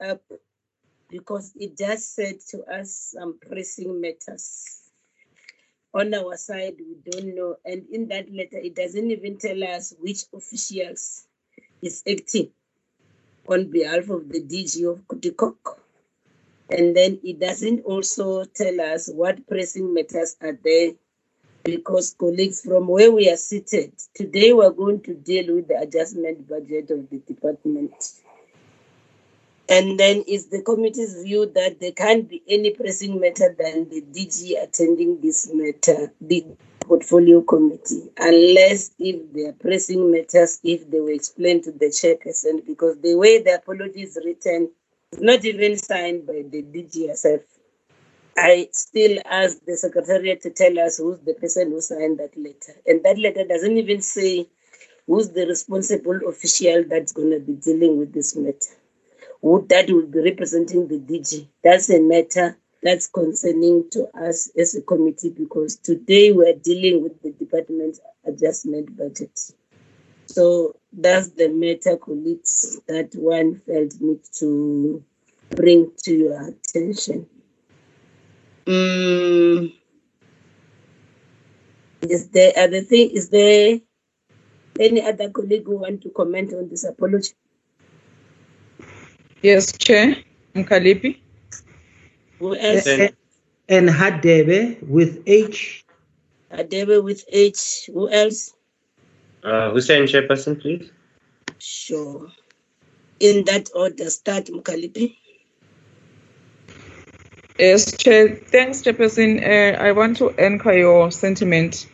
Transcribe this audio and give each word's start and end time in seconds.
up 0.00 0.22
because 1.08 1.52
it 1.56 1.76
just 1.76 2.14
said 2.14 2.40
to 2.50 2.62
us 2.64 3.14
some 3.14 3.38
pressing 3.40 4.00
matters. 4.00 4.82
On 5.94 6.12
our 6.12 6.36
side, 6.36 6.76
we 6.78 7.10
don't 7.10 7.34
know. 7.34 7.56
And 7.64 7.86
in 7.90 8.08
that 8.08 8.30
letter, 8.32 8.58
it 8.58 8.74
doesn't 8.74 9.10
even 9.10 9.38
tell 9.38 9.64
us 9.64 9.94
which 9.98 10.24
officials 10.34 11.26
is 11.82 12.02
acting 12.08 12.50
on 13.48 13.70
behalf 13.70 14.10
of 14.10 14.28
the 14.28 14.42
DG 14.42 14.90
of 14.90 15.06
COGTA. 15.08 15.76
And 16.70 16.94
then 16.94 17.18
it 17.24 17.40
doesn't 17.40 17.84
also 17.86 18.44
tell 18.44 18.80
us 18.80 19.08
what 19.08 19.46
pressing 19.48 19.94
matters 19.94 20.36
are 20.42 20.58
there 20.62 20.92
because 21.64 22.14
colleagues 22.18 22.60
from 22.62 22.88
where 22.88 23.10
we 23.10 23.30
are 23.30 23.36
seated, 23.36 23.92
today 24.14 24.52
we're 24.52 24.70
going 24.70 25.00
to 25.02 25.14
deal 25.14 25.54
with 25.54 25.68
the 25.68 25.78
adjustment 25.78 26.48
budget 26.48 26.90
of 26.90 27.08
the 27.10 27.18
department. 27.18 27.92
And 29.70 30.00
then 30.00 30.24
it's 30.26 30.46
the 30.46 30.62
committee's 30.62 31.22
view 31.22 31.44
that 31.54 31.78
there 31.78 31.92
can't 31.92 32.26
be 32.26 32.42
any 32.48 32.70
pressing 32.70 33.20
matter 33.20 33.54
than 33.58 33.88
the 33.90 34.00
DG 34.00 34.62
attending 34.62 35.20
this 35.20 35.50
matter, 35.52 36.10
the 36.22 36.46
portfolio 36.80 37.42
committee, 37.42 38.10
unless 38.16 38.92
if 38.98 39.30
they 39.34 39.42
are 39.42 39.52
pressing 39.52 40.10
matters, 40.10 40.58
if 40.64 40.90
they 40.90 41.00
were 41.00 41.10
explained 41.10 41.64
to 41.64 41.72
the 41.72 41.86
chairperson, 41.86 42.66
because 42.66 42.98
the 43.00 43.14
way 43.14 43.42
the 43.42 43.56
apology 43.56 44.04
is 44.04 44.18
written 44.24 44.70
is 45.12 45.20
not 45.20 45.44
even 45.44 45.76
signed 45.76 46.26
by 46.26 46.42
the 46.50 46.62
DGSF. 46.62 47.42
I 48.38 48.70
still 48.72 49.20
ask 49.26 49.62
the 49.66 49.76
secretariat 49.76 50.40
to 50.42 50.50
tell 50.50 50.78
us 50.78 50.96
who's 50.96 51.18
the 51.20 51.34
person 51.34 51.72
who 51.72 51.82
signed 51.82 52.18
that 52.20 52.34
letter. 52.38 52.80
And 52.86 53.04
that 53.04 53.18
letter 53.18 53.44
doesn't 53.44 53.76
even 53.76 54.00
say 54.00 54.46
who's 55.06 55.28
the 55.30 55.46
responsible 55.46 56.20
official 56.26 56.84
that's 56.88 57.12
going 57.12 57.32
to 57.32 57.40
be 57.40 57.54
dealing 57.54 57.98
with 57.98 58.14
this 58.14 58.34
matter. 58.34 58.78
Who 59.42 59.66
that 59.68 59.90
will 59.90 60.06
be 60.06 60.20
representing 60.20 60.88
the 60.88 60.98
DG. 60.98 61.46
That's 61.62 61.90
a 61.90 62.00
matter 62.00 62.58
that's 62.82 63.08
concerning 63.08 63.88
to 63.90 64.08
us 64.16 64.50
as 64.56 64.74
a 64.74 64.82
committee 64.82 65.30
because 65.30 65.76
today 65.76 66.32
we're 66.32 66.54
dealing 66.54 67.02
with 67.02 67.20
the 67.22 67.32
department's 67.32 68.00
adjustment 68.24 68.96
budget. 68.96 69.52
So 70.26 70.76
that's 70.92 71.28
the 71.30 71.48
matter, 71.48 71.96
colleagues, 71.96 72.80
that 72.86 73.14
one 73.14 73.56
felt 73.66 73.94
need 74.00 74.20
to 74.38 75.02
bring 75.50 75.92
to 76.04 76.14
your 76.14 76.48
attention. 76.48 77.26
Mm. 78.66 79.74
Is 82.02 82.28
there 82.28 82.52
other 82.56 82.82
thing? 82.82 83.10
Is 83.10 83.30
there 83.30 83.80
any 84.78 85.02
other 85.02 85.30
colleague 85.30 85.64
who 85.64 85.78
want 85.78 86.02
to 86.02 86.10
comment 86.10 86.52
on 86.52 86.68
this 86.68 86.84
apology? 86.84 87.32
Yes, 89.42 89.72
Chair 89.78 90.16
Mkhaliphi. 90.54 91.18
Who 92.38 92.56
else? 92.56 92.86
And, 92.86 93.16
and 93.68 93.88
Hadebe 93.88 94.82
with 94.82 95.22
H. 95.26 95.84
Adebe 96.52 97.02
with 97.02 97.24
H. 97.28 97.88
Who 97.92 98.08
else? 98.10 98.54
Uh, 99.44 99.70
Hoosen 99.70 100.04
Chairperson, 100.04 100.60
please. 100.60 100.90
Sure. 101.58 102.30
In 103.20 103.44
that 103.44 103.70
order, 103.74 104.10
start 104.10 104.46
Mkhaliphi. 104.46 105.16
Yes, 107.58 107.96
Chair. 107.96 108.36
Thanks, 108.36 108.82
Chairperson. 108.82 109.42
Uh, 109.42 109.78
I 109.80 109.92
want 109.92 110.16
to 110.18 110.30
anchor 110.30 110.72
your 110.72 111.10
sentiment 111.10 111.86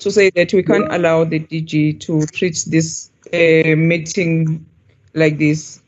to 0.00 0.10
say 0.10 0.30
that 0.30 0.52
we 0.52 0.62
can't 0.62 0.92
allow 0.92 1.24
the 1.24 1.40
DG 1.40 2.00
to 2.00 2.26
treat 2.26 2.64
this 2.68 3.10
uh, 3.32 3.76
meeting 3.76 4.66
like 5.14 5.38
this. 5.38 5.81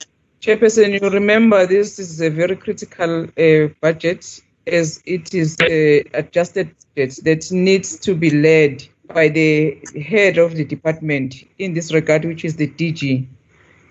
Chairperson, 0.45 1.01
you 1.01 1.09
remember 1.09 1.65
this 1.65 1.99
is 1.99 2.21
a 2.21 2.29
very 2.29 2.55
critical 2.55 3.25
uh, 3.39 3.73
budget 3.81 4.43
as 4.67 5.03
it 5.07 5.33
is 5.33 5.57
uh, 5.63 6.07
adjusted 6.13 6.69
budget 6.95 7.19
that 7.25 7.51
needs 7.51 7.99
to 8.01 8.15
be 8.15 8.29
led 8.29 8.87
by 9.07 9.29
the 9.29 9.81
head 10.07 10.37
of 10.37 10.55
the 10.55 10.67
department 10.67 11.35
in 11.59 11.73
this 11.73 11.95
regard, 11.95 12.27
which 12.27 12.45
is 12.45 12.57
the 12.57 12.69
DG. 12.69 13.27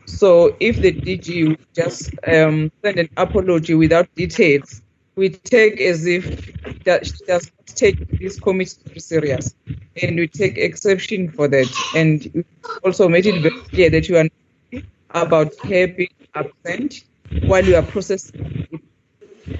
So 0.05 0.55
if 0.59 0.77
the 0.77 0.91
DG 0.93 1.57
just 1.73 2.11
um, 2.27 2.71
send 2.83 2.99
an 2.99 3.09
apology 3.17 3.73
without 3.73 4.13
details, 4.13 4.83
we 5.15 5.29
take 5.29 5.81
as 5.81 6.05
if 6.05 6.53
that 6.83 7.11
does 7.25 7.51
not 7.57 7.65
take 7.65 8.19
this 8.19 8.39
committee 8.39 8.99
serious, 8.99 9.55
and 10.03 10.17
we 10.17 10.27
take 10.27 10.59
exception 10.59 11.31
for 11.31 11.47
that. 11.47 11.73
And 11.95 12.45
also 12.83 13.09
made 13.09 13.25
it 13.25 13.41
very 13.41 13.59
clear 13.61 13.89
that 13.89 14.07
you 14.07 14.17
are 14.17 14.29
about 15.13 15.53
her 15.63 15.87
being 15.87 16.09
absent 16.35 17.03
while 17.45 17.63
you 17.65 17.75
are 17.75 17.83
processing. 17.83 18.67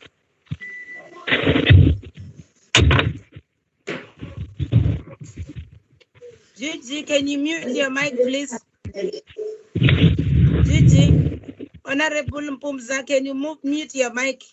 Gigi, 6.57 7.03
can 7.03 7.27
you 7.27 7.37
mute 7.39 7.67
your 7.75 7.89
mic, 7.89 8.13
please? 8.15 8.59
Gigi, 10.63 11.05
Honorable 11.85 12.41
Mpumza, 12.57 13.05
can 13.05 13.25
you 13.25 13.33
move, 13.33 13.57
mute 13.63 13.95
your 13.95 14.13
mic? 14.13 14.43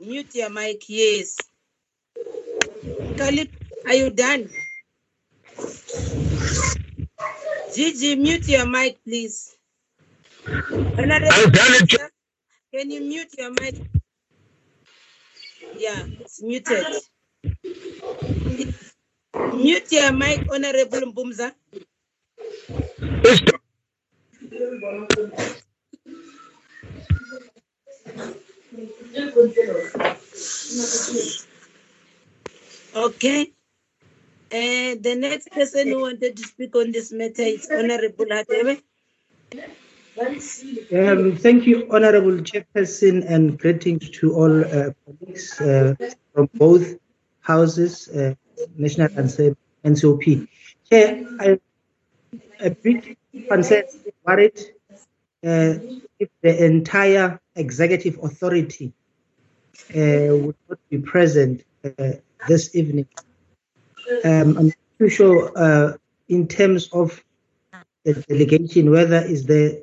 Mute 0.00 0.34
your 0.34 0.50
mic, 0.50 0.84
yes. 0.88 1.36
Kalip, 3.16 3.50
are 3.86 3.94
you 3.94 4.10
done? 4.10 4.50
Gigi, 7.74 8.16
mute 8.16 8.48
your 8.48 8.66
mic, 8.66 9.02
please. 9.04 9.56
Honorable 10.98 11.46
I'm 11.46 11.50
done, 11.52 11.86
Can 12.74 12.90
you 12.90 13.00
mute 13.02 13.34
your 13.38 13.52
mic? 13.52 13.76
Yeah, 15.78 16.04
it's 16.20 16.42
muted. 16.42 16.86
Mute 19.52 19.92
your 19.92 20.12
mic, 20.12 20.44
Honorable 20.52 21.12
Mpumza. 21.12 21.52
Okay. 32.94 33.52
Uh, 34.52 34.94
the 35.00 35.16
next 35.18 35.50
person 35.50 35.88
who 35.88 36.00
wanted 36.00 36.36
to 36.36 36.42
speak 36.44 36.74
on 36.76 36.92
this 36.92 37.12
matter 37.12 37.42
is 37.42 37.68
Honorable 37.70 38.26
Hadebe. 38.26 38.80
Um, 40.18 41.36
thank 41.36 41.66
you, 41.66 41.86
Honorable 41.90 42.38
Chairperson, 42.38 43.28
and 43.28 43.58
greetings 43.58 44.08
to 44.10 44.34
all 44.34 44.64
uh, 44.64 44.90
colleagues 45.04 45.60
uh, 45.60 45.94
from 46.32 46.48
both 46.54 46.96
houses, 47.40 48.08
uh, 48.08 48.34
National 48.76 49.08
and 49.18 49.56
NCOP. 49.84 50.48
Chair, 50.88 51.26
I 51.40 51.58
a 52.60 52.70
bit 52.70 53.18
concerned, 53.48 53.88
worried 54.24 54.58
if 55.42 56.28
the 56.42 56.64
entire 56.64 57.40
executive 57.54 58.18
authority 58.22 58.92
uh, 59.90 60.34
would 60.36 60.56
not 60.68 60.78
be 60.90 60.98
present 60.98 61.64
uh, 61.84 62.12
this 62.48 62.74
evening. 62.74 63.06
Um, 64.24 64.56
I'm 64.58 64.72
not 64.98 65.10
sure 65.10 65.52
uh, 65.56 65.92
in 66.28 66.48
terms 66.48 66.88
of 66.92 67.22
the 68.04 68.14
delegation, 68.14 68.90
whether 68.90 69.18
is 69.18 69.46
there 69.46 69.78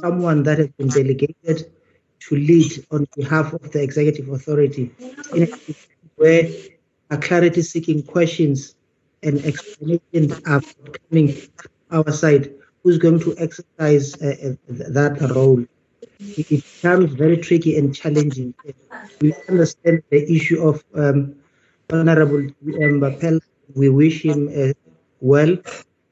someone 0.00 0.42
that 0.44 0.58
has 0.58 0.68
been 0.68 0.88
delegated 0.88 1.72
to 2.20 2.36
lead 2.36 2.86
on 2.90 3.06
behalf 3.16 3.52
of 3.52 3.72
the 3.72 3.82
executive 3.82 4.28
authority 4.28 4.92
where 6.16 6.48
a 7.10 7.16
clarity 7.18 7.62
seeking 7.62 8.02
questions 8.02 8.74
and 9.22 9.44
explanations 9.44 10.40
are 10.46 10.62
coming 11.08 11.36
our 11.90 12.12
side, 12.12 12.54
who's 12.82 12.98
going 12.98 13.20
to 13.20 13.34
exercise 13.38 14.14
uh, 14.22 14.34
uh, 14.44 14.54
that 14.90 15.20
role? 15.34 15.64
It 16.20 16.48
becomes 16.48 17.12
very 17.14 17.36
tricky 17.38 17.76
and 17.78 17.94
challenging. 17.94 18.54
We 19.20 19.34
understand 19.48 20.02
the 20.10 20.22
issue 20.32 20.62
of 20.62 20.84
um, 20.94 21.36
Honorable 21.92 22.38
um, 22.38 23.00
Bapela. 23.00 23.40
We 23.74 23.88
wish 23.88 24.24
him 24.24 24.48
uh, 24.48 24.72
well 25.20 25.50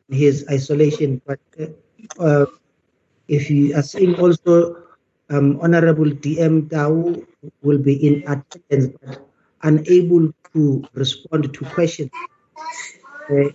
in 0.08 0.16
his 0.16 0.46
isolation, 0.50 1.20
but 1.26 1.40
uh, 1.58 1.66
uh, 2.18 2.46
if 3.28 3.50
you 3.50 3.74
are 3.76 3.82
seeing 3.82 4.14
also 4.20 4.76
um, 5.30 5.60
Honorable 5.60 6.10
DM 6.10 6.68
Tau 6.70 7.16
will 7.62 7.78
be 7.78 7.94
in 8.06 8.22
attendance 8.26 8.96
but 9.02 9.20
unable 9.62 10.32
to 10.52 10.84
respond 10.94 11.52
to 11.54 11.64
questions, 11.66 12.10
uh, 13.30 13.50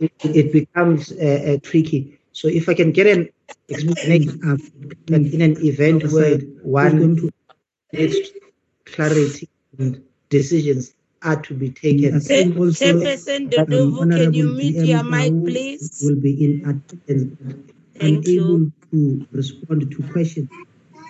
it, 0.00 0.12
it 0.22 0.52
becomes 0.52 1.12
uh, 1.12 1.54
uh, 1.54 1.58
tricky. 1.62 2.19
So 2.32 2.48
if 2.48 2.68
I 2.68 2.74
can 2.74 2.92
get 2.92 3.06
an 3.06 3.28
explanation 3.68 4.40
um, 4.44 4.58
and 5.12 5.26
in 5.26 5.40
an 5.40 5.64
event 5.64 6.10
where 6.12 6.38
one 6.62 7.30
needs 7.92 8.30
clarity 8.84 9.48
and 9.78 10.02
decisions 10.28 10.94
are 11.22 11.40
to 11.42 11.54
be 11.54 11.70
taken. 11.70 12.14
Chairperson 12.20 13.50
that 13.50 13.68
Dodovu, 13.68 14.10
can 14.10 14.32
you 14.32 14.54
mute 14.54 14.86
your 14.86 15.02
mic, 15.02 15.32
Tau 15.32 15.44
please? 15.44 16.00
Will 16.02 16.20
be 16.20 16.44
in 16.44 16.52
attendance, 16.68 17.64
Thank 17.98 18.26
you. 18.26 18.42
unable 18.42 18.72
to 18.90 19.26
respond 19.32 19.90
to 19.90 20.02
questions. 20.12 20.48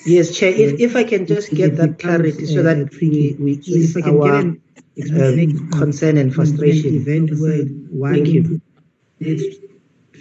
Yes, 0.07 0.37
Chair, 0.37 0.53
if, 0.53 0.81
if 0.81 0.97
I 0.97 1.05
can 1.05 1.27
just 1.27 1.53
get 1.53 1.77
that 1.77 1.99
clarity 1.99 2.47
so 2.47 2.63
that 2.63 2.91
we, 3.01 3.37
we 3.39 3.53
ease 3.53 3.97
our 3.99 4.41
uh, 4.41 5.79
concern 5.79 6.17
and 6.17 6.35
frustration. 6.35 6.97
event 6.97 7.31
where 7.39 8.15
Thank 8.15 8.29
you. 8.29 8.61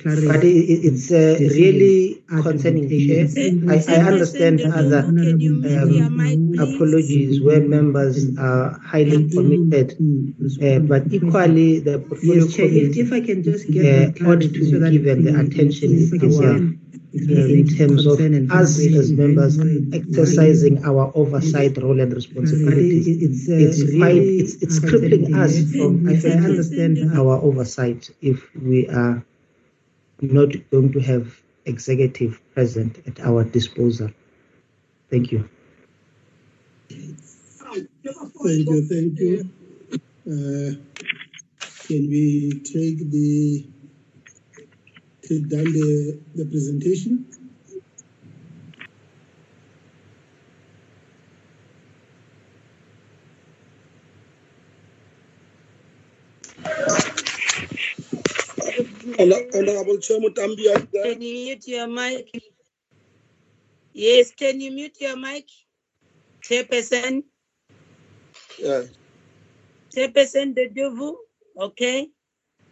But 0.04 0.44
it, 0.44 0.56
it- 0.74 0.86
it's 0.86 1.12
uh, 1.12 1.38
really 1.40 2.22
concerning, 2.30 2.88
Chair. 2.90 3.28
I, 3.70 3.84
I 3.88 3.98
understand 4.12 4.62
other 4.62 5.02
Dodovu, 5.04 5.24
can 5.24 5.40
you 5.40 5.54
mute 5.56 5.92
your 5.98 6.10
mic, 6.10 6.60
um, 6.60 6.74
apologies 6.76 7.42
where 7.42 7.62
members 7.62 8.38
are 8.38 8.80
highly 8.80 9.30
committed, 9.30 9.94
uh, 10.62 10.80
but 10.80 11.12
equally 11.12 11.80
the 11.80 12.00
portfolio 12.00 12.44
Yes, 12.46 12.56
Chair, 12.56 12.66
if, 12.70 12.98
if 12.98 13.12
I 13.12 13.22
can 13.22 13.44
just 13.44 13.70
get 13.72 13.86
uh, 13.86 14.30
ought 14.30 14.42
to 14.42 14.50
clarity 14.50 14.72
so 14.72 14.80
be 14.80 14.92
given 14.98 15.24
the 15.24 15.40
attention 15.40 15.90
if 16.00 16.14
I 16.14 16.16
it 16.16 16.22
deserves 16.22 16.74
in 17.14 17.68
terms 17.68 18.06
of 18.06 18.18
concern 18.18 18.52
us 18.52 18.80
as 18.80 19.12
members 19.12 19.58
exercising 19.94 20.84
our 20.86 21.12
oversight 21.16 21.78
role 21.78 22.00
and 22.00 22.12
But 22.12 22.12
it, 22.12 22.16
responsibilities. 22.16 23.08
it's, 23.08 23.50
uh, 23.50 23.54
It's 23.56 23.96
quite, 23.98 24.22
it's, 24.42 24.54
it's 24.64 24.80
crippling 24.80 25.34
us 25.34 25.54
from 25.72 26.08
I 26.08 26.14
effective 26.14 26.46
understand 26.46 26.98
our 27.18 27.36
oversight 27.42 28.10
if 28.22 28.38
we 28.56 28.88
are 28.90 29.24
not 30.22 30.54
going 30.72 30.92
to 30.94 31.00
have 31.02 31.42
executive 31.66 32.42
present 32.54 33.00
at 33.08 33.20
our 33.22 33.44
disposal. 33.44 34.12
Thank 35.12 35.32
you. 35.32 35.50
Thank 38.44 38.70
you, 38.70 38.82
thank 38.90 39.20
you. 39.20 39.50
Uh, 40.28 40.76
Can 41.88 42.10
we 42.10 42.62
take 42.66 43.12
the, 43.12 43.68
take 45.24 45.50
down 45.50 45.66
the, 45.66 46.20
the 46.36 46.46
presentation? 46.46 47.26
Honor- 58.62 59.00
Honorable 59.20 59.98
Chair 60.00 60.20
Muthambi, 60.20 60.74
are 60.74 60.80
you 60.80 60.88
there? 60.94 61.14
Can 61.14 61.22
you 61.22 61.34
mute 61.46 61.68
your 61.68 61.88
mic? 61.88 62.30
Yes, 63.94 64.32
can 64.32 64.62
you 64.62 64.72
mute 64.72 64.98
your 65.02 65.18
mic? 65.18 65.46
Chairperson, 66.44 67.24
Yeah. 68.60 68.84
Chairperson 69.96 70.56
Dodovu, 70.56 71.16
okay? 71.60 72.08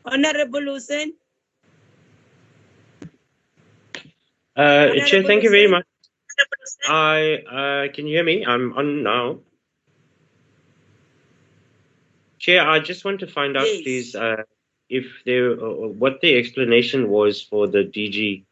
Honorable 0.06 0.62
Hoosen, 0.62 1.14
Uh, 4.56 4.88
Chair, 5.06 5.24
thank 5.24 5.44
you 5.44 5.50
very 5.52 5.68
much. 5.68 5.86
I 6.90 7.44
uh, 7.90 7.94
can 7.94 8.08
you 8.08 8.16
hear 8.16 8.24
me? 8.24 8.46
I'm 8.46 8.74
on 8.74 9.04
now. 9.04 9.40
Chair, 12.40 12.68
I 12.70 12.80
just 12.80 13.04
want 13.06 13.20
to 13.22 13.28
find 13.28 13.58
out, 13.58 13.66
Yes. 13.66 13.84
please, 13.84 14.16
uh, 14.16 14.44
if 14.90 15.06
there, 15.26 15.52
uh, 15.52 15.88
what 15.88 16.22
the 16.22 16.38
explanation 16.38 17.10
was 17.10 17.42
for 17.42 17.68
the 17.68 17.80
DG 17.80 18.44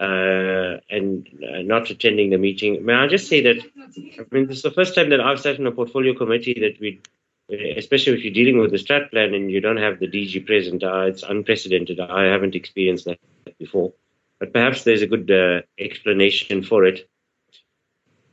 uh, 0.00 0.80
and 0.90 1.28
uh, 1.42 1.62
not 1.62 1.90
attending 1.90 2.30
the 2.30 2.38
meeting. 2.38 2.84
May 2.84 2.94
I 2.94 3.06
just 3.06 3.28
say 3.28 3.40
that? 3.42 3.56
I 4.18 4.24
mean, 4.30 4.46
this 4.46 4.58
is 4.58 4.62
the 4.62 4.70
first 4.70 4.94
time 4.94 5.10
that 5.10 5.20
I've 5.20 5.40
sat 5.40 5.58
in 5.58 5.66
a 5.66 5.72
portfolio 5.72 6.14
committee 6.14 6.54
that 6.54 6.80
we, 6.80 7.00
especially 7.76 8.14
if 8.14 8.24
you're 8.24 8.32
dealing 8.32 8.58
with 8.58 8.70
the 8.70 8.78
strat 8.78 9.10
plan 9.10 9.34
and 9.34 9.50
you 9.50 9.60
don't 9.60 9.76
have 9.76 10.00
the 10.00 10.08
DG 10.08 10.44
present. 10.46 10.82
Uh, 10.82 11.02
it's 11.02 11.22
unprecedented. 11.22 12.00
I 12.00 12.24
haven't 12.24 12.54
experienced 12.54 13.04
that 13.04 13.18
before 13.58 13.92
but 14.42 14.52
perhaps 14.52 14.82
there's 14.82 15.02
a 15.02 15.06
good 15.06 15.30
uh, 15.30 15.62
explanation 15.78 16.64
for 16.64 16.84
it. 16.84 17.08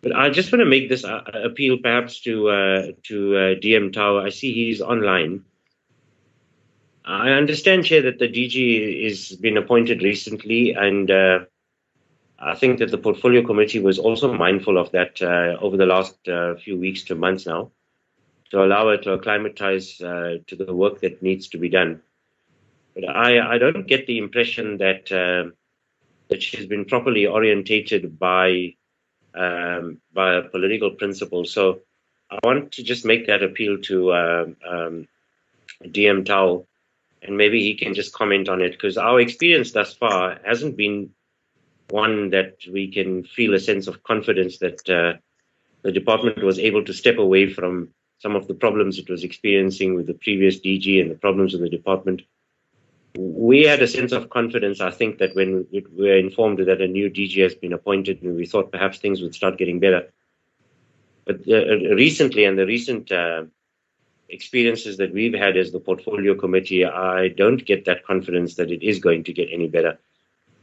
But 0.02 0.16
I 0.16 0.32
just 0.32 0.52
want 0.52 0.62
to 0.62 0.66
make 0.66 0.90
this 0.90 1.04
uh, 1.06 1.22
appeal, 1.44 1.78
perhaps 1.78 2.22
to 2.22 2.96
to 3.04 3.16
DM 3.62 3.94
Tau. 3.94 4.18
I 4.18 4.30
see 4.30 4.52
he's 4.52 4.82
online. 4.82 5.46
I 7.10 7.32
understand, 7.32 7.86
Chair, 7.86 8.04
that 8.04 8.20
the 8.20 8.28
DG 8.28 9.04
has 9.06 9.36
been 9.36 9.58
appointed 9.58 10.04
recently, 10.04 10.74
and 10.74 11.10
uh, 11.10 11.40
I 12.38 12.56
think 12.56 12.80
that 12.80 12.92
the 12.92 12.98
portfolio 12.98 13.44
committee 13.46 13.80
was 13.80 13.98
also 13.98 14.32
mindful 14.34 14.78
of 14.78 14.92
that 14.92 15.22
uh, 15.22 15.58
over 15.60 15.76
the 15.76 15.86
last 15.86 16.16
uh, 16.28 16.56
few 16.56 16.78
weeks 16.78 17.04
to 17.06 17.16
months 17.16 17.48
now, 17.48 17.72
to 18.52 18.64
allow 18.64 18.90
her 18.90 18.98
to 18.98 19.14
acclimatize 19.14 20.00
uh, 20.02 20.38
to 20.48 20.56
the 20.56 20.74
work 20.74 21.02
that 21.02 21.24
needs 21.24 21.48
to 21.50 21.58
be 21.58 21.70
done. 21.70 22.02
But 22.94 23.10
I, 23.10 23.56
I 23.56 23.58
don't 23.58 23.88
get 23.88 24.08
the 24.08 24.18
impression 24.18 24.78
that. 24.78 25.12
Uh, 25.12 25.52
that 26.30 26.42
she's 26.42 26.68
been 26.68 26.86
properly 26.86 27.26
orientated 27.26 28.18
by 28.18 28.76
um, 29.36 30.00
by 30.14 30.42
political 30.42 30.92
principle. 30.92 31.46
So 31.46 31.82
I 32.32 32.40
want 32.44 32.72
to 32.74 32.84
just 32.84 33.06
make 33.06 33.28
that 33.28 33.44
appeal 33.44 33.80
to 33.84 34.14
um, 34.14 34.56
um, 34.68 35.08
DM 35.84 36.26
Tau, 36.26 36.66
and 37.22 37.38
maybe 37.38 37.62
he 37.62 37.76
can 37.76 37.94
just 37.94 38.14
comment 38.14 38.50
on 38.50 38.62
it 38.62 38.72
because 38.72 38.98
our 38.98 39.20
experience 39.20 39.72
thus 39.72 39.94
far 39.94 40.40
hasn't 40.46 40.78
been 40.78 41.10
one 41.90 42.30
that 42.30 42.58
we 42.72 42.92
can 42.92 43.24
feel 43.24 43.54
a 43.54 43.60
sense 43.60 43.88
of 43.88 44.04
confidence 44.04 44.60
that 44.60 44.90
uh, 44.90 45.14
the 45.82 45.92
department 45.92 46.44
was 46.44 46.60
able 46.60 46.84
to 46.84 46.94
step 46.94 47.18
away 47.18 47.52
from 47.52 47.90
some 48.20 48.36
of 48.36 48.48
the 48.48 48.54
problems 48.54 48.98
it 48.98 49.10
was 49.10 49.24
experiencing 49.24 49.96
with 49.96 50.08
the 50.08 50.14
previous 50.14 50.60
DG 50.60 51.02
and 51.02 51.10
the 51.10 51.16
problems 51.16 51.54
with 51.54 51.62
the 51.62 51.70
department 51.70 52.22
we 53.18 53.64
had 53.64 53.82
a 53.82 53.88
sense 53.88 54.12
of 54.12 54.30
confidence, 54.30 54.82
I 54.82 54.92
think, 54.92 55.18
that 55.18 55.36
when 55.36 55.66
we 55.72 55.84
were 55.98 56.18
informed 56.18 56.60
that 56.60 56.82
a 56.82 56.88
new 56.88 57.10
DG 57.10 57.42
has 57.42 57.56
been 57.56 57.74
appointed, 57.74 58.22
and 58.22 58.36
we 58.36 58.46
thought 58.46 58.72
perhaps 58.72 59.00
things 59.00 59.22
would 59.22 59.36
start 59.36 59.58
getting 59.58 59.80
better. 59.80 60.12
But 61.26 61.42
uh, 61.48 61.96
recently, 61.96 62.46
and 62.46 62.58
the 62.58 62.66
recent 62.66 63.12
uh, 63.12 63.44
experiences 64.30 64.98
that 64.98 65.14
we've 65.14 65.34
had 65.34 65.58
as 65.58 65.72
the 65.72 65.80
portfolio 65.80 66.36
committee, 66.36 66.86
I 66.86 67.30
don't 67.30 67.66
get 67.66 67.86
that 67.86 68.06
confidence 68.06 68.56
that 68.56 68.72
it 68.72 68.84
is 68.84 69.00
going 69.00 69.24
to 69.26 69.34
get 69.34 69.50
any 69.52 69.68
better. 69.68 69.98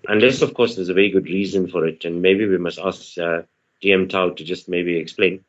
Unless, 0.08 0.42
of 0.42 0.54
course, 0.54 0.76
there's 0.76 0.88
a 0.88 0.94
very 0.94 1.10
good 1.10 1.26
reason 1.26 1.68
for 1.68 1.86
it, 1.86 2.04
and 2.04 2.22
maybe 2.22 2.46
we 2.46 2.58
must 2.58 2.78
ask 2.78 3.18
uh, 3.18 3.42
DM 3.82 4.08
Tau 4.08 4.30
to 4.30 4.44
just 4.44 4.68
maybe 4.68 4.96
explain. 4.96 5.44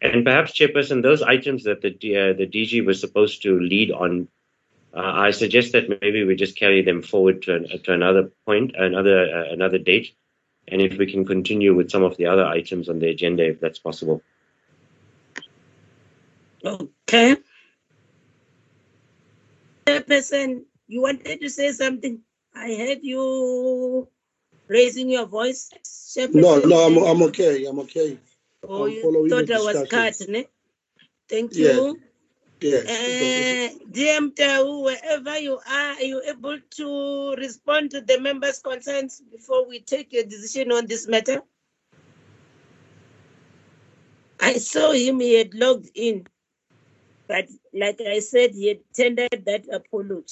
And 0.00 0.24
perhaps, 0.24 0.52
Chairperson, 0.52 1.02
those 1.02 1.22
items 1.22 1.64
that 1.64 1.82
the, 1.82 1.88
uh, 2.16 2.32
the 2.32 2.46
DG 2.46 2.84
was 2.84 3.00
supposed 3.00 3.42
to 3.42 3.58
lead 3.60 3.90
on 3.92 4.28
uh, 4.96 5.12
I 5.14 5.30
suggest 5.30 5.72
that 5.72 6.00
maybe 6.00 6.24
we 6.24 6.34
just 6.36 6.56
carry 6.56 6.80
them 6.80 7.02
forward 7.02 7.42
to, 7.42 7.54
an, 7.54 7.82
to 7.82 7.92
another 7.92 8.30
point, 8.46 8.74
another 8.76 9.28
uh, 9.28 9.52
another 9.52 9.76
date, 9.76 10.14
and 10.68 10.80
if 10.80 10.96
we 10.96 11.10
can 11.10 11.26
continue 11.26 11.74
with 11.74 11.90
some 11.90 12.02
of 12.02 12.16
the 12.16 12.26
other 12.26 12.46
items 12.46 12.88
on 12.88 12.98
the 12.98 13.08
agenda, 13.08 13.46
if 13.46 13.60
that's 13.60 13.78
possible. 13.78 14.22
Okay? 16.66 17.36
Person, 20.06 20.66
you 20.88 21.02
wanted 21.02 21.40
to 21.40 21.50
say 21.50 21.72
something? 21.72 22.20
I 22.54 22.74
heard 22.74 22.98
you 23.02 24.08
raising 24.68 25.10
your 25.10 25.26
voice. 25.26 25.70
No, 26.32 26.58
no, 26.60 26.78
I'm, 26.86 26.98
I'm 26.98 27.22
okay, 27.24 27.66
I'm 27.66 27.78
okay. 27.80 28.18
Oh, 28.68 28.86
I'm 28.86 28.94
you 29.26 29.30
thought 29.30 29.50
I 29.50 29.58
was 29.62 29.88
cut, 29.90 30.28
ne? 30.28 30.46
Thank 31.28 31.52
Yes. 31.54 31.76
you. 31.78 32.00
Yes. 32.60 32.84
Uh, 32.84 33.68
DM 33.92 34.34
Tau, 34.36 34.80
wherever 34.82 35.38
you 35.38 35.54
are, 35.54 35.92
are 35.94 36.02
you 36.02 36.22
able 36.28 36.58
to 36.70 37.34
respond 37.36 37.90
to 37.92 38.00
the 38.00 38.20
members' 38.20 38.60
concerns 38.60 39.22
before 39.32 39.68
we 39.68 39.80
take 39.80 40.12
a 40.14 40.24
decision 40.24 40.72
on 40.72 40.86
this 40.86 41.06
matter? 41.08 41.42
I 44.40 44.54
saw 44.54 44.92
him, 44.92 45.20
he 45.20 45.34
had 45.34 45.54
logged 45.54 45.90
in, 45.94 46.26
but 47.28 47.46
like 47.74 48.00
I 48.00 48.20
said, 48.20 48.52
he 48.52 48.68
had 48.68 48.78
tendered 48.94 49.44
that 49.46 49.64
apology. 49.72 50.24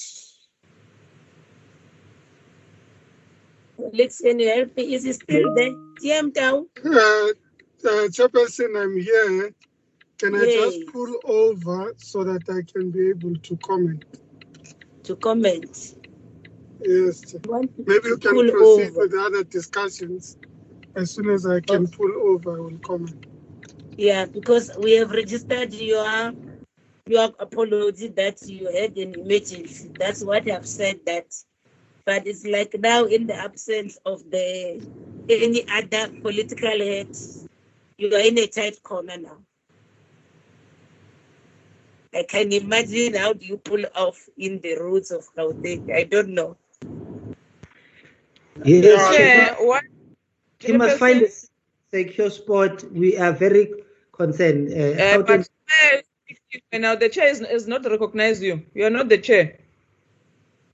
Alex, 3.79 4.19
can 4.21 4.39
you 4.39 4.49
help 4.49 4.75
me? 4.77 4.93
Is 4.93 5.03
he 5.03 5.13
still 5.13 5.53
there? 5.55 5.71
DM 6.01 6.33
Tau? 6.33 6.65
Uh, 6.83 6.89
uh, 6.89 8.07
Chairperson, 8.09 8.81
I'm 8.81 8.97
here. 8.99 9.51
Can 10.17 10.35
I 10.35 10.45
Yay. 10.45 10.55
just 10.55 10.93
pull 10.93 11.13
over 11.25 11.93
so 11.97 12.23
that 12.23 12.43
I 12.49 12.61
can 12.71 12.89
be 12.91 13.09
able 13.09 13.35
to 13.35 13.57
comment? 13.57 14.05
to 15.03 15.15
comment. 15.17 15.95
Yes. 16.81 17.33
You 17.33 17.39
want 17.51 17.77
me 17.77 17.85
Maybe 17.87 18.07
you 18.09 18.17
can 18.17 18.51
proceed 18.51 18.89
over? 18.89 19.01
with 19.01 19.11
the 19.11 19.21
other 19.21 19.43
discussions. 19.43 20.37
As 20.95 21.11
soon 21.11 21.29
as 21.29 21.45
I 21.45 21.59
can 21.59 21.87
pull 21.87 22.11
over, 22.23 22.57
I 22.57 22.61
will 22.61 22.79
comment. 22.79 23.25
Yeah, 23.97 24.25
because 24.25 24.71
we 24.79 24.93
have 24.93 25.11
registered 25.11 25.73
your 25.73 26.33
your 27.07 27.31
apology 27.39 28.07
that 28.07 28.41
you 28.47 28.65
had 28.65 28.97
an 28.97 29.13
emergency. 29.13 29.91
That's 29.97 30.23
what 30.23 30.49
I've 30.49 30.67
said 30.67 30.99
that. 31.05 31.27
But 32.03 32.25
it's 32.27 32.45
like 32.45 32.75
now 32.79 33.05
in 33.05 33.27
the 33.27 33.35
absence 33.35 33.97
of 34.05 34.23
the 34.29 34.81
any 35.29 35.67
other 35.69 36.11
political 36.21 36.69
head, 36.69 37.15
you 37.97 38.13
are 38.13 38.19
in 38.19 38.37
a 38.37 38.47
tight 38.47 38.81
corner 38.81 39.17
now. 39.17 39.37
I 42.13 42.23
can 42.23 42.51
imagine 42.51 43.15
how 43.15 43.33
do 43.33 43.45
you 43.45 43.57
pull 43.57 43.83
off 43.95 44.17
in 44.37 44.61
the 44.61 44.77
roads 44.79 45.11
of 45.11 45.27
Gauteng. 45.35 45.93
I 45.93 46.03
don't 46.03 46.29
know. 46.29 46.57
Yes, 48.63 49.15
Chair, 49.15 49.55
what? 49.59 49.83
he 50.59 50.71
must 50.71 50.97
find 50.97 51.21
a 51.23 51.29
secure 51.91 52.29
spot. 52.29 52.83
We 52.91 53.17
are 53.17 53.33
very 53.33 53.73
concerned. 54.11 54.71
Uh, 54.71 55.01
uh, 55.01 55.17
but 55.23 55.27
Chair, 55.27 55.41
excuse 55.89 56.03
me 56.03 56.04
now 56.73 56.95
the 56.95 57.09
chair 57.09 57.27
is, 57.27 57.41
is 57.41 57.67
not 57.67 57.85
recognize 57.85 58.41
you. 58.41 58.63
You 58.73 58.85
are 58.85 58.89
not 58.89 59.09
the 59.09 59.17
chair. 59.17 59.59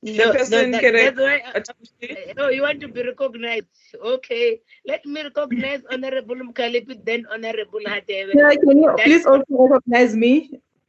No, 0.04 0.12
Chairperson 0.14 0.72
that- 0.72 0.82
Kere- 0.82 1.12
that's 1.12 1.20
why. 1.20 1.42
I- 1.46 1.60
Atsushi. 1.60 2.34
Oh, 2.40 2.50
you 2.50 2.64
want 2.64 2.80
to 2.82 2.88
be 2.88 3.04
recognized? 3.04 3.68
Okay, 4.14 4.62
let 4.86 5.06
me 5.06 5.22
recognize 5.24 5.82
Honorable 5.92 6.36
Mkhaliphi, 6.36 7.06
then 7.06 7.28
Honorable 7.32 7.82
Hadebe, 7.86 8.34
Yeah, 8.34 8.50
can 8.64 8.78
you 8.78 8.88
That- 8.98 9.06
please 9.06 9.26
also 9.28 9.46
recognize 9.68 10.16
me, 10.16 10.32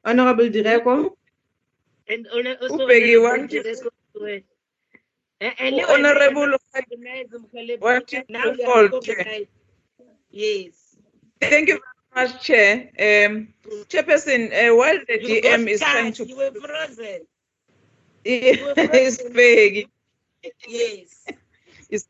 Honorable 0.04 0.48
Direko? 0.48 1.10
and 2.08 2.26
honor, 2.34 2.56
also 2.62 2.78
Ubheki, 2.88 3.18
Honorable 3.18 3.22
want 3.28 3.50
to- 3.50 3.62
Direko 3.62 3.90
Swe. 4.16 4.44
And- 5.42 5.54
and 5.58 5.76
you 5.76 5.86
Honorable, 5.86 6.48
recognize 6.74 7.26
Mkhaliphi. 7.28 7.80
want 7.80 8.12
you 8.12 8.22
Now 8.30 8.44
to 8.44 8.56
you 8.58 8.64
call, 8.64 8.86
are 8.86 9.00
Chair. 9.02 9.16
recognized. 9.16 9.50
Yes. 10.30 10.96
Thank 11.40 11.68
you 11.68 11.74
very 11.74 11.91
much, 12.14 12.42
Chair. 12.42 12.90
Um, 12.98 13.48
Chairperson, 13.88 14.52
uh, 14.52 14.74
while 14.76 14.98
the 15.06 15.20
You 15.22 15.40
DM 15.42 15.68
is 15.68 15.80
trying 15.80 16.12
to 16.14 16.26
You 16.26 16.36
were 16.36 16.50
frozen. 16.52 17.20
is 18.24 19.18
begging. 19.34 19.88
Yes. 20.66 21.24
Yes. 21.88 22.06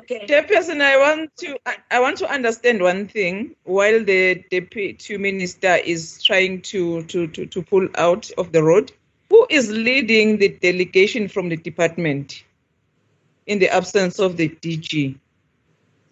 Okay. 0.00 0.26
Chairperson, 0.26 0.80
I 0.80 0.96
want 0.98 1.36
to 1.38 1.58
I, 1.66 1.76
I 1.90 2.00
want 2.00 2.18
to 2.18 2.30
understand 2.30 2.82
one 2.82 3.08
thing. 3.08 3.54
While 3.64 4.04
the 4.04 4.44
deputy 4.50 5.16
minister 5.18 5.76
is 5.76 6.22
trying 6.22 6.62
to, 6.62 7.02
to, 7.04 7.26
to, 7.28 7.46
to 7.46 7.62
pull 7.62 7.88
out 7.96 8.30
of 8.38 8.52
the 8.52 8.62
road, 8.62 8.92
who 9.28 9.46
is 9.50 9.70
leading 9.70 10.38
the 10.38 10.48
delegation 10.48 11.28
from 11.28 11.48
the 11.48 11.56
department 11.56 12.44
in 13.46 13.58
the 13.58 13.68
absence 13.68 14.18
of 14.18 14.36
the 14.36 14.48
DG? 14.48 15.18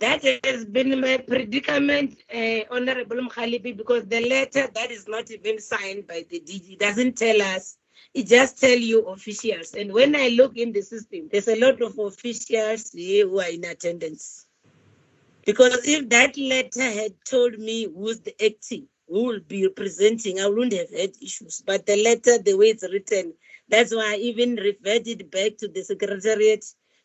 That 0.05 0.23
has 0.45 0.67
been 0.67 1.01
my 1.01 1.17
predicament, 1.17 2.19
uh, 2.31 2.61
Honorable 2.71 3.17
Mkhaliphi, 3.27 3.75
because 3.75 4.05
the 4.05 4.21
letter 4.29 4.69
that 4.75 4.91
is 4.91 5.09
not 5.09 5.31
even 5.31 5.59
signed 5.59 6.07
by 6.07 6.27
the 6.29 6.41
DG 6.41 6.79
doesn't 6.79 7.17
tell 7.17 7.41
us. 7.41 7.79
It 8.13 8.27
just 8.27 8.61
tell 8.61 8.77
you 8.77 9.07
officials. 9.07 9.73
And 9.73 9.95
when 9.95 10.15
I 10.15 10.29
look 10.29 10.59
in 10.59 10.73
the 10.73 10.83
system, 10.83 11.31
there's 11.33 11.49
a 11.49 11.59
lot 11.59 11.81
of 11.81 11.99
officials 11.99 12.91
here 12.91 13.27
who 13.27 13.41
are 13.41 13.49
in 13.49 13.65
attendance. 13.65 14.47
Because 15.47 15.89
if 15.89 16.11
that 16.11 16.37
letter 16.37 16.83
had 16.83 17.15
told 17.27 17.59
me 17.59 17.85
who's 17.85 18.21
the 18.21 18.35
acting, 18.45 18.87
who 19.09 19.25
will 19.25 19.41
be 19.41 19.67
representing, 19.67 20.39
I 20.39 20.49
wouldn't 20.49 20.75
have 20.75 20.91
had 20.91 21.13
issues. 21.23 21.63
But 21.67 21.87
the 21.87 21.97
letter, 22.05 22.37
the 22.37 22.59
way 22.59 22.67
it's 22.67 22.83
written, 22.83 23.33
that's 23.71 23.95
why 23.95 24.17
I 24.17 24.17
even 24.17 24.57
referred 24.57 25.09
it 25.09 25.31
back 25.31 25.57
to 25.61 25.69
the 25.69 25.83
secretariat 25.83 26.63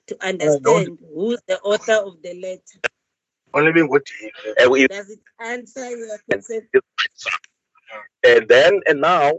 to 0.10 0.16
understand 0.26 0.98
who's 1.14 1.42
the 1.48 1.60
author 1.62 1.98
of 2.08 2.22
the 2.24 2.34
letter. 2.46 2.80
only 3.54 3.72
being 3.72 3.90
good 3.90 4.06
and 4.60 4.72
we 4.72 4.88
Does 4.88 5.10
it 5.10 5.20
answer 5.40 5.90
your 5.90 6.18
concern? 6.30 6.68
and 8.24 8.48
then 8.48 8.82
and 8.88 9.02
now 9.02 9.32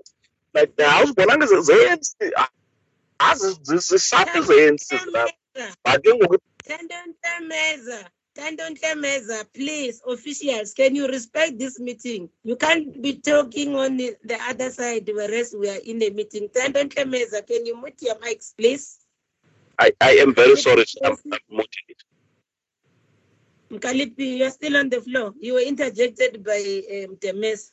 like 0.54 0.74
the 0.76 0.88
house 0.88 1.12
belongs 1.12 1.50
to 1.50 1.56
bonanga 1.56 1.70
zensi 1.70 2.26
zisaphi 3.88 4.40
zensi 4.50 4.96
but 5.84 6.02
ke 6.04 6.10
ngoku 6.18 6.36
Tandon 6.70 7.08
Temeza, 7.24 8.06
Tandon 8.38 8.78
Temeza, 8.78 9.44
please, 9.52 10.00
officials, 10.06 10.72
can 10.72 10.94
you 10.94 11.08
respect 11.08 11.58
this 11.58 11.80
meeting? 11.80 12.28
You 12.44 12.54
can't 12.54 13.02
be 13.02 13.18
talking 13.18 13.74
on 13.74 13.96
the 13.96 14.14
the 14.22 14.38
other 14.50 14.70
side, 14.70 15.10
whereas 15.12 15.50
we 15.58 15.68
are 15.68 15.82
in 15.84 16.02
a 16.02 16.10
meeting. 16.10 16.48
Tandon 16.48 16.88
Temeza, 16.94 17.44
can 17.44 17.66
you 17.66 17.74
mute 17.82 17.98
your 18.02 18.14
mics, 18.16 18.54
please? 18.56 18.99
I, 19.80 19.92
I 20.00 20.10
am 20.16 20.34
very 20.34 20.56
sorry 20.56 20.84
I'm, 21.02 21.16
I'm 21.32 21.38
muting 21.48 21.86
it. 21.88 22.02
Mkhaliphi, 23.72 24.38
you're 24.38 24.50
still 24.50 24.76
on 24.76 24.90
the 24.90 25.00
floor. 25.00 25.32
You 25.40 25.54
were 25.54 25.60
interjected 25.60 26.44
by 26.44 26.58
um, 26.58 27.16
Temeza. 27.16 27.70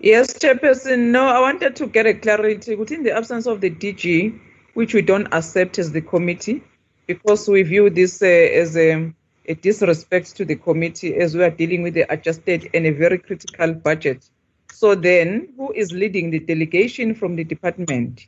Yes, 0.00 0.38
Chairperson. 0.38 1.10
No, 1.10 1.26
I 1.26 1.40
wanted 1.40 1.76
to 1.76 1.86
get 1.86 2.06
a 2.06 2.14
clarity 2.14 2.74
within 2.74 3.02
the 3.02 3.14
absence 3.14 3.46
of 3.46 3.60
the 3.60 3.70
DG, 3.70 4.38
which 4.72 4.94
we 4.94 5.02
don't 5.02 5.26
accept 5.32 5.78
as 5.78 5.92
the 5.92 6.00
committee, 6.00 6.62
because 7.06 7.46
we 7.46 7.62
view 7.62 7.90
this 7.90 8.22
uh, 8.22 8.26
as 8.26 8.76
a, 8.78 9.12
a 9.46 9.54
disrespect 9.54 10.36
to 10.36 10.44
the 10.46 10.56
committee 10.56 11.14
as 11.16 11.34
we 11.34 11.42
are 11.42 11.50
dealing 11.50 11.82
with 11.82 11.94
the 11.94 12.10
adjusted 12.10 12.70
and 12.72 12.86
a 12.86 12.92
very 12.92 13.18
critical 13.18 13.74
budget. 13.74 14.28
So 14.72 14.94
then, 14.94 15.52
who 15.56 15.72
is 15.72 15.92
leading 15.92 16.30
the 16.30 16.38
delegation 16.38 17.14
from 17.14 17.36
the 17.36 17.44
department? 17.44 18.26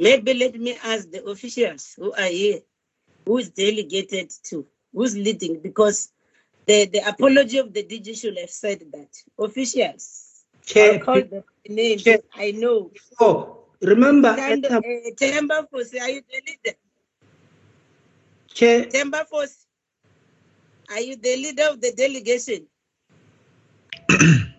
Maybe 0.00 0.32
let 0.32 0.54
me 0.58 0.78
ask 0.82 1.10
the 1.10 1.22
officials 1.26 1.94
who 1.98 2.12
are 2.14 2.22
here, 2.24 2.60
who 3.26 3.36
is 3.38 3.50
delegated 3.50 4.32
to, 4.44 4.66
who's 4.94 5.14
leading, 5.14 5.60
because 5.60 6.10
the, 6.66 6.86
the 6.86 7.06
apology 7.06 7.58
of 7.58 7.74
the 7.74 7.84
DG 7.84 8.18
should 8.18 8.38
have 8.38 8.48
said 8.50 8.80
that. 8.92 9.10
Officials, 9.38 10.42
Chair, 10.64 10.94
I'll 10.94 11.00
call 11.00 11.20
the 11.20 11.44
names. 11.68 12.02
Chair. 12.04 12.20
I 12.34 12.52
know. 12.52 12.90
oh, 13.20 13.66
remember, 13.82 14.28
at 14.28 14.64
uh, 14.70 14.80
Temba 15.20 15.66
Fosi, 15.70 16.00
are 16.00 16.08
you 16.10 16.22
the 16.32 16.42
leader? 16.46 16.78
Chair, 18.54 18.86
Temba 18.86 19.26
Fosi, 19.30 19.66
are 20.90 21.00
you 21.00 21.16
the 21.16 21.36
leader 21.36 21.64
of 21.70 21.80
the 21.82 21.92
delegation? 21.92 22.66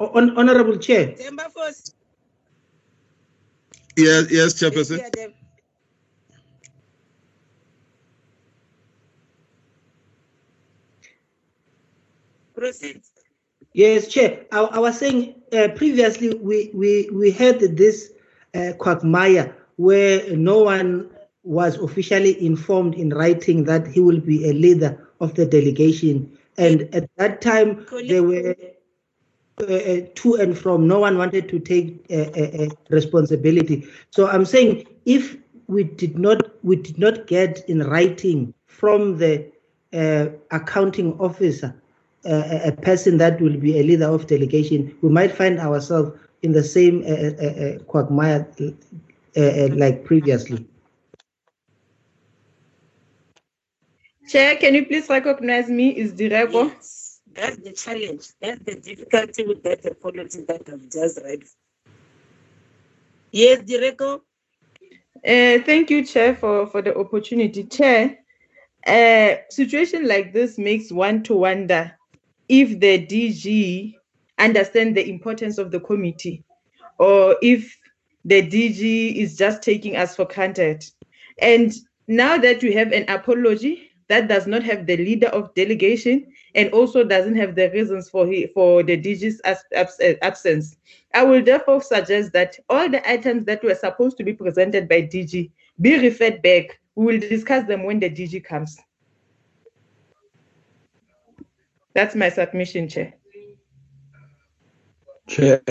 Hon- 0.00 0.36
Honorable 0.38 0.76
Chair, 0.76 1.14
Temba 1.14 1.50
Fosi. 1.50 1.92
Yes, 3.96 4.30
yes, 4.30 4.30
Yes, 4.30 4.54
Chairperson. 4.54 4.98
you 5.16 5.32
Proceed. 12.54 13.02
Yes, 13.72 14.08
Chair. 14.08 14.46
I, 14.52 14.60
I 14.60 14.78
was 14.78 14.98
saying 14.98 15.34
uh, 15.52 15.68
previously 15.76 16.34
we, 16.34 16.70
we, 16.74 17.08
we 17.12 17.30
had 17.30 17.60
this 17.60 18.12
uh, 18.54 18.72
quagmire 18.78 19.54
where 19.76 20.34
no 20.36 20.62
one 20.62 21.10
was 21.42 21.76
officially 21.76 22.44
informed 22.44 22.94
in 22.94 23.10
writing 23.10 23.64
that 23.64 23.86
he 23.86 24.00
will 24.00 24.20
be 24.20 24.48
a 24.48 24.52
leader 24.52 25.08
of 25.20 25.34
the 25.34 25.46
delegation. 25.46 26.36
And 26.58 26.82
at 26.94 27.08
that 27.16 27.40
time, 27.40 27.86
there 28.08 28.22
were 28.22 28.56
uh, 29.60 29.64
uh, 29.64 30.00
to 30.14 30.34
and 30.34 30.56
from. 30.56 30.86
No 30.86 31.00
one 31.00 31.18
wanted 31.18 31.48
to 31.48 31.58
take 31.58 32.04
uh, 32.10 32.30
uh, 32.36 32.64
uh, 32.64 32.68
responsibility. 32.90 33.86
So 34.10 34.28
I'm 34.28 34.44
saying 34.44 34.86
if 35.04 35.36
we 35.68 35.84
did 35.84 36.18
not 36.18 36.64
we 36.64 36.76
did 36.76 36.98
not 36.98 37.26
get 37.26 37.68
in 37.68 37.82
writing 37.84 38.54
from 38.66 39.18
the 39.18 39.46
uh, 39.92 40.26
accounting 40.50 41.18
officer 41.18 41.74
uh, 42.24 42.42
a 42.50 42.68
a 42.68 42.72
person 42.72 43.18
that 43.18 43.40
will 43.40 43.56
be 43.56 43.78
a 43.78 43.82
leader 43.82 44.06
of 44.06 44.26
delegation, 44.26 44.96
we 45.00 45.08
might 45.08 45.32
find 45.32 45.58
ourselves 45.58 46.18
in 46.42 46.52
the 46.52 46.62
same 46.62 47.02
uh, 47.02 47.10
uh, 47.10 47.46
uh, 47.46 47.78
quagmire 47.84 48.46
uh, 48.60 49.40
uh, 49.40 49.68
like 49.74 50.04
previously. 50.04 50.66
Chair, 54.28 54.56
can 54.56 54.74
you 54.74 54.84
please 54.86 55.08
recognize 55.08 55.68
me? 55.68 55.90
Is 55.96 56.12
Direko? 56.12 56.68
Yes, 56.68 56.95
that's 57.36 57.56
the 57.58 57.72
challenge. 57.72 58.28
That's 58.40 58.62
the 58.64 58.76
difficulty 58.76 59.44
with 59.46 59.62
that 59.64 59.84
apology 59.84 60.42
that 60.42 60.62
I've 60.68 60.90
just 60.90 61.20
read. 61.22 61.42
Yes, 63.30 63.62
Direko. 63.62 64.20
Uh, 65.16 65.62
thank 65.64 65.90
you, 65.90 66.04
Chair, 66.04 66.34
for, 66.34 66.66
for 66.66 66.82
the 66.82 66.96
opportunity. 66.96 67.64
Chair, 67.64 68.18
a 68.86 69.42
situation 69.50 70.06
like 70.06 70.32
this 70.32 70.58
makes 70.58 70.90
one 70.90 71.22
to 71.24 71.34
wonder 71.34 71.92
if 72.48 72.80
the 72.80 73.06
DG 73.06 73.94
understand 74.38 74.96
the 74.96 75.08
importance 75.08 75.58
of 75.58 75.70
the 75.70 75.80
committee 75.80 76.44
or 76.98 77.36
if 77.42 77.76
the 78.24 78.42
DG 78.42 79.16
is 79.16 79.36
just 79.36 79.62
taking 79.62 79.96
us 79.96 80.16
for 80.16 80.24
granted. 80.24 80.84
And 81.38 81.72
now 82.06 82.38
that 82.38 82.62
we 82.62 82.72
have 82.74 82.92
an 82.92 83.08
apology 83.08 83.90
that 84.08 84.28
does 84.28 84.46
not 84.46 84.62
have 84.62 84.86
the 84.86 84.96
leader 84.96 85.28
of 85.28 85.54
delegation 85.54 86.32
and 86.56 86.72
also 86.72 87.04
doesn't 87.04 87.36
have 87.36 87.54
the 87.54 87.70
reasons 87.70 88.08
for 88.08 88.26
he, 88.26 88.46
for 88.48 88.82
the 88.82 88.96
DG's 88.96 89.40
abs- 89.44 90.00
absence, 90.22 90.76
I 91.14 91.22
will 91.22 91.44
therefore 91.44 91.82
suggest 91.82 92.32
that 92.32 92.58
all 92.70 92.88
the 92.88 93.08
items 93.08 93.44
that 93.44 93.62
were 93.62 93.74
supposed 93.74 94.16
to 94.16 94.24
be 94.24 94.32
presented 94.32 94.88
by 94.88 95.02
DG 95.02 95.50
be 95.80 95.98
referred 95.98 96.40
back. 96.42 96.80
We 96.94 97.04
will 97.04 97.20
discuss 97.20 97.66
them 97.66 97.84
when 97.84 98.00
the 98.00 98.08
DG 98.08 98.42
comes. 98.42 98.78
That's 101.94 102.14
my 102.14 102.30
submission, 102.30 102.88
Chair. 102.88 103.14
Chair. 105.28 105.62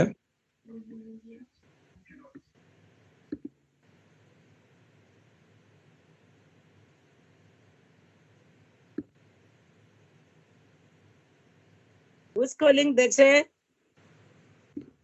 Who's 12.35 12.53
calling 12.53 12.95
the 12.95 13.09
chair? 13.09 13.45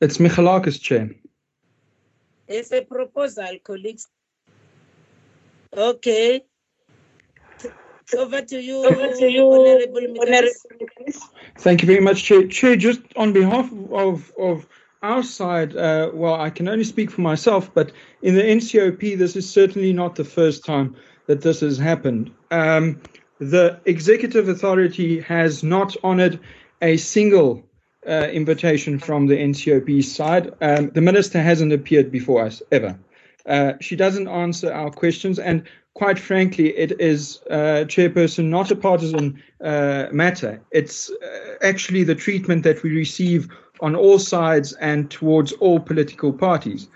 It's 0.01 0.17
Michalakis, 0.17 0.81
Chair. 0.81 1.11
It's 2.47 2.73
a 2.73 2.81
proposal, 2.81 3.57
colleagues. 3.63 4.09
Okay. 5.75 6.43
Over 8.17 8.41
to 8.41 8.61
you, 8.61 8.85
Over 8.85 9.13
to 9.15 9.31
you, 9.31 9.49
Honorable 9.49 10.01
Mikas. 10.13 11.21
Thank 11.59 11.81
you 11.81 11.87
very 11.87 12.01
much, 12.01 12.25
Chair. 12.25 12.45
Chair, 12.47 12.75
just 12.75 12.99
on 13.15 13.31
behalf 13.31 13.71
of, 13.91 14.33
of 14.37 14.67
our 15.01 15.23
side, 15.23 15.77
uh, 15.77 16.11
well, 16.13 16.35
I 16.35 16.49
can 16.49 16.67
only 16.67 16.83
speak 16.83 17.09
for 17.09 17.21
myself, 17.21 17.73
but 17.73 17.93
in 18.21 18.35
the 18.35 18.43
NCOP, 18.43 19.17
this 19.17 19.37
is 19.37 19.49
certainly 19.49 19.93
not 19.93 20.15
the 20.15 20.25
first 20.25 20.65
time 20.65 20.97
that 21.27 21.41
this 21.41 21.61
has 21.61 21.77
happened. 21.77 22.29
Um, 22.49 23.01
the 23.39 23.79
executive 23.85 24.49
authority 24.49 25.21
has 25.21 25.63
not 25.63 25.95
honored 26.03 26.37
a 26.81 26.97
single 26.97 27.63
uh, 28.07 28.27
invitation 28.31 28.99
from 28.99 29.27
the 29.27 29.37
NCOP 29.37 30.03
side. 30.03 30.51
Um, 30.61 30.89
the 30.89 31.01
minister 31.01 31.41
hasn't 31.41 31.71
appeared 31.71 32.11
before 32.11 32.43
us 32.43 32.61
ever. 32.71 32.97
Uh, 33.45 33.73
she 33.79 33.95
doesn't 33.95 34.27
answer 34.27 34.71
our 34.71 34.91
questions, 34.91 35.39
and 35.39 35.63
quite 35.93 36.19
frankly, 36.19 36.69
it 36.77 36.99
is, 36.99 37.41
uh, 37.49 37.85
Chairperson, 37.87 38.45
not 38.45 38.71
a 38.71 38.75
partisan 38.75 39.41
uh, 39.63 40.07
matter. 40.11 40.61
It's 40.71 41.09
uh, 41.09 41.55
actually 41.61 42.03
the 42.03 42.15
treatment 42.15 42.63
that 42.63 42.83
we 42.83 42.91
receive 42.91 43.49
on 43.81 43.95
all 43.95 44.19
sides 44.19 44.73
and 44.73 45.09
towards 45.09 45.53
all 45.53 45.79
political 45.79 46.31
parties. 46.31 46.87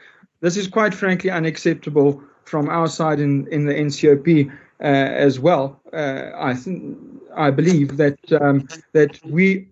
This 0.42 0.58
is 0.58 0.68
quite 0.68 0.94
frankly 0.94 1.32
unacceptable 1.32 2.22
from 2.44 2.70
our 2.70 2.88
side 2.88 3.20
in, 3.20 3.48
in 3.48 3.66
the 3.66 3.74
NCOP 3.74 4.50
uh, 4.50 4.84
as 4.84 5.40
well. 5.40 5.80
I 5.94 6.54
think 6.54 6.98
I 7.36 7.50
believe 7.50 7.98
that 7.98 8.20
um, 8.42 8.68
that 8.94 9.20
we 9.26 9.68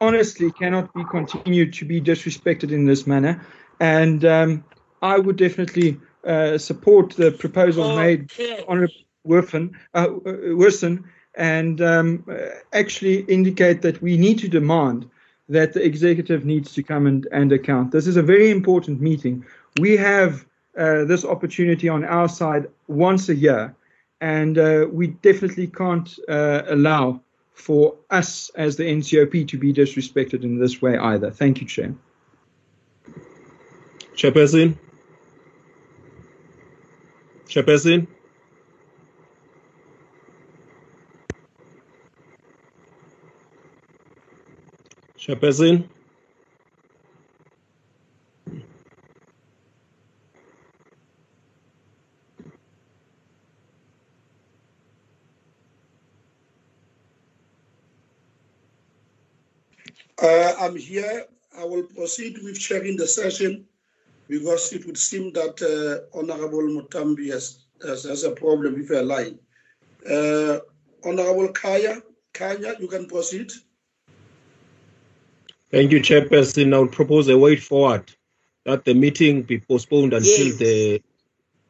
honestly 0.00 0.50
cannot 0.52 0.92
be 0.94 1.04
continued 1.04 1.72
to 1.74 1.84
be 1.84 2.00
disrespected 2.00 2.72
in 2.72 2.86
this 2.86 3.06
manner, 3.06 3.44
and 3.78 4.24
um, 4.24 4.64
I 5.02 5.18
would 5.18 5.36
definitely 5.36 6.00
uh, 6.24 6.58
support 6.58 7.10
the 7.10 7.32
proposal 7.32 7.96
made 7.96 8.30
Okay. 8.32 8.64
Honourable 8.68 8.94
Werfen, 9.26 9.74
uh, 9.94 10.08
Werson, 10.08 11.04
and 11.34 11.80
um, 11.80 12.24
uh, 12.30 12.36
actually 12.72 13.20
indicate 13.20 13.82
that 13.82 14.00
we 14.02 14.16
need 14.16 14.38
to 14.40 14.48
demand 14.48 15.08
that 15.48 15.72
the 15.72 15.84
executive 15.84 16.44
needs 16.44 16.72
to 16.74 16.82
come 16.82 17.06
and, 17.06 17.26
and 17.32 17.52
account. 17.52 17.90
This 17.92 18.06
is 18.06 18.16
a 18.16 18.22
very 18.22 18.50
important 18.50 19.00
meeting. 19.00 19.44
We 19.78 19.96
have 19.96 20.46
uh, 20.78 21.04
this 21.04 21.24
opportunity 21.24 21.88
on 21.88 22.04
our 22.04 22.28
side 22.28 22.66
once 22.86 23.28
a 23.28 23.34
year, 23.34 23.74
and 24.20 24.56
uh, 24.58 24.86
we 24.90 25.08
definitely 25.08 25.66
can't 25.66 26.08
uh, 26.28 26.62
allow 26.68 27.20
for 27.60 27.96
us 28.10 28.50
as 28.54 28.76
the 28.76 28.84
NCOP 28.84 29.46
to 29.48 29.58
be 29.58 29.72
disrespected 29.72 30.42
in 30.42 30.58
this 30.58 30.80
way 30.80 30.96
either. 30.96 31.30
Thank 31.30 31.60
you, 31.60 31.66
Chair. 31.66 31.94
Chairperson. 34.14 34.76
Chairperson. 37.46 38.06
Chairperson. 45.18 45.88
Uh, 60.20 60.52
I'm 60.60 60.76
here. 60.76 61.24
I 61.58 61.64
will 61.64 61.82
proceed 61.84 62.38
with 62.42 62.58
chairing 62.58 62.96
the 62.96 63.06
session 63.06 63.66
because 64.28 64.72
it 64.72 64.86
would 64.86 64.98
seem 64.98 65.32
that 65.32 65.60
uh, 65.62 66.16
Honorable 66.16 66.62
Muthambi 66.62 67.30
has, 67.32 67.64
has, 67.84 68.04
has 68.04 68.24
a 68.24 68.30
problem 68.30 68.74
with 68.74 68.88
her 68.90 69.02
line. 69.02 69.38
Uh, 70.08 70.58
Honorable 71.04 71.48
Kaya, 71.48 72.02
Kanya, 72.34 72.74
you 72.78 72.86
can 72.88 73.06
proceed. 73.06 73.50
Thank 75.70 75.92
you, 75.92 76.00
Chairperson. 76.00 76.74
I 76.74 76.78
would 76.78 76.92
propose 76.92 77.28
a 77.28 77.38
way 77.38 77.56
forward 77.56 78.12
that 78.64 78.84
the 78.84 78.94
meeting 78.94 79.42
be 79.42 79.58
postponed 79.58 80.12
until 80.12 80.46
Yes. 80.46 80.56
the 80.56 81.02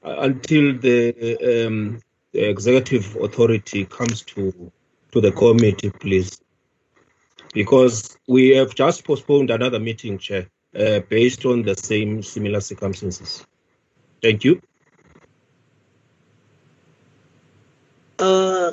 uh, 0.03 0.17
until 0.21 0.79
the, 0.79 1.67
um, 1.67 2.01
the 2.33 2.49
executive 2.49 3.15
authority 3.17 3.85
comes 3.85 4.23
to 4.23 4.73
to 5.13 5.21
the 5.21 5.31
committee, 5.31 5.91
please. 5.91 6.41
Because 7.53 8.17
we 8.29 8.51
have 8.51 8.75
just 8.75 9.05
postponed 9.05 9.51
another 9.51 9.81
meeting, 9.81 10.19
Chair, 10.19 10.49
uh, 10.79 11.01
based 11.09 11.45
on 11.47 11.63
the 11.63 11.75
same 11.77 12.23
similar 12.23 12.61
circumstances. 12.61 13.45
Thank 14.23 14.45
you. 14.45 14.61
Uh, 18.19 18.73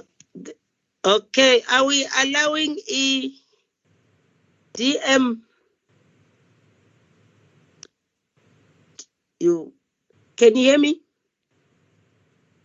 okay, 1.06 1.64
are 1.72 1.86
we 1.86 2.08
allowing 2.20 2.78
E 2.88 3.40
DM? 4.74 5.40
You 9.40 9.74
can 10.36 10.56
you 10.56 10.64
hear 10.64 10.80
me? 10.80 11.02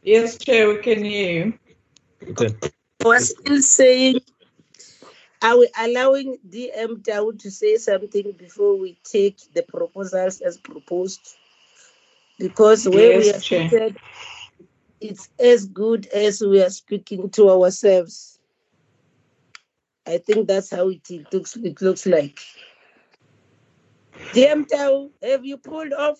Yes, 0.02 0.38
Chair, 0.38 0.68
we 0.68 0.78
can 0.78 1.04
hear 1.04 1.46
you. 1.46 1.54
Okay. 2.30 2.54
I 3.04 3.08
was 3.08 3.30
still 3.30 3.62
saying, 3.62 4.20
are 5.42 5.58
we 5.58 5.68
allowing 5.78 6.38
DM 6.48 7.02
Dawood 7.02 7.40
to 7.40 7.50
say 7.50 7.76
something 7.76 8.32
before 8.38 8.78
we 8.78 8.96
take 9.04 9.38
the 9.54 9.62
proposals 9.62 10.40
as 10.40 10.56
proposed? 10.58 11.36
Because 12.38 12.88
where 12.88 13.18
we 13.18 13.26
Yes, 13.26 13.36
are 13.36 13.40
Chair. 13.40 13.68
seated, 13.68 13.96
it's 15.00 15.28
as 15.38 15.66
good 15.66 16.06
as 16.06 16.40
we 16.40 16.62
are 16.62 16.70
speaking 16.70 17.28
to 17.30 17.50
ourselves. 17.50 18.38
I 20.06 20.18
think 20.18 20.48
that's 20.48 20.70
how 20.70 20.88
it, 20.88 21.08
it 21.10 21.32
looks. 21.32 21.56
It 21.56 21.80
looks 21.80 22.06
like. 22.06 22.38
DM 24.32 24.66
Tao, 24.66 25.10
have 25.22 25.44
you 25.44 25.58
pulled 25.58 25.92
off? 25.92 26.18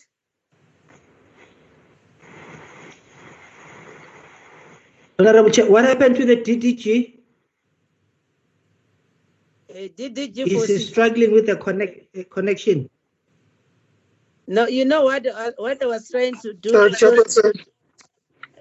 Honorable 5.19 5.51
Chair, 5.51 5.71
what 5.71 5.85
happened 5.85 6.17
to 6.17 6.25
the 6.27 6.37
DDG? 6.37 7.22
Uh, 9.75 9.89
did, 9.97 10.15
did 10.15 10.37
you 10.37 10.45
Is 10.47 10.67
he 10.69 10.79
struggling 10.79 11.33
with 11.33 11.47
the 11.47 11.57
connect, 11.57 12.15
uh, 12.17 12.23
connection? 12.31 12.91
No, 14.47 14.67
you 14.67 14.85
know 14.85 15.03
what? 15.05 15.27
uh, 15.27 15.53
What 15.57 15.83
I 15.83 15.87
was 15.87 16.11
trying 16.11 16.35
to 16.43 16.53
do. 16.53 16.71
Chair- 16.71 16.91
because- 16.91 17.39
Chairperson, 17.39 17.65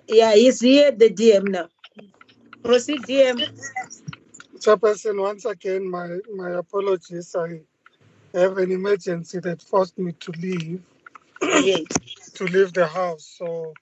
Yeah, 0.07 0.33
he's 0.35 0.59
here, 0.61 0.91
the 0.91 1.09
DM 1.09 1.47
now. 1.49 1.69
Proceed, 2.63 3.01
DM. 3.03 3.39
Chairperson, 4.59 5.21
once 5.21 5.45
again, 5.45 5.89
my, 5.89 6.19
my 6.35 6.51
apologies. 6.51 7.35
I 7.35 7.59
have 8.33 8.57
an 8.57 8.71
emergency 8.71 9.39
that 9.39 9.61
forced 9.61 9.97
me 9.97 10.13
to 10.13 10.31
leave, 10.39 10.81
Yes. 11.41 11.83
to 12.35 12.45
leave 12.45 12.71
the 12.73 12.85
house. 12.87 13.35
So 13.37 13.73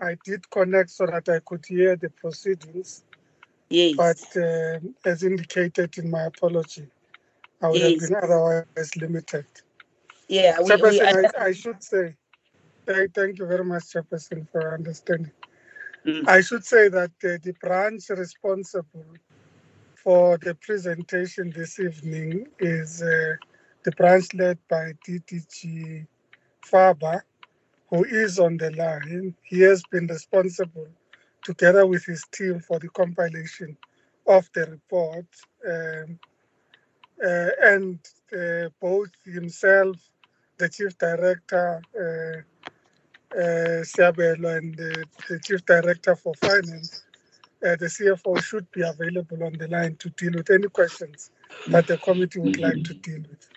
I 0.00 0.16
did 0.24 0.48
connect 0.50 0.90
so 0.90 1.06
that 1.06 1.28
I 1.28 1.40
could 1.40 1.66
hear 1.66 1.96
the 1.96 2.08
proceedings. 2.10 3.04
Yes. 3.70 3.96
But 3.96 4.18
um 4.36 4.94
as 5.04 5.22
indicated 5.24 5.98
in 5.98 6.10
my 6.10 6.24
apology, 6.24 6.88
I 7.62 7.68
would 7.68 7.82
have 7.82 7.96
Yes. 7.96 7.98
been 7.98 8.16
otherwise 8.16 8.96
limited. 8.96 9.46
yeah, 10.28 10.60
we, 10.60 10.82
we 10.82 11.00
Chairperson, 11.00 11.02
I, 11.02 11.28
I 11.48 11.52
should 11.52 11.82
say, 11.82 12.16
thank, 12.86 13.14
thank 13.14 13.38
you 13.38 13.46
very 13.46 13.64
much, 13.64 13.84
Chairperson, 13.84 14.48
for 14.50 14.74
understanding. 14.74 15.32
Mm. 16.06 16.28
I 16.28 16.40
should 16.42 16.64
say 16.64 16.88
that 16.88 17.12
uh, 17.24 17.38
the 17.42 17.54
branch 17.60 18.10
responsible 18.10 19.06
for 20.04 20.38
the 20.38 20.54
presentation 20.56 21.52
this 21.56 21.80
evening 21.80 22.46
is 22.60 23.02
uh, 23.02 23.34
the 23.84 23.92
branch 23.92 24.34
led 24.34 24.58
by 24.68 24.92
DDG 25.08 26.06
Faber, 26.64 27.24
who 27.90 28.04
is 28.04 28.38
on 28.38 28.58
the 28.58 28.70
line. 28.72 29.34
He 29.42 29.60
has 29.62 29.82
been 29.90 30.06
responsible, 30.08 30.88
together 31.50 31.84
with 31.84 32.04
his 32.04 32.22
team, 32.30 32.60
for 32.60 32.78
the 32.78 32.88
compilation 32.90 33.76
of 34.26 34.48
the 34.54 34.66
report. 34.66 35.26
Um, 35.66 36.18
uh, 37.24 37.50
and 37.62 37.98
uh, 38.32 38.68
both 38.80 39.10
himself, 39.24 39.96
the 40.58 40.68
chief 40.68 40.96
director, 40.96 41.82
uh, 41.98 43.36
uh, 43.36 43.82
Siabelo, 43.82 44.58
and 44.58 44.76
the, 44.76 45.04
the 45.28 45.40
chief 45.40 45.64
director 45.66 46.14
for 46.14 46.34
finance, 46.34 47.02
uh, 47.66 47.76
the 47.76 47.86
CFO 47.86 48.40
should 48.42 48.70
be 48.70 48.82
available 48.82 49.42
on 49.42 49.52
the 49.54 49.68
line 49.68 49.96
to 49.96 50.08
deal 50.10 50.32
with 50.34 50.50
any 50.50 50.68
questions 50.68 51.30
that 51.66 51.86
the 51.88 51.98
committee 51.98 52.38
would 52.38 52.60
like 52.60 52.82
to 52.84 52.94
deal 52.94 53.22
with. 53.28 53.48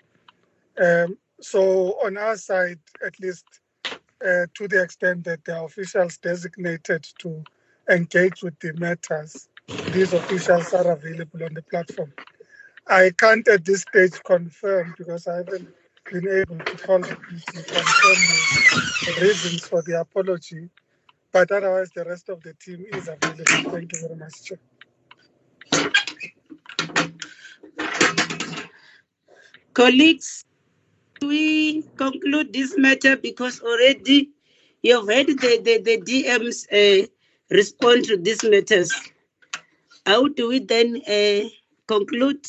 Um, 0.84 1.16
so 1.40 1.94
on 2.04 2.16
our 2.18 2.36
side, 2.36 2.80
at 3.06 3.18
least 3.20 3.60
uh, 3.86 4.46
to 4.54 4.68
the 4.68 4.82
extent 4.82 5.24
that 5.24 5.44
the 5.44 5.62
officials 5.62 6.18
designated 6.18 7.06
to 7.18 7.44
engage 7.90 8.42
with 8.42 8.58
the 8.60 8.72
matters, 8.74 9.48
these 9.92 10.12
officials 10.12 10.72
are 10.72 10.92
available 10.92 11.44
on 11.44 11.54
the 11.54 11.62
platform. 11.62 12.12
I 12.86 13.10
can't 13.16 13.46
at 13.48 13.64
this 13.64 13.82
stage 13.82 14.22
confirm 14.24 14.94
because 14.98 15.26
I 15.26 15.36
haven't 15.36 15.68
been 16.10 16.28
able 16.28 16.58
to 16.58 16.76
call 16.78 16.98
the 16.98 17.08
to 17.08 17.62
confirm 17.62 18.20
the 19.06 19.20
reasons 19.22 19.66
for 19.66 19.82
the 19.82 20.00
apology. 20.00 20.68
But 21.32 21.50
otherwise, 21.50 21.90
the 21.94 22.04
rest 22.04 22.28
of 22.28 22.42
the 22.42 22.54
team 22.54 22.84
is 22.92 23.08
available. 23.08 23.70
Thank 23.70 23.92
you 23.92 24.00
very 24.02 24.16
much, 24.16 24.44
Chair. 24.44 24.58
Colleagues, 29.72 30.44
we 31.22 31.82
conclude 31.96 32.52
this 32.52 32.76
matter 32.78 33.16
because 33.16 33.60
already 33.60 34.30
you've 34.82 35.08
heard 35.08 35.26
the, 35.26 35.60
the, 35.64 35.78
the 35.82 35.98
DMs 35.98 36.66
uh, 36.70 37.06
respond 37.50 38.04
to 38.06 38.16
these 38.16 38.42
matters. 38.44 38.92
How 40.06 40.28
do 40.28 40.48
we 40.48 40.58
then 40.58 41.00
uh, 41.08 41.48
conclude? 41.86 42.46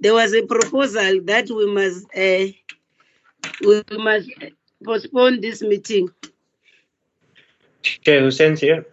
There 0.00 0.14
was 0.14 0.34
a 0.34 0.42
proposal 0.42 1.20
that 1.24 1.48
we 1.50 1.72
must 1.72 2.06
uh, 2.16 2.46
we 3.60 3.82
must 3.98 4.30
postpone 4.84 5.40
this 5.40 5.62
meeting. 5.62 6.08
Chair 7.82 8.20
Hoosen's 8.20 8.60
here. 8.60 8.86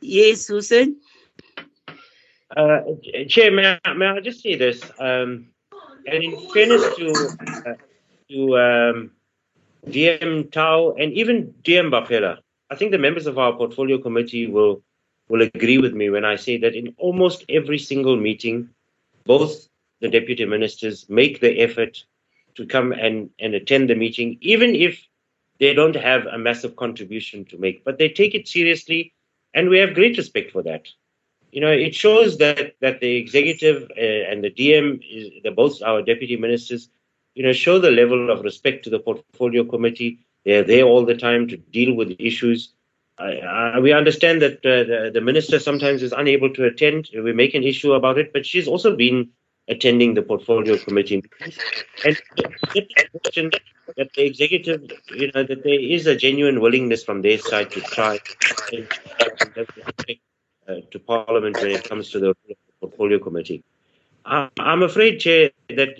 Yes, 0.00 0.48
Hoosen. 0.48 0.96
Uh, 2.54 2.80
Chair, 3.28 3.50
may 3.50 3.78
I, 3.84 3.92
may 3.94 4.06
I 4.06 4.20
just 4.20 4.42
say 4.42 4.56
this? 4.56 4.82
Um, 4.98 5.48
and 6.06 6.22
in 6.22 6.38
fairness 6.50 6.82
to 6.96 7.12
uh, 7.66 7.74
to 8.30 8.58
um, 8.58 9.10
DM 9.86 10.50
Tau 10.52 10.94
and 10.98 11.12
even 11.12 11.54
DM 11.62 11.90
Bapela, 11.90 12.38
I 12.74 12.76
think 12.76 12.90
the 12.90 12.98
members 12.98 13.28
of 13.28 13.38
our 13.38 13.52
portfolio 13.52 13.98
committee 13.98 14.48
will 14.48 14.82
will 15.28 15.42
agree 15.42 15.78
with 15.78 15.94
me 15.94 16.10
when 16.10 16.24
I 16.24 16.34
say 16.34 16.56
that 16.56 16.74
in 16.74 16.92
almost 16.98 17.44
every 17.48 17.78
single 17.78 18.16
meeting, 18.16 18.68
both 19.24 19.68
the 20.00 20.08
deputy 20.08 20.44
ministers 20.44 21.08
make 21.08 21.40
the 21.40 21.60
effort 21.60 22.04
to 22.56 22.66
come 22.66 22.90
and, 22.90 23.30
and 23.38 23.54
attend 23.54 23.88
the 23.88 23.94
meeting, 23.94 24.38
even 24.40 24.74
if 24.74 25.06
they 25.60 25.72
don't 25.72 25.94
have 25.94 26.26
a 26.26 26.36
massive 26.36 26.74
contribution 26.74 27.44
to 27.44 27.58
make, 27.58 27.84
but 27.84 27.98
they 27.98 28.08
take 28.08 28.34
it 28.34 28.48
seriously, 28.48 29.12
and 29.54 29.68
we 29.68 29.78
have 29.78 29.94
great 29.94 30.16
respect 30.16 30.50
for 30.50 30.64
that. 30.64 30.88
You 31.52 31.60
know, 31.60 31.70
it 31.70 31.94
shows 31.94 32.38
that 32.38 32.74
that 32.80 32.98
the 32.98 33.14
executive 33.14 33.84
uh, 33.96 34.30
and 34.30 34.42
the 34.42 34.50
DM, 34.50 35.00
is, 35.08 35.30
both 35.54 35.80
our 35.80 36.02
deputy 36.02 36.36
ministers, 36.36 36.88
you 37.36 37.44
know, 37.44 37.52
show 37.52 37.78
the 37.78 37.92
level 37.92 38.30
of 38.32 38.42
respect 38.42 38.82
to 38.84 38.90
the 38.90 38.98
portfolio 38.98 39.62
committee. 39.62 40.18
They're 40.44 40.64
there 40.64 40.84
all 40.84 41.04
the 41.04 41.16
time 41.16 41.48
to 41.48 41.56
deal 41.56 41.94
with 41.94 42.16
issues. 42.18 42.70
Uh, 43.18 43.78
we 43.80 43.92
understand 43.92 44.42
that 44.42 44.58
uh, 44.66 44.84
the, 44.84 45.10
the 45.14 45.20
minister 45.20 45.58
sometimes 45.58 46.02
is 46.02 46.12
unable 46.12 46.52
to 46.52 46.64
attend. 46.64 47.08
We 47.14 47.32
make 47.32 47.54
an 47.54 47.62
issue 47.62 47.92
about 47.92 48.18
it, 48.18 48.32
but 48.32 48.44
she's 48.44 48.66
also 48.66 48.96
been 48.96 49.30
attending 49.68 50.14
the 50.14 50.22
portfolio 50.22 50.76
committee. 50.76 51.22
And 52.04 52.20
the 52.74 52.86
question 53.22 53.50
that 53.96 54.12
the 54.14 54.24
executive, 54.24 54.90
you 55.10 55.30
know, 55.34 55.44
that 55.44 55.62
there 55.62 55.80
is 55.80 56.06
a 56.06 56.16
genuine 56.16 56.60
willingness 56.60 57.04
from 57.04 57.22
their 57.22 57.38
side 57.38 57.70
to 57.70 57.80
try 57.80 58.18
uh, 60.68 60.74
to 60.90 60.98
Parliament 60.98 61.56
when 61.56 61.70
it 61.70 61.88
comes 61.88 62.10
to 62.10 62.18
the 62.18 62.34
portfolio 62.80 63.18
committee. 63.18 63.62
I, 64.24 64.48
I'm 64.58 64.82
afraid, 64.82 65.20
Chair, 65.20 65.50
that 65.68 65.96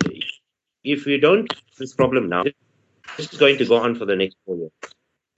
if 0.83 1.05
we 1.05 1.17
don't 1.17 1.51
this 1.77 1.93
problem 1.93 2.29
now, 2.29 2.43
this 3.17 3.31
is 3.31 3.39
going 3.39 3.57
to 3.57 3.65
go 3.65 3.77
on 3.77 3.95
for 3.95 4.05
the 4.05 4.15
next 4.15 4.37
four 4.45 4.55
years. 4.57 4.71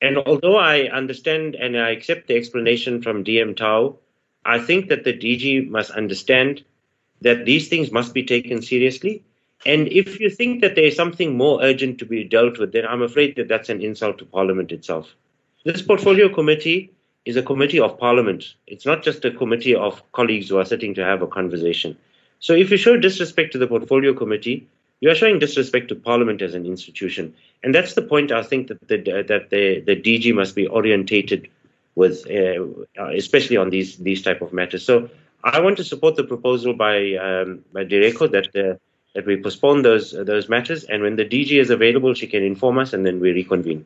And 0.02 0.18
although 0.18 0.58
I 0.58 0.90
understand 0.90 1.56
and 1.56 1.78
I 1.78 1.90
accept 1.90 2.28
the 2.28 2.36
explanation 2.36 3.02
from 3.02 3.24
DM 3.24 3.56
Tau, 3.56 3.98
I 4.46 4.60
think 4.60 4.90
that 4.90 5.04
the 5.04 5.14
DG 5.14 5.70
must 5.70 5.92
understand 5.92 6.64
that 7.22 7.46
these 7.46 7.68
things 7.68 7.92
must 7.92 8.14
be 8.14 8.24
taken 8.24 8.62
seriously. 8.62 9.24
And 9.66 9.88
if 9.88 10.20
you 10.20 10.30
think 10.30 10.62
that 10.62 10.76
there 10.76 10.86
is 10.86 10.96
something 10.96 11.36
more 11.36 11.62
urgent 11.64 11.98
to 12.00 12.06
be 12.06 12.24
dealt 12.24 12.60
with, 12.60 12.72
then 12.72 12.86
I'm 12.86 13.02
afraid 13.02 13.36
that 13.38 13.48
that's 13.48 13.70
an 13.70 13.82
insult 13.82 14.20
to 14.20 14.26
Parliament 14.26 14.72
itself. 14.72 15.16
This 15.66 15.82
portfolio 15.82 16.34
committee 16.34 16.94
is 17.26 17.36
a 17.36 17.44
committee 17.44 17.80
of 17.80 17.98
Parliament. 18.00 18.54
It's 18.68 18.86
not 18.86 19.04
just 19.04 19.26
a 19.26 19.32
committee 19.32 19.76
of 19.76 20.02
colleagues 20.12 20.48
who 20.48 20.58
are 20.58 20.66
sitting 20.66 20.94
to 20.94 21.04
have 21.04 21.22
a 21.22 21.28
conversation. 21.28 21.98
So 22.40 22.54
if 22.54 22.70
you 22.70 22.78
show 22.78 22.98
disrespect 22.98 23.52
to 23.54 23.58
the 23.58 23.68
portfolio 23.68 24.14
committee, 24.14 24.68
you 25.00 25.10
are 25.10 25.16
showing 25.16 25.40
disrespect 25.40 25.90
to 25.90 25.96
Parliament 25.96 26.42
as 26.42 26.54
an 26.54 26.66
institution, 26.66 27.34
and 27.64 27.74
that's 27.74 27.94
the 27.94 28.02
point. 28.02 28.32
I 28.32 28.44
think 28.44 28.68
that 28.68 28.88
the 28.88 28.98
that 29.28 29.50
the 29.50 29.82
the 29.82 29.96
DG 29.96 30.34
must 30.34 30.56
be 30.56 30.68
orientated 30.68 31.50
with, 31.96 32.30
uh, 32.30 33.08
especially 33.10 33.58
on 33.58 33.70
these 33.70 33.98
these 33.98 34.22
type 34.22 34.42
of 34.42 34.54
matters. 34.54 34.84
So 34.84 35.10
I 35.44 35.60
want 35.60 35.78
to 35.78 35.84
support 35.84 36.16
the 36.16 36.24
proposal 36.24 36.74
by 36.74 37.16
um, 37.16 37.64
by 37.74 37.86
Direko 37.86 38.32
that 38.32 38.56
uh, 38.56 38.78
that 39.14 39.26
we 39.26 39.42
postpone 39.42 39.82
those 39.84 40.14
uh, 40.14 40.24
those 40.24 40.50
matters, 40.50 40.84
and 40.84 41.04
when 41.04 41.16
the 41.16 41.26
DG 41.26 41.60
is 41.60 41.70
available, 41.70 42.14
she 42.14 42.28
can 42.28 42.44
inform 42.44 42.78
us, 42.78 42.94
and 42.94 43.06
then 43.06 43.20
we 43.20 43.32
reconvene. 43.32 43.86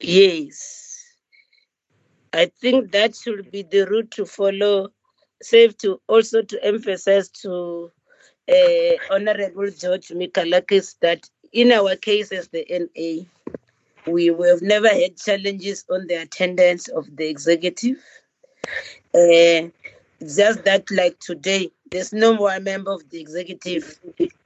Yes. 0.00 1.14
I 2.32 2.46
think 2.60 2.92
that 2.92 3.16
should 3.16 3.50
be 3.50 3.62
the 3.62 3.86
route 3.86 4.10
to 4.12 4.26
follow. 4.26 4.92
Save 5.42 5.76
to 5.78 6.00
also 6.08 6.42
to 6.42 6.64
emphasize 6.64 7.28
to 7.28 7.90
uh, 8.48 8.92
Honorable 9.10 9.70
George 9.70 10.08
Michalakis 10.08 10.96
that 11.00 11.28
in 11.52 11.72
our 11.72 11.96
case 11.96 12.32
as 12.32 12.48
the 12.48 12.64
NA, 12.70 13.24
we 14.10 14.26
have 14.26 14.62
never 14.62 14.88
had 14.88 15.16
challenges 15.16 15.84
on 15.90 16.06
the 16.06 16.14
attendance 16.14 16.88
of 16.88 17.04
the 17.16 17.28
executive. 17.28 17.96
Uh, 19.14 19.68
just 20.20 20.64
that, 20.64 20.90
like 20.90 21.18
today, 21.20 21.70
there's 21.90 22.12
no 22.12 22.34
more 22.34 22.58
member 22.60 22.92
of 22.92 23.08
the 23.10 23.20
executive 23.20 23.98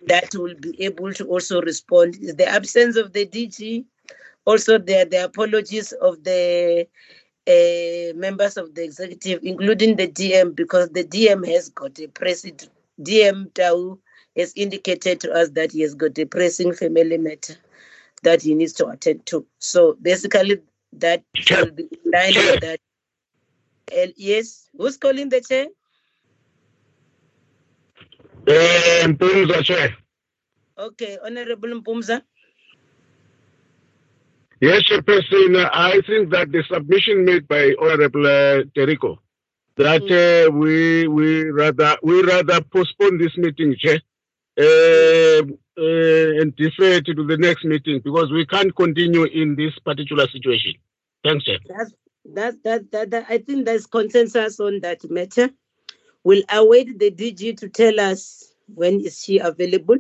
that 0.06 0.34
will 0.34 0.54
be 0.54 0.82
able 0.82 1.12
to 1.14 1.24
also 1.26 1.62
respond. 1.62 2.16
Is 2.20 2.36
the 2.36 2.48
absence 2.48 2.96
of 2.96 3.12
the 3.12 3.26
DG, 3.26 3.84
also 4.44 4.78
the, 4.78 5.06
the 5.10 5.24
apologies 5.24 5.92
of 5.92 6.22
the 6.24 6.86
uh, 7.48 8.14
members 8.16 8.56
of 8.56 8.74
the 8.74 8.84
executive, 8.84 9.40
including 9.42 9.96
the 9.96 10.08
DM, 10.08 10.54
because 10.54 10.88
the 10.90 11.04
DM 11.04 11.46
has 11.46 11.68
got 11.70 11.98
a 12.00 12.06
president. 12.08 12.70
DM 13.00 13.52
Tau 13.54 13.98
has 14.36 14.52
indicated 14.56 15.20
to 15.20 15.32
us 15.32 15.50
that 15.50 15.72
he 15.72 15.80
has 15.80 15.94
got 15.94 16.18
a 16.18 16.24
pressing 16.26 16.72
family 16.72 17.18
matter 17.18 17.56
that 18.22 18.42
he 18.42 18.54
needs 18.54 18.72
to 18.74 18.86
attend 18.86 19.24
to. 19.26 19.46
So 19.58 19.96
basically, 20.00 20.60
that 20.94 21.24
will 21.50 21.70
be 21.72 21.84
in 21.84 22.10
line 22.10 22.34
with 22.34 22.60
that. 22.60 22.80
And 23.92 24.12
yes, 24.16 24.68
who's 24.76 24.96
calling 24.96 25.28
the 25.28 25.40
chair? 25.40 25.66
Uh, 28.46 29.08
Mpumza 29.08 29.62
Chair. 29.64 29.96
Okay, 30.78 31.18
Honorable 31.24 31.80
Mpumza. 31.80 32.22
Yes, 34.60 34.82
Chairperson, 34.82 35.70
I 35.72 36.02
think 36.06 36.30
that 36.32 36.52
the 36.52 36.62
submission 36.70 37.24
made 37.24 37.48
by 37.48 37.74
Honorable 37.80 38.26
uh, 38.26 38.62
Direko, 38.76 39.16
that 39.76 40.02
uh, 40.02 40.52
we 40.52 41.08
we 41.08 41.44
rather 41.44 41.96
we 42.02 42.22
rather 42.22 42.60
postpone 42.60 43.16
this 43.16 43.34
meeting, 43.38 43.74
Chair, 43.78 44.00
uh, 44.58 45.42
uh, 45.78 46.40
and 46.40 46.54
defer 46.56 46.92
it 46.98 47.06
to 47.06 47.14
the 47.14 47.38
next 47.38 47.64
meeting 47.64 48.02
because 48.04 48.30
we 48.30 48.44
can't 48.44 48.76
continue 48.76 49.24
in 49.24 49.56
this 49.56 49.72
particular 49.78 50.28
situation. 50.28 50.74
Thanks, 51.24 51.44
Chair. 51.46 51.58
That's 51.66 51.92
that, 52.26 52.62
that, 52.64 52.90
that, 52.92 53.10
that 53.10 53.26
I 53.30 53.38
think 53.38 53.64
there's 53.64 53.86
consensus 53.86 54.60
on 54.60 54.80
that 54.80 55.10
matter. 55.10 55.48
We'll 56.22 56.42
await 56.52 56.98
the 56.98 57.10
DG 57.10 57.56
to 57.56 57.68
tell 57.70 57.98
us 57.98 58.52
when 58.74 59.00
is 59.00 59.22
she 59.24 59.38
available. 59.38 59.96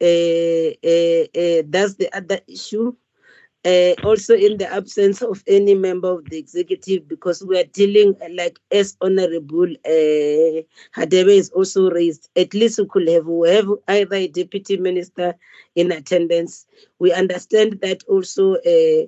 Uh, 0.00 0.74
uh, 0.84 1.24
uh, 1.30 1.62
that's 1.68 1.94
the 1.94 2.10
other 2.12 2.40
issue. 2.48 2.92
Uh, 3.64 3.94
also, 4.04 4.34
in 4.34 4.58
the 4.58 4.70
absence 4.70 5.22
of 5.22 5.42
any 5.46 5.74
member 5.74 6.08
of 6.08 6.28
the 6.28 6.36
executive, 6.36 7.08
because 7.08 7.42
we 7.42 7.58
are 7.58 7.64
dealing 7.64 8.14
uh, 8.20 8.28
like 8.34 8.58
as 8.70 8.94
Honorable 9.00 9.70
uh, 9.86 10.60
Hadebe 10.94 11.30
is 11.30 11.48
also 11.50 11.90
raised, 11.90 12.28
at 12.36 12.52
least 12.52 12.78
we 12.78 12.86
could 12.86 13.08
have, 13.08 13.26
we 13.26 13.48
have 13.48 13.66
either 13.88 14.16
a 14.16 14.28
deputy 14.28 14.76
minister 14.76 15.34
in 15.76 15.92
attendance. 15.92 16.66
We 16.98 17.14
understand 17.14 17.80
that 17.80 18.02
also 18.06 18.56
uh, 18.56 19.06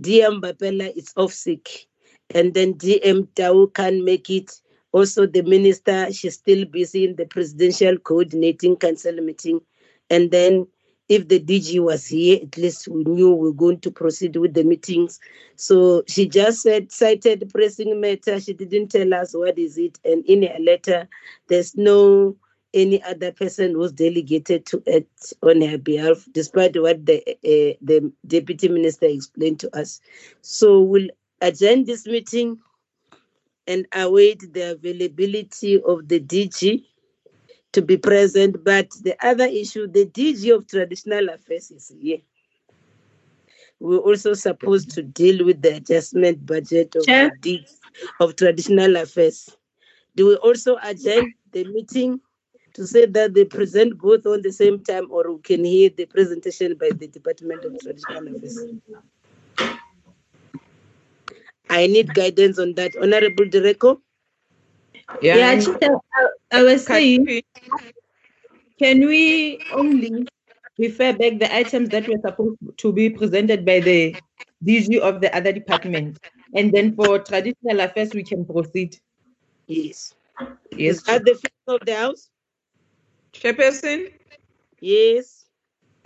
DM 0.00 0.40
Bapela 0.40 0.96
is 0.96 1.12
off 1.18 1.34
sick, 1.34 1.86
and 2.34 2.54
then 2.54 2.74
DM 2.74 3.28
Tau 3.34 3.66
can 3.66 4.04
make 4.06 4.30
it. 4.30 4.50
Also, 4.92 5.26
the 5.26 5.42
minister, 5.42 6.10
she's 6.14 6.34
still 6.34 6.64
busy 6.64 7.04
in 7.04 7.16
the 7.16 7.26
presidential 7.26 7.98
coordinating 7.98 8.76
council 8.76 9.12
meeting. 9.20 9.60
And 10.08 10.30
then 10.30 10.66
if 11.08 11.28
the 11.28 11.40
DG 11.40 11.80
was 11.80 12.06
here, 12.06 12.38
at 12.42 12.56
least 12.56 12.86
we 12.88 13.04
knew 13.04 13.34
we 13.34 13.48
are 13.48 13.52
going 13.52 13.80
to 13.80 13.90
proceed 13.90 14.36
with 14.36 14.54
the 14.54 14.62
meetings. 14.62 15.18
So 15.56 16.04
she 16.06 16.28
just 16.28 16.62
said, 16.62 16.92
cited 16.92 17.50
pressing 17.52 18.00
matter. 18.00 18.38
She 18.40 18.52
didn't 18.52 18.88
tell 18.88 19.14
us 19.14 19.34
what 19.34 19.58
is 19.58 19.78
it. 19.78 19.98
And 20.04 20.24
in 20.26 20.42
her 20.42 20.58
letter, 20.60 21.08
there's 21.48 21.76
no 21.76 22.36
any 22.74 23.02
other 23.02 23.32
person 23.32 23.72
who's 23.72 23.92
delegated 23.92 24.66
to 24.66 24.82
act 24.94 25.32
on 25.42 25.62
her 25.62 25.78
behalf, 25.78 26.28
despite 26.32 26.80
what 26.80 27.06
the 27.06 27.18
uh, 27.26 27.76
the 27.80 28.12
deputy 28.26 28.68
minister 28.68 29.06
explained 29.06 29.60
to 29.60 29.74
us. 29.74 30.02
So 30.42 30.82
we'll 30.82 31.08
adjourn 31.40 31.86
this 31.86 32.06
meeting 32.06 32.58
and 33.66 33.86
await 33.94 34.52
the 34.52 34.72
availability 34.72 35.80
of 35.82 36.08
the 36.08 36.20
DG 36.20 36.84
to 37.72 37.82
be 37.82 37.96
present. 37.96 38.64
But 38.64 38.90
the 39.02 39.16
other 39.24 39.46
issue, 39.46 39.86
the 39.86 40.06
DG 40.06 40.54
of 40.54 40.66
Traditional 40.66 41.28
Affairs 41.28 41.70
is 41.70 41.92
here. 42.00 42.18
We're 43.80 43.98
also 43.98 44.34
supposed 44.34 44.90
to 44.92 45.02
deal 45.02 45.44
with 45.44 45.62
the 45.62 45.76
adjustment 45.76 46.44
budget 46.44 46.96
of 46.96 47.06
Chair? 47.06 47.30
the 47.42 47.58
DG 47.58 47.70
of 48.20 48.36
Traditional 48.36 48.96
Affairs. 48.96 49.56
Do 50.16 50.26
we 50.26 50.36
also 50.36 50.78
adjourn 50.82 51.32
the 51.52 51.64
meeting 51.64 52.20
to 52.74 52.86
say 52.86 53.06
that 53.06 53.34
they 53.34 53.44
present 53.44 53.98
both 53.98 54.26
on 54.26 54.42
the 54.42 54.52
same 54.52 54.82
time, 54.82 55.06
or 55.10 55.32
we 55.32 55.40
can 55.42 55.64
hear 55.64 55.90
the 55.90 56.06
presentation 56.06 56.76
by 56.76 56.90
the 56.90 57.06
Department 57.06 57.64
of 57.64 57.78
Traditional 57.78 58.26
Affairs? 58.34 58.66
I 61.70 61.86
need 61.86 62.14
guidance 62.14 62.58
on 62.58 62.74
that. 62.74 62.96
Honorable 62.96 63.44
Direko? 63.44 64.00
Yeah, 65.22 65.60
Chair, 65.60 65.96
I, 66.14 66.26
I 66.50 66.62
was 66.62 66.84
saying, 66.84 67.42
can 68.78 69.00
we 69.00 69.60
only 69.74 70.26
refer 70.78 71.12
back 71.12 71.38
the 71.38 71.54
items 71.54 71.90
that 71.90 72.08
were 72.08 72.20
supposed 72.24 72.58
to 72.78 72.92
be 72.92 73.10
presented 73.10 73.64
by 73.64 73.80
the 73.80 74.16
DG 74.64 74.98
of 75.00 75.20
the 75.20 75.34
other 75.36 75.52
department? 75.52 76.18
And 76.54 76.72
then 76.72 76.94
for 76.94 77.18
traditional 77.18 77.80
affairs, 77.80 78.14
we 78.14 78.22
can 78.22 78.44
proceed. 78.44 78.96
Yes. 79.66 80.14
Yes. 80.72 80.96
Is 80.96 81.02
that 81.02 81.24
the 81.24 81.34
floor 81.34 81.76
of 81.80 81.86
the 81.86 81.94
House? 81.94 82.30
Chairperson, 83.34 84.10
Yes. 84.80 85.44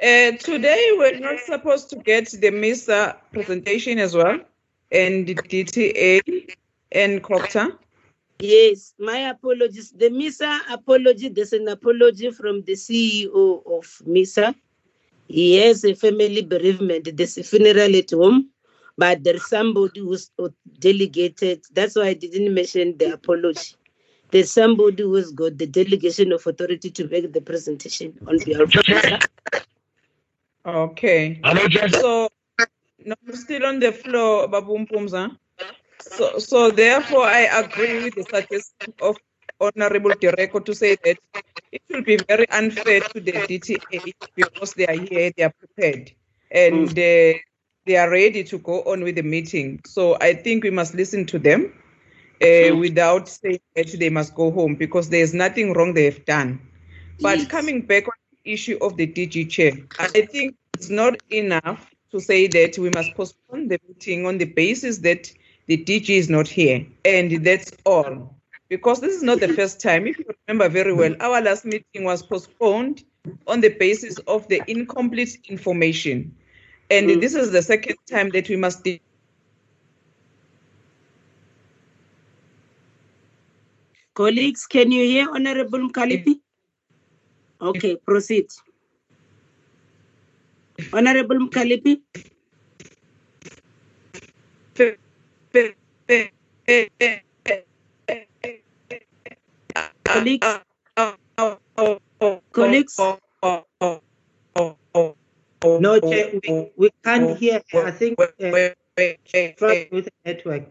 uh, 0.03 0.33
today 0.33 0.95
we're 0.99 1.21
not 1.21 1.39
supposed 1.41 1.89
to 1.91 1.97
get 1.97 2.29
the 2.31 2.51
MISA 2.51 3.17
presentation 3.33 3.99
as 3.99 4.15
well, 4.17 4.41
and 4.91 5.27
the 5.27 5.35
DTA 5.35 6.57
and 6.91 7.23
COPTA. 7.23 7.79
Yes, 8.43 8.95
my 8.99 9.31
apologies. 9.31 9.93
The 9.93 10.11
MISA 10.11 10.63
apology, 10.73 11.29
there's 11.29 11.53
an 11.53 11.69
apology 11.69 12.33
from 12.33 12.63
the 12.63 12.73
CEO 12.73 13.63
of 13.65 13.87
MISA. 14.05 14.53
He 15.29 15.59
has 15.59 15.85
a 15.85 15.95
family 15.95 16.43
bereavement, 16.43 17.17
there's 17.17 17.39
a 17.39 17.45
funeral 17.45 17.95
at 17.95 18.11
home, 18.11 18.51
but 18.99 19.23
there's 19.23 19.49
somebody 19.49 20.01
who's 20.01 20.33
delegated. 20.81 21.63
That's 21.73 21.95
why 21.95 22.09
I 22.09 22.15
didn't 22.15 22.53
mention 22.53 22.99
the 22.99 23.13
apology. 23.13 23.77
There's 24.33 24.51
somebody 24.51 25.05
who's 25.05 25.31
got 25.31 25.57
the 25.57 25.69
delegation 25.69 26.33
of 26.33 26.45
authority 26.45 26.91
to 26.91 27.07
make 27.07 27.33
the 27.33 27.41
presentation 27.41 28.19
on 28.27 28.39
behalf 28.39 28.75
of 28.75 28.89
MISA. 28.89 29.21
Okay. 30.67 31.41
Hello, 31.45 31.69
Judge. 31.69 31.93
So, 31.93 32.29
no, 33.05 33.15
I'm 33.25 33.37
still 33.37 33.67
on 33.67 33.79
the 33.79 33.93
floor, 33.93 34.49
Babu 34.49 34.79
Mpumza. 34.79 35.39
So, 36.03 36.39
so 36.39 36.71
therefore, 36.71 37.25
I 37.25 37.41
agree 37.63 38.05
with 38.05 38.15
the 38.17 38.25
suggestion 38.25 38.95
of 39.01 39.17
Honorable 39.61 40.13
Direko 40.13 40.65
to 40.65 40.75
say 40.75 40.97
that 41.05 41.19
it 41.73 41.83
will 41.91 42.03
be 42.03 42.17
very 42.29 42.49
unfair 42.51 43.01
to 43.03 43.21
the 43.21 43.33
DTA 43.33 44.13
because 44.37 44.75
they 44.75 44.87
are 44.87 44.95
here, 44.97 45.33
they 45.37 45.45
are 45.45 45.53
prepared, 45.59 46.13
and 46.51 46.89
they, 46.89 47.41
they 47.87 47.97
are 47.97 48.11
ready 48.11 48.45
to 48.45 48.59
go 48.59 48.83
on 48.83 49.03
with 49.05 49.17
the 49.17 49.23
meeting. 49.23 49.81
So 49.87 50.17
I 50.21 50.35
think 50.35 50.65
we 50.65 50.71
must 50.71 50.95
listen 50.95 51.27
to 51.27 51.39
them 51.39 51.73
uh, 52.43 52.77
without 52.77 53.29
saying 53.29 53.61
that 53.77 53.93
they 53.99 54.11
must 54.11 54.35
go 54.35 54.51
home 54.51 54.75
because 54.75 55.09
there 55.09 55.23
is 55.23 55.35
nothing 55.35 55.73
wrong 55.73 55.95
they 55.95 56.05
have 56.07 56.25
done. 56.25 56.61
But 57.21 57.39
Yes. 57.39 57.49
coming 57.49 57.83
back 57.83 58.09
on 58.09 58.15
the 58.45 58.53
issue 58.53 58.79
of 58.83 58.97
the 58.97 59.07
DG 59.07 59.49
chair, 59.51 59.75
I 59.99 60.09
think 60.23 60.57
it's 60.75 60.91
not 60.91 61.15
enough 61.31 61.89
to 62.11 62.21
say 62.21 62.49
that 62.49 62.79
we 62.79 62.91
must 62.91 63.15
postpone 63.15 63.69
the 63.69 63.79
meeting 63.89 64.27
on 64.27 64.39
the 64.39 64.45
basis 64.47 64.99
that 64.99 65.33
the 65.73 65.85
DG 65.85 66.11
is 66.11 66.29
not 66.29 66.47
here, 66.47 66.85
and 67.07 67.43
that's 67.47 67.73
all. 67.87 68.35
Because 68.69 69.01
this 69.01 69.15
is 69.15 69.23
not 69.23 69.41
the 69.41 69.49
first 69.49 69.81
time. 69.81 70.07
If 70.07 70.19
you 70.19 70.27
remember 70.47 70.69
very 70.69 70.93
well, 70.93 71.15
our 71.21 71.41
last 71.41 71.65
meeting 71.65 72.05
was 72.05 72.23
postponed 72.23 73.05
on 73.47 73.63
the 73.63 73.71
basis 73.71 74.19
of 74.35 74.47
the 74.49 74.63
incomplete 74.67 75.39
information. 75.49 76.35
And 76.91 77.11
hmm. 77.11 77.21
this 77.21 77.35
is 77.35 77.53
the 77.53 77.63
second 77.63 77.97
time 78.11 78.29
that 78.31 78.51
we 78.51 78.57
must 78.57 78.85
de- 78.85 79.01
Colleagues, 84.15 84.67
can 84.67 84.93
you 84.93 85.05
hear 85.05 85.27
Honorable 85.35 85.89
Mkhaliphi? 85.89 86.39
Okay, 87.63 87.97
proceed. 87.97 88.49
Honorable 90.93 91.39
Mkhaliphi? 91.49 92.03
Colleagues? 100.05 100.47
Colleagues? 102.53 102.97
No, 105.65 106.01
Chair, 106.01 106.41
we, 106.43 106.71
we 106.77 106.91
can't 107.05 107.39
hear. 107.39 107.63
I 107.75 107.91
think 107.91 108.21
uh, 108.21 108.27
with 109.91 110.05
the 110.05 110.11
network. 110.25 110.69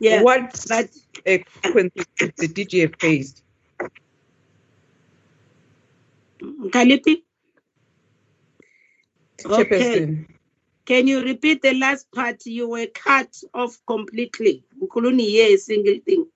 Yeah, 0.00 0.22
what 0.22 0.64
but 0.68 0.88
uh, 1.26 1.38
consequences 1.62 2.32
the 2.36 2.48
DG 2.48 2.80
have 2.82 2.94
faced? 2.98 3.42
Mkhaliphi? 6.42 7.22
Okay. 9.44 10.26
Can 10.86 11.08
you 11.08 11.22
repeat 11.22 11.62
the 11.62 11.74
last 11.74 12.10
part? 12.12 12.46
You 12.46 12.68
were 12.70 12.86
cut 12.86 13.36
off 13.52 13.76
completely. 13.86 14.64
We 14.80 14.86
couldn't 14.88 15.18
hear 15.18 15.54
a 15.54 15.58
single 15.58 15.98
thing. 16.04 16.26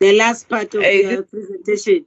The 0.00 0.16
last 0.16 0.48
part 0.48 0.74
of 0.74 0.82
Uh, 0.82 0.88
your 0.88 1.22
presentation. 1.22 2.04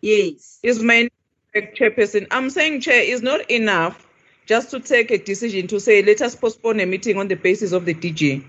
Yes. 0.00 0.58
is 0.62 0.82
my 0.82 1.08
chairperson. 1.54 2.26
I'm 2.30 2.50
saying, 2.50 2.80
Chair, 2.80 3.02
is 3.02 3.22
not 3.22 3.50
enough 3.50 4.06
just 4.46 4.70
to 4.70 4.80
take 4.80 5.10
a 5.10 5.18
decision 5.18 5.66
to 5.68 5.78
say, 5.80 6.02
let 6.02 6.20
us 6.22 6.34
postpone 6.34 6.80
a 6.80 6.86
meeting 6.86 7.18
on 7.18 7.28
the 7.28 7.36
basis 7.36 7.72
of 7.72 7.84
the 7.84 7.94
DG. 7.94 8.42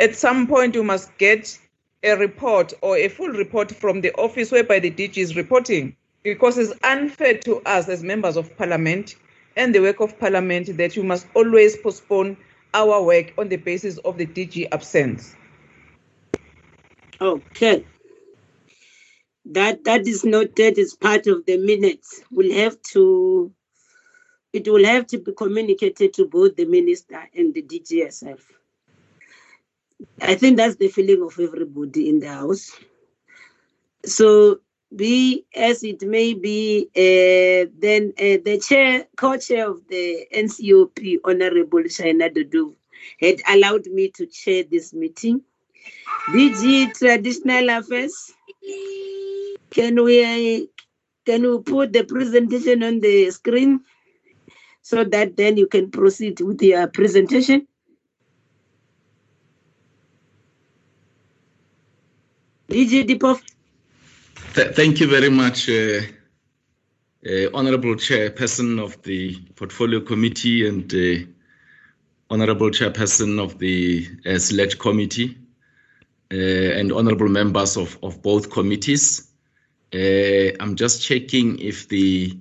At 0.00 0.16
some 0.16 0.46
point, 0.48 0.74
you 0.74 0.82
must 0.82 1.16
get 1.18 1.56
a 2.02 2.16
report 2.16 2.72
or 2.82 2.96
a 2.96 3.08
full 3.08 3.28
report 3.30 3.70
from 3.72 4.00
the 4.00 4.12
office 4.14 4.50
whereby 4.50 4.80
the 4.80 4.90
DG 4.90 5.18
is 5.18 5.36
reporting, 5.36 5.96
because 6.22 6.58
it's 6.58 6.72
unfair 6.82 7.38
to 7.38 7.60
us 7.62 7.88
as 7.88 8.02
members 8.02 8.36
of 8.36 8.56
parliament 8.56 9.14
and 9.60 9.74
the 9.74 9.80
work 9.80 10.00
of 10.00 10.18
parliament 10.18 10.74
that 10.78 10.96
you 10.96 11.04
must 11.04 11.26
always 11.34 11.76
postpone 11.76 12.34
our 12.72 13.02
work 13.02 13.34
on 13.36 13.50
the 13.50 13.56
basis 13.56 13.98
of 13.98 14.16
the 14.16 14.24
DG 14.24 14.66
absence. 14.72 15.36
Okay. 17.20 17.84
That 19.44 19.84
that 19.84 20.06
is 20.06 20.24
noted 20.24 20.78
as 20.78 20.94
part 20.94 21.26
of 21.26 21.44
the 21.44 21.58
minutes. 21.58 22.22
We'll 22.30 22.54
have 22.54 22.80
to 22.92 23.52
it 24.54 24.66
will 24.66 24.84
have 24.84 25.06
to 25.08 25.18
be 25.18 25.32
communicated 25.32 26.14
to 26.14 26.26
both 26.26 26.56
the 26.56 26.64
minister 26.64 27.22
and 27.36 27.52
the 27.52 27.62
DG 27.62 28.02
herself. 28.02 28.40
I 30.22 30.36
think 30.36 30.56
that's 30.56 30.76
the 30.76 30.88
feeling 30.88 31.22
of 31.22 31.38
everybody 31.38 32.08
in 32.08 32.20
the 32.20 32.28
house. 32.28 32.70
So 34.06 34.60
be 34.94 35.44
as 35.54 35.82
it 35.84 36.02
may 36.02 36.34
be, 36.34 36.88
uh, 36.96 37.70
then 37.78 38.12
uh, 38.18 38.38
the 38.44 38.60
chair, 38.66 39.06
co-chair 39.16 39.70
of 39.70 39.86
the 39.88 40.26
NCOP, 40.34 41.18
Honorable 41.24 41.82
Shaina 41.84 42.32
Dodo, 42.32 42.74
had 43.20 43.40
allowed 43.48 43.86
me 43.86 44.10
to 44.10 44.26
chair 44.26 44.64
this 44.64 44.92
meeting. 44.92 45.42
DG 46.32 46.94
Traditional 46.98 47.70
Affairs, 47.70 48.32
can 49.70 50.02
we 50.02 50.68
can 51.24 51.42
we 51.42 51.58
put 51.62 51.92
the 51.92 52.04
presentation 52.04 52.82
on 52.82 53.00
the 53.00 53.30
screen 53.30 53.80
so 54.82 55.04
that 55.04 55.36
then 55.36 55.56
you 55.56 55.66
can 55.66 55.90
proceed 55.90 56.40
with 56.40 56.60
your 56.62 56.86
presentation? 56.88 57.66
DG 62.68 63.06
Dipov, 63.06 63.40
Th- 64.54 64.74
thank 64.74 64.98
you 64.98 65.06
very 65.06 65.30
much, 65.30 65.68
uh, 65.68 66.00
uh, 67.24 67.50
Honorable 67.54 67.94
Chairperson 67.94 68.82
of 68.82 69.00
the 69.02 69.38
Portfolio 69.54 70.00
Committee 70.00 70.66
and 70.66 70.92
uh, 70.92 71.24
Honorable 72.30 72.70
Chairperson 72.70 73.38
of 73.38 73.60
the 73.60 74.08
uh, 74.26 74.38
Select 74.38 74.80
Committee, 74.80 75.38
uh, 76.32 76.34
and 76.34 76.90
Honorable 76.90 77.28
members 77.28 77.76
of, 77.76 77.96
of 78.02 78.22
both 78.22 78.50
committees. 78.50 79.30
Uh, 79.94 80.50
I'm 80.58 80.74
just 80.74 81.00
checking 81.00 81.60
if 81.60 81.88
the 81.88 82.36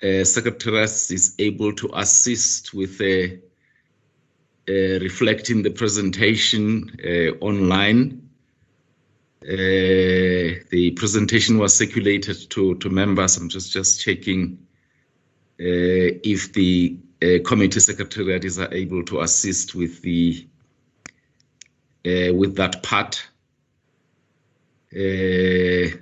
uh, 0.00 0.22
Secretariat 0.22 0.90
is 1.10 1.34
able 1.40 1.72
to 1.72 1.90
assist 1.94 2.72
with 2.72 3.00
reflecting 4.68 5.62
the 5.64 5.70
presentation 5.70 6.88
online. 7.40 8.27
Uh, 9.48 10.60
the 10.70 10.92
presentation 10.94 11.56
was 11.56 11.74
circulated 11.74 12.50
to, 12.50 12.74
to 12.74 12.90
members. 12.90 13.38
I'm 13.38 13.48
just, 13.48 13.72
just 13.72 13.98
checking 13.98 14.58
uh, 15.58 16.20
if 16.22 16.52
the 16.52 16.98
uh, 17.22 17.38
committee 17.44 17.80
secretariat 17.80 18.44
is 18.44 18.58
able 18.58 19.02
to 19.04 19.22
assist 19.22 19.74
with 19.74 20.02
the 20.02 20.46
uh, 22.06 22.32
with 22.34 22.56
that 22.56 22.82
part. 22.82 23.26
Uh, 24.94 25.96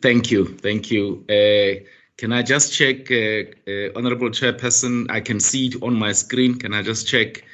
thank 0.00 0.30
you, 0.30 0.46
thank 0.62 0.90
you. 0.90 1.24
Can 2.16 2.32
I 2.32 2.42
just 2.42 2.72
check, 2.72 3.10
Honorable 3.94 4.30
Chairperson? 4.30 5.10
I 5.10 5.20
can 5.20 5.38
see 5.40 5.66
it 5.66 5.82
on 5.82 5.94
my 5.94 6.12
screen. 6.12 6.58
Can 6.58 6.72
I 6.72 6.82
just 6.82 7.06
check 7.06 7.44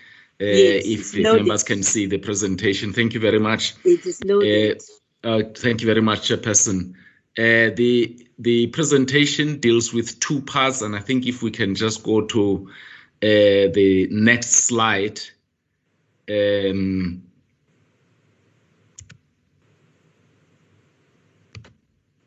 uh, 0.40 0.44
Yes, 0.44 0.87
if, 0.87 1.14
if 1.14 1.22
members 1.22 1.64
can 1.64 1.83
see 1.83 2.07
the 2.07 2.18
presentation? 2.18 2.92
Thank 2.92 3.14
you 3.14 3.20
very 3.20 3.38
much. 3.38 3.74
It 3.85 4.07
is 4.07 4.22
loaded. 4.24 4.83
Uh, 5.22 5.42
thank 5.55 5.83
you 5.83 5.87
very 5.87 6.00
much, 6.00 6.29
Chairperson. 6.29 6.94
Uh, 7.38 7.70
the 7.76 8.26
the 8.38 8.68
presentation 8.68 9.61
deals 9.61 9.92
with 9.92 10.18
two 10.18 10.40
parts, 10.40 10.81
and 10.81 10.96
I 10.96 11.00
think 11.00 11.26
if 11.26 11.42
we 11.42 11.50
can 11.50 11.74
just 11.74 12.03
go 12.03 12.22
to 12.22 12.70
uh, 13.22 13.68
the 13.72 14.09
next 14.11 14.50
slide. 14.50 15.20
Um, 16.29 17.24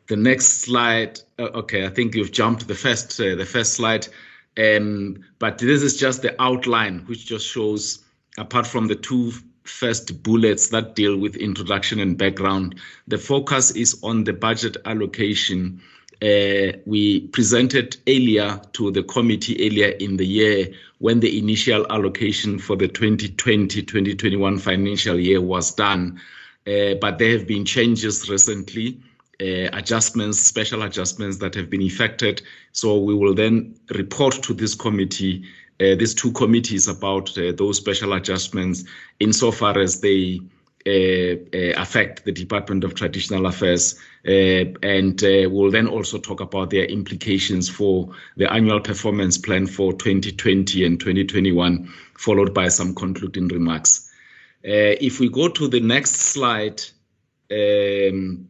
the 0.06 0.16
next 0.16 0.60
slide. 0.62 1.18
uh, 1.38 1.42
okay, 1.42 1.84
I 1.84 1.90
think 1.90 2.14
you've 2.14 2.32
jumped 2.32 2.68
the 2.68 2.74
first 2.74 3.20
uh, 3.20 3.34
the 3.34 3.46
first 3.46 3.74
slide, 3.74 4.06
um, 4.56 5.24
but 5.38 5.58
this 5.58 5.82
is 5.82 5.96
just 5.98 6.22
the 6.22 6.40
outline, 6.40 7.00
which 7.06 7.26
just 7.26 7.46
shows 7.46 8.03
apart 8.38 8.66
from 8.66 8.88
the 8.88 8.94
two 8.94 9.32
first 9.64 10.22
bullets 10.22 10.68
that 10.68 10.94
deal 10.94 11.16
with 11.16 11.36
introduction 11.36 12.00
and 12.00 12.18
background, 12.18 12.78
the 13.08 13.18
focus 13.18 13.70
is 13.70 13.98
on 14.02 14.24
the 14.24 14.32
budget 14.32 14.76
allocation. 14.84 15.80
Uh, 16.22 16.72
we 16.86 17.26
presented 17.28 17.96
earlier 18.06 18.60
to 18.72 18.90
the 18.90 19.02
committee 19.02 19.66
earlier 19.66 19.88
in 19.98 20.16
the 20.16 20.26
year 20.26 20.68
when 20.98 21.20
the 21.20 21.38
initial 21.38 21.86
allocation 21.90 22.58
for 22.58 22.76
the 22.76 22.88
2020-2021 22.88 24.60
financial 24.60 25.18
year 25.18 25.40
was 25.40 25.74
done. 25.74 26.20
Uh, 26.66 26.94
but 27.00 27.18
there 27.18 27.36
have 27.36 27.46
been 27.46 27.64
changes 27.64 28.28
recently, 28.30 28.98
uh, 29.40 29.68
adjustments, 29.72 30.38
special 30.38 30.82
adjustments 30.82 31.38
that 31.38 31.54
have 31.54 31.68
been 31.68 31.82
effected. 31.82 32.40
So 32.72 32.98
we 32.98 33.14
will 33.14 33.34
then 33.34 33.74
report 33.90 34.42
to 34.44 34.54
this 34.54 34.74
committee, 34.74 35.44
these 35.78 36.14
two 36.14 36.32
committees, 36.32 36.88
about 36.88 37.36
uh, 37.36 37.52
those 37.52 37.76
special 37.76 38.12
adjustments 38.12 38.84
insofar 39.20 39.78
as 39.78 40.00
they 40.00 40.40
uh, 40.86 41.36
uh, 41.54 41.72
affect 41.80 42.26
the 42.26 42.32
Department 42.32 42.84
of 42.84 42.94
Traditional 42.94 43.46
Affairs. 43.46 43.98
Uh, 44.28 44.68
and 44.82 45.24
uh, 45.24 45.48
we'll 45.48 45.70
then 45.70 45.86
also 45.86 46.18
talk 46.18 46.40
about 46.40 46.68
their 46.68 46.84
implications 46.84 47.70
for 47.70 48.10
the 48.36 48.52
annual 48.52 48.80
performance 48.80 49.38
plan 49.38 49.66
for 49.66 49.94
2020 49.94 50.84
and 50.84 51.00
2021, 51.00 51.90
followed 52.18 52.52
by 52.52 52.68
some 52.68 52.94
concluding 52.94 53.48
remarks. 53.48 54.10
Uh, 54.62 54.92
if 55.00 55.20
we 55.20 55.28
go 55.30 55.48
to 55.48 55.68
the 55.68 55.80
next 55.80 56.16
slide, 56.16 56.82
um, 57.50 58.46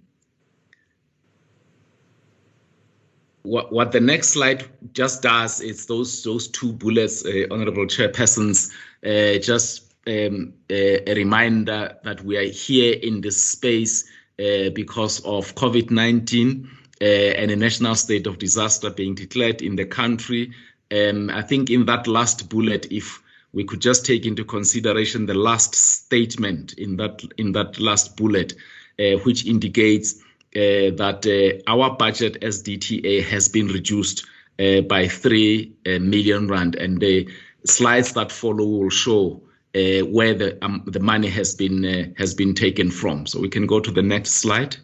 what, 3.44 3.70
what 3.72 3.92
the 3.92 4.00
next 4.00 4.28
slide 4.28 4.64
just 4.94 5.22
does 5.22 5.60
is 5.60 5.86
those 5.86 6.24
those 6.24 6.48
two 6.48 6.72
bullets, 6.72 7.24
uh, 7.24 7.44
honorable 7.50 7.84
chairpersons, 7.86 8.72
uh, 9.04 9.38
just 9.38 9.94
um, 10.06 10.54
a, 10.70 11.10
a 11.10 11.14
reminder 11.14 11.96
that 12.04 12.24
we 12.24 12.36
are 12.38 12.50
here 12.50 12.94
in 13.02 13.20
this 13.20 13.42
space 13.42 14.04
uh, 14.38 14.70
because 14.74 15.20
of 15.20 15.54
COVID-19 15.54 16.66
uh, 17.00 17.04
and 17.04 17.50
a 17.50 17.56
national 17.56 17.94
state 17.94 18.26
of 18.26 18.38
disaster 18.38 18.90
being 18.90 19.14
declared 19.14 19.60
in 19.60 19.76
the 19.76 19.84
country. 19.84 20.52
Um, 20.90 21.28
I 21.30 21.42
think 21.42 21.68
in 21.68 21.84
that 21.86 22.06
last 22.06 22.48
bullet, 22.48 22.90
if 22.90 23.22
we 23.52 23.64
could 23.64 23.80
just 23.80 24.06
take 24.06 24.24
into 24.24 24.44
consideration 24.44 25.26
the 25.26 25.34
last 25.34 25.74
statement 25.74 26.72
in 26.74 26.96
that 26.96 27.22
in 27.36 27.52
that 27.52 27.78
last 27.78 28.16
bullet, 28.16 28.54
uh, 28.98 29.18
which 29.24 29.44
indicates 29.44 30.23
that 30.54 31.26
uh, 31.26 31.70
our 31.70 31.96
budget 31.96 32.42
as 32.42 32.62
DTA 32.62 33.24
has 33.24 33.48
been 33.48 33.68
reduced 33.68 34.26
uh, 34.58 34.80
by 34.82 35.08
three 35.08 35.72
uh, 35.86 35.98
rand, 36.46 36.76
and 36.76 37.00
the 37.00 37.28
slides 37.66 38.12
that 38.12 38.30
follow 38.30 38.64
will 38.64 38.90
show 38.90 39.42
uh, 39.74 40.00
where 40.06 40.34
the 40.34 40.64
um, 40.64 40.82
the 40.86 41.00
money 41.00 41.28
has 41.28 41.54
been 41.54 41.84
uh, 41.84 42.04
has 42.16 42.34
been 42.34 42.54
taken 42.54 42.90
from. 42.90 43.26
So 43.26 43.40
we 43.40 43.48
can 43.48 43.66
go 43.66 43.80
to 43.80 43.90
the 43.90 44.02
next 44.02 44.32
slide. 44.32 44.76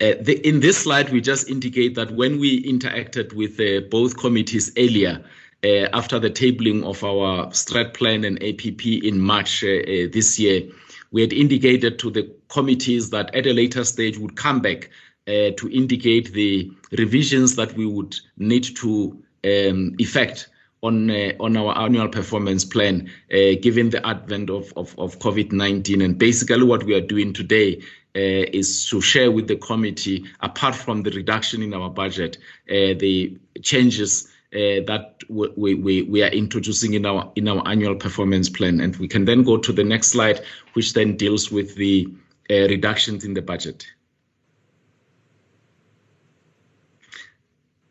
Uh, 0.00 0.14
the, 0.20 0.40
in 0.48 0.60
this 0.60 0.78
slide, 0.78 1.10
we 1.10 1.20
just 1.20 1.50
indicate 1.50 1.94
that 1.94 2.10
when 2.12 2.38
we 2.38 2.62
interacted 2.62 3.34
with 3.34 3.60
uh, 3.60 3.86
both 3.90 4.16
committees 4.16 4.72
earlier, 4.78 5.22
uh, 5.62 5.88
after 5.92 6.18
the 6.18 6.30
tabling 6.30 6.82
of 6.84 7.04
our 7.04 7.48
strat 7.48 7.92
plan 7.92 8.24
and 8.24 8.42
APP 8.42 8.86
in 8.86 9.20
March 9.20 9.62
uh, 9.62 9.66
uh, 9.66 10.08
this 10.10 10.38
year, 10.38 10.62
we 11.10 11.20
had 11.20 11.34
indicated 11.34 11.98
to 11.98 12.10
the 12.10 12.32
committees 12.50 13.10
that 13.10 13.34
at 13.34 13.46
a 13.46 13.52
later 13.52 13.84
stage 13.84 14.18
would 14.18 14.36
come 14.36 14.60
back 14.60 14.90
uh, 15.26 15.50
to 15.56 15.70
indicate 15.72 16.32
the 16.32 16.70
revisions 16.98 17.56
that 17.56 17.72
we 17.74 17.86
would 17.86 18.16
need 18.36 18.64
to 18.76 19.16
um, 19.44 19.94
effect 19.98 20.48
on 20.82 21.10
uh, 21.10 21.32
on 21.40 21.56
our 21.56 21.76
annual 21.78 22.08
performance 22.08 22.64
plan, 22.64 23.10
uh, 23.32 23.54
given 23.60 23.90
the 23.90 24.04
advent 24.06 24.50
of, 24.50 24.72
of, 24.76 24.98
of 24.98 25.18
COVID-19. 25.18 26.02
And 26.04 26.18
basically 26.18 26.64
what 26.64 26.84
we 26.84 26.94
are 26.94 27.00
doing 27.00 27.32
today 27.32 27.82
uh, 28.16 28.48
is 28.52 28.88
to 28.88 29.00
share 29.00 29.30
with 29.30 29.46
the 29.46 29.56
committee, 29.56 30.24
apart 30.40 30.74
from 30.74 31.02
the 31.02 31.10
reduction 31.10 31.62
in 31.62 31.74
our 31.74 31.90
budget, 31.90 32.38
uh, 32.70 32.96
the 32.98 33.36
changes 33.62 34.28
uh, 34.52 34.82
that 34.86 35.20
we, 35.28 35.74
we, 35.74 36.02
we 36.02 36.22
are 36.22 36.30
introducing 36.30 36.94
in 36.94 37.06
our 37.06 37.30
in 37.36 37.46
our 37.46 37.62
annual 37.68 37.94
performance 37.94 38.48
plan. 38.48 38.80
And 38.80 38.96
we 38.96 39.06
can 39.06 39.26
then 39.26 39.42
go 39.42 39.58
to 39.58 39.72
the 39.72 39.84
next 39.84 40.08
slide, 40.08 40.40
which 40.72 40.94
then 40.94 41.16
deals 41.16 41.52
with 41.52 41.76
the 41.76 42.08
reductions 42.50 43.24
in 43.24 43.34
the 43.34 43.42
budget. 43.42 43.86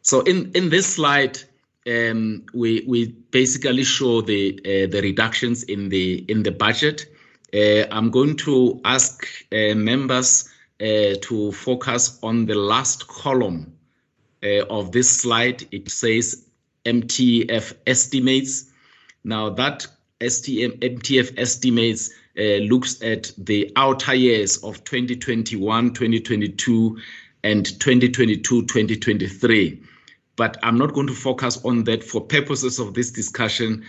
So 0.02 0.22
in, 0.22 0.52
in 0.56 0.69
this 0.69 0.95
slide, 0.95 1.38
um, 1.88 2.45
we 2.54 2.84
we 2.88 3.08
basically 3.32 3.84
show 3.84 4.22
the 4.22 4.60
uh, 4.65 4.91
the 4.91 5.02
reductions 5.02 5.63
in 5.63 5.89
the 5.89 6.26
in 6.28 6.43
the 6.43 6.52
budget. 6.52 7.06
Uh, 7.54 7.86
I'm 7.91 8.12
going 8.12 8.36
to 8.38 8.80
ask 8.86 9.26
uh, 9.52 9.76
members 9.76 10.50
uh, 10.82 11.15
to 11.22 11.52
focus 11.52 12.19
on 12.22 12.45
the 12.45 12.56
last 12.56 13.08
column 13.08 13.74
uh, 14.43 14.65
of 14.69 14.91
this 14.91 15.10
slide. 15.10 15.67
It 15.72 15.89
says 15.89 16.45
MTF 16.86 17.74
estimates. 17.88 18.72
Now 19.24 19.50
that 19.50 19.88
STM, 20.22 20.80
MTF 20.80 21.39
estimates 21.39 22.12
looks 22.39 23.02
at 23.04 23.32
the 23.38 23.71
outer 23.75 24.15
years 24.15 24.58
of 24.63 24.84
2021, 24.84 25.93
2022, 25.93 26.97
and 27.43 27.65
2022, 27.80 28.62
2023 28.63 29.84
but 30.39 30.56
I'm 30.63 30.78
not 30.78 30.93
going 30.93 31.08
to 31.08 31.13
focus 31.13 31.60
on 31.65 31.84
that 31.84 32.02
for 32.02 32.21
purposes 32.21 32.80
of 32.80 32.93
this 32.93 33.12
discussion. 33.12 33.84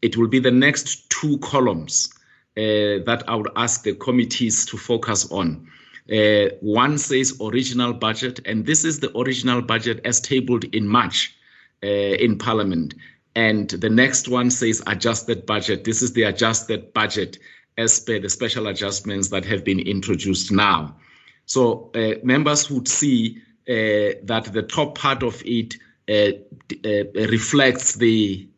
It 0.00 0.16
will 0.16 0.28
be 0.28 0.38
the 0.38 0.52
next 0.52 1.10
two 1.10 1.38
columns 1.38 2.08
uh, 2.56 3.02
that 3.04 3.24
I 3.26 3.34
would 3.34 3.50
ask 3.56 3.82
the 3.82 3.94
committees 3.94 4.64
to 4.66 4.76
focus 4.76 5.28
on. 5.32 5.68
Uh, 6.08 6.54
one 6.60 6.98
says 6.98 7.36
original 7.40 7.92
budget, 7.92 8.38
and 8.46 8.64
this 8.64 8.84
is 8.84 9.00
the 9.00 9.10
original 9.18 9.60
budget 9.60 10.00
as 10.04 10.20
tabled 10.20 10.62
in 10.72 10.86
March 10.86 11.34
uh, 11.82 11.88
in 11.88 12.38
Parliament. 12.38 12.94
And 13.34 13.68
the 13.68 13.90
next 13.90 14.28
one 14.28 14.52
says 14.52 14.80
adjusted 14.86 15.46
budget. 15.46 15.82
This 15.82 16.00
is 16.00 16.12
the 16.12 16.22
adjusted 16.22 16.92
budget 16.94 17.38
as 17.78 18.00
per 18.00 18.18
the 18.18 18.28
special 18.28 18.66
adjustments 18.66 19.28
that 19.28 19.44
have 19.44 19.64
been 19.64 19.78
introduced 19.80 20.50
now. 20.50 20.94
So 21.46 21.90
uh, 21.94 22.14
members 22.22 22.70
would 22.70 22.88
see 22.88 23.40
uh, 23.68 24.20
that 24.24 24.50
the 24.52 24.62
top 24.62 24.98
part 24.98 25.22
of 25.22 25.42
it 25.46 25.76
uh, 26.08 26.32
uh, 26.84 27.04
reflects 27.28 27.94
the. 27.94 28.48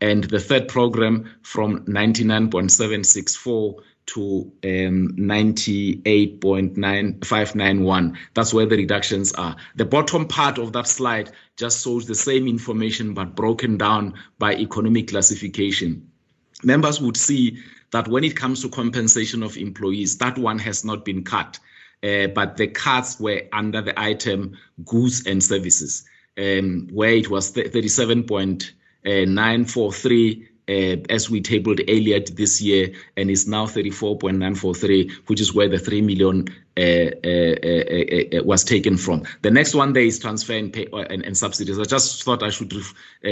And 0.00 0.24
the 0.24 0.40
third 0.40 0.68
program 0.68 1.30
from 1.42 1.80
99.764 1.80 3.74
to 4.08 4.50
um, 4.64 5.14
98.9591. 5.16 8.16
That's 8.34 8.52
where 8.54 8.66
the 8.66 8.76
reductions 8.76 9.32
are. 9.34 9.54
The 9.76 9.84
bottom 9.84 10.26
part 10.26 10.58
of 10.58 10.72
that 10.72 10.88
slide 10.88 11.30
just 11.56 11.84
shows 11.84 12.06
the 12.06 12.14
same 12.14 12.48
information 12.48 13.12
but 13.14 13.34
broken 13.34 13.76
down 13.76 14.14
by 14.38 14.54
economic 14.54 15.08
classification. 15.08 16.08
Members 16.64 17.00
would 17.00 17.16
see 17.16 17.58
that 17.92 18.08
when 18.08 18.24
it 18.24 18.36
comes 18.36 18.60
to 18.62 18.68
compensation 18.68 19.42
of 19.42 19.56
employees, 19.56 20.18
that 20.18 20.36
one 20.38 20.58
has 20.58 20.84
not 20.84 21.02
been 21.04 21.24
cut. 21.24 21.58
Uh, 22.02 22.26
but 22.28 22.56
the 22.56 22.68
cuts 22.68 23.20
were 23.20 23.42
under 23.52 23.82
the 23.82 24.00
item 24.00 24.56
goods 24.84 25.26
and 25.26 25.42
services, 25.42 26.04
um, 26.38 26.86
where 26.92 27.10
it 27.10 27.28
was 27.28 27.52
37.943 27.52 30.47
uh, 30.68 30.96
as 31.08 31.30
we 31.30 31.40
tabled 31.40 31.80
earlier 31.88 32.20
this 32.20 32.60
year, 32.60 32.92
and 33.16 33.30
is 33.30 33.48
now 33.48 33.66
34.943, 33.66 35.10
which 35.26 35.40
is 35.40 35.54
where 35.54 35.68
the 35.68 35.78
3 35.78 36.02
million 36.02 36.48
uh, 36.76 37.10
uh, 37.24 37.56
uh, 37.64 38.38
uh 38.38 38.44
was 38.44 38.62
taken 38.62 38.96
from. 38.96 39.24
The 39.42 39.50
next 39.50 39.74
one 39.74 39.94
there 39.94 40.04
is 40.04 40.18
transfer 40.18 40.52
and, 40.52 40.72
pay, 40.72 40.86
uh, 40.92 40.98
and, 40.98 41.24
and 41.24 41.36
subsidies. 41.36 41.78
I 41.78 41.84
just 41.84 42.22
thought 42.22 42.42
I 42.42 42.50
should 42.50 42.72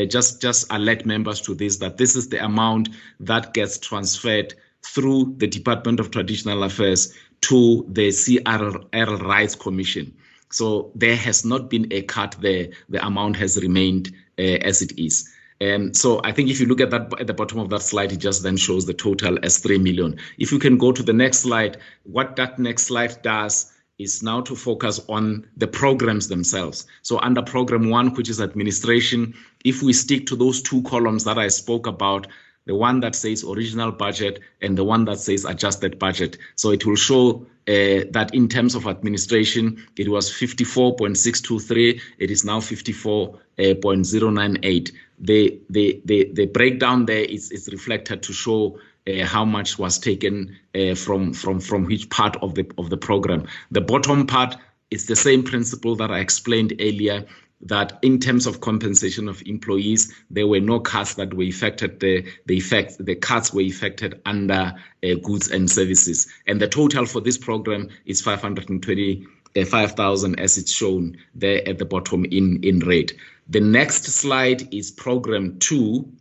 just 0.08 0.42
just 0.42 0.66
alert 0.72 1.06
members 1.06 1.40
to 1.42 1.54
this 1.54 1.76
that 1.76 1.96
this 1.96 2.16
is 2.16 2.28
the 2.28 2.44
amount 2.44 2.88
that 3.20 3.54
gets 3.54 3.78
transferred 3.78 4.54
through 4.82 5.34
the 5.36 5.46
Department 5.46 6.00
of 6.00 6.10
Traditional 6.10 6.62
Affairs 6.64 7.14
to 7.42 7.86
the 7.88 8.08
CRL 8.08 9.22
Rights 9.22 9.54
Commission. 9.54 10.12
So 10.50 10.90
there 10.94 11.16
has 11.16 11.44
not 11.44 11.70
been 11.70 11.92
a 11.92 12.02
cut 12.02 12.36
there. 12.40 12.68
The 12.88 13.04
amount 13.04 13.36
has 13.36 13.60
remained 13.60 14.12
as 14.38 14.82
it 14.82 14.98
is. 14.98 15.32
Um, 15.60 15.94
so 15.94 16.20
I 16.22 16.32
think 16.32 16.50
if 16.50 16.60
you 16.60 16.66
look 16.66 16.80
at 16.80 16.90
that 16.90 17.18
at 17.18 17.26
the 17.26 17.34
bottom 17.34 17.58
of 17.58 17.70
that 17.70 17.80
slide, 17.80 18.12
it 18.12 18.18
just 18.18 18.42
then 18.42 18.56
shows 18.56 18.84
the 18.84 18.94
total 18.94 19.38
as 19.42 19.58
3 19.58 19.78
million. 19.78 20.18
If 20.38 20.52
you 20.52 20.58
can 20.58 20.76
go 20.76 20.92
to 20.92 21.02
the 21.02 21.12
next 21.12 21.38
slide, 21.40 21.78
what 22.04 22.36
that 22.36 22.58
next 22.58 22.84
slide 22.84 23.22
does 23.22 23.72
is 23.98 24.22
now 24.22 24.42
to 24.42 24.54
focus 24.54 25.00
on 25.08 25.46
the 25.56 25.66
programs 25.66 26.28
themselves. 26.28 26.86
So 27.02 27.18
under 27.20 27.40
program 27.40 27.88
one, 27.88 28.14
which 28.14 28.28
is 28.28 28.40
administration, 28.40 29.34
if 29.64 29.82
we 29.82 29.94
stick 29.94 30.26
to 30.26 30.36
those 30.36 30.60
two 30.60 30.82
columns 30.82 31.24
that 31.24 31.38
I 31.38 31.48
spoke 31.48 31.86
about, 31.86 32.26
the 32.66 32.74
one 32.74 33.00
that 33.00 33.14
says 33.14 33.44
original 33.44 33.92
budget 33.92 34.40
and 34.60 34.76
the 34.76 34.84
one 34.84 35.04
that 35.06 35.18
says 35.18 35.44
adjusted 35.44 35.98
budget. 35.98 36.36
So 36.56 36.70
it 36.70 36.84
will 36.84 36.96
show 36.96 37.46
uh, 37.68 38.04
that 38.10 38.30
in 38.32 38.48
terms 38.48 38.74
of 38.74 38.86
administration, 38.86 39.86
it 39.96 40.08
was 40.08 40.30
54.623. 40.30 42.00
It 42.18 42.30
is 42.30 42.44
now 42.44 42.60
54.098. 42.60 44.92
The, 45.18 45.58
the, 45.70 46.02
the, 46.04 46.30
the 46.32 46.44
breakdown 46.46 47.06
there 47.06 47.24
is, 47.24 47.50
is 47.50 47.68
reflected 47.72 48.22
to 48.24 48.32
show 48.32 48.78
uh, 49.08 49.24
how 49.24 49.44
much 49.44 49.78
was 49.78 49.98
taken 49.98 50.56
uh, 50.74 50.96
from, 50.96 51.32
from, 51.32 51.60
from 51.60 51.84
which 51.84 52.10
part 52.10 52.36
of 52.42 52.54
the, 52.54 52.68
of 52.78 52.90
the 52.90 52.96
program. 52.96 53.46
The 53.70 53.80
bottom 53.80 54.26
part 54.26 54.56
is 54.90 55.06
the 55.06 55.16
same 55.16 55.42
principle 55.42 55.96
that 55.96 56.10
I 56.10 56.18
explained 56.18 56.74
earlier 56.80 57.24
that 57.60 57.98
in 58.02 58.18
terms 58.18 58.46
of 58.46 58.60
compensation 58.60 59.28
of 59.28 59.42
employees, 59.46 60.12
there 60.30 60.46
were 60.46 60.60
no 60.60 60.80
cuts 60.80 61.14
that 61.14 61.34
were 61.34 61.44
affected. 61.44 62.00
The, 62.00 62.26
the 62.46 62.60
the 63.00 63.14
cuts 63.14 63.52
were 63.52 63.62
affected 63.62 64.20
under 64.26 64.74
uh, 65.02 65.14
goods 65.22 65.50
and 65.50 65.70
services. 65.70 66.26
And 66.46 66.60
the 66.60 66.68
total 66.68 67.06
for 67.06 67.20
this 67.20 67.38
program 67.38 67.88
is 68.04 68.20
525,000 68.20 70.40
as 70.40 70.58
it's 70.58 70.72
shown 70.72 71.16
there 71.34 71.66
at 71.66 71.78
the 71.78 71.84
bottom 71.84 72.24
in, 72.26 72.62
in 72.62 72.80
red. 72.80 73.12
The 73.48 73.60
next 73.60 74.04
slide 74.04 74.74
is 74.74 74.90
program 74.90 75.58
two, 75.58 76.12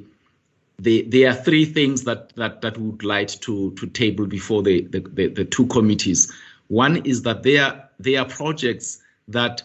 the, 0.78 1.02
there 1.10 1.32
are 1.32 1.34
three 1.34 1.66
things 1.66 2.04
that 2.04 2.36
that 2.36 2.62
that 2.62 2.78
would 2.78 3.04
like 3.04 3.30
to 3.30 3.72
to 3.72 3.88
table 3.88 4.28
before 4.28 4.62
the, 4.62 4.82
the, 4.82 5.00
the, 5.00 5.28
the 5.28 5.46
two 5.46 5.66
committees. 5.66 6.32
One 6.68 6.98
is 6.98 7.24
that 7.24 7.42
there 7.42 7.90
there 7.98 8.22
are 8.22 8.26
projects 8.26 9.02
that 9.28 9.64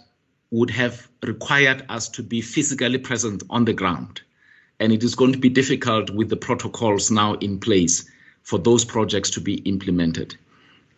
would 0.51 0.70
have 0.70 1.09
required 1.22 1.84
us 1.88 2.09
to 2.09 2.22
be 2.22 2.40
physically 2.40 2.99
present 2.99 3.42
on 3.51 3.64
the 3.64 3.72
ground. 3.72 4.20
And 4.78 4.92
it 4.92 5.03
is 5.03 5.14
going 5.14 5.32
to 5.32 5.38
be 5.38 5.49
difficult 5.49 6.11
with 6.11 6.28
the 6.28 6.36
protocols 6.36 7.11
now 7.11 7.34
in 7.34 7.59
place 7.59 8.09
for 8.42 8.59
those 8.59 8.84
projects 8.84 9.30
to 9.30 9.40
be 9.40 9.57
implemented. 9.61 10.36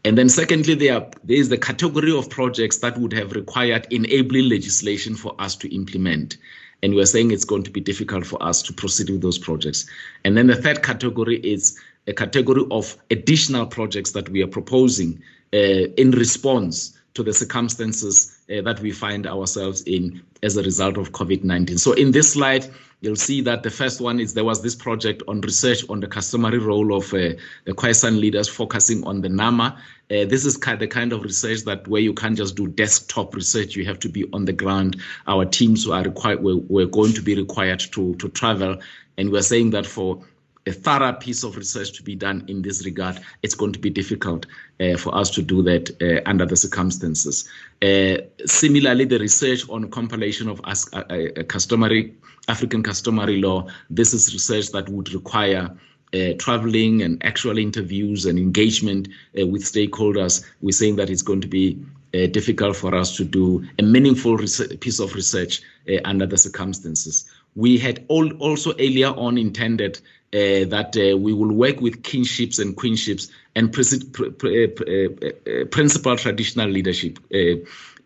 And 0.04 0.16
then 0.16 0.28
secondly, 0.28 0.74
there, 0.74 0.96
are, 0.96 1.06
there 1.24 1.36
is 1.36 1.48
the 1.48 1.58
category 1.58 2.16
of 2.16 2.30
projects 2.30 2.78
that 2.78 2.98
would 2.98 3.12
have 3.12 3.32
required 3.32 3.86
enabling 3.90 4.48
legislation 4.48 5.14
for 5.14 5.34
us 5.40 5.56
to 5.56 5.74
implement. 5.74 6.36
And 6.82 6.94
we're 6.94 7.06
saying 7.06 7.30
it's 7.30 7.44
going 7.44 7.64
to 7.64 7.70
be 7.70 7.80
difficult 7.80 8.26
for 8.26 8.40
us 8.42 8.62
to 8.62 8.72
proceed 8.72 9.10
with 9.10 9.22
those 9.22 9.38
projects. 9.38 9.86
And 10.24 10.36
then 10.36 10.46
the 10.46 10.56
third 10.56 10.82
category 10.82 11.38
is 11.38 11.78
a 12.06 12.12
category 12.12 12.64
of 12.70 12.96
additional 13.10 13.66
projects 13.66 14.12
that 14.12 14.28
we 14.28 14.42
are 14.42 14.46
proposing 14.46 15.20
uh, 15.52 15.88
in 15.96 16.12
response 16.12 16.97
to 17.18 17.24
the 17.24 17.34
circumstances 17.34 18.38
uh, 18.48 18.62
that 18.62 18.78
we 18.78 18.92
find 18.92 19.26
ourselves 19.26 19.82
in 19.82 20.22
as 20.44 20.56
a 20.56 20.62
result 20.62 20.96
of 20.96 21.10
COVID-19. 21.10 21.76
So 21.76 21.92
in 21.94 22.12
this 22.12 22.32
slide, 22.34 22.64
you'll 23.00 23.16
see 23.16 23.40
that 23.40 23.64
the 23.64 23.70
first 23.70 24.00
one 24.00 24.20
is 24.20 24.34
there 24.34 24.44
was 24.44 24.62
this 24.62 24.76
project 24.76 25.24
on 25.26 25.40
research 25.40 25.82
on 25.88 25.98
the 25.98 26.06
customary 26.06 26.58
role 26.58 26.96
of 26.96 27.12
uh, 27.12 27.34
the 27.64 27.74
Khoisan 27.74 28.20
leaders 28.20 28.48
focusing 28.48 29.04
on 29.04 29.20
the 29.20 29.28
NAMA. 29.28 29.76
Uh, 30.12 30.26
this 30.26 30.44
is 30.44 30.56
the 30.56 30.86
kind 30.86 31.12
of 31.12 31.22
research 31.22 31.64
that 31.64 31.88
where 31.88 32.00
you 32.00 32.14
can't 32.14 32.36
just 32.36 32.54
do 32.54 32.68
desktop 32.68 33.34
research, 33.34 33.74
you 33.74 33.84
have 33.84 33.98
to 33.98 34.08
be 34.08 34.24
on 34.32 34.44
the 34.44 34.52
ground. 34.52 34.96
Our 35.26 35.44
teams 35.44 35.88
are 35.88 36.04
required, 36.04 36.40
we're, 36.40 36.62
we're 36.68 36.86
going 36.86 37.14
to 37.14 37.20
be 37.20 37.34
required 37.34 37.80
to, 37.80 38.14
to 38.14 38.28
travel. 38.28 38.78
And 39.16 39.32
we're 39.32 39.42
saying 39.42 39.70
that 39.70 39.86
for 39.86 40.22
a 40.68 40.72
thorough 40.72 41.12
piece 41.12 41.42
of 41.42 41.56
research 41.56 41.92
to 41.94 42.02
be 42.02 42.14
done 42.14 42.44
in 42.46 42.62
this 42.62 42.84
regard, 42.84 43.18
it's 43.42 43.54
going 43.54 43.72
to 43.72 43.78
be 43.78 43.90
difficult 43.90 44.46
uh, 44.80 44.96
for 44.96 45.14
us 45.14 45.30
to 45.30 45.42
do 45.42 45.62
that 45.62 45.90
uh, 46.02 46.20
under 46.28 46.46
the 46.46 46.56
circumstances. 46.56 47.48
Uh, 47.82 48.18
similarly, 48.46 49.04
the 49.04 49.18
research 49.18 49.68
on 49.68 49.90
compilation 49.90 50.48
of 50.48 50.60
uh, 50.64 50.74
uh, 50.98 51.42
customary 51.44 52.14
African 52.48 52.82
customary 52.82 53.40
law, 53.40 53.66
this 53.90 54.14
is 54.14 54.32
research 54.32 54.72
that 54.72 54.88
would 54.88 55.12
require 55.12 55.70
uh, 56.14 56.32
traveling 56.38 57.02
and 57.02 57.22
actual 57.24 57.58
interviews 57.58 58.24
and 58.24 58.38
engagement 58.38 59.08
uh, 59.38 59.46
with 59.46 59.62
stakeholders, 59.62 60.42
we're 60.62 60.72
saying 60.72 60.96
that 60.96 61.10
it's 61.10 61.20
going 61.20 61.40
to 61.42 61.46
be 61.48 61.78
uh, 62.14 62.26
difficult 62.28 62.74
for 62.74 62.94
us 62.94 63.14
to 63.14 63.24
do 63.24 63.62
a 63.78 63.82
meaningful 63.82 64.38
piece 64.38 65.00
of 65.00 65.14
research 65.14 65.60
under 66.04 66.26
the 66.26 66.36
circumstances. 66.36 67.30
We 67.58 67.76
had 67.76 68.04
all, 68.06 68.32
also 68.36 68.72
earlier 68.74 69.08
on 69.08 69.36
intended 69.36 69.96
uh, 70.32 70.70
that 70.70 70.96
uh, 70.96 71.16
we 71.18 71.32
will 71.32 71.52
work 71.52 71.80
with 71.80 72.04
kingships 72.04 72.60
and 72.60 72.76
queenships 72.76 73.32
and 73.56 73.66
uh, 73.68 75.64
principal 75.72 76.16
traditional 76.16 76.68
leadership 76.68 77.18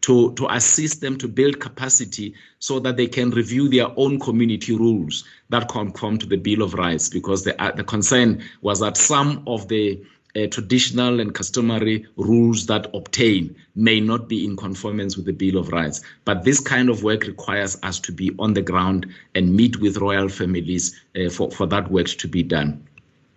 to, 0.01 0.33
to 0.33 0.47
assist 0.51 1.03
them 1.03 1.19
to 1.19 1.29
build 1.29 1.61
capacity 1.61 2.35
so 2.61 2.79
that 2.81 2.97
they 2.97 3.07
can 3.07 3.29
review 3.31 3.69
their 3.69 3.89
own 3.97 4.19
community 4.19 4.75
rules 4.75 5.25
that 5.51 5.69
conform 5.69 6.17
to 6.17 6.27
the 6.27 6.37
Bill 6.37 6.63
of 6.63 6.73
Rights. 6.73 7.11
Because 7.11 7.45
the, 7.45 7.61
uh, 7.63 7.73
the 7.73 7.85
concern 7.85 8.43
was 8.63 8.81
that 8.81 8.97
some 8.97 9.43
of 9.47 9.69
the 9.69 10.03
uh, 10.37 10.47
traditional 10.47 11.21
and 11.21 11.35
customary 11.35 12.07
rules 12.17 12.67
that 12.67 12.87
obtain 12.95 13.55
may 13.75 14.01
not 14.01 14.29
be 14.29 14.45
in 14.45 14.57
conformance 14.57 15.17
with 15.17 15.27
the 15.27 15.33
Bill 15.33 15.59
of 15.59 15.69
Rights. 15.69 16.01
But 16.25 16.45
this 16.45 16.61
kind 16.61 16.89
of 16.89 17.03
work 17.03 17.25
requires 17.27 17.79
us 17.83 18.01
to 18.01 18.13
be 18.13 18.35
on 18.39 18.55
the 18.55 18.63
ground 18.63 19.07
and 19.35 19.55
meet 19.55 19.81
with 19.81 19.99
royal 19.99 20.29
families 20.29 20.99
uh, 21.17 21.29
for, 21.29 21.51
for 21.51 21.67
that 21.67 21.91
work 21.91 22.09
to 22.09 22.29
be 22.29 22.43
done. 22.43 22.87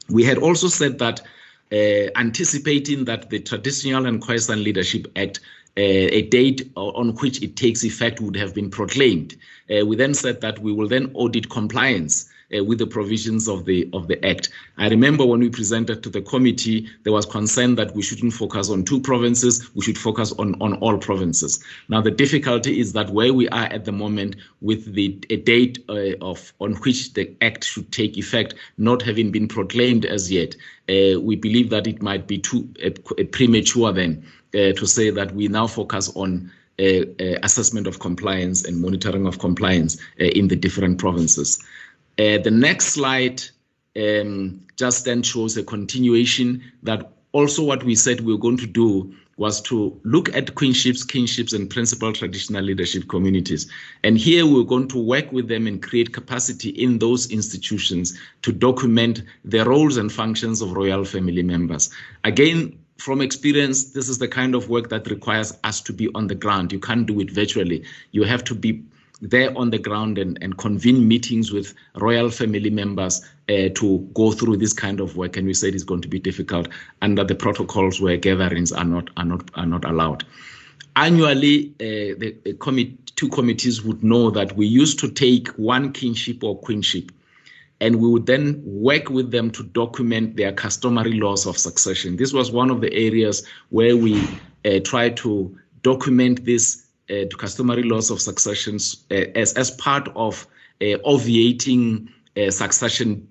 We 0.10 0.24
had 0.24 0.38
also 0.38 0.68
said 0.68 1.00
that 1.00 1.22
uh, 1.72 2.12
anticipating 2.16 3.06
that 3.06 3.30
the 3.30 3.40
Traditional 3.40 4.06
and 4.06 4.22
Khoisan 4.22 4.64
Leadership 4.64 5.08
Act 5.16 5.40
uh, 5.78 5.82
a 5.82 6.22
date 6.22 6.72
on 6.78 7.10
which 7.16 7.42
it 7.44 7.58
takes 7.58 7.84
effect 7.84 8.22
would 8.22 8.38
have 8.38 8.56
been 8.56 8.70
proclaimed. 8.70 9.36
Uh, 9.70 9.86
we 9.86 9.98
then 9.98 10.14
said 10.14 10.40
that 10.40 10.58
we 10.60 10.72
will 10.72 10.88
then 10.88 11.12
audit 11.14 11.50
compliance 11.50 12.30
uh, 12.56 12.64
with 12.64 12.80
the 12.80 12.88
provisions 12.88 13.48
of 13.48 13.66
the 13.66 13.90
of 13.94 14.08
the 14.08 14.24
act. 14.26 14.50
I 14.78 14.90
remember 14.90 15.26
when 15.26 15.40
we 15.40 15.50
presented 15.50 16.04
to 16.04 16.10
the 16.10 16.22
committee, 16.22 16.88
there 17.04 17.14
was 17.14 17.26
concern 17.26 17.76
that 17.76 17.96
we 17.96 18.02
shouldn't 18.02 18.34
focus 18.34 18.70
on 18.70 18.84
two 18.84 19.00
provinces, 19.00 19.70
we 19.76 19.84
should 19.84 19.98
focus 19.98 20.32
on 20.34 20.56
on 20.62 20.74
all 20.76 20.98
provinces. 20.98 21.64
Now 21.90 22.02
the 22.02 22.12
difficulty 22.12 22.80
is 22.80 22.94
that 22.94 23.10
where 23.10 23.34
we 23.34 23.50
are 23.50 23.66
at 23.66 23.86
the 23.86 23.92
moment 23.92 24.36
with 24.62 24.94
the 24.94 25.20
a 25.30 25.38
date 25.38 25.80
uh, 25.90 26.18
of 26.22 26.54
on 26.60 26.74
which 26.76 27.14
the 27.14 27.36
act 27.42 27.64
should 27.64 27.92
take 27.92 28.18
effect 28.18 28.56
not 28.78 29.02
having 29.02 29.32
been 29.32 29.48
proclaimed 29.48 30.06
as 30.06 30.32
yet, 30.32 30.56
uh, 30.90 31.20
we 31.20 31.36
believe 31.36 31.70
that 31.70 31.88
it 31.88 32.02
might 32.02 32.28
be 32.28 32.38
too 32.38 32.68
uh, 32.86 32.90
premature 33.32 33.92
then 33.92 34.24
uh, 34.54 34.72
to 34.74 34.86
say 34.86 35.10
that 35.10 35.34
we 35.34 35.48
now 35.48 35.68
focus 35.68 36.12
on 36.16 36.52
uh, 36.80 36.84
uh, 36.84 37.40
assessment 37.44 37.88
of 37.88 38.00
compliance 38.00 38.66
and 38.66 38.82
monitoring 38.82 39.26
of 39.26 39.40
compliance 39.40 39.98
in 40.18 40.48
the 40.48 40.56
different 40.56 40.98
provinces. 40.98 41.64
Uh, 42.18 42.38
the 42.38 42.52
next 42.52 42.88
slide 42.88 43.42
um, 43.96 44.62
just 44.78 45.06
then 45.06 45.24
shows 45.24 45.58
a 45.58 45.64
continuation 45.64 46.64
that 46.84 47.12
also 47.32 47.64
what 47.64 47.84
we 47.84 47.96
said 47.96 48.22
we 48.22 48.34
were 48.34 48.40
going 48.40 48.58
to 48.58 48.68
do 48.68 49.14
was 49.38 49.62
to 49.62 50.00
look 50.04 50.34
at 50.34 50.56
queenships, 50.56 51.06
kinships, 51.06 51.54
and 51.54 51.70
principal 51.70 52.14
traditional 52.14 52.64
leadership 52.64 53.10
communities. 53.10 53.70
And 54.04 54.18
here 54.18 54.46
we're 54.46 54.64
going 54.64 54.88
to 54.90 54.98
work 54.98 55.30
with 55.34 55.50
them 55.50 55.68
and 55.68 55.84
create 55.84 56.14
capacity 56.14 56.70
in 56.70 57.00
those 57.00 57.30
institutions 57.30 58.18
to 58.44 58.54
document 58.54 59.24
the 59.44 59.66
roles 59.66 59.98
and 59.98 60.10
functions 60.12 60.62
of 60.62 60.72
royal 60.72 61.04
family 61.04 61.44
members. 61.44 61.90
Again, 62.24 62.80
from 62.98 63.20
experience, 63.20 63.92
this 63.92 64.08
is 64.08 64.20
the 64.20 64.28
kind 64.28 64.56
of 64.56 64.70
work 64.70 64.88
that 64.90 65.10
requires 65.10 65.58
us 65.66 65.82
to 65.82 65.92
be 65.92 66.10
on 66.16 66.28
the 66.28 66.36
ground. 66.36 66.72
You 66.72 66.80
can't 66.80 67.06
do 67.06 67.20
it 67.20 67.30
virtually. 67.30 67.84
You 68.12 68.24
have 68.24 68.44
to 68.46 68.56
be 68.56 68.84
there 69.30 69.56
on 69.58 69.70
the 69.70 69.78
ground 69.78 70.18
and, 70.18 70.38
and 70.42 70.58
convene 70.58 71.08
meetings 71.08 71.52
with 71.52 71.74
royal 71.96 72.30
family 72.30 72.70
members 72.70 73.26
uh, 73.50 73.70
to 73.76 74.10
go 74.14 74.32
through 74.32 74.58
this 74.58 74.74
kind 74.74 75.00
of 75.00 75.16
work. 75.18 75.38
And 75.38 75.48
we 75.48 75.54
said 75.54 75.74
it's 75.74 75.84
going 75.84 76.02
to 76.02 76.08
be 76.08 76.20
difficult 76.20 76.68
under 77.02 77.24
the 77.24 77.36
protocols 77.36 78.02
where 78.02 78.18
gatherings 78.18 78.72
are 78.72 78.86
not 78.86 79.10
are 79.18 79.26
not 79.26 79.50
are 79.56 79.66
not 79.66 79.86
allowed. 79.86 80.24
Annually, 80.96 81.74
uh, 81.82 82.16
the, 82.20 82.36
the 82.46 82.98
two 83.16 83.30
committees 83.30 83.84
would 83.84 84.04
know 84.04 84.30
that 84.30 84.56
we 84.56 84.66
used 84.66 85.00
to 85.00 85.10
take 85.10 85.50
one 85.50 85.92
kingship 85.92 86.44
or 86.44 86.58
queenship 86.58 87.12
and 87.82 87.98
we 87.98 88.08
would 88.08 88.26
then 88.26 88.62
work 88.66 89.10
with 89.10 89.32
them 89.32 89.52
to 89.52 89.64
document 89.64 90.38
their 90.38 90.54
customary 90.54 91.14
laws 91.14 91.46
of 91.46 91.58
succession. 91.58 92.16
This 92.16 92.32
was 92.32 92.52
one 92.52 92.70
of 92.70 92.82
the 92.82 92.94
areas 92.94 93.46
where 93.70 93.98
we 93.98 94.26
uh, 94.64 94.80
tried 94.84 95.18
to 95.18 95.58
document 95.82 96.46
this 96.46 96.85
to 97.08 97.30
customary 97.38 97.84
laws 97.84 98.10
of 98.10 98.20
successions 98.20 99.06
uh, 99.12 99.16
as, 99.36 99.54
as 99.54 99.72
part 99.72 100.08
of 100.16 100.48
uh, 100.82 100.98
obviating 101.06 102.10
succession 102.50 103.28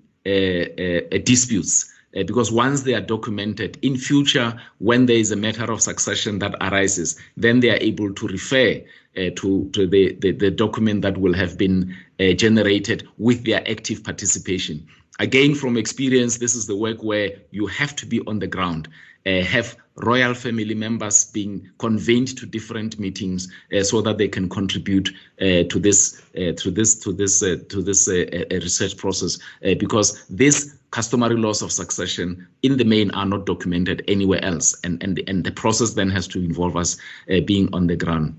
disputes. 1.23 1.91
Uh, 2.15 2.23
because 2.23 2.49
once 2.49 2.83
they 2.83 2.93
are 2.93 3.01
documented 3.01 3.77
in 3.81 3.97
future, 3.97 4.57
when 4.77 5.05
there 5.05 5.17
is 5.17 5.31
a 5.31 5.35
matter 5.35 5.69
of 5.69 5.81
succession 5.81 6.39
that 6.39 6.55
arises, 6.61 7.19
then 7.35 7.59
they 7.59 7.69
are 7.69 7.81
able 7.81 8.13
to 8.13 8.27
refer 8.27 8.81
uh, 9.17 9.29
to, 9.35 9.69
to 9.73 9.85
the, 9.85 10.13
the, 10.21 10.31
the, 10.31 10.49
document 10.49 11.01
that 11.01 11.17
will 11.17 11.33
have 11.33 11.57
been 11.57 11.95
uh, 12.19 12.31
generated 12.31 13.05
with 13.17 13.43
their 13.43 13.61
active 13.69 14.01
participation. 14.03 14.85
Again, 15.19 15.55
from 15.55 15.75
experience, 15.75 16.37
this 16.37 16.55
is 16.55 16.67
the 16.67 16.75
work 16.75 17.03
where 17.03 17.31
you 17.51 17.67
have 17.67 17.95
to 17.97 18.05
be 18.05 18.21
on 18.27 18.39
the 18.39 18.47
ground, 18.47 18.87
uh, 19.25 19.41
have 19.41 19.75
royal 19.97 20.33
family 20.33 20.73
members 20.73 21.25
being 21.25 21.69
convened 21.79 22.37
to 22.37 22.45
different 22.45 22.99
meetings 22.99 23.51
uh, 23.75 23.81
so 23.81 24.01
that 24.01 24.17
they 24.17 24.27
can 24.27 24.49
contribute 24.49 25.09
uh, 25.41 25.63
to 25.69 25.79
this 25.79 26.21
uh, 26.37 26.51
to 26.57 26.69
this 26.69 26.95
to 26.99 27.13
this 27.13 27.41
uh, 27.41 27.55
to 27.69 27.81
this 27.81 28.07
uh, 28.09 28.25
research 28.51 28.97
process 28.97 29.37
because 29.79 30.25
these 30.27 30.75
customary 30.91 31.35
laws 31.35 31.61
of 31.61 31.71
succession 31.71 32.47
in 32.63 32.77
the 32.77 32.85
main 32.85 33.11
are 33.11 33.25
not 33.25 33.45
documented 33.45 34.03
anywhere 34.07 34.43
else 34.43 34.77
and 34.83 35.01
and 35.03 35.21
and 35.27 35.43
the 35.43 35.51
process 35.51 35.93
then 35.93 36.09
has 36.09 36.27
to 36.27 36.39
involve 36.39 36.75
us 36.75 36.97
being 37.45 37.73
on 37.73 37.87
the 37.87 37.95
ground 37.95 38.37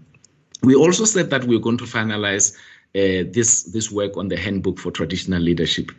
we 0.63 0.75
also 0.75 1.05
said 1.05 1.31
that 1.31 1.45
we're 1.45 1.61
going 1.61 1.79
to 1.79 1.85
finalize 1.85 2.57
uh, 2.97 3.25
this 3.31 3.65
this 3.65 3.91
work 3.91 4.17
on 4.17 4.29
the 4.29 4.37
handbook 4.37 4.79
for 4.79 4.91
traditional 4.91 5.41
leadership. 5.41 5.91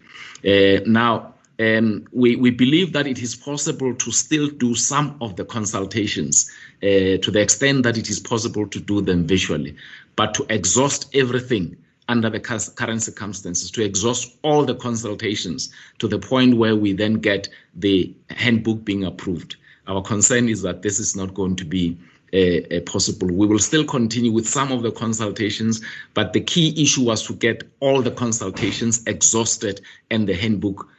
Uh, 0.44 0.80
now, 0.86 1.36
um, 1.60 2.06
we, 2.12 2.36
we 2.36 2.52
believe 2.52 2.94
that 2.94 3.08
it 3.08 3.20
is 3.20 3.36
possible 3.36 3.94
to 3.96 4.12
still 4.12 4.48
do 4.50 4.76
some 4.76 5.18
of 5.22 5.36
the 5.36 5.46
consultations 5.46 6.52
uh, 6.84 7.18
to 7.18 7.32
the 7.32 7.42
extent 7.42 7.84
that 7.84 7.98
it 7.98 8.10
is 8.10 8.20
possible 8.20 8.68
to 8.68 8.80
do 8.80 9.02
them 9.02 9.26
visually, 9.26 9.76
but 10.16 10.34
to 10.36 10.46
exhaust 10.50 11.10
everything 11.16 11.76
under 12.10 12.30
the 12.30 12.40
current 12.40 13.02
circumstances, 13.02 13.72
to 13.72 13.84
exhaust 13.84 14.38
all 14.44 14.64
the 14.64 14.76
consultations 14.76 15.70
to 16.00 16.08
the 16.08 16.20
point 16.20 16.58
where 16.58 16.76
we 16.76 16.94
then 16.94 17.16
get 17.16 17.50
the 17.76 18.14
handbook 18.30 18.86
being 18.86 19.04
approved. 19.04 19.58
Our 19.88 20.02
concern 20.02 20.48
is 20.48 20.62
that 20.62 20.84
this 20.84 21.00
is 21.00 21.16
not 21.16 21.34
going 21.34 21.56
to 21.58 21.66
be 21.66 21.98
uh, 22.34 22.80
possible. 22.86 23.28
We 23.28 23.48
will 23.48 23.60
still 23.60 23.86
continue 23.86 24.32
with 24.32 24.48
some 24.48 24.72
of 24.72 24.84
the 24.84 24.92
consultations, 24.92 25.82
but 26.14 26.34
the 26.34 26.42
key 26.42 26.82
issue 26.82 27.04
was 27.04 27.26
to 27.28 27.34
get 27.34 27.64
all 27.80 28.02
the 28.02 28.12
consultations 28.12 29.02
exhausted 29.08 29.82
and 30.12 30.28
the 30.28 30.36
handbook 30.36 30.88
uh, 30.88 30.97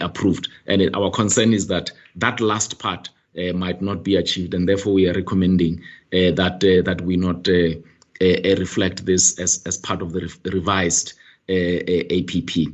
approved. 0.00 0.48
And 0.66 0.94
our 0.94 1.10
concern 1.10 1.52
is 1.52 1.66
that 1.68 1.90
that 2.16 2.40
last 2.40 2.78
part 2.78 3.10
uh, 3.38 3.52
might 3.54 3.80
not 3.80 4.02
be 4.02 4.16
achieved, 4.16 4.54
and 4.54 4.68
therefore 4.68 4.92
we 4.92 5.08
are 5.08 5.14
recommending 5.14 5.80
uh, 6.12 6.32
that 6.32 6.62
uh, 6.64 6.82
that 6.82 7.00
we 7.02 7.16
not 7.16 7.48
uh, 7.48 7.74
reflect 8.60 9.06
this 9.06 9.38
as, 9.38 9.62
as 9.66 9.78
part 9.78 10.02
of 10.02 10.12
the 10.12 10.20
re 10.20 10.52
revised 10.52 11.14
APP. 11.48 12.72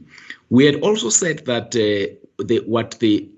We 0.51 0.66
had 0.66 0.81
also 0.83 1.11
said 1.11 1.47
that 1.47 1.70
the, 1.72 2.62
what 2.66 2.99
the 3.01 3.29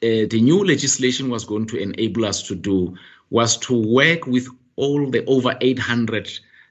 the 0.00 0.40
new 0.40 0.64
legislation 0.64 1.30
was 1.30 1.44
going 1.44 1.66
to 1.66 1.78
enable 1.78 2.24
us 2.24 2.42
to 2.42 2.54
do 2.54 2.96
was 3.30 3.56
to 3.56 3.74
work 3.74 4.26
with 4.26 4.46
all 4.76 5.10
the 5.10 5.24
over 5.26 5.56
800 5.60 6.28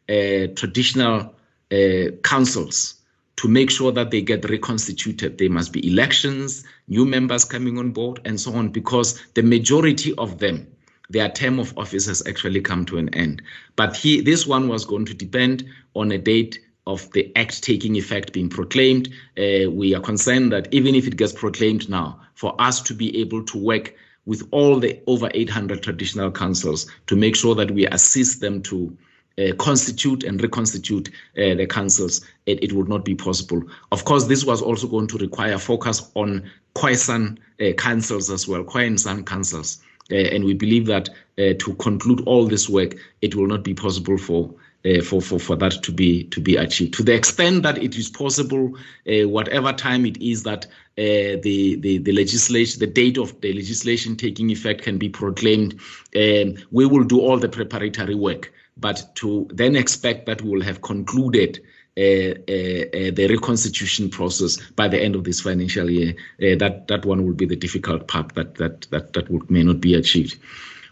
uh, 0.08 0.54
traditional 0.56 1.34
uh, 1.72 2.12
councils 2.24 2.95
to 3.38 3.48
make 3.48 3.70
sure 3.70 3.92
that 3.92 4.12
they 4.12 4.22
get 4.22 4.50
reconstituted. 4.50 5.38
There 5.38 5.50
must 5.50 5.74
be 5.74 5.92
elections, 5.92 6.64
new 6.88 7.06
members 7.06 7.46
coming 7.46 7.78
on 7.78 7.92
board, 7.92 8.22
and 8.26 8.40
so 8.40 8.54
on, 8.54 8.70
because 8.70 9.22
the 9.34 9.44
majority 9.44 10.14
of 10.16 10.40
them 10.40 10.68
their 11.10 11.30
term 11.30 11.60
of 11.60 11.78
office 11.78 12.08
has 12.08 12.26
actually 12.28 12.62
come 12.62 12.86
to 12.86 12.98
an 12.98 13.14
end. 13.14 13.42
But 13.76 13.96
he, 13.96 14.22
this 14.22 14.48
one 14.48 14.68
was 14.68 14.86
going 14.86 15.06
to 15.06 15.14
depend 15.14 15.64
on 15.94 16.12
a 16.12 16.18
date 16.18 16.60
of 16.88 17.12
the 17.12 17.32
act 17.36 17.64
taking 17.64 17.96
effect 17.96 18.34
being 18.34 18.50
proclaimed. 18.50 19.10
Uh, 19.38 19.70
we 19.72 19.96
are 19.96 20.02
concerned 20.02 20.52
that 20.52 20.68
even 20.74 20.96
if 20.96 21.08
it 21.08 21.18
gets 21.18 21.34
proclaimed 21.34 21.90
now, 21.90 22.20
for 22.36 22.60
us 22.60 22.82
to 22.82 22.94
be 22.94 23.20
able 23.20 23.44
to 23.44 23.58
work 23.58 23.94
with 24.26 24.48
all 24.52 24.80
the 24.80 25.00
over 25.08 25.30
800 25.34 25.82
traditional 25.84 26.32
councils 26.32 26.92
to 27.08 27.16
make 27.16 27.36
sure 27.36 27.56
that 27.56 27.72
we 27.72 27.88
assist 27.88 28.42
them 28.42 28.62
to 28.64 28.96
uh, 29.38 29.54
constitute 29.56 30.24
and 30.24 30.42
reconstitute 30.42 31.10
uh, 31.38 31.56
the 31.56 31.68
councils, 31.68 32.22
it, 32.46 32.64
it, 32.64 32.74
would 32.74 32.88
not 32.88 33.04
be 33.04 33.16
possible. 33.16 33.62
Of 33.92 34.06
course, 34.06 34.26
this 34.26 34.46
was 34.46 34.62
also 34.62 34.88
going 34.88 35.08
to 35.08 35.18
require 35.18 35.58
focus 35.58 36.10
on 36.16 36.50
Khoisan 36.76 37.38
uh, 37.62 37.74
councils 37.74 38.30
as 38.30 38.48
well, 38.48 38.64
Khoi 38.64 38.86
and 38.86 39.26
councils. 39.26 39.82
Uh, 40.12 40.16
and 40.16 40.44
we 40.44 40.54
believe 40.54 40.86
that 40.86 41.10
uh, 41.40 41.54
to 41.60 41.76
conclude 41.80 42.22
all 42.28 42.46
this 42.46 42.70
work, 42.70 42.96
it 43.22 43.36
will 43.36 43.48
not 43.48 43.64
be 43.64 43.74
possible 43.74 44.18
for 44.18 44.54
uh, 44.86 45.02
for, 45.02 45.20
for, 45.20 45.40
for 45.40 45.56
that 45.56 45.82
to 45.82 45.92
be 45.92 46.26
to 46.26 46.40
be 46.40 46.56
achieved. 46.56 46.94
To 46.96 47.04
the 47.04 47.14
extent 47.16 47.64
that 47.64 47.80
it 47.80 47.96
is 47.96 48.08
possible, 48.08 48.78
uh, 49.10 49.28
whatever 49.28 49.74
time 49.74 50.06
it 50.06 50.18
is 50.22 50.44
that 50.44 50.66
uh, 50.66 51.42
the, 51.42 51.76
the 51.80 51.98
the 51.98 52.12
legislation, 52.12 52.80
the 52.80 52.88
date 52.88 53.18
of 53.18 53.40
the 53.42 53.52
legislation 53.54 54.16
taking 54.16 54.52
effect 54.52 54.84
can 54.84 55.00
be 55.00 55.10
proclaimed, 55.10 55.74
um, 56.16 56.54
we 56.72 56.86
will 56.86 57.04
do 57.04 57.20
all 57.20 57.40
the 57.40 57.50
preparatory 57.50 58.16
work. 58.16 58.54
But 58.78 59.16
to 59.16 59.48
then 59.52 59.76
expect 59.76 60.26
that 60.26 60.42
we 60.42 60.50
will 60.50 60.62
have 60.64 60.82
concluded 60.82 61.60
uh, 61.98 62.02
uh, 62.02 62.02
uh, 62.02 63.12
the 63.16 63.28
reconstitution 63.30 64.10
process 64.10 64.58
by 64.72 64.90
the 64.90 65.02
end 65.02 65.16
of 65.16 65.24
this 65.24 65.40
financial 65.40 65.90
year, 65.90 66.14
that 66.40 66.90
that 66.90 67.06
one 67.06 67.26
will 67.26 67.34
be 67.34 67.46
the 67.46 67.56
difficult 67.56 68.10
part 68.10 68.36
that 68.36 68.56
that 68.56 68.82
that 68.92 69.14
that 69.14 69.30
would, 69.32 69.50
may 69.50 69.64
not 69.64 69.80
be 69.80 69.94
achieved. 69.94 70.38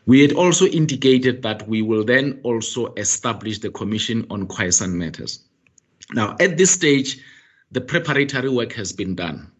We 0.06 0.22
had 0.22 0.32
also 0.32 0.66
indicated 0.66 1.42
that 1.42 1.68
we 1.68 1.82
will 1.82 2.06
then 2.06 2.40
also 2.44 2.94
establish 2.94 3.60
the 3.60 3.70
Commission 3.70 4.26
on 4.30 4.48
Khoisan 4.48 4.94
Matters. 4.94 5.44
Now, 6.14 6.38
at 6.40 6.58
this 6.58 6.72
stage, 6.72 7.20
the 7.72 7.82
preparatory 7.82 8.50
work 8.50 8.72
has 8.74 8.94
been 8.94 9.16
done. 9.16 9.52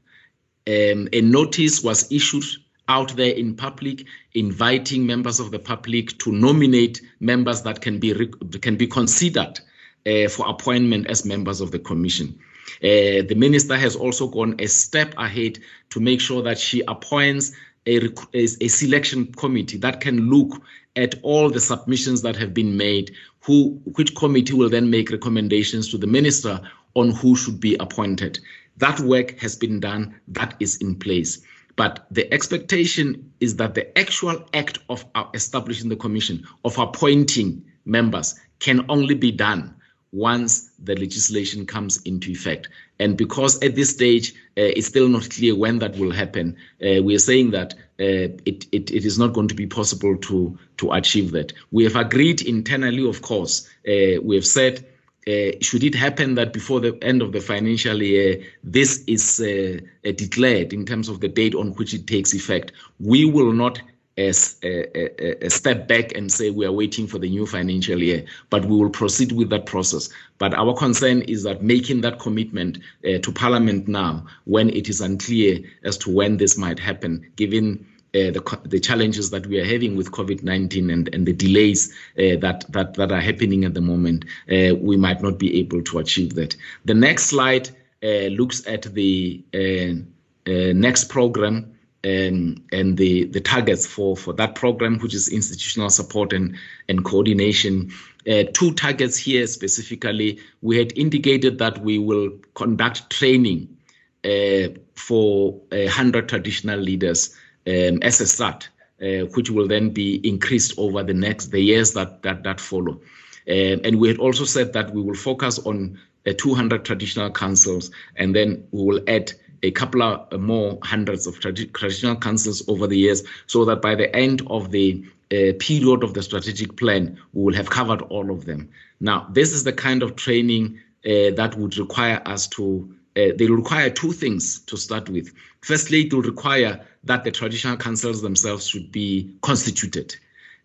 Um, 0.66 1.10
a 1.12 1.20
notice 1.22 1.84
was 1.84 2.10
issued 2.10 2.46
out 2.90 3.16
there 3.16 3.34
in 3.34 3.56
public, 3.56 4.06
inviting 4.34 5.06
members 5.06 5.40
of 5.40 5.52
the 5.52 5.60
public 5.60 6.18
to 6.20 6.32
nominate 6.32 7.02
members 7.20 7.62
that 7.62 7.82
can 7.82 8.00
be 8.00 8.14
can 8.62 8.76
be 8.76 8.88
considered 8.88 9.60
uh, 10.06 10.28
for 10.28 10.48
appointment 10.48 11.08
as 11.08 11.26
members 11.26 11.62
of 11.62 11.72
the 11.72 11.80
commission. 11.80 12.38
Uh, 12.84 13.24
the 13.28 13.36
minister 13.36 13.78
has 13.78 13.96
also 13.96 14.28
gone 14.28 14.56
a 14.60 14.68
step 14.68 15.14
ahead 15.18 15.60
to 15.90 16.00
make 16.00 16.20
sure 16.20 16.42
that 16.42 16.58
she 16.58 16.82
appoints 16.88 17.52
a, 17.86 18.08
a, 18.34 18.44
a 18.62 18.68
selection 18.68 19.32
committee 19.34 19.78
that 19.78 20.02
can 20.02 20.30
look 20.30 20.62
at 20.96 21.16
all 21.24 21.50
the 21.50 21.60
submissions 21.60 22.22
that 22.22 22.36
have 22.36 22.54
been 22.54 22.78
made, 22.78 23.12
who 23.42 23.82
which 23.96 24.16
committee 24.16 24.54
will 24.54 24.70
then 24.70 24.90
make 24.90 25.12
recommendations 25.12 25.90
to 25.90 25.98
the 25.98 26.08
minister 26.08 26.62
on 26.96 27.12
who 27.12 27.36
should 27.36 27.60
be 27.60 27.76
appointed. 27.80 28.40
That 28.78 29.00
work 29.00 29.38
has 29.40 29.56
been 29.56 29.80
done, 29.80 30.20
that 30.30 30.56
is 30.60 30.78
in 30.78 30.96
place. 30.96 31.44
But 31.76 32.06
the 32.12 32.32
expectation 32.34 33.32
is 33.40 33.56
that 33.56 33.74
the 33.74 33.98
actual 33.98 34.48
act 34.54 34.80
of 34.90 35.06
establishing 35.34 35.90
the 35.90 35.96
commission, 35.96 36.46
of 36.64 36.78
appointing 36.78 37.64
members, 37.86 38.40
can 38.60 38.86
only 38.90 39.16
be 39.16 39.32
done 39.32 39.76
once 40.12 40.70
the 40.78 40.96
legislation 40.96 41.66
comes 41.66 42.00
into 42.04 42.30
effect. 42.30 42.70
And 43.00 43.18
because 43.18 43.62
at 43.64 43.76
this 43.76 43.90
stage 43.90 44.34
uh, 44.58 44.70
it's 44.78 44.86
still 44.88 45.10
not 45.10 45.28
clear 45.32 45.56
when 45.56 45.80
that 45.80 45.98
will 45.98 46.12
happen, 46.12 46.56
uh, 46.82 47.02
we 47.02 47.16
are 47.16 47.20
saying 47.20 47.50
that 47.52 47.74
uh, 48.00 48.30
it, 48.46 48.68
it, 48.72 48.92
it 48.92 49.06
is 49.06 49.18
not 49.18 49.34
going 49.34 49.48
to 49.48 49.56
be 49.56 49.66
possible 49.66 50.16
to, 50.18 50.58
to 50.78 50.92
achieve 50.92 51.32
that. 51.32 51.52
We 51.72 51.84
have 51.86 51.96
agreed 51.96 52.44
internally, 52.44 53.08
of 53.08 53.24
course, 53.24 53.68
uh, 53.88 54.22
we 54.22 54.36
have 54.36 54.46
said 54.46 54.86
uh, 55.28 55.52
should 55.62 55.84
it 55.84 55.96
happen 55.96 56.36
that 56.36 56.54
before 56.54 56.80
the 56.80 56.98
end 57.02 57.22
of 57.22 57.32
the 57.32 57.40
financial 57.40 58.02
year, 58.02 58.44
this 58.64 59.04
is 59.08 59.40
uh, 59.40 59.80
uh, 60.08 60.12
declared 60.12 60.74
in 60.74 60.86
terms 60.86 61.10
of 61.10 61.22
the 61.22 61.28
date 61.28 61.56
on 61.56 61.72
which 61.74 61.94
it 61.94 62.08
takes 62.08 62.34
effect, 62.34 62.74
we 63.00 63.26
will 63.26 63.54
not 63.54 63.82
as 64.18 64.58
a, 64.64 65.44
a, 65.46 65.50
step 65.50 65.88
back 65.88 66.16
and 66.16 66.32
say 66.32 66.52
we 66.52 66.66
are 66.66 66.72
waiting 66.72 67.08
for 67.08 67.18
the 67.18 67.30
new 67.30 67.48
financial 67.48 68.02
year, 68.02 68.24
but 68.52 68.66
we 68.66 68.78
will 68.78 68.90
proceed 68.90 69.32
with 69.32 69.50
that 69.50 69.66
process. 69.66 70.08
But 70.38 70.54
our 70.54 70.76
concern 70.76 71.24
is 71.24 71.42
that 71.44 71.64
making 71.64 72.02
that 72.02 72.20
commitment 72.20 72.78
uh, 73.08 73.18
to 73.18 73.32
Parliament 73.32 73.88
now, 73.88 74.26
when 74.46 74.70
it 74.70 74.88
is 74.88 75.02
unclear 75.02 75.60
as 75.84 75.98
to 76.00 76.12
when 76.12 76.38
this 76.38 76.58
might 76.58 76.78
happen, 76.78 77.26
given 77.38 77.88
uh, 78.16 78.30
the, 78.30 78.60
the 78.66 78.80
challenges 78.80 79.32
that 79.32 79.48
we 79.48 79.60
are 79.60 79.66
having 79.66 79.96
with 79.96 80.12
COVID-19 80.12 80.94
and, 80.94 81.14
and 81.14 81.26
the 81.26 81.34
delays 81.34 81.92
uh, 82.18 82.38
that, 82.42 82.64
that, 82.70 82.94
that 82.94 83.12
are 83.12 83.20
happening 83.20 83.66
at 83.66 83.74
the 83.74 83.82
moment, 83.82 84.26
uh, 84.52 84.76
we 84.76 84.98
might 84.98 85.22
not 85.22 85.40
be 85.40 85.60
able 85.60 85.82
to 85.82 85.98
achieve 85.98 86.36
that. 86.36 86.56
The 86.86 86.94
next 86.94 87.26
slide 87.26 87.70
uh, 88.04 88.28
looks 88.28 88.68
at 88.68 88.84
the 88.94 89.44
uh, 89.54 90.74
next 90.74 91.06
program 91.06 91.74
and, 92.04 92.62
and 92.72 92.98
the, 92.98 93.24
the 93.26 93.42
targets 93.42 93.88
for, 93.88 94.16
for 94.16 94.34
that 94.34 94.54
program, 94.54 95.00
which 95.00 95.16
is 95.16 95.30
institutional 95.30 95.90
support 95.90 96.34
and, 96.34 96.56
and 96.90 97.04
coordination. 97.04 97.92
Uh, 98.30 98.44
two 98.54 98.74
targets 98.74 99.18
here 99.18 99.48
specifically. 99.48 100.40
We 100.62 100.78
had 100.78 100.96
indicated 100.98 101.58
that 101.58 101.80
we 101.80 101.98
will 101.98 102.32
conduct 102.54 103.10
training 103.10 103.76
uh, 104.24 104.70
for 104.96 105.54
100 105.72 106.30
traditional 106.30 106.80
leaders 106.80 107.36
um, 107.68 108.00
as 108.02 108.22
a 108.22 108.28
start, 108.28 108.70
uh, 109.02 109.26
which 109.36 109.50
will 109.50 109.68
then 109.68 109.90
be 109.90 110.16
increased 110.28 110.74
over 110.78 111.04
the 111.04 111.14
next 111.14 111.48
the 111.48 111.62
years 111.62 111.94
that 111.94 112.22
that, 112.24 112.44
that 112.44 112.60
follow. 112.60 113.00
Um, 113.48 113.82
and 113.84 114.00
we 114.00 114.08
had 114.08 114.18
also 114.20 114.46
said 114.46 114.74
that 114.74 114.94
we 114.94 115.02
will 115.02 115.16
focus 115.16 115.60
on 115.60 116.00
uh, 116.26 116.34
200 116.38 116.86
traditional 116.86 117.30
councils, 117.30 117.92
and 118.16 118.36
then 118.36 118.66
we 118.72 118.84
will 118.84 119.02
add 119.08 119.34
a 119.64 119.72
couple 119.72 120.04
of 120.04 120.28
uh, 120.32 120.38
more 120.38 120.78
hundreds 120.84 121.26
of 121.26 121.40
traditional 121.40 122.16
councils 122.16 122.68
over 122.68 122.86
the 122.86 122.98
years 122.98 123.24
so 123.48 123.66
that 123.66 123.82
by 123.82 123.96
the 123.96 124.14
end 124.16 124.42
of 124.48 124.72
the 124.72 125.04
uh, 125.32 125.54
period 125.60 126.04
of 126.04 126.14
the 126.14 126.22
strategic 126.22 126.78
plan, 126.78 127.18
we 127.34 127.44
will 127.44 127.54
have 127.54 127.70
covered 127.70 128.02
all 128.04 128.30
of 128.30 128.46
them. 128.46 128.70
Now, 129.00 129.28
this 129.32 129.52
is 129.52 129.64
the 129.64 129.74
kind 129.74 130.04
of 130.04 130.16
training 130.16 130.80
uh, 131.06 131.32
that 131.36 131.56
would 131.58 131.78
require 131.78 132.22
us 132.26 132.48
to, 132.48 132.94
uh, 133.18 133.32
they 133.38 133.48
require 133.48 133.90
two 133.90 134.12
things 134.12 134.60
to 134.62 134.78
start 134.78 135.10
with. 135.10 135.34
Firstly, 135.62 136.04
it 136.04 136.14
will 136.14 136.22
require 136.22 136.86
that 137.04 137.24
the 137.24 137.32
traditional 137.32 137.78
councils 137.78 138.22
themselves 138.22 138.68
should 138.68 138.92
be 138.92 139.36
constituted. 139.42 140.16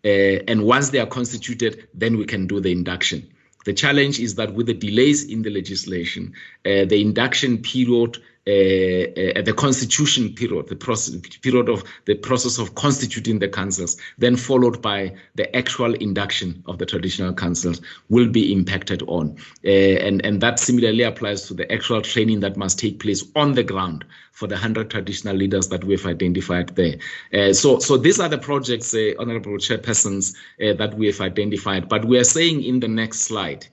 Uh, 0.05 0.39
and 0.47 0.63
once 0.63 0.89
they 0.89 0.99
are 0.99 1.05
constituted, 1.05 1.87
then 1.93 2.17
we 2.17 2.25
can 2.25 2.47
do 2.47 2.59
the 2.59 2.71
induction. 2.71 3.27
The 3.65 3.73
challenge 3.73 4.19
is 4.19 4.35
that 4.35 4.53
with 4.53 4.67
the 4.67 4.73
delays 4.73 5.25
in 5.25 5.41
the 5.41 5.49
legislation, 5.49 6.33
uh, 6.65 6.85
the 6.85 7.01
induction 7.01 7.57
period 7.57 8.17
uh, 8.49 9.39
uh, 9.39 9.41
the 9.43 9.53
constitution 9.55 10.33
period, 10.33 10.67
the 10.69 10.75
process, 10.75 11.15
period 11.41 11.69
of 11.69 11.83
the 12.05 12.15
process 12.15 12.57
of 12.57 12.73
constituting 12.73 13.37
the 13.37 13.47
councils, 13.47 13.95
then 14.17 14.35
followed 14.35 14.81
by 14.81 15.13
the 15.35 15.55
actual 15.55 15.93
induction 15.95 16.63
of 16.65 16.79
the 16.79 16.85
traditional 16.85 17.31
councils, 17.31 17.79
will 18.09 18.27
be 18.27 18.51
impacted 18.51 19.03
on. 19.03 19.37
Uh, 19.63 19.69
and, 19.69 20.25
and 20.25 20.41
that 20.41 20.57
similarly 20.57 21.03
applies 21.03 21.47
to 21.47 21.53
the 21.53 21.71
actual 21.71 22.01
training 22.01 22.39
that 22.39 22.57
must 22.57 22.79
take 22.79 22.99
place 22.99 23.23
on 23.35 23.53
the 23.53 23.63
ground 23.63 24.03
for 24.31 24.47
the 24.47 24.55
100 24.55 24.89
traditional 24.89 25.35
leaders 25.35 25.67
that 25.67 25.83
we've 25.83 26.07
identified 26.07 26.69
there. 26.69 26.95
Uh, 27.33 27.53
so, 27.53 27.77
so 27.77 27.97
these 27.97 28.19
are 28.19 28.29
the 28.29 28.37
projects, 28.37 28.95
uh, 28.95 29.11
Honorable 29.19 29.57
Chairpersons, 29.57 30.35
that 30.57 30.93
we 30.95 31.05
have 31.05 31.21
identified. 31.21 31.87
But 31.87 32.05
we 32.05 32.17
are 32.17 32.23
saying 32.23 32.63
in 32.63 32.79
the 32.79 32.87
next 32.87 33.21
slide 33.21 33.67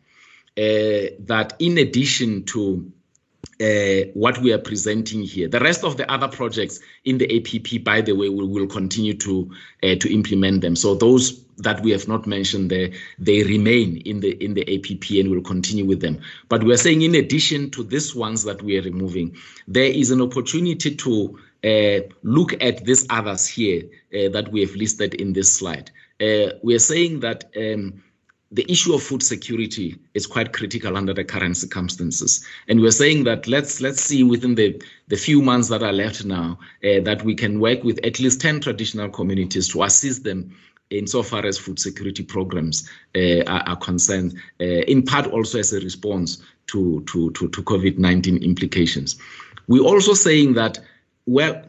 that 0.56 1.54
in 1.58 1.78
addition 1.78 2.44
to 2.44 2.92
uh, 3.60 4.10
what 4.14 4.38
we 4.38 4.52
are 4.52 4.58
presenting 4.58 5.22
here. 5.22 5.48
The 5.48 5.60
rest 5.60 5.84
of 5.84 5.96
the 5.96 6.10
other 6.10 6.28
projects 6.28 6.80
in 7.04 7.18
the 7.18 7.38
APP, 7.38 7.82
by 7.84 8.00
the 8.00 8.12
way, 8.12 8.28
we 8.28 8.46
will 8.46 8.66
continue 8.66 9.14
to 9.14 9.50
uh, 9.82 9.94
to 9.96 10.12
implement 10.12 10.60
them. 10.60 10.76
So 10.76 10.94
those 10.94 11.42
that 11.58 11.80
we 11.82 11.90
have 11.90 12.06
not 12.06 12.26
mentioned 12.26 12.70
there, 12.70 12.90
they 13.18 13.42
remain 13.44 13.98
in 13.98 14.20
the 14.20 14.32
in 14.44 14.54
the 14.54 14.62
APP 14.62 15.10
and 15.18 15.30
we'll 15.30 15.40
continue 15.40 15.86
with 15.86 16.00
them. 16.00 16.20
But 16.48 16.64
we 16.64 16.74
are 16.74 16.78
saying, 16.78 17.02
in 17.02 17.14
addition 17.14 17.70
to 17.70 17.82
these 17.82 18.14
ones 18.14 18.44
that 18.44 18.62
we 18.62 18.78
are 18.78 18.82
removing, 18.82 19.36
there 19.66 19.90
is 19.90 20.10
an 20.10 20.20
opportunity 20.20 20.94
to 20.94 21.38
uh, 21.64 22.00
look 22.22 22.62
at 22.62 22.84
these 22.84 23.06
others 23.10 23.46
here 23.46 23.84
uh, 24.14 24.28
that 24.30 24.50
we 24.52 24.60
have 24.60 24.74
listed 24.76 25.14
in 25.14 25.32
this 25.32 25.54
slide. 25.54 25.90
Uh, 26.20 26.52
we 26.62 26.74
are 26.74 26.80
saying 26.80 27.20
that. 27.20 27.44
Um, 27.56 28.02
the 28.56 28.64
issue 28.72 28.94
of 28.94 29.02
food 29.02 29.22
security 29.22 29.98
is 30.14 30.26
quite 30.26 30.54
critical 30.54 30.96
under 30.96 31.12
the 31.12 31.22
current 31.22 31.58
circumstances. 31.58 32.42
And 32.68 32.80
we're 32.80 32.90
saying 32.90 33.24
that 33.24 33.46
let's 33.46 33.82
let's 33.82 34.00
see 34.00 34.24
within 34.24 34.54
the, 34.54 34.82
the 35.08 35.16
few 35.16 35.42
months 35.42 35.68
that 35.68 35.82
are 35.82 35.92
left 35.92 36.24
now 36.24 36.58
uh, 36.82 37.00
that 37.02 37.22
we 37.22 37.34
can 37.34 37.60
work 37.60 37.84
with 37.84 38.02
at 38.02 38.18
least 38.18 38.40
10 38.40 38.60
traditional 38.60 39.10
communities 39.10 39.68
to 39.68 39.82
assist 39.82 40.24
them 40.24 40.56
insofar 40.88 41.44
as 41.44 41.58
food 41.58 41.78
security 41.78 42.22
programs 42.22 42.88
uh, 43.14 43.42
are, 43.46 43.62
are, 43.68 43.76
concerned, 43.76 44.34
uh, 44.60 44.64
in 44.64 45.02
part 45.02 45.26
also 45.26 45.58
as 45.58 45.74
a 45.74 45.80
response 45.80 46.38
to, 46.68 47.02
to, 47.06 47.30
to, 47.32 47.48
to 47.48 47.62
COVID-19 47.62 48.42
implications. 48.42 49.18
We're 49.68 49.84
also 49.84 50.14
saying 50.14 50.54
that, 50.54 50.78
well, 51.26 51.62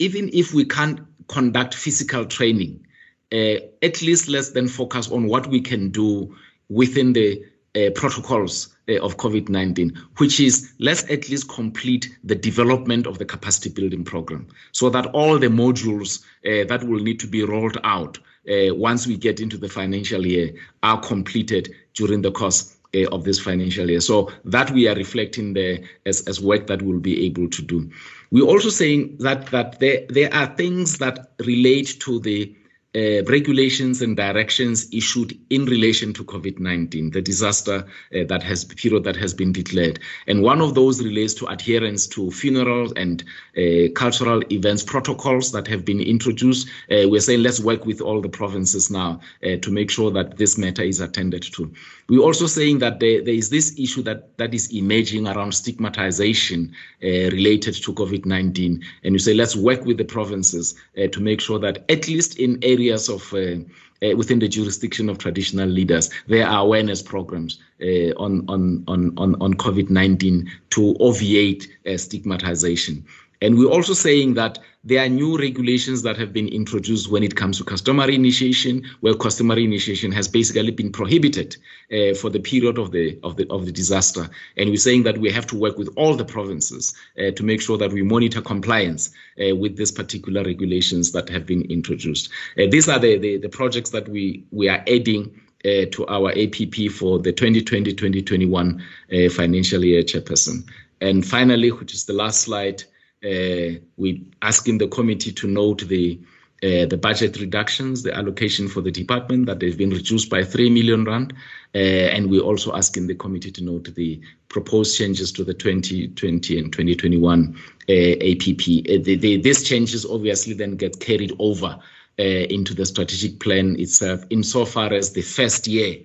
even 0.00 0.30
if 0.32 0.52
we 0.54 0.64
can't 0.64 1.00
conduct 1.28 1.74
physical 1.74 2.24
training, 2.24 2.85
uh, 3.32 3.56
at 3.82 4.02
least 4.02 4.28
let's 4.28 4.50
then 4.50 4.68
focus 4.68 5.10
on 5.10 5.26
what 5.26 5.46
we 5.48 5.60
can 5.60 5.90
do 5.90 6.34
within 6.68 7.12
the 7.12 7.44
uh, 7.76 7.90
protocols 7.94 8.74
uh, 8.88 8.98
of 9.00 9.16
COVID 9.18 9.48
19, 9.48 9.92
which 10.16 10.40
is 10.40 10.72
let's 10.78 11.02
at 11.10 11.28
least 11.28 11.48
complete 11.48 12.16
the 12.24 12.34
development 12.34 13.06
of 13.06 13.18
the 13.18 13.24
capacity 13.24 13.68
building 13.68 14.04
program 14.04 14.46
so 14.72 14.88
that 14.90 15.06
all 15.06 15.38
the 15.38 15.48
modules 15.48 16.22
uh, 16.46 16.66
that 16.68 16.84
will 16.84 17.00
need 17.00 17.20
to 17.20 17.26
be 17.26 17.44
rolled 17.44 17.78
out 17.84 18.18
uh, 18.48 18.74
once 18.74 19.06
we 19.06 19.16
get 19.16 19.40
into 19.40 19.58
the 19.58 19.68
financial 19.68 20.24
year 20.24 20.54
are 20.82 21.00
completed 21.00 21.74
during 21.94 22.22
the 22.22 22.30
course 22.30 22.76
uh, 22.94 23.08
of 23.08 23.24
this 23.24 23.38
financial 23.38 23.90
year. 23.90 24.00
So 24.00 24.30
that 24.44 24.70
we 24.70 24.88
are 24.88 24.94
reflecting 24.94 25.52
there 25.52 25.80
as, 26.06 26.22
as 26.22 26.40
work 26.40 26.66
that 26.68 26.80
we'll 26.82 27.00
be 27.00 27.26
able 27.26 27.50
to 27.50 27.62
do. 27.62 27.90
We're 28.30 28.46
also 28.46 28.70
saying 28.70 29.18
that 29.18 29.46
that 29.48 29.80
there, 29.80 30.06
there 30.08 30.32
are 30.32 30.46
things 30.46 30.98
that 30.98 31.32
relate 31.40 31.98
to 32.00 32.20
the 32.20 32.54
uh, 32.96 33.22
regulations 33.24 34.00
and 34.00 34.16
directions 34.16 34.88
issued 34.90 35.38
in 35.50 35.66
relation 35.66 36.14
to 36.14 36.24
COVID-19, 36.24 37.12
the 37.12 37.20
disaster 37.20 37.84
uh, 38.14 38.24
that 38.28 38.42
has 38.42 38.64
period 38.64 39.04
that 39.04 39.16
has 39.16 39.34
been 39.34 39.52
declared, 39.52 39.98
and 40.26 40.42
one 40.42 40.62
of 40.62 40.74
those 40.74 41.02
relates 41.04 41.34
to 41.34 41.46
adherence 41.46 42.06
to 42.06 42.30
funeral 42.30 42.90
and 42.96 43.22
uh, 43.58 43.92
cultural 43.94 44.42
events 44.50 44.82
protocols 44.82 45.52
that 45.52 45.66
have 45.66 45.84
been 45.84 46.00
introduced. 46.00 46.68
Uh, 46.90 47.06
we're 47.06 47.20
saying 47.20 47.42
let's 47.42 47.60
work 47.60 47.84
with 47.84 48.00
all 48.00 48.22
the 48.22 48.30
provinces 48.30 48.90
now 48.90 49.20
uh, 49.44 49.56
to 49.56 49.70
make 49.70 49.90
sure 49.90 50.10
that 50.10 50.38
this 50.38 50.56
matter 50.56 50.82
is 50.82 51.00
attended 51.00 51.42
to. 51.42 51.70
We're 52.08 52.22
also 52.24 52.46
saying 52.46 52.78
that 52.78 53.00
there, 53.00 53.22
there 53.22 53.34
is 53.34 53.50
this 53.50 53.78
issue 53.78 54.02
that 54.04 54.38
that 54.38 54.54
is 54.54 54.72
emerging 54.72 55.26
around 55.28 55.52
stigmatization 55.52 56.72
uh, 57.02 57.06
related 57.06 57.74
to 57.74 57.92
COVID-19, 57.92 58.82
and 59.04 59.12
you 59.12 59.18
say 59.18 59.34
let's 59.34 59.56
work 59.56 59.84
with 59.84 59.98
the 59.98 60.04
provinces 60.04 60.74
to 61.12 61.20
make 61.20 61.42
sure 61.42 61.58
that 61.58 61.84
at 61.90 62.08
least 62.08 62.38
in 62.38 62.58
areas 62.62 62.85
areas 62.86 63.08
of 63.08 63.32
uh, 63.34 63.56
uh, 64.02 64.16
within 64.16 64.38
the 64.38 64.48
jurisdiction 64.48 65.08
of 65.08 65.18
traditional 65.18 65.68
leaders. 65.68 66.10
There 66.28 66.46
are 66.46 66.62
awareness 66.62 67.02
programs 67.02 67.58
uh, 67.80 68.12
on, 68.16 68.44
on, 68.48 68.84
on, 68.86 69.18
on, 69.18 69.54
COVID-19 69.54 70.48
to 70.70 70.96
obviate 71.00 71.68
stigmatization. 71.96 73.04
And 73.42 73.58
we're 73.58 73.70
also 73.70 73.92
saying 73.92 74.34
that 74.34 74.58
there 74.86 75.04
are 75.04 75.08
new 75.08 75.36
regulations 75.36 76.02
that 76.02 76.16
have 76.16 76.32
been 76.32 76.46
introduced 76.46 77.10
when 77.10 77.24
it 77.24 77.34
comes 77.34 77.58
to 77.58 77.64
customary 77.64 78.14
initiation, 78.14 78.84
where 79.00 79.14
customary 79.14 79.64
initiation 79.64 80.12
has 80.12 80.28
basically 80.28 80.70
been 80.70 80.92
prohibited 80.92 81.56
uh, 81.92 82.14
for 82.14 82.30
the 82.30 82.38
period 82.38 82.78
of 82.78 82.92
the 82.92 83.18
of 83.24 83.36
the 83.36 83.48
of 83.50 83.66
the 83.66 83.72
disaster. 83.72 84.30
And 84.56 84.70
we're 84.70 84.76
saying 84.76 85.02
that 85.02 85.18
we 85.18 85.30
have 85.32 85.46
to 85.48 85.56
work 85.56 85.76
with 85.76 85.88
all 85.96 86.14
the 86.14 86.24
provinces 86.24 86.94
uh, 87.18 87.32
to 87.32 87.42
make 87.42 87.60
sure 87.60 87.76
that 87.78 87.92
we 87.92 88.02
monitor 88.02 88.40
compliance 88.40 89.10
uh, 89.40 89.56
with 89.56 89.76
these 89.76 89.90
particular 89.90 90.44
regulations 90.44 91.10
that 91.12 91.28
have 91.30 91.46
been 91.46 91.62
introduced. 91.62 92.30
Uh, 92.56 92.66
these 92.70 92.88
are 92.88 93.00
the, 93.00 93.18
the, 93.18 93.38
the 93.38 93.48
projects 93.48 93.90
that 93.90 94.08
we 94.08 94.44
we 94.52 94.68
are 94.68 94.84
adding. 94.86 95.40
Uh, 95.64 95.84
to 95.90 96.06
our 96.06 96.30
APP 96.38 96.92
for 96.92 97.18
the 97.18 97.32
2020-2021 97.32 98.80
uh, 98.80 99.28
financial 99.30 99.84
year, 99.84 100.02
Chairperson. 100.02 100.62
And 101.00 101.26
finally, 101.26 101.72
which 101.72 101.92
is 101.92 102.04
the 102.04 102.12
last 102.12 102.42
slide, 102.42 102.84
uh, 103.26 103.78
we 103.96 104.30
asking 104.42 104.78
the 104.78 104.88
committee 104.88 105.32
to 105.32 105.46
note 105.48 105.86
the 105.88 106.20
uh, 106.62 106.86
the 106.86 106.96
budget 106.96 107.38
reductions, 107.38 108.02
the 108.02 108.16
allocation 108.16 108.66
for 108.66 108.80
the 108.80 108.90
department 108.90 109.44
that 109.44 109.60
they've 109.60 109.76
been 109.76 109.90
reduced 109.90 110.30
by 110.30 110.42
3 110.42 110.70
million 110.70 111.04
rand. 111.04 111.34
Uh, 111.74 111.78
and 111.78 112.30
we're 112.30 112.40
also 112.40 112.74
asking 112.74 113.06
the 113.06 113.14
committee 113.14 113.50
to 113.50 113.62
note 113.62 113.94
the 113.94 114.18
proposed 114.48 114.96
changes 114.96 115.30
to 115.30 115.44
the 115.44 115.52
2020 115.52 116.58
and 116.58 116.72
2021 116.72 117.54
uh, 117.88 117.92
APP. 117.92 118.62
Uh, 118.88 119.04
the, 119.04 119.16
the, 119.16 119.36
these 119.36 119.62
changes 119.64 120.06
obviously 120.06 120.54
then 120.54 120.76
get 120.76 120.98
carried 120.98 121.32
over 121.38 121.78
uh, 122.18 122.22
into 122.22 122.72
the 122.72 122.86
strategic 122.86 123.38
plan 123.38 123.78
itself, 123.78 124.24
insofar 124.30 124.94
as 124.94 125.12
the 125.12 125.20
first 125.20 125.66
year 125.66 125.98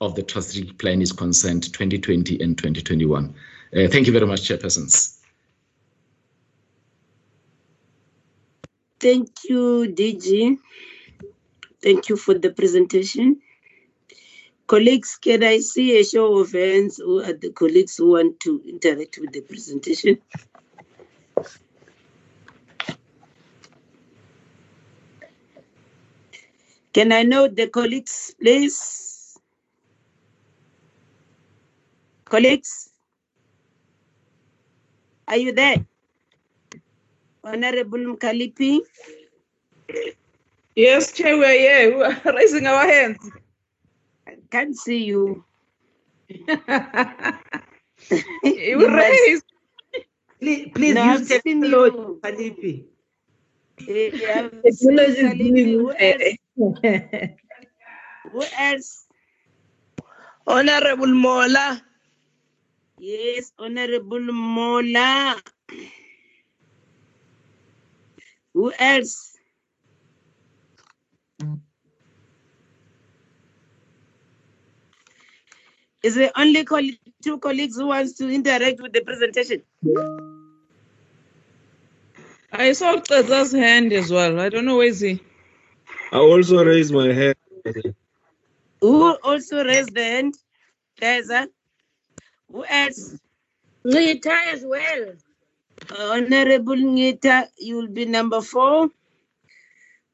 of 0.00 0.14
the 0.14 0.22
strategic 0.22 0.78
plan 0.78 1.02
is 1.02 1.12
concerned, 1.12 1.64
2020 1.74 2.40
and 2.40 2.56
2021. 2.56 3.34
thank 3.90 4.06
you 4.06 4.14
very 4.14 4.26
much, 4.26 4.48
Chairpersons. 4.48 5.19
Thank 9.00 9.44
you, 9.48 9.92
DG. 9.96 10.58
Thank 11.82 12.10
you 12.10 12.16
for 12.16 12.34
the 12.34 12.50
presentation. 12.50 13.40
Colleagues, 14.66 15.16
can 15.16 15.42
I 15.42 15.60
see 15.60 15.98
a 15.98 16.04
show 16.04 16.38
of 16.38 16.52
hands 16.52 16.98
who 16.98 17.22
are 17.22 17.32
the 17.32 17.50
colleagues 17.50 17.96
who 17.96 18.10
want 18.10 18.38
to 18.40 18.62
interact 18.68 19.18
with 19.18 19.32
the 19.32 19.40
presentation? 19.40 20.18
Can 26.92 27.12
I 27.12 27.22
know 27.22 27.48
the 27.48 27.68
colleagues, 27.68 28.34
please? 28.38 29.38
Colleagues? 32.26 32.90
Are 35.26 35.38
you 35.38 35.52
there? 35.52 35.86
Honorable 37.44 37.98
Mkhaliphi? 38.16 38.80
Yes, 40.76 41.12
Chair, 41.12 41.36
we're 41.38 41.58
here. 41.58 41.96
We're 41.98 42.32
raising 42.36 42.66
our 42.66 42.86
hands. 42.86 43.18
I 44.26 44.36
can't 44.50 44.76
see 44.76 45.04
you. 45.04 45.44
you 48.42 48.88
raise. 48.88 49.42
Please, 50.40 50.70
please 50.74 50.94
No, 50.94 51.00
use 51.00 51.02
I've 51.02 51.26
seen 51.26 51.60
technology, 51.60 51.64
you. 51.64 52.20
Kalipi. 52.22 52.84
Eh, 53.88 54.10
I've 54.26 54.50
Technology 54.64 55.20
is 55.20 55.22
Kalipi. 55.22 55.38
doing 55.38 55.68
Who 55.74 55.92
else? 55.92 56.36
Who 58.32 58.42
else? 58.58 59.06
Honorable 60.46 61.14
Mola, 61.14 61.82
Yes, 62.98 63.52
Honorable 63.58 64.20
Mola. 64.32 65.36
Who 68.54 68.72
else? 68.78 69.36
Is 76.02 76.16
it 76.16 76.32
only 76.36 76.64
coll- 76.64 76.96
two 77.22 77.38
colleagues 77.38 77.76
who 77.76 77.86
wants 77.88 78.14
to 78.14 78.28
interact 78.30 78.80
with 78.80 78.92
the 78.92 79.02
presentation? 79.02 79.62
I 82.52 82.72
saw 82.72 82.96
Tata's 82.96 83.52
hand 83.52 83.92
as 83.92 84.10
well. 84.10 84.40
I 84.40 84.48
don't 84.48 84.64
know 84.64 84.78
where 84.78 84.88
is 84.88 85.00
he. 85.00 85.20
I 86.12 86.18
also 86.18 86.64
raised 86.64 86.92
my 86.92 87.12
hand. 87.12 87.36
Who 88.80 89.16
also 89.22 89.64
raised 89.64 89.94
the 89.94 90.04
hand? 90.04 90.34
Teza. 91.00 91.48
Who 92.50 92.64
else? 92.64 93.16
Nita 93.84 94.32
as 94.52 94.64
well. 94.64 95.12
Honorable 95.88 96.76
Ngita, 96.76 97.48
you 97.58 97.76
will 97.76 97.88
be 97.88 98.04
number 98.04 98.40
four. 98.40 98.90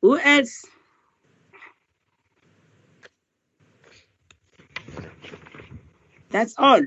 Who 0.03 0.19
else? 0.19 0.65
That's 6.31 6.55
all. 6.59 6.83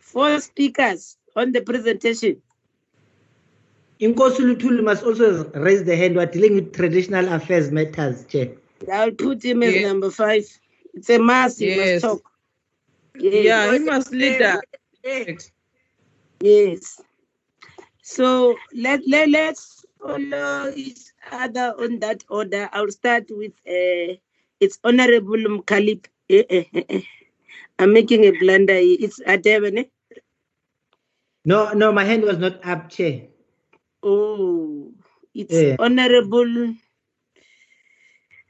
Four 0.00 0.40
speakers 0.40 1.16
on 1.36 1.52
the 1.52 1.60
presentation. 1.62 2.40
Inkosi 4.00 4.40
Luthuli 4.40 4.82
must 4.82 5.04
also 5.04 5.44
raise 5.54 5.84
the 5.84 5.96
hand. 5.96 6.16
We're 6.16 6.26
dealing 6.26 6.54
with 6.56 6.74
traditional 6.74 7.32
affairs 7.32 7.70
matters, 7.70 8.24
Chair. 8.26 8.52
I'll 8.92 9.12
put 9.12 9.44
him 9.44 9.62
as 9.62 9.74
Yeah. 9.74 9.82
number 9.88 10.10
five. 10.10 10.44
It's 10.94 11.10
a 11.10 11.18
must. 11.18 11.58
He 11.60 11.66
Yes. 11.66 12.02
must 12.02 12.04
talk. 12.04 12.32
Yes. 13.18 13.44
Yeah, 13.44 13.72
he 13.72 13.78
must 13.78 14.10
lead 14.12 14.40
that. 14.40 14.64
Yes. 15.02 15.50
So 18.02 18.56
let, 18.74 19.00
let, 19.08 19.30
let's 19.30 19.86
follow 19.98 20.70
each 20.76 21.00
other 21.32 21.72
on 21.80 21.98
that 22.00 22.22
order. 22.28 22.68
I'll 22.72 22.90
start 22.90 23.24
with 23.30 23.52
uh, 23.66 24.20
it's 24.60 24.78
Honorable 24.84 25.38
Mkalip. 25.38 26.04
Eh, 26.28 26.44
eh, 26.50 26.64
eh. 26.74 27.00
I'm 27.78 27.92
making 27.94 28.24
a 28.24 28.30
blunder. 28.32 28.76
It's 28.76 29.20
Adebene. 29.20 29.88
No, 31.46 31.72
no, 31.72 31.92
my 31.92 32.04
hand 32.04 32.24
was 32.24 32.36
not 32.38 32.64
up, 32.64 32.90
Chair. 32.90 33.28
Oh, 34.02 34.92
it's 35.34 35.52
Yeah. 35.52 35.76
Honorable. 35.78 36.74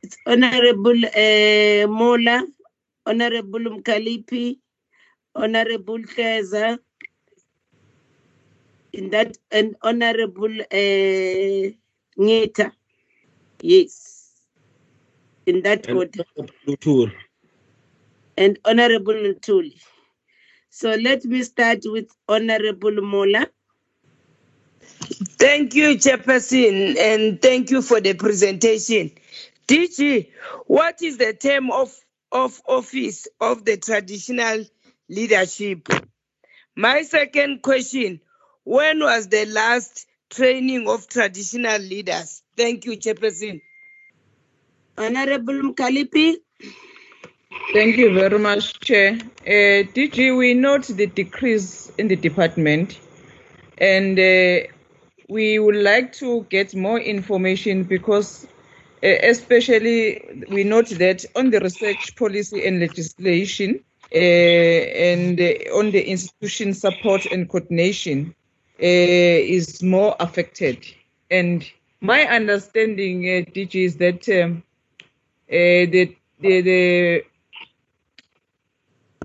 It's 0.02 0.16
Honorable 0.26 0.98
uh, 1.06 1.86
Mola, 1.86 2.44
Honorable 3.06 3.60
Mkhaliphi, 3.78 4.58
Honorable 5.34 6.00
Keza, 6.00 6.78
in 8.94 9.10
that, 9.10 9.38
and 9.52 9.76
Honorable 9.82 10.60
uh, 10.62 11.72
Ngeta. 12.18 12.72
Yes, 13.62 14.32
in 15.46 15.62
that 15.62 15.88
And 15.88 16.02
order, 16.02 16.24
Lutur. 16.66 17.12
and 18.36 18.58
Honorable 18.64 19.14
Ntuli. 19.14 19.80
So 20.70 20.92
let 20.94 21.24
me 21.24 21.42
start 21.44 21.80
with 21.86 22.08
Honorable 22.28 23.02
Mola. 23.02 23.46
Thank 25.38 25.74
you, 25.74 25.96
Chairperson, 25.96 26.96
and 26.98 27.42
thank 27.42 27.70
you 27.70 27.82
for 27.82 28.00
the 28.00 28.14
presentation. 28.14 29.12
DG, 29.68 30.30
what 30.66 31.02
is 31.02 31.18
the 31.18 31.34
term 31.34 31.70
of, 31.72 31.94
of 32.32 32.60
office 32.66 33.28
of 33.40 33.64
the 33.66 33.76
traditional 33.76 34.64
leadership? 35.10 35.88
My 36.76 37.02
second 37.02 37.62
question, 37.62 38.20
when 38.64 39.00
was 39.00 39.28
the 39.28 39.46
last 39.46 40.06
training 40.30 40.88
of 40.88 41.06
traditional 41.08 41.78
leaders? 41.80 42.42
Thank 42.56 42.84
you, 42.86 42.96
Chairperson. 42.96 43.60
Honorable 44.96 45.54
Mkhaliphi. 45.54 46.36
Thank 47.72 47.96
you 47.96 48.14
very 48.14 48.38
much, 48.38 48.80
Chair. 48.80 49.18
Uh, 49.46 49.84
DG, 49.94 50.36
we 50.36 50.54
note 50.54 50.84
the 50.84 51.06
decrease 51.06 51.90
in 51.98 52.08
the 52.08 52.16
department 52.16 52.98
and 53.78 54.18
uh, 54.18 54.66
we 55.28 55.58
would 55.58 55.76
like 55.76 56.12
to 56.14 56.46
get 56.50 56.74
more 56.74 56.98
information 56.98 57.82
because 57.84 58.46
uh, 59.02 59.08
especially 59.22 60.44
we 60.48 60.64
note 60.64 60.88
that 60.90 61.24
on 61.36 61.50
the 61.50 61.60
research 61.60 62.16
policy 62.16 62.64
and 62.66 62.80
legislation 62.80 63.84
uh, 64.14 64.18
and 64.18 65.40
uh, 65.40 65.76
on 65.76 65.90
the 65.90 66.02
institution 66.08 66.72
support 66.72 67.26
and 67.26 67.48
coordination 67.48 68.34
is 68.82 69.82
more 69.82 70.16
affected. 70.20 70.86
And 71.30 71.64
my 72.00 72.22
understanding, 72.22 73.24
uh, 73.24 73.44
is 73.54 73.96
that 73.96 74.28
um, 74.28 74.62
uh, 75.48 75.88
the, 75.90 76.16
the, 76.40 76.60
the 76.60 77.24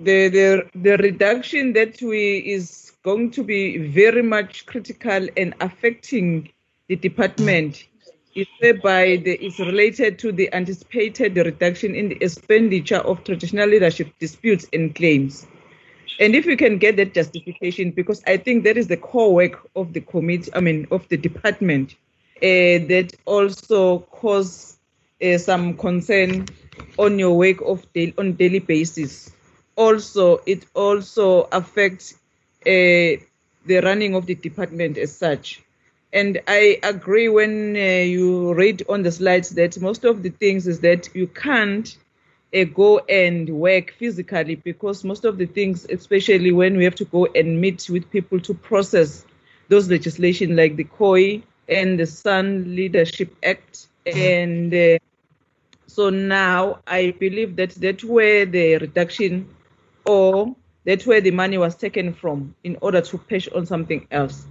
the, 0.02 0.30
the 0.30 0.70
the 0.76 0.98
reduction 0.98 1.74
that 1.74 2.02
we 2.02 2.38
is 2.38 2.94
going 3.04 3.32
to 3.32 3.44
be 3.44 3.78
very 3.78 4.22
much 4.22 4.66
critical 4.66 5.28
and 5.36 5.54
affecting 5.60 6.50
the 6.88 6.96
department 6.96 7.86
is 8.36 8.48
whereby 8.60 9.18
the, 9.18 9.34
is 9.44 9.60
related 9.60 10.18
to 10.20 10.32
the 10.32 10.54
anticipated 10.54 11.36
reduction 11.36 11.96
in 11.96 12.10
the 12.10 12.24
expenditure 12.24 13.00
of 13.00 13.24
traditional 13.24 13.68
leadership 13.68 14.08
disputes 14.20 14.68
and 14.72 14.96
claims. 14.96 15.48
And 16.18 16.36
if 16.36 16.46
you 16.46 16.58
can 16.58 16.78
get 16.78 16.96
that 16.98 17.14
justification, 17.14 17.92
because 17.92 18.24
I 18.26 18.38
think 18.38 18.64
that 18.64 18.78
is 18.78 18.88
the 18.88 18.98
core 18.98 19.34
work 19.34 19.68
of 19.76 19.94
the 19.94 20.02
committee, 20.02 20.52
I 20.54 20.60
mean, 20.60 20.88
of 20.92 21.08
the 21.10 21.18
department, 21.18 21.96
uh, 22.38 22.88
that 22.92 23.14
also 23.26 24.00
cause 24.00 24.78
uh, 25.22 25.38
some 25.38 25.76
concern 25.78 26.48
on 26.98 27.20
your 27.20 27.38
work 27.38 27.62
of 27.62 27.92
daily, 27.94 28.14
on 28.18 28.34
daily 28.34 28.60
basis 28.60 29.32
also 29.76 30.40
it 30.46 30.66
also 30.76 31.44
affects 31.52 32.14
uh, 32.66 33.16
the 33.66 33.80
running 33.84 34.14
of 34.16 34.26
the 34.26 34.36
department 34.36 34.98
as 34.98 35.16
such. 35.16 35.62
And 36.12 36.40
I 36.48 36.80
agree 36.84 37.30
when 37.30 37.76
uh, 37.76 37.80
you 37.80 38.54
read 38.54 38.84
on 38.90 39.04
the 39.04 39.12
slides 39.12 39.50
that 39.52 39.80
most 39.80 40.04
of 40.04 40.22
the 40.24 40.30
things 40.30 40.68
is 40.68 40.80
that 40.82 41.10
you 41.14 41.28
can't 41.28 41.96
uh, 42.56 42.64
go 42.64 43.00
and 43.00 43.50
work 43.50 43.92
physically 43.92 44.56
because 44.56 45.04
most 45.04 45.26
of 45.26 45.38
the 45.38 45.46
things, 45.46 45.86
especially 45.90 46.52
when 46.52 46.78
we 46.78 46.84
have 46.84 46.96
to 46.96 47.06
go 47.06 47.26
and 47.28 47.60
meet 47.62 47.90
with 47.90 48.10
people 48.10 48.40
to 48.40 48.54
process 48.54 49.26
those 49.68 49.90
legislation 49.90 50.56
like 50.56 50.76
the 50.76 50.84
COI 50.84 51.44
and 51.68 52.00
the 52.00 52.06
Sun 52.06 52.76
Leadership 52.76 53.36
Act. 53.44 53.88
And 54.06 54.74
uh, 54.74 54.98
so 55.88 56.10
now 56.10 56.80
I 56.88 57.12
believe 57.20 57.56
that 57.58 57.72
that's 57.72 58.04
where 58.04 58.46
the 58.46 58.78
reduction 58.78 59.48
or 60.06 60.56
that's 60.86 61.06
where 61.06 61.22
the 61.22 61.32
money 61.32 61.58
was 61.58 61.76
taken 61.76 62.14
from 62.14 62.56
in 62.64 62.78
order 62.82 63.02
to 63.02 63.18
push 63.18 63.48
on 63.50 63.66
something 63.66 64.08
else. 64.10 64.46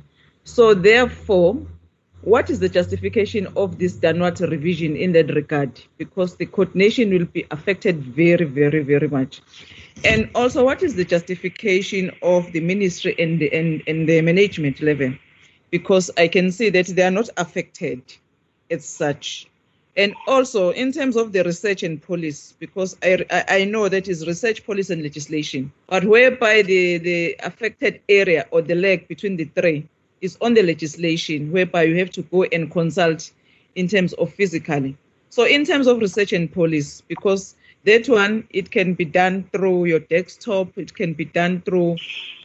So 0.44 0.74
therefore, 0.74 1.66
what 2.28 2.50
is 2.50 2.60
the 2.60 2.68
justification 2.68 3.46
of 3.56 3.78
this 3.78 3.94
downward 3.94 4.38
revision 4.40 4.94
in 4.96 5.12
that 5.12 5.34
regard? 5.34 5.80
Because 5.96 6.36
the 6.36 6.44
coordination 6.44 7.08
will 7.08 7.24
be 7.24 7.46
affected 7.50 8.02
very, 8.02 8.44
very, 8.44 8.82
very 8.82 9.08
much. 9.08 9.40
And 10.04 10.28
also, 10.34 10.62
what 10.62 10.82
is 10.82 10.94
the 10.94 11.06
justification 11.06 12.10
of 12.22 12.52
the 12.52 12.60
ministry 12.60 13.16
and 13.18 13.40
the, 13.40 13.50
and, 13.54 13.82
and 13.86 14.06
the 14.06 14.20
management 14.20 14.82
level? 14.82 15.14
Because 15.70 16.10
I 16.18 16.28
can 16.28 16.52
see 16.52 16.68
that 16.68 16.86
they 16.88 17.02
are 17.02 17.10
not 17.10 17.30
affected 17.38 18.02
as 18.70 18.84
such. 18.84 19.48
And 19.96 20.14
also 20.26 20.70
in 20.70 20.92
terms 20.92 21.16
of 21.16 21.32
the 21.32 21.42
research 21.44 21.82
and 21.82 22.00
police, 22.00 22.54
because 22.58 22.94
I, 23.02 23.24
I 23.48 23.64
know 23.64 23.88
that 23.88 24.06
is 24.06 24.26
research, 24.26 24.66
police, 24.66 24.90
and 24.90 25.02
legislation, 25.02 25.72
but 25.88 26.04
whereby 26.04 26.60
the, 26.60 26.98
the 26.98 27.36
affected 27.42 28.02
area 28.06 28.46
or 28.50 28.60
the 28.60 28.74
leg 28.74 29.08
between 29.08 29.36
the 29.36 29.44
three 29.44 29.88
is 30.20 30.36
on 30.40 30.54
the 30.54 30.62
legislation, 30.62 31.52
whereby 31.52 31.84
you 31.84 31.96
have 31.98 32.10
to 32.10 32.22
go 32.22 32.44
and 32.44 32.70
consult 32.70 33.30
in 33.74 33.88
terms 33.88 34.12
of 34.14 34.32
physically. 34.34 34.96
So 35.30 35.44
in 35.44 35.64
terms 35.64 35.86
of 35.86 35.98
research 35.98 36.32
and 36.32 36.50
police, 36.50 37.02
because 37.02 37.54
that 37.84 38.08
one, 38.08 38.46
it 38.50 38.70
can 38.70 38.94
be 38.94 39.04
done 39.04 39.48
through 39.52 39.86
your 39.86 40.00
desktop, 40.00 40.76
it 40.76 40.94
can 40.94 41.12
be 41.14 41.26
done 41.26 41.60
through 41.62 41.96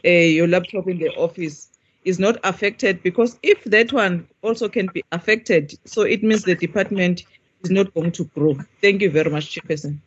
uh, 0.04 0.08
your 0.08 0.46
laptop 0.46 0.88
in 0.88 0.98
the 0.98 1.08
office 1.16 1.70
is 2.04 2.18
not 2.18 2.38
affected 2.44 3.02
because 3.02 3.38
if 3.42 3.64
that 3.64 3.92
one 3.92 4.28
also 4.42 4.68
can 4.68 4.86
be 4.92 5.02
affected, 5.12 5.74
so 5.84 6.02
it 6.02 6.22
means 6.22 6.44
the 6.44 6.54
department 6.54 7.24
is 7.62 7.70
not 7.70 7.92
going 7.94 8.12
to 8.12 8.24
grow. 8.24 8.56
Thank 8.82 9.02
you 9.02 9.10
very 9.10 9.30
much, 9.30 9.54
Chairperson. 9.54 9.98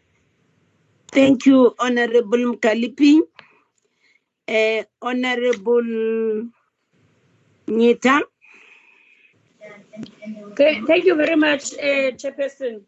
Thank 1.12 1.46
you, 1.46 1.74
Honorable 1.80 2.54
Mkhaliphi. 2.54 3.22
Uh, 4.48 4.84
Honorable 5.02 6.50
Nita. 7.68 8.22
Okay, 10.52 10.82
thank 10.88 11.06
you 11.06 11.16
very 11.16 11.36
much, 11.36 11.74
uh, 11.74 12.12
Chairperson. 12.16 12.82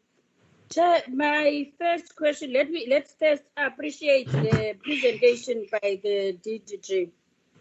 Chair, 0.71 1.01
my 1.11 1.71
first 1.79 2.15
question, 2.15 2.53
let 2.53 2.69
me 2.69 2.85
let's 2.89 3.13
first 3.19 3.43
appreciate 3.57 4.31
the 4.31 4.75
presentation 4.83 5.65
by 5.71 5.99
the 6.03 6.37
DDG. 6.45 7.09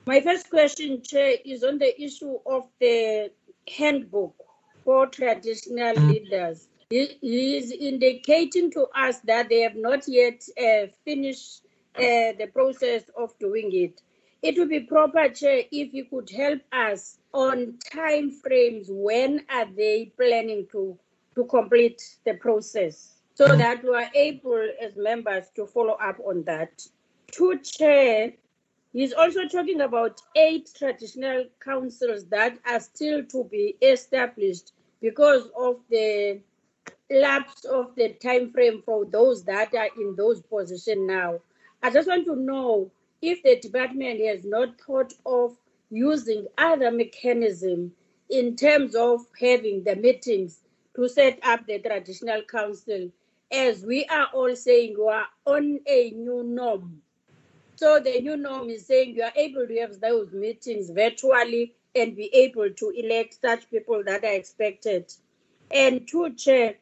My 0.07 0.21
first 0.21 0.51
question, 0.51 1.03
Chair, 1.03 1.37
is 1.45 1.65
on 1.65 1.79
the 1.79 2.01
issue 2.01 2.39
of 2.47 2.69
the 2.81 3.31
handbook 3.77 4.35
for 4.85 5.07
traditional 5.07 5.95
leaders. 5.95 6.69
He 6.91 7.57
is 7.57 7.71
indicating 7.73 8.71
to 8.73 8.87
us 8.95 9.19
that 9.21 9.49
they 9.49 9.61
have 9.61 9.77
not 9.77 10.07
yet 10.07 10.43
uh, 10.59 10.87
finished 11.05 11.63
uh, 11.97 12.33
the 12.39 12.49
process 12.53 13.03
of 13.17 13.39
doing 13.39 13.71
it. 13.73 14.01
It 14.43 14.57
would 14.57 14.69
be 14.69 14.81
proper, 14.81 15.29
Chair, 15.29 15.63
if 15.73 15.93
you 15.93 16.05
could 16.05 16.31
help 16.31 16.61
us 16.73 17.19
on 17.35 17.75
time 17.93 18.31
frames. 18.31 18.87
When 18.89 19.45
are 19.51 19.67
they 19.67 20.13
planning 20.17 20.67
to, 20.73 20.97
to 21.35 21.45
complete 21.45 22.03
the 22.25 22.35
process? 22.35 23.15
So 23.35 23.57
that 23.57 23.83
we 23.85 23.91
are 23.91 24.11
able 24.15 24.69
as 24.81 24.97
members 24.97 25.47
to 25.55 25.67
follow 25.67 25.95
up 25.95 26.19
on 26.25 26.43
that. 26.45 26.83
To 27.33 27.59
Chair, 27.59 28.33
he's 28.93 29.13
also 29.13 29.47
talking 29.47 29.81
about 29.81 30.21
eight 30.35 30.71
traditional 30.77 31.45
councils 31.65 32.25
that 32.27 32.59
are 32.67 32.81
still 32.81 33.25
to 33.25 33.45
be 33.45 33.77
established 33.83 34.73
because 35.01 35.49
of 35.57 35.77
the 35.91 36.41
lapse 37.11 37.65
of 37.65 37.95
the 37.97 38.11
time 38.15 38.51
frame 38.51 38.83
for 38.85 39.05
those 39.05 39.45
that 39.45 39.75
are 39.75 39.89
in 40.01 40.15
those 40.17 40.43
positions 40.43 41.07
now. 41.09 41.39
I 41.83 41.91
just 41.91 42.09
want 42.09 42.25
to 42.27 42.35
know 42.35 42.91
if 43.21 43.43
the 43.43 43.59
department 43.61 44.21
has 44.21 44.45
not 44.45 44.81
thought 44.81 45.13
of 45.27 45.57
using 45.91 46.47
other 46.57 46.91
mechanism 46.91 47.93
in 48.31 48.57
terms 48.57 48.95
of 48.95 49.21
having 49.41 49.83
the 49.85 49.97
meetings 49.97 50.61
to 50.95 51.09
set 51.09 51.39
up 51.43 51.67
the 51.67 51.79
traditional 51.79 52.43
council 52.43 53.11
as 53.51 53.83
we 53.85 54.05
are 54.07 54.29
all 54.35 54.55
saying 54.55 54.95
we 54.99 55.09
are 55.09 55.27
on 55.47 55.81
a 55.87 56.11
new 56.11 56.43
norm. 56.45 57.01
So 57.77 58.01
the 58.01 58.21
new 58.21 58.37
norm 58.37 58.69
is 58.69 58.87
saying 58.87 59.15
you 59.15 59.23
are 59.23 59.33
able 59.37 59.67
to 59.67 59.81
have 59.81 60.01
those 60.01 60.33
meetings 60.33 60.91
virtually 60.91 61.75
and 61.95 62.17
be 62.17 62.29
able 62.35 62.71
to 62.71 62.91
elect 62.91 63.39
such 63.41 63.71
people 63.71 64.03
that 64.05 64.25
are 64.25 64.35
expected. 64.35 65.13
And 65.71 66.07
to 66.09 66.35
chair, 66.35 66.75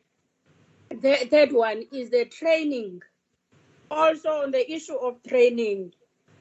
the 0.91 1.17
third 1.31 1.53
one 1.53 1.85
is 1.93 2.11
the 2.11 2.25
training. 2.25 3.03
Also 3.91 4.29
on 4.31 4.51
the 4.51 4.73
issue 4.73 4.97
of 4.97 5.23
training, 5.23 5.93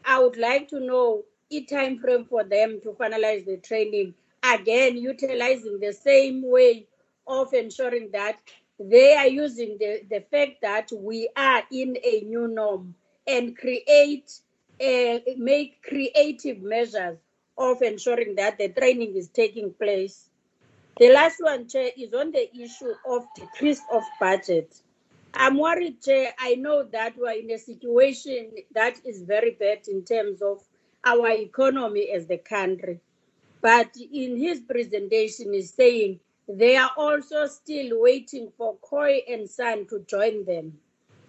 I 0.05 0.19
would 0.21 0.37
like 0.37 0.69
to 0.69 0.79
know 0.79 1.23
a 1.51 1.63
time 1.65 1.99
frame 1.99 2.25
for 2.25 2.43
them 2.43 2.81
to 2.83 2.91
finalize 2.93 3.45
the 3.45 3.57
training. 3.57 4.15
Again, 4.43 4.97
utilizing 4.97 5.79
the 5.79 5.93
same 5.93 6.43
way 6.49 6.87
of 7.27 7.53
ensuring 7.53 8.11
that 8.13 8.37
they 8.79 9.15
are 9.15 9.27
using 9.27 9.77
the, 9.79 10.01
the 10.09 10.21
fact 10.31 10.61
that 10.63 10.91
we 10.93 11.29
are 11.37 11.63
in 11.71 11.97
a 12.03 12.21
new 12.21 12.47
norm 12.47 12.95
and 13.27 13.57
create 13.57 14.31
uh, 14.81 15.19
make 15.37 15.81
creative 15.83 16.61
measures 16.61 17.17
of 17.57 17.81
ensuring 17.81 18.35
that 18.35 18.57
the 18.59 18.69
training 18.69 19.15
is 19.15 19.29
taking 19.29 19.73
place 19.73 20.29
the 20.99 21.11
last 21.11 21.37
one, 21.41 21.67
Chair, 21.67 21.91
is 21.97 22.13
on 22.13 22.31
the 22.31 22.49
issue 22.55 22.93
of 23.07 23.25
the 23.35 23.41
decrease 23.41 23.81
of 23.91 24.03
budget. 24.21 24.73
I'm 25.35 25.57
worried, 25.59 26.01
Chair. 26.03 26.33
I 26.39 26.55
know 26.55 26.83
that 26.83 27.15
we're 27.17 27.31
in 27.33 27.51
a 27.51 27.59
situation 27.59 28.51
that 28.73 28.99
is 29.05 29.23
very 29.23 29.51
bad 29.51 29.87
in 29.87 30.05
terms 30.05 30.41
of 30.41 30.63
our 31.05 31.29
economy 31.31 32.09
as 32.11 32.27
the 32.27 32.39
country. 32.39 32.99
but 33.61 33.89
in 34.13 34.37
his 34.37 34.61
presentation 34.61 35.53
is 35.53 35.73
saying 35.73 36.19
they 36.47 36.77
are 36.77 36.91
also 36.97 37.47
still 37.47 38.01
waiting 38.01 38.51
for 38.57 38.77
Khoi 38.77 39.21
and 39.29 39.49
San 39.49 39.87
to 39.87 39.99
join 40.09 40.45
them. 40.45 40.79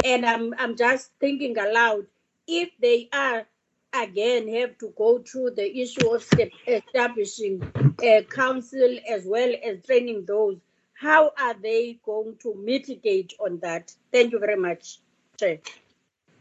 And 0.04 0.26
I'm, 0.26 0.54
I'm 0.58 0.76
just 0.76 1.10
thinking 1.20 1.58
aloud, 1.58 2.06
if 2.46 2.70
they 2.80 3.08
are 3.12 3.46
again 3.94 4.48
have 4.54 4.78
to 4.78 4.94
go 4.96 5.18
through 5.20 5.52
the 5.56 5.78
issue 5.80 6.14
of 6.14 6.26
establishing 6.68 7.62
a 8.02 8.22
council 8.24 8.98
as 9.10 9.24
well 9.26 9.52
as 9.66 9.84
training 9.86 10.24
those, 10.26 10.58
how 10.98 11.32
are 11.38 11.54
they 11.54 11.98
going 12.04 12.36
to 12.42 12.54
mitigate 12.54 13.34
on 13.38 13.58
that? 13.62 13.92
Thank 14.12 14.32
you 14.32 14.38
very 14.38 14.56
much, 14.56 15.00
Chair. 15.38 15.58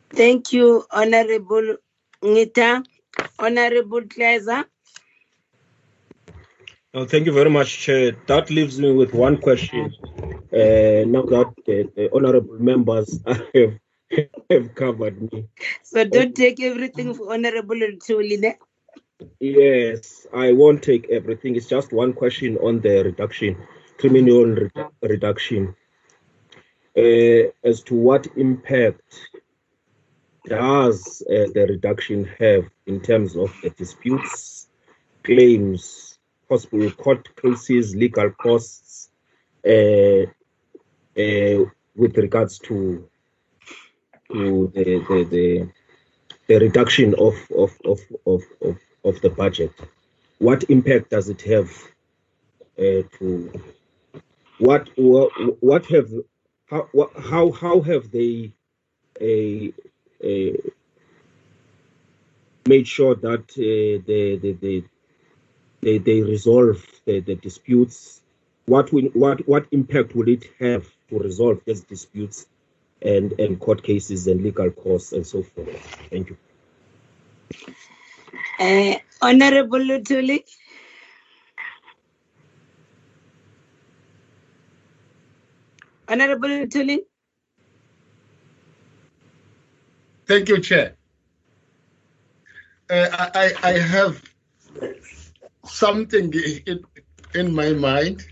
Thank 0.10 0.54
you, 0.54 0.86
Honorable 0.92 1.78
Ngita. 2.22 2.86
Honorable 3.40 4.02
Kleza. 4.02 4.66
Oh, 6.94 7.06
thank 7.06 7.26
you 7.26 7.34
very 7.34 7.50
much, 7.50 7.80
Chair. 7.80 8.16
That 8.28 8.50
leaves 8.50 8.80
me 8.80 8.92
with 8.92 9.14
one 9.14 9.38
question. 9.38 9.94
Uh, 10.54 11.04
now 11.06 11.24
that 11.24 11.52
uh, 11.68 11.92
the 11.96 12.10
honorable 12.14 12.58
members 12.58 13.20
have, 13.28 13.80
have 14.50 14.76
covered 14.76 15.34
me. 15.34 15.48
So 15.84 16.06
don't 16.06 16.34
take 16.34 16.62
everything 16.62 17.14
for 17.14 17.34
Honorable 17.34 17.76
Tuline. 17.76 18.56
Yes, 19.40 20.28
I 20.34 20.54
won't 20.54 20.84
take 20.84 21.10
everything. 21.10 21.56
It's 21.56 21.68
just 21.68 21.92
one 21.92 22.14
question 22.14 22.58
on 22.58 22.82
the 22.82 23.04
reduction, 23.04 23.58
criminal 23.98 24.46
re- 24.46 24.72
reduction. 25.02 25.76
Uh, 26.98 27.52
as 27.64 27.82
to 27.84 27.94
what 27.94 28.26
impact 28.38 29.30
does 30.46 31.22
uh, 31.30 31.52
the 31.54 31.66
reduction 31.68 32.24
have 32.40 32.66
in 32.86 33.02
terms 33.02 33.36
of 33.36 33.54
the 33.64 33.70
disputes, 33.72 34.68
claims, 35.24 36.18
possible 36.48 36.90
court 36.92 37.36
cases, 37.36 37.96
legal 37.96 38.30
costs, 38.32 39.10
uh, 39.68 40.26
with 41.16 42.18
regards 42.18 42.60
to 42.60 43.10
to 44.32 44.72
the 44.74 44.84
the, 44.84 45.24
the, 45.30 45.70
the 46.48 46.60
reduction 46.60 47.14
of 47.16 47.36
of, 47.58 47.72
of, 47.86 48.00
of, 48.26 48.44
of 48.62 48.78
of 49.04 49.22
the 49.22 49.30
budget. 49.30 49.74
What 50.40 50.64
impact 50.70 51.10
does 51.10 51.30
it 51.30 51.42
have 51.42 51.72
to 52.78 53.52
what 54.60 54.90
what 54.96 55.32
what 55.62 55.86
have 55.88 56.10
how 56.68 56.88
what, 56.92 57.12
how 57.20 57.52
how 57.52 57.82
have 57.82 58.12
they 58.12 58.52
a 59.22 59.74
uh, 60.24 60.58
made 62.68 62.88
sure 62.88 63.16
that 63.16 63.44
uh, 63.52 64.04
they, 64.08 64.38
they, 64.38 64.54
they, 64.54 64.84
they, 65.82 65.98
they 66.00 66.22
resolve 66.22 66.84
the, 67.06 67.20
the 67.20 67.36
disputes? 67.36 68.22
What 68.66 68.92
will 68.92 69.10
what 69.14 69.48
what 69.48 69.68
impact 69.72 70.16
will 70.16 70.28
it 70.28 70.46
have 70.60 70.88
to 71.10 71.20
resolve 71.20 71.62
these 71.66 71.82
disputes 71.82 72.48
and 73.02 73.40
and 73.40 73.60
court 73.60 73.84
cases 73.84 74.26
and 74.26 74.42
legal 74.44 74.72
costs 74.72 75.14
and 75.14 75.26
so 75.28 75.44
forth? 75.44 75.70
Thank 76.10 76.30
you. 76.30 76.38
Uh, 78.60 78.96
Honorable 79.22 79.80
Lutuli. 79.80 80.44
Honorable 86.08 86.50
Lutuli. 86.50 87.00
Thank 90.26 90.50
you, 90.50 90.60
Chair. 90.60 90.96
Uh, 92.90 93.08
I, 93.34 93.54
I 93.64 93.72
have 93.80 94.22
something 95.66 96.32
in, 96.68 96.84
in 97.34 97.54
my 97.54 97.72
mind 97.74 98.26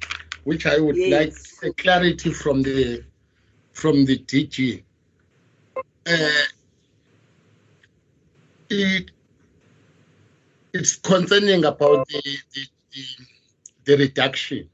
which 0.44 0.66
I 0.66 0.80
would 0.80 0.98
Yes. 0.98 1.60
like 1.60 1.78
clarity 1.78 2.32
from 2.32 2.62
the 2.64 3.04
from 3.74 4.06
the 4.06 4.18
DG. 4.20 4.84
Uh, 6.06 6.44
it, 8.70 9.12
it's 10.74 10.96
concerning 10.98 11.66
about 11.66 12.08
the 12.08 12.22
the, 12.54 12.62
the, 12.92 13.04
the 13.86 13.98
reduction. 13.98 14.70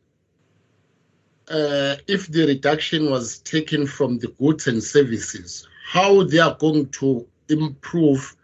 Uh, 1.49 1.95
if 2.07 2.27
the 2.27 2.45
reduction 2.45 3.09
was 3.09 3.39
taken 3.39 3.87
from 3.87 4.19
the 4.19 4.27
goods 4.39 4.67
and 4.67 4.83
services, 4.83 5.67
how 5.87 6.23
they 6.23 6.37
are 6.37 6.55
going 6.59 6.87
to 6.89 7.25
improve 7.49 8.35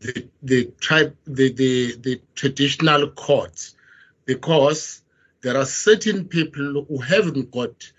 the 0.00 0.26
the 0.42 0.64
tribe 0.80 1.14
the, 1.26 1.52
the 1.52 1.96
the 1.96 2.20
traditional 2.34 3.10
courts? 3.10 3.76
Because 4.24 5.02
there 5.42 5.58
are 5.58 5.66
certain 5.66 6.24
people 6.24 6.86
who 6.88 6.98
haven't 6.98 7.50
got 7.50 7.92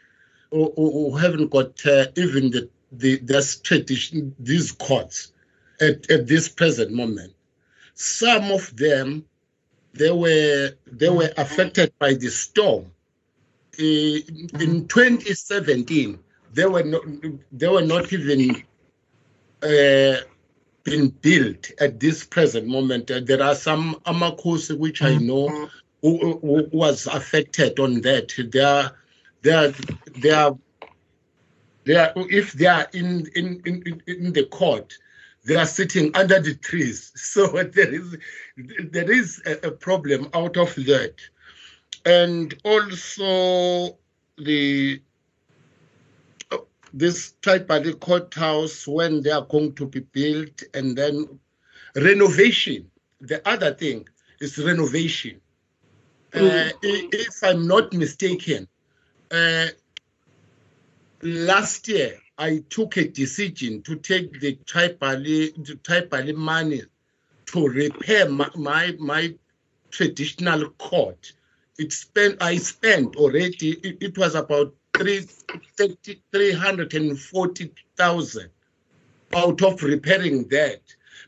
who, 0.52 0.74
who 0.76 1.16
haven't 1.16 1.52
got 1.52 1.86
uh, 1.86 2.08
even 2.16 2.50
the 2.50 2.68
the 2.92 3.18
this 3.20 3.60
tradition 3.60 4.36
these 4.40 4.72
courts 4.72 5.32
at, 5.80 6.10
at 6.10 6.28
this 6.28 6.50
present 6.50 6.92
moment. 6.92 7.34
Some 7.94 8.52
of 8.52 8.76
them 8.76 9.26
they 9.94 10.12
were 10.12 10.72
they 10.88 11.10
were 11.10 11.32
affected 11.38 11.94
by 12.00 12.16
the 12.16 12.30
storm 12.30 12.92
in 13.80 14.88
2017 14.88 16.20
they 16.54 16.66
were 16.66 16.84
not 16.84 17.02
they 17.52 17.68
were 17.68 17.82
not 17.82 18.12
even 18.14 18.64
uh, 19.64 20.18
been 20.84 21.10
built 21.10 21.72
at 21.80 22.00
this 22.00 22.24
present 22.24 22.68
moment. 22.68 23.10
Uh, 23.12 23.20
there 23.24 23.42
are 23.42 23.56
some 23.56 23.96
Amakhosi 24.06 24.78
which 24.78 25.02
I 25.02 25.16
know 25.18 25.70
who, 26.02 26.40
who 26.40 26.70
was 26.72 27.08
affected 27.08 27.80
on 27.80 28.02
that. 28.02 28.32
They 28.52 28.60
are, 28.62 28.96
they 29.42 29.52
are, 29.52 29.74
they 30.18 30.32
are, 30.32 30.58
they 31.86 31.96
are 31.96 32.14
if 32.16 32.54
they 32.54 32.68
are 32.68 32.88
in 32.94 33.28
in, 33.36 33.62
in, 33.66 33.84
in- 33.86 34.02
in 34.08 34.34
the 34.34 34.46
court, 34.46 34.94
they 35.44 35.56
are 35.56 35.66
sitting 35.66 36.16
under 36.16 36.40
the 36.40 36.56
trees. 36.56 37.12
So 37.18 37.48
there 37.48 37.94
is 37.94 38.18
there 38.92 39.12
is 39.12 39.42
a, 39.46 39.68
a 39.68 39.72
problem 39.72 40.30
out 40.34 40.58
of 40.58 40.74
that. 40.76 41.16
And 42.06 42.54
also 42.64 43.98
the 44.38 45.02
this 46.94 47.34
tribal 47.42 47.94
courthouse 47.96 48.88
when 48.88 49.22
they 49.22 49.32
are 49.32 49.46
going 49.46 49.74
to 49.74 49.86
be 49.86 50.00
built 50.00 50.64
and 50.74 50.98
then 50.98 51.28
renovation. 51.96 52.90
The 53.20 53.46
other 53.48 53.74
thing 53.74 54.08
is 54.40 54.58
renovation. 54.58 55.42
Uh, 56.34 56.70
if 56.82 57.44
I'm 57.44 57.68
not 57.68 57.92
mistaken, 57.94 58.68
uh, 59.32 59.68
last 61.22 61.88
year 61.88 62.18
I 62.38 62.64
took 62.70 62.98
a 62.98 63.08
decision 63.08 63.82
to 63.84 63.96
take 63.98 64.40
the 64.40 64.56
tribal, 64.66 65.20
the 65.22 65.80
tribal 65.84 66.34
money 66.34 66.84
to 67.48 67.68
repair 67.68 68.30
my, 68.30 68.50
my, 68.56 68.96
my 69.00 69.34
traditional 69.92 70.70
court. 70.72 71.34
It 71.78 71.92
spent 71.94 72.42
I 72.42 72.58
spent 72.58 73.16
already, 73.18 73.72
it, 73.72 73.98
it 74.02 74.18
was 74.18 74.36
about 74.36 74.74
three, 74.98 75.28
30 75.78 76.22
340,000 76.32 78.50
out 79.36 79.62
of 79.62 79.84
repairing 79.84 80.48
that 80.50 80.82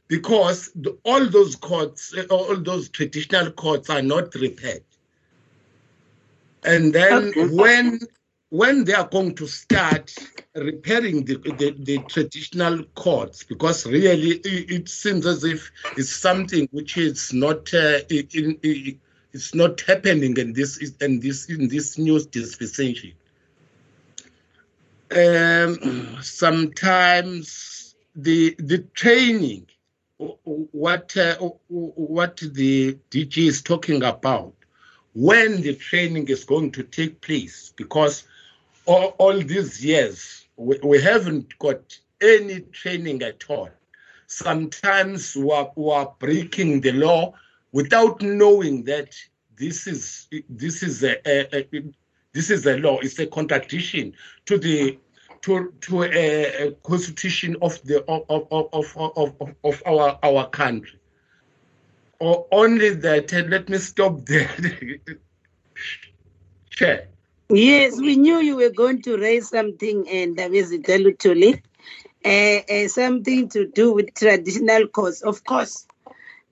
because 0.07 0.71
the, 0.75 0.97
all 1.03 1.25
those 1.27 1.55
courts, 1.55 2.13
eh, 2.17 2.25
all 2.29 2.55
those 2.57 2.89
traditional 2.89 3.51
courts 3.51 3.89
are 3.89 4.01
not 4.01 4.33
repaired. 4.35 4.83
And 6.63 6.93
then 6.93 7.33
Okay. 7.33 7.39
when 7.39 7.99
when 8.49 8.85
they 8.85 8.93
are 8.93 9.07
going 9.07 9.35
to 9.35 9.47
start 9.47 10.13
repairing 10.55 11.25
the, 11.25 11.35
the, 11.35 11.75
the 11.79 11.99
traditional 11.99 12.83
courts, 12.95 13.43
because 13.43 13.85
really 13.85 14.37
it, 14.37 14.71
it 14.71 14.89
seems 14.89 15.25
as 15.25 15.43
if 15.43 15.69
it's 15.97 16.15
something 16.15 16.67
which 16.71 16.97
is 16.97 17.33
not 17.33 17.73
uh, 17.73 17.99
in, 18.09 18.57
in, 18.63 18.99
it's 19.38 19.53
not 19.53 19.79
happening 19.81 20.35
in 20.38 20.53
this 20.53 20.71
in 20.99 21.19
this 21.19 21.47
in 21.47 21.67
this 21.67 21.97
new 21.99 22.19
dispensation. 22.38 23.13
Um, 25.11 26.17
sometimes 26.21 27.95
the 28.15 28.55
the 28.57 28.79
training, 28.95 29.67
what 30.17 31.15
uh, 31.15 31.35
what 31.67 32.38
the 32.38 32.97
DG 33.11 33.38
is 33.38 33.61
talking 33.61 34.01
about, 34.03 34.55
when 35.13 35.61
the 35.61 35.75
training 35.75 36.29
is 36.29 36.43
going 36.43 36.71
to 36.71 36.81
take 36.81 37.21
place, 37.21 37.71
because 37.75 38.23
all, 38.88 39.13
all 39.19 39.38
these 39.39 39.85
years 39.85 40.47
we, 40.55 40.79
we 40.83 40.99
haven't 40.99 41.57
got 41.59 41.99
any 42.21 42.61
training 42.81 43.21
at 43.21 43.45
all. 43.49 43.69
Sometimes 44.25 45.35
we 45.35 45.51
are, 45.51 45.71
we 45.75 45.91
are 45.91 46.11
breaking 46.19 46.81
the 46.81 46.93
law 46.93 47.33
without 47.72 48.22
knowing 48.22 48.84
that 48.86 49.15
this 49.57 49.88
is 49.88 50.28
this 50.49 50.84
is 50.84 51.03
a, 51.03 51.18
a, 51.28 51.59
a 51.59 51.84
this 52.34 52.49
is 52.49 52.65
a 52.65 52.78
law. 52.78 52.99
It's 52.99 53.20
a 53.20 53.28
contradiction 53.28 54.13
to 54.45 54.57
the 54.57 54.97
to 55.41 55.74
to 55.82 56.03
a, 56.03 56.68
a 56.68 56.72
constitution 56.84 57.55
of 57.61 57.82
the 57.84 58.03
of 58.05 58.24
of, 58.30 58.47
of, 58.51 59.15
of, 59.18 59.55
of, 59.63 59.84
our 59.86 60.20
our 60.24 60.49
country. 60.49 60.99
or 62.20 62.47
only 62.51 62.89
that, 62.95 63.32
let 63.32 63.70
me 63.70 63.78
stop 63.78 64.26
there. 64.26 64.49
Chair. 66.70 67.07
Yes, 67.49 67.97
we 67.97 68.18
knew 68.18 68.39
you 68.39 68.55
were 68.57 68.70
going 68.70 69.01
to 69.03 69.18
raise 69.18 69.49
something, 69.49 70.07
and 70.09 70.39
uh, 70.39 70.49
Tuli, 71.18 71.61
uh, 72.26 72.30
uh, 72.30 72.88
something 72.88 73.49
to 73.49 73.68
do 73.68 73.93
with 73.93 74.13
traditional 74.13 74.88
cause. 74.88 75.22
Of 75.22 75.43
course, 75.45 75.88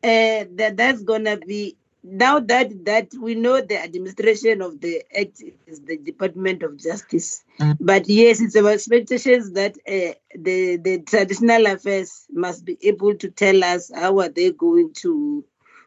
uh, 0.05 0.45
that 0.51 0.77
that's 0.77 1.01
gonna 1.01 1.37
be 1.37 1.75
now 2.03 2.39
that 2.39 2.85
that 2.85 3.11
we 3.19 3.33
know 3.33 3.61
the 3.61 3.81
administration 3.81 4.61
of 4.61 4.79
the 4.79 5.03
act 5.19 5.41
is 5.65 5.81
the 5.81 5.97
Department 5.97 6.61
of 6.61 6.77
Justice, 6.77 7.43
mm. 7.59 7.75
but 7.79 8.07
yes, 8.07 8.39
it's 8.39 8.55
our 8.55 8.69
expectations 8.69 9.53
that 9.53 9.75
uh, 9.87 10.13
the 10.35 10.77
the 10.77 10.99
traditional 10.99 11.65
affairs 11.65 12.27
must 12.31 12.63
be 12.63 12.77
able 12.83 13.15
to 13.15 13.31
tell 13.31 13.63
us 13.63 13.91
how 13.93 14.19
are 14.19 14.29
they 14.29 14.51
going 14.51 14.93
to 14.93 15.43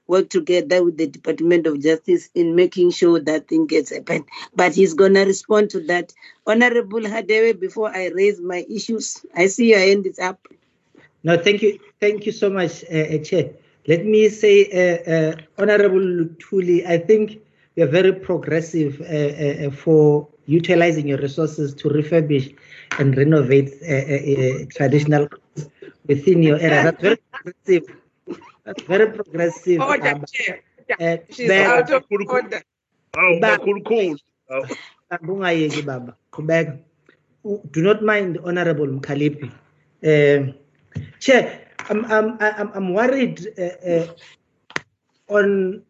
work 0.09 0.29
together 0.31 0.83
with 0.83 0.97
the 0.97 1.07
Department 1.07 1.66
of 1.69 1.81
Justice 1.81 2.31
in 2.35 2.57
making 2.57 2.91
sure 2.91 3.21
that 3.21 3.47
thing 3.47 3.66
gets 3.66 3.95
happen. 3.95 4.25
But 4.57 4.75
he's 4.75 4.95
gonna 4.95 5.25
respond 5.25 5.71
to 5.71 5.81
that. 5.87 6.12
Honorable 6.47 7.03
Hadebe, 7.03 7.61
before 7.61 7.95
I 7.95 8.09
raise 8.09 8.41
my 8.41 8.66
issues, 8.69 9.25
I 9.37 9.47
see 9.47 9.71
your 9.71 9.79
hand 9.79 10.07
is 10.07 10.19
up. 10.19 10.49
No, 11.23 11.37
thank 11.37 11.62
you, 11.62 11.79
thank 12.01 12.27
you 12.27 12.33
so 12.33 12.51
much, 12.51 12.83
uh, 12.85 13.19
Chair. 13.19 13.51
Let 13.89 14.05
me 14.05 14.28
say, 14.28 14.68
uh, 14.68 15.11
uh, 15.11 15.36
Honorable 15.57 16.28
Tuli, 16.39 16.86
I 16.86 16.99
think 16.99 17.41
you're 17.74 17.86
very 17.86 18.12
progressive 18.12 19.01
uh, 19.01 19.05
uh, 19.05 19.68
uh, 19.68 19.70
for 19.70 20.28
utilizing 20.45 21.09
your 21.09 21.16
resources 21.18 21.74
to 21.76 21.89
refurbish 21.89 22.55
and 22.99 23.16
renovate 23.16 23.70
traditional 24.76 25.28
within 26.07 26.43
your 26.43 26.59
area. 26.59 26.82
That's 26.84 27.01
very 27.03 27.16
progressive. 27.32 27.84
That's 28.64 28.82
very 28.82 29.07
progressive. 29.11 29.80
Order, 29.80 30.09
um, 30.09 30.24
Chair. 30.30 30.61
Yeah. 30.89 31.16
She's 31.30 31.51
out 31.51 31.91
of 31.91 32.05
order. 32.11 32.62
Oh, 33.16 33.39
Baba. 35.82 36.78
Do 37.72 37.82
not 37.82 38.03
mind, 38.03 38.39
Honorable 38.45 38.86
Mkhaliphi. 38.86 39.51
Uh, 40.05 40.53
Chair, 41.20 41.68
I'm 41.89 42.05
I'm 42.07 42.36
I'm, 42.41 42.70
I'm 42.74 42.95
worried 42.95 43.47
uh, 43.59 43.89
uh, 43.89 44.07
on 45.28 45.82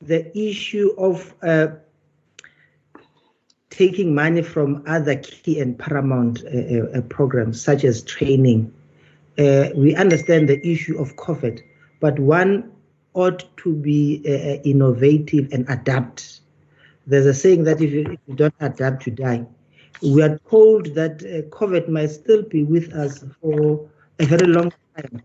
the 0.00 0.38
issue 0.38 0.94
of 0.98 1.34
uh, 1.42 1.68
taking 3.70 4.14
money 4.14 4.42
from 4.42 4.84
other 4.86 5.16
key 5.16 5.60
and 5.60 5.78
paramount 5.78 6.44
uh, 6.44 6.48
uh, 6.48 6.98
uh, 6.98 7.00
programs 7.02 7.60
such 7.60 7.84
as 7.84 8.02
training. 8.02 8.72
we 9.36 9.94
understand 9.96 10.48
the 10.48 10.64
issue 10.66 10.96
of 10.98 11.16
COVID, 11.16 11.60
but 12.00 12.18
one 12.18 12.70
ought 13.14 13.44
to 13.56 13.74
be 13.74 14.16
innovative 14.64 15.52
and 15.52 15.68
adapt. 15.68 16.40
There's 17.06 17.26
a 17.26 17.34
saying 17.34 17.64
that 17.64 17.80
if 17.80 17.90
you, 17.90 18.02
if 18.02 18.20
you 18.26 18.34
don't 18.34 18.54
adapt, 18.60 19.06
you 19.06 19.12
die. 19.12 19.46
We 20.02 20.22
are 20.22 20.38
told 20.50 20.94
that 20.94 21.18
COVID 21.50 21.88
might 21.88 22.10
still 22.10 22.42
be 22.42 22.64
with 22.64 22.92
us 22.92 23.24
for 23.40 23.88
a 24.18 24.26
very 24.26 24.46
long 24.46 24.72
time. 24.96 25.22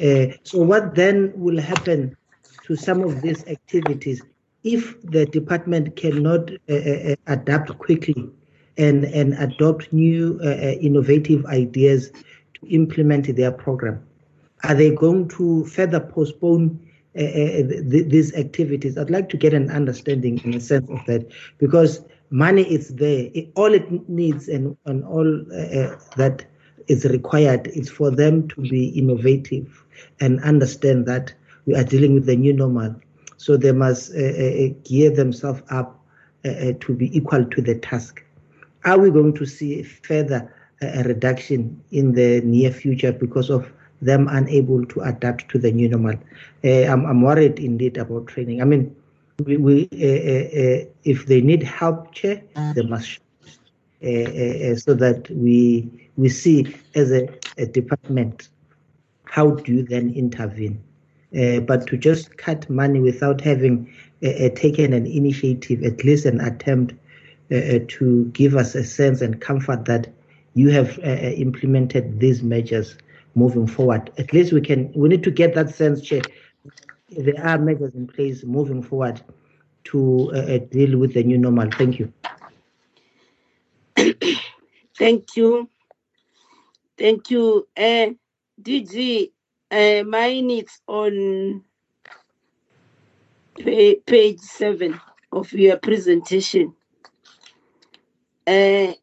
Uh, 0.00 0.34
so 0.42 0.58
what 0.58 0.94
then 0.94 1.32
will 1.34 1.60
happen 1.60 2.16
to 2.64 2.76
some 2.76 3.02
of 3.02 3.22
these 3.22 3.46
activities 3.46 4.22
if 4.64 5.00
the 5.02 5.26
department 5.26 5.96
cannot 5.96 6.50
uh, 6.68 7.14
adapt 7.28 7.76
quickly 7.78 8.28
and, 8.76 9.04
and 9.04 9.34
adopt 9.34 9.92
new 9.92 10.38
uh, 10.42 10.48
innovative 10.80 11.46
ideas 11.46 12.10
to 12.54 12.66
implement 12.68 13.34
their 13.36 13.52
program? 13.52 14.04
Are 14.64 14.74
they 14.74 14.90
going 14.94 15.28
to 15.28 15.64
further 15.66 16.00
postpone 16.00 16.80
th- 17.14 18.08
these 18.08 18.34
activities? 18.34 18.98
I'd 18.98 19.10
like 19.10 19.28
to 19.30 19.36
get 19.36 19.54
an 19.54 19.70
understanding 19.70 20.38
in 20.44 20.54
a 20.54 20.60
sense 20.60 20.90
of 20.90 20.98
that 21.06 21.26
because 21.58 22.02
money 22.30 22.62
is 22.62 22.88
there. 22.88 23.30
It, 23.34 23.50
all 23.54 23.72
it 23.72 24.08
needs 24.08 24.48
and, 24.48 24.76
and 24.86 25.04
all 25.04 25.24
that 26.16 26.44
is 26.88 27.04
required 27.04 27.68
is 27.68 27.90
for 27.90 28.10
them 28.10 28.48
to 28.48 28.60
be 28.60 28.88
innovative 28.88 29.84
and 30.20 30.40
understand 30.42 31.06
that 31.06 31.32
we 31.66 31.74
are 31.74 31.84
dealing 31.84 32.14
with 32.14 32.26
the 32.26 32.36
new 32.36 32.52
normal. 32.52 32.94
So 33.38 33.56
they 33.56 33.72
must 33.72 34.14
uh, 34.14 34.18
uh, 34.18 34.68
gear 34.84 35.10
themselves 35.10 35.62
up 35.70 36.00
uh, 36.44 36.48
uh 36.48 36.72
to 36.80 36.94
be 36.94 37.16
equal 37.16 37.44
to 37.44 37.60
the 37.60 37.74
task. 37.76 38.22
Are 38.84 38.98
we 38.98 39.10
going 39.10 39.34
to 39.34 39.46
see 39.46 39.82
further 39.82 40.52
uh, 40.82 41.00
a 41.00 41.02
reduction 41.02 41.82
in 41.90 42.12
the 42.12 42.40
near 42.42 42.70
future 42.70 43.12
because 43.12 43.50
of 43.50 43.72
them 44.00 44.28
unable 44.28 44.84
to 44.86 45.00
adapt 45.00 45.48
to 45.50 45.58
the 45.58 45.72
new 45.72 45.88
normal? 45.88 46.16
Uh, 46.64 46.84
I'm, 46.84 47.04
I'm, 47.04 47.22
worried 47.22 47.58
indeed 47.58 47.96
about 47.96 48.28
training. 48.28 48.62
I 48.62 48.64
mean, 48.64 48.94
we, 49.44 49.56
we 49.56 49.88
if 49.92 51.26
they 51.26 51.40
need 51.40 51.62
help, 51.62 52.12
chair, 52.12 52.42
they 52.74 52.82
must 52.82 53.20
so 54.00 54.94
that 54.94 55.26
we 55.30 55.90
we 56.16 56.28
see 56.28 56.74
as 56.94 57.12
a, 57.12 57.28
a 57.58 57.66
department 57.66 58.48
how 59.26 59.50
do 59.50 59.72
you 59.72 59.82
then 59.82 60.14
intervene? 60.14 60.82
Uh, 61.38 61.60
but 61.60 61.86
to 61.86 61.96
just 61.98 62.38
cut 62.38 62.68
money 62.70 63.00
without 63.00 63.40
having 63.40 63.92
uh, 64.22 64.28
uh, 64.28 64.48
taken 64.54 64.92
an 64.92 65.06
initiative 65.06 65.82
at 65.82 66.02
least 66.04 66.24
an 66.24 66.40
attempt 66.40 66.94
uh, 67.50 67.56
uh, 67.56 67.78
to 67.88 68.24
give 68.26 68.54
us 68.54 68.74
a 68.74 68.84
sense 68.84 69.20
and 69.20 69.40
comfort 69.40 69.84
that 69.84 70.08
you 70.54 70.70
have 70.70 70.98
uh, 71.00 71.10
implemented 71.36 72.18
these 72.20 72.42
measures 72.42 72.96
moving 73.34 73.66
forward. 73.66 74.10
At 74.16 74.32
least 74.32 74.52
we 74.52 74.60
can 74.60 74.90
we 74.94 75.08
need 75.08 75.24
to 75.24 75.30
get 75.30 75.54
that 75.54 75.68
sense 75.74 76.00
check 76.00 76.24
there 77.10 77.44
are 77.44 77.58
measures 77.58 77.94
in 77.94 78.06
place 78.06 78.42
moving 78.44 78.82
forward 78.82 79.20
to 79.84 80.60
deal 80.72 80.98
with 80.98 81.14
the 81.14 81.22
new 81.22 81.38
normal. 81.38 81.70
Thank 81.70 81.98
you 82.00 82.12
thank 84.98 85.36
you 85.36 85.68
Thank 86.98 87.30
you. 87.30 87.68
Uh, 87.76 88.10
DG, 88.62 89.30
uh, 89.70 90.04
mine 90.04 90.50
is 90.50 90.80
on 90.86 91.62
page 94.06 94.40
seven 94.40 94.98
of 95.32 95.52
your 95.52 95.76
presentation. 95.78 96.74
Uh, 98.46 98.94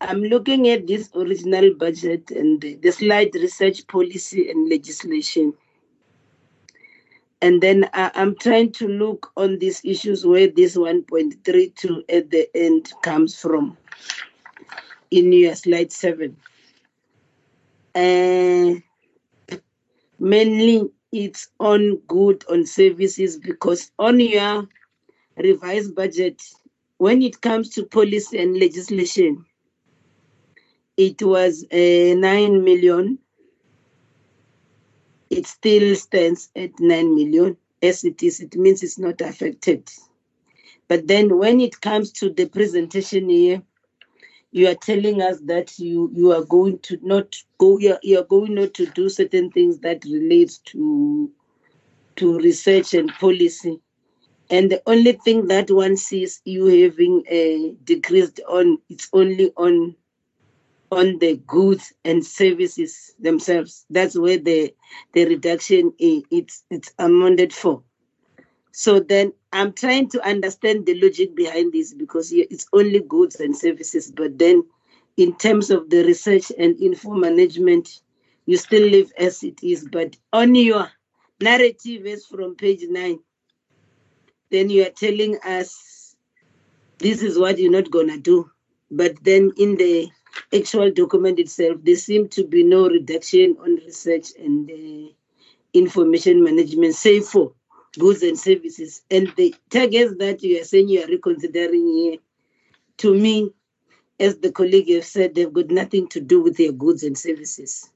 I'm 0.00 0.22
looking 0.22 0.68
at 0.68 0.86
this 0.86 1.10
original 1.16 1.74
budget 1.74 2.30
and 2.30 2.60
the 2.62 2.90
slide 2.92 3.34
research 3.34 3.86
policy 3.88 4.50
and 4.50 4.68
legislation. 4.68 5.54
And 7.40 7.62
then 7.62 7.88
I, 7.92 8.10
am 8.14 8.36
trying 8.36 8.72
to 8.72 8.88
look 8.88 9.30
on 9.36 9.58
these 9.58 9.80
issues 9.84 10.26
where 10.26 10.48
this 10.48 10.76
1.32 10.76 12.02
at 12.08 12.30
the 12.30 12.48
end 12.54 12.92
comes 13.02 13.38
from 13.38 13.76
in 15.10 15.32
your 15.32 15.54
slide 15.54 15.92
seven. 15.92 16.36
Uh, 17.94 18.80
mainly 20.18 20.90
it's 21.12 21.48
on 21.60 21.96
good 22.08 22.44
on 22.50 22.66
services 22.66 23.38
because 23.38 23.90
on 23.98 24.20
your 24.20 24.68
revised 25.36 25.94
budget, 25.94 26.42
when 26.98 27.22
it 27.22 27.40
comes 27.40 27.70
to 27.70 27.84
policy 27.84 28.38
and 28.38 28.58
legislation, 28.58 29.44
it 30.96 31.22
was 31.22 31.64
uh, 31.72 32.14
9 32.18 32.64
million. 32.64 33.18
It 35.30 35.46
still 35.46 35.94
stands 35.96 36.50
at 36.56 36.78
9 36.80 37.14
million 37.14 37.56
as 37.82 38.04
it 38.04 38.22
is. 38.22 38.40
It 38.40 38.56
means 38.56 38.82
it's 38.82 38.98
not 38.98 39.20
affected. 39.20 39.90
But 40.88 41.06
then 41.08 41.38
when 41.38 41.60
it 41.60 41.80
comes 41.80 42.12
to 42.12 42.30
the 42.30 42.46
presentation 42.46 43.28
here, 43.28 43.62
you 44.52 44.68
are 44.68 44.74
telling 44.74 45.20
us 45.22 45.38
that 45.46 45.78
you 45.78 46.10
you 46.14 46.32
are 46.32 46.44
going 46.44 46.78
to 46.80 46.98
not 47.02 47.36
go 47.58 47.78
you 47.78 47.92
are, 47.92 48.00
you 48.02 48.18
are 48.18 48.24
going 48.24 48.54
not 48.54 48.74
to 48.74 48.86
do 48.86 49.08
certain 49.08 49.50
things 49.50 49.78
that 49.80 50.04
relates 50.04 50.58
to 50.58 51.30
to 52.16 52.38
research 52.38 52.94
and 52.94 53.10
policy 53.20 53.80
and 54.50 54.72
the 54.72 54.82
only 54.86 55.12
thing 55.12 55.48
that 55.48 55.70
one 55.70 55.96
sees 55.96 56.40
you 56.44 56.66
having 56.66 57.24
a 57.28 57.74
decreased 57.84 58.40
on 58.48 58.78
it's 58.88 59.08
only 59.12 59.52
on 59.56 59.94
on 60.90 61.18
the 61.18 61.36
goods 61.46 61.92
and 62.04 62.24
services 62.24 63.14
themselves 63.20 63.86
that's 63.90 64.18
where 64.18 64.38
the 64.38 64.74
the 65.14 65.24
reduction 65.26 65.92
it's 66.00 66.64
it's 66.70 66.92
amended 66.98 67.52
for 67.52 67.82
so 68.72 69.00
then 69.00 69.32
I'm 69.52 69.72
trying 69.72 70.08
to 70.10 70.24
understand 70.24 70.86
the 70.86 70.94
logic 71.00 71.34
behind 71.34 71.72
this 71.72 71.94
because 71.94 72.30
it's 72.32 72.66
only 72.72 73.00
goods 73.00 73.40
and 73.40 73.56
services, 73.56 74.12
but 74.12 74.38
then 74.38 74.62
in 75.16 75.36
terms 75.36 75.70
of 75.70 75.90
the 75.90 76.04
research 76.04 76.52
and 76.56 76.80
info 76.80 77.10
management, 77.14 78.02
you 78.46 78.56
still 78.56 78.88
live 78.88 79.12
as 79.18 79.42
it 79.42 79.64
is. 79.64 79.88
But 79.90 80.16
on 80.32 80.54
your 80.54 80.88
narrative 81.40 82.06
is 82.06 82.26
from 82.26 82.54
page 82.54 82.82
nine, 82.88 83.18
then 84.50 84.70
you 84.70 84.84
are 84.86 84.90
telling 84.90 85.38
us 85.44 86.14
this 86.98 87.22
is 87.22 87.38
what 87.38 87.58
you're 87.58 87.72
not 87.72 87.90
gonna 87.90 88.18
do. 88.18 88.48
But 88.92 89.22
then 89.24 89.52
in 89.56 89.76
the 89.76 90.08
actual 90.54 90.90
document 90.90 91.38
itself, 91.38 91.78
there 91.82 91.96
seem 91.96 92.28
to 92.28 92.44
be 92.44 92.62
no 92.62 92.88
reduction 92.88 93.56
on 93.60 93.76
research 93.76 94.28
and 94.38 94.70
uh, 94.70 95.12
information 95.72 96.42
management, 96.42 96.94
save 96.94 97.24
for 97.24 97.52
goods 97.98 98.22
and 98.22 98.38
services. 98.38 99.02
And 99.10 99.32
the 99.36 99.54
targets 99.70 100.14
that 100.18 100.42
you 100.42 100.60
are 100.60 100.64
saying 100.64 100.88
you 100.88 101.02
are 101.02 101.08
reconsidering 101.08 101.86
here, 101.86 102.18
to 102.98 103.14
me, 103.14 103.50
as 104.20 104.38
the 104.38 104.50
colleague 104.50 104.90
have 104.90 105.04
said, 105.04 105.34
they've 105.34 105.52
got 105.52 105.70
nothing 105.70 106.08
to 106.08 106.20
do 106.20 106.42
with 106.42 106.58
your 106.58 106.72
goods 106.72 107.02
and 107.02 107.16
services. 107.16 107.90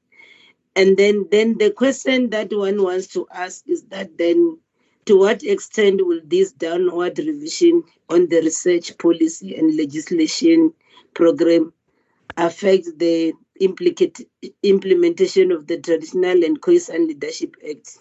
And 0.76 0.96
then, 0.96 1.26
then 1.30 1.58
the 1.58 1.70
question 1.70 2.30
that 2.30 2.52
one 2.52 2.82
wants 2.82 3.08
to 3.08 3.26
ask 3.32 3.68
is 3.68 3.82
that 3.84 4.16
then 4.16 4.58
to 5.04 5.18
what 5.18 5.42
extent 5.42 6.06
will 6.06 6.20
this 6.24 6.52
downward 6.52 7.18
revision 7.18 7.82
on 8.08 8.28
the 8.28 8.40
research 8.40 8.96
policy 8.98 9.56
and 9.56 9.76
legislation 9.76 10.72
program 11.14 11.72
affect 12.36 12.86
the 12.98 13.32
implicate 13.60 14.20
implementation 14.62 15.52
of 15.52 15.66
the 15.66 15.78
Traditional 15.78 16.44
and 16.44 16.60
Khoisan 16.60 17.06
Leadership 17.08 17.56
Act, 17.68 17.98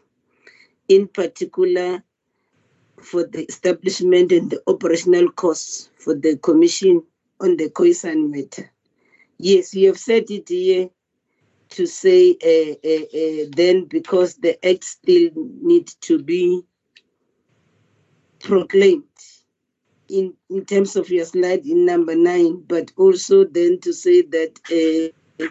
in 0.87 1.07
particular 1.07 2.03
for 3.01 3.23
the 3.25 3.43
establishment 3.45 4.31
and 4.31 4.49
the 4.49 4.61
operational 4.67 5.31
costs 5.31 5.89
for 5.97 6.15
the 6.15 6.37
Commission 6.37 7.03
on 7.39 7.57
the 7.57 7.69
Khoisan 7.69 8.29
matter? 8.31 8.71
Yes, 9.37 9.73
you 9.73 9.87
have 9.87 9.99
said 9.99 10.29
it 10.29 10.49
here 10.49 10.89
to 11.69 11.85
say 11.87 12.31
uh, 12.43 12.87
uh, 12.87 13.45
uh, 13.45 13.49
then 13.55 13.85
because 13.85 14.35
the 14.35 14.63
act 14.67 14.83
still 14.83 15.31
needs 15.61 15.95
to 15.95 16.21
be 16.21 16.61
proclaimed 18.39 19.03
in, 20.11 20.33
in 20.49 20.65
terms 20.65 20.95
of 20.95 21.09
your 21.09 21.25
slide 21.25 21.65
in 21.65 21.85
number 21.85 22.15
nine, 22.15 22.63
but 22.67 22.91
also 22.97 23.45
then 23.45 23.79
to 23.79 23.93
say 23.93 24.21
that, 24.21 24.59
uh, 25.39 25.47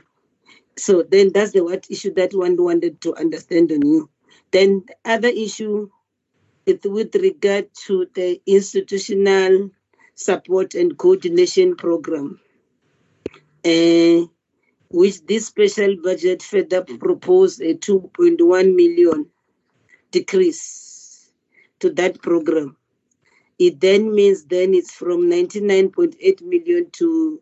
so 0.77 1.03
then 1.03 1.33
that's 1.33 1.53
the 1.53 1.65
what 1.65 1.87
issue 1.91 2.13
that 2.15 2.33
one 2.35 2.57
wanted 2.57 3.01
to 3.01 3.15
understand 3.17 3.73
on 3.73 3.83
you. 3.83 4.11
Then 4.51 4.85
the 4.87 5.11
other 5.11 5.29
issue 5.29 5.89
is 6.67 6.81
with 6.85 7.15
regard 7.17 7.69
to 7.87 8.07
the 8.15 8.41
institutional 8.47 9.71
support 10.15 10.75
and 10.75 10.97
coordination 10.99 11.77
program, 11.77 12.41
uh, 13.65 14.27
which 14.91 15.25
this 15.27 15.47
special 15.47 15.97
budget 16.03 16.43
further 16.43 16.83
proposed 16.83 17.61
a 17.63 17.75
2.1 17.75 18.75
million 18.75 19.27
decrease 20.11 21.31
to 21.79 21.91
that 21.91 22.21
program 22.21 22.77
it 23.61 23.79
then 23.79 24.13
means 24.15 24.45
then 24.47 24.73
it's 24.75 24.91
from 24.91 25.29
99.8 25.31 26.43
million 26.43 26.91
to 26.93 27.41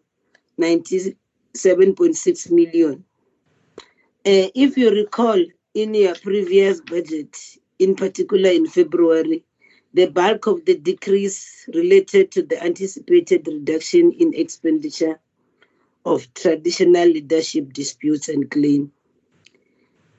97.6 0.61 2.51
million. 2.51 3.05
Uh, 4.27 4.51
if 4.57 4.77
you 4.77 4.91
recall 4.91 5.41
in 5.75 5.95
your 5.95 6.17
previous 6.17 6.81
budget, 6.81 7.39
in 7.79 7.95
particular 7.95 8.51
in 8.51 8.67
February, 8.67 9.45
the 9.95 10.07
bulk 10.07 10.49
of 10.49 10.65
the 10.65 10.77
decrease 10.77 11.69
related 11.73 12.33
to 12.33 12.43
the 12.43 12.61
anticipated 12.65 13.47
reduction 13.47 14.11
in 14.11 14.35
expenditure 14.35 15.21
of 16.05 16.35
traditional 16.35 17.07
leadership 17.07 17.73
disputes 17.73 18.29
and 18.29 18.51
claims. 18.51 18.91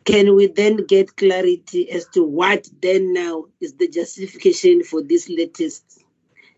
Can 0.09 0.33
we 0.35 0.47
then 0.47 0.77
get 0.87 1.15
clarity 1.17 1.87
as 1.91 2.07
to 2.15 2.23
what 2.23 2.67
then 2.81 3.13
now 3.13 3.45
is 3.61 3.73
the 3.73 3.87
justification 3.87 4.83
for 4.83 5.03
this 5.03 5.29
latest 5.29 6.03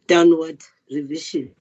downward 0.07 0.61
revision? 0.89 1.53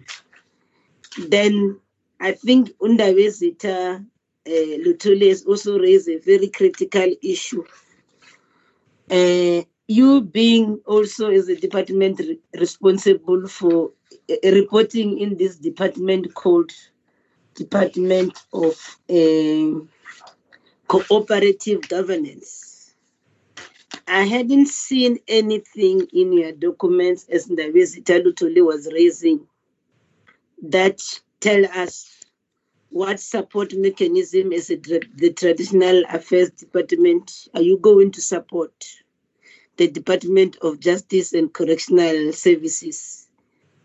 Then 1.18 1.80
I 2.20 2.30
think 2.30 2.70
Undawezita 2.78 4.06
uh, 4.06 4.50
Lutuli 4.50 5.30
has 5.30 5.44
also 5.44 5.80
raised 5.80 6.08
a 6.08 6.18
very 6.18 6.46
critical 6.46 7.12
issue. 7.24 7.64
Uh, 9.10 9.62
you 9.88 10.20
being 10.20 10.80
also 10.86 11.28
as 11.28 11.48
a 11.48 11.56
department 11.56 12.20
re- 12.20 12.38
responsible 12.56 13.48
for 13.48 13.90
uh, 14.30 14.36
reporting 14.52 15.18
in 15.18 15.36
this 15.36 15.56
department 15.56 16.34
called 16.34 16.70
Department 17.54 18.38
of 18.52 18.76
uh, 19.10 19.84
cooperative 20.90 21.88
governance. 21.88 22.94
I 24.08 24.24
hadn't 24.24 24.66
seen 24.66 25.20
anything 25.28 26.08
in 26.12 26.32
your 26.32 26.50
documents 26.50 27.26
as 27.28 27.46
Ndavezi 27.46 28.02
Lutuli 28.02 28.64
was 28.64 28.88
raising 28.92 29.46
that 30.62 31.00
tell 31.38 31.64
us 31.66 32.08
what 32.88 33.20
support 33.20 33.72
mechanism 33.72 34.50
is 34.50 34.66
the 34.66 35.32
traditional 35.36 36.02
affairs 36.10 36.50
department 36.50 37.48
are 37.54 37.62
you 37.62 37.78
going 37.78 38.10
to 38.10 38.20
support 38.20 38.72
the 39.76 39.86
Department 39.86 40.56
of 40.60 40.80
Justice 40.80 41.32
and 41.32 41.52
Correctional 41.52 42.32
Services 42.32 43.28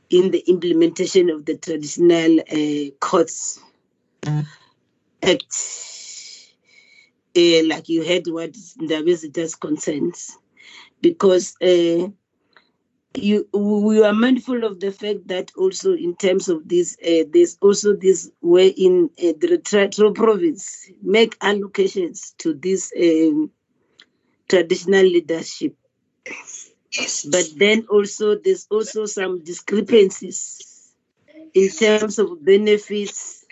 in 0.10 0.32
the 0.32 0.44
implementation 0.48 1.30
of 1.30 1.46
the 1.46 1.56
Traditional 1.56 2.40
uh, 2.40 2.90
Courts 3.00 3.60
Act 5.22 5.54
uh, 7.36 7.68
like 7.68 7.90
you 7.90 8.06
heard 8.06 8.28
what 8.28 8.54
the 8.78 9.02
visitors 9.04 9.56
concerns, 9.56 10.38
because 11.02 11.56
uh, 11.62 12.08
you 13.18 13.48
we 13.54 14.04
are 14.04 14.14
mindful 14.14 14.64
of 14.64 14.80
the 14.80 14.92
fact 14.92 15.28
that 15.28 15.52
also 15.58 15.94
in 15.94 16.16
terms 16.16 16.50
of 16.50 16.68
this, 16.68 16.98
uh, 17.06 17.24
there's 17.32 17.58
also 17.62 17.96
this 17.96 18.30
way 18.42 18.68
in 18.68 19.10
uh, 19.20 19.34
the 19.40 19.62
Retro 19.72 20.12
province 20.12 20.90
make 21.02 21.38
allocations 21.40 22.36
to 22.38 22.54
this 22.54 22.92
um, 23.00 23.52
traditional 24.50 25.04
leadership. 25.04 25.76
But 27.30 27.46
then 27.58 27.86
also 27.90 28.36
there's 28.36 28.68
also 28.70 29.06
some 29.06 29.44
discrepancies 29.44 30.94
in 31.54 31.70
terms 31.70 32.20
of 32.20 32.44
benefits 32.44 33.46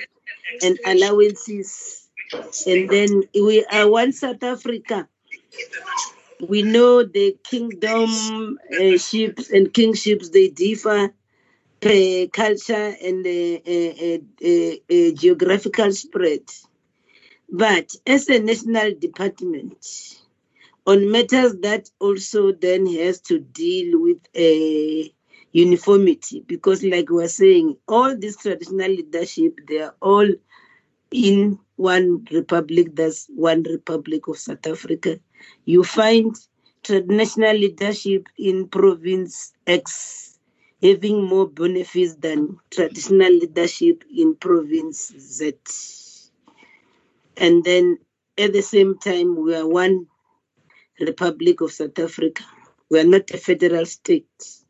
and 0.62 0.80
allowances 0.86 2.03
and 2.68 2.90
then 2.90 3.24
we 3.34 3.66
are 3.66 3.90
one 3.90 4.12
South 4.12 4.44
Africa. 4.44 5.08
We 6.48 6.62
know 6.62 7.04
the 7.04 7.38
kingdom 7.44 8.58
uh, 8.74 8.98
ships 8.98 9.50
and 9.50 9.74
kingships 9.74 10.30
they 10.30 10.50
differ 10.50 11.14
per 11.80 12.28
culture 12.28 12.96
and 13.02 13.26
uh, 13.26 14.18
uh, 14.46 15.12
geographical 15.16 15.92
spread. 15.92 16.42
But 17.50 17.96
as 18.08 18.30
a 18.30 18.40
national 18.40 18.96
department, 19.00 19.86
on 20.86 21.12
matters 21.12 21.56
that 21.62 21.90
also 22.00 22.52
then 22.52 22.88
has 22.88 23.22
to 23.22 23.40
deal 23.40 24.02
with 24.02 24.18
a 24.36 25.14
uniformity, 25.52 26.44
because 26.46 26.84
like 26.84 27.10
we 27.10 27.24
are 27.24 27.28
saying, 27.28 27.78
all 27.88 28.18
this 28.18 28.38
traditional 28.38 28.90
leadership, 28.90 29.60
they 29.68 29.80
are 29.80 29.96
all 30.02 30.28
in 31.14 31.60
one 31.78 32.26
republic, 32.32 32.90
that's 32.96 33.28
one 33.36 33.64
republic 33.64 34.28
of 34.28 34.40
South 34.40 34.68
Africa. 34.68 35.20
You 35.66 35.84
find 35.84 36.36
traditional 36.84 37.56
leadership 37.56 38.28
in 38.38 38.68
province 38.70 39.54
X 39.68 40.40
having 40.82 41.24
more 41.26 41.48
benefits 41.50 42.16
than 42.16 42.58
traditional 42.72 43.32
leadership 43.32 44.04
in 44.16 44.36
province 44.36 45.14
Z. 45.20 45.54
And 47.38 47.64
then 47.64 48.00
at 48.38 48.54
the 48.54 48.62
same 48.64 48.98
time, 49.00 49.36
we 49.38 49.56
are 49.56 49.68
one 49.68 50.08
Republic 51.00 51.62
of 51.62 51.72
South 51.74 52.00
Africa. 52.00 52.44
We 52.92 53.00
are 53.02 53.06
not 53.06 53.32
a 53.32 53.38
federal 53.38 53.86
state. 53.86 54.63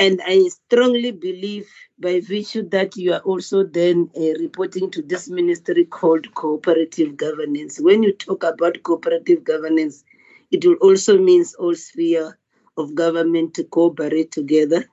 And 0.00 0.20
I 0.26 0.48
strongly 0.48 1.12
believe 1.12 1.68
by 2.00 2.20
virtue 2.20 2.68
that 2.70 2.96
you 2.96 3.12
are 3.12 3.20
also 3.20 3.62
then 3.64 4.10
uh, 4.16 4.32
reporting 4.40 4.90
to 4.92 5.02
this 5.02 5.28
ministry 5.28 5.84
called 5.84 6.34
cooperative 6.34 7.16
governance. 7.16 7.78
When 7.80 8.02
you 8.02 8.12
talk 8.14 8.42
about 8.42 8.82
cooperative 8.82 9.44
governance, 9.44 10.04
it 10.50 10.64
will 10.66 10.76
also 10.82 11.18
means 11.18 11.54
all 11.54 11.76
sphere 11.76 12.38
of 12.78 12.96
government 12.96 13.54
to 13.54 13.64
cooperate 13.64 14.32
together. 14.32 14.86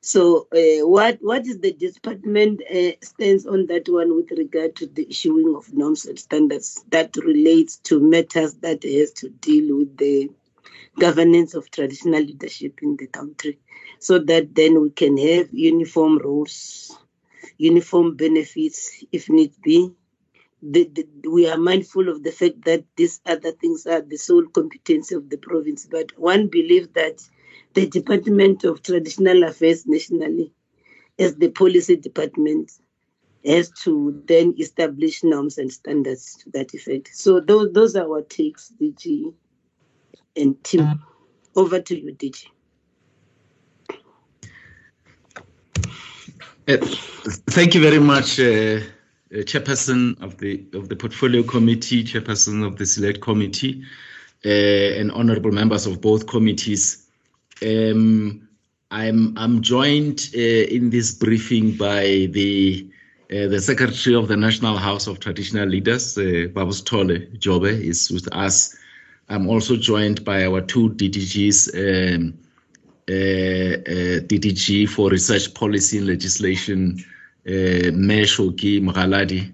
So, 0.00 0.48
uh, 0.52 0.86
what 0.88 1.18
what 1.22 1.46
is 1.46 1.58
the 1.60 1.72
department 1.74 2.62
uh, 2.74 2.92
stands 3.02 3.46
on 3.46 3.66
that 3.66 3.88
one 3.88 4.16
with 4.16 4.30
regard 4.32 4.76
to 4.76 4.86
the 4.86 5.06
issuing 5.10 5.54
of 5.56 5.72
norms 5.74 6.06
and 6.06 6.18
standards 6.18 6.84
that 6.90 7.16
relates 7.16 7.76
to 7.88 8.00
matters 8.00 8.54
that 8.66 8.84
has 8.84 9.12
to 9.14 9.28
deal 9.28 9.76
with 9.78 9.96
the 9.98 10.30
governance 10.98 11.54
of 11.54 11.70
traditional 11.70 12.22
leadership 12.22 12.80
in 12.82 12.96
the 12.96 13.08
country? 13.08 13.58
So 14.02 14.18
that 14.18 14.52
then 14.56 14.82
we 14.82 14.90
can 14.90 15.16
have 15.16 15.48
uniform 15.52 16.18
rules, 16.18 16.98
uniform 17.58 18.16
benefits 18.16 19.04
if 19.12 19.28
need 19.30 19.52
be. 19.62 19.92
The, 20.60 20.90
the, 20.92 21.30
we 21.30 21.48
are 21.48 21.56
mindful 21.56 22.08
of 22.08 22.24
the 22.24 22.32
fact 22.32 22.64
that 22.64 22.84
these 22.96 23.20
other 23.26 23.52
things 23.52 23.86
are 23.86 24.00
the 24.00 24.16
sole 24.16 24.46
competence 24.46 25.12
of 25.12 25.30
the 25.30 25.36
province, 25.36 25.86
but 25.88 26.18
one 26.18 26.48
believes 26.48 26.88
that 26.94 27.22
the 27.74 27.86
Department 27.86 28.64
of 28.64 28.82
Traditional 28.82 29.44
Affairs 29.44 29.86
nationally, 29.86 30.52
as 31.16 31.36
the 31.36 31.50
policy 31.50 31.94
department, 31.94 32.72
has 33.46 33.70
to 33.84 34.20
then 34.26 34.54
establish 34.58 35.22
norms 35.22 35.58
and 35.58 35.72
standards 35.72 36.36
to 36.42 36.50
that 36.50 36.74
effect. 36.74 37.10
So 37.14 37.38
those 37.38 37.72
those 37.72 37.94
are 37.94 38.08
our 38.08 38.22
takes, 38.22 38.72
DG. 38.80 39.32
and 40.36 40.62
team. 40.64 40.80
Uh, 40.80 40.94
Over 41.54 41.80
to 41.80 42.00
you, 42.00 42.14
DG. 42.14 42.46
Uh, 46.68 46.76
thank 47.50 47.74
you 47.74 47.80
very 47.80 47.98
much, 47.98 48.38
uh, 48.38 48.44
uh, 48.44 49.42
Chairperson 49.42 50.20
of 50.22 50.38
the 50.38 50.64
of 50.74 50.88
the 50.88 50.94
Portfolio 50.94 51.42
Committee, 51.42 52.04
Chairperson 52.04 52.64
of 52.64 52.76
the 52.76 52.86
Select 52.86 53.20
Committee, 53.20 53.82
uh, 54.46 54.48
and 54.48 55.10
honourable 55.10 55.50
members 55.50 55.86
of 55.86 56.00
both 56.00 56.28
committees. 56.28 57.08
Um, 57.66 58.48
I'm 58.92 59.36
I'm 59.36 59.60
joined 59.60 60.30
uh, 60.36 60.38
in 60.38 60.90
this 60.90 61.12
briefing 61.12 61.72
by 61.72 62.28
the 62.30 62.86
the 63.28 63.60
Secretary 63.60 64.14
of 64.14 64.28
the 64.28 64.36
National 64.36 64.76
House 64.76 65.06
of 65.06 65.18
Traditional 65.18 65.66
Leaders, 65.66 66.16
Babus 66.16 66.84
Tole 66.84 67.18
Jobe, 67.38 67.72
is 67.72 68.10
with 68.10 68.28
us. 68.30 68.76
I'm 69.30 69.48
also 69.48 69.74
joined 69.74 70.22
by 70.22 70.44
our 70.44 70.60
two 70.60 70.90
DDGs. 70.90 72.14
Um, 72.14 72.38
DDG 73.08 74.88
for 74.88 75.10
Research 75.10 75.52
Policy 75.54 75.98
and 75.98 76.06
Legislation, 76.06 77.04
uh, 77.46 77.90
Mayor 77.92 78.24
Shoki 78.24 78.80
Magaladi, 78.80 79.52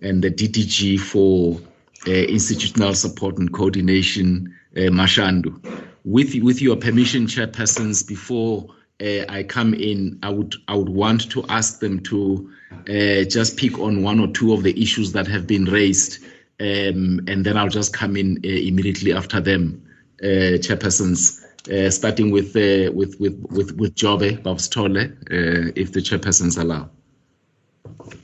and 0.00 0.22
the 0.22 0.30
DDG 0.30 0.98
for 0.98 1.60
uh, 2.06 2.10
Institutional 2.10 2.94
Support 2.94 3.38
and 3.38 3.52
Coordination, 3.52 4.54
uh, 4.76 4.80
Mashandu. 4.90 5.60
With, 6.04 6.34
with 6.42 6.62
your 6.62 6.76
permission, 6.76 7.26
chairpersons, 7.26 8.06
before 8.06 8.66
uh, 9.00 9.24
I 9.28 9.42
come 9.42 9.74
in, 9.74 10.18
I 10.22 10.30
would, 10.30 10.54
I 10.68 10.74
would 10.74 10.88
want 10.88 11.30
to 11.32 11.44
ask 11.48 11.80
them 11.80 12.00
to 12.04 12.50
uh, 12.88 13.24
just 13.28 13.56
pick 13.56 13.78
on 13.78 14.02
one 14.02 14.20
or 14.20 14.28
two 14.28 14.52
of 14.52 14.62
the 14.62 14.80
issues 14.80 15.12
that 15.12 15.26
have 15.26 15.46
been 15.46 15.64
raised, 15.64 16.22
um, 16.60 17.20
and 17.26 17.44
then 17.44 17.56
I'll 17.56 17.68
just 17.68 17.92
come 17.92 18.16
in 18.16 18.38
uh, 18.44 18.48
immediately 18.48 19.12
after 19.12 19.40
them, 19.40 19.82
uh, 20.22 20.56
chairpersons. 20.62 21.42
Uh, 21.68 21.90
starting 21.90 22.30
with 22.30 22.54
uh, 22.54 22.92
with 22.92 23.18
with 23.18 23.36
with 23.50 23.72
with 23.76 23.94
Jobe 23.96 24.40
Babstole, 24.42 25.10
uh, 25.10 25.72
if 25.74 25.90
the 25.90 26.00
chairpersons 26.00 26.56
allow. 26.60 26.88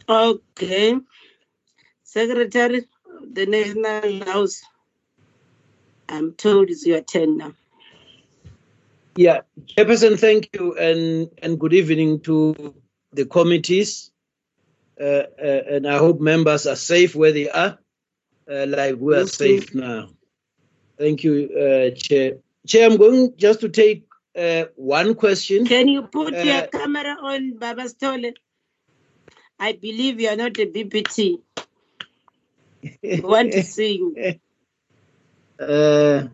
Okay. 0.08 0.96
Secretary, 2.04 2.86
the 3.32 3.46
National 3.46 4.24
House. 4.24 4.62
I'm 6.08 6.34
told 6.34 6.70
it's 6.70 6.86
your 6.86 7.00
turn 7.00 7.38
now. 7.38 7.54
Yeah, 9.16 9.40
Chairperson, 9.66 10.20
thank 10.20 10.48
you, 10.54 10.76
and 10.76 11.28
and 11.42 11.58
good 11.58 11.72
evening 11.72 12.20
to 12.20 12.74
the 13.12 13.26
committees. 13.26 14.12
Uh, 15.00 15.24
uh, 15.42 15.62
and 15.68 15.88
I 15.88 15.98
hope 15.98 16.20
members 16.20 16.66
are 16.66 16.76
safe 16.76 17.16
where 17.16 17.32
they 17.32 17.50
are, 17.50 17.78
uh, 18.48 18.66
like 18.68 18.96
we 18.98 19.16
are 19.16 19.26
safe 19.26 19.74
now. 19.74 20.10
Thank 20.96 21.24
you, 21.24 21.50
uh, 21.50 21.96
Chair. 21.96 22.36
Chair, 22.66 22.90
I'm 22.90 22.96
going 22.96 23.34
just 23.36 23.60
to 23.60 23.68
take 23.68 24.04
uh, 24.38 24.64
one 24.76 25.14
question. 25.14 25.66
Can 25.66 25.88
you 25.88 26.02
put 26.02 26.34
Uh, 26.34 26.42
your 26.42 26.62
camera 26.68 27.16
on, 27.20 27.58
Baba 27.58 27.88
Stole? 27.88 28.32
I 29.58 29.72
believe 29.72 30.20
you 30.20 30.28
are 30.28 30.36
not 30.36 30.58
a 30.58 30.66
BPT. 30.66 31.40
We 33.02 33.20
want 33.20 33.52
to 33.52 33.62
see 33.76 33.96
you. 33.98 34.16
Uh, 35.60 36.28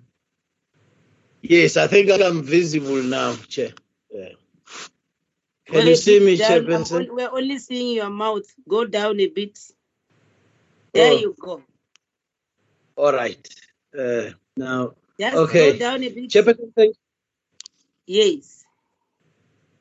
yes, 1.43 1.77
I 1.77 1.87
think 1.87 2.11
I'm 2.11 2.43
visible 2.43 3.03
now, 3.03 3.35
Chair. 3.49 3.73
Yeah. 4.11 4.29
Can 5.67 5.77
Well, 5.77 5.89
you 5.89 5.97
see 5.97 6.21
me, 6.21 6.37
Chairperson? 6.39 7.09
We're 7.11 7.31
only 7.31 7.59
seeing 7.59 7.97
your 7.97 8.11
mouth. 8.11 8.47
Go 8.69 8.85
down 8.87 9.21
a 9.21 9.29
bit. 9.29 9.59
There 10.95 11.13
Oh. 11.13 11.19
you 11.19 11.37
go. 11.39 11.63
All 12.97 13.13
right. 13.13 13.49
Uh, 13.99 14.31
now, 14.57 14.95
Just 15.19 15.37
okay. 15.37 15.73
go 15.73 15.79
down 15.79 16.05
a 16.05 16.09
bit. 16.11 16.31
Chairperson, 16.31 16.73
thank 16.75 16.97
Yes. 18.07 18.65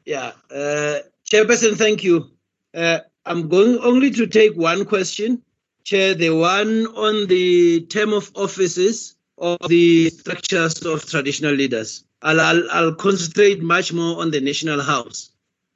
Yeah, 0.06 0.32
uh, 0.52 1.00
Chairperson, 1.30 1.78
thank 1.78 2.04
you. 2.04 2.32
Uh, 2.74 3.00
I'm 3.26 3.50
going 3.50 3.78
only 3.80 4.12
to 4.12 4.28
take 4.28 4.56
one 4.56 4.86
question, 4.86 5.42
Chair, 5.84 6.14
the 6.14 6.30
one 6.32 6.88
on 6.88 7.28
the 7.28 7.82
term 7.88 8.14
of 8.14 8.32
offices 8.36 9.16
of 9.38 9.58
the 9.68 10.10
structures 10.10 10.82
of 10.86 11.06
traditional 11.10 11.54
leaders. 11.54 12.06
I'll, 12.22 12.42
I'll, 12.42 12.72
I'll 12.72 12.96
concentrate 12.96 13.62
much 13.62 13.94
more 13.94 14.22
on 14.22 14.32
the 14.32 14.42
National 14.42 14.82
House. 14.82 15.32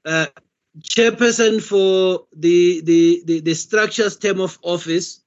Uh, 0.06 0.28
Chairperson 0.80 1.62
for 1.62 2.26
the, 2.36 2.82
the, 2.82 3.22
the, 3.26 3.40
the 3.42 3.54
structures 3.54 4.18
term 4.18 4.40
of 4.42 4.58
office 4.62 5.22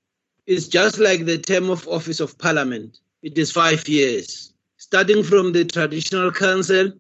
is 0.47 0.69
just 0.69 0.99
like 0.99 1.25
the 1.25 1.39
term 1.39 1.71
of 1.71 1.87
office 1.89 2.21
of 2.21 2.37
Parliament. 2.39 2.99
It 3.25 3.39
is 3.39 3.51
five 3.51 3.89
years, 3.89 4.53
starting 4.77 5.23
from 5.23 5.53
the 5.53 5.65
Traditional 5.65 6.31
Council 6.31 6.93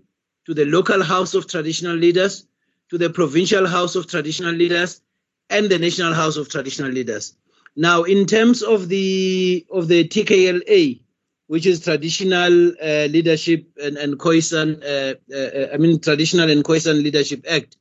to 0.46 0.54
the 0.54 0.64
local 0.64 1.02
House 1.02 1.34
of 1.34 1.46
Traditional 1.46 1.94
Leaders, 1.94 2.46
to 2.88 2.96
the 2.96 3.10
Provincial 3.10 3.66
House 3.66 3.94
of 3.94 4.06
Traditional 4.06 4.54
Leaders, 4.54 5.02
and 5.50 5.68
the 5.68 5.78
National 5.78 6.14
House 6.14 6.38
of 6.38 6.48
Traditional 6.48 6.90
Leaders. 6.90 7.36
Now, 7.76 8.04
in 8.04 8.24
terms 8.24 8.62
of 8.62 8.88
the 8.88 9.66
of 9.70 9.88
the 9.88 10.08
TKLA, 10.08 11.02
which 11.48 11.66
is 11.66 11.84
Traditional 11.84 12.72
uh, 12.82 13.04
Leadership 13.10 13.66
and, 13.76 13.98
and 13.98 14.18
Khoisan, 14.18 14.82
uh, 14.82 15.16
uh, 15.30 15.74
I 15.74 15.76
mean 15.76 16.00
Traditional 16.00 16.48
and 16.48 16.64
Khoisan 16.64 17.02
Leadership 17.02 17.44
Act, 17.46 17.76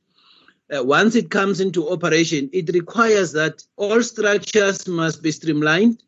uh, 0.70 0.84
once 0.84 1.14
it 1.14 1.30
comes 1.30 1.60
into 1.60 1.88
operation, 1.88 2.50
it 2.52 2.68
requires 2.74 3.32
that 3.32 3.62
all 3.76 4.02
structures 4.02 4.86
must 4.86 5.22
be 5.22 5.32
streamlined. 5.32 6.02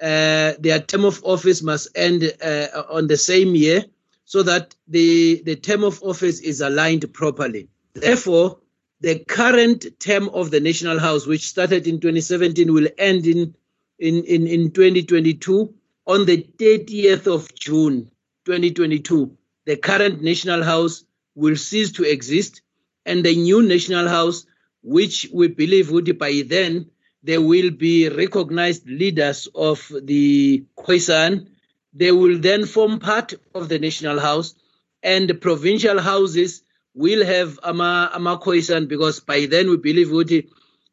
Uh, 0.00 0.52
their 0.58 0.80
term 0.80 1.04
of 1.04 1.22
office 1.24 1.62
must 1.62 1.88
end 1.94 2.32
uh, 2.42 2.66
on 2.90 3.06
the 3.06 3.16
same 3.16 3.54
year 3.54 3.84
so 4.24 4.42
that 4.42 4.74
the, 4.88 5.42
the 5.44 5.56
term 5.56 5.84
of 5.84 6.02
office 6.02 6.40
is 6.40 6.60
aligned 6.60 7.12
properly. 7.12 7.68
Therefore, 7.94 8.58
the 9.00 9.18
current 9.20 9.86
term 10.00 10.28
of 10.30 10.50
the 10.50 10.60
National 10.60 10.98
House, 10.98 11.26
which 11.26 11.48
started 11.48 11.86
in 11.86 12.00
2017, 12.00 12.72
will 12.72 12.88
end 12.98 13.26
in, 13.26 13.54
in, 13.98 14.24
in, 14.24 14.46
in 14.46 14.70
2022 14.70 15.74
on 16.06 16.26
the 16.26 16.38
30th 16.58 17.32
of 17.32 17.54
June 17.54 18.10
2022. 18.46 19.36
The 19.66 19.76
current 19.76 20.22
National 20.22 20.62
House 20.62 21.04
will 21.34 21.56
cease 21.56 21.92
to 21.92 22.04
exist, 22.04 22.62
and 23.06 23.24
the 23.24 23.34
new 23.34 23.62
National 23.62 24.08
House, 24.08 24.46
which 24.82 25.28
we 25.32 25.48
believe 25.48 25.90
would 25.90 26.18
by 26.18 26.42
then 26.46 26.90
there 27.24 27.40
will 27.40 27.70
be 27.70 28.08
recognized 28.08 28.88
leaders 28.88 29.48
of 29.54 29.90
the 30.02 30.64
Khoisan, 30.76 31.48
they 31.92 32.12
will 32.12 32.38
then 32.38 32.66
form 32.66 33.00
part 33.00 33.34
of 33.54 33.68
the 33.68 33.78
National 33.78 34.20
House, 34.20 34.54
and 35.02 35.28
the 35.28 35.34
provincial 35.34 36.00
houses 36.00 36.62
will 36.94 37.24
have 37.24 37.58
Ama, 37.64 38.10
Ama 38.14 38.38
Khoisan 38.38 38.88
because 38.88 39.20
by 39.20 39.46
then 39.46 39.70
we 39.70 39.78
believe 39.78 40.10
would 40.10 40.30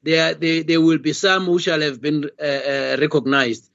there, 0.03 0.33
there, 0.33 0.63
there 0.63 0.81
will 0.81 0.97
be 0.97 1.13
some 1.13 1.45
who 1.45 1.59
shall 1.59 1.81
have 1.81 2.01
been 2.01 2.29
uh, 2.41 2.43
uh, 2.43 2.97
recognized. 2.99 3.69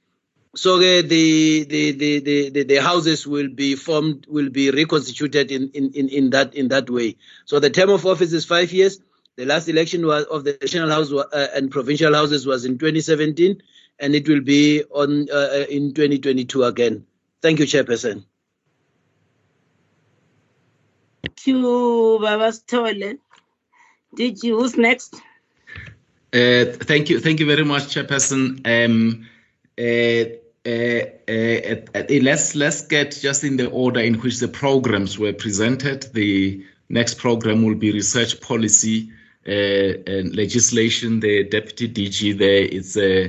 So 0.56 0.76
uh, 0.76 1.02
the, 1.02 1.64
the, 1.64 1.92
the, 1.92 2.20
the, 2.20 2.50
the, 2.50 2.62
the 2.64 2.76
houses 2.76 3.26
will 3.26 3.48
be 3.48 3.76
formed, 3.76 4.26
will 4.28 4.48
be 4.48 4.70
reconstituted 4.70 5.52
in, 5.52 5.70
in, 5.74 5.92
in, 5.92 6.08
in, 6.08 6.30
that, 6.30 6.54
in 6.54 6.68
that 6.68 6.88
way. 6.88 7.16
So 7.44 7.60
the 7.60 7.70
term 7.70 7.90
of 7.90 8.06
office 8.06 8.32
is 8.32 8.44
five 8.44 8.72
years. 8.72 8.98
The 9.36 9.44
last 9.44 9.68
election 9.68 10.06
was 10.06 10.24
of 10.24 10.44
the 10.44 10.56
national 10.60 10.88
house 10.88 11.12
uh, 11.12 11.48
and 11.54 11.70
provincial 11.70 12.14
houses 12.14 12.46
was 12.46 12.64
in 12.64 12.78
2017, 12.78 13.62
and 13.98 14.14
it 14.14 14.26
will 14.28 14.40
be 14.40 14.82
on 14.84 15.28
uh, 15.30 15.66
in 15.68 15.92
2022 15.92 16.64
again. 16.64 17.04
Thank 17.42 17.58
you, 17.58 17.66
Chairperson. 17.66 18.24
Thank 21.22 21.46
you, 21.46 22.18
Baba 22.20 22.52
Stole. 22.52 23.18
Did 24.14 24.42
you? 24.42 24.58
Who's 24.58 24.76
next? 24.78 25.16
Uh, 26.32 26.64
thank 26.64 27.10
you, 27.10 27.20
thank 27.20 27.38
you 27.38 27.46
very 27.46 27.64
much, 27.64 27.94
Chairperson. 27.94 28.60
Um, 28.64 29.26
uh, 29.78 30.36
uh, 30.66 31.02
uh, 31.28 31.76
uh, 31.94 32.22
let's 32.22 32.56
let's 32.56 32.86
get 32.86 33.10
just 33.20 33.44
in 33.44 33.56
the 33.58 33.68
order 33.70 34.00
in 34.00 34.14
which 34.14 34.40
the 34.40 34.48
programs 34.48 35.18
were 35.18 35.32
presented. 35.32 36.02
The 36.14 36.64
next 36.88 37.18
program 37.18 37.64
will 37.64 37.74
be 37.74 37.92
research 37.92 38.40
policy 38.40 39.10
uh, 39.10 39.12
and 39.12 39.15
legislation. 39.46 41.20
The 41.20 41.44
deputy 41.44 41.88
DG 41.88 42.38
there 42.38 42.64
is 42.64 42.96
uh, 42.96 43.28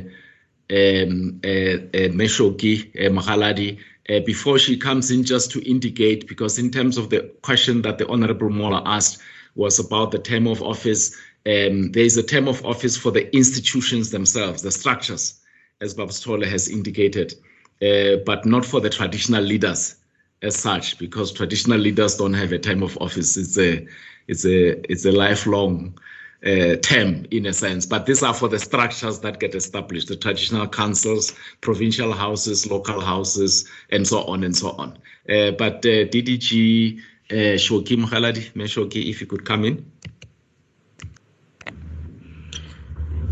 um, 0.69 1.39
Meshoki 1.41 2.91
Mahaladi. 2.95 3.79
Uh, 4.09 4.21
before 4.21 4.57
she 4.57 4.77
comes 4.77 5.11
in, 5.11 5.23
just 5.23 5.51
to 5.51 5.69
indicate, 5.69 6.27
because 6.29 6.57
in 6.57 6.71
terms 6.71 6.97
of 6.97 7.09
the 7.09 7.29
question 7.41 7.81
that 7.81 7.97
the 7.97 8.07
Honorable 8.07 8.49
Mola 8.49 8.81
asked 8.85 9.21
was 9.55 9.79
about 9.79 10.11
the 10.11 10.19
term 10.19 10.47
of 10.47 10.61
office, 10.61 11.13
um, 11.45 11.91
there 11.91 12.03
is 12.03 12.15
a 12.15 12.23
term 12.23 12.47
of 12.47 12.65
office 12.65 12.95
for 12.95 13.11
the 13.11 13.33
institutions 13.35 14.11
themselves, 14.11 14.61
the 14.61 14.71
structures, 14.71 15.41
as 15.81 15.93
Babstola 15.93 16.45
has 16.45 16.69
indicated, 16.69 17.33
uh, 17.81 18.23
but 18.25 18.45
not 18.45 18.65
for 18.65 18.79
the 18.79 18.89
traditional 18.89 19.43
leaders 19.43 19.97
as 20.41 20.55
such, 20.55 20.97
because 20.97 21.31
traditional 21.31 21.79
leaders 21.79 22.15
don't 22.17 22.33
have 22.33 22.51
a 22.51 22.59
term 22.59 22.83
of 22.83 22.97
office. 22.99 23.37
It's 23.37 23.57
a, 23.57 23.87
it's 24.27 24.45
a, 24.45 24.91
it's 24.91 25.05
a 25.05 25.11
lifelong 25.11 25.97
uh, 26.45 26.75
term 26.77 27.25
in 27.31 27.45
a 27.47 27.53
sense, 27.53 27.85
but 27.85 28.05
these 28.05 28.21
are 28.21 28.33
for 28.33 28.47
the 28.47 28.59
structures 28.59 29.19
that 29.19 29.39
get 29.39 29.55
established, 29.55 30.07
the 30.07 30.15
traditional 30.15 30.67
councils, 30.67 31.33
provincial 31.61 32.13
houses, 32.13 32.69
local 32.69 33.01
houses, 33.01 33.67
and 33.89 34.07
so 34.07 34.23
on 34.25 34.43
and 34.43 34.55
so 34.55 34.71
on. 34.71 34.97
Uh, 35.29 35.51
but 35.51 35.77
uh, 35.85 36.05
DDG 36.13 36.99
uh, 37.29 37.57
Shoki 37.57 37.97
Mukhaladi, 37.97 38.53
Shoki, 38.53 39.09
if 39.09 39.19
you 39.19 39.27
could 39.27 39.45
come 39.45 39.65
in. 39.65 39.91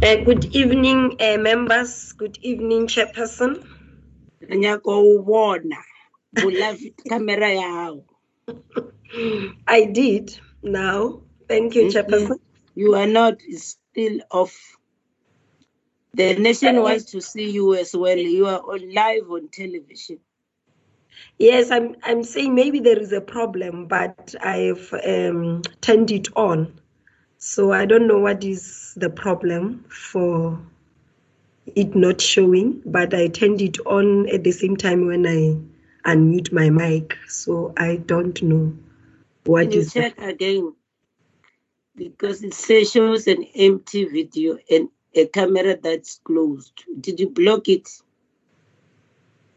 Uh, 0.04 0.16
good 0.18 0.54
evening, 0.56 1.16
uh, 1.22 1.38
members. 1.38 2.12
Good 2.14 2.38
evening, 2.42 2.88
Chairperson. 2.88 3.66
I 9.68 9.86
did 9.86 10.38
now. 10.64 11.22
Thank 11.48 11.76
you, 11.76 11.88
Chairperson. 11.88 12.40
You 12.76 12.96
are 12.96 13.08
not 13.08 13.42
still 13.42 14.20
off. 14.32 14.56
The 16.14 16.36
nation 16.36 16.82
wants 16.82 17.06
to 17.12 17.22
see 17.22 17.52
you 17.52 17.76
as 17.76 17.96
well. 17.96 18.18
You 18.18 18.48
are 18.48 18.60
on 18.60 18.94
live 18.94 19.30
on 19.30 19.50
television. 19.50 20.20
Yes, 21.38 21.72
I'm. 21.72 21.96
I'm 22.04 22.24
saying 22.24 22.56
maybe 22.56 22.80
there 22.80 23.00
is 23.00 23.12
a 23.12 23.22
problem, 23.22 23.88
but 23.88 24.36
I've 24.42 24.94
um, 25.06 25.62
turned 25.82 26.12
it 26.12 26.28
on. 26.36 26.80
So 27.38 27.72
I 27.74 27.86
don't 27.86 28.08
know 28.08 28.20
what 28.20 28.44
is 28.44 28.94
the 28.98 29.10
problem 29.10 29.86
for 29.90 30.60
it 31.76 31.96
not 31.96 32.22
showing, 32.22 32.82
but 32.86 33.14
I 33.14 33.28
turned 33.28 33.62
it 33.62 33.80
on 33.86 34.30
at 34.30 34.44
the 34.44 34.52
same 34.52 34.78
time 34.78 35.08
when 35.08 35.26
I 35.28 35.58
unmute 36.06 36.52
my 36.52 36.70
mic. 36.70 37.18
So 37.28 37.74
I 37.78 37.98
don't 37.98 38.42
know 38.42 38.74
what 39.46 39.72
you 39.74 39.86
check 39.86 40.20
again? 40.20 40.74
Because 41.96 42.44
it 42.44 42.54
says 42.54 42.92
shows 42.92 43.28
an 43.28 43.44
empty 43.56 44.06
video 44.06 44.58
and 44.70 44.90
a 45.14 45.28
camera 45.28 45.78
that's 45.82 46.20
closed. 46.24 46.84
Did 47.00 47.20
you 47.20 47.30
block 47.30 47.70
it? 47.70 47.90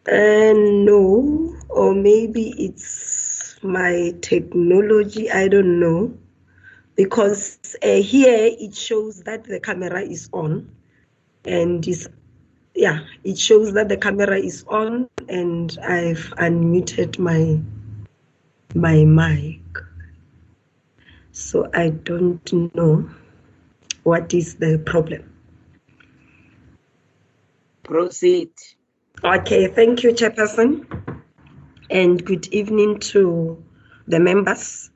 Uh, 0.07 0.55
no, 0.55 1.55
or 1.69 1.95
maybe 1.95 2.55
it's 2.57 3.59
my 3.63 4.15
technology. 4.23 5.31
I 5.31 5.49
don't 5.49 5.81
know. 5.81 6.17
Because 6.95 7.77
uh, 7.83 8.03
here 8.03 8.51
it 8.59 8.75
shows 8.75 9.23
that 9.23 9.45
the 9.45 9.61
camera 9.61 10.03
is 10.03 10.29
on 10.33 10.71
and 11.45 11.87
is 11.87 12.09
yeah, 12.75 13.01
it 13.25 13.39
shows 13.39 13.73
that 13.73 13.89
the 13.89 13.97
camera 13.97 14.39
is 14.39 14.65
on 14.69 15.09
and 15.29 15.77
I've 15.83 16.33
unmuted 16.39 17.19
my 17.19 17.61
my 18.75 19.05
mic. 19.05 19.61
So 21.33 21.71
I 21.73 21.91
don't 21.91 22.75
know 22.75 23.09
what 24.03 24.35
is 24.35 24.57
the 24.57 24.79
problem. 24.85 25.33
Proceed. 27.83 28.51
Okay, 29.25 29.69
thank 29.69 30.03
you, 30.03 30.13
Chairperson. 30.13 30.87
And 31.91 32.25
good 32.25 32.49
evening 32.49 32.99
to 33.13 33.63
the 34.07 34.21
members. 34.21 34.91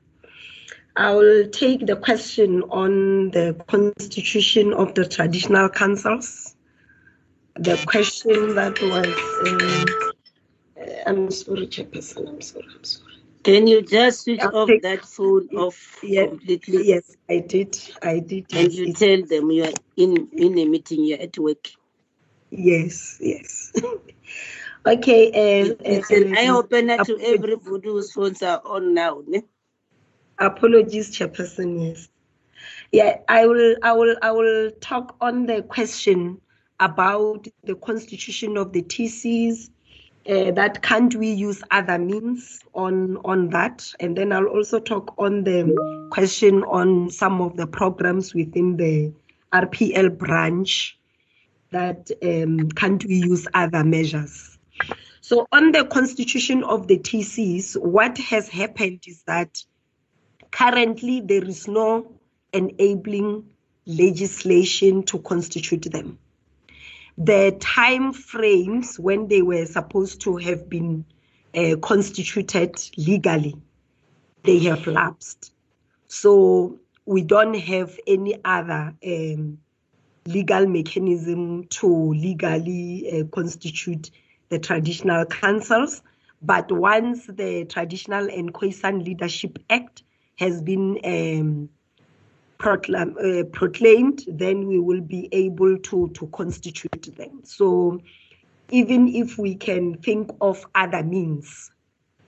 I 0.95 1.11
will 1.15 1.49
take 1.49 1.87
the 1.87 1.95
question 1.95 2.61
on 2.63 3.31
the 3.31 3.55
constitution 3.67 4.73
of 4.73 4.93
the 4.93 5.07
traditional 5.07 5.69
councils. 5.69 6.55
The 7.55 7.81
question 7.87 8.55
that 8.55 8.79
was, 8.79 9.07
um, 9.47 10.12
I'm 11.05 11.31
sorry, 11.31 11.67
Chairperson, 11.67 12.27
I'm 12.29 12.41
sorry, 12.41 12.65
I'm 12.75 12.83
sorry. 12.83 13.13
Can 13.43 13.67
you 13.67 13.81
just 13.81 14.23
switch 14.23 14.41
I'll 14.41 14.55
off 14.55 14.67
take- 14.69 14.83
that 14.83 15.05
phone 15.05 15.49
off 15.55 15.99
Yeah, 16.03 16.27
completely? 16.27 16.87
Yes, 16.87 17.15
I 17.29 17.39
did. 17.39 17.77
I 18.01 18.19
did. 18.19 18.45
And 18.53 18.71
yes, 18.71 18.75
you 18.75 18.85
yes. 18.87 18.99
tell 18.99 19.21
them 19.23 19.51
you 19.51 19.65
are 19.65 19.73
in, 19.97 20.29
in 20.31 20.57
a 20.59 20.65
meeting, 20.65 21.03
you're 21.03 21.19
at 21.19 21.37
work. 21.37 21.69
Yes, 22.51 23.17
yes. 23.19 23.71
okay. 24.85 25.27
Uh, 25.29 25.75
It's 25.83 26.11
uh, 26.11 26.15
an 26.15 26.37
eye 26.37 26.49
opener 26.49 27.03
to 27.03 27.19
everybody 27.19 27.89
whose 27.89 28.11
phones 28.13 28.41
are 28.43 28.61
on 28.65 28.93
now. 28.93 29.23
ne? 29.27 29.43
Apologies, 30.39 31.15
Chairperson. 31.17 31.89
Yes. 31.89 32.09
Yeah, 32.91 33.17
I 33.27 33.45
will. 33.47 33.75
I 33.81 33.91
will. 33.93 34.15
I 34.21 34.31
will 34.31 34.71
talk 34.79 35.15
on 35.19 35.45
the 35.47 35.63
question 35.63 36.39
about 36.79 37.47
the 37.63 37.75
constitution 37.75 38.55
of 38.57 38.71
the 38.71 38.83
TCs. 38.83 39.69
Uh, 40.27 40.51
that 40.51 40.81
can't 40.81 41.15
we 41.15 41.31
use 41.31 41.61
other 41.69 41.97
means 41.97 42.61
on 42.73 43.17
on 43.25 43.49
that, 43.49 43.91
and 43.99 44.17
then 44.17 44.31
I'll 44.31 44.47
also 44.47 44.79
talk 44.79 45.13
on 45.17 45.43
the 45.43 45.75
question 46.11 46.63
on 46.63 47.09
some 47.09 47.41
of 47.41 47.57
the 47.57 47.67
programs 47.67 48.33
within 48.33 48.77
the 48.77 49.11
RPL 49.51 50.17
branch 50.17 50.97
that 51.71 52.09
um, 52.23 52.69
can't 52.69 53.03
we 53.03 53.15
use 53.15 53.47
other 53.53 53.83
measures. 53.83 54.57
So 55.19 55.47
on 55.51 55.71
the 55.71 55.85
constitution 55.85 56.63
of 56.63 56.87
the 56.87 56.99
TCs, 56.99 57.75
what 57.81 58.17
has 58.17 58.47
happened 58.47 59.03
is 59.07 59.23
that 59.23 59.63
currently 60.51 61.19
there 61.21 61.43
is 61.43 61.67
no 61.67 62.13
enabling 62.53 63.45
legislation 63.85 65.03
to 65.03 65.19
constitute 65.19 65.91
them. 65.91 66.19
The 67.17 67.55
time 67.59 68.13
frames 68.13 68.99
when 68.99 69.27
they 69.27 69.41
were 69.41 69.65
supposed 69.65 70.21
to 70.21 70.37
have 70.37 70.69
been 70.69 71.05
uh, 71.55 71.75
constituted 71.81 72.75
legally, 72.97 73.55
they 74.43 74.59
have 74.59 74.87
lapsed. 74.87 75.53
So 76.07 76.79
we 77.05 77.21
don't 77.21 77.53
have 77.55 77.97
any 78.07 78.39
other 78.43 78.93
um, 79.05 79.59
legal 80.25 80.65
mechanism 80.67 81.65
to 81.65 82.13
legally 82.13 83.21
uh, 83.21 83.23
constitute 83.25 84.09
the 84.49 84.59
traditional 84.59 85.25
councils. 85.25 86.01
But 86.41 86.71
once 86.71 87.25
the 87.25 87.65
Traditional 87.65 88.29
and 88.29 88.53
Khoisan 88.53 89.05
Leadership 89.05 89.59
Act 89.69 90.03
has 90.37 90.61
been 90.61 90.99
um, 91.03 91.69
proclam- 92.63 93.17
uh, 93.19 93.43
proclaimed, 93.45 94.23
then 94.27 94.67
we 94.67 94.79
will 94.79 95.01
be 95.01 95.27
able 95.33 95.77
to, 95.79 96.09
to 96.13 96.27
constitute 96.27 97.13
them. 97.17 97.41
So 97.43 97.99
even 98.69 99.09
if 99.09 99.37
we 99.37 99.55
can 99.55 99.97
think 99.97 100.31
of 100.39 100.65
other 100.73 101.03
means 101.03 101.71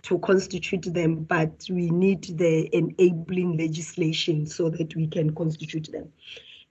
to 0.04 0.20
constitute 0.20 0.94
them, 0.94 1.24
but 1.24 1.66
we 1.70 1.90
need 1.90 2.24
the 2.38 2.70
enabling 2.76 3.58
legislation 3.58 4.46
so 4.46 4.70
that 4.70 4.96
we 4.96 5.08
can 5.08 5.34
constitute 5.34 5.90
them. 5.92 6.12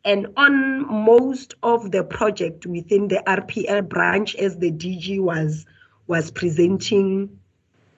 And 0.04 0.28
on 0.36 0.86
most 1.04 1.54
of 1.62 1.90
the 1.90 2.04
project 2.04 2.66
within 2.66 3.08
the 3.08 3.22
RPL 3.26 3.88
branch, 3.88 4.34
as 4.36 4.58
the 4.58 4.70
DG 4.70 5.20
was 5.20 5.64
was 6.06 6.30
presenting, 6.30 7.40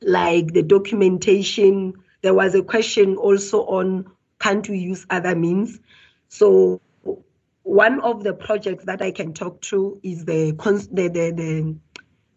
like 0.01 0.52
the 0.52 0.62
documentation, 0.62 1.94
there 2.22 2.34
was 2.34 2.55
a 2.55 2.62
question 2.62 3.16
also 3.16 3.62
on 3.66 4.06
can't 4.38 4.68
we 4.68 4.78
use 4.78 5.06
other 5.10 5.34
means? 5.34 5.80
So 6.28 6.80
one 7.62 8.00
of 8.00 8.22
the 8.22 8.34
projects 8.34 8.84
that 8.84 9.02
I 9.02 9.10
can 9.10 9.32
talk 9.32 9.60
to 9.62 10.00
is 10.02 10.24
the 10.24 10.52
the, 10.52 11.08
the, 11.08 11.30
the 11.32 11.76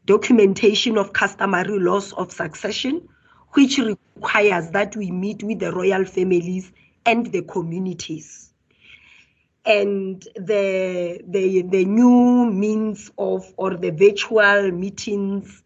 documentation 0.06 0.98
of 0.98 1.14
customary 1.14 1.80
laws 1.80 2.14
of 2.14 2.32
succession, 2.32 3.08
which 3.54 3.78
requires 3.78 4.72
that 4.72 4.96
we 4.96 5.12
meet 5.12 5.44
with 5.44 5.60
the 5.60 5.72
royal 5.72 6.06
families 6.06 6.72
and 7.06 7.32
the 7.32 7.42
communities 7.44 8.50
and 9.66 10.28
the 10.36 11.22
the 11.28 11.62
the 11.64 11.86
new 11.86 12.50
means 12.52 13.12
of 13.18 13.54
or 13.58 13.76
the 13.76 13.92
virtual 13.92 14.72
meetings 14.72 15.64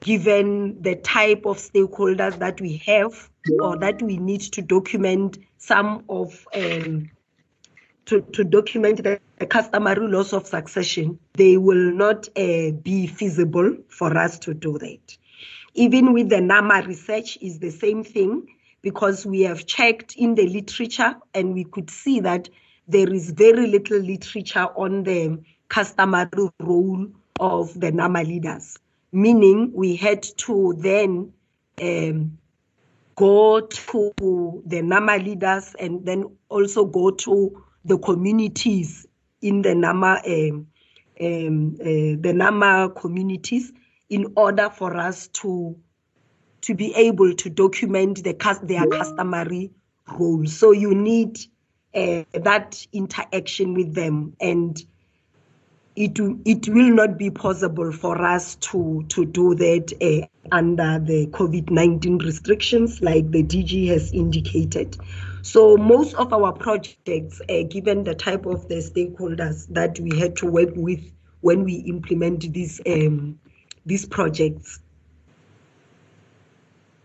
given 0.00 0.80
the 0.82 0.96
type 0.96 1.46
of 1.46 1.58
stakeholders 1.58 2.38
that 2.38 2.60
we 2.60 2.76
have 2.78 3.30
or 3.60 3.76
that 3.78 4.02
we 4.02 4.16
need 4.18 4.40
to 4.40 4.62
document 4.62 5.38
some 5.58 6.04
of 6.08 6.46
um, 6.54 7.10
to, 8.06 8.20
to 8.32 8.44
document 8.44 9.02
the, 9.02 9.20
the 9.38 9.46
customary 9.46 10.06
laws 10.08 10.32
of 10.32 10.46
succession, 10.46 11.18
they 11.34 11.56
will 11.56 11.92
not 11.92 12.28
uh, 12.36 12.70
be 12.82 13.06
feasible 13.06 13.76
for 13.88 14.16
us 14.16 14.38
to 14.38 14.54
do 14.54 14.78
that. 14.78 15.16
Even 15.74 16.12
with 16.12 16.28
the 16.28 16.40
NAMA 16.40 16.84
research 16.86 17.36
is 17.40 17.58
the 17.58 17.70
same 17.70 18.02
thing 18.02 18.46
because 18.82 19.26
we 19.26 19.40
have 19.42 19.66
checked 19.66 20.14
in 20.16 20.36
the 20.36 20.46
literature 20.48 21.16
and 21.34 21.52
we 21.52 21.64
could 21.64 21.90
see 21.90 22.20
that 22.20 22.48
there 22.88 23.12
is 23.12 23.32
very 23.32 23.66
little 23.66 23.98
literature 23.98 24.68
on 24.76 25.02
the 25.02 25.38
customary 25.68 26.50
role 26.60 27.06
of 27.40 27.78
the 27.78 27.90
NAMA 27.90 28.22
leaders, 28.22 28.78
meaning 29.16 29.72
we 29.72 29.96
had 29.96 30.22
to 30.22 30.74
then 30.76 31.32
um, 31.80 32.36
go 33.14 33.62
to 33.62 34.62
the 34.66 34.82
NAMA 34.82 35.16
leaders 35.16 35.74
and 35.78 36.04
then 36.04 36.36
also 36.50 36.84
go 36.84 37.10
to 37.10 37.64
the 37.86 37.96
communities 37.96 39.06
in 39.40 39.62
the 39.62 39.74
NAMA 39.74 40.20
um, 40.26 40.66
um, 41.18 41.76
uh, 41.80 42.20
the 42.20 42.32
NAMA 42.34 42.90
communities 42.94 43.72
in 44.10 44.34
order 44.36 44.68
for 44.68 44.94
us 44.94 45.28
to 45.28 45.74
to 46.60 46.74
be 46.74 46.94
able 46.94 47.34
to 47.36 47.48
document 47.48 48.22
the 48.22 48.34
their 48.64 48.86
customary 48.86 49.70
role. 50.18 50.44
So 50.44 50.72
you 50.72 50.94
need 50.94 51.38
uh, 51.94 52.24
that 52.34 52.86
interaction 52.92 53.72
with 53.72 53.94
them 53.94 54.36
and 54.42 54.78
it, 55.96 56.18
it 56.44 56.68
will 56.68 56.90
not 56.90 57.16
be 57.16 57.30
possible 57.30 57.90
for 57.90 58.20
us 58.22 58.56
to, 58.56 59.04
to 59.08 59.24
do 59.24 59.54
that 59.54 59.92
uh, 60.02 60.26
under 60.52 60.98
the 60.98 61.26
COVID 61.28 61.70
19 61.70 62.18
restrictions, 62.18 63.00
like 63.00 63.30
the 63.30 63.42
DG 63.42 63.88
has 63.88 64.12
indicated. 64.12 64.96
So, 65.40 65.76
most 65.76 66.14
of 66.16 66.32
our 66.32 66.52
projects, 66.52 67.40
uh, 67.48 67.62
given 67.68 68.04
the 68.04 68.14
type 68.14 68.46
of 68.46 68.68
the 68.68 68.76
stakeholders 68.76 69.66
that 69.68 69.98
we 69.98 70.18
had 70.18 70.36
to 70.36 70.46
work 70.46 70.70
with 70.74 71.00
when 71.40 71.64
we 71.64 71.76
implement 71.76 72.52
these, 72.52 72.80
um, 72.86 73.38
these 73.86 74.04
projects, 74.04 74.80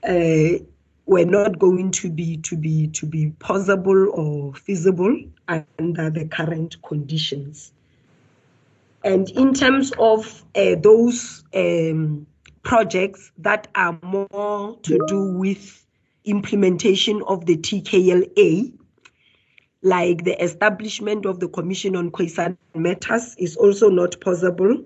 uh, 0.03 0.57
were 1.05 1.25
not 1.25 1.59
going 1.59 1.91
to 1.91 2.09
be 2.09 2.37
to 2.37 2.55
be 2.55 2.87
to 2.87 3.05
be 3.05 3.31
possible 3.39 4.09
or 4.11 4.53
feasible 4.55 5.17
under 5.47 6.09
the 6.09 6.25
current 6.25 6.81
conditions. 6.81 7.71
And 9.03 9.29
in 9.31 9.53
terms 9.53 9.91
of 9.97 10.43
uh, 10.55 10.75
those 10.81 11.43
um, 11.53 12.27
projects 12.63 13.31
that 13.39 13.67
are 13.75 13.97
more 14.03 14.77
to 14.83 14.99
do 15.07 15.37
with 15.37 15.85
implementation 16.25 17.23
of 17.27 17.45
the 17.45 17.57
TKLA, 17.57 18.73
like 19.81 20.23
the 20.23 20.43
establishment 20.43 21.25
of 21.25 21.39
the 21.39 21.47
Commission 21.47 21.95
on 21.95 22.11
Khoisan 22.11 22.57
Matters, 22.75 23.35
is 23.37 23.55
also 23.55 23.89
not 23.89 24.21
possible 24.21 24.85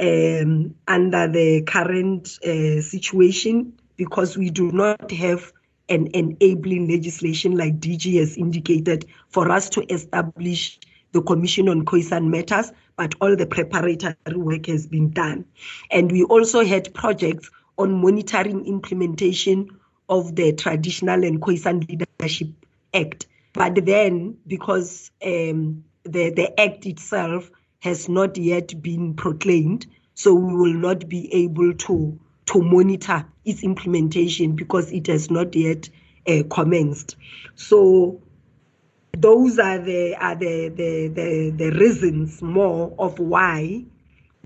um, 0.00 0.74
under 0.86 1.26
the 1.26 1.62
current 1.66 2.38
uh, 2.44 2.80
situation 2.80 3.72
because 3.96 4.38
we 4.38 4.50
do 4.50 4.70
not 4.70 5.10
have 5.10 5.52
an 5.88 6.08
enabling 6.14 6.88
legislation 6.88 7.56
like 7.56 7.80
DG 7.80 8.18
has 8.18 8.36
indicated 8.36 9.06
for 9.28 9.50
us 9.50 9.68
to 9.70 9.82
establish 9.92 10.78
the 11.12 11.22
Commission 11.22 11.68
on 11.68 11.84
Khoisan 11.84 12.28
Matters, 12.28 12.72
but 12.96 13.14
all 13.20 13.36
the 13.36 13.46
preparatory 13.46 14.14
work 14.34 14.66
has 14.66 14.86
been 14.86 15.10
done. 15.10 15.44
And 15.90 16.12
we 16.12 16.24
also 16.24 16.64
had 16.64 16.92
projects 16.94 17.50
on 17.78 18.00
monitoring 18.00 18.66
implementation 18.66 19.68
of 20.08 20.34
the 20.36 20.52
Traditional 20.52 21.24
and 21.24 21.40
Khoisan 21.40 21.88
Leadership 21.88 22.48
Act. 22.92 23.26
But 23.52 23.86
then, 23.86 24.36
because 24.46 25.10
um, 25.24 25.84
the, 26.04 26.30
the 26.30 26.60
act 26.60 26.86
itself 26.86 27.50
has 27.80 28.08
not 28.08 28.36
yet 28.36 28.82
been 28.82 29.14
proclaimed, 29.14 29.86
so 30.14 30.34
we 30.34 30.54
will 30.54 30.74
not 30.74 31.08
be 31.08 31.32
able 31.32 31.74
to, 31.74 32.18
to 32.46 32.62
monitor 32.62 33.24
its 33.44 33.62
implementation 33.62 34.56
because 34.56 34.90
it 34.90 35.06
has 35.06 35.30
not 35.30 35.54
yet 35.54 35.88
uh, 36.26 36.42
commenced. 36.50 37.16
So 37.54 38.20
those 39.16 39.58
are 39.58 39.78
the 39.78 40.14
are 40.16 40.34
the 40.34 40.68
the 40.68 41.08
the, 41.08 41.50
the 41.50 41.70
reasons 41.78 42.40
more 42.42 42.94
of 42.98 43.18
why 43.18 43.84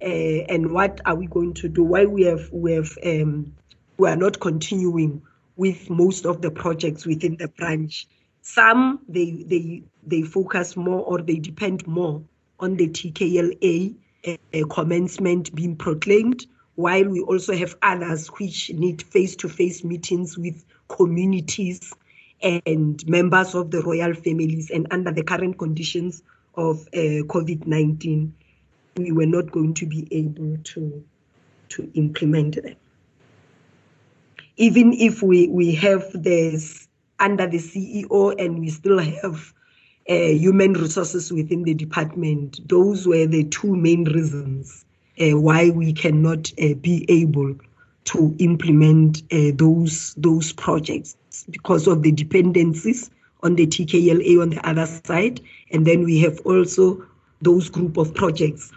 uh, 0.02 0.04
and 0.04 0.72
what 0.72 1.00
are 1.04 1.14
we 1.14 1.26
going 1.26 1.54
to 1.54 1.68
do 1.68 1.82
why 1.82 2.04
we 2.04 2.22
have 2.22 2.48
we 2.52 2.72
have 2.72 2.96
um, 3.04 3.52
we 3.98 4.08
are 4.08 4.16
not 4.16 4.40
continuing 4.40 5.22
with 5.56 5.90
most 5.90 6.26
of 6.26 6.42
the 6.42 6.50
projects 6.50 7.06
within 7.06 7.36
the 7.36 7.48
branch. 7.48 8.08
Some 8.42 9.00
they 9.08 9.44
they 9.46 9.82
they 10.04 10.22
focus 10.22 10.76
more 10.76 11.00
or 11.00 11.20
they 11.22 11.36
depend 11.36 11.86
more 11.86 12.22
on 12.58 12.76
the 12.76 12.88
TKLA 12.88 13.94
uh, 14.26 14.66
commencement 14.70 15.54
being 15.54 15.76
proclaimed 15.76 16.46
while 16.74 17.04
we 17.04 17.20
also 17.20 17.54
have 17.54 17.76
others 17.82 18.28
which 18.28 18.70
need 18.70 19.02
face-to-face 19.02 19.84
meetings 19.84 20.38
with 20.38 20.64
communities 20.88 21.92
and 22.42 23.06
members 23.08 23.54
of 23.54 23.70
the 23.70 23.82
royal 23.82 24.14
families. 24.14 24.70
And 24.70 24.86
under 24.90 25.10
the 25.10 25.22
current 25.22 25.58
conditions 25.58 26.22
of 26.54 26.80
uh, 26.88 27.24
COVID 27.26 27.66
19, 27.66 28.34
we 28.96 29.12
were 29.12 29.26
not 29.26 29.50
going 29.52 29.74
to 29.74 29.86
be 29.86 30.06
able 30.10 30.58
to, 30.62 31.04
to 31.70 31.90
implement 31.94 32.62
them. 32.62 32.76
Even 34.56 34.92
if 34.92 35.22
we, 35.22 35.48
we 35.48 35.74
have 35.74 36.04
this 36.14 36.88
under 37.18 37.46
the 37.46 37.58
CEO 37.58 38.34
and 38.38 38.60
we 38.60 38.68
still 38.68 38.98
have 38.98 39.52
uh, 40.08 40.14
human 40.14 40.74
resources 40.74 41.32
within 41.32 41.62
the 41.62 41.74
department, 41.74 42.60
those 42.68 43.06
were 43.06 43.26
the 43.26 43.44
two 43.44 43.74
main 43.76 44.04
reasons 44.04 44.84
uh, 45.20 45.38
why 45.38 45.70
we 45.70 45.92
cannot 45.92 46.52
uh, 46.60 46.74
be 46.80 47.06
able 47.08 47.54
to 48.04 48.34
implement 48.40 49.22
uh, 49.32 49.52
those 49.54 50.14
those 50.14 50.52
projects 50.52 51.16
because 51.50 51.86
of 51.86 52.02
the 52.02 52.12
dependencies 52.12 53.10
on 53.42 53.56
the 53.56 53.66
TKLA 53.66 54.40
on 54.40 54.50
the 54.50 54.66
other 54.66 54.86
side. 54.86 55.40
And 55.70 55.86
then 55.86 56.04
we 56.04 56.20
have 56.20 56.40
also 56.44 57.04
those 57.40 57.68
group 57.68 57.96
of 57.96 58.14
projects 58.14 58.72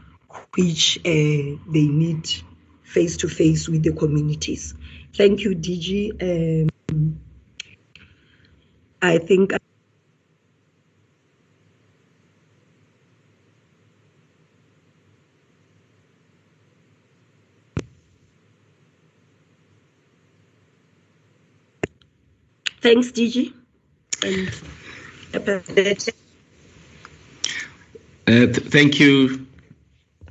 which 0.56 0.98
uh, 1.00 1.58
they 1.72 1.88
need 1.88 2.30
face 2.84 3.18
to 3.18 3.28
face 3.28 3.68
with 3.68 3.84
the 3.84 3.94
communities. 3.94 4.74
Thank 5.14 5.42
you, 5.42 5.56
DG. 5.56 6.70
Um, 6.92 7.20
I 9.02 9.18
think. 9.18 9.54
Thanks, 22.86 23.12
DG. 23.12 23.52
And 24.22 24.48
uh, 28.28 28.54
th 28.54 28.58
thank 28.76 29.00
you, 29.00 29.48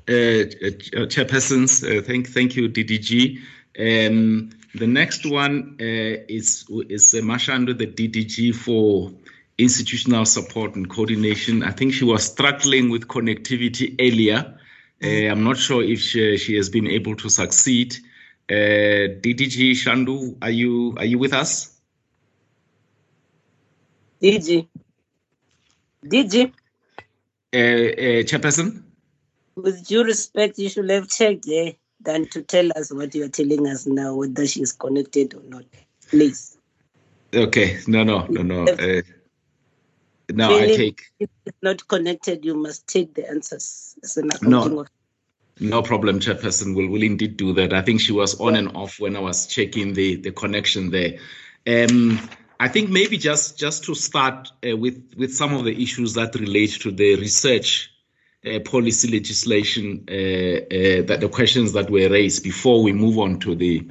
uh, 0.09 0.13
uh, 0.13 1.07
chairpersons. 1.11 1.83
Uh, 1.83 2.01
thank, 2.01 2.29
thank 2.29 2.55
you, 2.55 2.69
DDG. 2.69 3.41
Um, 3.77 4.51
the 4.73 4.87
next 4.87 5.27
one 5.27 5.79
uh, 5.81 6.37
is 6.39 6.65
is 6.89 7.13
uh, 7.13 7.23
Mashando, 7.23 7.77
the 7.77 7.89
DDG 7.89 8.55
for 8.55 9.11
institutional 9.59 10.25
support 10.25 10.77
and 10.77 10.89
coordination. 10.89 11.65
I 11.65 11.73
think 11.73 11.93
she 11.93 12.05
was 12.05 12.23
struggling 12.23 12.89
with 12.89 13.09
connectivity 13.09 13.97
earlier. 13.99 14.61
Uh, 15.03 15.27
I'm 15.29 15.43
not 15.43 15.57
sure 15.57 15.83
if 15.83 15.99
she, 15.99 16.37
she 16.37 16.55
has 16.55 16.71
been 16.71 16.87
able 16.87 17.17
to 17.17 17.29
succeed. 17.29 17.97
DDG 18.49 19.73
Shandu, 19.73 20.37
are 20.41 20.51
you 20.51 20.95
are 20.99 21.05
you 21.05 21.19
with 21.19 21.33
us? 21.33 21.74
DG. 24.25 24.67
DG. 26.03 26.53
Uh, 27.53 27.57
uh, 27.57 28.23
Chairperson? 28.25 28.83
With 29.55 29.87
due 29.87 30.03
respect, 30.03 30.59
you 30.59 30.71
should 30.71 30.89
have 30.89 31.09
checked 31.09 31.47
there 31.47 31.75
than 32.01 32.27
to 32.29 32.43
tell 32.43 32.71
us 32.75 32.93
what 32.93 33.15
you're 33.15 33.29
telling 33.29 33.67
us 33.67 33.87
now, 33.87 34.15
whether 34.15 34.47
she's 34.47 34.73
connected 34.73 35.35
or 35.35 35.43
not. 35.47 35.65
Please. 36.09 36.57
Okay. 37.35 37.79
No, 37.87 38.03
no, 38.03 38.27
no, 38.29 38.43
no. 38.43 38.73
Uh, 38.73 39.03
now 40.31 40.57
I 40.57 40.69
take. 40.69 41.03
If 41.21 41.29
it's 41.45 41.59
not 41.63 41.87
connected, 41.87 42.45
you 42.47 42.55
must 42.55 42.87
take 42.87 43.15
the 43.15 43.29
answers 43.29 43.97
as 44.03 44.17
an 44.17 44.31
no. 44.41 44.81
Of- 44.81 44.89
no 45.61 45.83
problem, 45.83 46.19
Chairperson. 46.19 46.75
We'll, 46.75 46.89
will 46.89 47.03
indeed 47.03 47.37
do 47.37 47.53
that. 47.53 47.73
I 47.73 47.83
think 47.83 48.01
she 48.01 48.11
was 48.11 48.41
on 48.41 48.57
and 48.57 48.75
off 48.75 48.99
when 48.99 49.17
I 49.17 49.21
was 49.21 49.47
checking 49.47 49.93
the, 49.93 50.17
the 50.17 50.33
connection 50.33 50.91
there. 50.91 51.19
Um, 51.67 52.19
I 52.65 52.69
think 52.69 52.89
maybe 52.89 53.19
just 53.19 53.59
just 53.59 53.85
to 53.85 53.95
start 53.95 54.51
uh, 54.67 54.75
with 54.75 55.13
with 55.19 55.35
some 55.35 55.53
of 55.53 55.65
the 55.65 55.83
issues 55.83 56.15
that 56.15 56.35
relate 56.35 56.71
to 56.81 56.91
the 56.91 57.17
research 57.17 57.93
uh, 58.47 58.59
policy 58.61 59.07
legislation, 59.09 60.07
uh, 60.09 60.15
uh, 60.15 61.03
that 61.09 61.19
the 61.21 61.29
questions 61.29 61.75
that 61.75 61.91
were 61.91 62.09
raised 62.09 62.43
before 62.43 62.83
we 62.83 62.95
move 62.95 63.19
on 63.19 63.39
to 63.41 63.55
the 63.55 63.87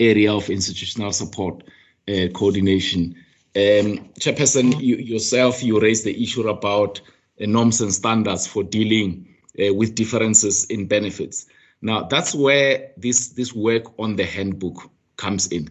area 0.00 0.32
of 0.32 0.48
institutional 0.48 1.12
support 1.12 1.64
uh, 2.08 2.28
coordination. 2.32 3.14
Um, 3.54 4.08
Chairperson, 4.18 4.80
you, 4.80 4.96
yourself, 4.96 5.62
you 5.62 5.78
raised 5.78 6.06
the 6.06 6.22
issue 6.22 6.48
about 6.48 7.02
norms 7.38 7.82
and 7.82 7.92
standards 7.92 8.46
for 8.46 8.62
dealing 8.62 9.28
with 9.58 9.94
differences 9.94 10.64
in 10.64 10.86
benefits. 10.86 11.44
Now, 11.82 12.04
that's 12.04 12.34
where 12.34 12.92
this 12.96 13.28
this 13.34 13.52
work 13.52 13.84
on 13.98 14.16
the 14.16 14.24
handbook 14.24 14.90
comes 15.18 15.48
in 15.48 15.68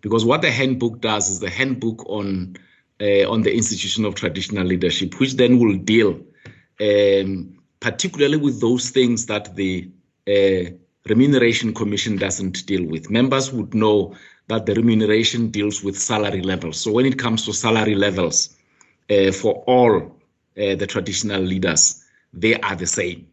because 0.00 0.24
what 0.24 0.42
the 0.42 0.50
handbook 0.50 1.00
does 1.00 1.28
is 1.30 1.40
the 1.40 1.50
handbook 1.50 2.04
on 2.08 2.56
uh, 3.00 3.30
on 3.30 3.42
the 3.42 3.54
institution 3.54 4.04
of 4.04 4.14
traditional 4.14 4.64
leadership, 4.64 5.20
which 5.20 5.34
then 5.34 5.58
will 5.58 5.76
deal 5.76 6.20
um, 6.80 7.58
particularly 7.80 8.36
with 8.36 8.60
those 8.60 8.90
things 8.90 9.26
that 9.26 9.54
the 9.56 9.90
uh, 10.26 10.70
remuneration 11.08 11.74
commission 11.74 12.16
doesn't 12.16 12.66
deal 12.66 12.84
with. 12.84 13.10
Members 13.10 13.52
would 13.52 13.74
know 13.74 14.14
that 14.48 14.66
the 14.66 14.74
remuneration 14.74 15.50
deals 15.50 15.82
with 15.82 15.98
salary 15.98 16.42
levels. 16.42 16.80
So 16.80 16.92
when 16.92 17.06
it 17.06 17.18
comes 17.18 17.44
to 17.44 17.52
salary 17.52 17.94
levels 17.94 18.56
uh, 19.10 19.32
for 19.32 19.62
all 19.66 19.96
uh, 19.96 20.74
the 20.74 20.86
traditional 20.86 21.42
leaders, 21.42 22.04
they 22.32 22.54
are 22.60 22.76
the 22.76 22.86
same 22.86 23.28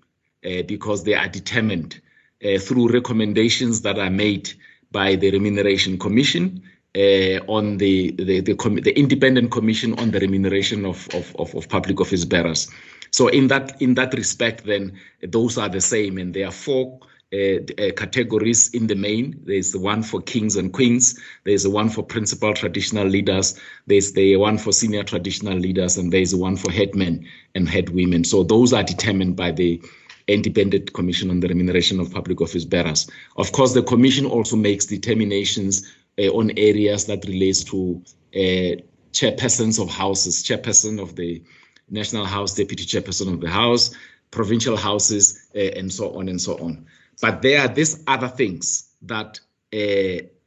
uh, 0.46 0.64
because 0.64 1.04
they 1.04 1.14
are 1.14 1.28
determined 1.28 2.02
uh, 2.46 2.60
through 2.60 2.92
recommendations 2.92 3.82
that 3.82 3.98
are 3.98 4.10
made 4.10 4.52
by 4.96 5.14
the 5.18 5.30
Remuneration 5.30 6.00
Commission 6.00 6.64
uh, 6.96 7.40
on 7.48 7.78
the 7.78 8.12
the 8.12 8.40
the, 8.40 8.54
the, 8.82 8.94
independent 8.98 9.52
commission 9.52 10.00
on 10.00 10.12
the 10.12 10.20
remuneration 10.20 10.86
of, 10.86 11.08
of, 11.14 11.36
of, 11.38 11.54
of, 11.54 11.68
public 11.68 12.00
office 12.00 12.24
bearers. 12.24 12.70
So 13.12 13.28
in 13.28 13.50
that 13.50 13.82
in 13.82 13.96
that 13.96 14.14
respect, 14.14 14.66
then 14.66 14.98
those 15.22 15.58
are 15.58 15.68
the 15.68 15.82
same, 15.82 16.18
and 16.18 16.34
there 16.34 16.48
are 16.48 16.58
four. 16.66 17.00
Uh, 17.34 17.60
uh, 17.80 17.92
categories 17.98 18.70
in 18.74 18.88
the 18.88 18.96
main. 18.96 19.36
There's 19.46 19.72
the 19.72 19.80
one 19.80 20.04
for 20.04 20.22
kings 20.22 20.56
and 20.56 20.72
queens. 20.72 21.20
There's 21.44 21.64
the 21.64 21.72
one 21.72 21.90
for 21.90 22.04
principal 22.04 22.54
traditional 22.54 23.08
leaders. 23.08 23.60
There's 23.88 24.14
the 24.14 24.38
one 24.38 24.58
for 24.58 24.72
senior 24.72 25.04
traditional 25.04 25.58
leaders, 25.58 25.98
and 25.98 26.14
there's 26.14 26.32
the 26.32 26.38
one 26.38 26.56
for 26.56 26.72
headmen 26.72 27.26
and 27.56 27.68
head 27.68 27.90
women. 27.90 28.24
So 28.24 28.44
those 28.44 28.72
are 28.72 28.84
determined 28.84 29.36
by 29.36 29.52
the 29.52 29.82
Independent 30.28 30.94
Commission 30.94 31.30
on 31.30 31.40
the 31.40 31.48
Remuneration 31.48 32.00
of 32.00 32.12
Public 32.12 32.42
Office 32.42 32.66
Bearers. 32.66 33.10
Of 33.38 33.52
course, 33.52 33.74
the 33.74 33.84
Commission 33.84 34.26
also 34.26 34.56
makes 34.56 34.86
determinations 34.86 35.92
uh, 36.18 36.30
on 36.30 36.52
areas 36.58 37.06
that 37.06 37.26
relates 37.26 37.64
to 37.66 38.02
uh, 38.36 38.82
chairpersons 39.12 39.82
of 39.82 39.90
houses, 39.90 40.44
chairperson 40.44 41.02
of 41.02 41.16
the 41.16 41.44
National 41.90 42.26
House, 42.26 42.56
deputy 42.56 42.86
chairperson 42.86 43.34
of 43.34 43.42
the 43.42 43.50
House, 43.50 43.94
provincial 44.32 44.78
houses, 44.78 45.48
uh, 45.56 45.60
and 45.60 45.92
so 45.92 46.18
on 46.18 46.28
and 46.30 46.42
so 46.42 46.58
on. 46.58 46.86
But 47.22 47.42
there 47.42 47.62
are 47.62 47.68
these 47.68 48.04
other 48.08 48.28
things 48.28 48.90
that 49.04 49.40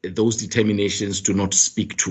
those 0.03 0.37
determinations 0.37 1.21
do 1.21 1.35
not 1.35 1.55
speak 1.55 1.97
to. 1.99 2.11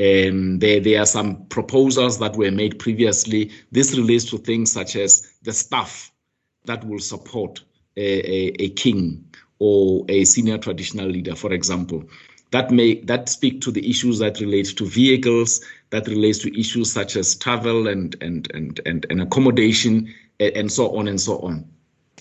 Um, 0.00 0.60
there, 0.60 0.80
there 0.80 1.02
are 1.02 1.06
some 1.06 1.46
proposals 1.46 2.18
that 2.20 2.36
were 2.36 2.50
made 2.50 2.78
previously. 2.78 3.50
This 3.72 3.96
relates 3.96 4.24
to 4.30 4.38
things 4.38 4.70
such 4.70 4.94
as 4.96 5.28
the 5.42 5.52
staff 5.52 6.12
that 6.64 6.84
will 6.84 6.98
support 6.98 7.60
a, 7.96 8.02
a, 8.02 8.64
a 8.64 8.68
king 8.70 9.24
or 9.58 10.04
a 10.08 10.24
senior 10.24 10.58
traditional 10.58 11.08
leader, 11.08 11.34
for 11.34 11.52
example 11.52 12.04
that 12.50 12.70
may 12.70 13.00
that 13.02 13.28
speak 13.28 13.60
to 13.62 13.70
the 13.70 13.88
issues 13.88 14.18
that 14.18 14.40
relate 14.40 14.76
to 14.76 14.86
vehicles, 14.86 15.60
that 15.90 16.06
relates 16.06 16.38
to 16.38 16.58
issues 16.58 16.92
such 16.92 17.16
as 17.16 17.34
travel 17.34 17.88
and 17.88 18.16
and 18.22 18.50
and 18.54 18.80
and, 18.86 19.06
and 19.10 19.20
accommodation 19.20 20.12
and 20.40 20.70
so 20.72 20.96
on 20.96 21.08
and 21.08 21.20
so 21.20 21.38
on. 21.40 21.68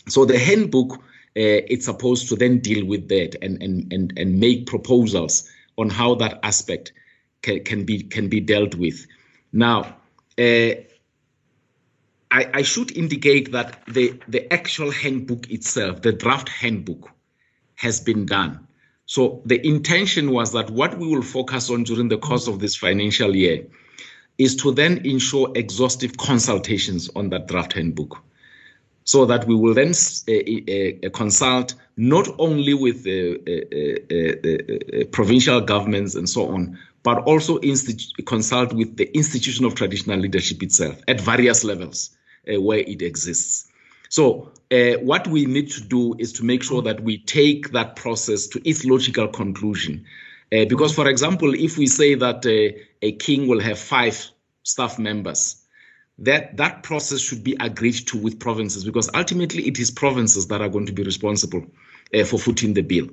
So 0.07 0.25
the 0.25 0.37
handbook 0.37 0.93
uh, 0.93 1.63
it's 1.69 1.85
supposed 1.85 2.27
to 2.29 2.35
then 2.35 2.59
deal 2.59 2.85
with 2.85 3.07
that 3.09 3.35
and 3.41 3.61
and 3.61 3.91
and 3.93 4.13
and 4.17 4.39
make 4.39 4.65
proposals 4.65 5.49
on 5.77 5.89
how 5.89 6.15
that 6.15 6.39
aspect 6.43 6.91
can, 7.41 7.63
can 7.63 7.85
be 7.85 8.03
can 8.03 8.27
be 8.27 8.39
dealt 8.39 8.75
with. 8.75 9.05
Now, 9.53 9.95
uh, 10.37 10.71
I, 12.31 12.49
I 12.55 12.61
should 12.61 12.95
indicate 12.95 13.51
that 13.53 13.83
the 13.87 14.19
the 14.27 14.51
actual 14.51 14.91
handbook 14.91 15.49
itself, 15.49 16.01
the 16.01 16.11
draft 16.11 16.49
handbook, 16.49 17.09
has 17.75 18.01
been 18.01 18.25
done. 18.25 18.67
So 19.05 19.41
the 19.45 19.65
intention 19.65 20.31
was 20.31 20.51
that 20.51 20.69
what 20.69 20.97
we 20.97 21.07
will 21.07 21.21
focus 21.21 21.69
on 21.69 21.83
during 21.83 22.09
the 22.09 22.17
course 22.17 22.47
of 22.47 22.59
this 22.59 22.75
financial 22.75 23.35
year 23.35 23.67
is 24.37 24.55
to 24.57 24.73
then 24.73 25.05
ensure 25.05 25.51
exhaustive 25.55 26.17
consultations 26.17 27.09
on 27.15 27.29
that 27.29 27.47
draft 27.47 27.73
handbook 27.73 28.21
so 29.05 29.25
that 29.25 29.47
we 29.47 29.55
will 29.55 29.73
then 29.73 29.93
uh, 30.27 31.07
uh, 31.07 31.09
consult 31.11 31.75
not 31.95 32.27
only 32.37 32.73
with 32.73 33.03
the 33.03 33.39
uh, 35.01 35.05
provincial 35.13 35.61
governments 35.61 36.15
and 36.15 36.29
so 36.29 36.49
on, 36.49 36.77
but 37.03 37.19
also 37.19 37.57
consult 38.25 38.73
with 38.73 38.97
the 38.97 39.09
institution 39.15 39.63
of 39.63 39.75
traditional 39.75 40.19
leadership 40.19 40.61
itself 40.61 41.01
at 41.07 41.21
various 41.21 41.63
levels 41.63 42.16
where 42.55 42.79
it 42.79 43.01
exists. 43.01 43.67
So 44.09 44.51
uh, 44.71 44.93
what 45.01 45.27
we 45.27 45.45
need 45.45 45.71
to 45.71 45.81
do 45.81 46.15
is 46.17 46.33
to 46.33 46.45
make 46.45 46.63
sure 46.63 46.81
that 46.83 47.01
we 47.01 47.17
take 47.17 47.71
that 47.71 47.95
process 47.95 48.47
to 48.47 48.61
its 48.67 48.85
logical 48.85 49.27
conclusion. 49.27 50.05
Uh, 50.51 50.65
because, 50.65 50.95
for 50.95 51.07
example, 51.09 51.53
if 51.53 51.77
we 51.77 51.87
say 51.87 52.15
that 52.15 52.45
uh, 52.45 52.77
a 53.01 53.11
king 53.13 53.47
will 53.47 53.59
have 53.59 53.77
five 53.77 54.29
staff 54.63 54.97
members, 54.97 55.61
that 56.19 56.57
that 56.57 56.83
process 56.83 57.19
should 57.19 57.43
be 57.43 57.55
agreed 57.59 58.07
to 58.07 58.17
with 58.17 58.39
provinces 58.39 58.83
because 58.83 59.09
ultimately 59.13 59.67
it 59.67 59.77
is 59.77 59.91
provinces 59.91 60.47
that 60.47 60.61
are 60.61 60.69
going 60.69 60.85
to 60.87 60.93
be 60.93 61.03
responsible 61.03 61.63
uh, 62.13 62.23
for 62.23 62.39
footing 62.39 62.73
the 62.73 62.81
bill. 62.81 63.07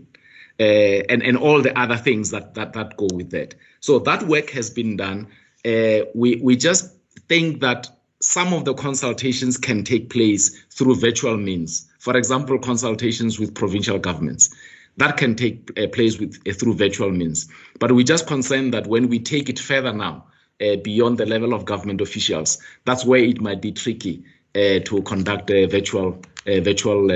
Uh, 0.59 1.02
and 1.11 1.23
and 1.23 1.36
all 1.36 1.61
the 1.61 1.77
other 1.77 1.97
things 1.97 2.31
that, 2.31 2.55
that 2.55 2.73
that 2.74 2.97
go 2.97 3.09
with 3.12 3.31
that. 3.31 3.56
So 3.81 3.98
that 3.98 4.23
work 4.23 4.51
has 4.51 4.70
been 4.70 4.97
done. 4.97 5.27
Uh, 5.66 6.06
we 6.15 6.36
we 6.36 6.56
just 6.56 6.94
think 7.28 7.61
that 7.61 7.89
some 8.24 8.55
of 8.55 8.64
the 8.64 8.72
consultations 8.72 9.59
can 9.59 9.84
take 9.84 10.09
place 10.09 10.59
through 10.70 10.94
virtual 10.94 11.36
means. 11.36 11.86
For 11.98 12.16
example, 12.16 12.59
consultations 12.59 13.38
with 13.38 13.55
provincial 13.55 13.98
governments. 13.98 14.48
That 14.96 15.18
can 15.18 15.34
take 15.34 15.70
uh, 15.78 15.88
place 15.88 16.18
with 16.18 16.40
uh, 16.48 16.55
through 16.55 16.74
virtual 16.74 17.10
means. 17.10 17.48
But 17.78 17.92
we're 17.92 18.05
just 18.05 18.26
concerned 18.26 18.72
that 18.72 18.86
when 18.86 19.09
we 19.09 19.18
take 19.18 19.51
it 19.51 19.59
further 19.59 19.92
now, 19.92 20.24
uh, 20.62 20.76
beyond 20.76 21.18
the 21.18 21.26
level 21.26 21.52
of 21.52 21.66
government 21.66 22.01
officials, 22.01 22.62
that's 22.86 23.05
where 23.05 23.20
it 23.20 23.42
might 23.42 23.60
be 23.60 23.72
tricky 23.72 24.24
uh, 24.55 24.78
to 24.84 25.02
conduct 25.02 25.51
uh, 25.51 25.66
virtual 25.66 26.18
uh, 26.46 26.60
virtual 26.60 27.09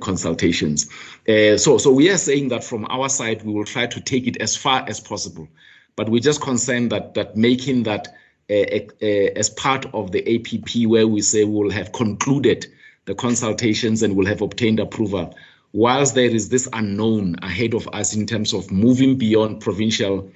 consultations. 0.00 0.88
so, 1.26 1.78
so 1.78 1.90
we 1.90 2.10
are 2.10 2.18
saying 2.18 2.48
that 2.48 2.62
from 2.62 2.86
our 2.90 3.08
side, 3.08 3.42
we 3.42 3.52
will 3.52 3.64
try 3.64 3.86
to 3.86 4.00
take 4.00 4.26
it 4.26 4.36
as 4.36 4.56
far 4.56 4.84
as 4.88 5.00
possible. 5.00 5.48
But 5.96 6.08
we're 6.08 6.20
just 6.20 6.40
concerned 6.40 6.92
that 6.92 7.14
that 7.14 7.36
making 7.36 7.84
that 7.84 8.08
as 8.48 9.50
part 9.50 9.86
of 9.92 10.12
the 10.12 10.36
APP 10.36 10.88
where 10.88 11.06
we 11.06 11.20
say 11.20 11.44
we'll 11.44 11.70
have 11.70 11.92
concluded 11.92 12.66
the 13.04 13.14
consultations 13.14 14.02
and 14.02 14.16
will 14.16 14.26
have 14.26 14.42
obtained 14.42 14.80
approval. 14.80 15.34
Whilst 15.72 16.14
there 16.14 16.30
is 16.30 16.48
this 16.48 16.68
unknown 16.72 17.36
ahead 17.42 17.74
of 17.74 17.88
us 17.92 18.14
in 18.14 18.26
terms 18.26 18.54
of 18.54 18.70
moving 18.70 19.16
beyond 19.16 19.60
provincial 19.60 20.30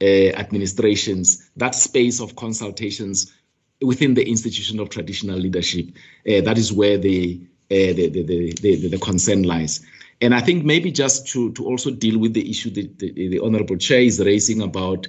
uh, 0.00 0.04
administrations, 0.04 1.48
that 1.56 1.74
space 1.74 2.20
of 2.20 2.36
consultations 2.36 3.32
within 3.80 4.14
the 4.14 4.28
institution 4.28 4.78
of 4.80 4.90
traditional 4.90 5.38
leadership, 5.38 5.88
uh, 6.28 6.40
that 6.42 6.58
is 6.58 6.72
where 6.72 6.98
the, 6.98 7.40
uh, 7.70 7.94
the, 7.94 8.08
the, 8.08 8.52
the, 8.60 8.88
the, 8.88 8.98
concern 8.98 9.42
lies. 9.42 9.84
And 10.20 10.34
I 10.34 10.40
think 10.40 10.64
maybe 10.64 10.90
just 10.90 11.28
to, 11.28 11.52
to 11.52 11.64
also 11.64 11.90
deal 11.90 12.18
with 12.18 12.32
the 12.32 12.48
issue 12.48 12.70
that 12.70 12.98
the, 12.98 13.12
the 13.12 13.40
Honorable 13.40 13.76
Chair 13.76 14.00
is 14.00 14.20
raising 14.20 14.62
about 14.62 15.06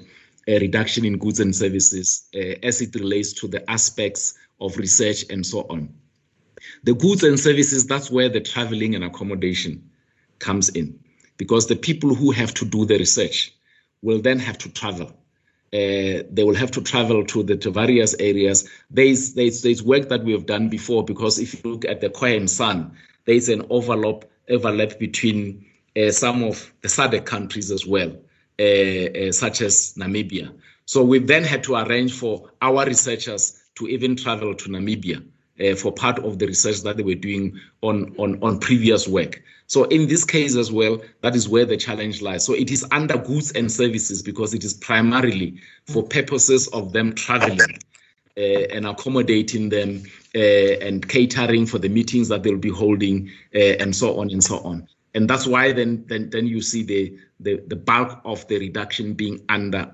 a 0.48 0.60
reduction 0.60 1.06
in 1.06 1.18
goods 1.18 1.40
and 1.40 1.56
services 1.56 2.28
uh, 2.36 2.56
as 2.64 2.82
it 2.82 2.95
relates 2.95 3.34
to 3.34 3.48
the 3.48 3.69
aspects 3.69 4.34
of 4.61 4.78
research 4.78 5.26
and 5.30 5.45
so 5.45 5.61
on. 5.69 5.94
The 6.84 6.94
goods 6.94 7.24
and 7.24 7.40
services, 7.40 7.86
that's 7.86 8.10
where 8.10 8.30
the 8.30 8.40
traveling 8.40 8.95
and 8.95 9.03
accommodation 9.03 9.90
comes 10.40 10.69
in, 10.69 10.99
because 11.38 11.68
the 11.68 11.76
people 11.76 12.15
who 12.15 12.32
have 12.32 12.53
to 12.56 12.65
do 12.65 12.86
the 12.86 12.98
research 12.98 13.53
will 14.02 14.22
then 14.22 14.40
have 14.40 14.57
to 14.60 14.69
travel. 14.69 15.11
Uh, 15.74 16.24
they 16.32 16.44
will 16.44 16.56
have 16.56 16.72
to 16.72 16.82
travel 16.82 17.26
to 17.26 17.44
the 17.44 17.57
to 17.57 17.69
various 17.69 18.15
areas. 18.15 18.69
There's, 18.90 19.34
there's, 19.34 19.61
there's 19.61 19.84
work 19.84 20.07
that 20.10 20.24
we 20.24 20.32
have 20.32 20.45
done 20.45 20.69
before 20.69 21.03
because 21.03 21.40
if 21.40 21.53
you 21.53 21.72
look 21.72 21.86
at 21.86 21.99
the 21.99 22.10
Khoi-San, 22.10 22.91
there's 23.26 23.49
an 23.49 23.65
overlap 23.69 24.24
overlap 24.49 24.98
between 24.98 25.65
uh, 25.98 26.10
some 26.10 26.41
of 26.41 26.72
the 26.82 26.88
SADC 26.88 27.26
countries 27.26 27.69
as 27.69 27.86
well. 27.86 28.15
Uh, 28.60 28.64
uh, 29.28 29.32
such 29.32 29.62
as 29.62 29.94
Namibia. 30.00 30.52
So 30.86 31.04
we 31.04 31.20
then 31.20 31.44
had 31.44 31.64
to 31.66 31.76
arrange 31.76 32.14
for 32.14 32.50
our 32.60 32.88
researchers 32.88 33.62
to 33.76 33.88
even 33.88 34.16
travel 34.16 34.56
to 34.56 34.70
Namibia 34.70 35.24
uh, 35.62 35.76
for 35.76 35.92
part 35.92 36.18
of 36.18 36.40
the 36.40 36.48
research 36.48 36.82
that 36.82 36.98
they 36.98 37.04
were 37.04 37.14
doing 37.14 37.60
on, 37.84 38.16
on, 38.18 38.42
on 38.42 38.60
previous 38.60 39.08
work. 39.08 39.44
So 39.68 39.84
in 39.84 40.08
this 40.08 40.26
case 40.26 40.56
as 40.56 40.72
well, 40.72 41.00
that 41.22 41.36
is 41.36 41.48
where 41.48 41.66
the 41.66 41.78
challenge 41.78 42.24
lies. 42.24 42.46
So 42.46 42.54
it 42.54 42.72
is 42.72 42.84
under 42.90 43.20
goods 43.20 43.52
and 43.52 43.72
services 43.72 44.24
because 44.24 44.56
it 44.56 44.64
is 44.64 44.74
primarily 44.74 45.62
for 45.86 46.02
purposes 46.02 46.68
of 46.70 46.94
them 46.94 47.14
traveling 47.14 47.60
uh, 48.38 48.42
and 48.42 48.88
accommodating 48.88 49.70
them 49.70 50.02
uh, 50.34 50.40
and 50.40 51.08
catering 51.08 51.68
for 51.68 51.78
the 51.78 51.90
meetings 51.90 52.28
that 52.30 52.42
they'll 52.42 52.58
be 52.58 52.70
holding 52.70 53.30
uh, 53.54 53.78
and 53.80 53.96
so 53.96 54.20
on 54.20 54.32
and 54.32 54.44
so 54.44 54.58
on 54.62 54.88
and 55.18 55.28
that's 55.28 55.48
why 55.48 55.72
then 55.72 56.06
then 56.08 56.30
then 56.30 56.46
you 56.46 56.62
see 56.62 56.84
the 56.84 57.18
the, 57.40 57.62
the 57.68 57.76
bulk 57.76 58.20
of 58.26 58.48
the 58.48 58.58
reduction 58.60 59.14
being 59.14 59.42
under 59.50 59.92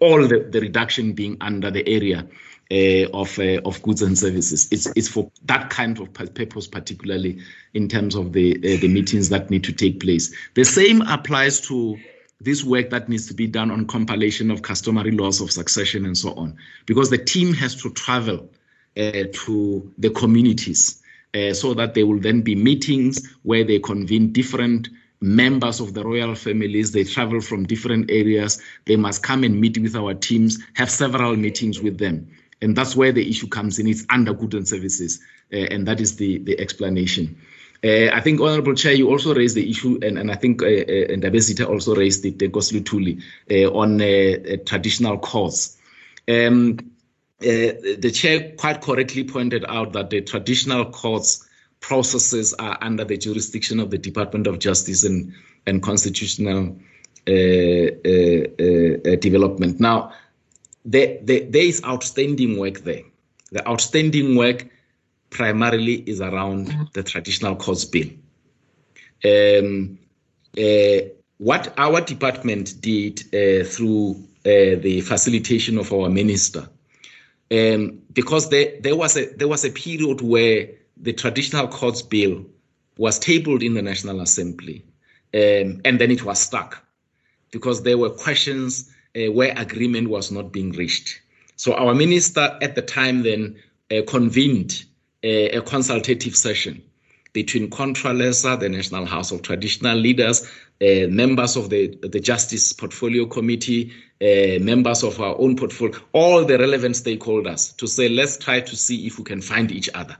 all 0.00 0.26
the, 0.26 0.48
the 0.50 0.60
reduction 0.60 1.12
being 1.12 1.36
under 1.40 1.70
the 1.70 1.88
area 1.88 2.26
uh, 2.70 3.08
of 3.12 3.38
uh, 3.38 3.60
of 3.64 3.80
goods 3.82 4.02
and 4.02 4.18
services. 4.18 4.68
It's 4.72 4.86
it's 4.96 5.08
for 5.08 5.30
that 5.44 5.70
kind 5.70 5.98
of 6.00 6.12
purpose, 6.12 6.66
particularly 6.66 7.40
in 7.74 7.88
terms 7.88 8.14
of 8.14 8.32
the 8.32 8.56
uh, 8.56 8.80
the 8.80 8.88
meetings 8.88 9.28
that 9.28 9.50
need 9.50 9.64
to 9.64 9.72
take 9.72 10.00
place. 10.00 10.34
The 10.54 10.64
same 10.64 11.02
applies 11.02 11.60
to 11.62 11.96
this 12.40 12.64
work 12.64 12.90
that 12.90 13.08
needs 13.08 13.28
to 13.28 13.34
be 13.34 13.46
done 13.46 13.70
on 13.70 13.86
compilation 13.86 14.50
of 14.50 14.62
customary 14.62 15.12
laws 15.12 15.40
of 15.40 15.50
succession 15.50 16.04
and 16.04 16.18
so 16.18 16.34
on, 16.34 16.56
because 16.84 17.10
the 17.10 17.18
team 17.18 17.54
has 17.54 17.80
to 17.82 17.90
travel 17.90 18.50
uh, 18.96 19.24
to 19.32 19.92
the 19.98 20.10
communities 20.10 21.02
uh, 21.34 21.54
so 21.54 21.72
that 21.74 21.94
there 21.94 22.06
will 22.06 22.18
then 22.18 22.42
be 22.42 22.54
meetings 22.54 23.34
where 23.42 23.64
they 23.64 23.78
convene 23.78 24.32
different 24.32 24.88
members 25.20 25.80
of 25.80 25.94
the 25.94 26.04
royal 26.04 26.34
families. 26.34 26.92
They 26.92 27.04
travel 27.04 27.40
from 27.40 27.66
different 27.66 28.10
areas. 28.10 28.60
They 28.84 28.96
must 28.96 29.22
come 29.22 29.44
and 29.44 29.60
meet 29.60 29.78
with 29.78 29.96
our 29.96 30.14
teams, 30.14 30.58
have 30.74 30.90
several 30.90 31.36
meetings 31.36 31.80
with 31.80 31.98
them. 31.98 32.28
And 32.62 32.76
that's 32.76 32.96
where 32.96 33.12
the 33.12 33.28
issue 33.28 33.48
comes 33.48 33.78
in. 33.78 33.86
It's 33.86 34.06
under 34.10 34.32
goods 34.32 34.54
and 34.54 34.66
services, 34.66 35.20
uh, 35.52 35.56
and 35.56 35.86
that 35.86 36.00
is 36.00 36.16
the, 36.16 36.38
the 36.38 36.58
explanation. 36.58 37.36
Uh, 37.84 38.08
I 38.12 38.20
think, 38.20 38.40
Honorable 38.40 38.74
Chair, 38.74 38.94
you 38.94 39.08
also 39.08 39.34
raised 39.34 39.56
the 39.56 39.68
issue, 39.68 39.98
and, 40.02 40.18
and 40.18 40.30
I 40.30 40.34
think 40.34 40.62
uh, 40.62 40.66
uh, 40.66 40.68
Ndabezitha 40.68 41.68
also 41.68 41.94
raised 41.94 42.24
it, 42.24 42.42
uh, 42.42 42.46
Nkosi 42.46 42.80
Luthuli, 42.80 43.22
uh, 43.50 43.78
on 43.78 44.00
uh, 44.00 44.56
traditional 44.64 45.18
courts. 45.18 45.76
Um, 46.28 46.78
the 47.38 48.10
chair 48.14 48.54
quite 48.56 48.80
correctly 48.80 49.24
pointed 49.24 49.64
out 49.68 49.92
that 49.92 50.08
the 50.08 50.22
traditional 50.22 50.86
courts 50.86 51.45
processes 51.86 52.52
are 52.54 52.76
under 52.80 53.04
the 53.04 53.16
jurisdiction 53.16 53.78
of 53.78 53.90
the 53.90 53.98
Department 53.98 54.48
of 54.48 54.58
Justice 54.58 55.04
and, 55.04 55.32
and 55.66 55.84
Constitutional 55.84 56.76
Development. 59.16 59.78
Now, 59.78 60.12
there, 60.84 61.18
there, 61.22 61.48
there 61.48 61.62
is 61.62 61.80
outstanding 61.84 62.58
work 62.58 62.80
there. 62.80 63.02
The 63.52 63.68
outstanding 63.68 64.34
work 64.34 64.68
primarily 65.30 66.02
is 66.10 66.20
around 66.20 66.74
the 66.92 67.04
traditional 67.04 67.54
courts 67.54 67.84
bill. 67.84 68.08
Um, 69.24 69.98
uh, 70.58 71.06
what 71.38 71.72
our 71.78 72.00
department 72.00 72.80
did 72.80 73.20
uh, 73.32 73.64
through 73.64 74.24
uh, 74.44 74.74
the 74.82 75.02
facilitation 75.02 75.78
of 75.78 75.92
our 75.92 76.08
minister, 76.08 76.68
um, 77.52 78.02
because 78.12 78.50
there, 78.50 78.72
there 78.80 78.96
was 78.96 79.16
a 79.16 79.26
there 79.36 79.48
was 79.48 79.64
a 79.64 79.70
period 79.70 80.20
where 80.20 80.68
the 80.96 81.12
traditional 81.12 81.68
courts 81.68 82.02
bill 82.02 82.44
was 82.98 83.18
tabled 83.18 83.62
in 83.62 83.74
the 83.74 83.82
National 83.82 84.20
Assembly, 84.20 84.84
um, 85.34 85.80
and 85.84 85.98
then 85.98 86.10
it 86.10 86.24
was 86.24 86.40
stuck 86.40 86.82
because 87.50 87.82
there 87.82 87.98
were 87.98 88.10
questions 88.10 88.92
uh, 89.16 89.30
where 89.32 89.54
agreement 89.56 90.08
was 90.08 90.30
not 90.30 90.52
being 90.52 90.72
reached. 90.72 91.20
So 91.56 91.74
our 91.74 91.94
minister 91.94 92.58
at 92.60 92.74
the 92.74 92.82
time 92.82 93.22
then 93.22 93.56
uh, 93.90 94.02
convened 94.06 94.84
a, 95.22 95.50
a 95.50 95.62
consultative 95.62 96.36
session 96.36 96.82
between 97.32 97.68
CONTRALESA, 97.68 98.58
the 98.60 98.68
National 98.68 99.04
House 99.04 99.30
of 99.30 99.42
Traditional 99.42 99.96
Leaders, 99.96 100.50
uh, 100.80 101.06
members 101.08 101.56
of 101.56 101.68
the, 101.68 101.88
the 102.02 102.20
Justice 102.20 102.72
Portfolio 102.72 103.26
Committee, 103.26 103.92
uh, 104.22 104.62
members 104.62 105.02
of 105.02 105.20
our 105.20 105.38
own 105.38 105.54
portfolio, 105.56 105.98
all 106.12 106.44
the 106.44 106.58
relevant 106.58 106.94
stakeholders 106.94 107.76
to 107.76 107.86
say, 107.86 108.08
let's 108.08 108.38
try 108.38 108.60
to 108.60 108.74
see 108.74 109.06
if 109.06 109.18
we 109.18 109.24
can 109.24 109.42
find 109.42 109.70
each 109.70 109.90
other. 109.94 110.16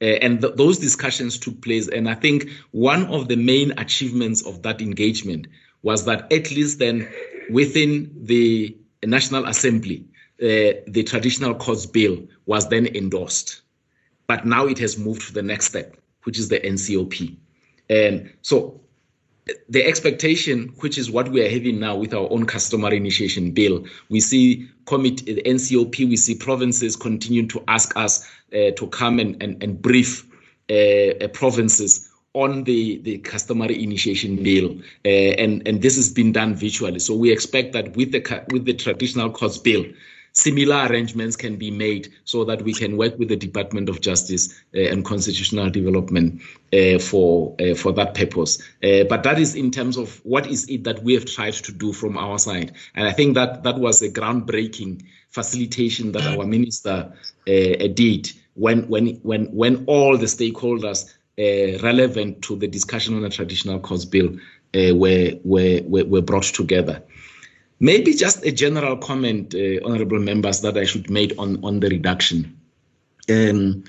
Uh, 0.00 0.16
and 0.22 0.40
th- 0.40 0.54
those 0.54 0.78
discussions 0.78 1.38
took 1.38 1.60
place. 1.60 1.88
And 1.88 2.08
I 2.08 2.14
think 2.14 2.48
one 2.70 3.06
of 3.06 3.28
the 3.28 3.36
main 3.36 3.72
achievements 3.78 4.42
of 4.46 4.62
that 4.62 4.80
engagement 4.80 5.46
was 5.82 6.04
that 6.06 6.32
at 6.32 6.50
least 6.50 6.78
then 6.78 7.08
within 7.50 8.10
the 8.22 8.76
National 9.04 9.46
Assembly, 9.46 10.04
uh, 10.42 10.80
the 10.86 11.02
traditional 11.06 11.54
courts 11.54 11.86
bill 11.86 12.18
was 12.46 12.68
then 12.68 12.86
endorsed. 12.86 13.62
But 14.26 14.46
now 14.46 14.66
it 14.66 14.78
has 14.78 14.96
moved 14.96 15.26
to 15.28 15.32
the 15.34 15.42
next 15.42 15.66
step, 15.66 15.96
which 16.24 16.38
is 16.38 16.48
the 16.48 16.60
NCOP. 16.60 17.36
And 17.90 18.32
so 18.42 18.79
the 19.68 19.84
expectation, 19.84 20.68
which 20.80 20.98
is 20.98 21.10
what 21.10 21.30
we 21.30 21.44
are 21.44 21.48
having 21.48 21.80
now 21.80 21.96
with 21.96 22.14
our 22.14 22.30
own 22.30 22.46
customary 22.46 22.96
initiation 22.96 23.50
bill, 23.52 23.84
we 24.08 24.20
see 24.20 24.68
committee, 24.86 25.34
the 25.34 25.42
NCOP, 25.42 26.08
we 26.08 26.16
see 26.16 26.34
provinces 26.34 26.96
continue 26.96 27.46
to 27.48 27.62
ask 27.68 27.96
us 27.96 28.28
uh, 28.52 28.70
to 28.72 28.86
come 28.88 29.18
and, 29.18 29.42
and, 29.42 29.62
and 29.62 29.80
brief 29.80 30.26
uh, 30.70 31.24
uh, 31.24 31.28
provinces 31.28 32.08
on 32.34 32.62
the, 32.64 32.98
the 32.98 33.18
customary 33.18 33.82
initiation 33.82 34.36
bill, 34.42 34.76
uh, 35.04 35.08
and 35.08 35.66
and 35.66 35.82
this 35.82 35.96
has 35.96 36.12
been 36.12 36.30
done 36.30 36.54
virtually. 36.54 37.00
So 37.00 37.14
we 37.14 37.32
expect 37.32 37.72
that 37.72 37.96
with 37.96 38.12
the 38.12 38.44
with 38.52 38.66
the 38.66 38.74
traditional 38.74 39.30
courts 39.30 39.58
bill, 39.58 39.84
similar 40.32 40.86
arrangements 40.86 41.36
can 41.36 41.56
be 41.56 41.70
made 41.70 42.12
so 42.24 42.44
that 42.44 42.62
we 42.62 42.72
can 42.72 42.96
work 42.96 43.18
with 43.18 43.28
the 43.28 43.36
Department 43.36 43.88
of 43.88 44.00
Justice 44.00 44.62
uh, 44.74 44.80
and 44.80 45.04
Constitutional 45.04 45.70
Development 45.70 46.40
uh, 46.72 46.98
for 46.98 47.56
uh, 47.60 47.74
for 47.74 47.92
that 47.92 48.14
purpose. 48.14 48.62
Uh, 48.82 49.04
but 49.04 49.22
that 49.22 49.38
is 49.38 49.54
in 49.54 49.70
terms 49.70 49.96
of 49.96 50.20
what 50.24 50.46
is 50.46 50.68
it 50.68 50.84
that 50.84 51.02
we 51.02 51.14
have 51.14 51.24
tried 51.24 51.54
to 51.54 51.72
do 51.72 51.92
from 51.92 52.16
our 52.16 52.38
side, 52.38 52.72
and 52.94 53.08
I 53.08 53.12
think 53.12 53.34
that 53.34 53.62
that 53.64 53.78
was 53.78 54.02
a 54.02 54.10
groundbreaking 54.10 55.02
facilitation 55.30 56.12
that 56.12 56.26
our 56.26 56.46
minister 56.46 57.12
uh, 57.46 57.86
did 57.94 58.30
when 58.54 58.88
when 58.88 59.16
when 59.22 59.46
when 59.46 59.84
all 59.86 60.16
the 60.16 60.26
stakeholders 60.26 61.12
uh, 61.38 61.78
relevant 61.82 62.42
to 62.42 62.56
the 62.56 62.68
discussion 62.68 63.14
on 63.14 63.22
the 63.22 63.30
traditional 63.30 63.78
courts 63.78 64.04
bill 64.04 64.36
were, 64.74 65.32
were 65.42 65.82
were 65.86 66.22
brought 66.22 66.44
together. 66.44 67.02
Maybe 67.80 68.12
just 68.12 68.44
a 68.44 68.52
general 68.52 68.98
comment, 68.98 69.54
uh, 69.54 69.80
honorable 69.86 70.18
members, 70.18 70.60
that 70.60 70.76
I 70.76 70.84
should 70.84 71.08
make 71.08 71.32
on, 71.38 71.64
on 71.64 71.80
the 71.80 71.88
reduction. 71.88 72.60
Um, 73.30 73.84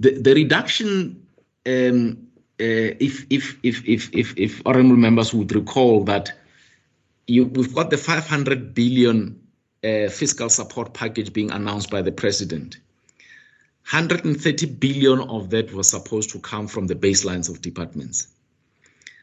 the, 0.00 0.18
the 0.18 0.34
reduction, 0.34 1.22
um, 1.66 2.26
uh, 2.58 2.96
if, 3.00 3.26
if, 3.28 3.58
if, 3.62 3.86
if, 3.86 4.10
if, 4.14 4.34
if 4.38 4.62
honorable 4.64 4.96
members 4.96 5.34
would 5.34 5.54
recall 5.54 6.04
that 6.04 6.32
you, 7.26 7.44
we've 7.44 7.74
got 7.74 7.90
the 7.90 7.98
500 7.98 8.72
billion 8.72 9.38
uh, 9.84 10.08
fiscal 10.08 10.48
support 10.48 10.94
package 10.94 11.30
being 11.32 11.50
announced 11.50 11.90
by 11.90 12.00
the 12.00 12.12
president. 12.12 12.78
130 13.90 14.66
billion 14.66 15.20
of 15.20 15.50
that 15.50 15.70
was 15.74 15.90
supposed 15.90 16.30
to 16.30 16.38
come 16.38 16.66
from 16.66 16.86
the 16.86 16.94
baselines 16.94 17.50
of 17.50 17.60
departments. 17.60 18.28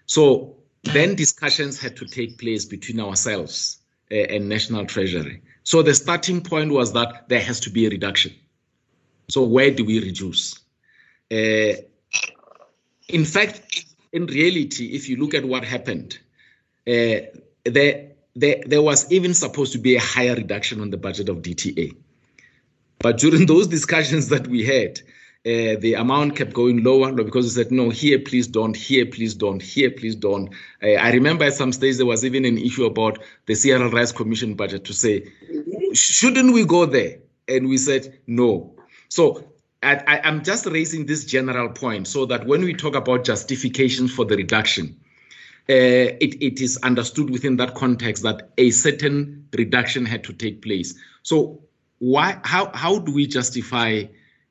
So 0.06 0.56
then 0.84 1.16
discussions 1.16 1.80
had 1.80 1.98
to 1.98 2.06
take 2.06 2.38
place 2.38 2.66
between 2.66 3.00
ourselves 3.00 3.81
and 4.12 4.50
National 4.50 4.86
Treasury. 4.86 5.42
So 5.64 5.82
the 5.82 5.94
starting 5.94 6.42
point 6.42 6.72
was 6.72 6.94
that 6.94 7.30
there 7.30 7.42
has 7.42 7.60
to 7.62 7.70
be 7.70 7.86
a 7.86 7.90
reduction. 7.90 8.34
So 9.30 9.44
where 9.44 9.72
do 9.72 9.86
we 9.86 10.00
reduce? 10.02 10.60
Uh, 11.32 11.74
in 13.08 13.26
fact, 13.26 13.86
in 14.12 14.26
reality, 14.26 14.88
if 14.88 15.08
you 15.08 15.18
look 15.18 15.34
at 15.34 15.46
what 15.46 15.64
happened, 15.64 16.20
uh, 16.88 17.32
there, 17.64 18.12
there, 18.36 18.64
there 18.66 18.82
was 18.82 19.10
even 19.12 19.34
supposed 19.34 19.72
to 19.74 19.78
be 19.78 19.96
a 19.96 20.02
higher 20.02 20.36
reduction 20.36 20.82
on 20.82 20.90
the 20.90 20.98
budget 20.98 21.30
of 21.30 21.38
DTA. 21.38 21.96
But 23.00 23.18
during 23.18 23.46
those 23.54 23.68
discussions 23.68 24.28
that 24.30 24.48
we 24.48 24.66
had, 24.66 25.00
uh, 25.44 25.74
the 25.80 25.96
amount 25.96 26.36
kept 26.36 26.54
going 26.54 26.84
lower 26.84 27.12
because 27.12 27.46
we 27.46 27.50
said, 27.50 27.72
no, 27.72 27.90
here, 27.90 28.20
please 28.20 28.46
don't, 28.46 28.76
here, 28.76 29.08
please 29.08 29.34
don't, 29.34 29.60
here, 29.62 29.90
please 29.90 30.16
don't. 30.16 30.54
Uh, 30.84 30.92
I 30.92 31.12
remember 31.12 31.46
at 31.46 31.56
some 31.56 31.74
stage 31.74 31.98
there 31.98 32.06
was 32.06 32.24
even 32.24 32.46
an 32.46 32.60
issue 32.60 32.86
about 32.86 33.18
the 33.48 33.54
CRL 33.54 33.92
Rights 33.92 34.12
Commission 34.12 34.54
budget 34.54 34.86
to 34.86 34.94
say, 34.94 35.32
shouldn't 35.94 36.54
we 36.54 36.64
go 36.64 36.86
there? 36.86 37.18
And 37.48 37.68
we 37.70 37.78
said, 37.78 38.20
no. 38.28 38.76
So 39.10 39.52
I, 39.82 40.22
am 40.24 40.44
just 40.44 40.68
raising 40.68 41.08
this 41.08 41.26
general 41.26 41.70
point 41.70 42.08
so 42.08 42.28
that 42.28 42.46
when 42.46 42.62
we 42.62 42.76
talk 42.76 42.94
about 42.94 43.26
justifications 43.26 44.14
for 44.14 44.26
the 44.26 44.38
reduction, 44.38 44.96
uh, 45.70 45.74
it, 46.22 46.40
it 46.40 46.62
is 46.62 46.78
understood 46.84 47.32
within 47.32 47.56
that 47.58 47.74
context 47.74 48.22
that 48.22 48.52
a 48.60 48.70
certain 48.70 49.48
reduction 49.58 50.06
had 50.06 50.24
to 50.26 50.34
take 50.34 50.62
place. 50.62 50.94
So 51.24 51.64
why, 51.98 52.40
how, 52.44 52.72
how 52.76 53.00
do 53.00 53.12
we 53.12 53.26
justify 53.26 54.04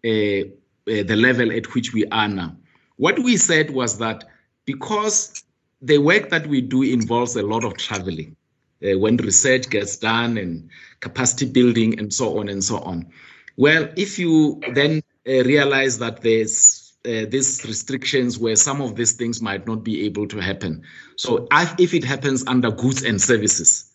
uh, 0.04 0.48
uh, 0.90 1.02
the 1.04 1.16
level 1.16 1.52
at 1.52 1.74
which 1.74 1.92
we 1.92 2.04
are 2.06 2.28
now. 2.28 2.56
What 2.96 3.18
we 3.18 3.36
said 3.36 3.70
was 3.70 3.98
that 3.98 4.24
because 4.64 5.44
the 5.80 5.98
work 5.98 6.30
that 6.30 6.46
we 6.46 6.60
do 6.60 6.82
involves 6.82 7.36
a 7.36 7.42
lot 7.42 7.64
of 7.64 7.76
traveling, 7.76 8.36
uh, 8.82 8.98
when 8.98 9.16
research 9.16 9.68
gets 9.70 9.96
done 9.96 10.36
and 10.36 10.68
capacity 11.00 11.46
building 11.46 11.98
and 11.98 12.12
so 12.12 12.38
on 12.38 12.48
and 12.48 12.62
so 12.62 12.78
on. 12.78 13.10
Well, 13.56 13.88
if 13.96 14.18
you 14.18 14.60
then 14.74 15.02
uh, 15.28 15.44
realize 15.44 15.98
that 15.98 16.22
there's 16.22 16.92
uh, 17.04 17.24
these 17.28 17.64
restrictions 17.64 18.38
where 18.38 18.56
some 18.56 18.80
of 18.80 18.96
these 18.96 19.12
things 19.12 19.40
might 19.40 19.66
not 19.66 19.82
be 19.84 20.04
able 20.04 20.28
to 20.28 20.38
happen. 20.38 20.82
So 21.16 21.46
if 21.78 21.94
it 21.94 22.04
happens 22.04 22.44
under 22.46 22.70
goods 22.70 23.02
and 23.02 23.20
services, 23.20 23.90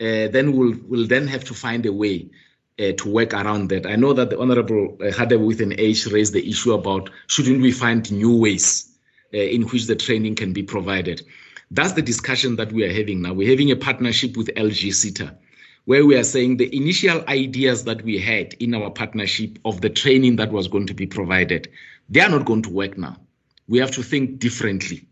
uh, 0.00 0.28
then 0.28 0.56
we'll, 0.56 0.74
we'll 0.86 1.06
then 1.06 1.28
have 1.28 1.44
to 1.44 1.54
find 1.54 1.86
a 1.86 1.92
way 1.92 2.30
uh, 2.78 2.92
to 2.92 3.08
work 3.08 3.34
around 3.34 3.68
that. 3.70 3.86
I 3.86 3.96
know 3.96 4.12
that 4.12 4.30
the 4.30 4.38
Honorable 4.38 4.96
uh, 5.00 5.38
with 5.38 5.60
an 5.60 5.74
H 5.78 6.06
raised 6.06 6.32
the 6.32 6.48
issue 6.48 6.72
about 6.72 7.10
shouldn't 7.26 7.60
we 7.60 7.72
find 7.72 8.10
new 8.12 8.36
ways 8.36 8.88
uh, 9.34 9.38
in 9.38 9.62
which 9.64 9.86
the 9.86 9.96
training 9.96 10.36
can 10.36 10.52
be 10.52 10.62
provided. 10.62 11.22
That's 11.70 11.92
the 11.92 12.02
discussion 12.02 12.56
that 12.56 12.72
we 12.72 12.84
are 12.84 12.92
having 12.92 13.22
now. 13.22 13.34
We're 13.34 13.50
having 13.50 13.70
a 13.70 13.76
partnership 13.76 14.36
with 14.36 14.48
LG 14.56 14.94
SETA, 14.94 15.36
where 15.84 16.06
we 16.06 16.16
are 16.16 16.24
saying 16.24 16.56
the 16.56 16.74
initial 16.74 17.22
ideas 17.28 17.84
that 17.84 18.02
we 18.02 18.18
had 18.18 18.54
in 18.54 18.74
our 18.74 18.90
partnership 18.90 19.58
of 19.64 19.80
the 19.80 19.90
training 19.90 20.36
that 20.36 20.50
was 20.50 20.68
going 20.68 20.86
to 20.86 20.94
be 20.94 21.06
provided, 21.06 21.68
they 22.08 22.20
are 22.20 22.30
not 22.30 22.46
going 22.46 22.62
to 22.62 22.70
work 22.70 22.96
now. 22.96 23.16
We 23.68 23.78
have 23.78 23.90
to 23.92 24.02
think 24.02 24.38
differently 24.38 25.06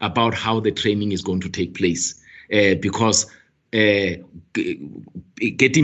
about 0.00 0.32
how 0.32 0.60
the 0.60 0.72
training 0.72 1.12
is 1.12 1.20
going 1.20 1.40
to 1.40 1.50
take 1.50 1.74
place 1.74 2.22
uh, 2.52 2.76
because 2.76 3.26
getting 3.72 4.30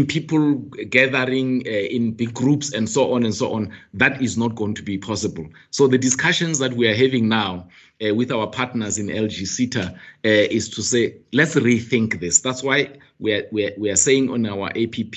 people 0.06 0.54
gathering 0.90 1.62
uh, 1.66 1.70
in 1.70 2.12
big 2.12 2.34
groups 2.34 2.72
and 2.72 2.88
so 2.88 3.12
on 3.12 3.24
and 3.24 3.34
so 3.34 3.52
on, 3.52 3.72
that 3.94 4.20
is 4.20 4.36
not 4.36 4.54
going 4.56 4.74
to 4.74 4.82
be 4.82 4.98
possible. 4.98 5.46
So 5.70 5.86
the 5.86 5.98
discussions 5.98 6.58
that 6.58 6.74
we 6.74 6.88
are 6.88 6.94
having 6.94 7.28
now 7.28 7.68
uh, 8.04 8.14
with 8.14 8.32
our 8.32 8.48
partners 8.48 8.98
in 8.98 9.06
LG 9.06 9.46
SETA 9.46 9.94
uh, 9.94 9.98
is 10.22 10.68
to 10.70 10.82
say, 10.82 11.16
let's 11.32 11.54
rethink 11.54 12.20
this. 12.20 12.40
That's 12.40 12.62
why 12.62 12.90
we 13.18 13.34
are, 13.34 13.44
we 13.52 13.66
are, 13.66 13.72
we 13.78 13.90
are 13.90 13.96
saying 13.96 14.30
on 14.30 14.46
our 14.46 14.68
APP, 14.76 15.16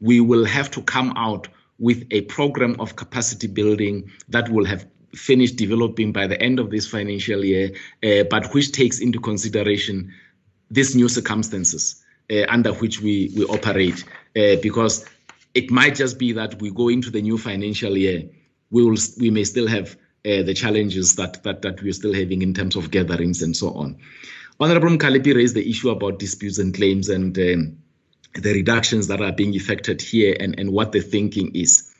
we 0.00 0.20
will 0.20 0.44
have 0.44 0.70
to 0.72 0.82
come 0.82 1.12
out 1.16 1.48
with 1.78 2.04
a 2.10 2.22
program 2.22 2.76
of 2.80 2.96
capacity 2.96 3.46
building 3.46 4.10
that 4.28 4.48
will 4.48 4.64
have 4.64 4.86
finished 5.14 5.56
developing 5.56 6.12
by 6.12 6.26
the 6.26 6.40
end 6.42 6.58
of 6.58 6.70
this 6.70 6.86
financial 6.86 7.44
year, 7.44 7.70
uh, 8.02 8.24
but 8.28 8.52
which 8.52 8.72
takes 8.72 9.00
into 9.00 9.18
consideration 9.18 10.12
these 10.70 10.94
new 10.96 11.08
circumstances 11.08 12.04
uh, 12.30 12.44
under 12.48 12.72
which 12.72 13.00
we, 13.00 13.32
we 13.36 13.44
operate. 13.44 14.04
Uh, 14.36 14.56
because 14.62 15.04
it 15.54 15.70
might 15.70 15.94
just 15.94 16.18
be 16.18 16.32
that 16.32 16.60
we 16.60 16.70
go 16.70 16.88
into 16.88 17.10
the 17.10 17.22
new 17.22 17.38
financial 17.38 17.96
year, 17.96 18.22
we 18.70 18.84
will 18.84 18.98
we 19.18 19.30
may 19.30 19.44
still 19.44 19.66
have 19.66 19.96
uh, 20.24 20.42
the 20.42 20.54
challenges 20.54 21.14
that, 21.16 21.42
that 21.44 21.62
that 21.62 21.82
we're 21.82 21.92
still 21.92 22.12
having 22.12 22.42
in 22.42 22.52
terms 22.52 22.76
of 22.76 22.90
gatherings 22.90 23.42
and 23.42 23.56
so 23.56 23.70
on. 23.70 23.96
Honorable 24.58 24.88
Mkhaliphi 24.88 25.34
raised 25.34 25.54
the 25.54 25.68
issue 25.68 25.90
about 25.90 26.18
disputes 26.18 26.58
and 26.58 26.74
claims 26.74 27.08
and 27.08 27.38
um, 27.38 27.78
the 28.34 28.52
reductions 28.52 29.06
that 29.06 29.20
are 29.20 29.32
being 29.32 29.54
effected 29.54 30.00
here 30.00 30.36
and, 30.40 30.58
and 30.58 30.72
what 30.72 30.92
the 30.92 31.00
thinking 31.00 31.54
is. 31.54 31.94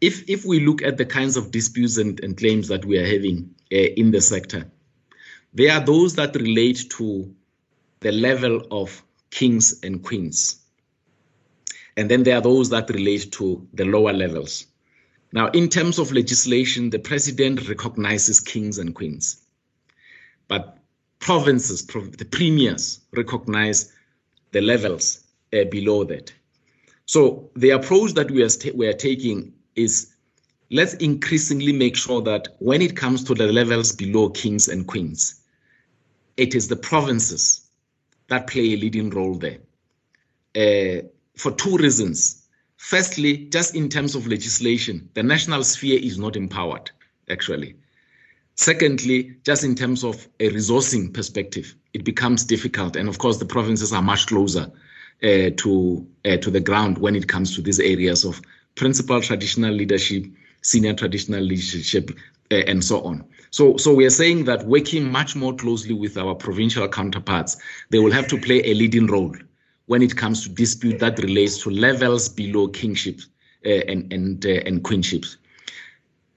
If, 0.00 0.28
if 0.28 0.44
we 0.44 0.60
look 0.64 0.82
at 0.82 0.96
the 0.96 1.04
kinds 1.04 1.36
of 1.36 1.50
disputes 1.50 1.96
and, 1.96 2.20
and 2.20 2.36
claims 2.36 2.68
that 2.68 2.84
we 2.84 2.98
are 2.98 3.06
having 3.06 3.54
uh, 3.72 3.76
in 3.76 4.10
the 4.10 4.20
sector, 4.20 4.70
there 5.54 5.72
are 5.72 5.84
those 5.84 6.14
that 6.14 6.36
relate 6.36 6.88
to 6.90 7.34
the 8.00 8.12
level 8.12 8.62
of 8.70 9.02
kings 9.30 9.80
and 9.82 10.02
queens. 10.02 10.60
And 11.96 12.10
then 12.10 12.22
there 12.22 12.38
are 12.38 12.40
those 12.40 12.70
that 12.70 12.90
relate 12.90 13.32
to 13.32 13.66
the 13.74 13.84
lower 13.84 14.12
levels. 14.12 14.66
Now, 15.32 15.48
in 15.48 15.68
terms 15.68 15.98
of 15.98 16.12
legislation, 16.12 16.90
the 16.90 16.98
president 16.98 17.68
recognizes 17.68 18.40
kings 18.40 18.78
and 18.78 18.94
queens. 18.94 19.44
But 20.46 20.78
provinces, 21.18 21.84
the 21.86 22.24
premiers 22.24 23.00
recognize 23.12 23.92
the 24.52 24.60
levels 24.60 25.24
uh, 25.52 25.64
below 25.64 26.04
that. 26.04 26.32
So 27.06 27.50
the 27.56 27.70
approach 27.70 28.12
that 28.14 28.30
we 28.30 28.42
are, 28.42 28.74
we 28.74 28.86
are 28.86 28.92
taking 28.92 29.52
is 29.74 30.14
let's 30.70 30.94
increasingly 30.94 31.72
make 31.72 31.96
sure 31.96 32.22
that 32.22 32.48
when 32.58 32.80
it 32.80 32.96
comes 32.96 33.24
to 33.24 33.34
the 33.34 33.50
levels 33.52 33.92
below 33.92 34.30
kings 34.30 34.68
and 34.68 34.86
queens, 34.86 35.40
it 36.36 36.54
is 36.54 36.68
the 36.68 36.76
provinces 36.76 37.67
that 38.28 38.46
play 38.46 38.74
a 38.74 38.76
leading 38.76 39.10
role 39.10 39.34
there. 39.34 39.58
Uh, 40.56 41.02
for 41.36 41.52
two 41.52 41.76
reasons. 41.76 42.44
Firstly, 42.76 43.48
just 43.50 43.74
in 43.74 43.88
terms 43.88 44.14
of 44.14 44.26
legislation, 44.26 45.08
the 45.14 45.22
national 45.22 45.64
sphere 45.64 45.98
is 46.00 46.18
not 46.18 46.36
empowered, 46.36 46.90
actually. 47.28 47.74
Secondly, 48.54 49.36
just 49.44 49.64
in 49.64 49.74
terms 49.74 50.04
of 50.04 50.28
a 50.40 50.50
resourcing 50.50 51.12
perspective, 51.12 51.74
it 51.92 52.04
becomes 52.04 52.44
difficult. 52.44 52.96
And 52.96 53.08
of 53.08 53.18
course, 53.18 53.38
the 53.38 53.44
provinces 53.46 53.92
are 53.92 54.02
much 54.02 54.26
closer 54.26 54.70
uh, 55.22 55.50
to, 55.56 56.06
uh, 56.24 56.36
to 56.36 56.50
the 56.50 56.60
ground 56.60 56.98
when 56.98 57.16
it 57.16 57.28
comes 57.28 57.54
to 57.56 57.62
these 57.62 57.80
areas 57.80 58.24
of 58.24 58.40
principal 58.74 59.20
traditional 59.20 59.72
leadership, 59.72 60.26
senior 60.62 60.94
traditional 60.94 61.40
leadership, 61.40 62.10
uh, 62.50 62.54
and 62.54 62.84
so 62.84 63.02
on. 63.02 63.24
So, 63.50 63.76
so 63.76 63.94
we 63.94 64.04
are 64.06 64.10
saying 64.10 64.44
that 64.44 64.66
working 64.66 65.10
much 65.10 65.34
more 65.34 65.54
closely 65.54 65.94
with 65.94 66.16
our 66.18 66.34
provincial 66.34 66.86
counterparts, 66.88 67.56
they 67.90 67.98
will 67.98 68.12
have 68.12 68.28
to 68.28 68.40
play 68.40 68.62
a 68.64 68.74
leading 68.74 69.06
role 69.06 69.34
when 69.86 70.02
it 70.02 70.16
comes 70.16 70.42
to 70.42 70.48
dispute 70.50 70.98
that 70.98 71.18
relates 71.18 71.62
to 71.62 71.70
levels 71.70 72.28
below 72.28 72.68
kingship 72.68 73.20
uh, 73.64 73.70
and 73.70 74.12
and 74.12 74.44
uh, 74.46 74.60
and 74.66 74.84
queenships. 74.84 75.38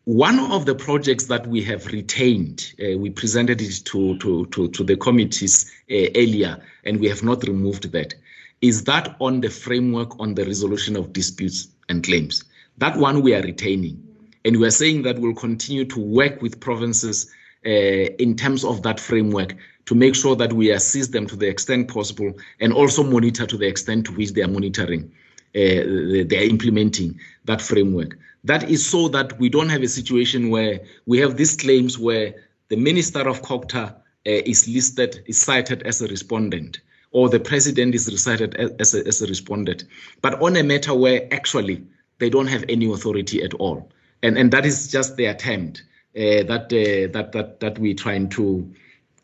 One 0.06 0.40
of 0.40 0.66
the 0.66 0.74
projects 0.74 1.26
that 1.26 1.46
we 1.46 1.62
have 1.64 1.86
retained, 1.88 2.74
uh, 2.82 2.98
we 2.98 3.12
presented 3.12 3.62
it 3.62 3.86
to, 3.86 4.18
to, 4.18 4.48
to, 4.48 4.68
to 4.70 4.84
the 4.84 4.98
committees 4.98 5.72
uh, 5.92 6.08
earlier, 6.16 6.58
and 6.86 7.00
we 7.00 7.08
have 7.08 7.22
not 7.22 7.44
removed 7.44 7.92
that, 7.92 8.16
is 8.62 8.84
that 8.86 9.16
on 9.20 9.42
the 9.42 9.50
framework 9.50 10.20
on 10.20 10.34
the 10.34 10.44
resolution 10.44 10.96
of 10.96 11.14
disputes 11.14 11.68
and 11.88 12.04
claims. 12.04 12.44
That 12.80 12.98
one 12.98 13.22
we 13.22 13.36
are 13.36 13.44
retaining. 13.44 14.11
And 14.46 14.58
we 14.58 14.68
are 14.68 14.72
saying 14.72 15.04
that 15.04 15.20
we'll 15.20 15.36
continue 15.36 15.86
to 15.86 16.00
work 16.00 16.42
with 16.42 16.60
provinces 16.60 17.32
uh, 17.66 17.70
in 17.70 18.36
terms 18.36 18.64
of 18.64 18.82
that 18.84 19.00
framework 19.00 19.56
to 19.86 19.96
make 19.96 20.16
sure 20.16 20.36
that 20.36 20.54
we 20.54 20.72
assist 20.72 21.12
them 21.12 21.28
to 21.28 21.36
the 21.36 21.48
extent 21.48 21.88
possible 21.88 22.34
and 22.60 22.74
also 22.74 23.04
monitor 23.04 23.46
to 23.46 23.58
the 23.58 23.68
extent 23.68 24.06
to 24.06 24.12
which 24.14 24.32
they 24.32 24.42
are 24.42 24.48
monitoring, 24.48 25.12
uh, 25.56 26.24
they 26.26 26.38
are 26.40 26.50
implementing 26.50 27.20
that 27.46 27.62
framework. 27.62 28.18
That 28.44 28.70
is 28.70 28.86
so 28.86 29.08
that 29.10 29.38
we 29.40 29.50
don't 29.50 29.70
have 29.70 29.84
a 29.84 29.88
situation 29.88 30.50
where 30.50 30.80
we 31.06 31.20
have 31.20 31.38
these 31.38 31.56
claims 31.56 32.00
where 32.00 32.34
the 32.70 32.78
Minister 32.78 33.28
of 33.28 33.42
COGTA 33.42 33.94
uh, 33.94 33.94
is 34.24 34.68
listed, 34.68 35.24
is 35.28 35.40
cited 35.40 35.84
as 35.84 36.02
a 36.02 36.08
respondent, 36.08 36.80
or 37.12 37.30
the 37.30 37.40
President 37.40 37.94
is 37.94 38.08
recited 38.12 38.56
as 38.56 38.96
a, 38.96 39.06
as 39.06 39.22
a 39.22 39.28
respondent, 39.28 39.84
but 40.22 40.42
on 40.42 40.56
a 40.56 40.64
matter 40.64 40.96
where 40.96 41.28
actually 41.32 41.84
they 42.20 42.30
don't 42.30 42.48
have 42.48 42.64
any 42.70 42.92
authority 42.92 43.44
at 43.44 43.54
all. 43.56 43.92
And, 44.24 44.38
and 44.38 44.52
that 44.52 44.66
is 44.66 44.92
just 44.92 45.16
the 45.16 45.26
attempt 45.26 45.84
uh, 46.16 46.44
that, 46.44 46.66
uh, 46.66 47.12
that, 47.14 47.32
that, 47.32 47.60
that 47.60 47.80
we're 47.80 47.96
trying 47.96 48.30
to, 48.30 48.72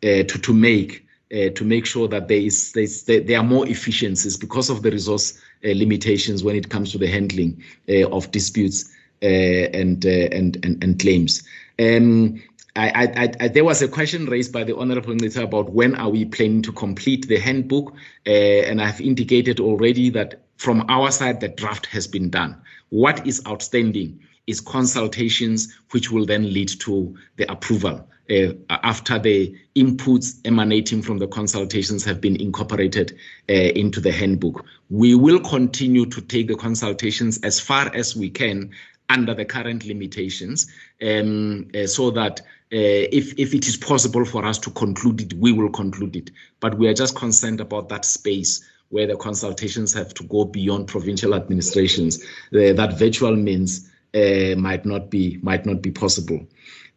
uh, 0.02 0.24
to, 0.24 0.38
to 0.38 0.52
make. 0.52 1.04
Uh, 1.30 1.50
to 1.50 1.62
make 1.62 1.84
sure 1.84 2.08
that 2.08 2.26
there 2.28 2.38
is 2.40 2.72
there, 2.72 3.20
there 3.20 3.38
are 3.38 3.44
more 3.44 3.68
efficiencies 3.68 4.34
because 4.38 4.70
of 4.70 4.80
the 4.80 4.90
resource 4.90 5.38
uh, 5.62 5.68
limitations 5.74 6.42
when 6.42 6.56
it 6.56 6.70
comes 6.70 6.90
to 6.90 6.96
the 6.96 7.06
handling 7.06 7.62
of 8.10 8.30
disputes 8.30 8.90
and, 9.20 10.06
and, 10.06 10.56
and 10.64 10.82
and 10.82 10.98
claims. 10.98 11.42
Um, 11.78 12.40
I, 12.78 13.12
I, 13.14 13.32
I, 13.40 13.48
there 13.48 13.64
was 13.64 13.82
a 13.82 13.88
question 13.88 14.26
raised 14.26 14.52
by 14.52 14.64
the 14.64 14.76
Honorable 14.76 15.14
Minister 15.14 15.42
about 15.42 15.70
when 15.70 15.96
are 15.96 16.08
we 16.08 16.24
planning 16.24 16.62
to 16.62 16.72
complete 16.72 17.26
the 17.26 17.38
handbook, 17.38 17.92
uh, 18.26 18.30
and 18.30 18.80
I've 18.80 19.00
indicated 19.00 19.58
already 19.58 20.10
that 20.10 20.42
from 20.56 20.84
our 20.88 21.10
side 21.10 21.40
the 21.40 21.48
draft 21.48 21.86
has 21.86 22.06
been 22.06 22.30
done. 22.30 22.56
What 22.90 23.26
is 23.26 23.42
outstanding 23.46 24.20
is 24.48 24.60
consultations, 24.60 25.78
which 25.90 26.10
will 26.10 26.26
then 26.26 26.52
lead 26.52 26.68
to 26.80 27.16
the 27.36 27.50
approval. 27.50 28.08
Uh, 28.30 28.52
after 28.68 29.18
the 29.18 29.54
inputs 29.74 30.38
emanating 30.44 31.00
from 31.00 31.16
the 31.18 31.26
consultations 31.26 32.04
have 32.04 32.20
been 32.20 32.36
incorporated 32.36 33.16
uh, 33.48 33.52
into 33.52 34.00
the 34.00 34.12
handbook. 34.12 34.66
We 34.90 35.14
will 35.14 35.40
continue 35.40 36.04
to 36.04 36.20
take 36.20 36.48
the 36.48 36.56
consultations 36.56 37.38
as 37.42 37.58
far 37.58 37.94
as 37.94 38.14
we 38.14 38.28
can 38.28 38.70
under 39.08 39.32
the 39.32 39.46
current 39.46 39.86
limitations 39.86 40.70
um, 41.02 41.68
uh, 41.74 41.86
so 41.86 42.10
that 42.10 42.40
uh, 42.40 43.08
if, 43.10 43.32
if 43.38 43.54
it 43.54 43.66
is 43.66 43.78
possible 43.78 44.26
for 44.26 44.44
us 44.44 44.58
to 44.58 44.70
conclude 44.72 45.22
it, 45.22 45.32
we 45.32 45.52
will 45.52 45.70
conclude 45.70 46.14
it. 46.14 46.30
But 46.60 46.76
we 46.76 46.86
are 46.88 46.94
just 46.94 47.16
concerned 47.16 47.62
about 47.62 47.88
that 47.88 48.04
space 48.04 48.62
where 48.90 49.06
the 49.06 49.16
consultations 49.16 49.94
have 49.94 50.12
to 50.14 50.24
go 50.24 50.44
beyond 50.44 50.88
provincial 50.88 51.34
administrations. 51.34 52.22
Uh, 52.52 52.72
that 52.74 52.98
virtual 52.98 53.36
means 53.36 53.87
uh, 54.14 54.54
might 54.56 54.84
not 54.84 55.10
be 55.10 55.38
might 55.42 55.66
not 55.66 55.82
be 55.82 55.90
possible. 55.90 56.46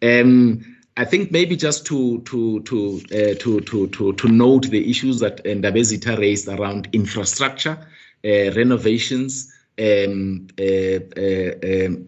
Um, 0.01 0.77
I 0.97 1.05
think 1.05 1.31
maybe 1.31 1.55
just 1.55 1.85
to 1.87 2.21
to 2.21 2.61
to 2.63 3.01
uh, 3.11 3.35
to 3.39 3.61
to 3.61 3.87
to 3.87 4.13
to 4.13 4.27
note 4.27 4.63
the 4.63 4.89
issues 4.89 5.19
that 5.19 5.43
Ndabezitha 5.43 6.17
raised 6.17 6.47
around 6.47 6.89
infrastructure, 6.91 7.77
uh, 8.25 8.51
renovations, 8.53 9.53
um, 9.79 10.47
uh, 10.59 10.99
uh, 11.17 11.53
um, 11.63 12.07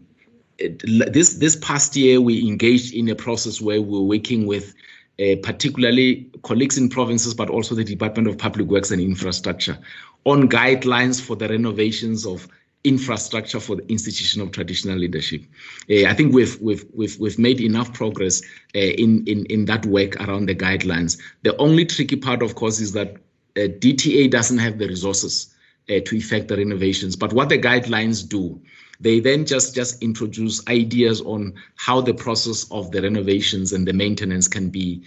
this 1.13 1.35
this 1.35 1.55
past 1.57 1.95
year 1.95 2.21
we 2.21 2.47
engaged 2.47 2.93
in 2.93 3.09
a 3.09 3.15
process 3.15 3.61
where 3.61 3.81
we 3.81 3.87
we're 3.89 4.01
working 4.17 4.45
with 4.45 4.73
uh, 5.19 5.35
particularly 5.43 6.29
colleagues 6.43 6.77
in 6.77 6.89
provinces, 6.89 7.33
but 7.33 7.49
also 7.49 7.75
the 7.75 7.83
Department 7.83 8.27
of 8.27 8.37
Public 8.37 8.67
Works 8.67 8.91
and 8.91 9.01
Infrastructure, 9.01 9.77
on 10.25 10.49
guidelines 10.49 11.21
for 11.21 11.35
the 11.35 11.47
renovations 11.47 12.25
of 12.25 12.47
infrastructure 12.83 13.59
for 13.59 13.77
the 13.77 13.87
institution 13.89 14.41
of 14.41 14.51
traditional 14.51 14.97
leadership. 14.97 15.43
Uh, 15.89 16.05
I 16.05 16.13
think 16.13 16.33
we've 16.33 16.59
we've 16.61 16.85
we've 16.93 17.17
we've 17.19 17.39
made 17.39 17.61
enough 17.61 17.93
progress 17.93 18.41
uh, 18.75 18.79
in 18.79 19.25
in 19.25 19.45
in 19.45 19.65
that 19.65 19.85
work 19.85 20.15
around 20.17 20.47
the 20.47 20.55
guidelines. 20.55 21.19
The 21.43 21.55
only 21.57 21.85
tricky 21.85 22.17
part, 22.17 22.41
of 22.41 22.55
course, 22.55 22.79
is 22.79 22.91
that 22.93 23.17
DTA 23.55 24.29
doesn't 24.29 24.57
have 24.57 24.77
the 24.77 24.87
resources 24.87 25.53
uh, 25.89 25.99
to 26.05 26.15
effect 26.15 26.47
the 26.47 26.57
renovations. 26.57 27.15
But 27.15 27.33
what 27.33 27.49
the 27.49 27.59
guidelines 27.59 28.27
do, 28.27 28.61
they 28.99 29.19
then 29.19 29.45
just 29.45 29.75
just 29.75 30.01
introduce 30.01 30.65
ideas 30.67 31.21
on 31.21 31.53
how 31.75 32.01
the 32.01 32.13
process 32.13 32.69
of 32.71 32.91
the 32.91 33.01
renovations 33.01 33.73
and 33.73 33.87
the 33.87 33.93
maintenance 33.93 34.47
can 34.47 34.69
be 34.69 35.03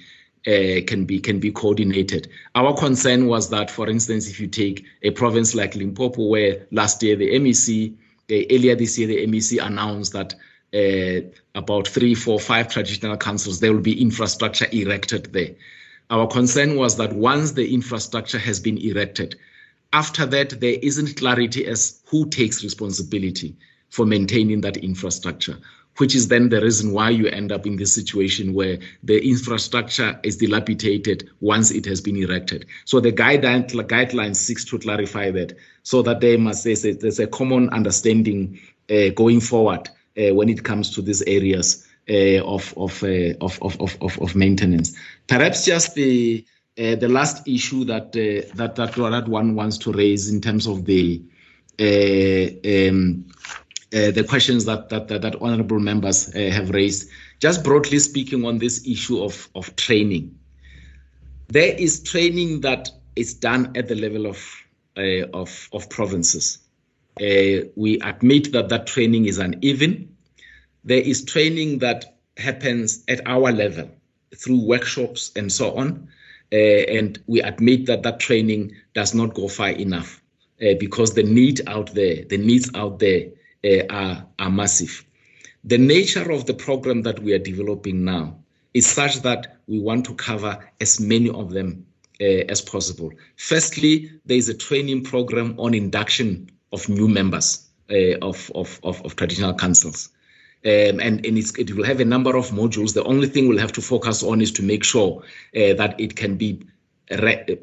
uh, 0.47 0.81
can 0.87 1.05
be 1.05 1.19
can 1.21 1.41
be 1.41 1.51
coordinated. 1.51 2.29
Our 2.55 2.75
concern 2.75 3.27
was 3.27 3.51
that, 3.51 3.71
for 3.71 3.89
instance, 3.89 4.29
if 4.31 4.39
you 4.41 4.47
take 4.47 4.85
a 5.03 5.11
province 5.11 5.55
like 5.55 5.75
Limpopo, 5.75 6.27
where 6.27 6.67
last 6.71 7.03
year 7.03 7.17
the 7.17 7.31
MEC, 7.39 7.93
uh, 8.31 8.55
earlier 8.55 8.77
this 8.77 8.99
year 8.99 9.09
the 9.09 9.27
MEC 9.27 9.65
announced 9.65 10.13
that 10.13 10.35
uh, 10.75 11.27
about 11.55 11.89
three, 11.89 12.15
four, 12.15 12.39
five 12.39 12.69
traditional 12.69 13.17
councils 13.17 13.61
there 13.61 13.73
will 13.73 13.81
be 13.81 14.01
infrastructure 14.01 14.67
erected 14.73 15.33
there. 15.33 15.55
Our 16.11 16.29
concern 16.29 16.77
was 16.77 16.97
that 16.99 17.13
once 17.13 17.53
the 17.53 17.75
infrastructure 17.75 18.39
has 18.39 18.61
been 18.61 18.79
erected, 18.79 19.35
after 19.93 20.27
that, 20.27 20.61
there 20.61 20.79
isn't 20.83 21.17
clarity 21.17 21.67
as 21.67 22.01
who 22.07 22.29
takes 22.29 22.63
responsibility 22.63 23.57
for 23.91 24.07
maintaining 24.07 24.61
that 24.61 24.77
infrastructure, 24.77 25.59
which 25.99 26.15
is 26.15 26.29
then 26.29 26.49
the 26.49 26.61
reason 26.61 26.93
why 26.93 27.11
you 27.11 27.27
end 27.29 27.53
up 27.53 27.67
in 27.67 27.77
this 27.77 27.95
situation 27.95 28.53
where 28.53 28.79
the 29.03 29.19
infrastructure 29.27 30.19
is 30.23 30.37
dilapidated 30.37 31.29
once 31.41 31.71
it 31.71 31.85
has 31.87 32.01
been 32.01 32.17
erected. 32.17 32.67
So 32.85 33.01
the 33.01 33.13
guideline, 33.13 33.69
guidelines 33.71 34.37
seeks 34.37 34.65
to 34.67 34.79
clarify 34.79 35.31
that 35.33 35.57
so 35.83 36.03
that 36.03 36.21
there 36.21 36.39
must 36.39 36.65
there's 36.65 36.85
a, 36.85 36.93
there's 36.93 37.21
a 37.21 37.27
common 37.27 37.71
understanding 37.71 38.61
uh, 38.91 39.11
going 39.11 39.41
forward 39.41 39.89
uh, 40.19 40.35
when 40.35 40.49
it 40.49 40.65
comes 40.65 40.95
to 40.95 41.03
these 41.03 41.23
areas 41.23 41.87
uh, 42.09 42.43
of, 42.45 42.73
of, 42.77 43.03
of, 43.41 43.59
of, 43.63 43.81
of, 44.01 44.21
of 44.21 44.37
maintenance. 44.37 44.97
Perhaps 45.27 45.65
just 45.65 45.95
the 45.95 46.45
the 46.77 47.09
last 47.09 47.49
issue 47.49 47.87
that 47.87 48.13
that 48.13 48.75
that 48.77 48.95
that 48.95 49.29
one 49.29 49.55
wants 49.55 49.79
to 49.79 49.93
raise 49.93 50.29
in 50.29 50.43
terms 50.43 50.67
of 50.67 50.85
the 50.85 51.23
um, 51.81 53.25
the 53.91 54.25
questions 54.29 54.65
that 54.65 54.89
that 54.89 55.09
that, 55.09 55.23
that 55.23 55.37
honourable 55.37 55.79
members 55.79 56.33
have 56.35 56.71
raised. 56.71 57.11
Just 57.41 57.65
broadly 57.65 57.99
speaking, 57.99 58.45
on 58.45 58.59
this 58.59 58.87
issue 58.87 59.23
of 59.23 59.49
of 59.55 59.75
training, 59.77 60.39
there 61.49 61.75
is 61.79 62.03
training 62.03 62.61
that 62.63 62.91
is 63.15 63.35
done 63.35 63.73
at 63.77 63.89
the 63.89 63.95
level 63.95 64.27
of 64.27 64.39
uh, 64.97 65.27
of, 65.35 65.69
of 65.73 65.89
provinces. 65.91 66.59
Uh, 67.21 67.69
we 67.77 67.99
admit 68.01 68.53
that 68.53 68.69
that 68.69 68.87
training 68.87 69.27
is 69.27 69.39
uneven. 69.39 70.17
There 70.85 71.01
is 71.01 71.25
training 71.25 71.79
that 71.79 72.17
happens 72.37 73.05
at 73.09 73.21
our 73.27 73.53
level 73.53 73.91
through 74.37 74.61
workshops 74.67 75.33
and 75.37 75.51
so 75.51 75.77
on. 75.77 76.09
Uh, 76.53 76.57
and 76.57 77.19
we 77.27 77.43
admit 77.43 77.87
that 77.87 78.03
that 78.05 78.21
training 78.21 78.75
does 78.95 79.15
not 79.15 79.35
go 79.35 79.49
far 79.49 79.71
enough 79.71 80.23
uh, 80.63 80.75
because 80.79 81.15
the 81.15 81.23
need 81.23 81.61
out 81.67 81.93
there, 81.95 82.25
the 82.25 82.39
needs 82.39 82.71
out 82.75 82.99
there 83.01 83.27
uh, 83.27 83.36
are, 83.65 84.27
are 84.39 84.51
massive. 84.51 85.05
The 85.65 85.79
nature 85.79 86.31
of 86.31 86.47
the 86.47 86.55
program 86.55 87.03
that 87.03 87.19
we 87.21 87.33
are 87.33 87.39
developing 87.39 88.05
now 88.05 88.39
is 88.75 88.87
such 88.87 89.23
that 89.23 89.57
we 89.67 89.81
want 89.81 90.05
to 90.05 90.15
cover 90.15 90.59
as 90.81 91.01
many 91.01 91.31
of 91.31 91.51
them 91.51 91.87
uh, 92.21 92.45
as 92.49 92.61
possible. 92.61 93.11
Firstly, 93.37 94.11
there 94.25 94.37
is 94.37 94.49
a 94.49 94.55
training 94.55 95.03
program 95.03 95.55
on 95.59 95.75
induction 95.75 96.51
of 96.73 96.89
new 96.89 97.09
members 97.09 97.67
uh, 97.91 98.17
of, 98.23 98.51
of, 98.55 98.79
of, 98.83 99.05
of, 99.05 99.17
traditional 99.17 99.55
councils. 99.55 100.11
Um, 100.65 101.01
and, 101.01 101.25
and 101.25 101.39
it 101.39 101.75
will 101.75 101.85
have 101.85 102.01
a 102.01 102.05
number 102.05 102.37
of 102.37 102.51
modules. 102.51 102.95
The 102.95 103.05
only 103.05 103.29
thing 103.29 103.49
we'll 103.49 103.59
have 103.59 103.73
to 103.73 103.83
focus 103.83 104.23
on 104.23 104.41
is 104.41 104.53
to 104.53 104.63
make 104.63 104.85
sure 104.85 105.23
uh, 105.57 105.75
that 105.75 105.95
it 105.99 106.17
can 106.17 106.37
be 106.37 106.61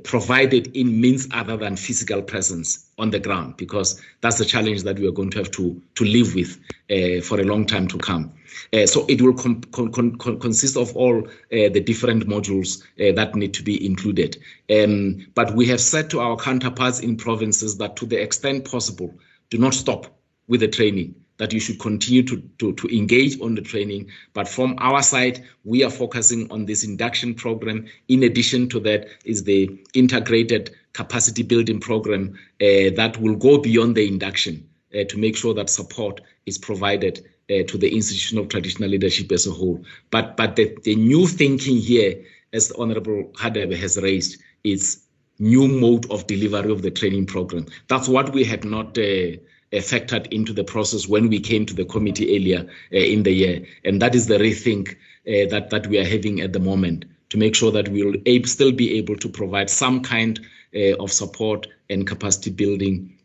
provided 0.03 0.76
in 0.76 1.02
means 1.02 1.28
other 1.32 1.57
than 1.57 1.76
physical 1.76 2.22
presence 2.22 2.90
on 2.98 3.10
the 3.10 3.20
ground, 3.20 3.57
because 3.57 4.02
that's 4.22 4.38
the 4.38 4.45
challenge 4.45 4.84
that 4.84 4.98
we 4.98 5.07
are 5.07 5.11
going 5.11 5.30
to 5.32 5.40
have 5.40 5.52
to, 5.52 5.82
to 5.95 6.06
live 6.06 6.34
with 6.34 6.57
uh, 6.90 7.22
for 7.22 7.40
a 7.40 7.44
long 7.44 7.65
time 7.65 7.88
to 7.88 7.98
come. 7.98 8.32
Uh, 8.72 8.86
so 8.86 9.06
it 9.07 9.22
will 9.22 9.34
con- 9.34 9.61
con- 9.72 9.91
con- 9.91 10.40
consist 10.40 10.78
of 10.78 10.95
all 10.95 11.28
uh, 11.28 11.30
the 11.49 11.82
different 11.82 12.28
modules 12.28 12.84
uh, 13.02 13.14
that 13.14 13.36
need 13.36 13.53
to 13.53 13.64
be 13.64 13.86
included. 13.86 14.38
Um, 14.70 15.28
but 15.36 15.56
we 15.56 15.68
have 15.68 15.82
said 15.82 16.10
to 16.11 16.22
our 16.22 16.38
counterparts 16.38 16.99
in 16.99 17.18
provinces 17.18 17.78
that 17.80 17.95
to 17.98 18.06
the 18.06 18.22
extent 18.22 18.70
possible, 18.70 19.14
do 19.49 19.57
not 19.57 19.74
stop 19.74 20.07
with 20.48 20.61
the 20.61 20.68
training 20.68 21.15
that 21.38 21.51
you 21.51 21.60
should 21.60 21.80
continue 21.80 22.23
to, 22.23 22.38
to, 22.60 22.73
to 22.73 22.95
engage 22.95 23.39
on 23.41 23.55
the 23.55 23.61
training. 23.61 24.10
But 24.34 24.47
from 24.47 24.76
our 24.77 25.01
side, 25.01 25.43
we 25.64 25.84
are 25.84 25.89
focusing 25.89 26.51
on 26.51 26.65
this 26.65 26.84
induction 26.84 27.34
program. 27.34 27.85
In 28.07 28.23
addition 28.23 28.69
to 28.69 28.80
that 28.81 29.07
is 29.26 29.43
the 29.43 29.69
integrated 29.93 30.76
capacity 30.93 31.43
building 31.43 31.80
program 31.80 32.34
uh, 32.61 32.93
that 32.95 33.18
will 33.19 33.35
go 33.35 33.57
beyond 33.57 33.95
the 33.95 34.07
induction 34.07 34.68
uh, 34.93 35.03
to 35.05 35.18
make 35.18 35.35
sure 35.35 35.53
that 35.53 35.69
support 35.69 36.22
is 36.45 36.57
provided 36.57 37.26
uh, 37.49 37.64
to 37.68 37.77
the 37.77 37.93
institution 37.93 38.38
of 38.38 38.47
traditional 38.47 38.89
leadership 38.89 39.31
as 39.31 39.47
a 39.47 39.51
whole. 39.51 39.84
But 40.11 40.38
but 40.38 40.55
the, 40.55 40.77
the 40.84 40.95
new 40.95 41.27
thinking 41.27 41.77
here, 41.77 42.23
as 42.53 42.69
the 42.69 42.77
Honorable 42.77 43.31
Hadebe 43.34 43.76
has 43.77 43.97
raised, 43.97 44.41
is 44.64 45.03
new 45.39 45.68
mode 45.68 46.10
of 46.11 46.27
delivery 46.27 46.72
of 46.72 46.84
the 46.84 46.91
training 46.91 47.26
program. 47.26 47.65
That's 47.88 48.07
what 48.07 48.34
we 48.34 48.43
had 48.43 48.64
not 48.64 48.97
uh, 48.97 49.38
factored 49.80 50.32
into 50.32 50.54
the 50.54 50.64
process 50.64 51.08
when 51.08 51.30
we 51.30 51.40
came 51.40 51.66
to 51.66 51.74
the 51.74 51.86
committee 51.86 52.36
earlier 52.36 52.68
uh, 52.94 52.98
in 52.98 53.24
the 53.24 53.32
year. 53.32 53.66
And 53.84 54.02
that 54.02 54.16
is 54.16 54.28
the 54.28 54.38
rethink 54.38 54.91
uh, 54.91 55.50
that, 55.50 55.70
that 55.72 55.88
we 55.88 55.98
are 56.00 56.06
having 56.06 56.41
at 56.41 56.54
the 56.54 56.60
moment 56.60 57.06
to 57.30 57.38
make 57.38 57.56
sure 57.56 57.72
that 57.72 57.90
we 57.90 58.04
will 58.04 58.16
ab- 58.28 58.48
still 58.48 58.72
be 58.72 58.98
able 58.98 59.16
to 59.18 59.30
provide 59.30 59.70
some 59.70 60.02
kind 60.02 60.40
uh, 60.76 60.95
of 60.98 61.12
support 61.12 61.68
and 61.90 62.08
capacity 62.08 62.50
building 62.50 63.18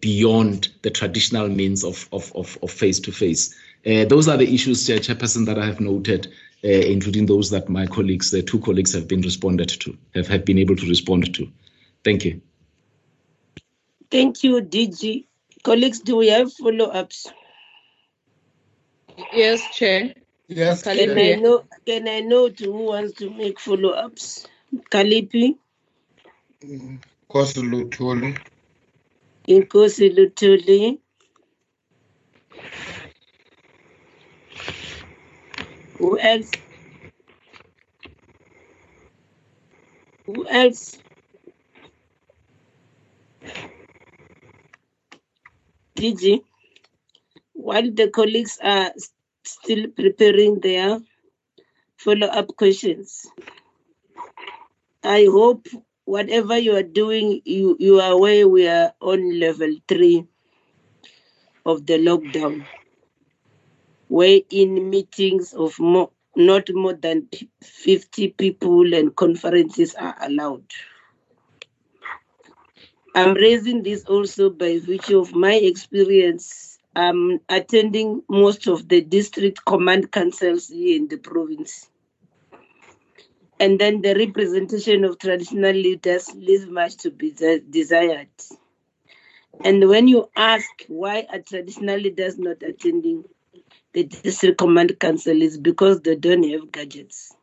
beyond 0.00 0.68
the 0.82 0.90
traditional 0.90 1.48
means 1.48 1.82
of, 1.82 2.08
of, 2.12 2.30
of, 2.34 2.58
of 2.62 2.70
face-to-face. 2.70 3.54
those 3.84 4.28
are 4.28 4.36
the 4.36 4.52
issues, 4.52 4.86
Chairperson, 4.86 5.46
that 5.46 5.58
I 5.58 5.64
have 5.64 5.80
noted, 5.80 6.26
uh, 6.62 6.68
including 6.68 7.24
those 7.24 7.48
that 7.50 7.68
my 7.68 7.86
colleagues, 7.86 8.30
the 8.30 8.42
two 8.42 8.58
colleagues, 8.58 8.92
have 8.92 9.08
been 9.08 9.22
responded 9.22 9.68
to, 9.68 9.96
have, 10.14 10.26
have 10.26 10.44
been 10.44 10.58
able 10.58 10.76
to 10.76 10.86
respond 10.86 11.34
to. 11.36 11.48
Thank 12.04 12.24
you. 12.26 12.42
Thank 14.10 14.44
you, 14.44 14.62
DG. 14.62 15.26
Colleagues, 15.62 16.00
do 16.00 16.16
we 16.16 16.28
have 16.28 16.52
follow-ups? 16.52 17.32
Yes, 19.32 19.60
Chair. 19.74 20.14
Yes, 20.48 20.82
Can 20.82 21.18
I 21.18 21.34
know? 21.36 21.64
Can 21.86 22.08
I 22.08 22.20
know 22.20 22.48
to 22.48 22.64
who 22.72 22.84
wants 22.84 23.14
to 23.14 23.30
make 23.30 23.60
follow-ups? 23.60 24.46
Kalipi, 24.90 25.56
Nkosi 26.64 27.62
Luthuli. 27.62 28.38
Inkosi 29.48 30.10
Luthuli. 30.16 30.98
Who 35.98 36.18
else? 36.18 36.50
Who 40.26 40.48
else? 40.48 40.98
DG, 45.98 46.44
while 47.54 47.90
the 47.90 48.08
colleagues 48.08 48.56
are 48.62 48.92
still 49.42 49.88
preparing 49.88 50.60
their 50.60 51.00
follow-up 51.96 52.54
questions, 52.56 53.26
I 55.02 55.24
hope 55.24 55.66
whatever 56.04 56.56
you 56.56 56.76
are 56.76 56.84
doing, 56.84 57.42
you, 57.44 57.76
you 57.80 57.98
are 58.00 58.12
aware 58.12 58.46
we 58.48 58.68
are 58.68 58.92
on 59.00 59.40
level 59.40 59.74
three 59.88 60.24
of 61.66 61.84
the 61.84 61.98
lockdown, 61.98 62.64
where 64.06 64.40
in 64.50 64.88
meetings 64.88 65.52
of 65.52 65.80
more, 65.80 66.10
not 66.36 66.70
more 66.72 66.94
than 66.94 67.28
50 67.60 68.28
people 68.38 68.94
and 68.94 69.16
conferences 69.16 69.96
are 69.96 70.14
allowed. 70.22 70.62
I'm 73.14 73.34
raising 73.34 73.82
this 73.82 74.04
also 74.04 74.50
by 74.50 74.78
virtue 74.78 75.18
of 75.18 75.34
my 75.34 75.54
experience 75.54 76.78
um, 76.94 77.40
attending 77.48 78.22
most 78.28 78.66
of 78.66 78.88
the 78.88 79.00
district 79.00 79.64
command 79.64 80.12
councils 80.12 80.68
here 80.68 80.96
in 80.96 81.08
the 81.08 81.16
province. 81.16 81.90
And 83.60 83.78
then 83.78 84.02
the 84.02 84.14
representation 84.14 85.04
of 85.04 85.18
traditional 85.18 85.72
leaders 85.72 86.32
leaves 86.34 86.66
much 86.66 86.96
to 86.98 87.10
be 87.10 87.32
desired. 87.70 88.28
And 89.64 89.88
when 89.88 90.06
you 90.06 90.28
ask 90.36 90.68
why 90.86 91.26
are 91.32 91.40
traditional 91.40 91.98
leaders 91.98 92.38
not 92.38 92.62
attending 92.62 93.24
the 93.92 94.04
district 94.04 94.58
command 94.58 94.98
council, 95.00 95.42
is 95.42 95.58
because 95.58 96.00
they 96.02 96.14
don't 96.14 96.48
have 96.48 96.70
gadgets. 96.70 97.34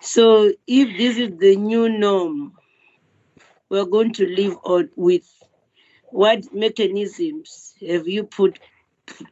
So 0.00 0.52
if 0.66 0.98
this 0.98 1.16
is 1.16 1.38
the 1.38 1.56
new 1.56 1.88
norm, 1.88 2.52
we're 3.70 3.86
going 3.86 4.12
to 4.14 4.26
live 4.26 4.56
on 4.64 4.90
with 4.96 5.24
what 6.10 6.52
mechanisms 6.54 7.74
have 7.86 8.06
you 8.06 8.24
put 8.24 8.58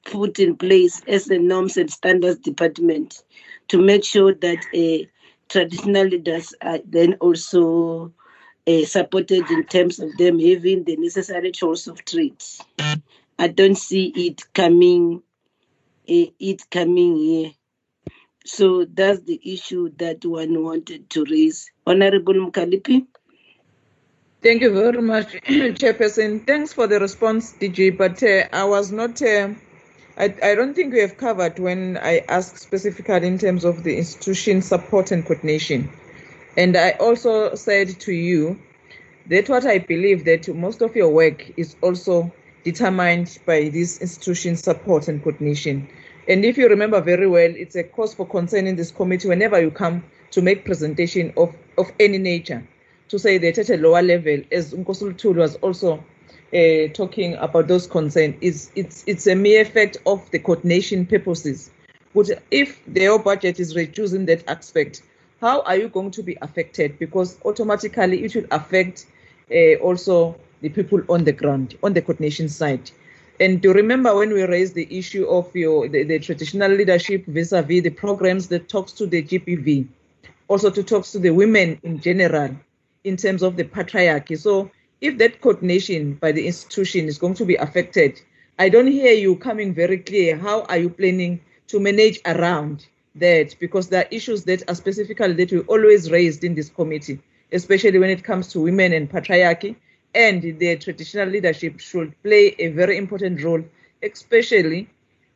put 0.05 0.39
in 0.39 0.57
place 0.57 1.01
as 1.09 1.27
the 1.27 1.39
norms 1.39 1.77
and 1.77 1.91
standards 1.91 2.41
department 2.41 3.23
to 3.69 3.79
make 3.81 4.05
sure 4.05 4.35
that 4.35 4.59
uh, 4.75 5.07
traditional 5.49 6.07
leaders 6.07 6.55
are 6.61 6.79
then 6.85 7.15
also 7.15 8.13
uh, 8.67 8.85
supported 8.85 9.51
in 9.51 9.65
terms 9.65 9.99
of 9.99 10.17
them 10.19 10.39
having 10.39 10.85
the 10.85 10.97
necessary 10.97 11.53
tools 11.53 11.89
of 11.89 12.05
trade. 12.05 12.43
I 13.39 13.49
don't 13.49 13.77
see 13.77 14.13
it 14.15 14.43
coming, 14.53 15.23
uh, 16.09 16.31
it 16.39 16.71
coming 16.71 17.17
here. 17.17 17.53
So 18.45 18.85
that's 18.85 19.21
the 19.21 19.41
issue 19.45 19.91
that 19.99 20.25
one 20.25 20.63
wanted 20.63 21.09
to 21.11 21.25
raise. 21.25 21.71
Honorable 21.87 22.35
Mkhaliphi. 22.35 23.07
Thank 24.43 24.63
you 24.63 24.75
very 24.75 25.01
much, 25.01 25.27
Chairperson. 25.79 26.45
Thanks 26.45 26.73
for 26.73 26.89
the 26.89 26.99
response, 26.99 27.53
DG. 27.61 27.97
But 27.97 28.21
uh, 28.25 28.49
I 28.53 28.65
was 28.65 28.91
not, 28.91 29.23
uh, 29.23 29.51
I, 30.19 30.35
I 30.43 30.57
don't 30.57 30.75
think 30.75 30.93
we 30.93 30.99
have 30.99 31.17
covered 31.17 31.61
when 31.61 31.97
I 31.99 32.25
asked 32.29 32.59
specifically 32.59 33.25
in 33.29 33.39
terms 33.39 33.65
of 33.65 33.85
the 33.85 33.97
institution 33.97 34.61
support 34.61 35.13
and 35.13 35.25
coordination. 35.25 35.93
And 36.57 36.77
I 36.77 36.91
also 36.99 37.55
said 37.55 38.01
to 38.01 38.13
you 38.13 38.61
that 39.29 39.49
what 39.49 39.65
I 39.65 39.79
believe 39.79 40.25
that 40.25 40.49
most 40.53 40.83
of 40.83 40.97
your 40.97 41.11
work 41.11 41.49
is 41.57 41.77
also 41.81 42.33
determined 42.65 43.39
by 43.47 43.69
this 43.69 44.01
institution 44.01 44.57
support 44.57 45.07
and 45.07 45.23
coordination. 45.23 45.89
And 46.27 46.45
if 46.45 46.59
you 46.59 46.69
remember 46.69 47.01
very 47.01 47.29
well, 47.29 47.53
it's 47.55 47.77
a 47.77 47.85
cause 47.85 48.13
for 48.13 48.27
concern 48.27 48.67
in 48.67 48.75
this 48.75 48.91
committee 48.91 49.29
whenever 49.29 49.61
you 49.61 49.71
come 49.71 50.03
to 50.33 50.43
make 50.43 50.65
presentation 50.65 51.33
of, 51.37 51.55
of 51.79 51.93
any 52.01 52.19
nature 52.19 52.67
to 53.13 53.19
say 53.19 53.37
that 53.37 53.59
at 53.59 53.69
a 53.69 53.77
lower 53.77 54.01
level, 54.01 54.41
as 54.51 54.73
Nkosulu 54.73 55.37
was 55.37 55.57
also 55.57 56.03
uh, 56.55 56.89
talking 56.95 57.35
about 57.35 57.69
those 57.69 57.87
concerns. 57.87 58.37
It's, 58.41 58.73
it's, 58.75 59.05
it's 59.07 59.27
a 59.27 59.35
mere 59.35 59.61
effect 59.61 59.99
of 60.07 60.31
the 60.31 60.39
coordination 60.39 61.05
purposes. 61.05 61.71
But 62.15 62.31
if 62.51 62.81
your 62.89 63.19
budget 63.19 63.61
is 63.61 63.77
reduced 63.77 64.15
in 64.15 64.25
that 64.27 64.49
aspect, 64.49 65.03
how 65.43 65.61
are 65.63 65.77
you 65.77 65.91
going 65.91 66.11
to 66.13 66.23
be 66.23 66.39
affected? 66.41 66.99
Because 66.99 67.39
automatically 67.45 68.25
it 68.25 68.35
will 68.35 68.47
affect 68.51 69.05
uh, 69.51 69.75
also 69.83 70.35
the 70.63 70.71
people 70.71 71.03
on 71.11 71.25
the 71.25 71.33
ground, 71.33 71.77
on 71.83 71.93
the 71.93 72.01
coordination 72.01 72.49
side. 72.49 72.91
And 73.41 73.63
to 73.63 73.75
remember 73.75 74.17
when 74.17 74.33
we 74.33 74.43
raised 74.45 74.75
the 74.75 74.89
issue 74.91 75.27
of 75.27 75.55
your 75.55 75.87
the, 75.87 76.05
the 76.05 76.19
traditional 76.19 76.73
leadership 76.73 77.27
vis-a-vis 77.27 77.83
the 77.83 77.91
programs 77.91 78.49
that 78.49 78.71
talks 78.71 78.93
to 78.93 79.07
the 79.07 79.23
GBV, 79.23 79.87
also 80.49 80.71
to 80.71 80.83
talks 80.83 81.13
to 81.13 81.19
the 81.19 81.31
women 81.31 81.79
in 81.83 82.01
general, 82.01 82.57
in 83.05 83.17
terms 83.17 83.43
of 83.43 83.57
the 83.57 83.65
patriarchy. 83.65 84.39
So 84.39 84.71
if 85.01 85.19
that 85.19 85.41
coordination 85.41 86.15
by 86.15 86.33
the 86.33 86.47
institution 86.47 87.07
is 87.07 87.19
going 87.19 87.35
to 87.35 87.45
be 87.45 87.57
affected, 87.57 88.21
I 88.59 88.69
don't 88.69 88.87
hear 88.87 89.13
you 89.13 89.37
coming 89.37 89.75
very 89.75 89.99
clear. 89.99 90.37
How 90.37 90.63
are 90.63 90.79
you 90.79 90.91
planning 90.91 91.41
to 91.69 91.81
manage 91.81 92.21
around 92.27 92.87
that? 93.17 93.57
Because 93.59 93.89
there 93.89 94.05
are 94.05 94.09
issues 94.11 94.45
that 94.45 94.63
are 94.69 94.75
specifically 94.75 95.33
that 95.33 95.51
we 95.51 95.61
always 95.61 96.11
raised 96.11 96.45
in 96.45 96.55
this 96.55 96.69
committee, 96.69 97.19
especially 97.51 97.99
when 97.99 98.11
it 98.11 98.23
comes 98.23 98.49
to 98.53 98.61
women 98.61 98.93
and 98.93 99.11
patriarchy, 99.11 99.75
and 100.15 100.43
the 100.43 100.77
traditional 100.77 101.29
leadership 101.29 101.81
should 101.81 102.15
play 102.23 102.55
a 102.59 102.69
very 102.69 102.99
important 102.99 103.43
role, 103.43 103.65
especially 104.03 104.89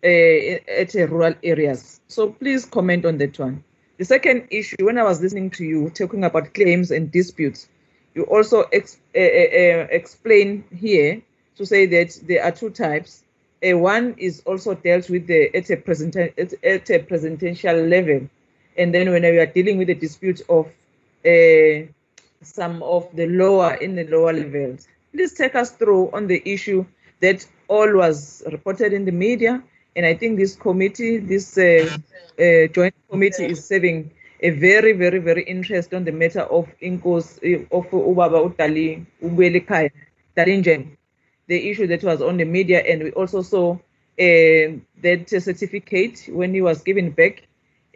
uh, 0.05 0.07
at 0.07 0.95
uh, 0.95 1.07
rural 1.09 1.35
areas. 1.43 2.01
So 2.09 2.31
please 2.31 2.67
comment 2.67 3.05
on 3.07 3.19
that 3.19 3.39
one. 3.39 3.65
The 3.99 4.05
second 4.05 4.49
issue, 4.51 4.77
when 4.81 4.99
I 4.99 5.05
was 5.05 5.21
listening 5.21 5.51
to 5.53 5.65
you 5.65 5.91
talking 5.91 6.25
about 6.25 6.53
claims 6.55 6.91
and 6.91 7.11
disputes, 7.11 7.69
you 8.15 8.25
also 8.25 8.63
ex, 8.73 8.99
uh, 9.15 9.19
uh, 9.19 9.87
explain 9.91 10.65
here 10.75 11.23
to 11.57 11.67
say 11.67 11.87
that 11.87 12.19
there 12.25 12.45
are 12.45 12.53
two 12.53 12.71
types. 12.71 13.25
Uh, 13.67 13.77
one 13.79 14.15
is 14.19 14.43
also 14.45 14.75
dealt 14.75 15.09
with 15.09 15.27
the, 15.27 15.55
at, 15.57 15.71
a 15.71 15.77
present, 15.77 16.17
at 16.17 16.91
a 16.91 16.99
presidential 16.99 17.77
level. 17.77 18.29
And 18.77 18.93
then 18.95 19.11
when 19.11 19.23
we 19.23 19.39
are 19.39 19.47
dealing 19.47 19.79
with 19.79 19.89
the 19.89 19.95
dispute 19.95 20.43
of 20.49 20.67
uh, 21.25 21.87
some 22.43 22.83
of 22.83 23.09
the 23.15 23.27
lower 23.27 23.75
in 23.75 23.97
the 23.97 24.05
lower 24.05 24.33
levels. 24.33 24.87
Please 25.13 25.33
take 25.33 25.55
us 25.55 25.71
through 25.71 26.11
on 26.13 26.27
the 26.27 26.43
issue 26.45 26.85
that 27.21 27.47
all 27.69 27.93
was 27.97 28.43
reported 28.53 28.93
in 28.93 29.05
the 29.05 29.13
media, 29.13 29.63
and 29.97 30.05
I 30.05 30.15
think 30.15 30.39
this 30.39 30.55
committee, 30.55 31.17
this 31.17 31.57
uh, 31.57 31.89
uh, 32.39 32.67
joint 32.69 32.95
committee, 33.11 33.47
is 33.47 33.65
serving 33.65 34.13
a 34.41 34.51
very, 34.51 34.93
very, 34.93 35.19
very 35.19 35.43
interest 35.45 35.95
on 35.95 36.05
the 36.05 36.13
matter 36.13 36.43
of 36.43 36.69
Inkos 36.83 37.39
of 37.73 37.91
Ubaba 37.91 38.45
Utali 38.47 39.07
Ubelikai 39.23 39.91
Darinjen, 40.37 40.97
the 41.47 41.71
issue 41.71 41.87
that 41.87 42.05
was 42.05 42.21
on 42.21 42.37
the 42.37 42.45
media, 42.45 42.81
and 42.81 43.03
we 43.03 43.11
also 43.13 43.41
saw 43.41 43.73
uh, 43.73 43.79
that 44.19 45.25
certificate 45.29 46.29
when 46.29 46.53
he 46.53 46.61
was 46.61 46.83
given 46.83 47.11
back 47.11 47.43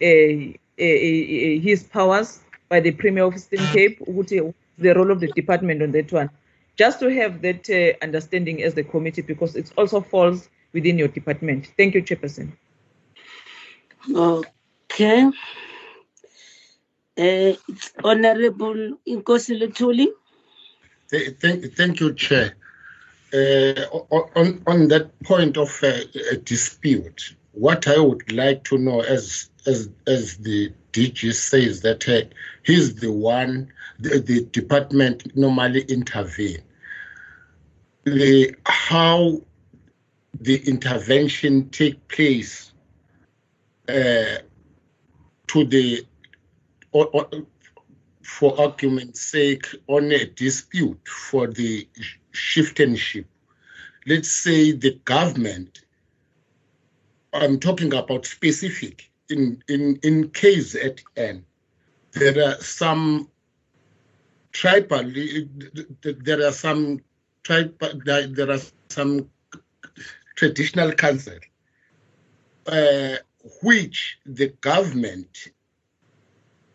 uh, 0.00 0.06
uh, 0.06 0.56
his 0.78 1.84
powers 1.92 2.40
by 2.70 2.80
the 2.80 2.92
Premier 2.92 3.24
of 3.24 3.34
Eastern 3.34 3.66
Cape, 3.66 3.98
the 3.98 4.94
role 4.94 5.10
of 5.10 5.20
the 5.20 5.28
department 5.28 5.82
on 5.82 5.92
that 5.92 6.10
one. 6.10 6.30
Just 6.76 7.00
to 7.00 7.12
have 7.12 7.42
that 7.42 7.68
uh, 7.68 8.02
understanding 8.02 8.62
as 8.62 8.72
the 8.72 8.84
committee, 8.84 9.20
because 9.20 9.54
it 9.56 9.70
also 9.76 10.00
falls 10.00 10.48
within 10.72 10.98
your 10.98 11.08
department. 11.08 11.68
Thank 11.76 11.94
you, 11.94 12.02
Chairperson. 12.02 12.52
Okay. 14.14 15.30
Uh, 17.18 17.52
Honorable 18.04 18.98
Inkosi 19.06 19.60
Luthuli. 19.60 20.08
Thank, 21.10 21.74
thank 21.74 22.00
you, 22.00 22.14
Chair. 22.14 22.54
Uh, 23.32 23.82
on, 24.10 24.62
on 24.66 24.88
that 24.88 25.10
point 25.22 25.56
of 25.56 25.78
uh, 25.82 25.92
a 26.32 26.36
dispute, 26.36 27.34
what 27.52 27.86
I 27.86 27.98
would 27.98 28.32
like 28.32 28.64
to 28.64 28.78
know 28.78 29.00
as 29.00 29.50
as 29.66 29.88
as 30.06 30.36
the 30.38 30.72
DG 30.92 31.32
says 31.34 31.82
that 31.82 32.08
uh, 32.08 32.22
he's 32.64 32.96
the 32.96 33.12
one, 33.12 33.72
the, 33.98 34.18
the, 34.18 34.44
department 34.46 35.36
normally 35.36 35.82
intervene. 35.82 36.62
The, 38.04 38.54
how 38.64 39.42
the 40.40 40.56
intervention 40.66 41.68
take 41.68 42.08
place 42.08 42.72
uh, 43.88 44.38
to 45.48 45.64
the, 45.64 46.06
or, 46.92 47.06
or, 47.08 47.28
for 48.22 48.58
argument's 48.58 49.20
sake, 49.20 49.66
on 49.86 50.10
a 50.12 50.24
dispute 50.24 51.06
for 51.06 51.46
the 51.46 51.86
chieftainship. 52.32 53.26
Let's 54.06 54.30
say 54.30 54.72
the 54.72 54.98
government, 55.04 55.82
I'm 57.34 57.60
talking 57.60 57.92
about 57.92 58.24
specific, 58.24 59.10
in, 59.28 59.62
in, 59.68 59.98
in 60.02 60.30
KZN, 60.30 61.42
there 62.12 62.48
are 62.48 62.56
some 62.60 63.28
tribal, 64.52 65.12
there 66.02 66.46
are 66.46 66.52
some 66.52 67.00
tribal, 67.42 67.90
there 68.04 68.50
are 68.50 68.60
some 68.88 69.28
traditional 70.40 70.90
council 70.92 71.38
uh, 72.66 73.16
which 73.62 74.18
the 74.24 74.48
government 74.62 75.48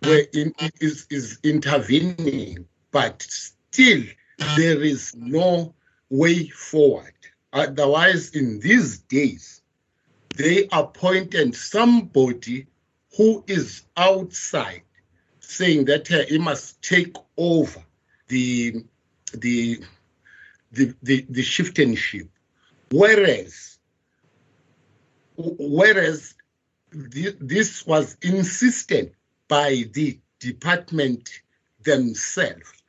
in, 0.04 0.54
is, 0.80 1.08
is 1.10 1.40
intervening, 1.44 2.68
but 2.92 3.24
still 3.24 4.04
there 4.56 4.84
is 4.84 5.16
no 5.16 5.74
way 6.12 6.48
forward. 6.50 7.18
Otherwise, 7.54 8.36
in 8.36 8.60
these 8.60 9.00
days, 9.00 9.64
they 10.36 10.68
appointed 10.72 11.56
somebody 11.56 12.68
who 13.18 13.44
is 13.48 13.82
outside 13.98 14.84
saying 15.40 15.86
that 15.86 16.12
uh, 16.12 16.24
he 16.28 16.38
must 16.38 16.80
take 16.84 17.16
over 17.36 17.84
the 18.28 18.84
the 19.34 19.82
the 20.72 20.94
the, 21.02 21.26
the 21.30 21.42
chieftainship 21.42 22.30
whereas 22.91 23.78
whereas 25.38 26.36
the, 26.91 27.36
this 27.40 27.86
was 27.86 28.18
insisted 28.22 29.14
by 29.48 29.84
the 29.94 30.18
department 30.40 31.41
themselves 31.84 32.84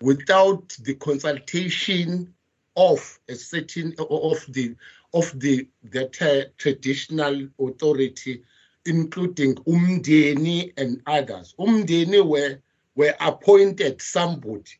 without 0.00 0.76
the 0.82 0.94
consultation 0.94 2.32
of 2.76 3.18
a 3.28 3.34
certain 3.34 3.94
of 3.98 4.44
the 4.48 4.74
of 5.14 5.38
the 5.38 5.68
uh, 5.94 6.40
traditional 6.56 7.48
authority, 7.60 8.42
including 8.86 9.54
Umdeni 9.56 10.72
and 10.76 11.02
others. 11.06 11.54
Umdeni 11.58 12.26
were 12.26 12.58
were 12.94 13.14
appointed 13.20 14.00
somebody, 14.02 14.72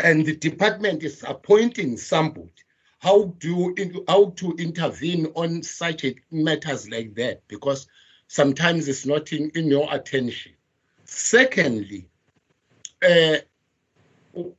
and 0.00 0.24
the 0.24 0.36
department 0.36 1.02
is 1.02 1.24
appointing 1.26 1.96
somebody. 1.96 2.52
How 3.02 3.34
do 3.40 3.74
you, 3.76 4.04
how 4.06 4.26
to 4.36 4.54
intervene 4.58 5.26
on 5.34 5.64
such 5.64 6.04
matters 6.30 6.88
like 6.88 7.16
that? 7.16 7.42
Because 7.48 7.88
sometimes 8.28 8.86
it's 8.86 9.04
not 9.04 9.32
in, 9.32 9.50
in 9.56 9.66
your 9.66 9.92
attention. 9.92 10.52
Secondly, 11.04 12.08
uh, 13.02 13.38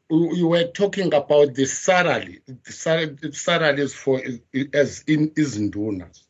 you 0.09 0.47
were 0.47 0.65
talking 0.65 1.13
about 1.13 1.53
the 1.53 1.65
salary, 1.65 2.41
the 2.45 3.31
salaries 3.31 3.93
for 3.93 4.21
as 4.73 5.05
in 5.07 5.29
Izindunas. 5.31 6.25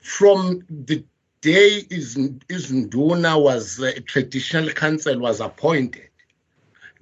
From 0.00 0.64
the 0.70 1.04
day 1.42 1.82
Izinduna 1.90 3.42
was 3.42 3.78
uh, 3.78 3.92
traditional 4.06 4.70
council 4.70 5.18
was 5.18 5.40
appointed, 5.40 6.08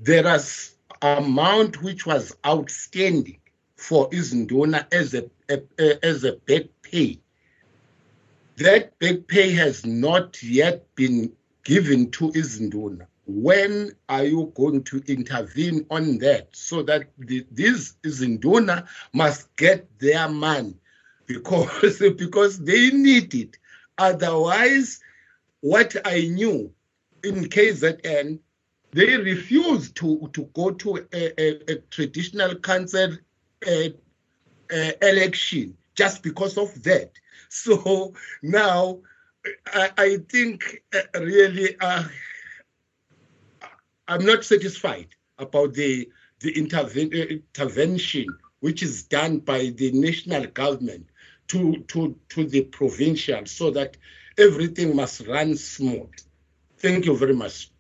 there 0.01 0.27
is 0.35 0.72
amount 1.03 1.83
which 1.83 2.07
was 2.07 2.35
outstanding 2.47 3.39
for 3.77 4.09
Izinduna 4.11 4.87
as 4.93 5.15
a, 5.15 5.29
a, 5.51 6.05
as 6.05 6.25
a 6.25 6.35
back 6.35 6.65
pay. 6.83 7.19
That 8.57 8.99
back 8.99 9.27
pay 9.27 9.53
has 9.53 9.85
not 9.85 10.43
yet 10.43 10.95
been 10.95 11.33
given 11.65 12.11
to 12.13 12.31
Izinduna. 12.33 13.07
When 13.27 13.93
are 14.09 14.25
you 14.25 14.53
going 14.55 14.83
to 14.85 15.03
intervene 15.07 15.87
on 15.91 16.19
that 16.19 16.49
so 16.53 16.83
that 16.83 17.09
the, 17.19 17.47
these 17.51 17.95
Zinduna 18.05 18.87
must 19.13 19.55
get 19.57 19.89
their 19.99 20.29
money? 20.29 20.77
Because 21.27 21.99
because 22.17 22.59
they 22.59 22.91
need 22.91 23.35
it. 23.35 23.59
Otherwise 23.99 25.01
what 25.63 25.97
i 26.05 26.23
knew 26.23 26.73
in 27.23 27.45
kzn 27.45 28.39
they 28.93 29.17
refuse 29.17 29.91
to, 29.93 30.31
to 30.33 30.45
go 30.55 30.71
to 30.71 30.97
a, 31.13 31.41
a, 31.41 31.73
a 31.73 31.77
traditional 31.91 32.55
council 32.57 33.17
uh, 33.67 33.89
uh, 34.73 34.91
election 35.03 35.77
just 35.95 36.23
because 36.23 36.57
of 36.59 36.83
that 36.83 37.13
so 37.49 38.15
now 38.43 38.99
i, 39.75 39.91
I 39.99 40.17
think 40.29 40.83
uh, 40.95 41.21
really 41.21 41.77
uh, 41.81 42.05
I'm 44.09 44.27
not 44.27 44.45
satisfied 44.45 45.09
about 45.39 45.75
the 45.75 46.09
the 46.41 46.53
interven- 46.53 47.15
uh, 47.15 47.27
intervention 47.29 48.39
which 48.61 48.83
is 48.83 49.05
done 49.05 49.39
by 49.39 49.71
the 49.77 49.91
national 49.93 50.47
government 50.47 51.07
to, 51.49 51.79
to, 51.89 52.17
to 52.31 52.45
the 52.47 52.63
provincial 52.63 53.45
so 53.47 53.71
that 53.73 53.97
everything 54.39 54.95
must 54.95 55.27
run 55.27 55.57
smooth. 55.57 56.13
Thank 56.79 57.07
you 57.07 57.17
very 57.17 57.35
much. 57.35 57.72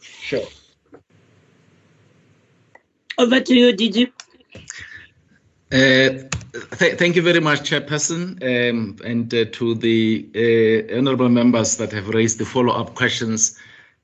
Sure. 0.00 0.46
Over 3.18 3.40
to 3.40 3.54
you, 3.54 3.72
DG. 3.72 4.12
Uh, 5.70 6.28
th- 6.78 6.98
thank 6.98 7.14
you 7.16 7.22
very 7.22 7.40
much, 7.40 7.68
Chairperson, 7.68 8.40
um, 8.42 8.96
and 9.04 9.32
uh, 9.34 9.44
to 9.52 9.74
the 9.74 10.26
uh, 10.34 10.96
honourable 10.96 11.28
members 11.28 11.76
that 11.76 11.92
have 11.92 12.08
raised 12.08 12.38
the 12.38 12.46
follow-up 12.46 12.94
questions. 12.94 13.58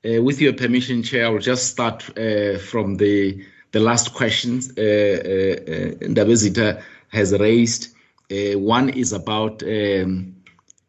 Uh, 0.05 0.21
with 0.21 0.39
your 0.39 0.53
permission, 0.53 1.01
Chair, 1.01 1.25
I 1.25 1.29
will 1.29 1.39
just 1.39 1.71
start 1.71 2.07
uh, 2.17 2.59
from 2.59 2.97
the 2.97 3.43
the 3.71 3.79
last 3.81 4.13
questions 4.13 4.69
uh, 4.71 4.81
Ndabezitha 6.01 6.81
has 7.09 7.33
raised. 7.33 7.93
one 8.29 8.89
is 8.89 9.11
about 9.11 9.63
um, 9.63 10.34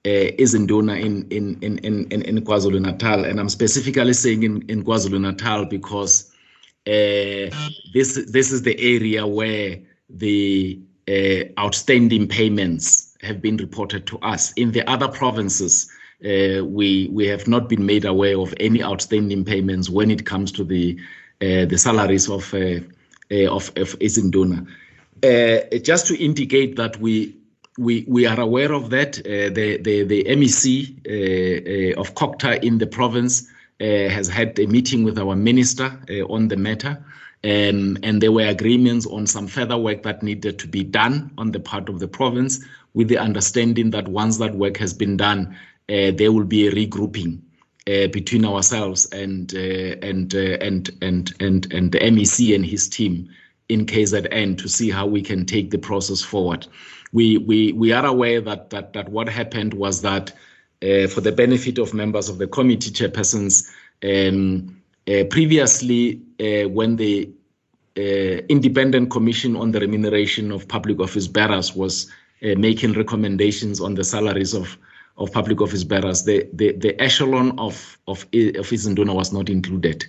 Izinduna 0.07 1.01
in 1.01 1.27
in 1.31 1.59
in 1.63 1.79
in 1.79 2.23
in 2.23 2.45
KwaZulu 2.45 2.81
Natal, 2.81 3.25
and 3.25 3.41
I'm 3.41 3.49
specifically 3.49 4.13
saying 4.13 4.43
in 4.43 4.63
in 4.69 4.85
KwaZulu 4.85 5.21
Natal 5.21 5.65
because 5.65 6.31
this 6.85 8.15
this 8.37 8.53
is 8.53 8.63
the 8.63 8.79
area 8.79 9.27
where 9.27 9.79
the 10.09 10.81
uh, 11.09 11.61
outstanding 11.61 12.29
payments 12.29 13.17
have 13.23 13.41
been 13.41 13.57
reported 13.57 14.07
to 14.07 14.19
us. 14.19 14.53
In 14.53 14.73
the 14.73 14.89
other 14.91 15.09
provinces, 15.09 15.91
uh, 16.25 16.65
we 16.65 17.09
we 17.13 17.27
have 17.27 17.47
not 17.47 17.69
been 17.69 17.85
made 17.85 18.05
aware 18.05 18.39
of 18.39 18.55
any 18.61 18.83
outstanding 18.83 19.45
payments 19.45 19.91
when 19.91 20.11
it 20.11 20.27
comes 20.27 20.51
to 20.53 20.65
the 20.65 20.99
uh, 21.43 21.65
the 21.67 21.79
salaries 21.79 22.29
of 22.29 22.53
uh, 22.55 22.81
of, 23.31 23.71
of 23.77 23.99
Izinduna. 23.99 24.67
Uh, 25.23 25.79
just 25.79 26.07
to 26.07 26.23
indicate 26.23 26.77
that 26.77 26.99
we 27.01 27.37
we 27.79 28.05
we 28.09 28.27
are 28.27 28.41
aware 28.41 28.73
of 28.73 28.91
that, 28.91 29.15
the 29.15 29.79
the 29.83 30.05
the 30.05 30.25
MEC 30.25 31.97
of 31.97 32.15
COGTA 32.15 32.63
in 32.63 32.79
the 32.79 32.87
province 32.87 33.49
has 33.81 34.29
had 34.29 34.59
a 34.59 34.67
meeting 34.67 35.05
with 35.05 35.19
our 35.19 35.37
minister 35.37 35.99
on 36.29 36.49
the 36.49 36.57
matter. 36.57 37.05
Um, 37.45 37.99
and 38.03 38.21
there 38.21 38.33
were 38.33 38.47
agreements 38.47 39.07
on 39.07 39.27
some 39.27 39.47
further 39.47 39.77
work 39.77 40.03
that 40.03 40.23
needed 40.23 40.59
to 40.59 40.67
be 40.67 40.83
done 40.83 41.31
on 41.39 41.53
the 41.53 41.61
part 41.61 41.89
of 41.89 42.01
the 42.01 42.09
province, 42.09 42.65
with 42.95 43.09
the 43.09 43.19
understanding 43.19 43.91
that 43.91 44.09
once 44.09 44.39
that 44.39 44.55
work 44.57 44.79
has 44.79 44.95
been 44.95 45.17
done, 45.17 45.55
uh, 45.89 46.11
there 46.17 46.33
will 46.33 46.45
be 46.45 46.67
a 46.67 46.73
regrouping 46.73 47.39
uh, 47.89 48.09
between 48.09 48.45
ourselves 48.45 49.07
and 49.13 49.55
uh, 49.55 49.97
and 50.03 50.35
uh, 50.35 50.59
and 50.61 50.91
and 51.03 51.35
and 51.39 51.73
and 51.73 51.93
the 51.93 52.01
MEC 52.01 52.55
and 52.55 52.67
his 52.67 52.89
team 52.89 53.29
in 53.69 53.87
KZN 53.87 54.59
to 54.59 54.69
see 54.69 54.91
how 54.91 55.07
we 55.07 55.23
can 55.23 55.45
take 55.45 55.71
the 55.71 55.79
process 55.79 56.23
forward. 56.23 56.67
We 57.13 57.39
we 57.39 57.73
we 57.73 57.93
are 57.93 58.05
aware 58.05 58.41
that 58.41 58.71
that 58.71 58.93
that 58.93 59.09
what 59.09 59.29
happened 59.29 59.75
was 59.75 60.03
that 60.03 60.33
uh, 60.83 61.07
for 61.09 61.21
the 61.21 61.33
benefit 61.33 61.79
of 61.79 61.95
members 61.95 62.29
of 62.29 62.39
the 62.39 62.47
committee 62.47 62.91
chairpersons. 62.91 63.69
Um, 64.05 64.81
uh, 65.09 65.25
previously, 65.31 66.21
uh, 66.41 66.69
when 66.69 66.97
the 66.97 67.31
uh, 67.97 68.43
Independent 68.49 69.11
Commission 69.11 69.57
on 69.57 69.71
the 69.71 69.81
Remuneration 69.81 70.51
of 70.51 70.67
Public 70.67 71.01
Office 71.01 71.29
Bearers 71.29 71.75
was 71.75 72.11
making 72.43 72.93
recommendations 72.93 73.81
on 73.81 73.95
the 73.95 74.05
salaries 74.05 74.53
of 74.53 74.77
of 75.19 75.33
public 75.33 75.61
office 75.61 75.85
bearers, 75.85 76.25
the, 76.25 76.49
the, 76.53 76.73
the 76.73 77.01
echelon 77.01 77.59
of, 77.59 77.99
of, 78.07 78.23
of 78.23 78.67
Izinduna 78.71 79.15
was 79.15 79.33
not 79.33 79.49
included. 79.49 80.05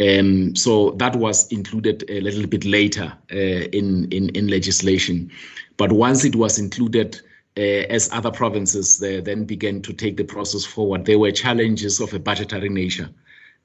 Um, 0.00 0.54
so 0.54 0.92
that 0.92 1.16
was 1.16 1.50
included 1.50 2.04
a 2.08 2.20
little 2.20 2.46
bit 2.46 2.64
later 2.64 3.12
uh, 3.32 3.36
in, 3.36 4.10
in, 4.12 4.28
in 4.30 4.46
legislation. 4.46 5.30
But 5.78 5.92
once 5.92 6.24
it 6.24 6.36
was 6.36 6.58
included, 6.58 7.18
uh, 7.56 7.88
as 7.88 8.10
other 8.12 8.30
provinces 8.30 9.02
uh, 9.02 9.22
then 9.24 9.44
began 9.44 9.80
to 9.82 9.92
take 9.94 10.18
the 10.18 10.24
process 10.24 10.64
forward, 10.64 11.06
there 11.06 11.18
were 11.18 11.32
challenges 11.32 12.00
of 12.00 12.12
a 12.12 12.18
budgetary 12.18 12.68
nature. 12.68 13.08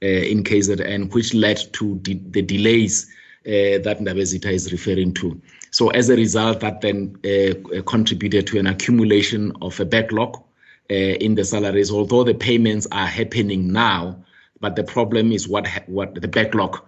Uh, 0.03 0.07
in 0.07 0.43
KZN, 0.43 1.13
which 1.13 1.33
led 1.33 1.61
to 1.71 1.95
de- 1.99 2.19
the 2.31 2.41
delays 2.41 3.05
uh, 3.47 3.79
that 3.85 3.99
Ndabezitha 4.01 4.51
is 4.51 4.69
referring 4.69 5.13
to. 5.13 5.41
So 5.71 5.91
as 5.91 6.09
a 6.09 6.15
result, 6.17 6.59
that 6.59 6.81
then 6.81 7.15
uh, 7.23 7.81
contributed 7.83 8.45
to 8.47 8.59
an 8.59 8.67
accumulation 8.67 9.53
of 9.61 9.79
a 9.79 9.85
backlog 9.85 10.43
in 10.89 11.35
the 11.35 11.45
salaries, 11.45 11.89
although 11.89 12.25
the 12.25 12.33
payments 12.33 12.85
are 12.91 13.07
happening 13.07 13.71
now, 13.71 14.17
but 14.59 14.75
the 14.75 14.83
problem 14.83 15.31
is 15.31 15.47
what 15.47 15.65
ha- 15.65 15.85
what 15.87 16.15
the 16.15 16.27
backlog 16.27 16.81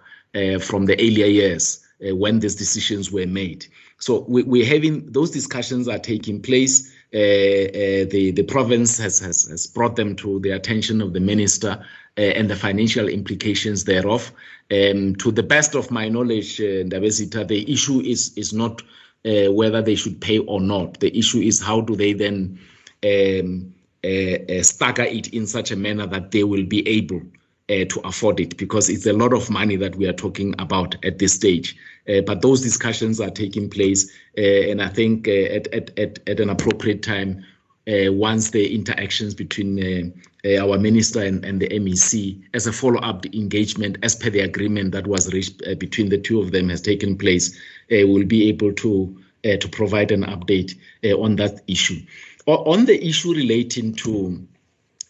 from 0.60 0.84
the 0.84 0.94
earlier 1.00 1.26
years 1.26 1.82
when 2.00 2.40
these 2.40 2.54
decisions 2.54 3.10
were 3.10 3.26
made. 3.26 3.66
So 3.98 4.24
we, 4.28 4.42
we're 4.42 4.66
having 4.66 5.10
those 5.10 5.30
discussions 5.30 5.88
are 5.88 5.98
taking 5.98 6.42
place. 6.42 6.92
Uh, 7.14 7.18
uh, 7.18 8.04
the 8.10 8.32
the 8.34 8.42
province 8.42 8.98
has, 8.98 9.18
has 9.20 9.46
has 9.46 9.66
brought 9.66 9.96
them 9.96 10.14
to 10.16 10.38
the 10.40 10.50
attention 10.50 11.00
of 11.00 11.12
the 11.12 11.20
minister 11.20 11.82
uh, 12.18 12.20
and 12.20 12.50
the 12.50 12.56
financial 12.56 13.08
implications 13.08 13.84
thereof. 13.84 14.32
Um, 14.70 15.14
to 15.16 15.30
the 15.30 15.42
best 15.42 15.74
of 15.74 15.90
my 15.90 16.08
knowledge, 16.08 16.60
uh, 16.60 16.84
the 16.88 17.64
issue 17.68 18.00
is 18.00 18.36
is 18.36 18.52
not 18.52 18.82
uh, 19.24 19.52
whether 19.52 19.80
they 19.80 19.94
should 19.94 20.20
pay 20.20 20.38
or 20.40 20.60
not. 20.60 21.00
The 21.00 21.16
issue 21.16 21.40
is 21.40 21.62
how 21.62 21.80
do 21.80 21.96
they 21.96 22.12
then 22.12 22.58
um, 23.04 23.74
uh, 24.04 24.62
stagger 24.62 25.04
it 25.04 25.28
in 25.28 25.46
such 25.46 25.70
a 25.70 25.76
manner 25.76 26.06
that 26.06 26.32
they 26.32 26.44
will 26.44 26.64
be 26.64 26.86
able 26.86 27.22
uh, 27.68 27.84
to 27.86 28.00
afford 28.04 28.38
it 28.40 28.56
because 28.56 28.88
it's 28.88 29.06
a 29.06 29.12
lot 29.12 29.32
of 29.32 29.50
money 29.50 29.76
that 29.76 29.96
we 29.96 30.06
are 30.06 30.12
talking 30.12 30.54
about 30.58 30.94
at 31.04 31.18
this 31.18 31.32
stage. 31.32 31.76
Uh, 32.08 32.20
but 32.20 32.40
those 32.40 32.60
discussions 32.60 33.20
are 33.20 33.30
taking 33.30 33.68
place, 33.68 34.10
and 34.36 34.80
I 34.80 34.88
think 34.88 35.26
at, 35.26 35.66
at, 35.74 35.98
at, 35.98 36.20
at 36.28 36.38
an 36.38 36.50
appropriate 36.50 37.02
time, 37.02 37.44
uh, 37.88 38.12
once 38.12 38.50
the 38.50 38.74
interactions 38.74 39.32
between 39.32 39.78
uh, 39.78 40.48
uh, 40.48 40.64
our 40.64 40.76
minister 40.76 41.22
and, 41.22 41.44
and, 41.44 41.60
the 41.60 41.68
MEC 41.68 42.42
as 42.52 42.66
a 42.66 42.72
follow-up 42.72 43.24
engagement 43.26 43.96
as 44.02 44.16
per 44.16 44.28
the 44.28 44.40
agreement 44.40 44.90
that 44.90 45.06
was 45.06 45.32
reached 45.32 45.62
between 45.78 46.08
the 46.08 46.18
two 46.18 46.40
of 46.40 46.50
them 46.50 46.68
has 46.68 46.80
taken 46.80 47.16
place, 47.16 47.56
we'll 47.90 48.26
be 48.26 48.48
able 48.48 48.72
to 48.72 49.22
to 49.44 49.68
provide 49.68 50.10
an 50.10 50.24
update 50.24 50.76
on 51.16 51.36
that 51.36 51.60
issue. 51.68 52.00
O- 52.48 52.64
on 52.72 52.86
the 52.86 53.06
issue 53.06 53.32
relating 53.32 53.94
to 53.94 54.44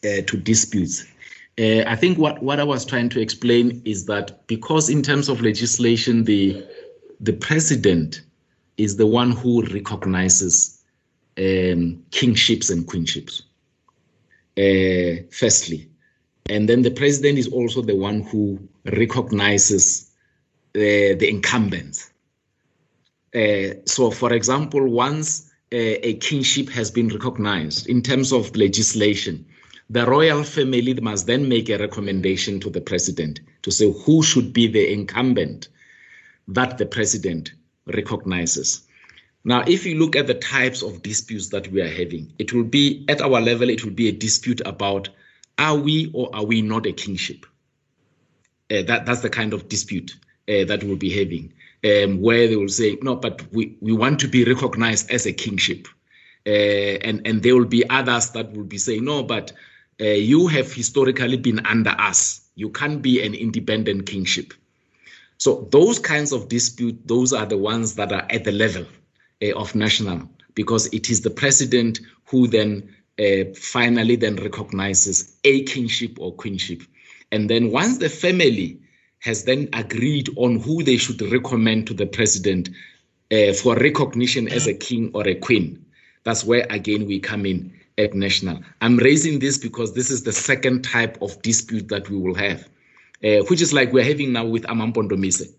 to 0.02 0.36
disputes, 0.36 1.06
uh, 1.58 1.84
I 1.86 1.96
think 1.96 2.18
what, 2.18 2.42
what 2.42 2.60
I 2.60 2.64
was 2.64 2.84
trying 2.84 3.08
to 3.10 3.20
explain 3.20 3.80
is 3.84 4.04
that 4.06 4.46
because 4.46 4.90
in 4.90 5.02
terms 5.02 5.28
of 5.28 5.40
legislation, 5.40 6.24
the 6.24 6.66
the 7.18 7.32
president 7.32 8.22
is 8.76 8.96
the 8.96 9.06
one 9.06 9.32
who 9.32 9.64
recognizes 9.68 10.82
um, 11.38 12.02
kingships 12.10 12.68
and 12.68 12.86
queenships, 12.86 13.42
uh, 14.58 15.22
firstly. 15.30 15.88
And 16.50 16.68
then 16.68 16.82
the 16.82 16.90
president 16.90 17.38
is 17.38 17.48
also 17.48 17.80
the 17.80 17.96
one 17.96 18.20
who 18.20 18.58
recognizes 18.84 20.10
uh, 20.74 21.16
the 21.18 21.26
incumbents. 21.26 22.10
Uh, 23.34 23.80
so, 23.86 24.10
for 24.10 24.34
example, 24.34 24.86
once 24.88 25.50
a 25.72 26.14
kingship 26.18 26.68
has 26.68 26.90
been 26.90 27.08
recognized 27.08 27.88
in 27.88 28.00
terms 28.00 28.32
of 28.32 28.54
legislation, 28.54 29.44
the 29.88 30.04
royal 30.06 30.42
family 30.42 30.94
must 30.94 31.26
then 31.26 31.48
make 31.48 31.68
a 31.68 31.78
recommendation 31.78 32.58
to 32.60 32.70
the 32.70 32.80
president 32.80 33.40
to 33.62 33.70
say 33.70 33.92
who 34.04 34.22
should 34.22 34.52
be 34.52 34.66
the 34.66 34.92
incumbent 34.92 35.68
that 36.48 36.78
the 36.78 36.86
president 36.86 37.52
recognizes. 37.86 38.86
Now, 39.44 39.62
if 39.66 39.86
you 39.86 39.96
look 39.96 40.16
at 40.16 40.26
the 40.26 40.34
types 40.34 40.82
of 40.82 41.02
disputes 41.02 41.50
that 41.50 41.70
we 41.70 41.80
are 41.80 41.88
having, 41.88 42.32
it 42.38 42.52
will 42.52 42.64
be 42.64 43.04
at 43.08 43.20
our 43.20 43.40
level, 43.40 43.70
it 43.70 43.84
will 43.84 43.92
be 43.92 44.08
a 44.08 44.12
dispute 44.12 44.60
about 44.66 45.08
are 45.58 45.76
we 45.76 46.10
or 46.12 46.34
are 46.34 46.44
we 46.44 46.62
not 46.62 46.84
a 46.86 46.92
kingship? 46.92 47.46
Uh, 48.70 48.82
that, 48.82 49.06
that's 49.06 49.20
the 49.20 49.30
kind 49.30 49.52
of 49.52 49.68
dispute 49.68 50.16
uh, 50.48 50.64
that 50.64 50.82
we'll 50.82 50.96
be 50.96 51.10
having, 51.10 51.52
um, 51.84 52.20
where 52.20 52.48
they 52.48 52.56
will 52.56 52.68
say, 52.68 52.98
no, 53.02 53.14
but 53.14 53.40
we, 53.52 53.76
we 53.80 53.92
want 53.92 54.18
to 54.18 54.26
be 54.26 54.44
recognized 54.44 55.10
as 55.12 55.26
a 55.26 55.32
kingship. 55.32 55.86
Uh, 56.44 56.50
and, 56.50 57.24
and 57.24 57.42
there 57.42 57.54
will 57.54 57.64
be 57.64 57.88
others 57.88 58.30
that 58.30 58.52
will 58.52 58.64
be 58.64 58.78
saying, 58.78 59.04
no, 59.04 59.22
but 59.22 59.52
uh, 60.00 60.04
you 60.04 60.46
have 60.46 60.72
historically 60.72 61.36
been 61.36 61.64
under 61.66 61.90
us. 61.90 62.48
You 62.54 62.70
can't 62.70 63.00
be 63.02 63.24
an 63.24 63.34
independent 63.34 64.06
kingship. 64.06 64.52
So 65.38 65.68
those 65.70 65.98
kinds 65.98 66.32
of 66.32 66.48
dispute, 66.48 67.06
those 67.06 67.32
are 67.32 67.46
the 67.46 67.58
ones 67.58 67.94
that 67.96 68.12
are 68.12 68.26
at 68.30 68.44
the 68.44 68.52
level 68.52 68.86
uh, 69.42 69.54
of 69.54 69.74
national 69.74 70.28
because 70.54 70.86
it 70.92 71.10
is 71.10 71.20
the 71.20 71.30
president 71.30 72.00
who 72.24 72.46
then 72.46 72.94
uh, 73.18 73.52
finally 73.54 74.16
then 74.16 74.36
recognizes 74.36 75.36
a 75.44 75.62
kingship 75.64 76.18
or 76.18 76.32
queenship. 76.32 76.82
And 77.32 77.50
then 77.50 77.70
once 77.70 77.98
the 77.98 78.08
family 78.08 78.78
has 79.20 79.44
then 79.44 79.68
agreed 79.72 80.28
on 80.36 80.60
who 80.60 80.82
they 80.82 80.96
should 80.96 81.20
recommend 81.32 81.86
to 81.86 81.94
the 81.94 82.06
president 82.06 82.70
uh, 83.32 83.52
for 83.52 83.76
recognition 83.76 84.48
as 84.48 84.66
a 84.66 84.74
king 84.74 85.10
or 85.14 85.26
a 85.26 85.34
queen, 85.34 85.84
that's 86.24 86.44
where 86.44 86.66
again 86.70 87.06
we 87.06 87.18
come 87.18 87.46
in 87.46 87.72
at 87.98 88.14
national. 88.14 88.60
I'm 88.80 88.96
raising 88.98 89.38
this 89.38 89.58
because 89.58 89.94
this 89.94 90.10
is 90.10 90.22
the 90.22 90.32
second 90.32 90.82
type 90.82 91.20
of 91.22 91.40
dispute 91.42 91.88
that 91.88 92.08
we 92.10 92.16
will 92.16 92.34
have, 92.34 92.68
uh, 93.24 93.44
which 93.48 93.62
is 93.62 93.72
like 93.72 93.92
we're 93.92 94.04
having 94.04 94.32
now 94.32 94.44
with 94.44 94.64
Amampondomise. 94.64 95.52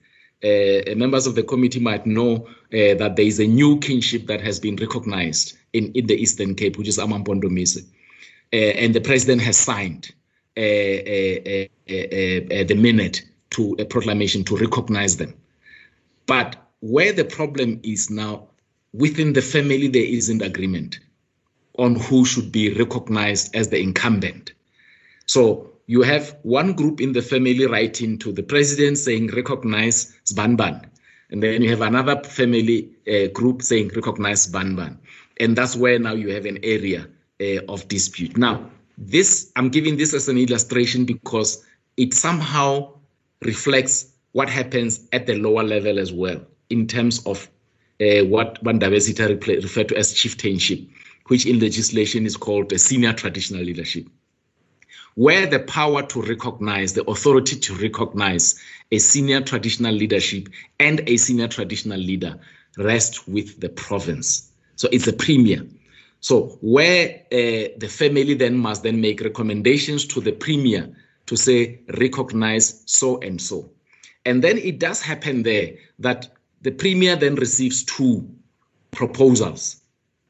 uh, 0.43 0.95
members 0.95 1.25
of 1.25 1.35
the 1.35 1.43
committee 1.43 1.79
might 1.79 2.05
know 2.05 2.45
uh, 2.45 2.93
that 2.95 3.15
there 3.15 3.25
is 3.25 3.39
a 3.39 3.47
new 3.47 3.79
kinship 3.79 4.27
that 4.27 4.41
has 4.41 4.59
been 4.59 4.75
recognized 4.75 5.57
in, 5.73 5.91
in 5.93 6.05
the 6.05 6.15
Eastern 6.15 6.53
Cape, 6.53 6.77
which 6.77 6.87
is 6.87 6.97
Amampondomise. 6.97 7.83
Uh, 8.53 8.55
and 8.55 8.93
the 8.93 9.01
president 9.01 9.41
has 9.41 9.57
signed 9.57 10.13
uh, 10.55 10.61
uh, 10.61 11.65
uh, 11.89 12.63
the 12.63 12.75
minute 12.77 13.21
to 13.49 13.75
a 13.79 13.85
proclamation 13.85 14.43
to 14.43 14.55
recognize 14.57 15.17
them. 15.17 15.33
But 16.27 16.55
where 16.81 17.13
the 17.13 17.25
problem 17.25 17.79
is 17.83 18.09
now, 18.09 18.47
within 18.93 19.33
the 19.33 19.41
family, 19.41 19.87
there 19.87 20.05
isn't 20.05 20.41
agreement 20.41 20.99
on 21.77 21.95
who 21.95 22.25
should 22.25 22.51
be 22.51 22.73
recognized 22.73 23.55
as 23.55 23.69
the 23.69 23.79
incumbent. 23.79 24.53
So 25.25 25.71
you 25.87 26.01
have 26.01 26.35
one 26.43 26.73
group 26.73 26.99
in 27.01 27.13
the 27.13 27.21
family 27.21 27.65
writing 27.65 28.17
to 28.19 28.31
the 28.31 28.43
president 28.43 28.97
saying 28.97 29.27
recognize 29.27 30.13
Sbanban. 30.25 30.89
And 31.29 31.43
then 31.43 31.61
you 31.61 31.69
have 31.69 31.81
another 31.81 32.21
family 32.23 32.89
uh, 33.07 33.27
group 33.33 33.61
saying 33.61 33.91
recognize 33.95 34.47
Sbanban. 34.47 34.97
And 35.39 35.55
that's 35.55 35.75
where 35.75 35.99
now 35.99 36.13
you 36.13 36.29
have 36.33 36.45
an 36.45 36.59
area 36.63 37.07
uh, 37.41 37.61
of 37.69 37.87
dispute. 37.87 38.37
Now, 38.37 38.69
this 38.97 39.51
I'm 39.55 39.69
giving 39.69 39.97
this 39.97 40.13
as 40.13 40.27
an 40.27 40.37
illustration 40.37 41.05
because 41.05 41.63
it 41.97 42.13
somehow 42.13 42.93
reflects 43.43 44.11
what 44.31 44.49
happens 44.49 45.07
at 45.13 45.27
the 45.27 45.35
lower 45.35 45.63
level 45.63 45.99
as 45.99 46.11
well 46.11 46.41
in 46.69 46.87
terms 46.87 47.25
of 47.25 47.49
uh, 48.01 48.25
what 48.25 48.63
Bandabesita 48.63 49.29
referred 49.63 49.89
to 49.89 49.97
as 49.97 50.13
chieftainship, 50.13 50.79
which 51.27 51.45
in 51.45 51.59
legislation 51.59 52.25
is 52.25 52.37
called 52.37 52.71
a 52.71 52.79
senior 52.79 53.13
traditional 53.13 53.63
leadership 53.63 54.07
where 55.17 55.47
the 55.47 55.57
power 55.57 56.03
to 56.03 56.21
recognize, 56.21 56.93
the 56.93 57.03
authority 57.09 57.55
to 57.55 57.73
recognize 57.73 58.61
a 58.91 58.99
senior 58.99 59.41
traditional 59.41 59.91
leadership 59.91 60.47
and 60.79 61.01
a 61.09 61.17
senior 61.17 61.47
traditional 61.47 61.97
leader 61.97 62.39
rests 62.77 63.27
with 63.27 63.59
the 63.59 63.67
province. 63.67 64.51
So 64.75 64.87
it's 64.91 65.07
a 65.07 65.13
premier. 65.13 65.65
So 66.19 66.59
where 66.61 67.23
uh, 67.31 67.73
the 67.79 67.89
family 67.89 68.35
then 68.35 68.59
must 68.59 68.83
then 68.83 69.01
make 69.01 69.21
recommendations 69.21 70.05
to 70.05 70.21
the 70.21 70.33
premier 70.33 70.95
to 71.25 71.35
say 71.35 71.79
recognize 71.97 72.83
so 72.85 73.19
and 73.19 73.41
so. 73.41 73.71
And 74.23 74.43
then 74.43 74.59
it 74.59 74.77
does 74.77 75.01
happen 75.01 75.41
there 75.41 75.77
that 75.97 76.27
the 76.61 76.71
premier 76.71 77.15
then 77.15 77.33
receives 77.33 77.83
two 77.83 78.29
proposals. 78.91 79.81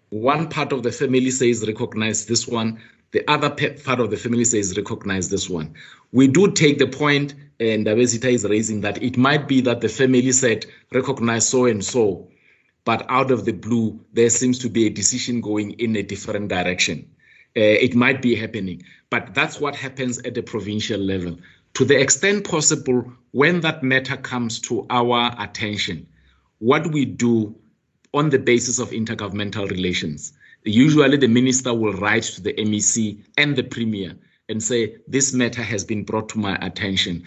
One 0.10 0.48
part 0.48 0.72
of 0.72 0.84
the 0.84 0.92
family 0.92 1.32
says 1.32 1.68
recognize 1.68 2.26
this 2.26 2.48
one, 2.48 2.80
the 3.12 3.30
other 3.30 3.50
part 3.50 4.00
of 4.00 4.10
the 4.10 4.18
family 4.18 4.46
says 4.46 4.78
recognize 4.78 5.30
this 5.30 5.50
one. 5.50 5.74
We 6.12 6.28
do 6.28 6.52
take 6.52 6.78
the 6.78 6.88
point, 6.88 7.36
and 7.60 7.86
Ndabezitha 7.86 8.32
is 8.32 8.46
raising 8.46 8.82
that 8.82 9.02
it 9.02 9.18
might 9.18 9.48
be 9.48 9.62
that 9.62 9.82
the 9.82 9.90
family 9.90 10.32
said 10.32 10.66
recognize 10.94 11.48
so 11.48 11.66
and 11.66 11.84
so, 11.84 12.30
but 12.86 13.06
out 13.10 13.32
of 13.32 13.44
the 13.44 13.52
blue, 13.52 14.00
there 14.14 14.30
seems 14.30 14.60
to 14.60 14.70
be 14.70 14.86
a 14.86 14.90
decision 14.90 15.42
going 15.42 15.72
in 15.72 15.96
a 15.96 16.04
different 16.04 16.48
direction. 16.48 17.10
Uh, 17.56 17.60
it 17.60 17.96
might 17.96 18.22
be 18.22 18.36
happening, 18.36 18.84
but 19.10 19.34
that's 19.34 19.60
what 19.60 19.76
happens 19.76 20.20
at 20.20 20.36
the 20.36 20.42
provincial 20.42 21.00
level. 21.00 21.38
To 21.74 21.86
the 21.86 22.00
extent 22.00 22.48
possible, 22.48 23.12
when 23.32 23.62
that 23.62 23.84
matter 23.84 24.16
comes 24.16 24.60
to 24.62 24.86
our 24.90 25.36
attention, 25.38 26.08
what 26.60 26.92
we 26.92 27.06
do 27.06 27.56
on 28.18 28.30
the 28.30 28.40
basis 28.40 28.80
of 28.80 28.90
intergovernmental 28.90 29.70
relations 29.70 30.34
Usually, 30.68 31.18
the 31.18 31.28
minister 31.28 31.74
will 31.74 31.94
write 31.94 32.24
to 32.24 32.42
the 32.42 32.54
MEC 32.54 33.18
and 33.38 33.56
the 33.56 33.64
premier 33.64 34.14
and 34.50 34.62
say, 34.62 34.98
This 35.08 35.34
matter 35.34 35.64
has 35.64 35.84
been 35.86 36.04
brought 36.04 36.30
to 36.30 36.40
my 36.40 36.58
attention. 36.58 37.24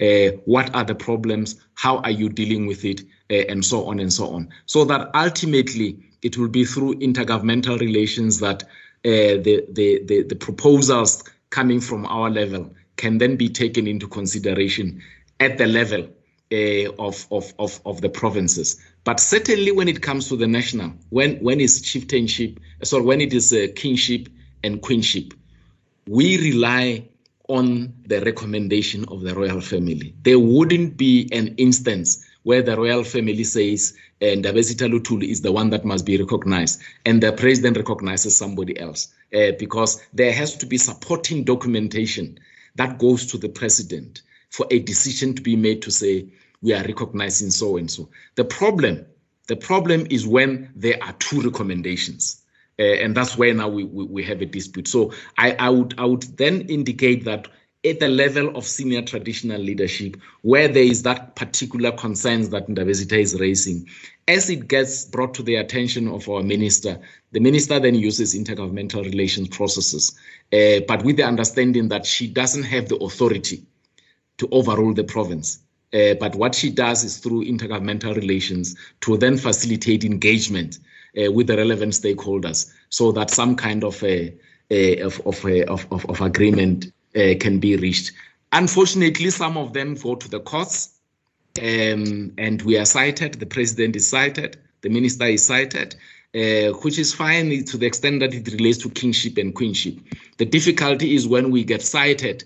Uh, 0.00 0.36
what 0.44 0.74
are 0.74 0.84
the 0.84 0.94
problems? 0.94 1.60
How 1.74 1.98
are 1.98 2.10
you 2.10 2.28
dealing 2.28 2.66
with 2.66 2.84
it? 2.84 3.02
Uh, 3.30 3.46
and 3.48 3.64
so 3.64 3.86
on 3.86 3.98
and 3.98 4.12
so 4.12 4.28
on. 4.28 4.48
So 4.66 4.84
that 4.84 5.10
ultimately 5.14 5.98
it 6.22 6.36
will 6.36 6.48
be 6.48 6.64
through 6.64 6.96
intergovernmental 6.96 7.80
relations 7.80 8.40
that 8.40 8.62
uh, 8.62 8.68
the, 9.04 9.64
the, 9.70 10.02
the, 10.04 10.22
the 10.24 10.36
proposals 10.36 11.24
coming 11.50 11.80
from 11.80 12.04
our 12.06 12.30
level 12.30 12.74
can 12.96 13.18
then 13.18 13.36
be 13.36 13.48
taken 13.48 13.86
into 13.86 14.06
consideration 14.06 15.02
at 15.40 15.56
the 15.56 15.66
level 15.66 16.08
uh, 16.52 16.92
of, 16.98 17.26
of, 17.30 17.54
of, 17.58 17.80
of 17.86 18.00
the 18.02 18.10
provinces. 18.10 18.80
But 19.04 19.18
certainly 19.18 19.72
when 19.72 19.88
it 19.88 20.00
comes 20.00 20.28
to 20.28 20.36
the 20.36 20.46
national, 20.46 20.92
when, 21.10 21.36
when 21.38 21.60
it's 21.60 21.80
chieftainship, 21.80 22.60
sorry, 22.82 23.02
when 23.02 23.20
it 23.20 23.32
is 23.32 23.52
uh, 23.52 23.66
kingship 23.74 24.28
and 24.62 24.80
queenship, 24.80 25.34
we 26.06 26.38
rely 26.38 27.08
on 27.48 27.92
the 28.06 28.20
recommendation 28.20 29.04
of 29.08 29.22
the 29.22 29.34
royal 29.34 29.60
family. 29.60 30.14
There 30.22 30.38
wouldn't 30.38 30.96
be 30.96 31.28
an 31.32 31.54
instance 31.56 32.24
where 32.44 32.62
the 32.62 32.76
royal 32.76 33.04
family 33.04 33.44
says, 33.44 33.96
and 34.20 34.44
Ndabezitha 34.44 34.88
Luthuli 34.90 35.28
is 35.28 35.42
the 35.42 35.52
one 35.52 35.70
that 35.70 35.84
must 35.84 36.06
be 36.06 36.16
recognized, 36.16 36.80
and 37.04 37.22
the 37.22 37.32
president 37.32 37.76
recognizes 37.76 38.36
somebody 38.36 38.78
else, 38.78 39.12
uh, 39.34 39.52
because 39.58 40.00
there 40.12 40.32
has 40.32 40.56
to 40.56 40.66
be 40.66 40.78
supporting 40.78 41.44
documentation 41.44 42.38
that 42.76 42.98
goes 42.98 43.26
to 43.26 43.38
the 43.38 43.48
president 43.48 44.22
for 44.50 44.66
a 44.70 44.78
decision 44.80 45.34
to 45.34 45.42
be 45.42 45.56
made 45.56 45.82
to 45.82 45.90
say, 45.90 46.26
we 46.62 46.72
are 46.72 46.84
recognizing 46.84 47.50
so 47.50 47.76
and 47.76 47.90
so. 47.90 48.08
The 48.36 48.44
problem, 48.44 49.04
the 49.48 49.56
problem 49.56 50.06
is 50.10 50.26
when 50.26 50.70
there 50.74 51.02
are 51.02 51.12
two 51.14 51.42
recommendations. 51.42 52.42
Uh, 52.78 52.84
and 52.84 53.14
that's 53.14 53.36
where 53.36 53.52
now 53.52 53.68
we, 53.68 53.84
we, 53.84 54.04
we, 54.04 54.24
have 54.24 54.40
a 54.40 54.46
dispute. 54.46 54.88
So 54.88 55.12
I, 55.36 55.52
I 55.58 55.68
would 55.68 55.94
I 55.98 56.06
would 56.06 56.22
then 56.38 56.62
indicate 56.62 57.24
that 57.26 57.46
at 57.84 58.00
the 58.00 58.08
level 58.08 58.56
of 58.56 58.64
senior 58.64 59.02
traditional 59.02 59.60
leadership, 59.60 60.16
where 60.42 60.68
there 60.68 60.84
is 60.84 61.02
that 61.02 61.34
particular 61.36 61.92
concerns 61.92 62.48
that 62.50 62.68
Ndabezitha 62.68 63.18
is 63.18 63.38
raising, 63.38 63.88
as 64.28 64.48
it 64.48 64.68
gets 64.68 65.04
brought 65.04 65.34
to 65.34 65.42
the 65.42 65.56
attention 65.56 66.08
of 66.08 66.28
our 66.28 66.42
minister, 66.42 66.98
the 67.32 67.40
minister 67.40 67.80
then 67.80 67.94
uses 67.94 68.34
intergovernmental 68.34 69.04
relations 69.04 69.48
processes, 69.48 70.16
uh, 70.52 70.80
but 70.86 71.04
with 71.04 71.16
the 71.16 71.24
understanding 71.24 71.88
that 71.88 72.06
she 72.06 72.28
doesn't 72.28 72.62
have 72.62 72.88
the 72.88 72.96
authority 72.96 73.64
to 74.38 74.48
overrule 74.52 74.94
the 74.94 75.04
province. 75.04 75.58
Uh, 75.92 76.14
but 76.14 76.34
what 76.34 76.54
she 76.54 76.70
does 76.70 77.04
is 77.04 77.18
through 77.18 77.44
intergovernmental 77.44 78.16
relations 78.16 78.74
to 79.00 79.16
then 79.18 79.36
facilitate 79.36 80.04
engagement 80.04 80.78
uh, 81.18 81.30
with 81.30 81.46
the 81.46 81.56
relevant 81.56 81.92
stakeholders 81.92 82.72
so 82.88 83.12
that 83.12 83.30
some 83.30 83.54
kind 83.54 83.84
of 83.84 84.02
a, 84.02 84.34
a 84.70 85.00
of, 85.00 85.20
of, 85.26 85.44
a, 85.44 85.64
of, 85.66 85.86
of, 85.90 86.20
agreement 86.20 86.86
uh, 87.14 87.34
can 87.38 87.58
be 87.58 87.76
reached. 87.76 88.12
Unfortunately, 88.52 89.28
some 89.30 89.56
of 89.58 89.74
them 89.74 89.94
go 89.94 90.14
to 90.14 90.28
the 90.28 90.40
courts 90.40 90.98
um, 91.60 92.32
and 92.38 92.62
we 92.62 92.78
are 92.78 92.86
cited, 92.86 93.34
the 93.34 93.46
president 93.46 93.94
is 93.96 94.06
cited, 94.06 94.58
the 94.80 94.88
minister 94.88 95.26
is 95.26 95.44
cited, 95.44 95.94
uh, 96.34 96.72
which 96.80 96.98
is 96.98 97.12
fine 97.12 97.64
to 97.64 97.76
the 97.76 97.84
extent 97.84 98.20
that 98.20 98.32
it 98.32 98.50
relates 98.52 98.78
to 98.78 98.88
kingship 98.88 99.36
and 99.36 99.54
queenship. 99.54 99.98
The 100.38 100.46
difficulty 100.46 101.14
is 101.14 101.28
when 101.28 101.50
we 101.50 101.64
get 101.64 101.82
cited 101.82 102.44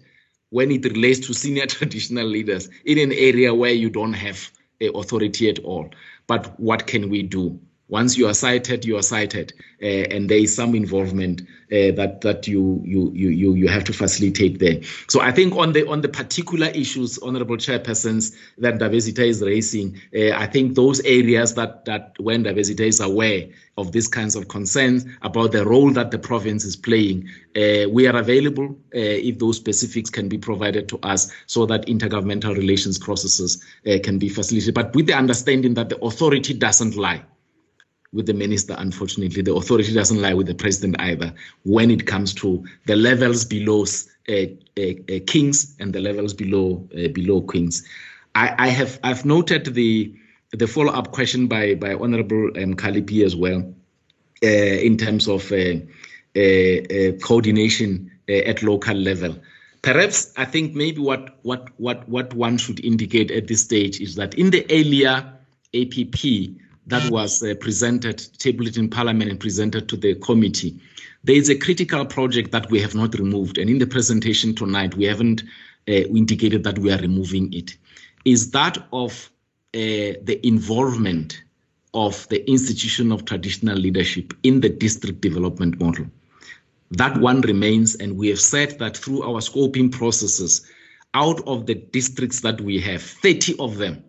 when 0.57 0.71
it 0.71 0.87
relates 0.87 1.27
to 1.27 1.35
senior 1.35 1.67
traditional 1.79 2.27
leaders 2.27 2.71
in 2.87 2.97
an 2.99 3.13
area 3.13 3.53
where 3.55 3.75
you 3.75 3.91
don't 3.91 4.15
have 4.15 4.51
uh, 4.81 4.91
authority 4.93 5.51
at 5.51 5.59
all. 5.59 5.91
But 6.27 6.59
what 6.59 6.87
can 6.87 7.11
we 7.11 7.23
do? 7.25 7.61
Once 7.89 8.19
you 8.19 8.27
are 8.27 8.35
cited, 8.35 8.85
you 8.85 8.97
are 8.97 9.03
cited, 9.03 9.53
uh, 9.81 9.87
and 9.87 10.29
there 10.29 10.39
is 10.39 10.53
some 10.53 10.75
involvement 10.75 11.43
uh, 11.71 11.95
that 11.95 12.21
that 12.21 12.49
you 12.49 12.83
you 12.85 13.13
you 13.13 13.55
you 13.55 13.69
have 13.69 13.85
to 13.85 13.93
facilitate 13.93 14.59
there. 14.59 14.83
So 15.09 15.21
I 15.21 15.31
think 15.31 15.55
on 15.55 15.73
the 15.73 15.87
on 15.87 16.01
the 16.01 16.09
particular 16.09 16.67
issues, 16.69 17.17
honourable 17.23 17.57
chairpersons, 17.57 18.35
that 18.59 18.75
Ndabezitha 18.81 19.25
is 19.25 19.41
raising, 19.41 20.01
uh, 20.17 20.33
I 20.33 20.47
think 20.47 20.75
those 20.75 21.01
areas 21.03 21.55
that 21.55 21.85
that 21.85 22.15
when 22.19 22.43
Ndabezitha 22.43 22.81
is 22.81 22.99
aware 22.99 23.47
of 23.79 23.93
these 23.93 24.09
kinds 24.09 24.35
of 24.35 24.49
concerns 24.49 25.07
about 25.23 25.53
the 25.53 25.65
role 25.65 25.93
that 25.93 26.11
the 26.11 26.19
province 26.19 26.65
is 26.65 26.75
playing, 26.75 27.29
uh, 27.55 27.89
we 27.89 28.09
are 28.09 28.17
available 28.17 28.71
uh, 28.97 29.29
if 29.29 29.39
those 29.39 29.59
specifics 29.59 30.11
can 30.11 30.29
be 30.29 30.39
provided 30.39 30.89
to 30.89 30.99
us, 31.05 31.31
so 31.47 31.65
that 31.67 31.87
intergovernmental 31.87 32.57
relations 32.57 32.99
processes 32.99 33.63
uh, 33.87 33.97
can 34.03 34.19
be 34.19 34.29
facilitated. 34.29 34.75
But 34.75 34.93
with 34.97 35.07
the 35.07 35.15
understanding 35.15 35.75
that 35.75 35.89
the 35.89 35.99
authority 36.05 36.53
doesn't 36.53 36.97
lie 36.97 37.23
with 38.17 38.27
the 38.27 38.35
minister, 38.35 38.75
unfortunately. 38.79 39.43
The 39.43 39.55
authority 39.55 39.93
doesn't 39.93 40.21
lie 40.21 40.35
with 40.35 40.47
the 40.47 40.55
president 40.55 40.97
either 40.99 41.33
when 41.65 41.91
it 41.91 42.07
comes 42.07 42.33
to 42.35 42.65
the 42.87 42.97
levels 42.97 43.45
below 43.45 43.85
uh, 44.29 44.33
uh, 44.33 44.83
uh, 45.09 45.21
kings 45.27 45.77
and 45.79 45.93
the 45.93 46.01
levels 46.01 46.35
below 46.35 46.89
uh, 46.97 47.09
below 47.09 47.43
queens. 47.43 47.87
I, 48.35 48.55
I, 48.59 48.69
have 48.69 48.99
I've 49.05 49.25
noted 49.25 49.75
the 49.75 50.13
the 50.53 50.67
follow 50.67 50.93
up 50.93 51.13
question 51.13 51.47
by 51.47 51.75
by 51.75 51.95
Honourable 51.95 52.51
um, 52.57 52.75
Kalipi 52.75 53.25
as 53.25 53.37
well 53.37 53.63
uh, 54.43 54.47
in 54.47 54.97
terms 54.97 55.29
of 55.29 55.53
uh, 55.53 55.77
coordination 57.23 58.11
at 58.29 58.63
local 58.63 58.97
level. 58.97 59.37
Perhaps 59.83 60.33
I 60.37 60.47
think 60.47 60.75
maybe 60.75 61.01
what 61.01 61.39
what 61.43 61.69
what 61.77 62.09
what 62.09 62.35
one 62.35 62.57
should 62.57 62.85
indicate 62.85 63.31
at 63.31 63.47
this 63.47 63.63
stage 63.63 64.01
is 64.01 64.15
that 64.17 64.35
in 64.35 64.51
the 64.51 64.65
earlier 64.71 65.33
APP 65.75 66.57
that 66.87 67.11
was 67.11 67.43
uh, 67.43 67.55
presented, 67.61 68.19
tabled 68.39 68.77
in 68.77 68.89
Parliament 68.89 69.31
and 69.31 69.41
presented 69.41 69.89
to 69.89 69.97
the 69.97 70.15
committee. 70.17 70.79
There 71.25 71.37
is 71.37 71.49
a 71.49 71.57
critical 71.57 72.05
project 72.05 72.53
that 72.53 72.71
we 72.71 72.81
have 72.81 72.95
not 72.95 73.15
removed, 73.19 73.59
and 73.59 73.69
in 73.69 73.79
the 73.79 73.87
presentation 73.87 74.55
tonight, 74.55 74.97
we 74.97 75.05
haven't 75.05 75.43
uh, 75.89 75.93
indicated 75.93 76.63
that 76.65 76.79
we 76.79 76.93
are 76.93 76.99
removing 76.99 77.53
it. 77.53 77.77
Is 78.25 78.51
that 78.53 78.79
of 78.93 79.31
the 79.77 80.41
involvement 80.47 81.43
of 81.95 82.29
the 82.29 82.49
institution 82.49 83.13
of 83.13 83.25
traditional 83.25 83.77
leadership 83.77 84.35
in 84.43 84.61
the 84.61 84.69
district 84.69 85.21
development 85.21 85.81
model. 85.81 86.07
That 86.91 87.17
one 87.19 87.41
remains, 87.41 87.95
and 87.97 88.17
we 88.17 88.29
have 88.29 88.41
said 88.41 88.79
that 88.79 88.97
through 88.97 89.23
our 89.23 89.41
scoping 89.41 89.91
processes, 89.91 90.71
out 91.15 91.41
of 91.49 91.67
the 91.67 91.75
districts 91.75 92.41
that 92.41 92.61
we 92.61 92.79
have, 92.81 93.03
30 93.03 93.59
of 93.59 93.79
them 93.79 94.05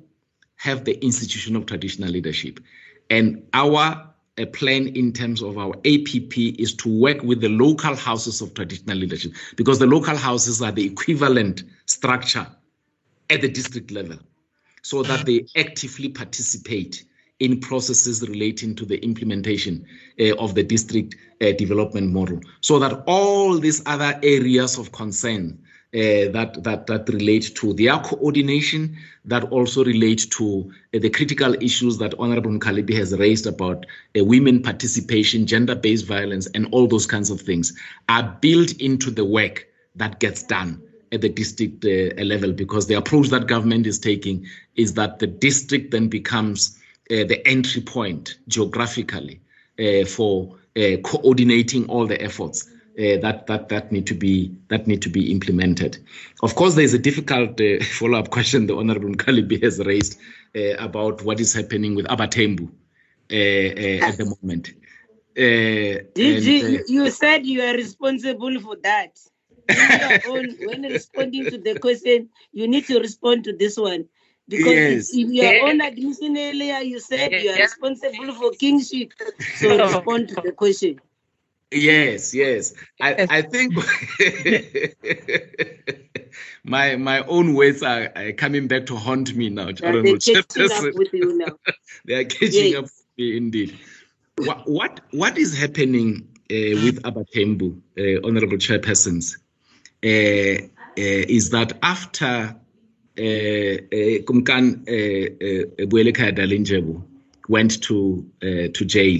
have 0.57 0.85
the 0.85 1.03
institution 1.03 1.55
of 1.55 1.65
traditional 1.65 2.09
leadership. 2.09 2.59
And 3.09 3.47
our 3.53 4.07
uh, 4.37 4.45
plan 4.47 4.87
in 4.89 5.13
terms 5.13 5.41
of 5.41 5.57
our 5.57 5.75
APP 5.85 6.37
is 6.37 6.75
to 6.75 6.89
work 6.89 7.21
with 7.23 7.41
the 7.41 7.49
local 7.49 7.95
houses 7.95 8.41
of 8.41 8.53
traditional 8.53 8.97
leadership 8.97 9.31
because 9.55 9.79
the 9.79 9.87
local 9.87 10.15
houses 10.15 10.61
are 10.61 10.71
the 10.71 10.85
equivalent 10.85 11.63
structure 11.85 12.45
at 13.29 13.41
the 13.41 13.49
district 13.49 13.91
level 13.91 14.17
so 14.81 15.03
that 15.03 15.25
they 15.25 15.45
actively 15.55 16.09
participate 16.09 17.03
in 17.39 17.59
processes 17.59 18.27
relating 18.27 18.75
to 18.75 18.85
the 18.85 19.03
implementation 19.03 19.85
uh, 20.19 20.35
of 20.37 20.55
the 20.55 20.63
district 20.63 21.15
uh, 21.41 21.51
development 21.53 22.11
model 22.11 22.39
so 22.61 22.79
that 22.79 23.03
all 23.05 23.59
these 23.59 23.81
other 23.85 24.19
areas 24.23 24.77
of 24.77 24.91
concern 24.91 25.57
uh, 25.93 26.27
that 26.33 26.57
that 26.63 26.85
that 26.87 27.07
relate 27.09 27.55
to 27.55 27.73
their 27.73 27.97
coordination, 27.99 28.97
that 29.23 29.45
also 29.45 29.85
relate 29.85 30.27
to 30.31 30.69
uh, 30.93 30.99
the 30.99 31.09
critical 31.09 31.53
issues 31.63 31.97
that 31.97 32.13
Honorable 32.19 32.51
Mkhaliphi 32.51 32.93
has 32.93 33.17
raised 33.17 33.47
about 33.47 33.85
uh, 34.19 34.23
women 34.25 34.61
participation, 34.61 35.45
gender-based 35.45 36.05
violence, 36.05 36.45
and 36.47 36.67
all 36.73 36.87
those 36.87 37.05
kinds 37.05 37.29
of 37.29 37.39
things 37.39 37.71
are 38.09 38.37
built 38.41 38.73
into 38.81 39.09
the 39.09 39.23
work 39.23 39.65
that 39.95 40.19
gets 40.19 40.43
done 40.43 40.81
at 41.13 41.21
the 41.21 41.29
district 41.29 41.85
uh, 41.85 42.21
level. 42.21 42.51
Because 42.51 42.87
the 42.87 42.95
approach 42.95 43.29
that 43.29 43.47
government 43.47 43.87
is 43.87 43.97
taking 43.97 44.45
is 44.75 44.93
that 44.95 45.19
the 45.19 45.27
district 45.27 45.91
then 45.91 46.09
becomes 46.09 46.77
uh, 47.11 47.23
the 47.23 47.41
entry 47.47 47.81
point 47.81 48.35
geographically 48.49 49.39
uh, 49.79 50.03
for 50.05 50.53
coordinating 51.03 51.87
all 51.87 52.05
the 52.05 52.21
efforts 52.21 52.69
uh, 52.97 53.17
that 53.21 53.45
that 53.47 53.69
that 53.69 53.91
need 53.91 54.07
to 54.07 54.15
be 54.15 54.51
that 54.69 54.87
need 54.87 55.01
to 55.03 55.09
be 55.09 55.31
implemented. 55.31 55.97
Of 56.41 56.55
course, 56.55 56.75
there 56.75 56.83
is 56.83 56.93
a 56.93 56.99
difficult 56.99 57.59
uh, 57.61 57.83
follow-up 57.83 58.31
question 58.31 58.67
the 58.67 58.75
Honourable 58.75 59.15
Kalibi 59.15 59.61
has 59.63 59.79
raised 59.79 60.19
uh, 60.55 60.75
about 60.77 61.23
what 61.23 61.39
is 61.39 61.53
happening 61.53 61.95
with 61.95 62.07
Abatembu 62.07 62.69
at 63.29 64.17
the 64.17 64.35
moment. 64.41 64.73
Did 65.35 66.07
and, 66.17 66.43
you, 66.43 66.83
you 66.87 67.11
said 67.11 67.45
you 67.45 67.61
are 67.61 67.73
responsible 67.73 68.59
for 68.59 68.75
that. 68.83 69.19
own, 70.27 70.55
when 70.65 70.83
responding 70.83 71.45
to 71.45 71.57
the 71.57 71.77
question, 71.79 72.29
you 72.51 72.67
need 72.67 72.85
to 72.87 72.99
respond 72.99 73.43
to 73.43 73.53
this 73.53 73.77
one. 73.77 74.05
Because 74.47 75.13
yes. 75.13 75.13
in 75.13 75.33
your 75.33 75.67
own 75.67 75.81
admission 75.81 76.37
earlier, 76.37 76.79
you 76.79 76.99
said 76.99 77.33
you 77.33 77.51
are 77.51 77.57
responsible 77.57 78.33
for 78.33 78.51
kingship. 78.51 79.11
So 79.55 79.77
respond 79.85 80.29
to 80.29 80.35
the 80.35 80.53
question. 80.53 81.01
Yes, 81.71 82.33
yes. 82.33 82.73
I, 83.01 83.27
I 83.29 83.41
think 83.41 83.73
my 86.63 86.95
my 86.95 87.19
own 87.25 87.55
words 87.55 87.83
are, 87.83 88.09
are, 88.15 88.31
coming 88.31 88.67
back 88.67 88.85
to 88.85 88.95
haunt 88.95 89.35
me 89.35 89.49
now. 89.49 89.69
Yeah, 89.69 89.91
they're 89.91 90.17
catching 90.17 90.71
up 90.71 90.83
with 90.93 91.13
you 91.13 91.37
now. 91.37 91.57
they 92.05 92.13
are 92.15 92.23
catching 92.23 92.71
yes. 92.71 92.77
up 92.77 92.83
with 92.83 93.05
me 93.17 93.37
indeed. 93.37 93.77
What 94.37 94.69
what, 94.69 95.01
what 95.11 95.37
is 95.37 95.57
happening 95.57 96.29
uh, 96.49 96.79
with 96.83 97.01
Abatembu, 97.03 97.81
uh, 97.97 98.25
honorable 98.25 98.57
chairpersons, 98.57 99.37
uh, 100.03 100.07
uh, 100.07 100.59
is 100.95 101.49
that 101.49 101.77
after 101.83 102.55
Kumkan 103.17 104.87
uh, 104.87 104.93
uh, 105.43 105.65
went 107.49 107.83
to 107.83 108.25
to 108.39 108.85
jail 108.85 109.19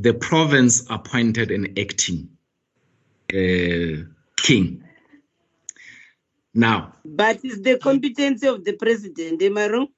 the 0.00 0.14
province 0.14 0.86
appointed 0.88 1.50
an 1.50 1.78
acting 1.78 2.30
uh, 3.32 4.04
king. 4.36 4.82
Now, 6.54 6.94
but 7.04 7.40
it's 7.44 7.60
the 7.60 7.78
competency 7.78 8.46
of 8.48 8.64
the 8.64 8.72
president, 8.72 9.42
am 9.42 9.58
I 9.58 9.68
wrong? 9.68 9.88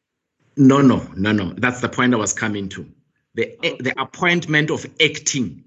No, 0.56 0.82
no, 0.82 1.06
no, 1.16 1.32
no. 1.32 1.54
That's 1.56 1.80
the 1.80 1.88
point 1.88 2.12
I 2.12 2.18
was 2.18 2.32
coming 2.32 2.68
to. 2.70 2.86
The 3.34 3.56
okay. 3.58 3.76
the 3.80 3.98
appointment 3.98 4.70
of 4.70 4.84
acting 5.00 5.64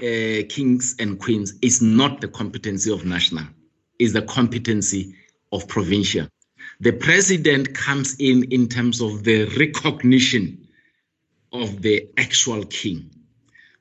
uh, 0.00 0.46
kings 0.48 0.94
and 0.98 1.18
queens 1.18 1.54
is 1.60 1.82
not 1.82 2.20
the 2.20 2.28
competency 2.28 2.90
of 2.90 3.04
national; 3.04 3.44
is 3.98 4.12
the 4.14 4.22
competency 4.22 5.14
of 5.52 5.68
provincial. 5.68 6.28
The 6.80 6.92
president 6.92 7.74
comes 7.74 8.16
in 8.18 8.44
in 8.44 8.68
terms 8.68 9.02
of 9.02 9.24
the 9.24 9.44
recognition 9.58 10.68
of 11.52 11.82
the 11.82 12.08
actual 12.16 12.64
king. 12.64 13.10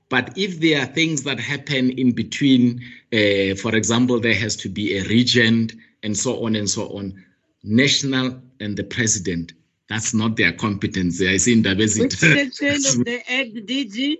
But 0.09 0.37
if 0.37 0.59
there 0.59 0.81
are 0.81 0.85
things 0.85 1.23
that 1.23 1.39
happen 1.39 1.91
in 1.91 2.11
between, 2.11 2.81
uh, 3.11 3.55
for 3.55 3.75
example, 3.75 4.19
there 4.19 4.35
has 4.35 4.55
to 4.57 4.69
be 4.69 4.97
a 4.97 5.03
regent 5.05 5.73
and 6.03 6.15
so 6.15 6.45
on 6.45 6.55
and 6.55 6.69
so 6.69 6.89
on, 6.89 7.23
national 7.63 8.39
and 8.59 8.77
the 8.77 8.83
president, 8.83 9.53
that's 9.89 10.13
not 10.13 10.35
their 10.35 10.51
competence. 10.51 11.21
I 11.21 11.37
see 11.37 11.53
in 11.53 11.61
diversity. 11.63 12.03
Which 12.05 12.13
section 12.13 12.75
of 12.75 13.05
the 13.05 13.21
act 13.31 13.95
you? 13.95 14.17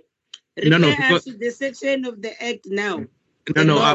no, 0.64 0.78
no, 0.78 0.90
because, 0.90 1.24
the 1.24 1.50
section 1.50 2.04
of 2.04 2.22
the 2.22 2.42
act 2.42 2.66
now. 2.66 3.04
No, 3.54 3.62
no, 3.62 3.78
I, 3.78 3.94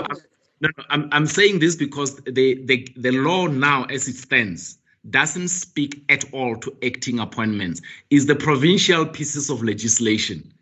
no, 0.61 0.69
no, 0.77 0.83
I'm, 0.89 1.09
I'm 1.11 1.25
saying 1.25 1.59
this 1.59 1.75
because 1.75 2.15
the, 2.17 2.63
the, 2.65 2.87
the 2.95 3.11
law 3.11 3.47
now, 3.47 3.83
as 3.85 4.07
it 4.07 4.15
stands, 4.15 4.77
doesn't 5.09 5.49
speak 5.49 6.03
at 6.09 6.23
all 6.33 6.55
to 6.57 6.77
acting 6.83 7.19
appointments. 7.19 7.81
Is 8.11 8.27
the 8.27 8.35
provincial 8.35 9.05
pieces 9.05 9.49
of 9.49 9.63
legislation 9.63 10.53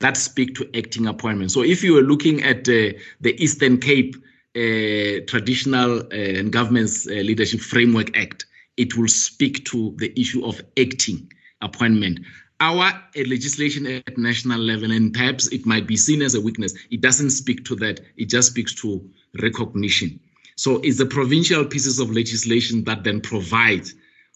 that 0.00 0.16
speak 0.16 0.54
to 0.56 0.68
acting 0.76 1.06
appointments. 1.06 1.54
So 1.54 1.62
if 1.62 1.82
you 1.82 1.94
were 1.94 2.02
looking 2.02 2.42
at 2.42 2.68
uh, 2.68 2.96
the 3.20 3.34
Eastern 3.38 3.78
Cape 3.78 4.14
uh, 4.56 5.24
Traditional 5.26 6.00
uh, 6.00 6.38
and 6.38 6.52
Governments 6.52 7.06
uh, 7.06 7.12
Leadership 7.12 7.60
Framework 7.60 8.16
Act, 8.16 8.46
it 8.76 8.96
will 8.96 9.08
speak 9.08 9.64
to 9.66 9.94
the 9.98 10.18
issue 10.18 10.44
of 10.44 10.60
acting 10.78 11.30
appointment. 11.62 12.20
Our 12.60 12.86
uh, 12.86 13.00
legislation 13.26 13.86
at 13.86 14.18
national 14.18 14.60
level, 14.60 14.90
and 14.90 15.12
perhaps 15.12 15.48
it 15.48 15.66
might 15.66 15.86
be 15.86 15.96
seen 15.96 16.22
as 16.22 16.34
a 16.34 16.40
weakness, 16.40 16.74
it 16.90 17.00
doesn't 17.00 17.30
speak 17.30 17.64
to 17.66 17.76
that. 17.76 18.00
It 18.16 18.28
just 18.28 18.50
speaks 18.50 18.74
to 18.82 19.08
recognition. 19.40 20.20
So 20.56 20.80
it's 20.82 20.98
the 20.98 21.06
provincial 21.06 21.64
pieces 21.64 22.00
of 22.00 22.10
legislation 22.10 22.82
that 22.84 23.04
then 23.04 23.20
provide 23.20 23.86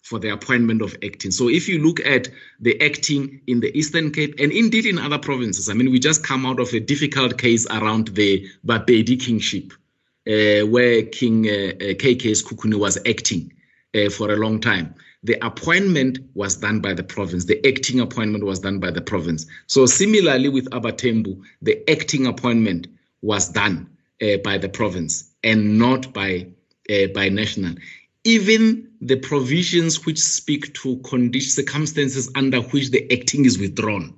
for 0.03 0.19
the 0.19 0.29
appointment 0.29 0.81
of 0.81 0.95
acting. 1.03 1.31
So 1.31 1.49
if 1.49 1.67
you 1.67 1.79
look 1.79 2.05
at 2.05 2.27
the 2.59 2.79
acting 2.81 3.41
in 3.47 3.61
the 3.61 3.75
Eastern 3.75 4.11
Cape 4.11 4.35
and 4.37 4.51
indeed 4.51 4.85
in 4.85 4.99
other 4.99 5.17
provinces, 5.17 5.69
I 5.69 5.73
mean, 5.73 5.91
we 5.91 5.99
just 5.99 6.25
come 6.25 6.45
out 6.45 6.59
of 6.59 6.73
a 6.73 6.79
difficult 6.79 7.37
case 7.37 7.65
around 7.67 8.09
the 8.09 8.45
Bapedi 8.65 9.19
kingship, 9.19 9.71
uh, 10.27 10.67
where 10.67 11.03
King 11.03 11.47
uh, 11.47 11.73
uh, 11.79 11.95
Sekhukhune 11.95 12.75
was 12.75 12.97
acting 13.07 13.53
uh, 13.95 14.09
for 14.09 14.31
a 14.31 14.35
long 14.35 14.59
time. 14.59 14.93
The 15.23 15.37
appointment 15.45 16.19
was 16.33 16.57
done 16.57 16.81
by 16.81 16.93
the 16.93 17.03
province. 17.03 17.45
The 17.45 17.65
acting 17.65 18.01
appointment 18.01 18.43
was 18.43 18.59
done 18.59 18.79
by 18.79 18.91
the 18.91 19.01
province. 19.01 19.45
So 19.67 19.85
similarly 19.85 20.49
with 20.49 20.69
Abatembu, 20.71 21.41
the 21.61 21.89
acting 21.89 22.27
appointment 22.27 22.87
was 23.21 23.47
done 23.47 23.89
uh, 24.21 24.37
by 24.43 24.57
the 24.57 24.67
province 24.67 25.31
and 25.43 25.79
not 25.79 26.11
by 26.13 26.47
uh, 26.89 27.07
by 27.15 27.29
national 27.29 27.75
even 28.23 28.89
the 29.01 29.17
provisions 29.17 30.05
which 30.05 30.19
speak 30.19 30.73
to 30.75 30.97
condition 30.99 31.49
circumstances 31.49 32.31
under 32.35 32.61
which 32.61 32.89
the 32.89 33.11
acting 33.11 33.45
is 33.45 33.59
withdrawn, 33.59 34.13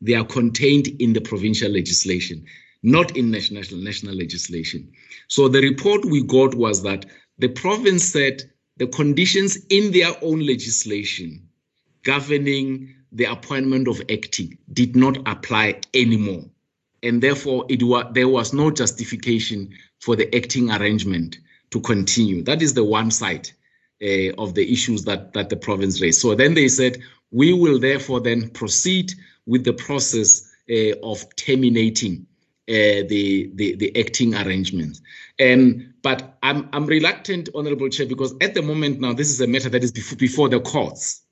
they 0.00 0.14
are 0.14 0.24
contained 0.24 0.88
in 1.00 1.12
the 1.12 1.20
provincial 1.20 1.70
legislation, 1.70 2.44
not 2.82 3.16
in 3.16 3.30
national 3.30 3.62
national 3.78 4.14
legislation. 4.14 4.92
So 5.28 5.48
the 5.48 5.60
report 5.60 6.04
we 6.04 6.22
got 6.22 6.54
was 6.54 6.82
that 6.84 7.06
the 7.38 7.48
province 7.48 8.04
said 8.04 8.42
the 8.76 8.86
conditions 8.86 9.58
in 9.68 9.92
their 9.92 10.12
own 10.22 10.40
legislation 10.46 11.48
governing 12.04 12.94
the 13.12 13.24
appointment 13.24 13.88
of 13.88 14.00
acting 14.10 14.56
did 14.72 14.94
not 14.94 15.18
apply 15.26 15.80
anymore. 15.92 16.44
And 17.02 17.22
therefore, 17.22 17.66
it 17.68 17.82
was, 17.82 18.06
there 18.12 18.28
was 18.28 18.52
no 18.52 18.70
justification 18.70 19.70
for 19.98 20.16
the 20.16 20.34
acting 20.34 20.70
arrangement 20.70 21.38
to 21.70 21.80
continue. 21.80 22.42
That 22.42 22.62
is 22.62 22.74
the 22.74 22.84
one 22.84 23.10
side 23.10 23.50
uh, 24.02 24.32
of 24.38 24.54
the 24.54 24.72
issues 24.72 25.04
that, 25.04 25.32
that 25.34 25.50
the 25.50 25.56
province 25.56 26.00
raised. 26.00 26.20
So 26.20 26.34
then 26.34 26.54
they 26.54 26.68
said, 26.68 26.98
we 27.30 27.52
will 27.52 27.78
therefore 27.78 28.20
then 28.20 28.50
proceed 28.50 29.12
with 29.46 29.64
the 29.64 29.72
process 29.72 30.50
uh, 30.70 30.92
of 31.02 31.24
terminating 31.36 32.26
uh, 32.68 33.04
the, 33.08 33.50
the, 33.54 33.74
the 33.76 34.00
acting 34.00 34.34
arrangements. 34.34 35.00
Um, 35.40 35.94
but 36.02 36.38
I'm, 36.42 36.68
I'm 36.72 36.86
reluctant, 36.86 37.48
Honorable 37.54 37.88
Chair, 37.88 38.06
because 38.06 38.34
at 38.40 38.54
the 38.54 38.62
moment 38.62 39.00
now, 39.00 39.12
this 39.12 39.30
is 39.30 39.40
a 39.40 39.46
matter 39.46 39.68
that 39.68 39.82
is 39.82 39.92
before, 39.92 40.16
before 40.16 40.48
the 40.48 40.60
courts. 40.60 41.22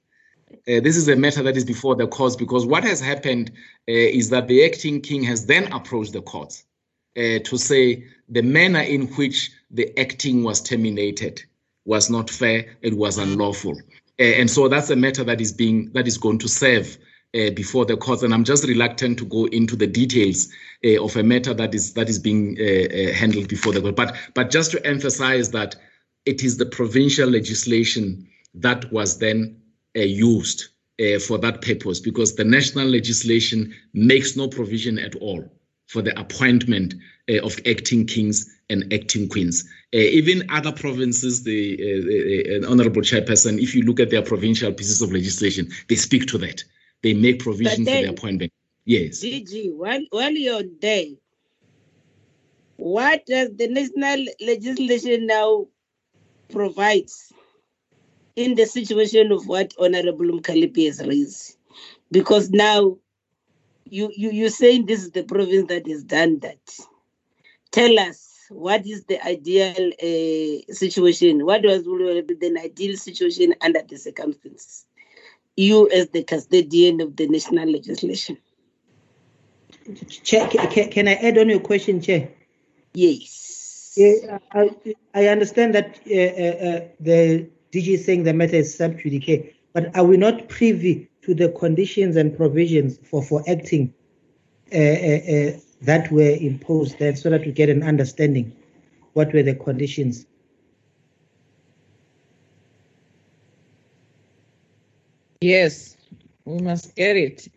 Uh, 0.50 0.80
this 0.80 0.96
is 0.96 1.08
a 1.08 1.16
matter 1.16 1.42
that 1.42 1.56
is 1.56 1.64
before 1.64 1.94
the 1.94 2.06
courts 2.06 2.34
because 2.34 2.64
what 2.64 2.82
has 2.82 3.00
happened 3.00 3.50
uh, 3.88 3.92
is 3.92 4.30
that 4.30 4.48
the 4.48 4.64
acting 4.64 5.00
king 5.00 5.22
has 5.22 5.46
then 5.46 5.70
approached 5.72 6.12
the 6.12 6.22
courts 6.22 6.64
to 7.16 7.58
say 7.58 8.04
the 8.28 8.42
manner 8.42 8.80
in 8.80 9.06
which 9.14 9.50
the 9.70 9.96
acting 9.98 10.42
was 10.42 10.60
terminated 10.60 11.42
was 11.84 12.10
not 12.10 12.28
fair, 12.28 12.76
it 12.82 12.94
was 12.94 13.18
unlawful. 13.18 13.80
and 14.18 14.50
so 14.50 14.68
that's 14.68 14.90
a 14.90 14.96
matter 14.96 15.24
that 15.24 15.40
is 15.40 15.52
being 15.52 15.90
that 15.92 16.06
is 16.06 16.18
going 16.18 16.38
to 16.38 16.48
serve 16.48 16.98
uh, 17.34 17.50
before 17.50 17.84
the 17.84 17.96
courts, 17.96 18.22
and 18.22 18.32
I'm 18.34 18.44
just 18.44 18.64
reluctant 18.64 19.18
to 19.18 19.24
go 19.24 19.46
into 19.46 19.76
the 19.76 19.86
details 19.86 20.48
uh, 20.84 21.02
of 21.02 21.16
a 21.16 21.22
matter 21.22 21.54
that 21.54 21.74
is 21.74 21.94
that 21.94 22.08
is 22.08 22.18
being 22.18 22.56
uh, 22.58 22.64
uh 22.64 23.12
handled 23.12 23.48
before 23.48 23.72
the 23.72 23.80
court. 23.80 23.96
But 23.96 24.16
but 24.34 24.50
just 24.50 24.70
to 24.72 24.86
emphasize 24.86 25.50
that 25.50 25.76
it 26.26 26.42
is 26.42 26.56
the 26.56 26.66
provincial 26.66 27.28
legislation 27.28 28.26
that 28.54 28.90
was 28.92 29.18
then 29.18 29.60
uh, 29.96 30.00
used 30.00 30.68
uh, 31.00 31.18
for 31.18 31.38
that 31.38 31.62
purpose, 31.62 32.00
because 32.00 32.34
the 32.34 32.44
national 32.44 32.88
legislation 32.88 33.74
makes 33.94 34.36
no 34.36 34.48
provision 34.48 34.98
at 34.98 35.14
all 35.16 35.48
for 35.88 36.00
the 36.00 36.18
appointment 36.18 36.94
uh, 37.28 37.40
of 37.44 37.58
acting 37.66 38.06
kings 38.06 38.48
and 38.70 38.92
acting 38.92 39.28
queens. 39.28 39.64
Uh, 39.94 39.98
even 39.98 40.48
other 40.50 40.72
provinces, 40.72 41.42
the 41.42 42.62
uh, 42.62 42.70
honourable 42.70 43.02
chairperson, 43.02 43.60
if 43.60 43.74
you 43.74 43.82
look 43.82 43.98
at 43.98 44.10
their 44.10 44.22
provincial 44.22 44.72
pieces 44.72 45.02
of 45.02 45.12
legislation, 45.12 45.68
they 45.88 45.96
speak 45.96 46.26
to 46.26 46.38
that 46.38 46.62
they 47.02 47.14
make 47.14 47.40
provision 47.40 47.84
then, 47.84 48.02
for 48.02 48.06
the 48.06 48.10
appointment. 48.12 48.52
Yes. 48.84 49.22
DG, 49.22 49.74
while, 49.74 50.00
while 50.10 50.32
you're 50.32 50.62
there, 50.80 51.06
what 52.76 53.26
does 53.26 53.54
the 53.56 53.68
national 53.68 54.26
legislation 54.40 55.26
now 55.26 55.66
provides 56.48 57.32
in 58.36 58.54
the 58.54 58.64
situation 58.64 59.32
of 59.32 59.46
what 59.46 59.74
Honorable 59.78 60.26
Mkhaliphi 60.26 60.86
has 60.86 61.00
raised? 61.06 61.56
Because 62.10 62.50
now 62.50 62.96
you, 63.90 64.12
you, 64.14 64.30
you're 64.30 64.50
saying 64.50 64.86
this 64.86 65.02
is 65.02 65.10
the 65.10 65.24
province 65.24 65.68
that 65.68 65.86
has 65.86 66.04
done 66.04 66.38
that. 66.40 66.58
Tell 67.70 67.98
us 67.98 68.46
what 68.50 68.86
is 68.86 69.04
the 69.04 69.24
ideal 69.26 69.90
uh, 70.02 70.72
situation? 70.72 71.44
What 71.44 71.62
was 71.62 71.84
the 71.84 72.60
ideal 72.62 72.96
situation 72.96 73.54
under 73.60 73.82
the 73.82 73.98
circumstances? 73.98 74.86
you 75.58 75.90
as 75.90 76.08
the 76.10 76.22
custodian 76.22 77.00
of 77.00 77.16
the 77.16 77.26
national 77.26 77.68
legislation. 77.70 78.38
Chair, 80.22 80.46
can, 80.48 81.08
I 81.08 81.14
add 81.14 81.36
on 81.36 81.48
your 81.48 81.60
question, 81.60 82.00
Chair? 82.00 82.30
Yes. 82.94 83.94
Yeah, 83.96 84.38
I, 84.52 84.70
I 85.14 85.26
understand 85.26 85.74
that 85.74 85.98
uh, 86.06 86.14
uh, 86.14 86.68
uh 86.68 86.88
the 87.00 87.48
DG 87.72 87.88
is 87.88 88.04
saying 88.04 88.22
the 88.22 88.32
matter 88.32 88.56
is 88.56 88.76
sub 88.76 88.98
judice, 89.00 89.52
but 89.72 89.94
are 89.96 90.04
we 90.04 90.16
not 90.16 90.48
privy 90.48 91.07
to 91.22 91.34
the 91.34 91.50
conditions 91.50 92.16
and 92.16 92.36
provisions 92.36 92.98
for, 93.04 93.22
for 93.22 93.42
acting 93.48 93.92
uh, 94.72 94.76
uh, 94.76 94.80
uh, 94.80 95.52
that 95.82 96.10
were 96.10 96.36
imposed 96.40 96.98
there 96.98 97.16
so 97.16 97.30
that 97.30 97.44
we 97.44 97.52
get 97.52 97.68
an 97.68 97.82
understanding? 97.82 98.54
What 99.12 99.32
were 99.32 99.42
the 99.42 99.54
conditions? 99.54 100.26
Yes, 105.40 105.96
we 106.44 106.60
must 106.60 106.94
get 106.96 107.16
it. 107.16 107.48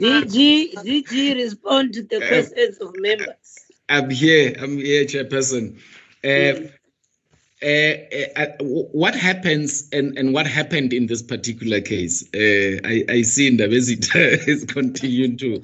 DG, 0.00 0.74
DG, 0.74 1.34
respond 1.36 1.94
to 1.94 2.02
the 2.02 2.16
uh, 2.16 2.28
questions 2.28 2.78
of 2.78 2.94
members. 2.96 3.58
I'm 3.88 4.10
here. 4.10 4.54
I'm 4.58 4.78
here, 4.78 5.04
Chairperson. 5.04 5.78
Uh, 6.24 6.68
what 7.62 9.14
happens 9.14 9.88
and, 9.92 10.18
and 10.18 10.34
what 10.34 10.46
happened 10.46 10.92
in 10.92 11.06
this 11.06 11.22
particular 11.22 11.80
case? 11.80 12.22
Uh, 12.34 12.80
I, 12.84 13.04
I 13.08 13.22
see 13.22 13.56
Ndabezitha 13.56 14.48
is 14.48 14.64
continuing 14.64 15.36
to. 15.38 15.62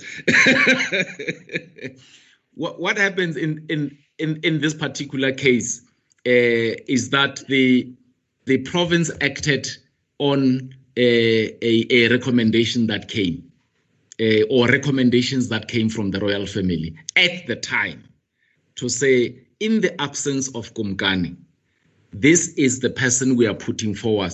what, 2.55 2.81
what 2.81 2.97
happens 2.97 3.37
in, 3.37 3.67
in, 3.69 3.99
in, 4.19 4.39
in 4.45 4.61
this 4.61 4.75
particular 4.75 5.33
case 5.33 5.81
uh, 6.27 6.79
is 6.87 7.11
that 7.11 7.43
the 7.49 7.93
the 8.47 8.59
province 8.59 9.11
acted 9.21 9.69
on 10.19 10.75
a, 10.97 11.53
a, 11.63 11.87
a 11.91 12.09
recommendation 12.09 12.87
that 12.87 13.09
came, 13.09 13.45
uh, 14.21 14.43
or 14.51 14.67
recommendations 14.69 15.51
that 15.51 15.69
came 15.69 15.91
from 15.91 16.13
the 16.13 16.19
royal 16.19 16.47
family 16.47 16.97
at 17.15 17.47
the 17.47 17.57
time, 17.57 18.03
to 18.77 18.89
say, 18.89 19.39
in 19.61 19.83
the 19.83 20.01
absence 20.01 20.49
of 20.55 20.73
Kumkani, 20.73 21.37
this 22.13 22.49
is 22.55 22.81
the 22.81 22.91
person 22.91 23.37
we 23.37 23.47
are 23.47 23.55
putting 23.55 23.95
forward 23.95 24.33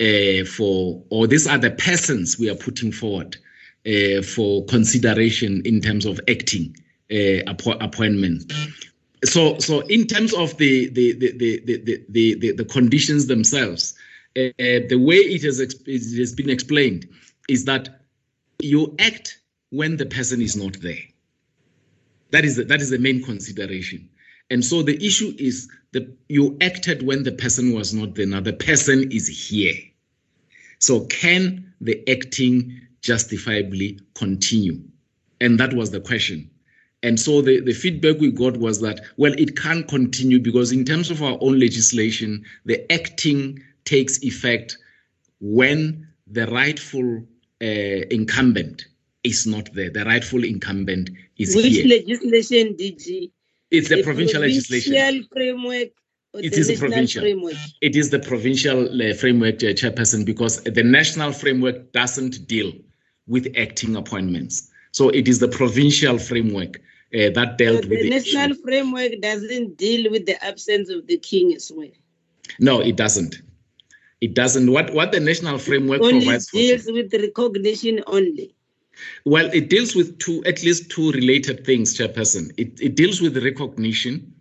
uh, 0.00 0.44
for, 0.44 1.02
or 1.10 1.26
these 1.26 1.46
are 1.46 1.58
the 1.58 1.70
persons 1.72 2.38
we 2.38 2.50
are 2.50 2.54
putting 2.54 2.92
forward 2.92 3.36
uh, 3.86 4.22
for 4.22 4.64
consideration 4.66 5.62
in 5.64 5.80
terms 5.80 6.06
of 6.06 6.20
acting 6.28 6.76
uh, 7.10 7.42
appo- 7.46 7.82
appointments 7.82 8.44
so 9.24 9.58
so 9.58 9.80
in 9.88 10.06
terms 10.06 10.32
of 10.34 10.56
the 10.58 10.88
the 10.90 11.12
the 11.14 11.32
the 11.32 11.60
the 12.08 12.34
the, 12.34 12.52
the, 12.52 12.64
conditions 12.64 13.26
themselves 13.26 13.94
uh, 14.36 14.50
the 14.58 14.96
way 14.96 15.16
it 15.16 15.42
has 15.42 15.60
it 15.60 15.72
has 15.86 16.32
been 16.34 16.50
explained 16.50 17.08
is 17.48 17.64
that 17.64 18.00
you 18.60 18.94
act 18.98 19.40
when 19.70 19.96
the 19.96 20.06
person 20.06 20.40
is 20.40 20.56
not 20.56 20.80
there. 20.80 21.02
That 22.30 22.44
is 22.44 22.56
the, 22.56 22.64
that 22.64 22.80
is 22.80 22.90
the 22.90 22.98
main 22.98 23.22
consideration 23.22 24.08
and 24.50 24.64
so 24.64 24.82
the 24.82 25.04
issue 25.04 25.34
is 25.38 25.68
that 25.92 26.08
you 26.28 26.56
acted 26.60 27.02
when 27.02 27.22
the 27.22 27.32
person 27.32 27.72
was 27.74 27.94
not 27.94 28.14
there 28.14 28.26
now 28.26 28.40
the 28.40 28.52
person 28.52 29.10
is 29.10 29.28
here 29.28 29.74
so 30.78 31.00
can 31.06 31.72
the 31.80 32.08
acting 32.08 32.80
justifiably 33.02 33.98
continue 34.14 34.80
and 35.40 35.58
that 35.58 35.72
was 35.74 35.90
the 35.90 36.00
question 36.00 36.50
and 37.02 37.18
so 37.18 37.42
the, 37.42 37.60
the 37.60 37.72
feedback 37.72 38.18
we 38.18 38.32
got 38.32 38.56
was 38.56 38.80
that, 38.80 39.00
well, 39.16 39.32
it 39.38 39.56
can't 39.56 39.86
continue 39.86 40.40
because, 40.40 40.72
in 40.72 40.84
terms 40.84 41.10
of 41.10 41.22
our 41.22 41.38
own 41.40 41.58
legislation, 41.58 42.44
the 42.64 42.90
acting 42.92 43.62
takes 43.84 44.22
effect 44.24 44.76
when 45.40 46.08
the 46.26 46.46
rightful 46.48 47.22
uh, 47.62 47.64
incumbent 48.10 48.86
is 49.22 49.46
not 49.46 49.72
there. 49.74 49.90
The 49.90 50.04
rightful 50.04 50.42
incumbent 50.42 51.10
is 51.36 51.54
Which 51.54 51.66
here. 51.66 51.86
legislation 51.86 52.74
did 52.76 53.04
you? 53.06 53.30
It's 53.70 53.88
the, 53.88 54.02
provincial, 54.02 54.40
provincial 54.40 54.40
legislation. 54.40 55.28
framework. 55.32 55.88
It 56.34 56.54
is 56.54 56.68
the 56.68 56.76
provincial. 56.76 57.22
Framework? 57.22 57.54
It 57.80 57.96
is 57.96 58.10
the 58.10 58.18
provincial 58.18 58.84
uh, 58.84 59.14
framework, 59.14 59.56
uh, 59.56 59.72
chairperson, 59.72 60.24
because 60.24 60.62
the 60.62 60.82
national 60.82 61.32
framework 61.32 61.92
doesn't 61.92 62.46
deal 62.46 62.72
with 63.26 63.52
acting 63.56 63.96
appointments. 63.96 64.70
So 64.92 65.10
it 65.10 65.28
is 65.28 65.38
the 65.38 65.48
provincial 65.48 66.18
framework 66.18 66.80
uh, 67.14 67.30
that 67.30 67.56
dealt 67.58 67.84
so 67.84 67.88
with 67.88 68.00
the 68.00 68.10
national 68.10 68.52
issue. 68.52 68.62
framework 68.62 69.12
doesn't 69.20 69.76
deal 69.76 70.10
with 70.10 70.26
the 70.26 70.42
absence 70.44 70.90
of 70.90 71.06
the 71.06 71.18
king 71.18 71.54
as 71.54 71.72
well. 71.74 71.88
No, 72.58 72.80
it 72.80 72.96
doesn't. 72.96 73.42
It 74.20 74.34
doesn't. 74.34 74.70
What 74.70 74.92
what 74.94 75.12
the 75.12 75.20
national 75.20 75.58
framework 75.58 76.02
only 76.02 76.24
provides 76.24 76.50
deals 76.50 76.86
with 76.86 77.12
recognition 77.12 78.02
only. 78.06 78.54
Well, 79.24 79.50
it 79.52 79.68
deals 79.70 79.94
with 79.94 80.18
two, 80.18 80.44
at 80.44 80.62
least 80.62 80.90
two 80.90 81.12
related 81.12 81.64
things, 81.64 81.96
Chairperson. 81.96 82.52
It, 82.56 82.80
it 82.80 82.94
deals 82.96 83.20
with 83.20 83.36
recognition, 83.42 84.34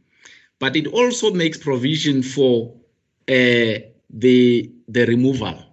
but 0.60 0.76
it 0.76 0.88
also 0.88 1.32
makes 1.34 1.58
provision 1.58 2.24
for 2.24 2.74
uh, 3.30 3.80
the 4.10 4.72
the 4.88 5.06
removal. 5.06 5.64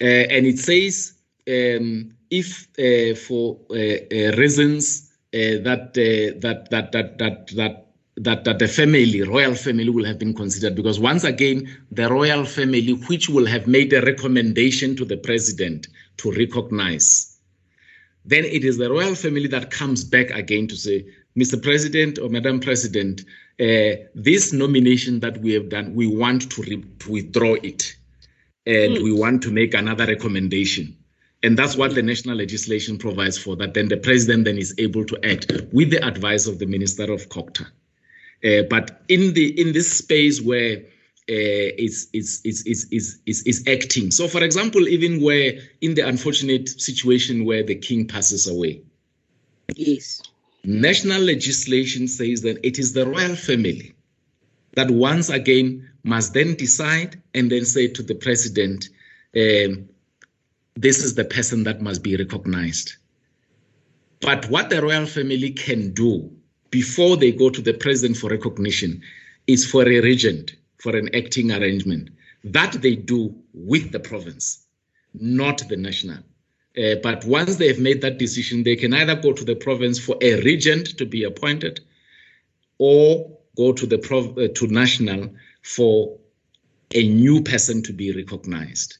Uh, 0.00 0.04
and 0.04 0.46
it 0.46 0.58
says 0.58 1.14
um, 1.48 2.10
if 2.30 2.68
uh, 2.78 3.16
for 3.16 3.58
uh, 3.70 3.74
uh, 3.74 4.36
reasons 4.36 5.10
uh, 5.34 5.58
that, 5.64 5.92
that, 5.94 6.68
that, 6.70 6.92
that, 6.92 7.18
that, 7.18 7.48
that, 7.56 7.87
that, 8.20 8.44
that 8.44 8.58
the 8.58 8.68
family, 8.68 9.22
royal 9.22 9.54
family, 9.54 9.88
will 9.88 10.04
have 10.04 10.18
been 10.18 10.34
considered 10.34 10.74
because 10.74 10.98
once 11.00 11.24
again, 11.24 11.68
the 11.90 12.08
royal 12.08 12.44
family, 12.44 12.92
which 13.08 13.28
will 13.28 13.46
have 13.46 13.66
made 13.66 13.92
a 13.92 14.02
recommendation 14.02 14.96
to 14.96 15.04
the 15.04 15.16
president 15.16 15.88
to 16.18 16.32
recognize, 16.32 17.38
then 18.24 18.44
it 18.44 18.64
is 18.64 18.78
the 18.78 18.90
royal 18.90 19.14
family 19.14 19.46
that 19.46 19.70
comes 19.70 20.04
back 20.04 20.30
again 20.30 20.66
to 20.68 20.76
say, 20.76 21.06
Mr. 21.36 21.62
President 21.62 22.18
or 22.18 22.28
Madam 22.28 22.60
President, 22.60 23.22
uh, 23.60 23.94
this 24.14 24.52
nomination 24.52 25.20
that 25.20 25.38
we 25.38 25.52
have 25.52 25.68
done, 25.68 25.94
we 25.94 26.06
want 26.06 26.50
to, 26.50 26.62
re- 26.62 26.84
to 26.98 27.12
withdraw 27.12 27.54
it 27.54 27.94
and 28.66 28.96
mm. 28.96 29.02
we 29.02 29.12
want 29.12 29.42
to 29.42 29.50
make 29.50 29.74
another 29.74 30.06
recommendation. 30.06 30.96
And 31.42 31.56
that's 31.56 31.76
what 31.76 31.94
the 31.94 32.02
national 32.02 32.36
legislation 32.36 32.98
provides 32.98 33.38
for, 33.38 33.54
that 33.56 33.74
then 33.74 33.88
the 33.88 33.96
president 33.96 34.44
then 34.44 34.58
is 34.58 34.74
able 34.78 35.04
to 35.04 35.18
act 35.24 35.52
with 35.72 35.90
the 35.90 36.04
advice 36.04 36.46
of 36.46 36.58
the 36.58 36.66
Minister 36.66 37.12
of 37.12 37.28
COGTA. 37.28 37.66
Uh, 38.44 38.62
but 38.70 39.02
in 39.08 39.34
the 39.34 39.60
in 39.60 39.72
this 39.72 39.90
space 39.90 40.40
where 40.40 40.78
uh, 41.30 41.76
it's, 41.76 42.06
it's, 42.14 42.40
it's, 42.44 42.62
it's, 42.64 42.86
it's, 43.26 43.42
it's, 43.44 43.68
acting. 43.68 44.10
So, 44.10 44.28
for 44.28 44.42
example, 44.42 44.88
even 44.88 45.20
where 45.22 45.58
in 45.82 45.92
the 45.92 46.08
unfortunate 46.08 46.80
situation 46.80 47.44
where 47.44 47.62
the 47.62 47.74
king 47.74 48.06
passes 48.06 48.48
away. 48.48 48.80
Yes. 49.76 50.22
National 50.64 51.20
legislation 51.20 52.08
says 52.08 52.40
that 52.42 52.58
it 52.66 52.78
is 52.78 52.94
the 52.94 53.06
royal 53.06 53.36
family 53.36 53.94
that 54.72 54.90
once 54.90 55.28
again 55.28 55.90
must 56.02 56.32
then 56.32 56.54
decide 56.54 57.20
and 57.34 57.52
then 57.52 57.66
say 57.66 57.88
to 57.88 58.02
the 58.02 58.14
president, 58.14 58.88
um, 59.36 59.86
this 60.76 61.04
is 61.04 61.14
the 61.14 61.26
person 61.26 61.64
that 61.64 61.82
must 61.82 62.02
be 62.02 62.16
recognized. 62.16 62.94
But 64.20 64.48
what 64.48 64.70
the 64.70 64.80
royal 64.80 65.04
family 65.04 65.50
can 65.50 65.92
do 65.92 66.37
before 66.70 67.16
they 67.16 67.32
go 67.32 67.50
to 67.50 67.62
the 67.62 67.74
president 67.74 68.16
for 68.16 68.30
recognition 68.30 69.02
is 69.46 69.68
for 69.68 69.82
a 69.82 70.00
regent 70.00 70.54
for 70.78 70.96
an 70.96 71.14
acting 71.14 71.50
arrangement. 71.52 72.10
That 72.44 72.72
they 72.82 72.94
do 72.94 73.34
with 73.52 73.90
the 73.90 74.00
province, 74.00 74.66
not 75.14 75.66
the 75.68 75.76
national. 75.76 76.18
Uh, 76.78 76.94
but 77.02 77.24
once 77.24 77.56
they've 77.56 77.80
made 77.80 78.00
that 78.02 78.18
decision, 78.18 78.62
they 78.62 78.76
can 78.76 78.94
either 78.94 79.16
go 79.16 79.32
to 79.32 79.44
the 79.44 79.56
province 79.56 79.98
for 79.98 80.16
a 80.20 80.40
regent 80.42 80.96
to 80.98 81.04
be 81.04 81.24
appointed, 81.24 81.80
or 82.78 83.36
go 83.56 83.72
to 83.72 83.86
the 83.86 83.98
prov- 83.98 84.38
uh, 84.38 84.48
to 84.54 84.68
national 84.68 85.28
for 85.62 86.16
a 86.94 87.08
new 87.08 87.42
person 87.42 87.82
to 87.82 87.92
be 87.92 88.12
recognized. 88.12 88.98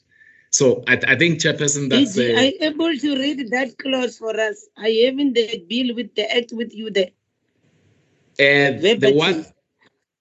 So 0.50 0.82
I, 0.88 0.98
I 1.06 1.16
think, 1.16 1.40
Chairperson, 1.40 1.88
that's. 1.90 2.16
You- 2.16 2.36
uh, 2.36 2.40
you 2.40 2.52
able 2.60 2.96
to 2.96 3.16
read 3.16 3.50
that 3.50 3.78
clause 3.78 4.18
for 4.18 4.38
us? 4.38 4.66
I 4.76 4.88
you 4.88 5.06
having 5.06 5.32
the 5.32 5.64
bill 5.68 5.94
with 5.94 6.14
the 6.16 6.36
act 6.36 6.52
with 6.52 6.74
you 6.74 6.90
there? 6.90 7.10
Uh, 8.40 8.78
the 8.78 9.12
one, 9.14 9.44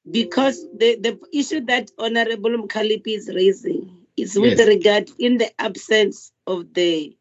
Because 0.09 0.65
the, 0.73 0.95
the 0.99 1.19
issue 1.33 1.61
that 1.65 1.91
Honorable 1.99 2.49
Mkhaliphi 2.51 3.07
is 3.17 3.29
raising 3.33 4.07
is 4.15 4.37
with 4.39 4.57
Yes. 4.57 4.67
regard 4.67 5.11
in 5.19 5.37
the 5.37 5.49
absence 5.61 6.31
of 6.47 6.73
the 6.73 7.15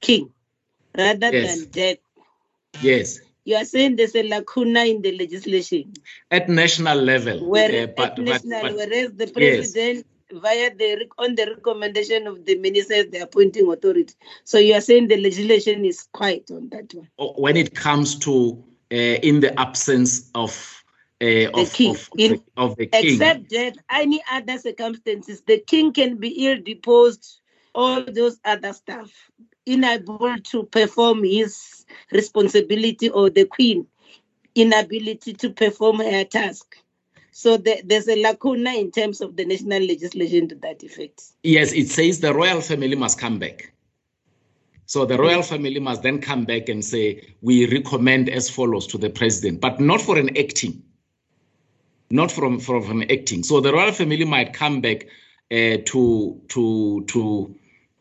king 0.00 0.30
rather 0.96 1.30
Yes. 1.32 1.46
than 1.58 1.70
death. 1.70 1.98
yes, 2.82 3.20
You 3.44 3.56
are 3.56 3.64
saying 3.64 3.96
there's 3.96 4.14
a 4.14 4.22
lacuna 4.22 4.84
in 4.84 5.02
the 5.02 5.12
legislation, 5.16 5.92
at 6.30 6.48
national 6.48 6.98
level. 6.98 7.48
where 7.48 7.84
uh, 7.84 7.86
but, 7.96 8.10
at 8.10 8.16
but, 8.16 8.24
national, 8.24 8.62
but 8.62 8.74
whereas 8.76 9.12
the 9.14 9.26
yes. 9.26 9.32
president 9.34 10.06
via 10.32 10.74
the 10.74 11.08
on 11.18 11.34
the 11.36 11.46
recommendation 11.46 12.26
of 12.26 12.44
the 12.44 12.56
ministers, 12.58 13.06
the 13.10 13.18
appointing 13.22 13.70
authority. 13.70 14.14
So 14.44 14.58
you 14.58 14.74
are 14.74 14.80
saying 14.80 15.08
the 15.08 15.16
legislation 15.16 15.84
is 15.84 16.08
quiet 16.12 16.50
on 16.50 16.68
that 16.70 16.92
one. 16.94 17.08
when 17.38 17.56
it 17.56 17.74
comes 17.74 18.18
to 18.20 18.62
in 18.90 19.40
the 19.40 19.58
absence 19.58 20.30
of 20.34 20.82
uh, 21.22 21.50
of, 21.54 21.72
king. 21.72 21.90
of, 21.90 22.10
In- 22.18 22.32
the, 22.32 22.42
of 22.56 22.76
the 22.76 22.86
king. 22.86 23.14
Except 23.14 23.48
death, 23.48 23.74
any 23.90 24.22
other 24.30 24.58
circumstances, 24.58 25.42
the 25.46 25.58
king 25.58 25.92
can 25.92 26.16
be 26.16 26.46
ill 26.46 26.60
deposed, 26.62 27.40
all 27.74 28.04
those 28.04 28.38
other 28.44 28.72
stuff, 28.72 29.10
unable 29.66 30.36
to 30.38 30.64
perform 30.64 31.24
his 31.24 31.84
responsibility, 32.12 33.08
or 33.10 33.30
the 33.30 33.44
queen 33.44 33.86
inability 34.54 35.34
to 35.34 35.50
perform 35.50 35.98
her 35.98 36.24
task. 36.24 36.76
So 37.30 37.58
the, 37.58 37.82
there's 37.84 38.08
a 38.08 38.20
lacuna 38.20 38.70
in 38.70 38.90
terms 38.90 39.20
of 39.20 39.36
the 39.36 39.44
national 39.44 39.82
legislation 39.82 40.48
to 40.48 40.54
that 40.56 40.82
effect. 40.82 41.22
Yes, 41.42 41.72
it 41.72 41.88
says 41.88 42.20
the 42.20 42.32
royal 42.32 42.62
family 42.62 42.96
must 42.96 43.18
come 43.20 43.38
back. 43.38 43.72
So 44.86 45.04
the 45.04 45.18
royal 45.18 45.42
family 45.42 45.80
must 45.80 46.02
then 46.02 46.20
come 46.20 46.44
back 46.44 46.68
and 46.68 46.84
say, 46.84 47.34
we 47.42 47.66
recommend 47.66 48.28
as 48.28 48.48
follows 48.48 48.86
to 48.88 48.98
the 48.98 49.10
president, 49.10 49.60
but 49.60 49.80
not 49.80 50.00
for 50.00 50.16
an 50.16 50.36
acting. 50.38 50.82
Not 52.08 52.30
from, 52.30 52.60
from 52.60 53.02
an 53.02 53.10
acting. 53.10 53.42
So 53.42 53.60
the 53.60 53.72
royal 53.72 53.92
family 53.92 54.24
might 54.24 54.52
come 54.52 54.80
back 54.80 55.06
uh, 55.50 55.78
to 55.86 56.40
to 56.48 57.04
to 57.06 57.54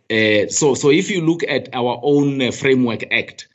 uh, 0.09 0.47
so 0.47 0.73
so 0.73 0.89
if 0.89 1.09
you 1.09 1.21
look 1.21 1.43
at 1.43 1.69
our 1.73 1.99
own 2.03 2.41
uh, 2.41 2.51
framework 2.51 3.03
act, 3.11 3.47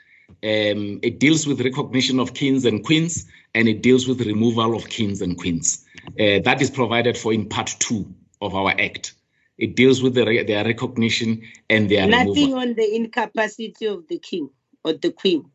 um, 0.42 1.00
it 1.02 1.18
deals 1.18 1.46
with 1.46 1.60
recognition 1.60 2.18
of 2.20 2.34
kings 2.34 2.64
and 2.64 2.84
queens, 2.84 3.26
and 3.54 3.68
it 3.68 3.82
deals 3.82 4.06
with 4.06 4.20
removal 4.20 4.76
of 4.76 4.88
kings 4.88 5.20
and 5.22 5.38
queens. 5.38 5.84
Uh, 6.18 6.38
that 6.44 6.60
is 6.60 6.70
provided 6.70 7.16
for 7.16 7.32
in 7.32 7.48
part 7.48 7.74
two 7.78 8.12
of 8.40 8.54
our 8.54 8.70
act. 8.80 9.14
It 9.60 9.76
deals 9.76 10.02
with 10.02 10.14
the, 10.16 10.26
re- 10.26 10.44
their 10.44 10.64
recognition 10.64 11.42
and 11.70 11.90
their 11.90 12.08
Nothing 12.08 12.08
removal. 12.08 12.54
on 12.54 12.74
the 12.74 12.96
incapacity 12.96 13.86
of 13.86 14.08
the 14.08 14.18
king 14.18 14.50
or 14.84 14.94
the 14.94 15.12
queen. 15.12 15.50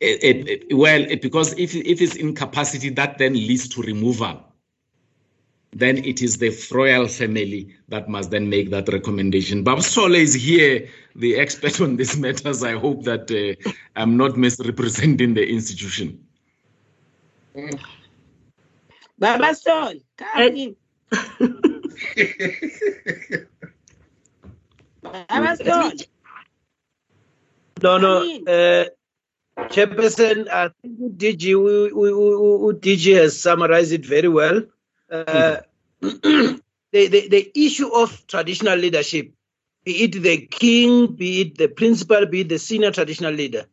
It, 0.00 0.24
it, 0.24 0.48
it- 0.70 0.76
well, 0.76 1.02
it, 1.02 1.22
because 1.22 1.54
if 1.58 1.74
if 1.74 2.02
it's 2.02 2.16
incapacity, 2.16 2.90
that 2.90 3.18
then 3.18 3.34
leads 3.34 3.68
to 3.70 3.82
removal. 3.82 4.44
Then 5.72 5.98
it 5.98 6.22
is 6.22 6.38
the 6.38 6.50
royal 6.72 7.08
family 7.08 7.74
that 7.88 8.08
must 8.08 8.30
then 8.30 8.50
make 8.50 8.70
that 8.70 8.88
recommendation. 8.90 9.64
Babs 9.64 9.94
Chole 9.94 10.16
is 10.16 10.34
here, 10.34 10.88
the 11.16 11.36
expert 11.36 11.80
on 11.80 11.96
these 11.96 12.16
matters. 12.18 12.64
I 12.64 12.72
hope 12.74 13.04
that 13.04 13.30
uh, 13.30 13.70
I'm 13.96 14.16
not 14.16 14.36
misrepresenting 14.36 15.34
the 15.34 15.48
institution. 15.48 16.26
Baba 19.18 19.54
Sol, 19.54 19.94
come 20.18 20.50
in. 20.50 20.76
Baba 25.28 25.56
Sol. 25.56 25.92
No, 27.82 27.98
no. 27.98 28.22
Uh, 28.46 28.84
Chairperson, 29.68 30.48
I 30.48 30.70
think 30.82 31.16
DG, 31.16 31.44
we, 31.64 31.92
we, 31.92 32.12
we, 32.12 32.36
we- 32.56 32.74
DG 32.74 33.14
has 33.16 33.40
summarized 33.40 33.92
it 33.92 34.04
very 34.06 34.28
well. 34.28 34.62
Uh, 35.10 35.58
the, 36.00 36.60
the, 36.92 37.28
the 37.28 37.52
issue 37.54 37.88
of 37.94 38.26
traditional 38.26 38.76
leadership, 38.78 39.32
be 39.84 40.04
it 40.04 40.12
the 40.22 40.46
king, 40.46 41.14
be 41.14 41.42
it 41.42 41.58
the 41.58 41.68
principal, 41.68 42.26
be 42.26 42.40
it 42.40 42.48
the 42.48 42.58
senior 42.58 42.90
traditional 42.90 43.32
leader, 43.32 43.66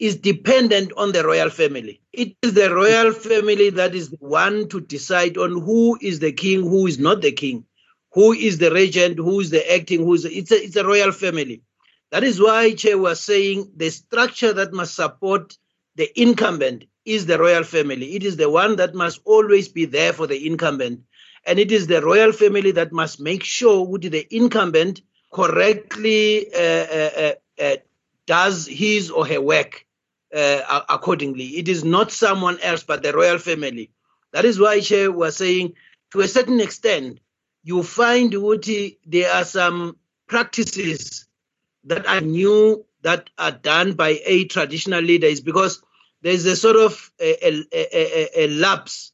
is 0.00 0.16
dependent 0.16 0.92
on 0.96 1.12
the 1.12 1.22
royal 1.22 1.50
family. 1.50 2.00
It 2.12 2.34
is 2.42 2.54
the 2.54 2.74
royal 2.74 3.12
family 3.12 3.68
that 3.70 3.94
is 3.94 4.08
the 4.10 4.16
one 4.16 4.66
to 4.70 4.80
decide 4.80 5.36
on 5.36 5.60
who 5.60 5.98
is 6.00 6.18
the 6.20 6.32
king, 6.32 6.62
who 6.62 6.86
is 6.86 6.98
not 6.98 7.20
the 7.20 7.32
king, 7.32 7.66
who 8.12 8.32
is 8.32 8.58
the 8.58 8.72
regent, 8.72 9.18
who 9.18 9.40
is 9.40 9.50
the 9.50 9.72
acting, 9.72 10.00
who 10.00 10.14
is 10.14 10.24
it's 10.24 10.50
a, 10.50 10.64
it's 10.64 10.76
a 10.76 10.86
royal 10.86 11.12
family. 11.12 11.62
That 12.12 12.24
is 12.24 12.40
why 12.40 12.72
Chair 12.72 12.96
was 12.98 13.20
saying 13.20 13.72
the 13.76 13.90
structure 13.90 14.54
that 14.54 14.72
must 14.72 14.96
support 14.96 15.56
the 15.96 16.10
incumbent 16.20 16.86
is 17.04 17.26
the 17.26 17.38
royal 17.38 17.62
family. 17.62 18.16
It 18.16 18.24
is 18.24 18.36
the 18.36 18.48
one 18.48 18.76
that 18.76 18.94
must 18.94 19.20
always 19.26 19.68
be 19.68 19.84
there 19.84 20.14
for 20.14 20.26
the 20.26 20.46
incumbent. 20.46 21.02
And 21.46 21.58
it 21.58 21.70
is 21.70 21.86
the 21.86 22.02
royal 22.02 22.32
family 22.32 22.72
that 22.72 22.90
must 22.92 23.20
make 23.20 23.44
sure 23.44 23.86
that 23.98 24.10
the 24.10 24.26
incumbent 24.34 25.02
correctly 25.32 26.52
uh, 26.54 26.58
uh, 26.58 27.10
uh, 27.16 27.62
uh, 27.62 27.76
does 28.26 28.66
his 28.66 29.10
or 29.10 29.26
her 29.26 29.40
work 29.40 29.84
uh, 30.34 30.82
accordingly. 30.88 31.44
It 31.58 31.68
is 31.68 31.84
not 31.84 32.12
someone 32.12 32.58
else 32.60 32.82
but 32.82 33.02
the 33.02 33.12
royal 33.12 33.38
family. 33.38 33.90
That 34.32 34.44
is 34.44 34.60
why 34.60 34.80
Chair 34.80 35.10
was 35.10 35.36
saying, 35.36 35.74
to 36.12 36.20
a 36.20 36.28
certain 36.28 36.60
extent, 36.60 37.20
you 37.62 37.82
find 37.82 38.32
Uti, 38.32 38.98
there 39.06 39.30
are 39.32 39.44
some 39.44 39.96
practices 40.26 41.26
that 41.84 42.06
are 42.06 42.20
new 42.20 42.84
that 43.02 43.30
are 43.38 43.52
done 43.52 43.94
by 43.94 44.20
a 44.24 44.44
traditional 44.44 45.00
leader 45.00 45.26
is 45.26 45.40
because 45.40 45.82
there's 46.22 46.44
a 46.44 46.56
sort 46.56 46.76
of 46.76 47.10
a, 47.18 47.46
a, 47.46 47.64
a, 47.72 48.44
a, 48.44 48.48
lapse 48.48 49.12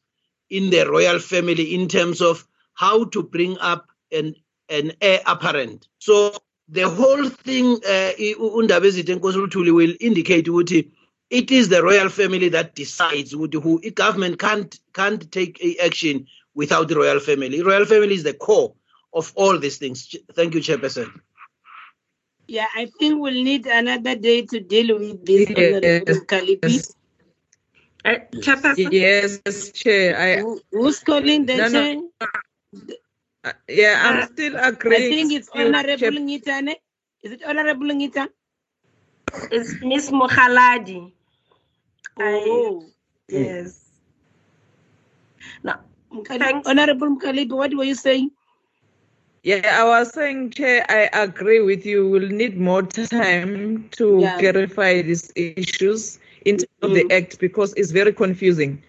in 0.51 0.71
the 0.71 0.89
royal 0.89 1.19
family 1.19 1.75
in 1.75 1.89
terms 1.89 2.21
of 2.21 2.47
how 2.75 3.05
to 3.05 3.23
bring 3.23 3.57
up 3.59 3.87
an 4.13 4.35
an 4.69 4.93
heir 5.01 5.21
apparent. 5.27 5.87
So 5.99 6.35
the 6.69 6.89
whole 6.89 7.29
thing 7.29 7.75
uh, 7.77 8.13
Undaba 8.19 8.87
Ezide 8.87 9.73
will 9.73 9.95
indicate 10.01 10.47
ukuthi 10.47 10.91
it 11.31 11.51
is 11.51 11.69
the 11.69 11.83
royal 11.83 12.09
family 12.09 12.49
that 12.51 12.75
decides 12.75 13.33
ukuthi 13.35 13.63
who 13.63 13.81
i- 13.85 13.91
government 13.91 14.39
can't 14.39 14.79
can't 14.95 15.31
take 15.33 15.61
action 15.83 16.27
without 16.55 16.89
the 16.89 16.97
royal 16.97 17.21
family. 17.21 17.63
Royal 17.63 17.85
family 17.85 18.15
is 18.15 18.23
the 18.23 18.33
core 18.35 18.75
of 19.13 19.33
all 19.37 19.59
these 19.59 19.79
things. 19.79 20.15
Thank 20.35 20.55
you, 20.55 20.61
Chairperson. 20.61 21.11
Yeah, 22.49 22.67
I 22.77 22.87
think 22.99 23.21
we'll 23.21 23.43
need 23.43 23.67
another 23.67 24.15
day 24.15 24.43
to 24.47 24.61
deal 24.61 24.99
with 24.99 25.25
this. 25.27 25.49
Honorable 25.51 26.25
Kalipi. 26.27 26.95
Chairperson? 28.05 28.93
Yes, 28.93 29.41
Chair. 29.73 30.17
I, 30.17 30.41
Who- 30.41 30.61
Who's 30.71 31.01
calling 31.01 31.47
the 31.47 31.57
No, 31.57 31.69
no. 31.69 31.71
chair? 31.71 32.03
Uh, 33.45 33.53
yeah, 33.69 34.03
I'm 34.07 34.23
Uh, 34.23 34.27
still 34.27 34.57
I 34.57 34.69
agreeing. 34.69 35.11
think 35.13 35.33
it's 35.33 35.49
Honorable 35.49 35.99
Chair- 35.99 36.13
Ngitane. 36.13 36.75
Is 37.23 37.33
it 37.33 37.43
Honorable 37.45 37.87
Ngita? 37.87 38.29
It's 39.51 39.75
Miss 39.83 40.11
Mkhaliphi. 40.11 41.13
Oh, 42.19 42.93
yes. 43.29 43.91
Now, 45.63 45.81
Mkali- 46.13 46.63
Honorable 46.67 47.09
Mkhaliphi, 47.17 47.53
what 47.57 47.75
were 47.75 47.85
you 47.85 47.95
saying? 47.95 48.31
Yeah, 49.43 49.79
I 49.81 49.85
was 49.85 50.13
saying, 50.13 50.51
Chair, 50.51 50.85
I 50.89 51.09
agree 51.13 51.61
with 51.61 51.87
you. 51.87 52.09
We'll 52.09 52.29
need 52.29 52.59
more 52.59 52.83
time 52.83 53.89
to 53.93 54.33
Yeah. 54.33 54.37
clarify 54.39 55.03
these 55.03 55.33
issues 55.37 56.19
in 56.45 56.57
terms 56.59 56.69
of 56.83 56.93
the 56.95 57.05
mm. 57.05 57.11
act 57.11 57.39
because 57.39 57.73
it's 57.75 57.91
very 57.93 58.13
confusing. 58.13 58.83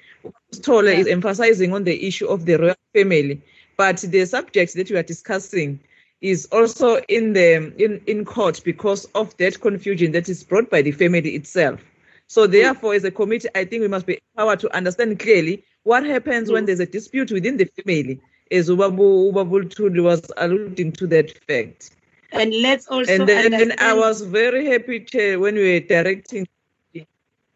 Tola 0.61 0.91
is 0.91 1.07
emphasizing 1.07 1.73
on 1.73 1.83
the 1.83 2.07
issue 2.07 2.27
of 2.27 2.45
the 2.45 2.55
royal 2.57 2.75
family, 2.93 3.41
but 3.77 3.97
the 3.97 4.25
subject 4.25 4.73
that 4.75 4.89
we 4.89 4.97
are 4.97 5.03
discussing 5.03 5.79
is 6.21 6.47
also 6.51 6.97
in 7.07 7.33
the 7.33 7.73
in, 7.83 8.01
in 8.07 8.25
court 8.25 8.61
because 8.63 9.05
of 9.15 9.35
that 9.37 9.59
confusion 9.61 10.11
that 10.13 10.29
is 10.29 10.43
brought 10.43 10.69
by 10.69 10.81
the 10.81 10.91
family 10.91 11.35
itself. 11.35 11.81
So 12.27 12.47
mm. 12.47 12.51
therefore, 12.51 12.93
as 12.93 13.03
a 13.03 13.11
committee, 13.11 13.49
I 13.55 13.65
think 13.65 13.81
we 13.81 13.87
must 13.87 14.05
be 14.05 14.19
empowered 14.35 14.59
to 14.61 14.75
understand 14.75 15.19
clearly 15.19 15.63
what 15.83 16.05
happens 16.05 16.51
when 16.51 16.63
mm. 16.63 16.67
there's 16.67 16.79
a 16.79 16.85
dispute 16.85 17.31
within 17.31 17.57
the 17.57 17.65
family, 17.65 18.19
as 18.51 18.69
Ubabu 18.69 19.31
Ubabul 19.31 20.03
was 20.03 20.21
alluding 20.37 20.91
to 20.93 21.07
that 21.07 21.31
fact. 21.45 21.91
And 22.31 22.53
let's 22.61 22.87
also 22.87 23.11
And 23.13 23.27
then 23.27 23.73
I 23.79 23.93
was 23.93 24.21
very 24.21 24.65
happy, 24.65 25.05
when 25.37 25.55
we 25.55 25.73
were 25.73 25.79
directing 25.79 26.47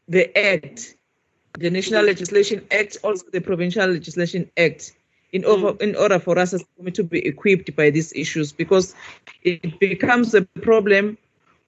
the 0.08 0.38
Act, 0.38 0.96
the 1.60 1.70
National 1.70 2.04
Legislation 2.04 2.66
Act, 2.72 2.98
also 3.04 3.26
the 3.32 3.42
Provincial 3.42 3.88
Legislation 3.88 4.50
Act. 4.58 4.94
in 5.32 5.46
order, 5.46 5.74
mm. 5.74 5.82
in 5.82 5.96
order 5.96 6.20
for 6.20 6.38
us 6.38 6.54
as 6.54 6.62
a 6.62 6.66
committee 6.78 6.96
to 6.96 7.04
be 7.04 7.26
equipped 7.26 7.76
by 7.76 7.90
these 7.90 8.12
issues 8.14 8.52
because 8.52 8.96
it 9.44 9.80
becomes 9.80 10.34
a 10.34 10.42
problem 10.62 11.18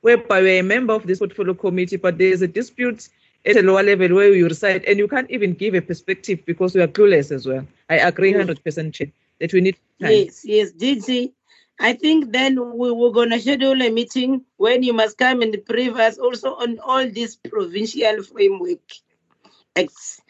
whereby 0.04 0.42
we're 0.42 0.60
a 0.60 0.64
member 0.64 0.94
of 0.94 1.08
this 1.08 1.20
portfolio 1.20 1.54
committee, 1.54 1.96
but 1.96 2.18
there's 2.18 2.42
a 2.42 2.48
dispute 2.48 3.08
at 3.46 3.56
a 3.56 3.62
lower 3.62 3.82
level 3.82 4.16
where 4.16 4.34
you 4.34 4.48
reside 4.48 4.84
and 4.84 5.00
you 5.00 5.08
can't 5.08 5.32
even 5.32 5.54
give 5.54 5.74
a 5.74 5.82
perspective 5.82 6.46
because 6.46 6.76
we 6.76 6.82
are 6.82 6.88
clueless 6.88 7.32
as 7.32 7.48
well. 7.48 7.66
I 7.90 7.96
agree 8.00 8.34
100% 8.34 9.12
that 9.40 9.54
we 9.54 9.62
need 9.62 9.78
time. 10.02 10.12
Yes, 10.12 10.44
yes, 10.44 10.74
DG. 10.74 11.32
I 11.80 11.94
think 11.94 12.34
then 12.34 12.56
we 12.78 12.92
were 12.92 13.12
going 13.12 13.30
to 13.30 13.40
schedule 13.40 13.82
a 13.82 13.90
meeting 13.90 14.44
when 14.58 14.84
you 14.84 14.92
must 14.92 15.18
come 15.18 15.42
and 15.42 15.58
brief 15.66 15.96
us 15.96 16.18
also 16.18 16.56
on 16.56 16.80
all 16.80 17.10
this 17.10 17.38
provincial 17.38 18.24
framework 18.24 18.82
acts 19.76 20.22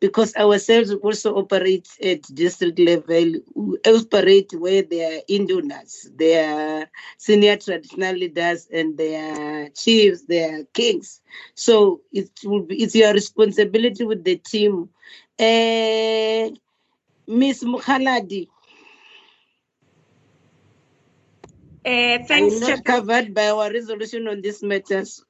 because 0.00 0.34
ourselves 0.36 0.92
also 0.92 1.34
operate 1.36 1.88
at 2.02 2.22
district 2.34 2.78
level, 2.78 3.34
we 3.54 3.78
operate 3.86 4.52
where 4.54 4.82
indonors, 5.28 6.10
there 6.16 6.82
are 6.82 6.90
senior 7.18 7.56
traditional 7.56 8.14
leaders, 8.14 8.66
and 8.72 8.96
there 8.96 9.64
are 9.64 9.68
chiefs, 9.70 10.22
there 10.26 10.60
are 10.60 10.64
kings. 10.72 11.20
So 11.54 12.00
it 12.12 12.30
will 12.44 12.62
be 12.62 12.82
it's 12.82 12.94
your 12.94 13.12
responsibility 13.12 14.04
with 14.04 14.24
the 14.24 14.36
team. 14.36 14.88
Uh, 15.38 16.50
Miss 17.28 17.62
Mukhaladi. 17.62 18.48
Uh, 21.84 22.18
thanks, 22.26 22.54
I'm 22.54 22.60
not 22.60 22.84
covered 22.84 23.34
by 23.34 23.48
our 23.48 23.72
resolution 23.72 24.28
on 24.28 24.42
this 24.42 24.62
matters. 24.62 25.24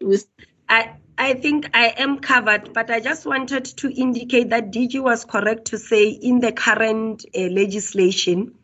I, 0.69 0.95
I 1.21 1.35
think 1.35 1.69
I 1.75 1.89
am 1.99 2.21
covered, 2.21 2.73
but 2.73 2.91
I 2.91 2.99
just 2.99 3.27
wanted 3.27 3.67
to 3.67 3.93
indicate 3.93 4.49
that 4.49 4.73
DG 4.73 5.03
was 5.03 5.27
correct 5.27 5.67
to 5.67 5.77
say 5.79 6.09
in 6.09 6.41
the 6.41 6.51
current 6.51 7.27
uh, 7.37 7.41
legislation, 7.41 8.55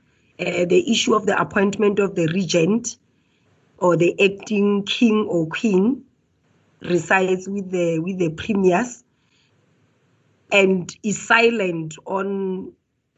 uh, 0.40 0.64
the 0.64 0.90
issue 0.90 1.14
of 1.14 1.26
the 1.26 1.38
appointment 1.38 1.98
of 1.98 2.14
the 2.14 2.28
regent 2.28 2.96
or 3.76 3.98
the 3.98 4.18
acting 4.18 4.84
king 4.84 5.26
or 5.28 5.46
queen 5.48 6.06
resides 6.80 7.46
with 7.46 7.70
the 7.70 7.98
with 7.98 8.18
the 8.18 8.30
premiers 8.30 9.04
and 10.50 10.96
is 11.02 11.20
silent 11.20 11.94
on 12.06 12.72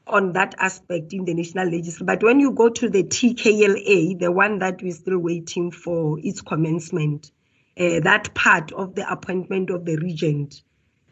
on 0.09 0.33
that 0.33 0.57
aspect 0.59 1.13
in 1.13 1.25
the 1.25 1.35
national 1.35 1.71
legislature. 1.71 2.05
But 2.05 2.25
when 2.25 2.41
you 2.41 2.51
go 2.51 2.71
to 2.71 2.91
the 2.91 3.05
TKLA, 3.05 4.19
the 4.19 4.33
one 4.33 4.59
that 4.59 4.83
we're 4.83 4.93
still 4.93 5.21
waiting 5.21 5.71
for 5.71 6.19
its 6.25 6.41
commencement, 6.41 7.31
uh, 7.79 8.01
that 8.01 8.33
part 8.35 8.73
of 8.73 8.95
the 8.95 9.11
appointment 9.11 9.71
of 9.71 9.85
the 9.85 9.97
regent 9.97 10.63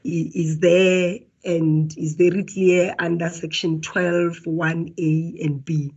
is, 0.04 0.58
there 0.58 1.18
and 1.44 1.96
is 1.96 2.14
very 2.14 2.44
clear 2.44 2.94
under 2.98 3.28
section 3.28 3.80
12 3.80 4.38
1a 4.46 5.44
and 5.44 5.64
b 5.64 5.92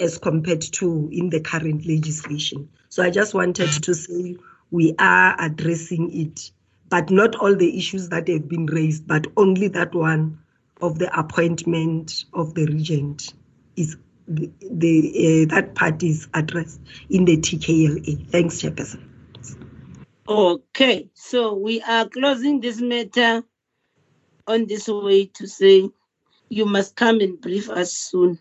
as 0.00 0.18
compared 0.18 0.60
to 0.60 1.08
in 1.12 1.30
the 1.30 1.40
current 1.40 1.86
legislation. 1.86 2.68
So 2.88 3.02
i 3.02 3.10
just 3.10 3.32
wanted 3.32 3.70
to 3.70 3.94
say 3.94 4.36
we 4.70 4.94
are 4.98 5.34
addressing 5.38 6.12
it 6.12 6.50
but 6.88 7.10
not 7.10 7.36
all 7.36 7.54
the 7.54 7.78
issues 7.78 8.10
that 8.10 8.28
have 8.28 8.48
been 8.48 8.66
raised 8.66 9.06
but 9.06 9.26
only 9.36 9.68
that 9.68 9.94
one 9.94 10.38
of 10.82 10.98
the 10.98 11.18
appointment 11.18 12.24
of 12.34 12.54
the 12.54 12.66
regent 12.66 13.32
is 13.76 13.96
the, 14.28 14.50
the 14.70 15.46
uh, 15.48 15.54
that 15.54 15.74
part 15.74 16.02
is 16.02 16.28
addressed 16.34 16.80
in 17.08 17.24
the 17.24 17.36
tkla 17.38 18.30
thanks 18.30 18.60
chairperson 18.60 19.11
Okay, 20.28 21.10
so 21.14 21.54
we 21.54 21.82
are 21.82 22.08
closing 22.08 22.60
this 22.60 22.80
matter 22.80 23.42
on 24.46 24.66
this 24.66 24.86
way 24.86 25.26
to 25.26 25.48
say 25.48 25.90
you 26.48 26.64
must 26.64 26.94
come 26.94 27.20
and 27.20 27.40
brief 27.40 27.68
us 27.68 27.92
soon. 27.92 28.38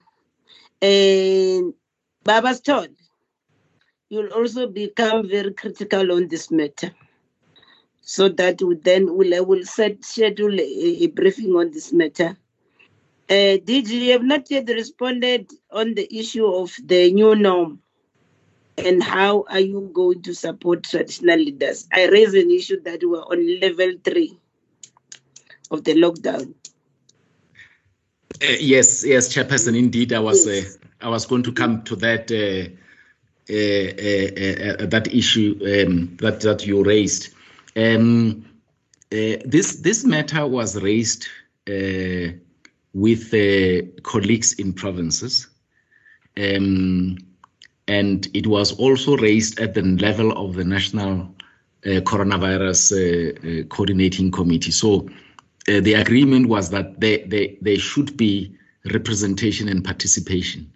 And 0.80 1.74
Baba's 2.24 2.62
told 2.62 2.90
you'll 4.10 4.32
also 4.32 4.68
become 4.68 5.28
very 5.28 5.54
critical 5.54 6.12
on 6.12 6.28
this 6.28 6.52
matter. 6.52 6.92
So 8.02 8.30
that 8.30 8.62
we 8.62 8.76
then 8.76 9.16
will 9.18 9.46
will 9.46 9.66
set 9.66 10.06
schedule 10.06 10.60
a, 10.60 11.04
a 11.04 11.08
briefing 11.08 11.56
on 11.56 11.72
this 11.72 11.92
matter. 11.92 12.38
Uh, 13.28 13.58
did 13.64 13.90
you 13.90 14.12
have 14.12 14.24
not 14.24 14.52
yet 14.52 14.68
responded 14.68 15.50
on 15.72 15.96
the 15.96 16.08
issue 16.16 16.46
of 16.46 16.76
the 16.84 17.12
new 17.12 17.36
norm? 17.36 17.82
And 18.86 19.04
how 19.04 19.46
are 19.50 19.60
you 19.60 19.90
going 19.94 20.22
to 20.24 20.34
support 20.34 20.84
traditional 20.84 21.38
leaders? 21.38 21.88
I 21.94 22.08
raised 22.08 22.36
an 22.36 22.52
issue 22.52 22.82
that 22.82 23.02
we're 23.04 23.22
on 23.22 23.60
level 23.60 23.94
three 24.04 24.38
of 25.70 25.84
the 25.84 25.94
lockdown. 25.94 26.54
Uh, 28.42 28.58
yes, 28.60 29.06
yes, 29.06 29.34
Chairperson. 29.34 29.78
Indeed, 29.78 30.14
I 30.14 30.20
was 30.20 30.48
yes. 30.48 30.78
uh, 30.78 31.06
I 31.06 31.10
was 31.10 31.26
going 31.26 31.44
to 31.44 31.52
come 31.52 31.84
to 31.84 31.96
that 31.98 32.32
uh, 32.32 32.70
uh, 33.50 33.58
uh, 33.58 34.84
uh 34.84 34.86
that 34.88 35.14
issue 35.14 35.56
um, 35.62 36.16
that 36.18 36.42
that 36.42 36.66
you 36.66 36.84
raised. 36.84 37.34
Um, 37.76 38.46
this 39.10 39.82
this 39.82 40.06
matter 40.06 40.48
was 40.48 40.82
raised 40.82 41.28
with 42.94 43.32
colleagues 44.04 44.54
in 44.54 44.74
provinces. 44.74 45.48
Um, 46.38 47.18
and 47.88 48.28
it 48.34 48.48
was 48.48 48.72
also 48.74 49.18
raised 49.18 49.60
at 49.60 49.74
the 49.74 49.82
level 49.82 50.32
of 50.34 50.56
the 50.56 50.64
National 50.64 51.34
uh, 51.86 52.00
Coronavirus 52.02 52.92
uh, 52.94 53.62
uh, 53.62 53.64
Coordinating 53.66 54.32
Committee. 54.32 54.72
So 54.72 55.10
uh, 55.68 55.82
the 55.82 55.96
agreement 55.96 56.48
was 56.48 56.70
that 56.70 57.00
there, 57.00 57.20
there, 57.28 57.48
there 57.62 57.78
should 57.78 58.16
be 58.18 58.56
representation 58.92 59.68
and 59.68 59.84
participation 59.84 60.72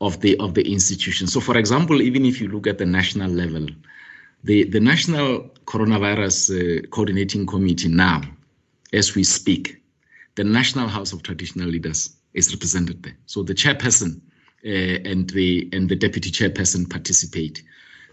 of 0.00 0.20
the 0.20 0.36
of 0.38 0.54
the 0.54 0.72
institution. 0.72 1.26
So, 1.26 1.40
for 1.40 1.56
example, 1.56 2.02
even 2.02 2.24
if 2.24 2.40
you 2.40 2.48
look 2.48 2.66
at 2.66 2.78
the 2.78 2.86
national 2.86 3.30
level, 3.30 3.66
the, 4.42 4.64
the 4.64 4.80
National 4.80 5.50
Coronavirus 5.66 6.82
uh, 6.84 6.86
Coordinating 6.88 7.46
Committee 7.46 7.88
now, 7.88 8.22
as 8.92 9.14
we 9.14 9.24
speak, 9.24 9.82
the 10.34 10.44
National 10.44 10.88
House 10.88 11.12
of 11.12 11.22
Traditional 11.22 11.68
Leaders 11.68 12.16
is 12.34 12.52
represented 12.52 13.02
there. 13.02 13.16
So 13.26 13.42
the 13.42 13.54
chairperson 13.54 14.20
and 14.64 15.30
the 15.30 15.68
and 15.72 15.88
the 15.88 15.96
deputy 15.96 16.30
chairperson 16.30 16.88
participate. 16.88 17.62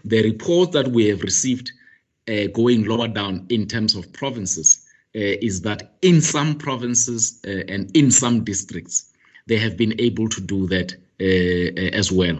The 0.04 0.22
report 0.22 0.72
that 0.72 0.88
we 0.88 1.06
have 1.08 1.22
received, 1.22 1.72
uh, 2.28 2.46
going 2.52 2.84
lower 2.84 3.08
down 3.08 3.46
in 3.48 3.66
terms 3.66 3.94
of 3.94 4.12
provinces, 4.12 4.84
uh, 5.14 5.18
is 5.18 5.62
that 5.62 5.94
in 6.02 6.20
some 6.20 6.56
provinces 6.56 7.40
and 7.44 7.94
in 7.96 8.10
some 8.10 8.44
districts, 8.44 9.12
they 9.46 9.58
have 9.58 9.76
been 9.76 9.94
able 10.00 10.28
to 10.28 10.40
do 10.40 10.66
that 10.68 10.94
as 11.20 12.10
well. 12.10 12.38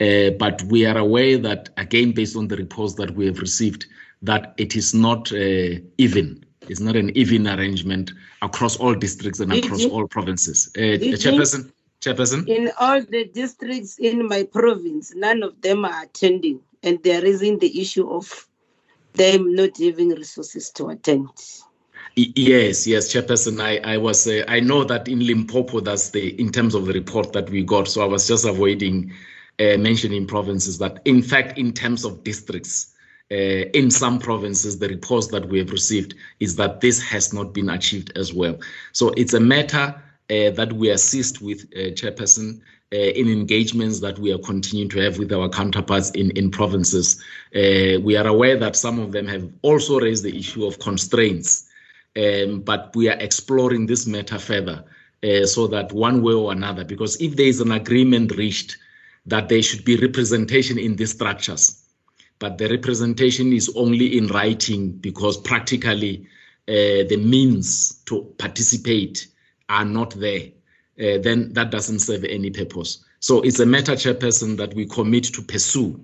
Uh, 0.00 0.30
but 0.30 0.62
we 0.64 0.84
are 0.86 0.98
aware 0.98 1.38
that, 1.38 1.68
again, 1.76 2.12
based 2.12 2.36
on 2.36 2.48
the 2.48 2.56
reports 2.56 2.94
that 2.94 3.10
we 3.14 3.26
have 3.26 3.38
received, 3.38 3.86
that 4.22 4.54
it 4.56 4.74
is 4.74 4.94
not 4.94 5.30
uh, 5.32 5.78
even. 5.98 6.44
It's 6.68 6.80
not 6.80 6.96
an 6.96 7.16
even 7.16 7.46
arrangement 7.46 8.12
across 8.40 8.76
all 8.76 8.94
districts 8.94 9.40
and 9.40 9.52
across 9.52 9.84
all 9.84 10.08
provinces. 10.08 10.70
Uh, 10.76 10.98
Chairperson? 11.22 11.70
Chairperson? 12.02 12.48
In 12.48 12.70
all 12.80 13.00
the 13.00 13.26
districts 13.26 13.98
in 13.98 14.26
my 14.26 14.42
province, 14.42 15.14
none 15.14 15.42
of 15.44 15.60
them 15.62 15.84
are 15.84 16.02
attending, 16.02 16.60
and 16.82 17.00
they're 17.02 17.22
raising 17.22 17.58
the 17.60 17.80
issue 17.80 18.10
of 18.10 18.48
them 19.14 19.54
not 19.54 19.78
having 19.78 20.10
resources 20.10 20.70
to 20.70 20.88
attend. 20.88 21.28
Yes, 22.16 22.86
yes, 22.86 23.12
Chairperson. 23.12 23.60
I, 23.60 23.78
I 23.94 23.96
was 23.96 24.26
uh, 24.26 24.44
I 24.48 24.60
know 24.60 24.84
that 24.84 25.06
in 25.08 25.24
Limpopo, 25.24 25.80
that's 25.80 26.10
the 26.10 26.38
in 26.40 26.50
terms 26.50 26.74
of 26.74 26.86
the 26.86 26.92
report 26.92 27.32
that 27.32 27.48
we 27.48 27.62
got. 27.62 27.88
So 27.88 28.02
I 28.02 28.06
was 28.06 28.26
just 28.26 28.44
avoiding 28.44 29.12
uh, 29.60 29.78
mentioning 29.78 30.26
provinces. 30.26 30.78
That 30.78 31.00
in 31.04 31.22
fact, 31.22 31.56
in 31.56 31.72
terms 31.72 32.04
of 32.04 32.24
districts, 32.24 32.94
uh, 33.30 33.70
in 33.74 33.90
some 33.90 34.18
provinces, 34.18 34.78
the 34.78 34.88
reports 34.88 35.28
that 35.28 35.48
we 35.48 35.58
have 35.60 35.70
received 35.70 36.14
is 36.40 36.56
that 36.56 36.80
this 36.80 37.00
has 37.00 37.32
not 37.32 37.54
been 37.54 37.70
achieved 37.70 38.12
as 38.16 38.34
well. 38.34 38.58
So 38.90 39.10
it's 39.10 39.32
a 39.32 39.40
matter 39.40 39.94
that 40.28 40.72
we 40.72 40.90
assist 40.90 41.42
with, 41.42 41.64
uh, 41.76 41.90
Chairperson, 41.92 42.60
uh, 42.92 42.96
in 42.96 43.28
engagements 43.28 44.00
that 44.00 44.18
we 44.18 44.32
are 44.32 44.38
continuing 44.38 44.88
to 44.90 45.00
have 45.00 45.18
with 45.18 45.32
our 45.32 45.48
counterparts 45.48 46.10
in, 46.10 46.30
in 46.32 46.50
provinces. 46.50 47.22
we 47.54 48.16
are 48.16 48.26
aware 48.26 48.56
that 48.56 48.76
some 48.76 48.98
of 48.98 49.12
them 49.12 49.26
have 49.26 49.48
also 49.62 49.98
raised 49.98 50.24
the 50.24 50.36
issue 50.36 50.66
of 50.66 50.78
constraints, 50.78 51.68
um, 52.16 52.60
but 52.60 52.94
we 52.94 53.08
are 53.08 53.16
exploring 53.18 53.86
this 53.86 54.06
matter 54.06 54.38
further 54.38 54.84
so 55.44 55.68
that 55.68 55.92
one 55.92 56.20
way 56.20 56.34
or 56.34 56.50
another, 56.50 56.84
because 56.84 57.20
if 57.20 57.36
there 57.36 57.46
is 57.46 57.60
an 57.60 57.70
agreement 57.70 58.36
reached 58.36 58.76
that 59.24 59.48
there 59.48 59.62
should 59.62 59.84
be 59.84 59.96
representation 59.96 60.78
in 60.78 60.96
these 60.96 61.12
structures, 61.12 61.82
but 62.38 62.58
the 62.58 62.68
representation 62.68 63.52
is 63.52 63.72
only 63.76 64.18
in 64.18 64.26
writing 64.26 64.90
because 64.90 65.36
practically 65.36 66.26
uh, 66.68 67.06
the 67.08 67.16
means 67.16 68.02
to 68.06 68.34
participate 68.38 69.28
are 69.72 69.84
not 69.84 70.10
there, 70.10 70.42
uh, 71.00 71.18
then 71.22 71.52
that 71.54 71.70
doesn't 71.70 72.00
serve 72.00 72.24
any 72.24 72.50
purpose. 72.50 73.04
So 73.20 73.40
it's 73.40 73.60
a 73.60 73.66
matter, 73.66 73.92
Chairperson, 73.92 74.56
that 74.58 74.74
we 74.74 74.86
commit 74.86 75.24
to 75.24 75.42
pursue 75.42 76.00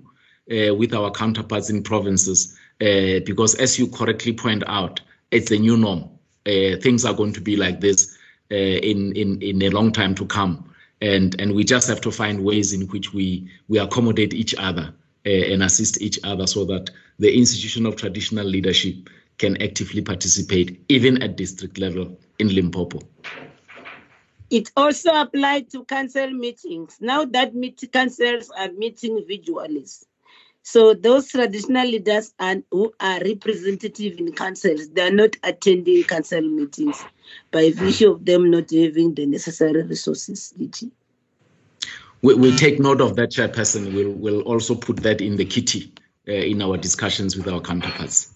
uh, 0.51 0.73
with 0.75 0.93
our 0.93 1.11
counterparts 1.11 1.69
in 1.69 1.83
provinces, 1.83 2.57
uh, 2.81 3.19
because 3.25 3.55
as 3.55 3.77
you 3.79 3.87
correctly 3.87 4.33
point 4.33 4.63
out, 4.67 5.01
it's 5.31 5.51
a 5.51 5.57
new 5.57 5.77
norm. 5.77 6.09
Uh, 6.45 6.77
things 6.81 7.05
are 7.05 7.13
going 7.13 7.33
to 7.33 7.41
be 7.41 7.55
like 7.55 7.79
this 7.79 8.17
uh, 8.51 8.55
in, 8.55 9.15
in, 9.15 9.41
in 9.41 9.61
a 9.61 9.69
long 9.69 9.91
time 9.91 10.15
to 10.15 10.25
come. 10.25 10.69
and 11.01 11.39
and 11.39 11.53
we 11.53 11.63
just 11.63 11.87
have 11.87 12.01
to 12.01 12.11
find 12.11 12.43
ways 12.43 12.73
in 12.73 12.87
which 12.87 13.13
we 13.13 13.49
we 13.67 13.79
accommodate 13.79 14.33
each 14.33 14.53
other 14.57 14.93
uh, 15.25 15.29
and 15.29 15.63
assist 15.63 16.01
each 16.01 16.19
other 16.23 16.45
so 16.45 16.65
that 16.65 16.89
the 17.19 17.37
institution 17.37 17.85
of 17.85 17.95
traditional 17.95 18.45
leadership 18.45 19.09
can 19.37 19.61
actively 19.61 20.01
participate 20.01 20.83
even 20.89 21.21
at 21.23 21.37
district 21.37 21.77
level 21.77 22.17
in 22.39 22.53
Limpopo. 22.53 22.99
It 24.49 24.71
also 24.75 25.11
applied 25.13 25.69
to 25.71 25.85
council 25.85 26.29
meetings. 26.31 26.97
Now 26.99 27.25
that 27.25 27.53
meet, 27.53 27.87
councils 27.91 28.49
are 28.57 28.71
meeting 28.71 29.23
virtually. 29.27 29.85
So 30.63 30.93
those 30.93 31.29
traditional 31.29 31.87
leaders 31.87 32.33
and 32.39 32.63
who 32.71 32.93
are 32.99 33.19
representative 33.19 34.19
in 34.19 34.31
councils, 34.33 34.89
they 34.89 35.07
are 35.07 35.11
not 35.11 35.35
attending 35.43 36.03
council 36.03 36.41
meetings 36.41 37.03
by 37.51 37.71
virtue 37.71 38.11
of 38.11 38.25
them 38.25 38.51
not 38.51 38.71
having 38.71 39.13
the 39.13 39.25
necessary 39.25 39.83
resources. 39.83 40.53
We, 42.21 42.33
we 42.33 42.55
take 42.57 42.79
note 42.79 43.01
of 43.01 43.15
that, 43.15 43.31
Chairperson. 43.31 43.93
We'll, 43.93 44.11
we'll 44.11 44.41
also 44.41 44.75
put 44.75 44.97
that 44.97 45.21
in 45.21 45.37
the 45.37 45.45
kitty 45.45 45.93
uh, 46.27 46.33
in 46.33 46.61
our 46.61 46.77
discussions 46.77 47.37
with 47.37 47.47
our 47.47 47.61
counterparts. 47.61 48.33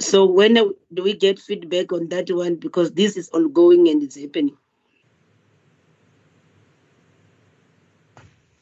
So 0.00 0.26
when 0.26 0.54
do 0.54 1.02
we 1.02 1.14
get 1.14 1.38
feedback 1.38 1.92
on 1.92 2.08
that 2.08 2.30
one? 2.30 2.56
Because 2.56 2.92
this 2.92 3.16
is 3.16 3.30
ongoing 3.30 3.88
and 3.88 4.02
it's 4.02 4.20
happening. 4.20 4.56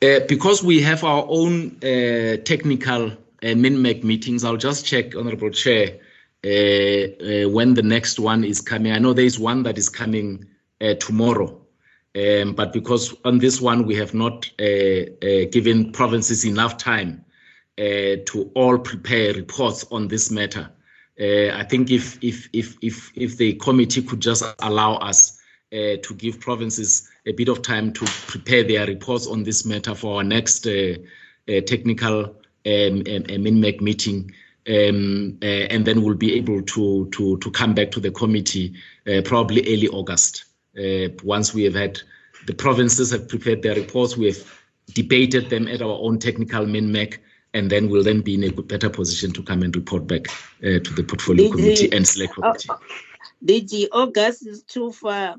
Uh, 0.04 0.20
because 0.28 0.62
we 0.62 0.82
have 0.82 1.02
our 1.02 1.24
own 1.28 1.76
uh, 1.82 2.36
technical 2.44 3.06
uh, 3.06 3.16
MinMec 3.42 4.04
meetings, 4.04 4.44
I'll 4.44 4.58
just 4.58 4.84
check, 4.84 5.16
Honorable 5.16 5.48
Chair, 5.50 5.98
uh, 6.44 6.48
uh, 6.48 7.48
when 7.48 7.72
the 7.72 7.82
next 7.82 8.18
one 8.18 8.44
is 8.44 8.60
coming. 8.60 8.92
I 8.92 8.98
know 8.98 9.14
there 9.14 9.24
is 9.24 9.38
one 9.38 9.62
that 9.62 9.78
is 9.78 9.88
coming 9.88 10.44
uh, 10.82 10.94
tomorrow, 10.94 11.58
um, 12.16 12.52
but 12.52 12.72
because 12.72 13.14
on 13.24 13.38
this 13.38 13.62
one 13.62 13.86
we 13.86 13.94
have 13.94 14.12
not 14.12 14.50
given 14.58 15.90
provinces 15.92 16.44
enough 16.44 16.76
time 16.76 17.24
to 17.78 18.50
all 18.54 18.78
prepare 18.78 19.32
reports 19.32 19.86
on 19.90 20.08
this 20.08 20.30
matter. 20.30 20.70
I 21.18 21.64
think 21.68 21.90
if 21.90 22.22
if 22.22 22.48
if 22.52 22.76
if 22.82 23.12
if 23.14 23.36
the 23.36 23.54
committee 23.54 24.02
could 24.02 24.20
just 24.20 24.44
allow 24.60 24.94
us 24.96 25.38
to 25.70 26.14
give 26.16 26.40
provinces 26.40 27.08
a 27.26 27.32
bit 27.32 27.48
of 27.48 27.62
time 27.62 27.92
to 27.92 28.04
prepare 28.26 28.62
their 28.64 28.86
reports 28.86 29.26
on 29.26 29.42
this 29.42 29.64
matter 29.64 29.94
for 29.94 30.16
our 30.16 30.24
next 30.24 30.66
uh, 30.66 30.94
uh, 31.48 31.60
technical 31.62 32.24
um, 32.66 33.02
MinMec 33.04 33.80
meeting. 33.80 34.32
Um, 34.66 35.38
uh, 35.42 35.46
and 35.46 35.84
then 35.84 36.02
we'll 36.02 36.14
be 36.14 36.34
able 36.34 36.62
to, 36.62 37.08
to, 37.10 37.36
to 37.36 37.50
come 37.50 37.74
back 37.74 37.90
to 37.92 38.00
the 38.00 38.10
committee 38.10 38.74
uh, 39.06 39.20
probably 39.22 39.60
early 39.62 39.88
August. 39.88 40.44
Uh, 40.76 41.08
once 41.22 41.52
we 41.52 41.64
have 41.64 41.74
had 41.74 42.00
the 42.46 42.54
provinces 42.54 43.10
have 43.10 43.28
prepared 43.28 43.62
their 43.62 43.74
reports, 43.74 44.16
we 44.16 44.26
have 44.26 44.60
debated 44.94 45.50
them 45.50 45.68
at 45.68 45.82
our 45.82 45.98
own 46.00 46.18
technical 46.18 46.64
MinMec, 46.64 47.18
and 47.54 47.70
then 47.70 47.88
we'll 47.88 48.02
then 48.02 48.20
be 48.20 48.34
in 48.34 48.44
a 48.44 48.50
better 48.50 48.90
position 48.90 49.32
to 49.32 49.42
come 49.42 49.62
and 49.62 49.74
report 49.74 50.06
back 50.06 50.28
uh, 50.62 50.78
to 50.80 50.92
the 50.94 51.02
portfolio 51.02 51.50
committee 51.50 51.90
and 51.92 52.06
select 52.06 52.34
committee. 52.34 52.68
DG 53.44 53.88
August 53.92 54.46
is 54.46 54.62
too 54.64 54.92
far 54.92 55.36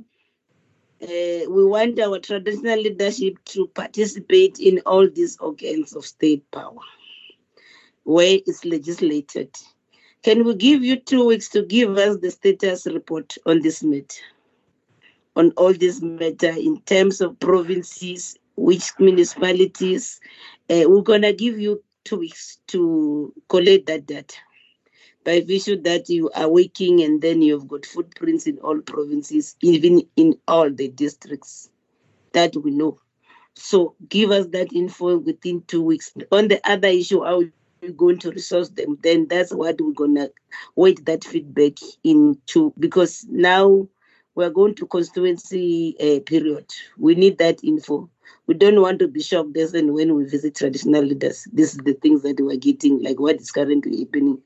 uh, 1.01 1.49
we 1.49 1.65
want 1.65 1.99
our 1.99 2.19
traditional 2.19 2.79
leadership 2.79 3.37
to 3.45 3.67
participate 3.67 4.59
in 4.59 4.81
all 4.85 5.07
these 5.09 5.37
organs 5.39 5.93
of 5.93 6.05
state 6.05 6.49
power 6.51 6.79
where 8.03 8.39
it's 8.47 8.63
legislated. 8.63 9.49
Can 10.23 10.45
we 10.45 10.55
give 10.55 10.83
you 10.83 10.95
two 10.95 11.25
weeks 11.25 11.49
to 11.49 11.63
give 11.63 11.97
us 11.97 12.17
the 12.17 12.31
status 12.31 12.85
report 12.85 13.35
on 13.45 13.61
this 13.61 13.83
matter? 13.83 14.21
On 15.35 15.51
all 15.57 15.73
this 15.73 16.01
matter 16.01 16.51
in 16.51 16.79
terms 16.81 17.19
of 17.19 17.39
provinces, 17.39 18.37
which 18.55 18.91
municipalities, 18.97 20.21
uh, 20.69 20.83
we're 20.87 21.01
gonna 21.01 21.33
give 21.33 21.59
you 21.59 21.83
two 22.05 22.17
weeks 22.17 22.59
to 22.67 23.33
collect 23.49 23.87
that 23.87 24.05
data 24.05 24.35
by 25.25 25.41
virtue 25.41 25.81
that 25.81 26.07
you 26.07 26.29
are 26.35 26.47
working 26.47 27.01
and 27.01 27.21
then 27.21 27.41
you've 27.41 27.67
got 27.67 27.85
footprints 27.85 28.45
in 28.47 28.57
all 28.59 28.79
provinces, 28.79 29.57
even 29.61 30.07
in 30.15 30.35
all 30.47 30.71
the 30.71 30.87
districts 30.87 31.69
that 32.33 32.55
we 32.55 32.71
know. 32.71 32.99
So 33.55 33.95
give 34.07 34.31
us 34.31 34.47
that 34.47 34.71
info 34.73 35.17
within 35.17 35.63
two 35.67 35.81
weeks. 35.81 36.13
On 36.31 36.47
the 36.47 36.61
other 36.69 36.89
issue, 36.89 37.23
how 37.23 37.43
we're 37.81 37.91
going 37.91 38.19
to 38.19 38.31
resource 38.31 38.69
them, 38.69 38.97
then 39.01 39.27
that's 39.27 39.53
what 39.53 39.81
we're 39.81 39.93
gonna 39.93 40.29
wait 40.75 41.05
that 41.05 41.23
feedback 41.23 41.73
into 42.03 42.73
because 42.77 43.25
now 43.29 43.87
we're 44.35 44.49
going 44.49 44.75
to 44.75 44.85
constituency 44.85 45.95
uh, 45.99 46.19
period. 46.21 46.69
We 46.97 47.15
need 47.15 47.37
that 47.39 47.63
info. 47.63 48.09
We 48.47 48.53
don't 48.53 48.81
want 48.81 48.99
to 48.99 49.07
be 49.07 49.21
shocked 49.21 49.57
as 49.57 49.73
and 49.73 49.93
when 49.93 50.15
we 50.15 50.25
visit 50.25 50.55
traditional 50.55 51.03
leaders. 51.03 51.47
This 51.51 51.73
is 51.73 51.79
the 51.79 51.93
things 51.93 52.21
that 52.23 52.39
we're 52.39 52.57
getting, 52.57 53.01
like 53.01 53.19
what 53.19 53.37
is 53.37 53.51
currently 53.51 53.99
happening 53.99 54.41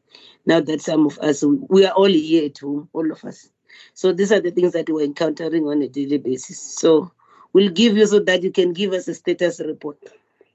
now 0.45 0.59
that 0.61 0.81
some 0.81 1.05
of 1.05 1.17
us, 1.19 1.43
we 1.43 1.85
are 1.85 1.93
all 1.93 2.05
here 2.05 2.45
at 2.45 2.57
home, 2.57 2.89
all 2.93 3.11
of 3.11 3.23
us. 3.23 3.49
So 3.93 4.11
these 4.11 4.31
are 4.31 4.39
the 4.39 4.51
things 4.51 4.73
that 4.73 4.89
we're 4.89 5.05
encountering 5.05 5.67
on 5.67 5.81
a 5.81 5.87
daily 5.87 6.17
basis. 6.17 6.59
So 6.59 7.11
we'll 7.53 7.69
give 7.69 7.97
you 7.97 8.05
so 8.07 8.19
that 8.21 8.43
you 8.43 8.51
can 8.51 8.73
give 8.73 8.93
us 8.93 9.07
a 9.07 9.13
status 9.13 9.59
report 9.59 9.97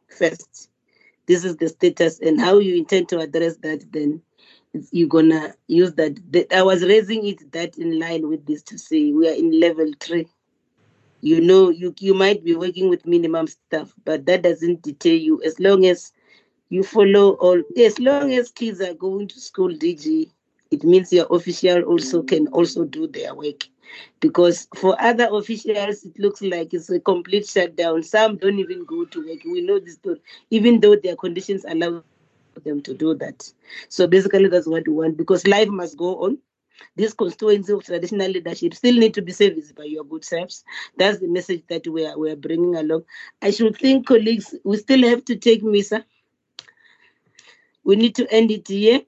first. 0.08 0.70
This 1.26 1.44
is 1.44 1.56
the 1.56 1.68
status 1.68 2.20
and 2.20 2.40
how 2.40 2.58
you 2.58 2.76
intend 2.76 3.08
to 3.10 3.20
address 3.20 3.56
that 3.58 3.90
then 3.92 4.20
you're 4.90 5.08
gonna 5.08 5.54
use 5.68 5.92
that. 5.94 6.46
I 6.52 6.62
was 6.62 6.82
raising 6.82 7.26
it 7.26 7.52
that 7.52 7.78
in 7.78 7.98
line 7.98 8.28
with 8.28 8.44
this 8.46 8.62
to 8.64 8.78
say 8.78 9.12
we 9.12 9.28
are 9.28 9.34
in 9.34 9.58
level 9.58 9.90
three. 10.00 10.26
You 11.24 11.40
know, 11.40 11.70
you 11.70 11.94
you 12.00 12.12
might 12.12 12.44
be 12.44 12.54
working 12.54 12.90
with 12.90 13.06
minimum 13.06 13.46
stuff, 13.46 13.94
but 14.04 14.26
that 14.26 14.42
doesn't 14.42 14.82
deter 14.82 15.08
you. 15.14 15.42
As 15.42 15.58
long 15.58 15.86
as 15.86 16.12
you 16.68 16.82
follow 16.82 17.30
all 17.36 17.62
as 17.78 17.98
long 17.98 18.34
as 18.34 18.50
kids 18.50 18.82
are 18.82 18.92
going 18.92 19.28
to 19.28 19.40
school 19.40 19.70
dg 19.70 20.30
it 20.70 20.84
means 20.84 21.12
your 21.14 21.26
official 21.30 21.82
also 21.84 22.20
mm. 22.22 22.28
can 22.28 22.46
also 22.48 22.84
do 22.84 23.06
their 23.06 23.34
work. 23.34 23.64
Because 24.20 24.68
for 24.76 25.00
other 25.00 25.28
officials 25.32 26.04
it 26.04 26.18
looks 26.18 26.42
like 26.42 26.74
it's 26.74 26.90
a 26.90 27.00
complete 27.00 27.46
shutdown. 27.46 28.02
Some 28.02 28.36
don't 28.36 28.58
even 28.58 28.84
go 28.84 29.06
to 29.06 29.26
work. 29.26 29.44
We 29.44 29.62
know 29.62 29.78
this 29.78 29.98
even 30.50 30.80
though 30.80 30.96
their 30.96 31.16
conditions 31.16 31.64
allow 31.66 32.02
them 32.64 32.82
to 32.82 32.92
do 32.92 33.14
that. 33.14 33.50
So 33.88 34.06
basically 34.06 34.48
that's 34.48 34.66
what 34.66 34.86
we 34.86 34.92
want 34.92 35.16
because 35.16 35.46
life 35.46 35.68
must 35.68 35.96
go 35.96 36.24
on 36.24 36.38
this 36.96 37.12
constituency 37.14 37.72
of 37.72 37.84
traditional 37.84 38.30
leadership 38.30 38.74
still 38.74 38.94
need 38.94 39.14
to 39.14 39.22
be 39.22 39.32
serviced 39.32 39.74
by 39.74 39.84
your 39.84 40.04
good 40.04 40.24
selves. 40.24 40.64
That's 40.96 41.18
the 41.18 41.28
message 41.28 41.64
that 41.68 41.86
we 41.86 42.06
are, 42.06 42.18
we 42.18 42.30
are 42.30 42.36
bringing 42.36 42.76
along. 42.76 43.04
I 43.42 43.50
should 43.50 43.76
think, 43.76 44.06
colleagues, 44.06 44.54
we 44.64 44.76
still 44.76 45.08
have 45.08 45.24
to 45.26 45.36
take 45.36 45.62
MISA 45.62 46.04
we 47.84 47.96
need 47.96 48.14
to 48.16 48.26
end 48.32 48.50
it 48.50 48.66
here. 48.66 49.00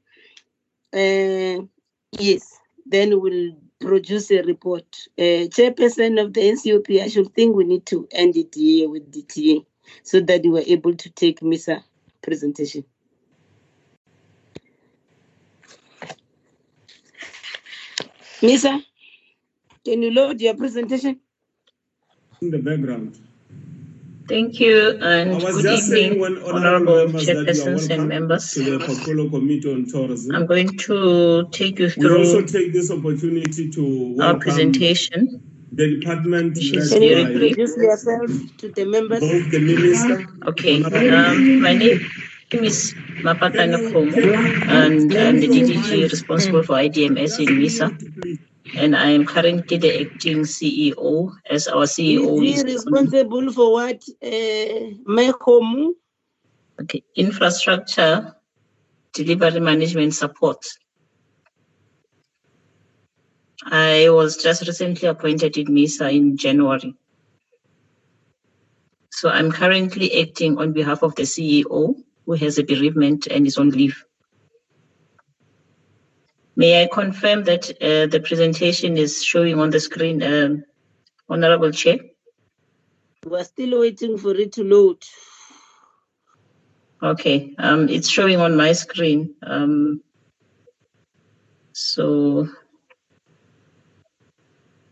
Uh, 0.92 1.64
yes, 2.12 2.58
then 2.84 3.20
we'll 3.20 3.56
produce 3.80 4.30
a 4.30 4.42
report. 4.42 4.84
Uh, 5.18 5.48
chairperson 5.48 6.22
of 6.22 6.32
the 6.32 6.42
NCOP, 6.42 7.02
I 7.02 7.08
should 7.08 7.34
think 7.34 7.56
we 7.56 7.64
need 7.64 7.86
to 7.86 8.06
end 8.12 8.36
it 8.36 8.54
here 8.54 8.88
with 8.88 9.10
DTA 9.10 9.64
so 10.02 10.20
that 10.20 10.42
we 10.44 10.60
are 10.60 10.64
able 10.66 10.94
to 10.94 11.10
take 11.10 11.42
MISA 11.42 11.82
presentation. 12.22 12.84
Misa, 18.42 18.82
can 19.84 20.02
you 20.02 20.10
load 20.10 20.40
your 20.40 20.54
presentation? 20.54 21.18
In 22.42 22.50
the 22.50 22.58
background. 22.58 23.18
Thank 24.28 24.60
you 24.60 24.98
and 25.00 25.40
good 25.40 25.64
evening, 25.64 26.20
honorable 26.44 27.06
chairpersons 27.18 27.88
and 27.90 28.08
members. 28.08 28.52
To 28.52 28.78
the 28.78 28.84
portfolio 28.84 29.30
committee 29.30 29.72
on 29.72 29.86
tourism. 29.86 30.34
I'm 30.34 30.46
going 30.46 30.76
to 30.78 31.48
take 31.52 31.78
you 31.78 31.88
through 31.88 32.12
We 32.12 32.26
also 32.26 32.42
take 32.42 32.72
this 32.72 32.90
opportunity 32.90 33.70
to 33.70 34.16
our 34.20 34.32
welcome 34.32 34.40
presentation. 34.40 35.40
the 35.72 35.98
department 36.00 36.56
Which 36.56 36.72
is 36.72 36.92
led 36.92 37.00
very 37.00 37.24
brief. 37.24 37.56
Introduce 37.56 37.76
yourself 37.76 38.30
to 38.58 38.72
the 38.72 38.84
members. 38.84 39.20
both 39.20 39.50
the 39.50 39.60
minister. 39.60 40.26
Okay, 40.48 40.82
um, 40.82 41.60
my 41.62 41.74
name 41.74 42.00
is 42.52 42.94
Mapatana 43.22 43.78
Komo, 43.90 44.68
and 44.68 45.12
I'm 45.14 45.40
the 45.40 45.48
DDG 45.48 46.10
responsible 46.10 46.62
for 46.62 46.74
IDMS 46.74 47.40
in 47.40 47.58
MISA. 47.58 47.96
And 48.76 48.94
I 48.94 49.10
am 49.10 49.24
currently 49.24 49.78
the 49.78 50.02
acting 50.02 50.40
CEO, 50.40 51.32
as 51.48 51.66
our 51.68 51.84
CEO 51.84 52.44
Is 52.44 52.62
is 52.62 52.64
responsible 52.64 53.52
for 53.52 53.72
what? 53.72 54.02
Uh, 54.22 54.90
okay, 56.82 57.02
infrastructure 57.14 58.34
delivery 59.12 59.60
management 59.60 60.14
support. 60.14 60.66
I 63.64 64.10
was 64.10 64.36
just 64.36 64.66
recently 64.66 65.08
appointed 65.08 65.56
in 65.56 65.72
MISA 65.72 66.10
in 66.10 66.36
January. 66.36 66.94
So 69.10 69.30
I'm 69.30 69.50
currently 69.50 70.20
acting 70.20 70.58
on 70.58 70.74
behalf 70.74 71.02
of 71.02 71.14
the 71.14 71.22
CEO 71.22 71.96
who 72.26 72.34
has 72.34 72.58
a 72.58 72.64
bereavement 72.64 73.26
and 73.28 73.46
is 73.46 73.56
on 73.56 73.70
leave. 73.70 74.04
May 76.56 76.82
I 76.82 76.88
confirm 76.92 77.44
that 77.44 77.70
uh, 77.82 78.06
the 78.06 78.20
presentation 78.20 78.96
is 78.96 79.22
showing 79.22 79.60
on 79.60 79.70
the 79.70 79.80
screen, 79.80 80.22
um, 80.22 80.64
Honorable 81.28 81.70
Chair? 81.70 81.98
We're 83.24 83.44
still 83.44 83.80
waiting 83.80 84.18
for 84.18 84.34
it 84.34 84.52
to 84.52 84.64
load. 84.64 85.02
Okay, 87.02 87.54
um, 87.58 87.88
it's 87.88 88.08
showing 88.08 88.40
on 88.40 88.56
my 88.56 88.72
screen. 88.72 89.34
Um, 89.42 90.02
so, 91.72 92.48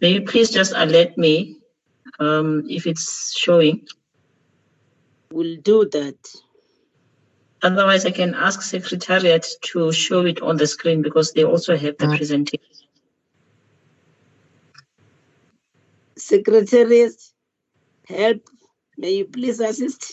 may 0.02 0.12
you 0.12 0.22
please 0.22 0.50
just 0.50 0.74
alert 0.76 1.16
me 1.16 1.60
um, 2.20 2.64
if 2.68 2.86
it's 2.86 3.34
showing? 3.38 3.86
We'll 5.32 5.56
do 5.62 5.88
that. 5.92 6.18
Otherwise, 7.64 8.04
I 8.04 8.10
can 8.10 8.34
ask 8.34 8.60
Secretariat 8.60 9.46
to 9.72 9.90
show 9.90 10.26
it 10.26 10.42
on 10.42 10.58
the 10.58 10.66
screen 10.66 11.00
because 11.00 11.32
they 11.32 11.44
also 11.44 11.74
have 11.74 11.96
the 11.96 12.08
presentation. 12.08 12.60
Secretariat, 16.18 17.14
help. 18.06 18.42
May 18.98 19.12
you 19.12 19.24
please 19.24 19.60
assist? 19.60 20.12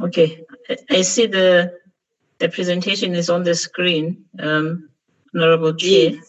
Okay, 0.00 0.44
I- 0.68 0.78
I 0.90 1.02
see 1.02 1.26
the 1.26 1.78
the 2.38 2.48
presentation 2.50 3.14
is 3.14 3.30
on 3.30 3.42
the 3.42 3.54
screen, 3.54 4.26
um, 4.38 4.90
Honorable 5.34 5.74
Chair. 5.74 6.10
You 6.10 6.22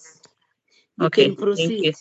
Okay, 1.02 1.34
thank 1.34 1.72
you. 1.72 1.94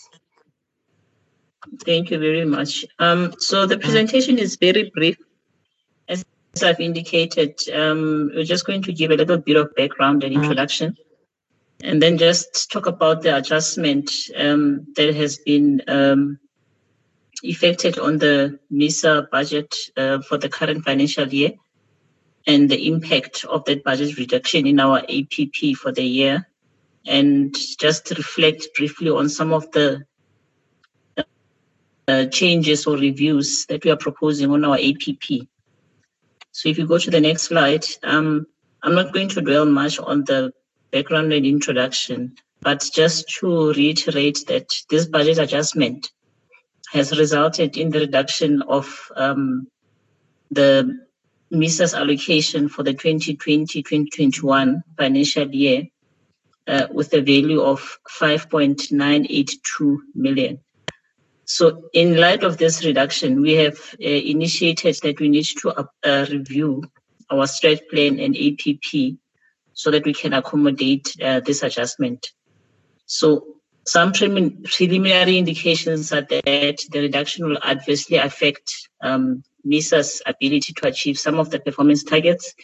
Thank 1.85 2.10
you 2.10 2.18
very 2.18 2.44
much. 2.44 2.85
Um, 2.99 3.35
so 3.39 3.67
the 3.67 3.78
presentation 3.78 4.39
is 4.39 4.57
very 4.57 4.91
brief. 4.94 5.17
As 6.09 6.25
I've 6.62 6.81
indicated, 6.81 7.60
um, 7.73 8.31
we're 8.35 8.44
just 8.44 8.67
going 8.67 8.83
to 8.83 8.93
give 8.93 9.10
a 9.10 9.17
little 9.17 9.39
bit 9.39 9.57
of 9.57 9.75
background 9.77 10.25
and 10.25 10.35
introduction, 10.35 10.97
and 11.85 12.02
then 12.02 12.18
just 12.18 12.73
talk 12.73 12.86
about 12.86 13.23
the 13.23 13.36
adjustment 13.36 14.10
um, 14.36 14.86
that 14.97 15.15
has 15.15 15.39
been 15.39 15.83
um, 15.86 16.39
effected 17.43 17.99
on 17.99 18.18
the 18.18 18.59
MISA 18.70 19.28
budget 19.31 19.77
uh, 19.97 20.20
for 20.23 20.39
the 20.39 20.49
current 20.49 20.85
financial 20.85 21.28
year 21.28 21.52
and 22.47 22.68
the 22.68 22.89
impact 22.89 23.44
of 23.44 23.65
that 23.67 23.85
budget 23.85 24.17
reduction 24.17 24.67
in 24.67 24.81
our 24.81 24.99
APP 25.01 25.77
for 25.77 25.93
the 25.93 26.02
year, 26.02 26.48
and 27.09 27.57
just 27.81 28.11
reflect 28.11 28.69
briefly 28.77 29.11
on 29.11 29.28
some 29.28 29.53
of 29.53 29.70
the 29.73 30.05
uh, 32.07 32.27
changes 32.27 32.87
or 32.87 32.97
reviews 32.97 33.67
that 33.67 33.83
we 33.85 33.91
are 33.91 33.97
proposing 33.97 34.51
on 34.51 34.65
our 34.65 34.77
APP. 34.77 35.49
So 36.53 36.69
if 36.69 36.78
you 36.78 36.87
go 36.87 36.99
to 36.99 37.11
the 37.11 37.20
next 37.20 37.43
slide, 37.43 37.87
um, 38.03 38.47
I'm 38.83 38.95
not 38.95 39.12
going 39.12 39.28
to 39.31 39.41
dwell 39.41 39.65
much 39.67 39.99
on 39.99 40.25
the 40.25 40.53
background 40.93 41.33
and 41.33 41.47
introduction, 41.47 42.37
but 42.61 42.85
just 42.95 43.28
to 43.41 43.73
reiterate 43.73 44.45
that 44.49 44.75
this 44.91 45.07
budget 45.07 45.39
adjustment 45.39 46.11
has 46.93 47.19
resulted 47.19 47.77
in 47.77 47.91
the 47.91 48.01
reduction 48.01 48.62
of 48.62 49.11
um, 49.17 49.67
the 50.51 51.07
MISA's 51.51 51.95
allocation 51.95 52.69
for 52.69 52.83
the 52.83 52.95
2020-2021 52.95 54.83
financial 54.97 55.55
year 55.55 55.89
uh, 56.69 56.87
with 56.93 57.13
a 57.15 57.21
value 57.21 57.63
of 57.63 57.99
5.982 58.21 59.97
million. 60.15 60.61
So 61.45 61.89
in 61.95 62.17
light 62.17 62.45
of 62.45 62.59
this 62.59 62.85
reduction, 62.85 63.41
we 63.41 63.55
have 63.55 63.79
uh, 63.95 64.07
initiated 64.07 64.99
that 65.03 65.19
we 65.19 65.31
need 65.31 65.47
to 65.63 65.71
uh, 66.05 66.27
review 66.31 66.85
our 67.31 67.47
strat 67.47 67.89
plan 67.89 68.21
and 68.21 68.37
APP 68.37 69.17
so 69.73 69.91
that 69.91 70.05
we 70.05 70.13
can 70.13 70.35
accommodate 70.35 71.17
uh, 71.23 71.41
this 71.41 71.63
adjustment. 71.63 72.33
So 73.07 73.47
some 73.87 74.13
prelim- 74.13 74.63
preliminary 74.65 75.39
indications 75.39 76.13
are 76.13 76.21
that 76.21 76.79
the 76.91 77.01
reduction 77.01 77.49
will 77.49 77.59
adversely 77.63 78.19
affect 78.19 78.89
um, 79.03 79.43
MISA's 79.65 80.21
ability 80.27 80.75
to 80.75 80.89
achieve 80.89 81.19
some 81.19 81.39
of 81.39 81.51
the 81.51 81.61
performance 81.61 82.03
targets 82.05 82.55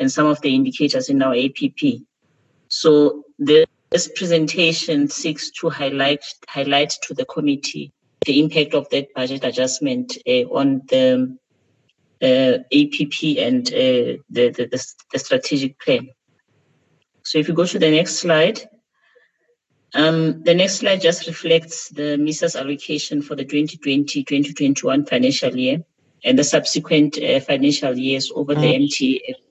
and 0.00 0.10
some 0.10 0.26
of 0.26 0.40
the 0.40 0.54
indicators 0.54 1.08
in 1.08 1.22
our 1.22 1.34
APP. 1.34 2.02
So 2.80 3.24
this 3.38 4.08
presentation 4.14 5.08
seeks 5.08 5.50
to 5.60 5.70
highlight 5.70 6.22
highlight 6.46 6.90
to 7.04 7.14
the 7.14 7.24
committee 7.24 7.90
the 8.26 8.38
impact 8.38 8.74
of 8.74 8.90
that 8.90 9.14
budget 9.14 9.44
adjustment 9.44 10.18
uh, 10.28 10.44
on 10.60 10.82
the 10.88 11.38
uh, 12.20 12.58
APP 12.80 13.16
and 13.38 13.66
uh, 13.68 14.20
the, 14.28 14.50
the, 14.56 14.84
the, 15.12 15.18
strategic 15.18 15.78
plan. 15.80 16.08
So 17.22 17.38
if 17.38 17.48
you 17.48 17.54
go 17.54 17.64
to 17.64 17.78
the 17.78 17.90
next 17.90 18.16
slide, 18.16 18.68
um, 19.94 20.42
the 20.42 20.54
next 20.54 20.76
slide 20.76 21.00
just 21.00 21.26
reflects 21.26 21.88
the 21.90 22.18
MISA's 22.18 22.56
allocation 22.56 23.22
for 23.22 23.36
the 23.36 23.44
2020-2021 23.44 25.08
financial 25.08 25.56
year 25.56 25.84
and 26.24 26.38
the 26.38 26.44
subsequent 26.44 27.16
uh, 27.22 27.40
financial 27.40 27.96
years 27.96 28.32
over 28.34 28.54
the 28.54 28.74
MTEF. 28.82 29.45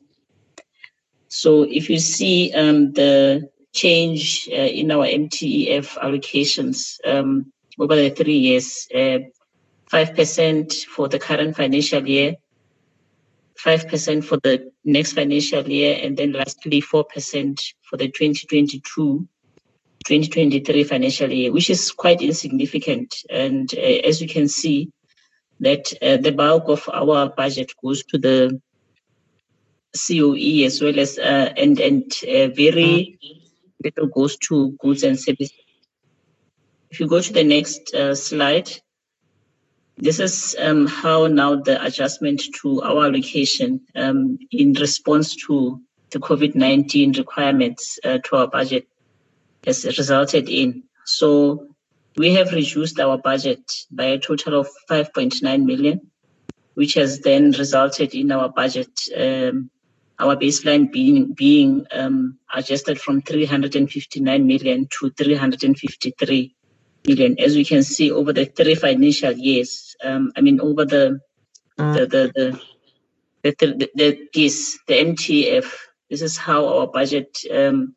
So 1.35 1.63
if 1.63 1.89
you 1.89 1.99
see 1.99 2.53
um, 2.53 2.93
the 2.93 3.49
change 3.73 4.47
uh, 4.49 4.55
in 4.55 4.89
our 4.89 5.05
MTEF 5.05 5.97
allocations 5.97 6.97
um, 7.05 7.51
over 7.77 7.93
the 7.93 8.09
three 8.09 8.37
years, 8.37 8.87
uh, 8.95 9.19
5% 9.91 10.85
for 10.85 11.09
the 11.09 11.19
current 11.19 11.57
financial 11.57 12.07
year, 12.07 12.37
5% 13.59 14.23
for 14.23 14.37
the 14.43 14.71
next 14.85 15.11
financial 15.11 15.67
year, 15.67 15.99
and 16.01 16.15
then 16.15 16.31
lastly 16.31 16.81
4% 16.81 17.73
for 17.81 17.97
the 17.97 18.07
2022 18.07 19.27
2023 20.05 20.83
financial 20.85 21.29
year, 21.29 21.51
which 21.51 21.69
is 21.69 21.91
quite 21.91 22.21
insignificant. 22.21 23.13
And 23.29 23.69
uh, 23.75 24.07
as 24.07 24.21
you 24.21 24.29
can 24.29 24.47
see, 24.47 24.89
that 25.59 25.91
uh, 26.01 26.15
the 26.15 26.31
bulk 26.31 26.69
of 26.69 26.87
our 26.93 27.27
budget 27.29 27.73
goes 27.83 28.05
to 28.05 28.17
the 28.17 28.61
COE 29.95 30.65
as 30.65 30.81
well 30.81 30.99
as 30.99 31.17
uh, 31.17 31.53
and 31.57 31.79
and 31.79 32.11
uh, 32.23 32.47
very 32.53 33.19
little 33.83 34.07
goes 34.07 34.37
to 34.37 34.71
goods 34.79 35.03
and 35.03 35.19
services. 35.19 35.53
If 36.91 36.99
you 36.99 37.07
go 37.07 37.19
to 37.19 37.33
the 37.33 37.43
next 37.43 37.93
uh, 37.93 38.15
slide, 38.15 38.69
this 39.97 40.19
is 40.19 40.55
um, 40.59 40.87
how 40.87 41.27
now 41.27 41.55
the 41.55 41.83
adjustment 41.83 42.41
to 42.61 42.81
our 42.81 43.05
allocation 43.05 43.81
um, 43.95 44.37
in 44.51 44.73
response 44.73 45.35
to 45.47 45.81
the 46.11 46.19
COVID-19 46.19 47.17
requirements 47.17 47.99
uh, 48.03 48.19
to 48.23 48.35
our 48.37 48.47
budget 48.47 48.87
has 49.65 49.85
resulted 49.85 50.49
in. 50.49 50.83
So 51.05 51.67
we 52.17 52.33
have 52.33 52.51
reduced 52.51 52.99
our 52.99 53.17
budget 53.17 53.71
by 53.91 54.05
a 54.05 54.19
total 54.19 54.59
of 54.59 54.67
5.9 54.89 55.65
million, 55.65 56.11
which 56.73 56.93
has 56.95 57.19
then 57.19 57.51
resulted 57.51 58.13
in 58.15 58.31
our 58.31 58.49
budget, 58.49 58.89
um, 59.17 59.69
our 60.19 60.35
baseline 60.35 60.91
being 60.91 61.33
being 61.33 61.85
um, 61.91 62.37
adjusted 62.53 62.99
from 62.99 63.21
359 63.21 64.47
million 64.47 64.87
to 64.99 65.09
353 65.11 66.55
million. 67.07 67.39
As 67.39 67.55
we 67.55 67.65
can 67.65 67.83
see 67.83 68.11
over 68.11 68.33
the 68.33 68.45
three 68.45 68.75
financial 68.75 69.33
years, 69.33 69.95
um, 70.03 70.31
I 70.35 70.41
mean 70.41 70.61
over 70.61 70.85
the 70.85 71.19
the 71.77 72.07
the 72.07 72.31
the, 72.35 72.59
the, 73.43 73.51
the, 73.73 73.89
the 73.95 74.27
this 74.33 74.79
the 74.87 74.93
MTEF. 74.93 75.65
This 76.09 76.21
is 76.21 76.37
how 76.37 76.67
our 76.67 76.87
budget 76.87 77.39
um, 77.51 77.95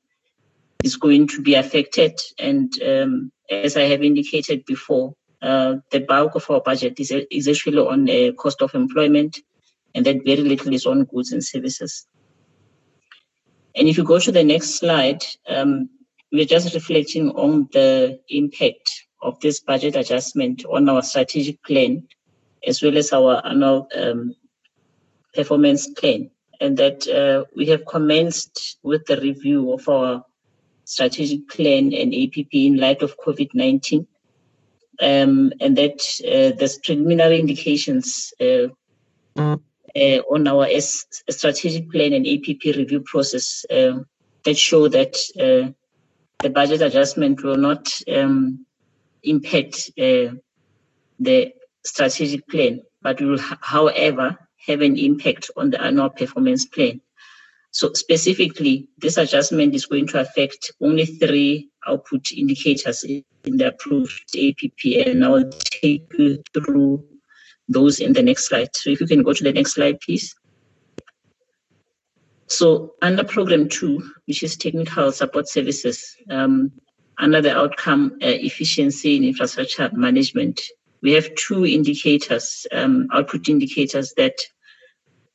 is 0.82 0.96
going 0.96 1.28
to 1.28 1.42
be 1.42 1.54
affected. 1.54 2.20
And 2.38 2.72
um, 2.82 3.32
as 3.50 3.76
I 3.76 3.82
have 3.82 4.02
indicated 4.02 4.64
before, 4.64 5.14
uh, 5.42 5.76
the 5.90 6.00
bulk 6.00 6.34
of 6.34 6.50
our 6.50 6.60
budget 6.60 6.98
is, 6.98 7.12
is 7.30 7.48
actually 7.48 7.78
on 7.78 8.08
uh, 8.08 8.32
cost 8.32 8.62
of 8.62 8.74
employment, 8.74 9.38
and 9.98 10.06
then 10.06 10.22
very 10.24 10.42
little 10.42 10.72
is 10.72 10.86
on 10.86 11.04
goods 11.06 11.32
and 11.32 11.44
services. 11.44 12.06
And 13.74 13.88
if 13.88 13.98
you 13.98 14.04
go 14.04 14.20
to 14.20 14.30
the 14.30 14.44
next 14.44 14.76
slide, 14.76 15.24
um, 15.48 15.90
we're 16.30 16.44
just 16.44 16.72
reflecting 16.72 17.30
on 17.30 17.68
the 17.72 18.20
impact 18.28 19.06
of 19.22 19.40
this 19.40 19.58
budget 19.58 19.96
adjustment 19.96 20.64
on 20.66 20.88
our 20.88 21.02
strategic 21.02 21.60
plan, 21.64 22.06
as 22.64 22.80
well 22.80 22.96
as 22.96 23.12
our 23.12 23.44
annual 23.44 23.88
um, 23.96 24.36
performance 25.34 25.88
plan. 25.88 26.30
And 26.60 26.76
that 26.76 27.08
uh, 27.08 27.44
we 27.56 27.66
have 27.66 27.84
commenced 27.86 28.78
with 28.84 29.04
the 29.06 29.20
review 29.20 29.72
of 29.72 29.88
our 29.88 30.24
strategic 30.84 31.48
plan 31.48 31.92
and 31.92 32.14
APP 32.14 32.52
in 32.52 32.76
light 32.76 33.02
of 33.02 33.18
COVID-19. 33.18 34.06
Um, 35.00 35.52
and 35.60 35.76
that 35.76 36.00
uh, 36.24 36.56
there's 36.56 36.78
preliminary 36.78 37.40
indications 37.40 38.32
uh, 38.40 38.68
uh, 39.96 40.20
on 40.30 40.46
our 40.46 40.66
S- 40.66 41.06
strategic 41.30 41.90
plan 41.90 42.12
and 42.12 42.26
APP 42.26 42.76
review 42.76 43.00
process 43.00 43.64
um, 43.70 44.06
that 44.44 44.56
show 44.56 44.88
that 44.88 45.16
uh, 45.38 45.72
the 46.40 46.50
budget 46.50 46.82
adjustment 46.82 47.42
will 47.42 47.56
not 47.56 47.90
um, 48.14 48.64
impact 49.22 49.90
uh, 49.98 50.34
the 51.18 51.52
strategic 51.84 52.46
plan, 52.48 52.82
but 53.02 53.20
will, 53.20 53.38
however, 53.38 54.36
have 54.66 54.80
an 54.80 54.96
impact 54.96 55.50
on 55.56 55.70
the 55.70 55.80
annual 55.82 56.10
performance 56.10 56.66
plan. 56.66 57.00
So 57.70 57.92
specifically, 57.92 58.88
this 58.98 59.16
adjustment 59.16 59.74
is 59.74 59.86
going 59.86 60.06
to 60.08 60.20
affect 60.20 60.72
only 60.80 61.06
three 61.06 61.70
output 61.86 62.32
indicators 62.32 63.04
in 63.04 63.24
the 63.44 63.68
approved 63.68 64.34
APP, 64.36 65.06
and 65.06 65.24
I'll 65.24 65.50
take 65.64 66.10
you 66.18 66.42
through 66.54 67.04
those 67.68 68.00
in 68.00 68.12
the 68.12 68.22
next 68.22 68.48
slide. 68.48 68.74
So 68.74 68.90
if 68.90 69.00
you 69.00 69.06
can 69.06 69.22
go 69.22 69.32
to 69.32 69.44
the 69.44 69.52
next 69.52 69.74
slide, 69.74 70.00
please. 70.00 70.34
So 72.46 72.94
under 73.02 73.24
program 73.24 73.68
two, 73.68 74.10
which 74.26 74.42
is 74.42 74.56
technical 74.56 75.12
support 75.12 75.48
services, 75.48 76.16
um, 76.30 76.72
under 77.18 77.42
the 77.42 77.56
outcome 77.56 78.12
uh, 78.22 78.26
efficiency 78.26 79.16
in 79.16 79.24
infrastructure 79.24 79.90
management, 79.92 80.62
we 81.02 81.12
have 81.12 81.34
two 81.34 81.66
indicators, 81.66 82.66
um, 82.72 83.08
output 83.12 83.48
indicators 83.48 84.14
that 84.16 84.38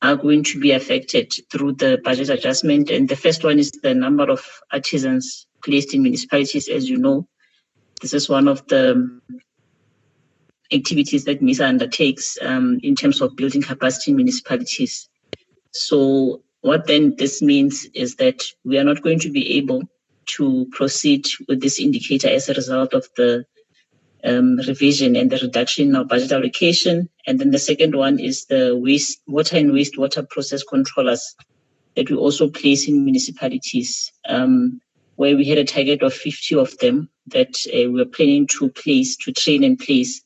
are 0.02 0.16
going 0.16 0.44
to 0.44 0.60
be 0.60 0.72
affected 0.72 1.34
through 1.52 1.74
the 1.74 2.00
budget 2.04 2.30
adjustment. 2.30 2.90
And 2.90 3.08
the 3.08 3.16
first 3.16 3.44
one 3.44 3.60
is 3.60 3.72
the 3.72 3.94
number 3.94 4.30
of 4.30 4.46
artisans 4.72 5.48
placed 5.64 5.94
in 5.94 6.04
municipalities. 6.04 6.68
As 6.68 6.90
you 6.90 6.98
know, 6.98 7.28
this 8.02 8.14
is 8.14 8.28
one 8.28 8.48
of 8.48 8.68
the 8.68 9.20
activities 10.74 11.26
that 11.26 11.42
MISA 11.42 11.66
undertakes 11.66 12.38
um, 12.42 12.80
in 12.84 12.96
terms 12.96 13.22
of 13.22 13.36
building 13.36 13.62
capacity 13.62 14.12
in 14.12 14.18
municipalities. 14.18 15.10
So 15.72 16.42
what 16.62 16.88
then 16.88 17.16
this 17.18 17.42
means 17.42 17.86
is 17.94 18.16
that 18.16 18.42
we 18.64 18.78
are 18.78 18.84
not 18.84 19.02
going 19.02 19.20
to 19.20 19.30
be 19.30 19.58
able 19.58 19.84
to 20.38 20.68
proceed 20.72 21.26
with 21.48 21.62
this 21.62 21.80
indicator 21.80 22.30
as 22.30 22.48
a 22.50 22.54
result 22.54 22.94
of 22.94 23.08
the 23.18 23.46
um, 24.24 24.58
revision 24.68 25.16
and 25.16 25.30
the 25.30 25.40
reduction 25.40 25.96
of 25.96 26.08
budget 26.08 26.32
allocation. 26.32 27.10
And 27.28 27.40
then 27.40 27.52
the 27.52 27.60
second 27.60 27.96
one 27.96 28.20
is 28.20 28.46
the 28.46 28.78
waste, 28.78 29.22
water 29.28 29.58
and 29.58 29.72
wastewater 29.72 30.28
process 30.30 30.64
controllers 30.64 31.36
that 31.96 32.10
we 32.10 32.16
also 32.16 32.50
place 32.50 32.88
in 32.88 33.04
municipalities, 33.04 34.12
um, 34.28 34.82
where 35.16 35.36
we 35.36 35.46
had 35.46 35.58
a 35.58 35.66
target 35.66 36.02
of 36.02 36.14
50 36.14 36.56
of 36.56 36.78
them 36.80 37.10
that 37.28 37.56
uh, 37.68 37.90
we 37.92 38.02
are 38.02 38.06
planning 38.06 38.48
to 38.48 38.70
place, 38.70 39.16
to 39.18 39.32
train 39.32 39.64
and 39.64 39.78
place. 39.78 40.22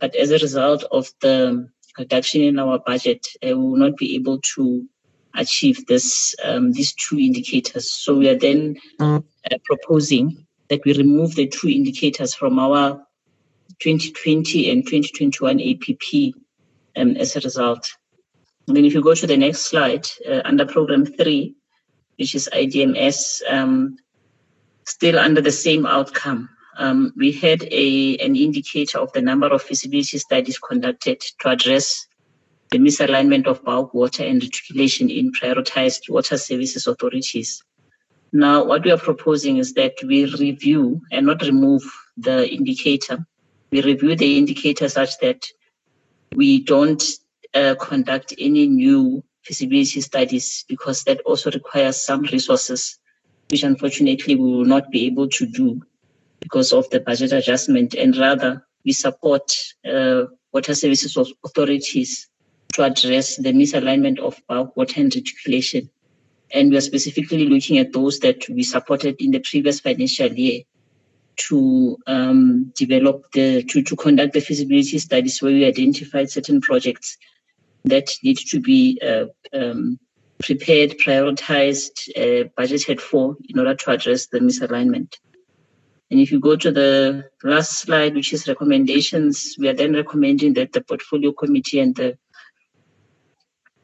But 0.00 0.14
as 0.16 0.30
a 0.30 0.38
result 0.38 0.84
of 0.90 1.10
the 1.20 1.68
reduction 1.98 2.42
in 2.42 2.58
our 2.58 2.78
budget, 2.78 3.26
uh, 3.42 3.48
we 3.48 3.54
will 3.54 3.76
not 3.76 3.96
be 3.96 4.16
able 4.16 4.40
to 4.54 4.86
achieve 5.34 5.86
this 5.86 6.34
um, 6.44 6.72
these 6.72 6.94
two 6.94 7.18
indicators. 7.18 7.92
So 7.92 8.16
we 8.16 8.28
are 8.28 8.38
then 8.38 8.76
uh, 9.00 9.20
proposing 9.64 10.46
that 10.68 10.84
we 10.84 10.94
remove 10.94 11.34
the 11.34 11.46
two 11.46 11.68
indicators 11.68 12.34
from 12.34 12.58
our 12.58 13.04
2020 13.80 14.70
and 14.70 14.86
2021 14.86 15.60
APP 15.60 16.34
um, 16.96 17.16
as 17.16 17.36
a 17.36 17.40
result. 17.40 17.90
And 18.66 18.76
then 18.76 18.84
if 18.84 18.94
you 18.94 19.02
go 19.02 19.14
to 19.14 19.26
the 19.26 19.36
next 19.36 19.62
slide, 19.62 20.08
uh, 20.28 20.40
under 20.44 20.64
program 20.64 21.04
three, 21.04 21.54
which 22.16 22.34
is 22.34 22.48
IDMS, 22.52 23.42
um, 23.50 23.96
still 24.86 25.18
under 25.18 25.40
the 25.40 25.52
same 25.52 25.84
outcome. 25.86 26.48
Um, 26.76 27.12
we 27.16 27.30
had 27.32 27.62
a 27.70 28.16
an 28.18 28.34
indicator 28.34 28.98
of 28.98 29.12
the 29.12 29.22
number 29.22 29.46
of 29.46 29.62
feasibility 29.62 30.18
studies 30.18 30.58
conducted 30.58 31.20
to 31.40 31.48
address 31.48 32.06
the 32.70 32.78
misalignment 32.78 33.46
of 33.46 33.62
bulk 33.64 33.94
water 33.94 34.24
and 34.24 34.42
reticulation 34.42 35.08
in 35.08 35.30
prioritized 35.32 36.08
water 36.08 36.36
services 36.36 36.86
authorities. 36.86 37.62
Now, 38.32 38.64
what 38.64 38.84
we 38.84 38.90
are 38.90 38.98
proposing 38.98 39.58
is 39.58 39.74
that 39.74 39.94
we 40.02 40.24
review 40.24 41.00
and 41.12 41.26
not 41.26 41.42
remove 41.42 41.82
the 42.16 42.52
indicator. 42.52 43.24
We 43.70 43.82
review 43.82 44.16
the 44.16 44.36
indicator 44.36 44.88
such 44.88 45.18
that 45.20 45.46
we 46.34 46.64
don't 46.64 47.02
uh, 47.54 47.76
conduct 47.80 48.34
any 48.36 48.66
new 48.66 49.22
feasibility 49.42 50.00
studies 50.00 50.64
because 50.68 51.04
that 51.04 51.20
also 51.20 51.52
requires 51.52 51.96
some 51.96 52.22
resources, 52.22 52.98
which 53.50 53.62
unfortunately 53.62 54.34
we 54.34 54.42
will 54.42 54.64
not 54.64 54.90
be 54.90 55.06
able 55.06 55.28
to 55.28 55.46
do 55.46 55.80
because 56.44 56.72
of 56.74 56.88
the 56.90 57.00
budget 57.00 57.32
adjustment. 57.32 57.94
And 57.94 58.14
rather, 58.16 58.64
we 58.84 58.92
support 58.92 59.50
uh, 59.90 60.24
water 60.52 60.74
services 60.74 61.16
authorities 61.44 62.28
to 62.74 62.84
address 62.84 63.36
the 63.36 63.52
misalignment 63.52 64.18
of 64.18 64.40
water 64.76 65.00
and 65.00 65.14
reticulation. 65.14 65.88
And 66.52 66.70
we 66.70 66.76
are 66.76 66.82
specifically 66.82 67.48
looking 67.48 67.78
at 67.78 67.94
those 67.94 68.20
that 68.20 68.46
we 68.48 68.62
supported 68.62 69.16
in 69.20 69.30
the 69.30 69.40
previous 69.40 69.80
financial 69.80 70.32
year 70.32 70.62
to 71.48 71.96
um, 72.06 72.72
develop 72.76 73.24
the, 73.32 73.62
to, 73.64 73.82
to 73.82 73.96
conduct 73.96 74.34
the 74.34 74.40
feasibility 74.40 74.98
studies 74.98 75.40
where 75.40 75.52
we 75.52 75.64
identified 75.64 76.30
certain 76.30 76.60
projects 76.60 77.16
that 77.84 78.10
need 78.22 78.36
to 78.36 78.60
be 78.60 79.00
uh, 79.02 79.26
um, 79.52 79.98
prepared, 80.42 80.90
prioritized, 80.98 82.10
uh, 82.16 82.48
budgeted 82.58 83.00
for 83.00 83.36
in 83.48 83.58
order 83.58 83.74
to 83.74 83.90
address 83.90 84.26
the 84.26 84.40
misalignment. 84.40 85.16
And 86.14 86.20
if 86.20 86.30
you 86.30 86.38
go 86.38 86.54
to 86.54 86.70
the 86.70 87.28
last 87.42 87.72
slide, 87.72 88.14
which 88.14 88.32
is 88.32 88.46
recommendations, 88.46 89.56
we 89.58 89.66
are 89.66 89.72
then 89.72 89.94
recommending 89.94 90.54
that 90.54 90.72
the 90.72 90.80
portfolio 90.80 91.32
committee 91.32 91.80
and 91.80 91.92
the 91.92 92.16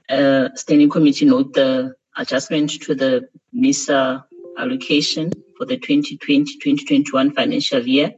uh, 0.09 0.55
standing 0.55 0.89
committee 0.89 1.25
note 1.25 1.55
the 1.55 1.97
adjustment 2.17 2.71
to 2.83 2.95
the 2.95 3.29
MISA 3.53 4.25
allocation 4.57 5.33
for 5.59 5.67
the 5.67 5.77
2020-2021 5.77 7.35
financial 7.35 7.85
year 7.85 8.15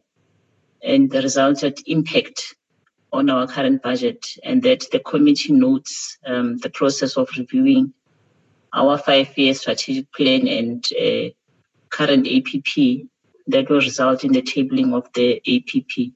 and 0.82 1.10
the 1.10 1.22
resulted 1.22 1.80
impact 1.86 2.54
on 3.14 3.30
our 3.30 3.46
current 3.46 3.82
budget 3.82 4.26
and 4.44 4.62
that 4.62 4.90
the 4.92 5.00
committee 5.00 5.54
notes 5.54 6.18
um, 6.26 6.58
the 6.58 6.68
process 6.68 7.16
of 7.16 7.30
reviewing 7.38 7.94
our 8.74 8.98
five-year 8.98 9.54
strategic 9.54 10.12
plan 10.12 10.46
and 10.48 10.86
uh, 11.00 11.30
current 11.88 12.28
APP 12.28 13.08
that 13.46 13.68
will 13.68 13.80
result 13.80 14.24
in 14.24 14.32
the 14.32 14.42
tabling 14.42 14.94
of 14.94 15.12
the 15.14 15.40
APP. 15.46 16.12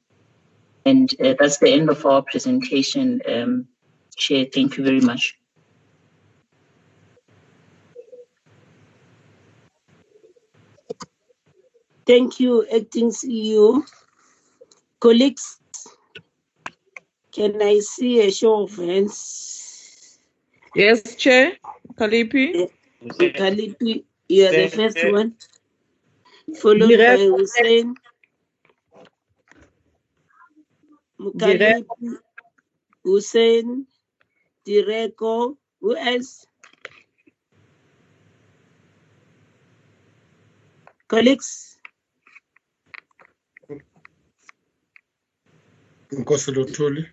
And 0.85 1.13
uh, 1.21 1.35
that's 1.39 1.59
the 1.59 1.71
end 1.71 1.91
of 1.91 2.05
our 2.07 2.23
presentation. 2.23 3.21
Um, 3.29 3.67
Chair, 4.17 4.47
thank 4.53 4.77
you 4.77 4.85
very 4.85 5.01
much. 5.01 5.39
Thank 12.07 12.39
you, 12.39 12.65
Acting 12.73 13.11
CEO. 13.11 13.83
Colleagues, 15.01 15.59
can 17.33 17.61
I 17.61 17.81
see 17.81 18.21
a 18.21 18.31
show 18.31 18.63
of 18.63 18.77
hands? 18.77 20.19
Yes, 20.75 21.17
Chair. 21.17 21.57
Kalipi. 21.95 22.71
Kalipi, 23.03 24.05
you 24.29 24.47
are 24.47 24.53
the 24.53 24.69
first 24.69 24.99
one. 25.13 25.35
Followed 26.55 26.97
by 26.97 27.17
Hoosen. 27.17 27.95
Mkhaliphi, 31.19 32.19
Hoosen, 33.05 33.87
Direko. 34.65 35.57
Who 35.81 35.97
else? 35.97 36.47
Colleagues. 41.09 41.79
Nkosi 46.13 46.53
Luthuli. 46.53 47.07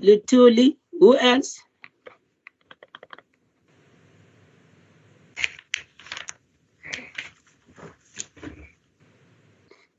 Luthuli. 0.00 0.76
Who 0.98 1.16
else? 1.16 1.60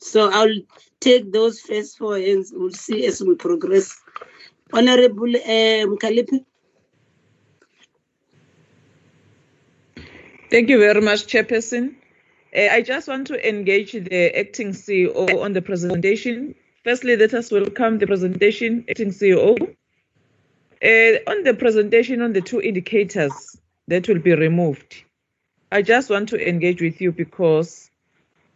So 0.08 0.30
I'll 0.32 0.62
take 1.02 1.34
those 1.34 1.60
first 1.60 1.98
four 1.98 2.18
hands. 2.18 2.54
We'll 2.56 2.72
see 2.72 3.06
as 3.06 3.22
we 3.22 3.36
progress. 3.36 4.00
Honorable 4.72 5.34
Kalipi. 6.04 6.46
Thank 10.50 10.70
you 10.70 10.80
very 10.80 11.02
much, 11.02 11.28
Chairperson. 11.28 11.96
Uh, 12.56 12.70
I 12.72 12.82
just 12.82 13.10
want 13.10 13.28
to 13.28 13.48
engage 13.48 13.92
the 13.92 14.40
acting 14.40 14.70
CEO 14.70 15.42
on 15.44 15.52
the 15.52 15.62
presentation. 15.62 16.56
Firstly, 16.86 17.18
let 17.18 17.34
us 17.34 17.52
welcome 17.52 17.98
the 17.98 18.08
presentation, 18.08 18.86
acting 18.90 19.10
CEO. 19.10 19.62
Uh, 20.82 21.32
on 21.32 21.44
the 21.44 21.54
presentation 21.54 22.22
on 22.22 22.32
the 22.32 22.40
two 22.40 22.62
indicators 22.62 23.58
that 23.90 24.08
will 24.08 24.20
be 24.20 24.34
removed, 24.34 25.04
I 25.70 25.82
just 25.82 26.10
want 26.10 26.30
to 26.30 26.48
engage 26.48 26.82
with 26.82 27.02
you 27.02 27.12
because 27.12 27.87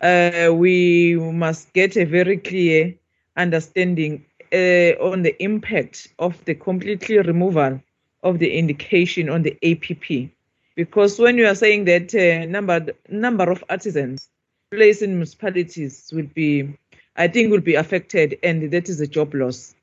uh, 0.02 0.52
we 0.54 1.16
must 1.16 1.72
get 1.74 1.96
a 1.96 2.06
very 2.06 2.38
clear 2.38 2.94
understanding 3.38 4.26
uh, 4.54 4.98
on 5.00 5.22
the 5.22 5.36
impact 5.42 6.10
of 6.20 6.44
the 6.46 6.56
completely 6.56 7.18
removal 7.20 7.82
of 8.24 8.40
the 8.40 8.52
indication 8.52 9.30
on 9.30 9.44
the 9.44 9.58
APP. 9.64 10.30
Because 10.76 11.20
when 11.20 11.38
you 11.38 11.48
are 11.48 11.56
saying 11.56 11.86
that 11.86 12.14
uh, 12.16 12.46
number 12.46 12.88
number 13.10 13.50
of 13.52 13.64
artisans 13.70 14.30
placed 14.72 15.02
in 15.02 15.12
municipalities 15.12 16.10
will 16.14 16.28
be, 16.34 16.78
I 17.18 17.28
think, 17.28 17.52
will 17.52 17.62
be 17.62 17.76
affected, 17.76 18.40
and 18.42 18.72
that 18.72 18.90
is 18.90 19.02
a 19.02 19.08
job 19.08 19.34
loss. 19.34 19.76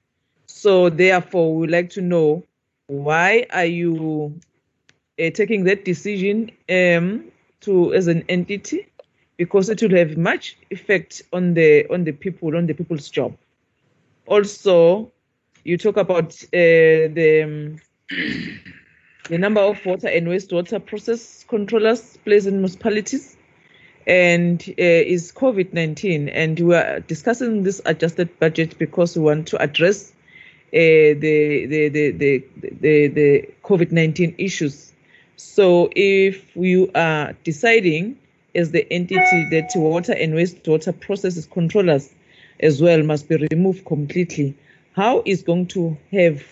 So 0.46 0.88
therefore, 0.88 1.54
we 1.54 1.60
would 1.60 1.70
like 1.70 1.90
to 1.90 2.00
know 2.00 2.42
why 2.86 3.46
are 3.52 3.66
you 3.66 4.40
uh, 5.20 5.30
taking 5.30 5.64
that 5.64 5.84
decision 5.84 6.50
um, 6.70 7.30
to 7.60 7.92
as 7.94 8.06
an 8.06 8.24
entity? 8.28 8.86
Because 9.38 9.70
it 9.70 9.80
will 9.80 9.96
have 9.96 10.18
much 10.18 10.58
effect 10.70 11.22
on 11.32 11.54
the 11.54 11.86
on 11.90 12.04
the 12.04 12.12
people 12.12 12.56
on 12.56 12.66
the 12.66 12.74
people's 12.74 13.08
job. 13.08 13.36
Also, 14.26 15.10
you 15.64 15.78
talk 15.78 15.96
about 15.96 16.34
uh, 16.52 17.08
the 17.16 17.42
um, 17.44 17.80
the 19.28 19.38
number 19.38 19.60
of 19.60 19.84
water 19.86 20.08
and 20.08 20.26
wastewater 20.26 20.84
process 20.84 21.44
controllers 21.48 22.18
placed 22.24 22.46
in 22.46 22.54
municipalities 22.54 23.36
and 24.06 24.62
uh, 24.70 24.74
is 24.82 25.30
COVID 25.32 25.72
19. 25.74 26.30
And 26.30 26.58
we 26.58 26.74
are 26.74 27.00
discussing 27.00 27.62
this 27.62 27.80
adjusted 27.84 28.38
budget 28.38 28.78
because 28.78 29.16
we 29.16 29.22
want 29.22 29.46
to 29.48 29.62
address 29.62 30.12
uh, 30.72 30.72
the, 30.72 31.66
the, 31.66 31.88
the, 31.88 32.10
the, 32.12 32.44
the, 32.80 33.08
the 33.08 33.48
COVID 33.62 33.92
19 33.92 34.34
issues. 34.38 34.92
So 35.36 35.90
if 35.94 36.56
you 36.56 36.90
are 36.94 37.34
deciding 37.44 38.18
as 38.58 38.72
the 38.72 38.84
entity 38.92 39.48
that 39.50 39.70
water 39.76 40.12
and 40.12 40.34
wastewater 40.34 40.98
processes 41.00 41.46
controllers 41.46 42.12
as 42.60 42.82
well 42.82 43.02
must 43.02 43.28
be 43.28 43.36
removed 43.50 43.84
completely, 43.84 44.54
how 44.94 45.22
is 45.24 45.42
going 45.42 45.66
to 45.68 45.96
have 46.10 46.42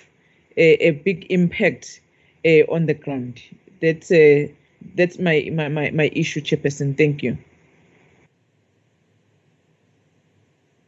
a, 0.56 0.88
a 0.88 0.90
big 0.92 1.26
impact 1.30 2.00
uh, 2.44 2.62
on 2.74 2.86
the 2.86 2.94
ground? 2.94 3.42
That's 3.82 4.10
uh, 4.10 4.46
that's 4.94 5.18
my, 5.18 5.50
my, 5.52 5.68
my, 5.68 5.90
my 5.90 6.10
issue, 6.12 6.40
Chairperson. 6.40 6.96
Thank 6.96 7.22
you. 7.22 7.36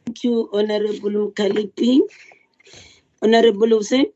Thank 0.07 0.23
you, 0.25 0.49
Honorable 0.53 1.33
Kalipi. 1.33 2.01
Honorable 3.21 3.69
Hoosen. 3.69 4.07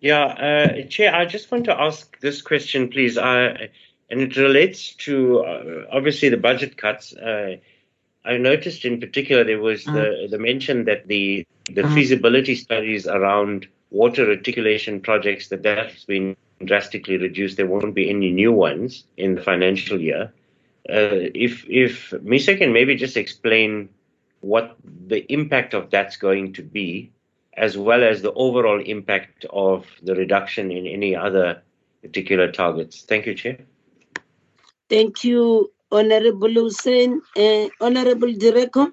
Yeah, 0.00 0.24
uh, 0.24 0.88
Chair, 0.88 1.14
I 1.14 1.26
just 1.26 1.52
want 1.52 1.64
to 1.66 1.80
ask 1.80 2.18
this 2.20 2.42
question, 2.42 2.88
please, 2.88 3.16
uh, 3.16 3.68
and 4.12 4.20
it 4.20 4.36
relates 4.36 4.94
to 4.94 5.40
uh, 5.40 5.86
obviously 5.90 6.28
the 6.28 6.36
budget 6.36 6.76
cuts. 6.76 7.14
Uh, 7.14 7.56
I 8.24 8.36
noticed 8.36 8.84
in 8.84 9.00
particular 9.00 9.42
there 9.42 9.60
was 9.60 9.84
the, 9.84 10.28
the 10.30 10.38
mention 10.38 10.84
that 10.84 11.08
the 11.08 11.46
the 11.64 11.82
feasibility 11.94 12.54
studies 12.54 13.06
around 13.06 13.66
water 13.90 14.26
reticulation 14.26 15.00
projects 15.00 15.48
that 15.48 15.62
that's 15.62 16.04
been 16.04 16.36
drastically 16.62 17.16
reduced. 17.16 17.56
There 17.56 17.66
won't 17.66 17.94
be 17.94 18.10
any 18.10 18.30
new 18.30 18.52
ones 18.52 19.04
in 19.16 19.34
the 19.34 19.42
financial 19.42 19.98
year. 19.98 20.32
Uh, 20.88 21.32
if 21.34 21.64
if 21.68 22.10
Misa 22.10 22.56
can 22.58 22.72
maybe 22.72 22.94
just 22.96 23.16
explain 23.16 23.88
what 24.40 24.76
the 24.84 25.24
impact 25.32 25.72
of 25.72 25.90
that's 25.90 26.16
going 26.18 26.52
to 26.52 26.62
be, 26.62 27.12
as 27.56 27.78
well 27.78 28.04
as 28.04 28.20
the 28.20 28.32
overall 28.32 28.80
impact 28.80 29.46
of 29.50 29.86
the 30.02 30.14
reduction 30.14 30.70
in 30.70 30.86
any 30.86 31.16
other 31.16 31.62
particular 32.02 32.52
targets. 32.52 33.02
Thank 33.02 33.26
you, 33.26 33.34
Chair. 33.34 33.58
Thank 34.92 35.24
you, 35.24 35.72
Honorable 35.90 36.52
Hoosen. 36.52 37.22
Uh, 37.36 37.68
Honorable 37.80 38.32
Direko. 38.42 38.92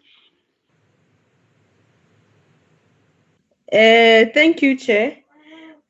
Uh, 3.71 4.25
thank 4.33 4.61
you, 4.61 4.77
Chair. 4.77 5.17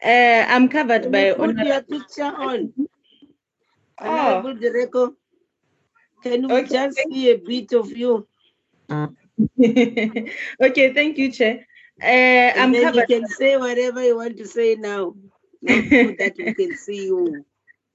Uh, 0.03 0.45
I'm 0.53 0.67
covered 0.69 1.11
by 1.11 1.33
Put 1.33 1.57
your 1.57 1.81
picture 1.83 2.23
on. 2.23 2.73
Honorable 3.99 4.55
Direko. 4.55 5.15
Can 6.23 6.47
we 6.47 6.61
Okay, 6.61 6.65
just 6.65 6.97
see 6.97 7.29
a 7.31 7.38
bit 7.38 7.73
of 7.73 7.91
you? 7.95 8.27
okay, 10.61 10.93
thank 10.93 11.17
you, 11.17 11.31
Chair. 11.31 11.65
Uh, 12.01 12.51
And 12.55 12.63
I'm 12.63 12.73
then 12.73 12.93
you 12.93 13.03
can 13.03 13.27
say 13.27 13.57
whatever 13.57 14.03
you 14.03 14.17
want 14.17 14.38
to 14.38 14.47
say 14.47 14.75
now. 14.75 15.15
Now 15.61 16.11
that 16.19 16.35
we 16.38 16.53
can 16.53 16.75
see 16.75 17.05
you. 17.05 17.45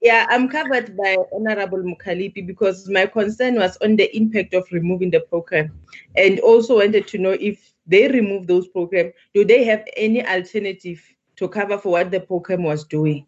Yeah, 0.05 0.27
I'm 0.29 0.47
covered 0.47 0.95
by 0.95 1.17
Honorable 1.33 1.79
Mkhaliphi 1.79 2.45
because 2.45 2.87
my 2.89 3.07
concern 3.07 3.55
was 3.55 3.75
on 3.81 3.95
the 3.95 4.15
impact 4.15 4.53
of 4.53 4.67
removing 4.71 5.09
the 5.09 5.21
program, 5.21 5.73
and 6.15 6.39
also 6.41 6.75
wanted 6.77 7.07
to 7.07 7.17
know 7.17 7.31
if 7.31 7.73
they 7.87 8.07
remove 8.07 8.45
those 8.45 8.67
programs, 8.67 9.13
do 9.33 9.43
they 9.43 9.63
have 9.63 9.83
any 9.97 10.23
alternative 10.23 11.01
to 11.37 11.47
cover 11.47 11.79
for 11.79 11.93
what 11.93 12.11
the 12.11 12.19
program 12.19 12.61
was 12.63 12.83
doing? 12.83 13.25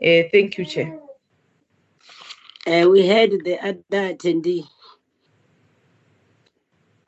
Uh, 0.00 0.22
thank 0.30 0.56
you, 0.56 0.64
Chair. 0.64 1.00
Uh, 2.64 2.86
we 2.88 3.04
had 3.06 3.32
the 3.44 3.58
other 3.58 4.14
attendee. 4.14 4.62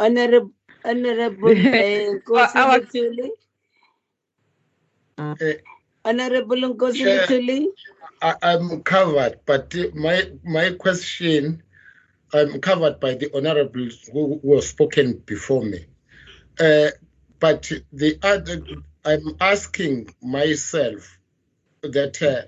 Honorable, 0.01 0.51
Honorable 0.85 1.49
uh, 1.51 1.55
Nkosi 1.55 2.57
Our- 2.57 2.81
Uh, 5.19 5.35
Honorable 6.05 6.57
Nkosi 6.75 7.05
Chair. 7.05 7.27
Mthuli. 7.29 7.67
I, 8.23 8.37
I'm 8.43 8.83
covered, 8.83 9.41
but 9.47 9.75
my 9.95 10.31
my 10.45 10.71
question, 10.71 11.63
I'm 12.33 12.61
covered 12.61 13.01
by 13.01 13.15
the 13.15 13.35
honourables 13.35 14.09
who, 14.13 14.39
who 14.41 14.55
have 14.55 14.65
spoken 14.65 15.23
before 15.27 15.65
me. 15.65 15.87
Uh, 16.59 16.91
but 17.41 17.71
the 17.93 18.19
other, 18.23 18.63
I'm 19.05 19.37
asking 19.41 20.15
myself 20.23 21.19
that 21.83 22.23
uh, 22.23 22.43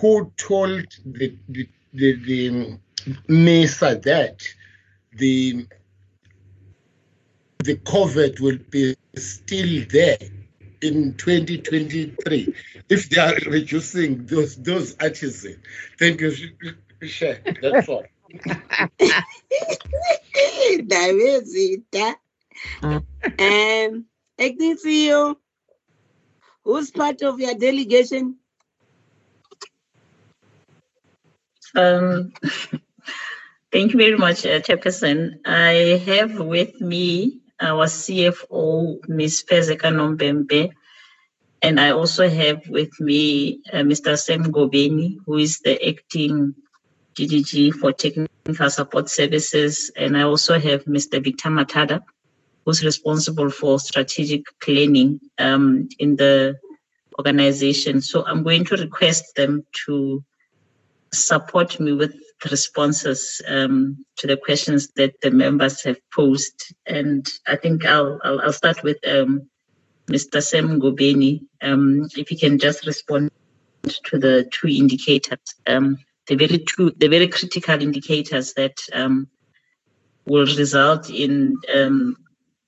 who 0.00 0.32
told 0.36 0.84
the 1.06 1.36
the 1.48 1.68
the, 1.94 2.12
the 2.24 2.78
MISA 3.28 4.00
that 4.02 4.42
the 5.12 5.66
the 7.62 7.76
COVID 7.76 8.40
will 8.40 8.58
be 8.68 8.96
still 9.14 9.84
there 9.90 10.18
in 10.82 11.14
2023 11.14 12.54
if 12.88 13.08
they 13.08 13.20
are 13.20 13.34
reducing 13.46 14.26
those 14.26 14.56
those 14.56 14.96
artisans. 15.00 15.58
Thank 15.98 16.20
you, 16.20 16.32
Chair. 17.08 17.40
That's 17.62 17.88
all. 17.88 18.04
Ndabezitha. 20.78 22.14
Um, 23.38 24.06
acting 24.38 24.76
CEO, 24.76 25.36
who's 26.64 26.90
part 26.90 27.22
of 27.22 27.40
your 27.40 27.54
delegation? 27.54 28.36
Um, 31.74 32.32
thank 33.72 33.92
you 33.92 33.98
very 33.98 34.16
much, 34.16 34.44
uh, 34.44 34.60
Chairperson. 34.60 35.40
I 35.46 36.02
have 36.06 36.38
with 36.38 36.80
me 36.80 37.39
our 37.60 37.86
CFO, 37.86 39.08
Ms. 39.08 39.44
Fezeka 39.48 39.92
Nombembe, 39.92 40.72
and 41.62 41.78
I 41.78 41.90
also 41.90 42.28
have 42.28 42.66
with 42.68 42.98
me 43.00 43.60
uh, 43.72 43.78
Mr. 43.78 44.18
Sam 44.18 44.44
Gobeni, 44.44 45.16
who 45.26 45.36
is 45.36 45.60
the 45.60 45.76
acting 45.86 46.54
DDG 47.14 47.74
for 47.74 47.92
Technical 47.92 48.70
Support 48.70 49.10
Services, 49.10 49.90
and 49.96 50.16
I 50.16 50.22
also 50.22 50.58
have 50.58 50.84
Mr. 50.84 51.22
Victor 51.22 51.50
Matada, 51.50 52.00
who's 52.64 52.82
responsible 52.82 53.50
for 53.50 53.78
strategic 53.78 54.44
planning 54.60 55.20
um, 55.38 55.88
in 55.98 56.16
the 56.16 56.58
organization. 57.18 58.00
So 58.00 58.24
I'm 58.24 58.42
going 58.42 58.64
to 58.66 58.76
request 58.76 59.34
them 59.36 59.66
to 59.86 60.24
support 61.12 61.78
me 61.78 61.92
with 61.92 62.14
responses 62.44 63.42
um, 63.46 64.04
to 64.16 64.26
the 64.26 64.36
questions 64.36 64.88
that 64.96 65.20
the 65.20 65.30
members 65.30 65.82
have 65.82 65.98
posed. 66.10 66.74
And 66.86 67.26
I 67.46 67.56
think 67.56 67.84
I'll 67.84 68.20
I'll, 68.24 68.40
I'll 68.40 68.52
start 68.52 68.82
with 68.82 68.96
um, 69.06 69.48
Mr. 70.08 70.42
Sam 70.42 70.80
Gobeni. 70.80 71.40
Um, 71.62 72.08
if 72.16 72.30
you 72.30 72.38
can 72.38 72.58
just 72.58 72.86
respond 72.86 73.30
to 74.04 74.18
the 74.18 74.48
two 74.52 74.68
indicators, 74.68 75.38
um, 75.66 75.98
the 76.26 76.36
very 76.36 76.58
two, 76.58 76.92
the 76.96 77.08
very 77.08 77.28
critical 77.28 77.80
indicators 77.80 78.54
that 78.54 78.78
um, 78.92 79.28
will 80.26 80.46
result 80.46 81.10
in 81.10 81.56
um, 81.74 82.16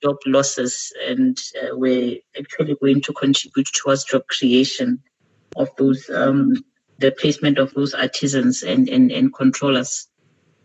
job 0.02 0.17
losses 0.26 0.92
and 1.07 1.39
uh, 1.62 1.76
we're 1.76 2.18
actually 2.39 2.75
going 2.83 3.01
to 3.01 3.12
contribute 3.12 3.68
towards 3.73 4.05
job 4.05 4.26
creation 4.26 5.01
of 5.57 5.68
those 5.76 6.10
um, 6.10 6.55
the 7.02 7.10
placement 7.10 7.58
of 7.58 7.74
those 7.74 7.92
artisans 7.94 8.62
and, 8.62 8.89
and, 8.89 9.10
and 9.10 9.34
controllers. 9.34 10.08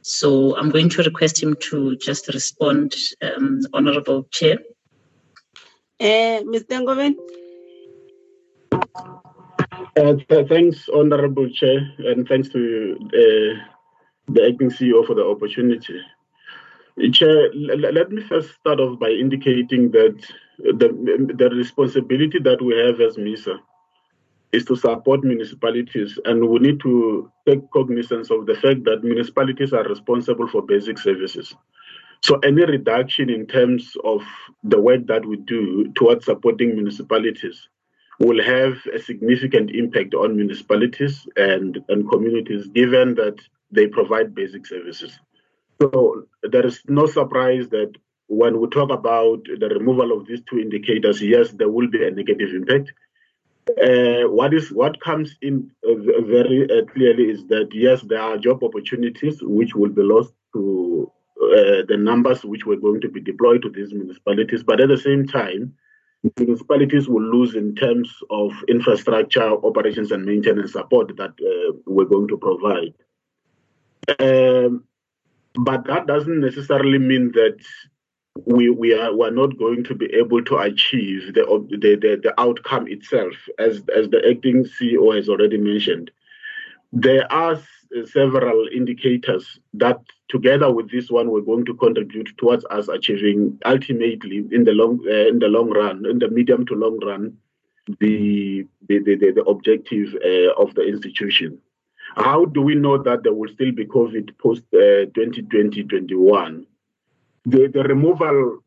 So 0.02 0.56
I'm 0.56 0.70
going 0.70 0.90
to 0.90 1.04
request 1.04 1.42
him 1.44 1.56
to 1.70 1.98
just 1.98 2.28
respond, 2.30 2.96
um, 3.22 3.62
Honorable 3.74 4.24
Chair. 4.32 4.60
Uh, 6.00 6.40
Mr. 6.54 6.80
Ngoven? 6.84 7.16
Uh, 9.98 10.14
th- 10.30 10.48
thanks, 10.48 10.88
Honorable 10.94 11.50
Chair, 11.50 11.80
and 12.00 12.28
thanks 12.28 12.50
to 12.50 12.98
uh, 13.02 13.52
the 14.32 14.48
acting 14.48 14.70
CEO 14.70 15.06
for 15.06 15.16
the 15.16 15.26
opportunity. 15.26 16.00
Chair, 17.12 17.52
l- 17.54 17.86
l- 17.86 17.94
let 17.94 18.12
me 18.12 18.22
first 18.22 18.54
start 18.60 18.80
off 18.80 19.00
by 19.00 19.10
indicating 19.10 19.92
that 19.92 20.16
the, 20.60 21.34
the 21.36 21.50
responsibility 21.50 22.40
that 22.40 22.62
we 22.62 22.78
have 22.78 23.02
as 23.02 23.18
MISA 23.18 23.60
is 24.52 24.66
to 24.66 24.76
support 24.76 25.24
municipalities, 25.24 26.18
and 26.26 26.48
we 26.48 26.60
need 26.60 26.80
to 26.82 27.32
take 27.46 27.70
cognizance 27.72 28.32
of 28.32 28.46
the 28.46 28.56
fact 28.56 28.84
that 28.86 29.04
municipalities 29.04 29.74
are 29.74 29.84
responsible 29.84 30.48
for 30.48 30.62
basic 30.62 30.98
services. 30.98 31.54
So, 32.24 32.40
any 32.40 32.66
reduction 32.66 33.30
in 33.30 33.46
terms 33.46 33.96
of 34.04 34.24
the 34.64 34.80
work 34.82 35.06
that 35.08 35.26
we 35.26 35.38
do 35.38 35.92
towards 35.94 36.26
supporting 36.26 36.76
municipalities 36.76 37.68
will 38.20 38.44
have 38.44 38.78
a 38.94 39.00
significant 39.00 39.70
impact 39.72 40.16
on 40.16 40.36
municipalities 40.36 41.28
and, 41.36 41.80
and 41.90 42.10
communities 42.10 42.68
given 42.68 43.14
that 43.16 43.36
they 43.72 43.86
provide 43.86 44.34
basic 44.34 44.66
services. 44.66 45.20
So 45.80 46.24
there 46.42 46.66
is 46.66 46.82
no 46.88 47.06
surprise 47.06 47.70
that 47.70 47.94
when 48.28 48.60
we 48.60 48.68
talk 48.70 48.92
about 48.92 49.44
the 49.44 49.70
removal 49.70 50.12
of 50.12 50.26
these 50.26 50.42
two 50.50 50.60
indicators, 50.60 51.22
yes, 51.22 51.52
there 51.52 51.70
will 51.70 51.88
be 51.88 52.06
a 52.06 52.12
negative 52.12 52.50
impact. 52.50 52.92
Uh, 53.82 54.30
what 54.30 54.54
is 54.54 54.72
what 54.72 55.00
comes 55.02 55.36
in 55.42 55.70
uh, 55.88 55.96
very 56.22 56.64
uh, 56.72 56.86
clearly 56.86 57.26
is 57.26 57.46
that 57.48 57.68
yes, 57.74 58.02
there 58.04 58.22
are 58.22 58.38
job 58.38 58.64
opportunities 58.64 59.40
which 59.42 59.76
will 59.76 59.90
be 59.90 60.02
lost 60.02 60.34
to 60.54 61.12
uh, 61.42 61.84
the 61.88 61.98
numbers 61.98 62.44
which 62.46 62.66
were 62.66 62.78
going 62.78 63.02
to 63.02 63.10
be 63.10 63.20
deployed 63.20 63.62
to 63.62 63.70
these 63.70 63.94
municipalities, 63.94 64.64
but 64.64 64.80
at 64.80 64.88
the 64.88 64.98
same 64.98 65.28
time, 65.28 65.74
municipalities 66.38 67.08
will 67.08 67.24
lose 67.24 67.56
in 67.56 67.76
terms 67.76 68.12
of 68.30 68.52
infrastructure, 68.68 69.50
operations, 69.66 70.12
and 70.12 70.26
maintenance 70.26 70.74
support 70.74 71.16
that 71.18 71.32
uh, 71.32 71.78
we're 71.86 72.06
going 72.06 72.28
to 72.28 72.38
provide. 72.38 72.94
Um, 74.20 74.84
but 75.56 75.86
that 75.86 76.08
doesn't 76.08 76.40
necessarily 76.40 77.00
mean 77.00 77.32
that 77.34 77.58
we 78.46 78.70
we 78.70 78.94
are 78.94 79.16
we 79.16 79.28
are 79.28 79.32
not 79.32 79.58
going 79.58 79.84
to 79.86 79.96
be 79.96 80.06
able 80.14 80.44
to 80.46 80.58
achieve 80.58 81.34
the 81.34 81.44
the 81.70 81.96
the, 81.96 82.20
the 82.22 82.34
outcome 82.40 82.88
itself, 82.88 83.34
as 83.60 83.84
as 83.96 84.10
the 84.10 84.22
acting 84.30 84.64
CEO 84.64 85.16
has 85.16 85.30
already 85.30 85.58
mentioned. 85.58 86.12
There 86.94 87.32
are 87.32 87.60
several 88.06 88.68
indicators 88.74 89.60
that, 89.74 90.00
together 90.30 90.72
with 90.72 90.92
this 90.92 91.10
one, 91.10 91.30
we're 91.30 91.42
going 91.42 91.66
to 91.66 91.74
contribute 91.74 92.36
towards 92.38 92.66
us 92.66 92.88
achieving 92.88 93.60
ultimately 93.66 94.46
in 94.52 94.64
the 94.64 94.72
long 94.72 95.00
uh, 95.08 95.28
in 95.28 95.40
the 95.40 95.48
long 95.48 95.70
run, 95.70 96.06
in 96.06 96.20
the 96.20 96.30
medium 96.30 96.66
to 96.68 96.76
long 96.76 97.00
run, 97.06 97.38
the 98.00 98.66
the 98.88 99.00
the, 99.00 99.16
the, 99.16 99.44
objective 99.48 100.16
uh, 100.24 100.62
of 100.62 100.74
the 100.76 100.84
institution. 100.84 101.58
How 102.16 102.46
do 102.46 102.62
we 102.62 102.76
know 102.76 102.98
that 102.98 103.24
there 103.24 103.34
will 103.34 103.50
still 103.50 103.72
be 103.72 103.86
COVID 103.86 104.38
post 104.38 104.64
uh, 104.74 105.06
2020-21? 105.12 106.66
The, 107.48 107.68
the 107.74 107.84
removal 107.84 108.60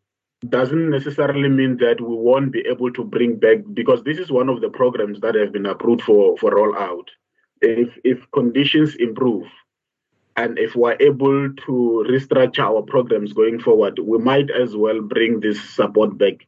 doesn't 0.49 0.91
necessarily 0.91 1.51
mean 1.51 1.77
that 1.79 2.01
we 2.01 2.17
won't 2.17 2.51
be 2.51 2.61
able 2.61 2.91
to 2.93 3.05
bring 3.05 3.37
back 3.37 3.59
because 3.75 4.03
this 4.05 4.19
is 4.19 4.31
one 4.33 4.49
of 4.49 4.63
the 4.63 4.71
programs 4.71 5.21
that 5.21 5.35
have 5.35 5.53
been 5.53 5.67
approved 5.67 6.03
for 6.03 6.37
for 6.39 6.51
rollout. 6.53 7.09
If 7.61 7.91
if 8.05 8.19
conditions 8.33 8.95
improve 8.95 9.47
and 10.37 10.59
if 10.59 10.75
we're 10.75 10.97
able 11.01 11.53
to 11.67 12.07
restructure 12.09 12.65
our 12.65 12.81
programs 12.81 13.35
going 13.35 13.61
forward, 13.61 13.99
we 13.99 14.17
might 14.19 14.51
as 14.51 14.75
well 14.75 15.03
bring 15.03 15.41
this 15.41 15.61
support 15.61 16.17
back 16.17 16.47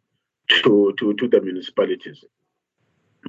to 0.62 0.94
to, 0.98 1.12
to 1.14 1.28
the 1.28 1.40
municipalities. 1.42 2.24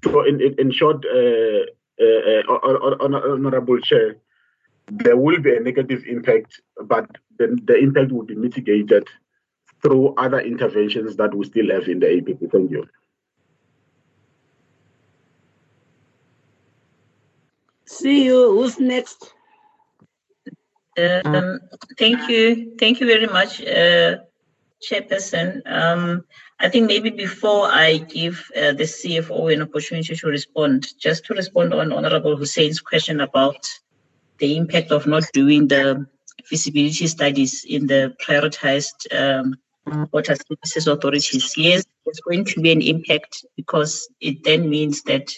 So 0.04 0.24
in 0.24 0.40
in, 0.40 0.56
in 0.58 0.72
short, 0.72 1.06
uh, 1.06 1.64
uh, 2.02 2.42
uh, 2.48 2.98
honorable 3.02 3.80
chair, 3.82 4.16
there 4.88 5.18
will 5.18 5.40
be 5.40 5.56
a 5.56 5.60
negative 5.60 6.04
impact, 6.06 6.62
but 6.86 7.10
the, 7.38 7.58
the 7.66 7.78
impact 7.78 8.12
will 8.12 8.26
be 8.26 8.36
mitigated 8.36 9.08
through 9.82 10.14
other 10.16 10.40
interventions 10.40 11.16
that 11.18 11.34
we 11.36 11.46
still 11.46 11.70
have 11.72 11.88
in 11.88 12.00
the 12.00 12.18
APP. 12.18 12.52
Thank 12.52 12.72
you. 12.72 12.88
See 17.86 18.26
you. 18.26 18.52
Who's 18.52 18.80
next? 18.80 19.34
Um, 20.98 21.60
thank 21.98 22.30
you. 22.30 22.76
Thank 22.80 23.00
you 23.00 23.08
very 23.08 23.28
much, 23.28 23.62
uh, 23.62 24.18
Chairperson. 24.84 25.62
Um, 25.66 26.24
I 26.60 26.70
think 26.70 26.88
maybe 26.88 27.10
before 27.10 27.68
I 27.68 27.98
give 27.98 28.50
uh, 28.56 28.74
the 28.74 28.84
CFO 28.84 29.54
an 29.54 29.62
opportunity 29.62 30.16
to 30.16 30.28
respond, 30.28 30.88
just 31.00 31.26
to 31.26 31.34
respond 31.34 31.74
on 31.74 31.92
Honorable 31.92 32.38
Hoosen's 32.38 32.80
question 32.80 33.22
about 33.22 33.68
the 34.40 34.58
impact 34.58 34.92
of 34.92 35.08
not 35.08 35.24
doing 35.34 35.68
the 35.68 36.06
feasibility 36.46 37.08
studies 37.08 37.66
in 37.68 37.88
the 37.88 38.16
prioritized 38.22 39.08
um, 39.12 39.56
water 40.12 40.36
services 40.36 40.88
authorities. 40.88 41.54
Yes, 41.58 41.84
there's 42.06 42.20
going 42.20 42.46
to 42.46 42.62
be 42.62 42.72
an 42.72 42.82
impact 42.82 43.46
because 43.56 44.10
it 44.20 44.44
then 44.44 44.70
means 44.70 45.04
that 45.04 45.34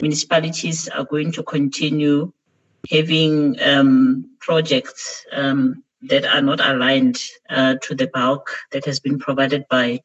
municipalities 0.00 0.88
are 0.88 1.04
going 1.04 1.32
to 1.32 1.42
continue 1.42 2.32
having 2.90 3.60
um, 3.62 4.30
projects 4.40 5.26
um, 5.32 5.84
that 6.02 6.24
are 6.24 6.40
not 6.40 6.60
aligned 6.60 7.18
uh, 7.50 7.74
to 7.82 7.94
the 7.94 8.06
bulk 8.08 8.56
that 8.72 8.84
has 8.86 9.00
been 9.00 9.18
provided 9.18 9.66
by, 9.68 10.00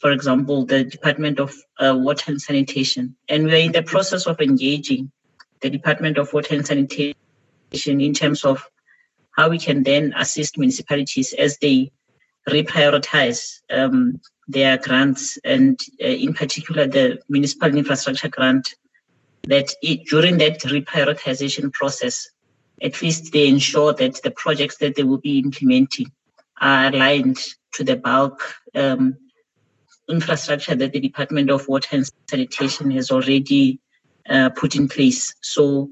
for 0.00 0.12
example, 0.12 0.64
the 0.64 0.84
Department 0.84 1.40
of 1.40 1.54
uh, 1.80 1.94
Water 1.96 2.30
and 2.30 2.40
Sanitation. 2.40 3.16
And 3.28 3.46
we're 3.46 3.56
in 3.56 3.72
the 3.72 3.82
process 3.82 4.26
of 4.26 4.40
engaging 4.40 5.10
the 5.60 5.70
Department 5.70 6.18
of 6.18 6.32
Water 6.32 6.54
and 6.54 6.64
Sanitation 6.64 7.16
in 7.86 8.14
terms 8.14 8.44
of 8.44 8.68
how 9.36 9.48
we 9.48 9.58
can 9.58 9.82
then 9.82 10.14
assist 10.16 10.58
municipalities 10.58 11.32
as 11.34 11.58
they 11.58 11.90
reprioritize 12.48 13.60
um, 13.70 14.20
their 14.48 14.78
grants 14.78 15.38
and 15.44 15.80
uh, 16.02 16.06
in 16.06 16.32
particular 16.32 16.86
the 16.86 17.18
municipal 17.28 17.76
infrastructure 17.76 18.28
grant 18.28 18.74
that 19.44 19.72
it, 19.82 20.06
during 20.06 20.38
that 20.38 20.60
reprioritization 20.60 21.72
process, 21.72 22.28
at 22.82 23.00
least 23.02 23.32
they 23.32 23.48
ensure 23.48 23.92
that 23.94 24.20
the 24.22 24.30
projects 24.30 24.78
that 24.78 24.96
they 24.96 25.02
will 25.02 25.18
be 25.18 25.38
implementing 25.38 26.10
are 26.60 26.88
aligned 26.88 27.38
to 27.72 27.84
the 27.84 27.96
bulk 27.96 28.54
um, 28.74 29.16
infrastructure 30.08 30.74
that 30.74 30.92
the 30.92 31.00
Department 31.00 31.50
of 31.50 31.68
Water 31.68 31.96
and 31.96 32.10
Sanitation 32.28 32.90
has 32.92 33.10
already 33.10 33.80
uh, 34.28 34.50
put 34.50 34.76
in 34.76 34.88
place. 34.88 35.34
So 35.42 35.90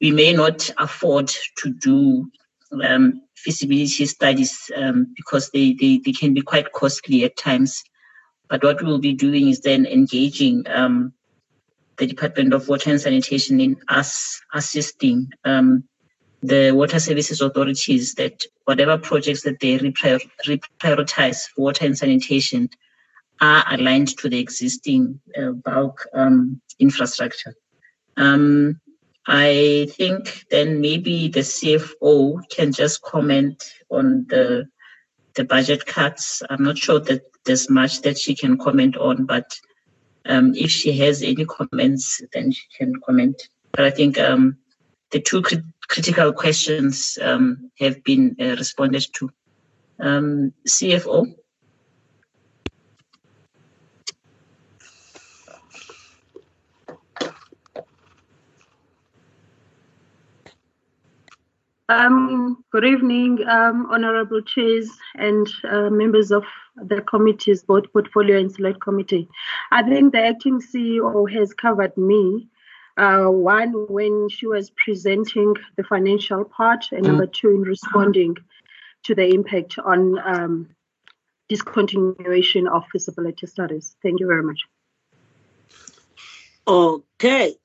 we 0.00 0.10
may 0.10 0.32
not 0.32 0.70
afford 0.78 1.28
to 1.58 1.70
do 1.70 2.30
um, 2.82 3.22
feasibility 3.36 4.06
studies 4.06 4.70
um, 4.76 5.12
because 5.16 5.50
they, 5.50 5.74
they, 5.74 5.98
they 6.04 6.12
can 6.12 6.34
be 6.34 6.42
quite 6.42 6.72
costly 6.72 7.24
at 7.24 7.36
times. 7.36 7.82
But 8.48 8.62
what 8.62 8.82
we'll 8.82 8.98
be 8.98 9.14
doing 9.14 9.48
is 9.48 9.60
then 9.60 9.86
engaging 9.86 10.64
um, 10.68 11.12
the 11.98 12.06
Department 12.06 12.52
of 12.54 12.68
Water 12.68 12.90
and 12.90 13.00
Sanitation 13.00 13.60
in 13.60 13.76
us 13.88 14.40
assisting 14.54 15.30
um, 15.44 15.84
the 16.42 16.72
water 16.72 16.98
services 16.98 17.40
authorities 17.42 18.14
that 18.14 18.44
whatever 18.64 18.96
projects 18.96 19.42
that 19.42 19.60
they 19.60 19.78
reprior- 19.78 20.26
reprioritize 20.46 21.48
for 21.48 21.64
water 21.64 21.84
and 21.84 21.98
sanitation 21.98 22.70
are 23.40 23.64
aligned 23.70 24.16
to 24.18 24.28
the 24.28 24.38
existing 24.38 25.20
uh, 25.36 25.50
bulk 25.50 26.06
um, 26.14 26.60
infrastructure. 26.78 27.54
Um, 28.16 28.80
I 29.26 29.86
think 29.90 30.44
then 30.50 30.80
maybe 30.80 31.28
the 31.28 31.40
CFO 31.40 32.40
can 32.50 32.72
just 32.72 33.02
comment 33.02 33.62
on 33.90 34.26
the 34.28 34.68
the 35.34 35.44
budget 35.44 35.86
cuts. 35.86 36.42
I'm 36.50 36.64
not 36.64 36.78
sure 36.78 37.00
that 37.00 37.22
there's 37.44 37.70
much 37.70 38.02
that 38.02 38.18
she 38.18 38.34
can 38.34 38.58
comment 38.58 38.96
on, 38.96 39.26
but 39.26 39.58
um, 40.26 40.54
if 40.54 40.70
she 40.70 40.92
has 40.98 41.22
any 41.22 41.44
comments, 41.44 42.20
then 42.32 42.52
she 42.52 42.64
can 42.76 42.94
comment. 43.06 43.48
But 43.72 43.84
I 43.84 43.90
think 43.90 44.18
um, 44.18 44.58
the 45.10 45.20
two 45.20 45.42
crit- 45.42 45.64
critical 45.88 46.32
questions 46.32 47.18
um, 47.22 47.70
have 47.78 48.02
been 48.04 48.36
uh, 48.40 48.56
responded 48.56 49.06
to. 49.14 49.30
Um, 50.00 50.54
CFO. 50.66 51.34
Um, 61.90 62.64
good 62.70 62.84
evening, 62.84 63.44
um, 63.48 63.88
honorable 63.90 64.42
chairs 64.42 64.88
and 65.16 65.48
uh, 65.68 65.90
members 65.90 66.30
of 66.30 66.44
the 66.76 67.00
committees, 67.00 67.64
both 67.64 67.92
portfolio 67.92 68.38
and 68.38 68.52
select 68.52 68.80
committee. 68.80 69.28
I 69.72 69.82
think 69.82 70.12
the 70.12 70.20
acting 70.20 70.60
CEO 70.60 71.28
has 71.32 71.52
covered 71.52 71.96
me. 71.96 72.46
Uh, 72.96 73.24
one, 73.24 73.72
when 73.88 74.28
she 74.28 74.46
was 74.46 74.70
presenting 74.70 75.56
the 75.76 75.82
financial 75.82 76.44
part, 76.44 76.86
and 76.92 77.02
number 77.02 77.26
two, 77.26 77.50
in 77.50 77.62
responding 77.62 78.36
to 79.02 79.16
the 79.16 79.26
impact 79.26 79.76
on 79.80 80.16
um, 80.20 80.68
discontinuation 81.50 82.70
of 82.70 82.84
feasibility 82.92 83.48
studies. 83.48 83.96
Thank 84.00 84.20
you 84.20 84.28
very 84.28 84.44
much. 84.44 84.60
Okay. 86.68 87.56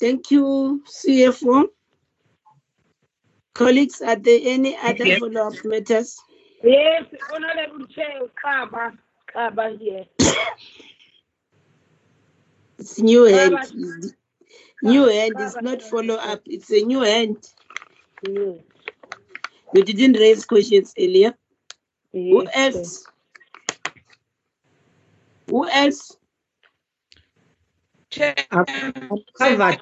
Thank 0.00 0.32
you, 0.32 0.82
CFO. 0.88 1.68
Colleagues, 3.54 4.00
are 4.00 4.16
there 4.16 4.40
any 4.42 4.76
other 4.76 5.04
Yes. 5.06 5.18
follow-up 5.20 5.64
matters? 5.64 6.18
Yes, 6.62 7.04
Honorable 7.32 7.86
Chair, 7.88 8.20
Kaba, 8.40 8.92
Kaba 9.32 9.76
here. 9.78 10.06
It's 12.78 12.98
new 12.98 13.24
hand. 13.24 13.52
Kaba, 13.52 13.62
It's 13.74 14.14
New 14.82 15.06
hand 15.08 15.34
is 15.40 15.56
not 15.60 15.82
follow-up. 15.82 16.40
It's 16.46 16.70
a 16.72 16.80
new 16.82 17.00
hand. 17.00 17.36
Yes. 18.26 18.58
You 19.74 19.84
didn't 19.84 20.14
raise 20.18 20.44
questions 20.44 20.92
earlier. 20.98 21.34
Who 22.12 22.46
else? 22.52 23.06
Who 25.48 25.68
else? 25.68 26.16
I'm, 28.50 28.64
I'm 28.76 29.24
covered. 29.38 29.78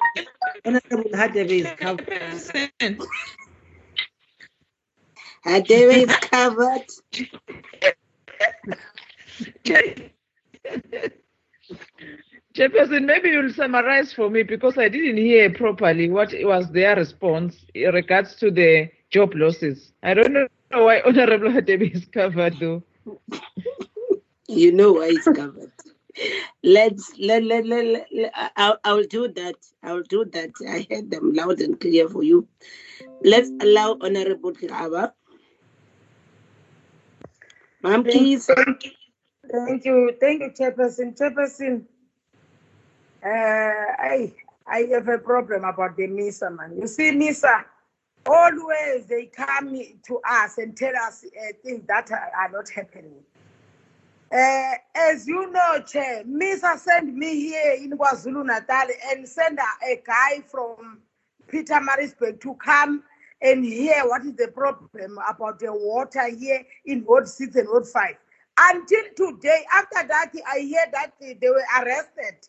Honorable 0.65 1.11
Hadebe 1.11 1.65
is 1.65 1.71
covered. 1.77 3.01
Hadebe 5.45 6.07
is 6.09 6.15
covered. 6.17 6.85
Chairperson, 12.55 13.05
maybe 13.05 13.29
you'll 13.29 13.53
summarize 13.53 14.13
for 14.13 14.29
me 14.29 14.43
because 14.43 14.77
I 14.77 14.89
didn't 14.89 15.17
hear 15.17 15.51
properly 15.53 16.09
what 16.09 16.33
was 16.41 16.69
their 16.71 16.95
response 16.97 17.65
in 17.73 17.93
regards 17.93 18.35
to 18.37 18.51
the 18.51 18.89
job 19.09 19.33
losses. 19.35 19.93
I 20.03 20.13
don't 20.13 20.33
know 20.33 20.47
why 20.71 21.01
Honorable 21.05 21.49
Hadebe 21.49 21.95
is 21.95 22.05
covered 22.05 22.59
though. 22.59 22.83
you 24.47 24.71
know 24.71 24.93
why 24.93 25.07
it's 25.07 25.29
covered. 25.29 25.71
Let's 26.63 27.13
let 27.19 27.43
let 27.43 27.65
let, 27.65 27.85
let, 27.85 28.07
let 28.11 28.31
I, 28.35 28.75
I 28.83 28.93
will 28.93 29.07
do 29.09 29.27
that. 29.29 29.55
I 29.83 29.93
will 29.93 30.03
do 30.03 30.25
that. 30.25 30.51
I 30.67 30.87
heard 30.93 31.09
them 31.11 31.33
loud 31.33 31.61
and 31.61 31.79
clear 31.79 32.09
for 32.09 32.23
you. 32.23 32.47
Let's 33.23 33.51
allow 33.61 33.97
Honorable 34.01 34.53
Kiraba. 34.53 35.13
Ma'am, 37.83 38.03
please. 38.03 38.45
Thank 38.47 39.85
you. 39.85 40.13
Thank 40.19 40.41
you, 40.41 40.51
Chairperson. 40.51 41.17
Chairperson, 41.17 41.83
uh, 43.23 43.27
I 43.27 44.33
I 44.67 44.87
have 44.93 45.07
a 45.07 45.17
problem 45.17 45.63
about 45.63 45.97
the 45.97 46.07
MISA 46.07 46.51
man. 46.51 46.77
You 46.79 46.87
see, 46.87 47.11
MISA, 47.11 47.65
always 48.25 49.05
they 49.07 49.25
come 49.25 49.75
to 50.07 50.19
us 50.29 50.57
and 50.57 50.77
tell 50.77 50.93
us 50.95 51.25
uh, 51.25 51.53
things 51.63 51.85
that 51.87 52.11
are, 52.11 52.31
are 52.37 52.49
not 52.51 52.69
happening. 52.69 53.23
Uh, 54.31 54.75
as 54.95 55.27
you 55.27 55.51
know, 55.51 55.81
Chair, 55.81 56.23
MISA 56.25 56.77
sent 56.77 57.13
me 57.13 57.35
here 57.35 57.73
in 57.81 57.97
KwaZulu 57.97 58.45
Natal 58.45 58.87
and 59.09 59.27
send 59.27 59.59
a, 59.59 59.85
a 59.85 60.01
guy 60.05 60.41
from 60.49 60.99
Pietermaritzburg 61.51 62.39
to 62.39 62.53
come 62.55 63.03
and 63.41 63.65
hear 63.65 64.07
what 64.07 64.25
is 64.25 64.35
the 64.35 64.47
problem 64.49 65.17
about 65.29 65.59
the 65.59 65.71
water 65.71 66.29
here 66.29 66.63
in 66.85 67.03
Ward 67.05 67.27
6 67.27 67.55
and 67.55 67.67
Ward 67.67 67.87
5. 67.87 68.15
Until 68.59 69.03
today, 69.15 69.65
after 69.73 70.07
that, 70.07 70.31
I 70.53 70.59
hear 70.59 70.85
that 70.91 71.13
they 71.19 71.49
were 71.49 71.63
arrested. 71.81 72.47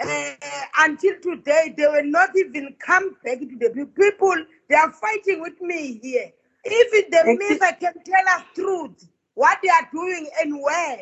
Uh, 0.00 0.34
until 0.78 1.14
today, 1.20 1.74
they 1.76 1.86
will 1.86 2.04
not 2.04 2.30
even 2.36 2.74
come 2.78 3.16
back 3.24 3.40
to 3.40 3.46
the 3.46 3.86
people. 3.96 4.36
They 4.68 4.76
are 4.76 4.92
fighting 4.92 5.40
with 5.40 5.60
me 5.60 5.98
here. 6.00 6.30
Even 6.64 7.10
the 7.10 7.36
MISA 7.38 7.76
can 7.80 7.94
tell 8.04 8.36
us 8.36 8.42
truth, 8.54 9.08
what 9.34 9.58
they 9.62 9.70
are 9.70 9.88
doing 9.92 10.28
and 10.40 10.62
where. 10.62 10.98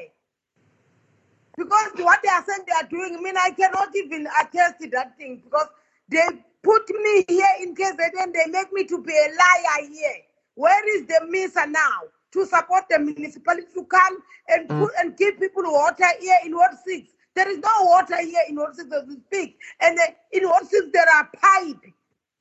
Because 1.58 1.90
what 1.96 2.20
they 2.22 2.28
are 2.28 2.44
saying 2.46 2.64
they 2.66 2.72
are 2.72 2.88
doing, 2.88 3.16
I 3.18 3.20
mean, 3.20 3.36
I 3.36 3.50
cannot 3.50 3.88
even 3.96 4.28
attest 4.40 4.80
to 4.80 4.90
that 4.90 5.16
thing 5.18 5.42
because 5.44 5.68
they 6.08 6.22
put 6.62 6.88
me 6.90 7.24
here 7.28 7.54
in 7.62 7.74
KZN 7.74 8.32
they 8.32 8.50
make 8.50 8.72
me 8.72 8.84
to 8.84 9.02
be 9.02 9.12
a 9.12 9.28
liar 9.28 9.88
here. 9.90 10.16
Where 10.54 10.96
is 10.96 11.06
the 11.06 11.20
MISA 11.28 11.66
now 11.68 12.08
to 12.32 12.46
support 12.46 12.84
the 12.90 12.98
municipality 12.98 13.66
to 13.74 13.84
come 13.84 14.18
and 14.48 14.68
put 14.68 14.90
and 14.98 15.16
give 15.16 15.38
people 15.38 15.64
water 15.64 16.06
here 16.20 16.38
in 16.44 16.54
Ward 16.54 16.72
6? 16.86 17.08
There 17.34 17.50
is 17.50 17.58
no 17.58 17.72
water 17.80 18.20
here 18.20 18.40
in 18.48 18.56
Ward 18.56 18.74
6 18.74 18.88
as 18.92 19.06
we 19.06 19.16
speak. 19.26 19.58
And 19.80 19.98
in 20.32 20.48
Ward 20.48 20.66
6 20.66 20.86
there 20.92 21.06
are 21.14 21.30
pipes 21.34 21.88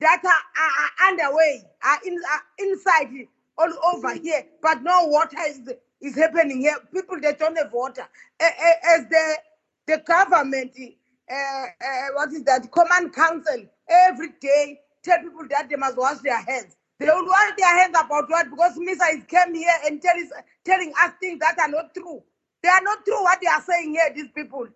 that 0.00 0.22
are, 0.24 0.30
are, 0.30 1.08
are 1.08 1.10
underway, 1.10 1.62
are, 1.84 1.98
in, 2.06 2.14
are 2.14 2.42
inside 2.58 3.28
all 3.58 3.72
over 3.94 4.14
here, 4.14 4.44
but 4.62 4.82
no 4.82 5.06
water 5.06 5.38
is 5.48 5.60
is 6.00 6.14
happening 6.14 6.60
here. 6.60 6.76
People 6.92 7.20
they 7.20 7.32
don't 7.32 7.56
have 7.56 7.72
water. 7.72 8.06
As 8.40 9.06
the 9.08 9.38
the 9.86 9.98
government, 10.06 10.72
uh, 11.30 11.34
uh, 11.34 11.66
what 12.14 12.32
is 12.32 12.44
that? 12.44 12.70
Command 12.70 13.14
council 13.14 13.66
every 13.88 14.30
day 14.40 14.80
tell 15.02 15.18
people 15.20 15.46
that 15.50 15.68
they 15.70 15.76
must 15.76 15.96
wash 15.96 16.18
their 16.18 16.40
hands. 16.40 16.76
They 16.98 17.06
will 17.06 17.26
wash 17.26 17.52
their 17.58 17.78
hands 17.78 17.96
about 17.98 18.30
what? 18.30 18.50
Because 18.50 18.78
Misa 18.78 19.18
is 19.18 19.24
came 19.28 19.54
here 19.54 19.74
and 19.86 20.00
tell 20.02 20.16
is, 20.16 20.32
telling 20.64 20.92
us 21.02 21.12
things 21.20 21.40
that 21.40 21.58
are 21.60 21.68
not 21.68 21.94
true. 21.94 22.22
They 22.62 22.68
are 22.70 22.82
not 22.82 23.04
true 23.04 23.22
what 23.22 23.40
they 23.40 23.48
are 23.48 23.62
saying 23.62 23.92
here, 23.92 24.12
these 24.14 24.32
people. 24.34 24.66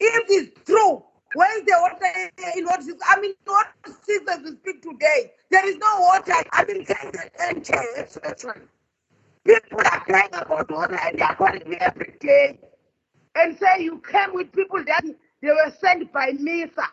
If 0.00 0.24
it's 0.28 0.64
true, 0.66 1.04
where 1.34 1.58
is 1.58 1.64
the 1.66 1.78
water 1.80 2.58
in 2.58 2.64
what 2.66 2.82
I 3.06 3.20
mean, 3.20 3.34
what 3.44 3.68
as 3.86 4.40
we 4.44 4.52
speak 4.52 4.82
today? 4.82 5.32
There 5.50 5.68
is 5.68 5.76
no 5.76 6.00
water. 6.00 6.34
I 6.52 6.64
mean. 6.64 6.86
People 9.44 9.80
are 9.80 10.00
crying 10.00 10.30
about 10.34 10.70
water 10.70 10.98
and 11.02 11.18
they 11.18 11.22
are 11.22 11.36
calling 11.36 11.68
me 11.68 11.76
every 11.80 12.14
day 12.20 12.58
and 13.36 13.58
say 13.58 13.82
you 13.84 14.00
came 14.10 14.34
with 14.34 14.52
people 14.52 14.82
that 14.84 15.02
they 15.42 15.48
were 15.48 15.72
sent 15.80 16.12
by 16.12 16.32
Misa. 16.32 16.86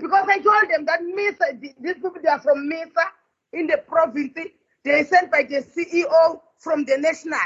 Because 0.00 0.26
I 0.28 0.38
told 0.40 0.70
them 0.70 0.86
that 0.86 1.00
Misa, 1.02 1.60
th- 1.60 1.76
these 1.80 1.94
people, 1.94 2.14
they 2.22 2.28
are 2.30 2.40
from 2.40 2.70
Misa 2.70 3.04
in 3.54 3.68
the 3.68 3.78
province. 3.88 4.32
They 4.84 5.00
are 5.00 5.04
sent 5.06 5.32
by 5.32 5.44
the 5.44 5.58
CEO 5.62 6.40
from 6.58 6.84
the 6.86 6.98
national. 6.98 7.38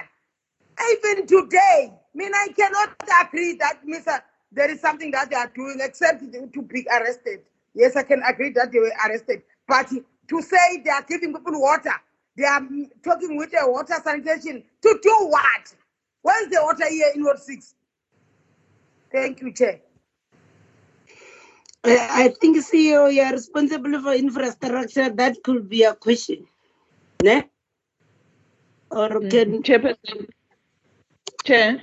Even 0.92 1.26
today, 1.26 1.92
I 1.92 1.98
mean, 2.14 2.32
I 2.34 2.48
cannot 2.56 2.90
agree 3.26 3.56
that 3.60 3.80
Misa, 3.86 4.22
there 4.52 4.70
is 4.70 4.80
something 4.80 5.10
that 5.12 5.30
they 5.30 5.36
are 5.36 5.52
doing 5.54 5.78
except 5.82 6.22
to 6.22 6.62
be 6.62 6.86
arrested. 6.92 7.40
Yes, 7.74 7.96
I 7.96 8.04
can 8.04 8.22
agree 8.28 8.50
that 8.52 8.72
they 8.72 8.80
were 8.80 8.92
arrested. 9.08 9.42
But 9.68 9.88
to 9.90 10.42
say 10.42 10.82
they 10.84 10.90
are 10.90 11.04
giving 11.08 11.34
people 11.34 11.60
water, 11.60 11.92
they 12.36 12.44
are 12.44 12.62
talking 13.04 13.36
with 13.38 13.52
the 13.52 13.60
water 13.66 13.94
sanitation 14.04 14.64
to 14.82 15.00
do 15.02 15.16
what? 15.30 15.74
Where's 16.22 16.48
the 16.50 16.60
water 16.62 16.88
here 16.90 17.12
in 17.14 17.24
Ward 17.24 17.38
6? 17.40 17.74
Thank 19.12 19.42
you, 19.42 19.52
Chair. 19.52 19.80
I 21.84 22.34
think 22.40 22.56
CEO, 22.58 23.12
you 23.12 23.22
are 23.22 23.32
responsible 23.32 24.00
for 24.00 24.14
infrastructure. 24.14 25.10
That 25.10 25.36
could 25.44 25.68
be 25.68 25.82
a 25.82 25.94
question. 25.94 26.46
Ne? 27.22 27.44
Or 28.90 29.20
can 29.20 29.62
Chairperson, 29.62 30.28
Chair, 31.44 31.82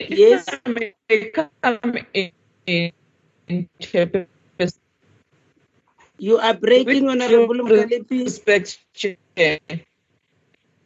yes? 0.00 0.46
Come 1.34 1.98
in, 2.14 2.92
Chairperson. 3.80 4.26
You 6.18 6.38
are 6.38 6.54
breaking, 6.54 7.08
Honorable 7.08 7.54
due 7.54 7.86
Mkhaliphi. 7.86 8.24
respect, 8.24 8.78
Chair, 8.94 9.16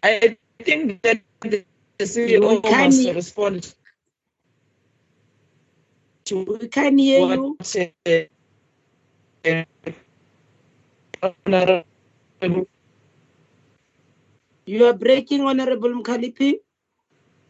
I 0.02 0.36
think 0.64 1.00
that 1.02 1.22
the 1.40 1.64
CEO 2.00 2.62
can, 2.62 2.86
must 2.86 3.14
respond 3.14 3.74
to 6.24 6.44
we 6.44 6.68
can 6.68 6.98
hear 6.98 7.20
what 7.26 7.38
you. 7.38 7.92
uh, 8.06 8.39
You 9.44 9.64
are 14.86 14.94
breaking, 14.94 15.42
Honorable 15.42 15.90
Mkhaliphi. 15.90 16.60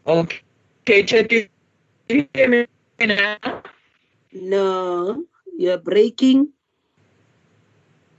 Okay, 0.07 1.03
Chair, 1.03 1.23
can 1.27 1.47
you 2.09 2.27
hear 2.33 2.49
me 2.49 2.65
now? 3.05 3.37
No, 4.33 5.23
you 5.57 5.71
are 5.71 5.77
breaking. 5.77 6.49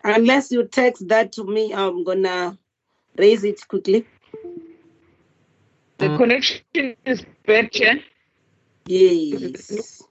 Unless 0.04 0.50
you 0.52 0.64
text 0.66 1.08
that 1.08 1.32
to 1.32 1.44
me, 1.44 1.72
I'm 1.74 2.04
gonna 2.04 2.58
raise 3.16 3.44
it 3.44 3.66
quickly. 3.68 4.06
The 5.98 6.16
connection 6.16 6.96
is 7.06 7.24
better. 7.46 8.00
Yes, 8.86 10.02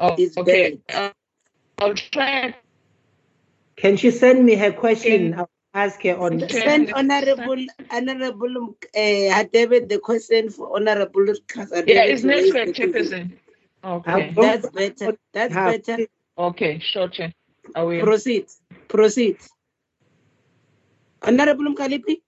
Oh, 0.00 0.14
it's 0.18 0.36
okay. 0.36 0.78
bad. 0.88 1.12
Uh, 1.78 1.84
I'll 1.84 1.94
try. 1.94 2.54
Can 3.76 3.96
she 3.96 4.10
send 4.10 4.44
me 4.44 4.54
her 4.56 4.72
question? 4.72 5.34
I'll 5.34 5.50
ask 5.74 6.02
her 6.02 6.16
on. 6.18 6.48
Send 6.48 6.92
Honorable 6.92 7.66
Honorable 7.90 8.74
uh, 8.96 9.44
David 9.52 9.88
the 9.88 9.98
question 9.98 10.50
for 10.50 10.76
Honorable 10.76 11.26
Casadele 11.46 11.88
Yeah, 11.88 12.04
it's 12.04 12.22
to 12.22 12.28
next 12.28 12.52
raise 12.54 12.66
week. 12.66 12.76
Chairperson. 12.76 13.32
Okay. 13.84 14.34
That's 14.36 14.68
better. 14.70 15.16
That's 15.32 15.54
have- 15.54 15.84
better. 15.86 16.06
Okay, 16.38 16.78
sure, 16.80 17.08
Chair. 17.08 17.32
I 17.74 17.82
will. 17.82 18.00
Proceed. 18.02 18.46
Proceed. 18.88 19.38
Honorable 21.22 21.74
Mkhaliphi. 21.74 22.18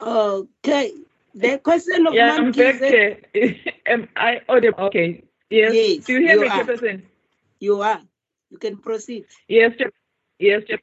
Okay. 0.00 0.92
The 1.34 1.58
question 1.58 2.06
of 2.06 2.14
Yeah, 2.14 2.32
I'm 2.36 2.52
back, 2.52 2.80
Kize- 2.80 3.72
Am 3.86 4.08
I 4.16 4.40
audible? 4.48 4.80
Okay. 4.86 5.24
Yes. 5.50 5.72
Yes, 5.72 6.06
Do 6.06 6.12
you 6.14 6.20
hear 6.20 6.36
you 6.36 6.40
me, 6.40 6.48
are. 6.48 6.64
Chairperson? 6.64 7.02
You 7.60 7.80
are. 7.82 8.00
You 8.50 8.58
can 8.58 8.76
proceed. 8.78 9.26
Yes, 9.48 9.76
Chair. 9.76 9.90
Yes, 10.38 10.64
Chair. 10.64 10.78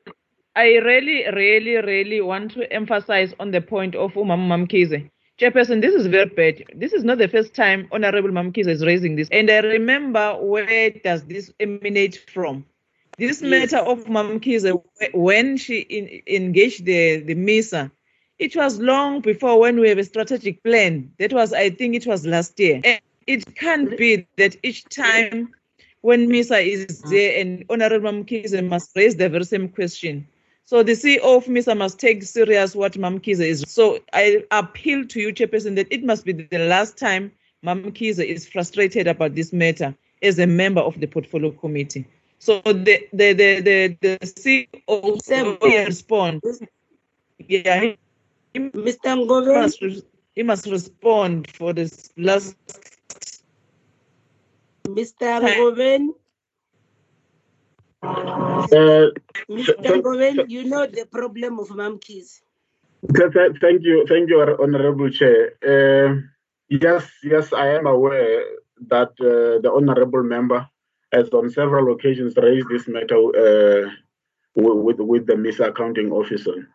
I 0.56 0.76
really, 0.78 1.26
really, 1.34 1.76
really 1.78 2.22
want 2.22 2.52
to 2.52 2.72
emphasize 2.72 3.34
on 3.40 3.52
the 3.52 3.62
point 3.62 3.96
of 3.96 4.14
Umam 4.14 4.48
Mamkize. 4.48 5.10
Chairperson, 5.40 5.82
this 5.82 5.94
is 5.94 6.08
very 6.08 6.26
bad. 6.30 6.64
This 6.76 6.94
is 6.94 7.04
not 7.04 7.18
the 7.18 7.28
first 7.28 7.54
time 7.54 7.88
Honorable 7.92 8.30
Mamkize 8.30 8.68
is 8.68 8.86
raising 8.86 9.16
this. 9.16 9.30
And 9.32 9.50
I 9.50 9.60
remember 9.60 10.36
where 10.42 10.90
does 10.92 11.24
this 11.26 11.52
emanate 11.60 12.18
from? 12.18 12.66
This 13.18 13.42
Yes. 13.42 13.72
matter 13.72 13.78
of 13.78 14.06
Mamkize, 14.06 14.72
when 15.14 15.58
she 15.58 15.80
in, 15.82 16.22
engaged 16.28 16.86
the, 16.86 17.18
the 17.22 17.36
MISA, 17.36 17.92
it 18.40 18.56
was 18.56 18.80
long 18.80 19.20
before 19.20 19.60
when 19.60 19.80
we 19.80 19.90
have 19.90 19.98
a 19.98 20.04
strategic 20.04 20.64
plan. 20.64 21.12
That 21.20 21.34
was, 21.34 21.54
I 21.54 21.70
think, 21.70 21.96
it 21.96 22.08
was 22.08 22.26
last 22.26 22.58
year. 22.60 22.82
And 22.84 23.02
it 23.28 23.56
can't 23.56 23.98
be 23.98 24.26
that 24.38 24.56
each 24.64 24.86
time 24.86 25.54
when 26.02 26.30
MISA 26.30 26.60
is 26.60 27.02
there 27.02 27.40
and 27.40 27.66
Honorable 27.70 28.10
Mamkize 28.10 28.66
must 28.66 28.96
raise 28.96 29.18
the 29.18 29.28
very 29.30 29.44
same 29.44 29.68
question. 29.68 30.26
So 30.64 30.84
the 30.84 30.94
CEO 30.94 31.38
of 31.38 31.48
MISA 31.48 31.76
must 31.76 32.00
take 32.00 32.24
serious 32.24 32.76
what 32.76 32.94
Mamkize 32.94 33.42
is. 33.42 33.66
So 33.68 34.00
I 34.14 34.44
appeal 34.52 35.06
to 35.08 35.20
you, 35.20 35.34
Chairperson, 35.34 35.76
that 35.76 35.88
it 35.92 36.04
must 36.04 36.26
be 36.26 36.32
the 36.32 36.60
last 36.60 36.98
time 36.98 37.32
Mamkize 37.66 38.24
is 38.24 38.48
frustrated 38.48 39.08
about 39.08 39.36
this 39.36 39.52
matter 39.52 39.94
as 40.22 40.40
a 40.40 40.48
member 40.48 40.82
of 40.82 41.00
the 41.00 41.08
portfolio 41.08 41.52
committee. 41.52 42.06
So 42.40 42.62
the 42.64 43.06
the 43.12 43.34
the 43.34 43.60
the, 43.62 43.98
the 44.00 44.18
CEO 44.22 45.62
will 45.62 45.86
respond. 45.86 46.42
Yeah, 47.40 47.94
Mr. 48.56 49.16
Ngove. 49.16 49.54
Must, 49.62 49.82
re- 49.82 50.04
he 50.36 50.44
must 50.44 50.66
respond 50.68 51.50
for 51.52 51.74
this 51.74 52.10
last. 52.18 52.56
Mr. 54.88 55.40
Ngoven, 55.42 56.10
Uh, 58.02 59.10
Mr. 59.50 59.76
Ngoven, 60.02 60.50
you 60.50 60.64
know 60.64 60.86
the 60.88 61.06
problem 61.12 61.60
of 61.60 61.70
Mamkis. 61.70 62.42
th- 63.16 63.32
th- 63.34 63.52
Thank 63.62 63.84
you, 63.84 64.06
thank 64.08 64.30
you, 64.30 64.42
Honorable 64.42 65.10
Chair. 65.10 65.54
Uh, 65.66 66.22
yes, 66.70 67.10
yes, 67.24 67.54
I 67.54 67.68
am 67.76 67.86
aware 67.88 68.46
that 68.88 69.10
uh, 69.22 69.60
the 69.62 69.72
Honorable 69.72 70.24
Member 70.24 70.68
has 71.12 71.30
on 71.30 71.50
several 71.50 71.94
occasions 71.94 72.36
raised 72.38 72.70
this 72.70 72.88
matter 72.88 73.16
uh, 73.18 73.90
wi- 74.56 74.82
with, 74.82 75.00
with 75.00 75.26
the 75.28 75.36
MISA 75.36 75.66
accounting 75.70 76.12
officer. 76.12 76.68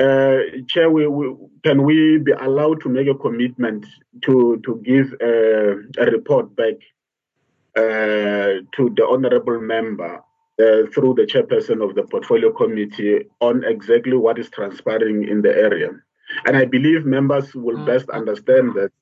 Uh, 0.00 0.62
Chair, 0.66 0.90
we, 0.90 1.06
we, 1.06 1.36
can 1.62 1.82
we 1.82 2.16
be 2.18 2.32
allowed 2.32 2.80
to 2.80 2.88
make 2.88 3.06
a 3.06 3.14
commitment 3.14 3.84
to, 4.22 4.58
to 4.64 4.80
give 4.82 5.12
uh, 5.20 6.02
a 6.02 6.10
report 6.10 6.56
back 6.56 6.74
uh, 7.76 8.64
to 8.74 8.90
the 8.96 9.06
Honorable 9.06 9.60
Member 9.60 10.14
uh, 10.58 10.86
through 10.94 11.14
the 11.14 11.26
chairperson 11.26 11.86
of 11.86 11.94
the 11.94 12.04
portfolio 12.04 12.50
committee 12.50 13.24
on 13.40 13.62
exactly 13.64 14.16
what 14.16 14.38
is 14.38 14.48
transpiring 14.48 15.28
in 15.28 15.42
the 15.42 15.50
area. 15.50 15.90
And 16.46 16.56
I 16.56 16.64
believe 16.64 17.04
members 17.04 17.54
will 17.54 17.84
best 17.84 18.08
understand 18.08 18.74
that 18.76 18.92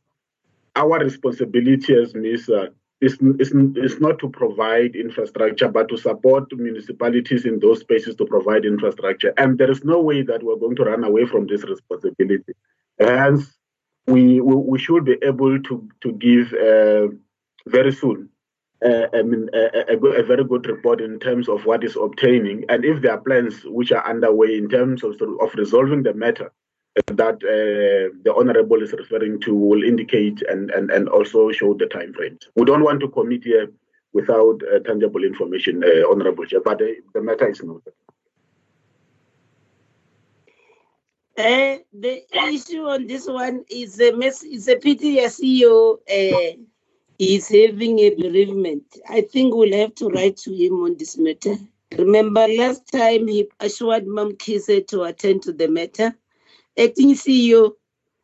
our 0.74 0.98
responsibility 0.98 1.94
as 1.94 2.14
MISA 2.14 2.70
is, 3.00 3.18
is, 3.38 3.52
is 3.76 4.00
not 4.00 4.18
to 4.18 4.28
provide 4.28 4.96
infrastructure, 4.96 5.68
but 5.68 5.88
to 5.88 5.96
support 5.96 6.52
municipalities 6.52 7.44
in 7.44 7.60
those 7.60 7.80
spaces 7.80 8.16
to 8.16 8.24
provide 8.24 8.64
infrastructure. 8.64 9.32
And 9.36 9.58
there 9.58 9.70
is 9.70 9.84
no 9.84 10.00
way 10.00 10.22
that 10.22 10.42
we're 10.42 10.56
going 10.56 10.76
to 10.76 10.84
run 10.84 11.04
away 11.04 11.26
from 11.26 11.46
this 11.46 11.62
responsibility. 11.62 12.54
Hence, 12.98 13.56
we, 14.06 14.40
we, 14.40 14.78
should 14.78 15.04
be 15.04 15.16
able 15.22 15.62
to, 15.62 15.88
to 16.00 16.12
give 16.12 16.52
uh, 16.54 17.08
very 17.66 17.92
soon 17.92 18.30
uh, 18.84 19.06
I 19.12 19.22
mean, 19.22 19.48
a, 19.52 19.92
a, 19.92 19.96
a 19.96 20.22
very 20.22 20.44
good 20.44 20.66
report 20.66 21.00
in 21.00 21.18
terms 21.18 21.48
of 21.48 21.64
what 21.66 21.82
is 21.82 21.96
obtaining, 21.96 22.64
and 22.68 22.84
if 22.84 23.02
there 23.02 23.12
are 23.12 23.20
plans 23.20 23.62
which 23.64 23.90
are 23.92 24.08
underway 24.08 24.56
in 24.56 24.68
terms 24.68 25.02
of, 25.02 25.20
of 25.20 25.54
resolving 25.54 26.02
the 26.02 26.14
matter 26.14 26.52
that 27.06 27.36
uh, 27.36 28.14
the 28.24 28.34
honourable 28.34 28.82
is 28.82 28.92
referring 28.92 29.40
to, 29.40 29.54
will 29.54 29.82
indicate 29.84 30.42
and, 30.48 30.70
and, 30.70 30.90
and 30.90 31.08
also 31.08 31.50
show 31.52 31.74
the 31.74 31.86
time 31.86 32.12
frames. 32.12 32.48
We 32.56 32.64
don't 32.64 32.82
want 32.82 33.00
to 33.00 33.08
commit 33.08 33.44
here 33.44 33.70
without 34.12 34.60
uh, 34.74 34.80
tangible 34.80 35.24
information, 35.24 35.84
uh, 35.84 36.10
honourable 36.10 36.44
chair, 36.46 36.60
but 36.60 36.78
the 36.78 37.20
matter 37.20 37.48
is 37.48 37.62
noted. 37.62 37.92
Uh, 41.36 41.76
the 41.92 42.24
issue 42.52 42.82
on 42.82 43.06
this 43.06 43.28
one 43.28 43.64
is 43.70 44.00
a 44.00 44.10
mess. 44.12 44.42
It's 44.42 44.66
a 44.66 44.74
pity 44.74 45.20
a 45.20 45.28
CEO 45.28 45.94
uh, 45.94 46.56
is 47.18 47.48
having 47.48 48.00
a 48.00 48.10
bereavement. 48.10 48.82
I 49.08 49.20
think 49.20 49.54
we'll 49.54 49.78
have 49.78 49.94
to 49.96 50.08
write 50.08 50.36
to 50.38 50.52
him 50.52 50.82
on 50.82 50.96
this 50.96 51.16
matter. 51.16 51.54
Remember 51.96 52.46
last 52.48 52.90
time 52.90 53.28
he 53.28 53.48
assured 53.60 54.06
Mam 54.08 54.32
Kise 54.32 54.84
to 54.88 55.02
attend 55.04 55.42
to 55.42 55.52
the 55.52 55.68
matter. 55.68 56.12
Acting 56.78 57.14
CEO, 57.14 57.72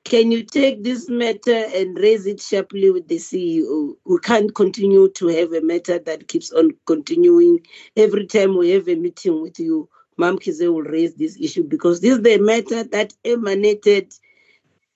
can 0.05 0.31
you 0.31 0.45
take 0.45 0.85
this 0.85 1.09
matter 1.09 1.65
and 1.75 1.99
raise 1.99 2.25
it 2.25 2.41
sharply 2.41 2.89
with 2.89 3.09
the 3.09 3.17
CEO? 3.17 3.97
We 4.05 4.19
can't 4.21 4.55
continue 4.55 5.09
to 5.09 5.27
have 5.27 5.53
a 5.53 5.61
matter 5.61 5.99
that 5.99 6.29
keeps 6.29 6.53
on 6.53 6.71
continuing. 6.87 7.67
Every 7.97 8.27
time 8.27 8.57
we 8.57 8.71
have 8.71 8.89
a 8.89 8.95
meeting 8.95 9.43
with 9.43 9.59
you, 9.59 9.89
Mam 10.19 10.39
Kise 10.39 10.73
will 10.73 10.83
raise 10.83 11.15
this 11.15 11.37
issue 11.41 11.65
because 11.65 12.01
this 12.01 12.13
is 12.13 12.23
the 12.23 12.39
matter 12.39 12.85
that 12.85 13.13
emanated 13.25 14.15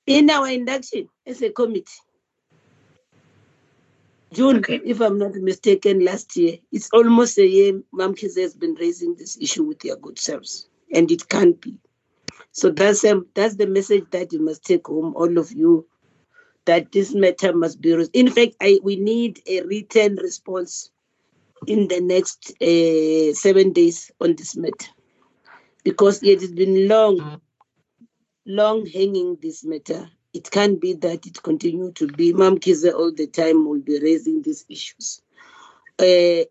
in 0.07 0.31
our 0.31 0.49
induction 0.49 1.09
as 1.27 1.43
a 1.43 1.51
committee. 1.51 1.91
June, 4.33 4.63
if 4.69 5.01
I'm 5.01 5.19
not 5.19 5.35
mistaken, 5.35 6.05
last 6.05 6.37
year. 6.37 6.59
It's 6.71 6.91
almost 6.93 7.39
a 7.39 7.47
year 7.47 7.83
Mam 7.93 8.15
Kise 8.15 8.41
has 8.41 8.55
been 8.55 8.75
raising 8.75 9.17
this 9.17 9.37
issue 9.41 9.65
with 9.65 9.85
your 9.85 9.97
good 9.97 10.21
selves, 10.21 10.69
and 10.95 11.11
it 11.11 11.29
can't 11.29 11.61
be. 11.61 11.77
So 12.59 12.71
that's 12.71 13.05
um, 13.07 13.29
that's 13.35 13.57
the 13.57 13.69
message 13.69 14.07
that 14.13 14.33
you 14.35 14.41
must 14.45 14.65
take 14.65 14.89
home, 14.89 15.15
all 15.17 15.39
of 15.39 15.53
you, 15.53 15.87
that 16.67 16.93
this 16.93 17.15
matter 17.15 17.55
must 17.55 17.81
be. 17.81 17.95
res- 17.95 18.11
In 18.15 18.31
fact, 18.31 18.57
I 18.61 18.81
we 18.83 18.97
need 18.97 19.43
a 19.49 19.63
written 19.63 20.17
response 20.17 20.91
in 21.67 21.89
the 21.89 22.01
next 22.01 22.53
uh, 22.63 23.35
seven 23.35 23.73
days 23.73 24.11
on 24.21 24.37
this 24.37 24.57
matter, 24.57 24.89
because 25.85 26.23
it 26.23 26.41
has 26.43 26.53
been 26.53 26.89
long, 26.89 27.31
long 28.47 28.87
hanging 28.87 29.39
this 29.43 29.65
matter. 29.65 30.11
It 30.35 30.51
can't 30.51 30.81
be 30.81 30.95
that 30.95 31.27
it 31.27 31.43
continue 31.43 31.93
to 31.93 32.09
be. 32.09 32.33
Mam 32.35 32.59
Kiza 32.59 32.95
all 32.95 33.13
the 33.13 33.29
time 33.29 33.69
will 33.69 33.81
be 33.83 34.01
raising 34.01 34.43
these 34.43 34.67
issues. 34.71 35.23
Uh, 36.01 36.05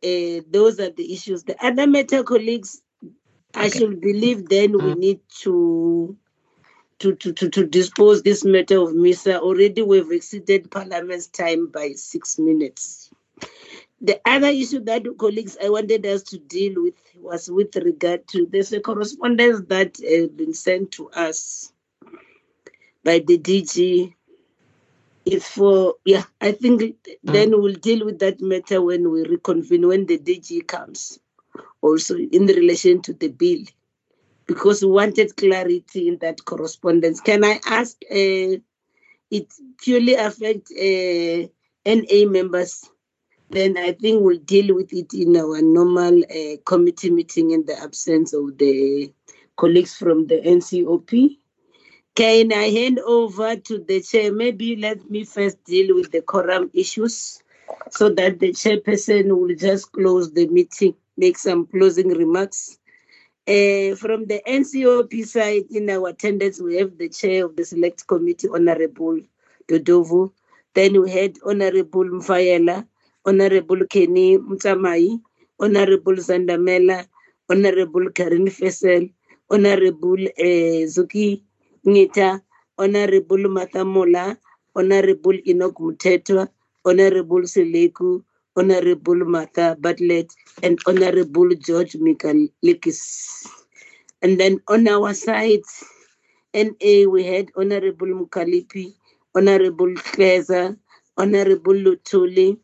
uh, 0.07 0.41
those 0.51 0.79
are 0.79 0.91
the 0.91 1.13
issues. 1.13 1.43
The 1.43 1.57
other 1.65 1.87
matter, 1.87 2.23
colleagues, 2.23 2.81
I 3.57 3.69
should 3.69 4.01
believe 4.01 4.49
then 4.49 4.73
we 4.73 4.93
mm. 4.93 4.97
need 4.97 5.19
to 5.41 6.15
to, 6.99 7.15
to, 7.15 7.31
to, 7.33 7.49
to 7.49 7.65
dispose 7.65 8.23
this 8.23 8.43
matter 8.43 8.79
of 8.79 8.95
MISA. 8.95 9.39
Already 9.39 9.81
we've 9.81 10.11
exceeded 10.11 10.71
Parliament's 10.71 11.27
time 11.27 11.67
by 11.67 11.91
six 11.91 12.39
minutes. 12.39 13.11
The 14.01 14.19
other 14.25 14.47
issue 14.47 14.79
that 14.85 15.05
colleagues 15.17 15.57
I 15.63 15.69
wanted 15.69 16.05
us 16.05 16.23
to 16.23 16.39
deal 16.39 16.83
with 16.83 16.95
was 17.19 17.49
with 17.49 17.75
regard 17.75 18.27
to 18.29 18.47
there's 18.51 18.73
a 18.73 18.79
correspondence 18.79 19.61
that 19.69 19.97
has 19.97 20.29
been 20.29 20.53
sent 20.53 20.91
to 20.93 21.09
us 21.11 21.71
by 23.03 23.19
the 23.19 23.37
DG. 23.37 24.13
It's 25.25 25.49
for 25.49 25.89
uh, 25.89 25.93
yeah, 26.05 26.23
I 26.39 26.51
think 26.51 26.81
mm. 26.81 26.95
then 27.23 27.59
we'll 27.59 27.73
deal 27.75 28.05
with 28.05 28.19
that 28.19 28.39
matter 28.39 28.81
when 28.81 29.11
we 29.11 29.27
reconvene 29.27 29.87
when 29.87 30.05
the 30.05 30.17
DG 30.17 30.67
comes 30.67 31.19
also 31.81 32.15
in 32.17 32.45
relation 32.47 33.01
to 33.01 33.13
the 33.13 33.29
bill 33.29 33.63
because 34.45 34.81
we 34.81 34.89
wanted 34.89 35.35
clarity 35.35 36.07
in 36.07 36.17
that 36.19 36.43
correspondence. 36.45 37.19
Can 37.19 37.43
I 37.43 37.59
ask, 37.67 37.97
uh, 38.09 38.57
it 39.29 39.53
purely 39.79 40.13
affects 40.15 40.71
uh, 40.71 41.47
NA 41.85 42.29
members? 42.29 42.89
Then 43.49 43.77
I 43.77 43.93
think 43.93 44.23
we'll 44.23 44.39
deal 44.39 44.75
with 44.75 44.91
it 44.93 45.13
in 45.13 45.37
our 45.37 45.61
normal 45.61 46.21
uh, 46.23 46.57
committee 46.65 47.11
meeting 47.11 47.51
in 47.51 47.65
the 47.65 47.79
absence 47.81 48.33
of 48.33 48.57
the 48.57 49.11
colleagues 49.55 49.95
from 49.95 50.27
the 50.27 50.35
NCOP. 50.41 51.37
Can 52.15 52.51
I 52.51 52.69
hand 52.69 52.99
over 52.99 53.55
to 53.55 53.77
the 53.79 54.01
chair? 54.01 54.33
Maybe 54.33 54.75
let 54.75 55.09
me 55.09 55.23
first 55.23 55.63
deal 55.63 55.95
with 55.95 56.11
the 56.11 56.21
quorum 56.21 56.71
issues 56.73 57.41
so 57.91 58.09
that 58.09 58.39
the 58.39 58.49
chairperson 58.49 59.27
will 59.37 59.55
just 59.55 59.91
close 59.91 60.31
the 60.31 60.47
meeting, 60.47 60.95
make 61.17 61.37
some 61.37 61.65
closing 61.67 62.09
remarks. 62.09 62.77
Uh, 63.47 63.95
from 63.95 64.25
the 64.27 64.41
NCOP 64.47 65.25
side, 65.25 65.63
in 65.71 65.89
our 65.89 66.09
attendance, 66.09 66.61
we 66.61 66.75
have 66.77 66.97
the 66.97 67.09
chair 67.09 67.45
of 67.45 67.55
the 67.55 67.65
select 67.65 68.05
committee, 68.07 68.47
Honorable 68.53 69.19
Dodovu. 69.67 70.31
Then 70.73 71.01
we 71.01 71.09
had 71.11 71.37
Honorable 71.45 72.03
Mfayela, 72.05 72.85
Honorable 73.25 73.85
Kenny 73.89 74.37
Mtamai, 74.37 75.19
Honorable 75.59 76.15
Zandamela, 76.15 77.07
Honorable 77.49 78.09
Karin 78.11 78.47
Fessel, 78.49 79.09
Honorable 79.49 80.25
uh, 80.27 80.83
Zuki 80.85 81.41
Ngita, 81.85 82.41
Honorable 82.77 83.37
Mathamola, 83.49 84.37
Honorable 84.75 85.39
Enoch 85.47 85.75
Mutetwa, 85.79 86.49
Honorable 86.85 87.41
Seleku, 87.43 88.23
Honorable 88.57 89.23
Martha 89.25 89.77
Bartlett, 89.79 90.33
and 90.63 90.79
Honorable 90.87 91.49
George 91.55 91.93
Mikalikis. 91.93 93.47
And 94.23 94.39
then 94.39 94.59
on 94.67 94.87
our 94.87 95.13
side, 95.13 95.61
NA, 96.53 97.07
we 97.07 97.23
had 97.23 97.51
Honorable 97.55 98.07
Mkhaliphi, 98.07 98.95
Honorable 99.35 99.93
Kleza, 99.95 100.75
Honorable 101.17 101.75
Luthuli, 101.75 102.57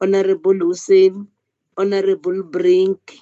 Honorable 0.00 0.54
Hoosen, 0.54 1.28
Honorable 1.78 2.42
Brink, 2.42 3.18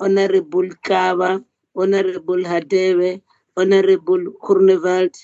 Honorable 0.00 0.70
Kava, 0.82 1.44
Honorable 1.76 2.42
Hadebe, 2.44 3.22
Honorable 3.56 4.24
Groenewald, 4.42 5.14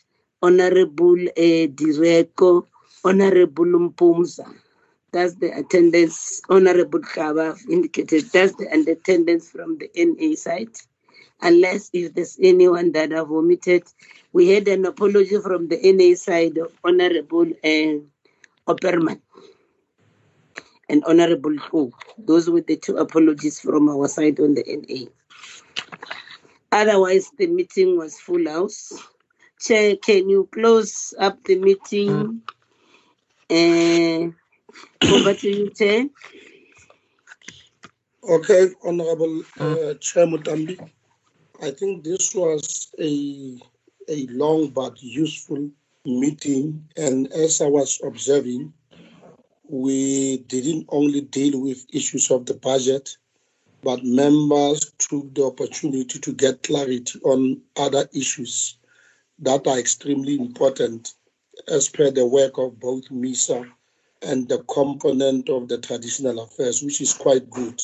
Honorable 0.43 1.23
uh, 1.37 1.67
Direko, 1.79 2.67
Honorable 3.05 3.67
Mpumza. 3.91 4.47
That's 5.13 5.35
the 5.37 5.57
attendance, 5.57 6.43
Honorable 6.49 7.01
Kaba 7.01 7.57
indicated. 7.71 8.25
That's 8.33 8.55
the 8.57 8.67
attendance 8.91 9.49
from 9.51 9.79
the 9.79 9.91
NA 9.97 10.35
side. 10.35 10.77
Unless 11.41 11.91
if 11.93 12.15
there's 12.15 12.39
anyone 12.43 12.93
that 12.93 13.13
have 13.13 13.31
omitted, 13.31 13.85
we 14.33 14.49
had 14.49 14.69
an 14.69 14.85
apology 14.85 15.39
from 15.41 15.69
the 15.69 15.79
NA 15.93 16.17
side 16.17 16.59
of 16.59 16.73
Honorable 16.85 17.47
uh, 17.65 17.99
Opperman 18.67 19.21
and 20.89 21.05
Honorable 21.05 21.57
Hu. 21.57 21.93
Those 22.19 22.49
were 22.49 22.63
the 22.63 22.77
two 22.77 22.97
apologies 22.97 23.61
from 23.61 23.89
our 23.89 24.09
side 24.09 24.41
on 24.41 24.55
the 24.55 24.65
NA. 24.67 25.11
Otherwise, 26.73 27.31
the 27.39 27.47
meeting 27.47 27.97
was 27.97 28.19
full 28.19 28.49
house. 28.49 28.93
Chair, 29.61 29.97
can 29.97 30.29
you 30.29 30.49
close 30.53 31.15
up 31.19 31.43
the 31.45 31.59
meeting? 31.59 32.43
Uh, 33.49 34.33
over 35.05 35.35
to 35.35 35.49
you, 35.49 35.71
Chair. 35.71 36.07
Okay, 38.29 38.71
Honorable 38.85 39.43
uh, 39.61 39.95
Chair 39.95 40.27
Muthambi. 40.27 40.79
I 41.63 41.71
think 41.71 42.05
this 42.05 42.35
was 42.35 42.89
a, 42.99 43.59
a 44.09 44.27
long 44.29 44.71
but 44.71 45.01
useful 45.03 45.71
meeting. 46.05 46.89
And 46.97 47.33
as 47.33 47.61
I 47.61 47.67
was 47.67 48.01
observing, 48.05 48.73
we 49.69 50.39
didn't 50.49 50.87
only 50.89 51.21
deal 51.23 51.61
with 51.61 51.87
issues 51.93 52.31
of 52.31 52.47
the 52.47 52.55
budget, 52.55 53.17
but 53.83 54.05
members 54.05 54.93
took 54.99 55.35
the 55.35 55.45
opportunity 55.45 56.19
to 56.19 56.33
get 56.33 56.63
clarity 56.63 57.21
on 57.25 57.61
other 57.77 58.09
issues 58.13 58.79
that 59.39 59.67
are 59.67 59.79
extremely 59.79 60.35
important 60.35 61.15
as 61.69 61.89
per 61.89 62.11
the 62.11 62.27
work 62.27 62.59
of 62.59 62.79
both 62.79 63.11
MISA 63.11 63.67
and 64.23 64.49
the 64.49 64.59
component 64.65 65.49
of 65.49 65.69
the 65.69 65.79
traditional 65.79 66.41
affairs, 66.41 66.83
which 66.83 67.01
is 67.01 67.13
quite 67.13 67.49
good. 67.51 67.83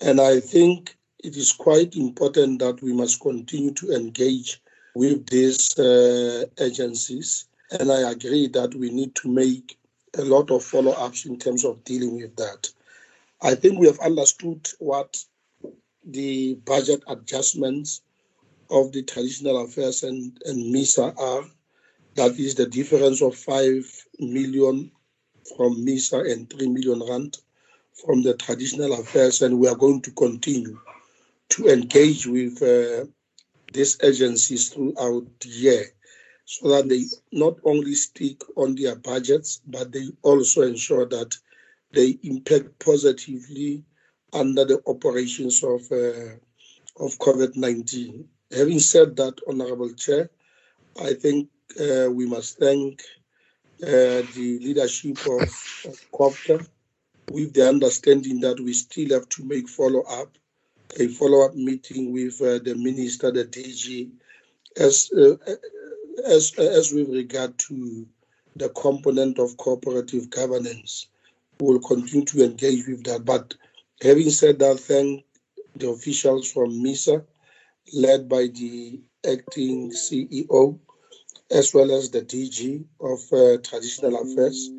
And 0.00 0.20
I 0.20 0.40
think 0.40 0.96
it 1.22 1.36
is 1.36 1.52
quite 1.52 1.96
important 1.96 2.60
that 2.60 2.82
we 2.82 2.92
must 2.92 3.20
continue 3.20 3.72
to 3.72 3.92
engage 3.92 4.62
with 4.94 5.26
these 5.26 5.78
uh, 5.78 6.44
agencies. 6.58 7.46
And 7.70 7.90
I 7.90 8.10
agree 8.10 8.48
that 8.48 8.74
we 8.74 8.90
need 8.90 9.14
to 9.16 9.28
make 9.28 9.78
a 10.16 10.22
lot 10.22 10.50
of 10.50 10.64
follow 10.64 10.92
ups 10.92 11.26
in 11.26 11.38
terms 11.38 11.64
of 11.64 11.84
dealing 11.84 12.16
with 12.16 12.36
that. 12.36 12.70
I 13.42 13.54
think 13.54 13.78
we 13.78 13.86
have 13.86 13.98
understood 14.00 14.68
what 14.78 15.22
the 16.04 16.54
budget 16.64 17.02
adjustments 17.08 18.00
of 18.70 18.92
the 18.92 19.02
traditional 19.02 19.64
affairs 19.64 20.02
and, 20.02 20.40
and 20.44 20.72
MISA 20.72 21.14
are. 21.18 21.44
That 22.14 22.38
is 22.38 22.54
the 22.54 22.66
difference 22.66 23.20
of 23.20 23.34
5 23.34 24.06
million 24.18 24.90
from 25.56 25.84
MISA 25.84 26.20
and 26.20 26.48
3 26.50 26.68
million 26.68 27.02
rand 27.08 27.38
from 27.92 28.22
the 28.22 28.34
traditional 28.34 28.92
affairs. 28.94 29.42
And 29.42 29.58
we 29.58 29.68
are 29.68 29.74
going 29.76 30.02
to 30.02 30.10
continue 30.12 30.78
to 31.50 31.68
engage 31.68 32.26
with 32.26 32.62
uh, 32.62 33.06
these 33.72 33.98
agencies 34.02 34.70
throughout 34.70 35.26
the 35.40 35.48
year 35.48 35.84
so 36.44 36.68
that 36.68 36.88
they 36.88 37.04
not 37.32 37.56
only 37.64 37.94
stick 37.94 38.40
on 38.56 38.74
their 38.76 38.96
budgets, 38.96 39.60
but 39.66 39.92
they 39.92 40.08
also 40.22 40.62
ensure 40.62 41.06
that 41.06 41.36
they 41.92 42.18
impact 42.22 42.78
positively 42.78 43.84
under 44.32 44.64
the 44.64 44.80
operations 44.86 45.62
of, 45.64 45.80
uh, 45.90 46.36
of 47.04 47.18
COVID 47.18 47.56
19. 47.56 48.28
Having 48.52 48.78
said 48.78 49.16
that, 49.16 49.34
Honorable 49.48 49.92
Chair, 49.94 50.30
I 51.02 51.14
think 51.14 51.48
uh, 51.80 52.10
we 52.10 52.26
must 52.26 52.58
thank 52.58 53.02
the 53.78 54.58
leadership 54.62 55.18
of, 55.26 55.42
of 55.84 56.00
COGTA 56.12 56.66
with 57.30 57.52
the 57.54 57.68
understanding 57.68 58.40
that 58.40 58.60
we 58.60 58.72
still 58.72 59.10
have 59.10 59.28
to 59.30 59.44
make 59.44 59.68
follow 59.68 60.02
up, 60.02 60.36
a 60.98 61.08
follow 61.08 61.46
up 61.46 61.54
meeting 61.54 62.12
with 62.12 62.40
uh, 62.40 62.58
the 62.62 62.74
minister, 62.76 63.30
the 63.30 63.44
DG, 63.44 64.10
as, 64.76 65.10
uh, 65.12 65.36
as, 66.26 66.54
as 66.58 66.92
with 66.92 67.08
regard 67.08 67.58
to 67.58 68.06
the 68.56 68.68
component 68.70 69.38
of 69.38 69.56
cooperative 69.56 70.30
governance. 70.30 71.08
We 71.60 71.66
will 71.66 71.80
continue 71.80 72.24
to 72.26 72.44
engage 72.44 72.86
with 72.86 73.04
that. 73.04 73.24
But 73.24 73.54
having 74.02 74.30
said 74.30 74.58
that, 74.60 74.80
thank 74.80 75.24
the 75.74 75.90
officials 75.90 76.50
from 76.50 76.82
MISA, 76.82 77.24
led 77.92 78.28
by 78.28 78.46
the 78.46 79.00
acting 79.26 79.90
CEO, 79.90 80.78
as 81.50 81.72
well 81.72 81.92
as 81.92 82.10
the 82.10 82.22
DG 82.22 82.84
of 83.00 83.20
uh, 83.32 83.60
Traditional 83.62 84.20
Affairs. 84.20 84.70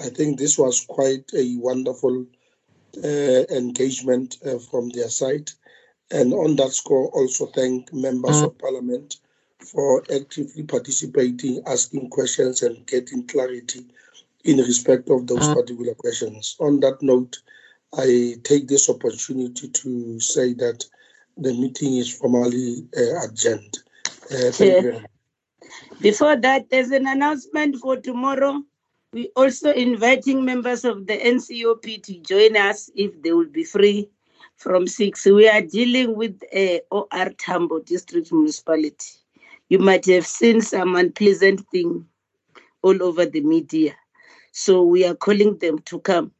I 0.00 0.08
think 0.08 0.38
this 0.38 0.58
was 0.58 0.84
quite 0.88 1.30
a 1.34 1.56
wonderful 1.58 2.26
uh, 3.02 3.44
engagement 3.50 4.38
uh, 4.44 4.58
from 4.58 4.88
their 4.90 5.08
side. 5.08 5.50
And 6.10 6.32
on 6.32 6.56
that 6.56 6.72
score, 6.72 7.08
also 7.08 7.46
thank 7.46 7.92
members 7.92 8.42
of 8.42 8.58
parliament 8.58 9.16
for 9.58 10.04
actively 10.14 10.62
participating, 10.62 11.62
asking 11.66 12.10
questions, 12.10 12.62
and 12.62 12.86
getting 12.86 13.26
clarity 13.26 13.86
in 14.44 14.58
respect 14.58 15.08
of 15.10 15.26
those 15.26 15.48
particular 15.54 15.94
questions. 15.94 16.56
On 16.60 16.80
that 16.80 17.02
note, 17.02 17.38
I 17.96 18.36
take 18.42 18.68
this 18.68 18.90
opportunity 18.90 19.68
to 19.68 20.20
say 20.20 20.52
that 20.54 20.84
the 21.36 21.52
meeting 21.54 21.96
is 21.96 22.14
formally 22.14 22.86
uh, 22.96 23.26
adjourned. 23.26 23.78
Uh, 24.30 24.50
thank 24.50 24.60
you 24.60 24.82
very 24.82 25.00
much. 25.00 25.10
Before 26.00 26.36
that, 26.36 26.70
there's 26.70 26.90
an 26.90 27.06
announcement 27.06 27.76
for 27.76 27.96
tomorrow. 27.96 28.62
We 29.12 29.30
also 29.36 29.72
inviting 29.72 30.44
members 30.44 30.84
of 30.84 31.06
the 31.06 31.16
NCOP 31.16 32.02
to 32.02 32.18
join 32.20 32.56
us 32.56 32.90
if 32.94 33.20
they 33.22 33.32
will 33.32 33.48
be 33.48 33.64
free 33.64 34.08
from 34.56 34.86
six. 34.86 35.24
We 35.24 35.48
are 35.48 35.62
dealing 35.62 36.16
with 36.16 36.40
a 36.52 36.80
OR 36.90 37.30
Tambo 37.38 37.80
District 37.80 38.32
Municipality. 38.32 39.18
You 39.68 39.78
might 39.78 40.04
have 40.06 40.26
seen 40.26 40.60
some 40.60 40.96
unpleasant 40.96 41.60
thing 41.70 42.06
all 42.82 43.02
over 43.02 43.24
the 43.24 43.40
media. 43.40 43.94
So 44.52 44.82
we 44.82 45.04
are 45.04 45.14
calling 45.14 45.58
them 45.58 45.78
to 45.80 45.98
come 46.00 46.32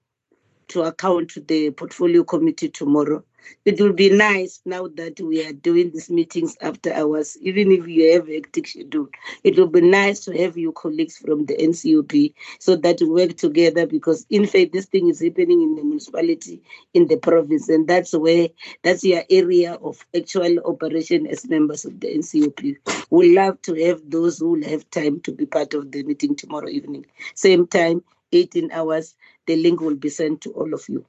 to 0.69 0.83
account 0.83 1.31
to 1.31 1.41
the 1.41 1.71
portfolio 1.71 2.25
committee 2.25 2.69
tomorrow. 2.69 3.23
It 3.65 3.81
will 3.81 3.93
be 3.93 4.11
nice 4.11 4.61
now 4.65 4.89
that 4.95 5.21
we 5.21 5.45
are 5.45 5.53
doing 5.53 5.91
these 5.91 6.11
meetings 6.11 6.57
after 6.61 6.93
hours, 6.93 7.37
even 7.43 7.73
if 7.73 7.87
you 7.87 8.13
have 8.13 8.29
a 8.29 8.35
hectic 8.37 8.67
schedule. 8.67 9.09
It 9.43 9.59
will 9.59 9.67
be 9.67 9.83
nice 9.83 10.21
to 10.21 10.39
have 10.39 10.57
your 10.57 10.73
colleagues 10.73 11.19
from 11.19 11.45
the 11.47 11.57
NCOP 11.57 12.35
so 12.59 12.77
that 12.77 13.01
we 13.01 13.07
work 13.07 13.37
together 13.37 13.87
because, 13.87 14.27
in 14.31 14.47
fact, 14.47 14.73
this 14.73 14.87
thing 14.87 15.09
is 15.09 15.21
happening 15.21 15.63
in 15.63 15.75
the 15.75 15.83
municipality, 15.83 16.63
in 16.95 17.07
the 17.07 17.17
province, 17.17 17.69
and 17.69 17.87
that's 17.87 18.15
where 18.15 18.49
that's 18.83 19.05
your 19.05 19.25
area 19.31 19.75
of 19.75 20.05
actual 20.17 20.59
operation 20.65 21.27
as 21.27 21.49
members 21.49 21.85
of 21.85 22.01
the 22.01 22.09
NCOP. 22.09 22.77
We 23.11 23.37
love 23.37 23.61
to 23.63 23.75
have 23.87 24.03
those 24.09 24.39
who 24.39 24.53
will 24.53 24.69
have 24.69 24.89
time 24.91 25.21
to 25.21 25.33
be 25.33 25.47
part 25.47 25.75
of 25.75 25.93
the 25.93 26.03
meeting 26.03 26.37
tomorrow 26.37 26.69
evening. 26.69 27.07
Same 27.35 27.67
time, 27.67 28.03
18 28.33 28.73
hours. 28.73 29.15
The 29.47 29.57
link 29.57 29.81
will 29.81 29.97
be 29.97 30.09
sent 30.11 30.43
to 30.43 30.51
all 30.53 30.73
of 30.75 30.85
you. 30.89 31.05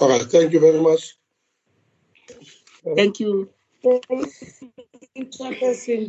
All 0.00 0.08
right, 0.08 0.22
thank 0.22 0.52
you 0.52 0.60
very 0.60 0.80
much. 0.80 1.14
Thank 2.96 3.20
you. 3.20 3.50
Thank 3.82 4.04
you, 4.08 4.26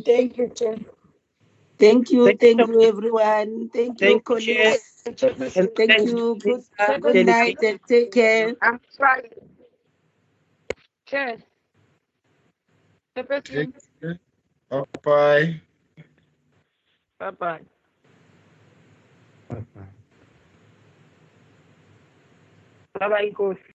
Thank 0.04 0.38
you, 0.38 0.48
Chair. 0.50 0.76
Thank 1.78 2.10
you. 2.12 2.26
Thank 2.26 2.40
Thank 2.40 2.58
you. 2.58 2.72
you, 2.74 2.82
everyone. 2.82 3.68
Thank 3.70 4.00
you, 4.00 4.06
Thank 4.06 4.28
you, 4.28 4.40
Chair. 4.40 4.64
colleagues. 4.66 5.02
Thank 5.04 5.76
thank 5.76 6.04
you. 6.04 6.36
Good, 6.40 6.62
good 7.02 7.26
night 7.26 7.58
and 7.62 7.80
take 7.88 8.12
care. 8.12 8.54
I'm 8.62 8.80
sorry. 8.90 9.30
Chair. 11.06 11.38
Chairperson. 13.16 13.72
Bye-bye. 14.70 15.60
Bye-bye. 17.18 17.60
Bye-bye, 23.00 23.30
Nkosi. 23.30 23.73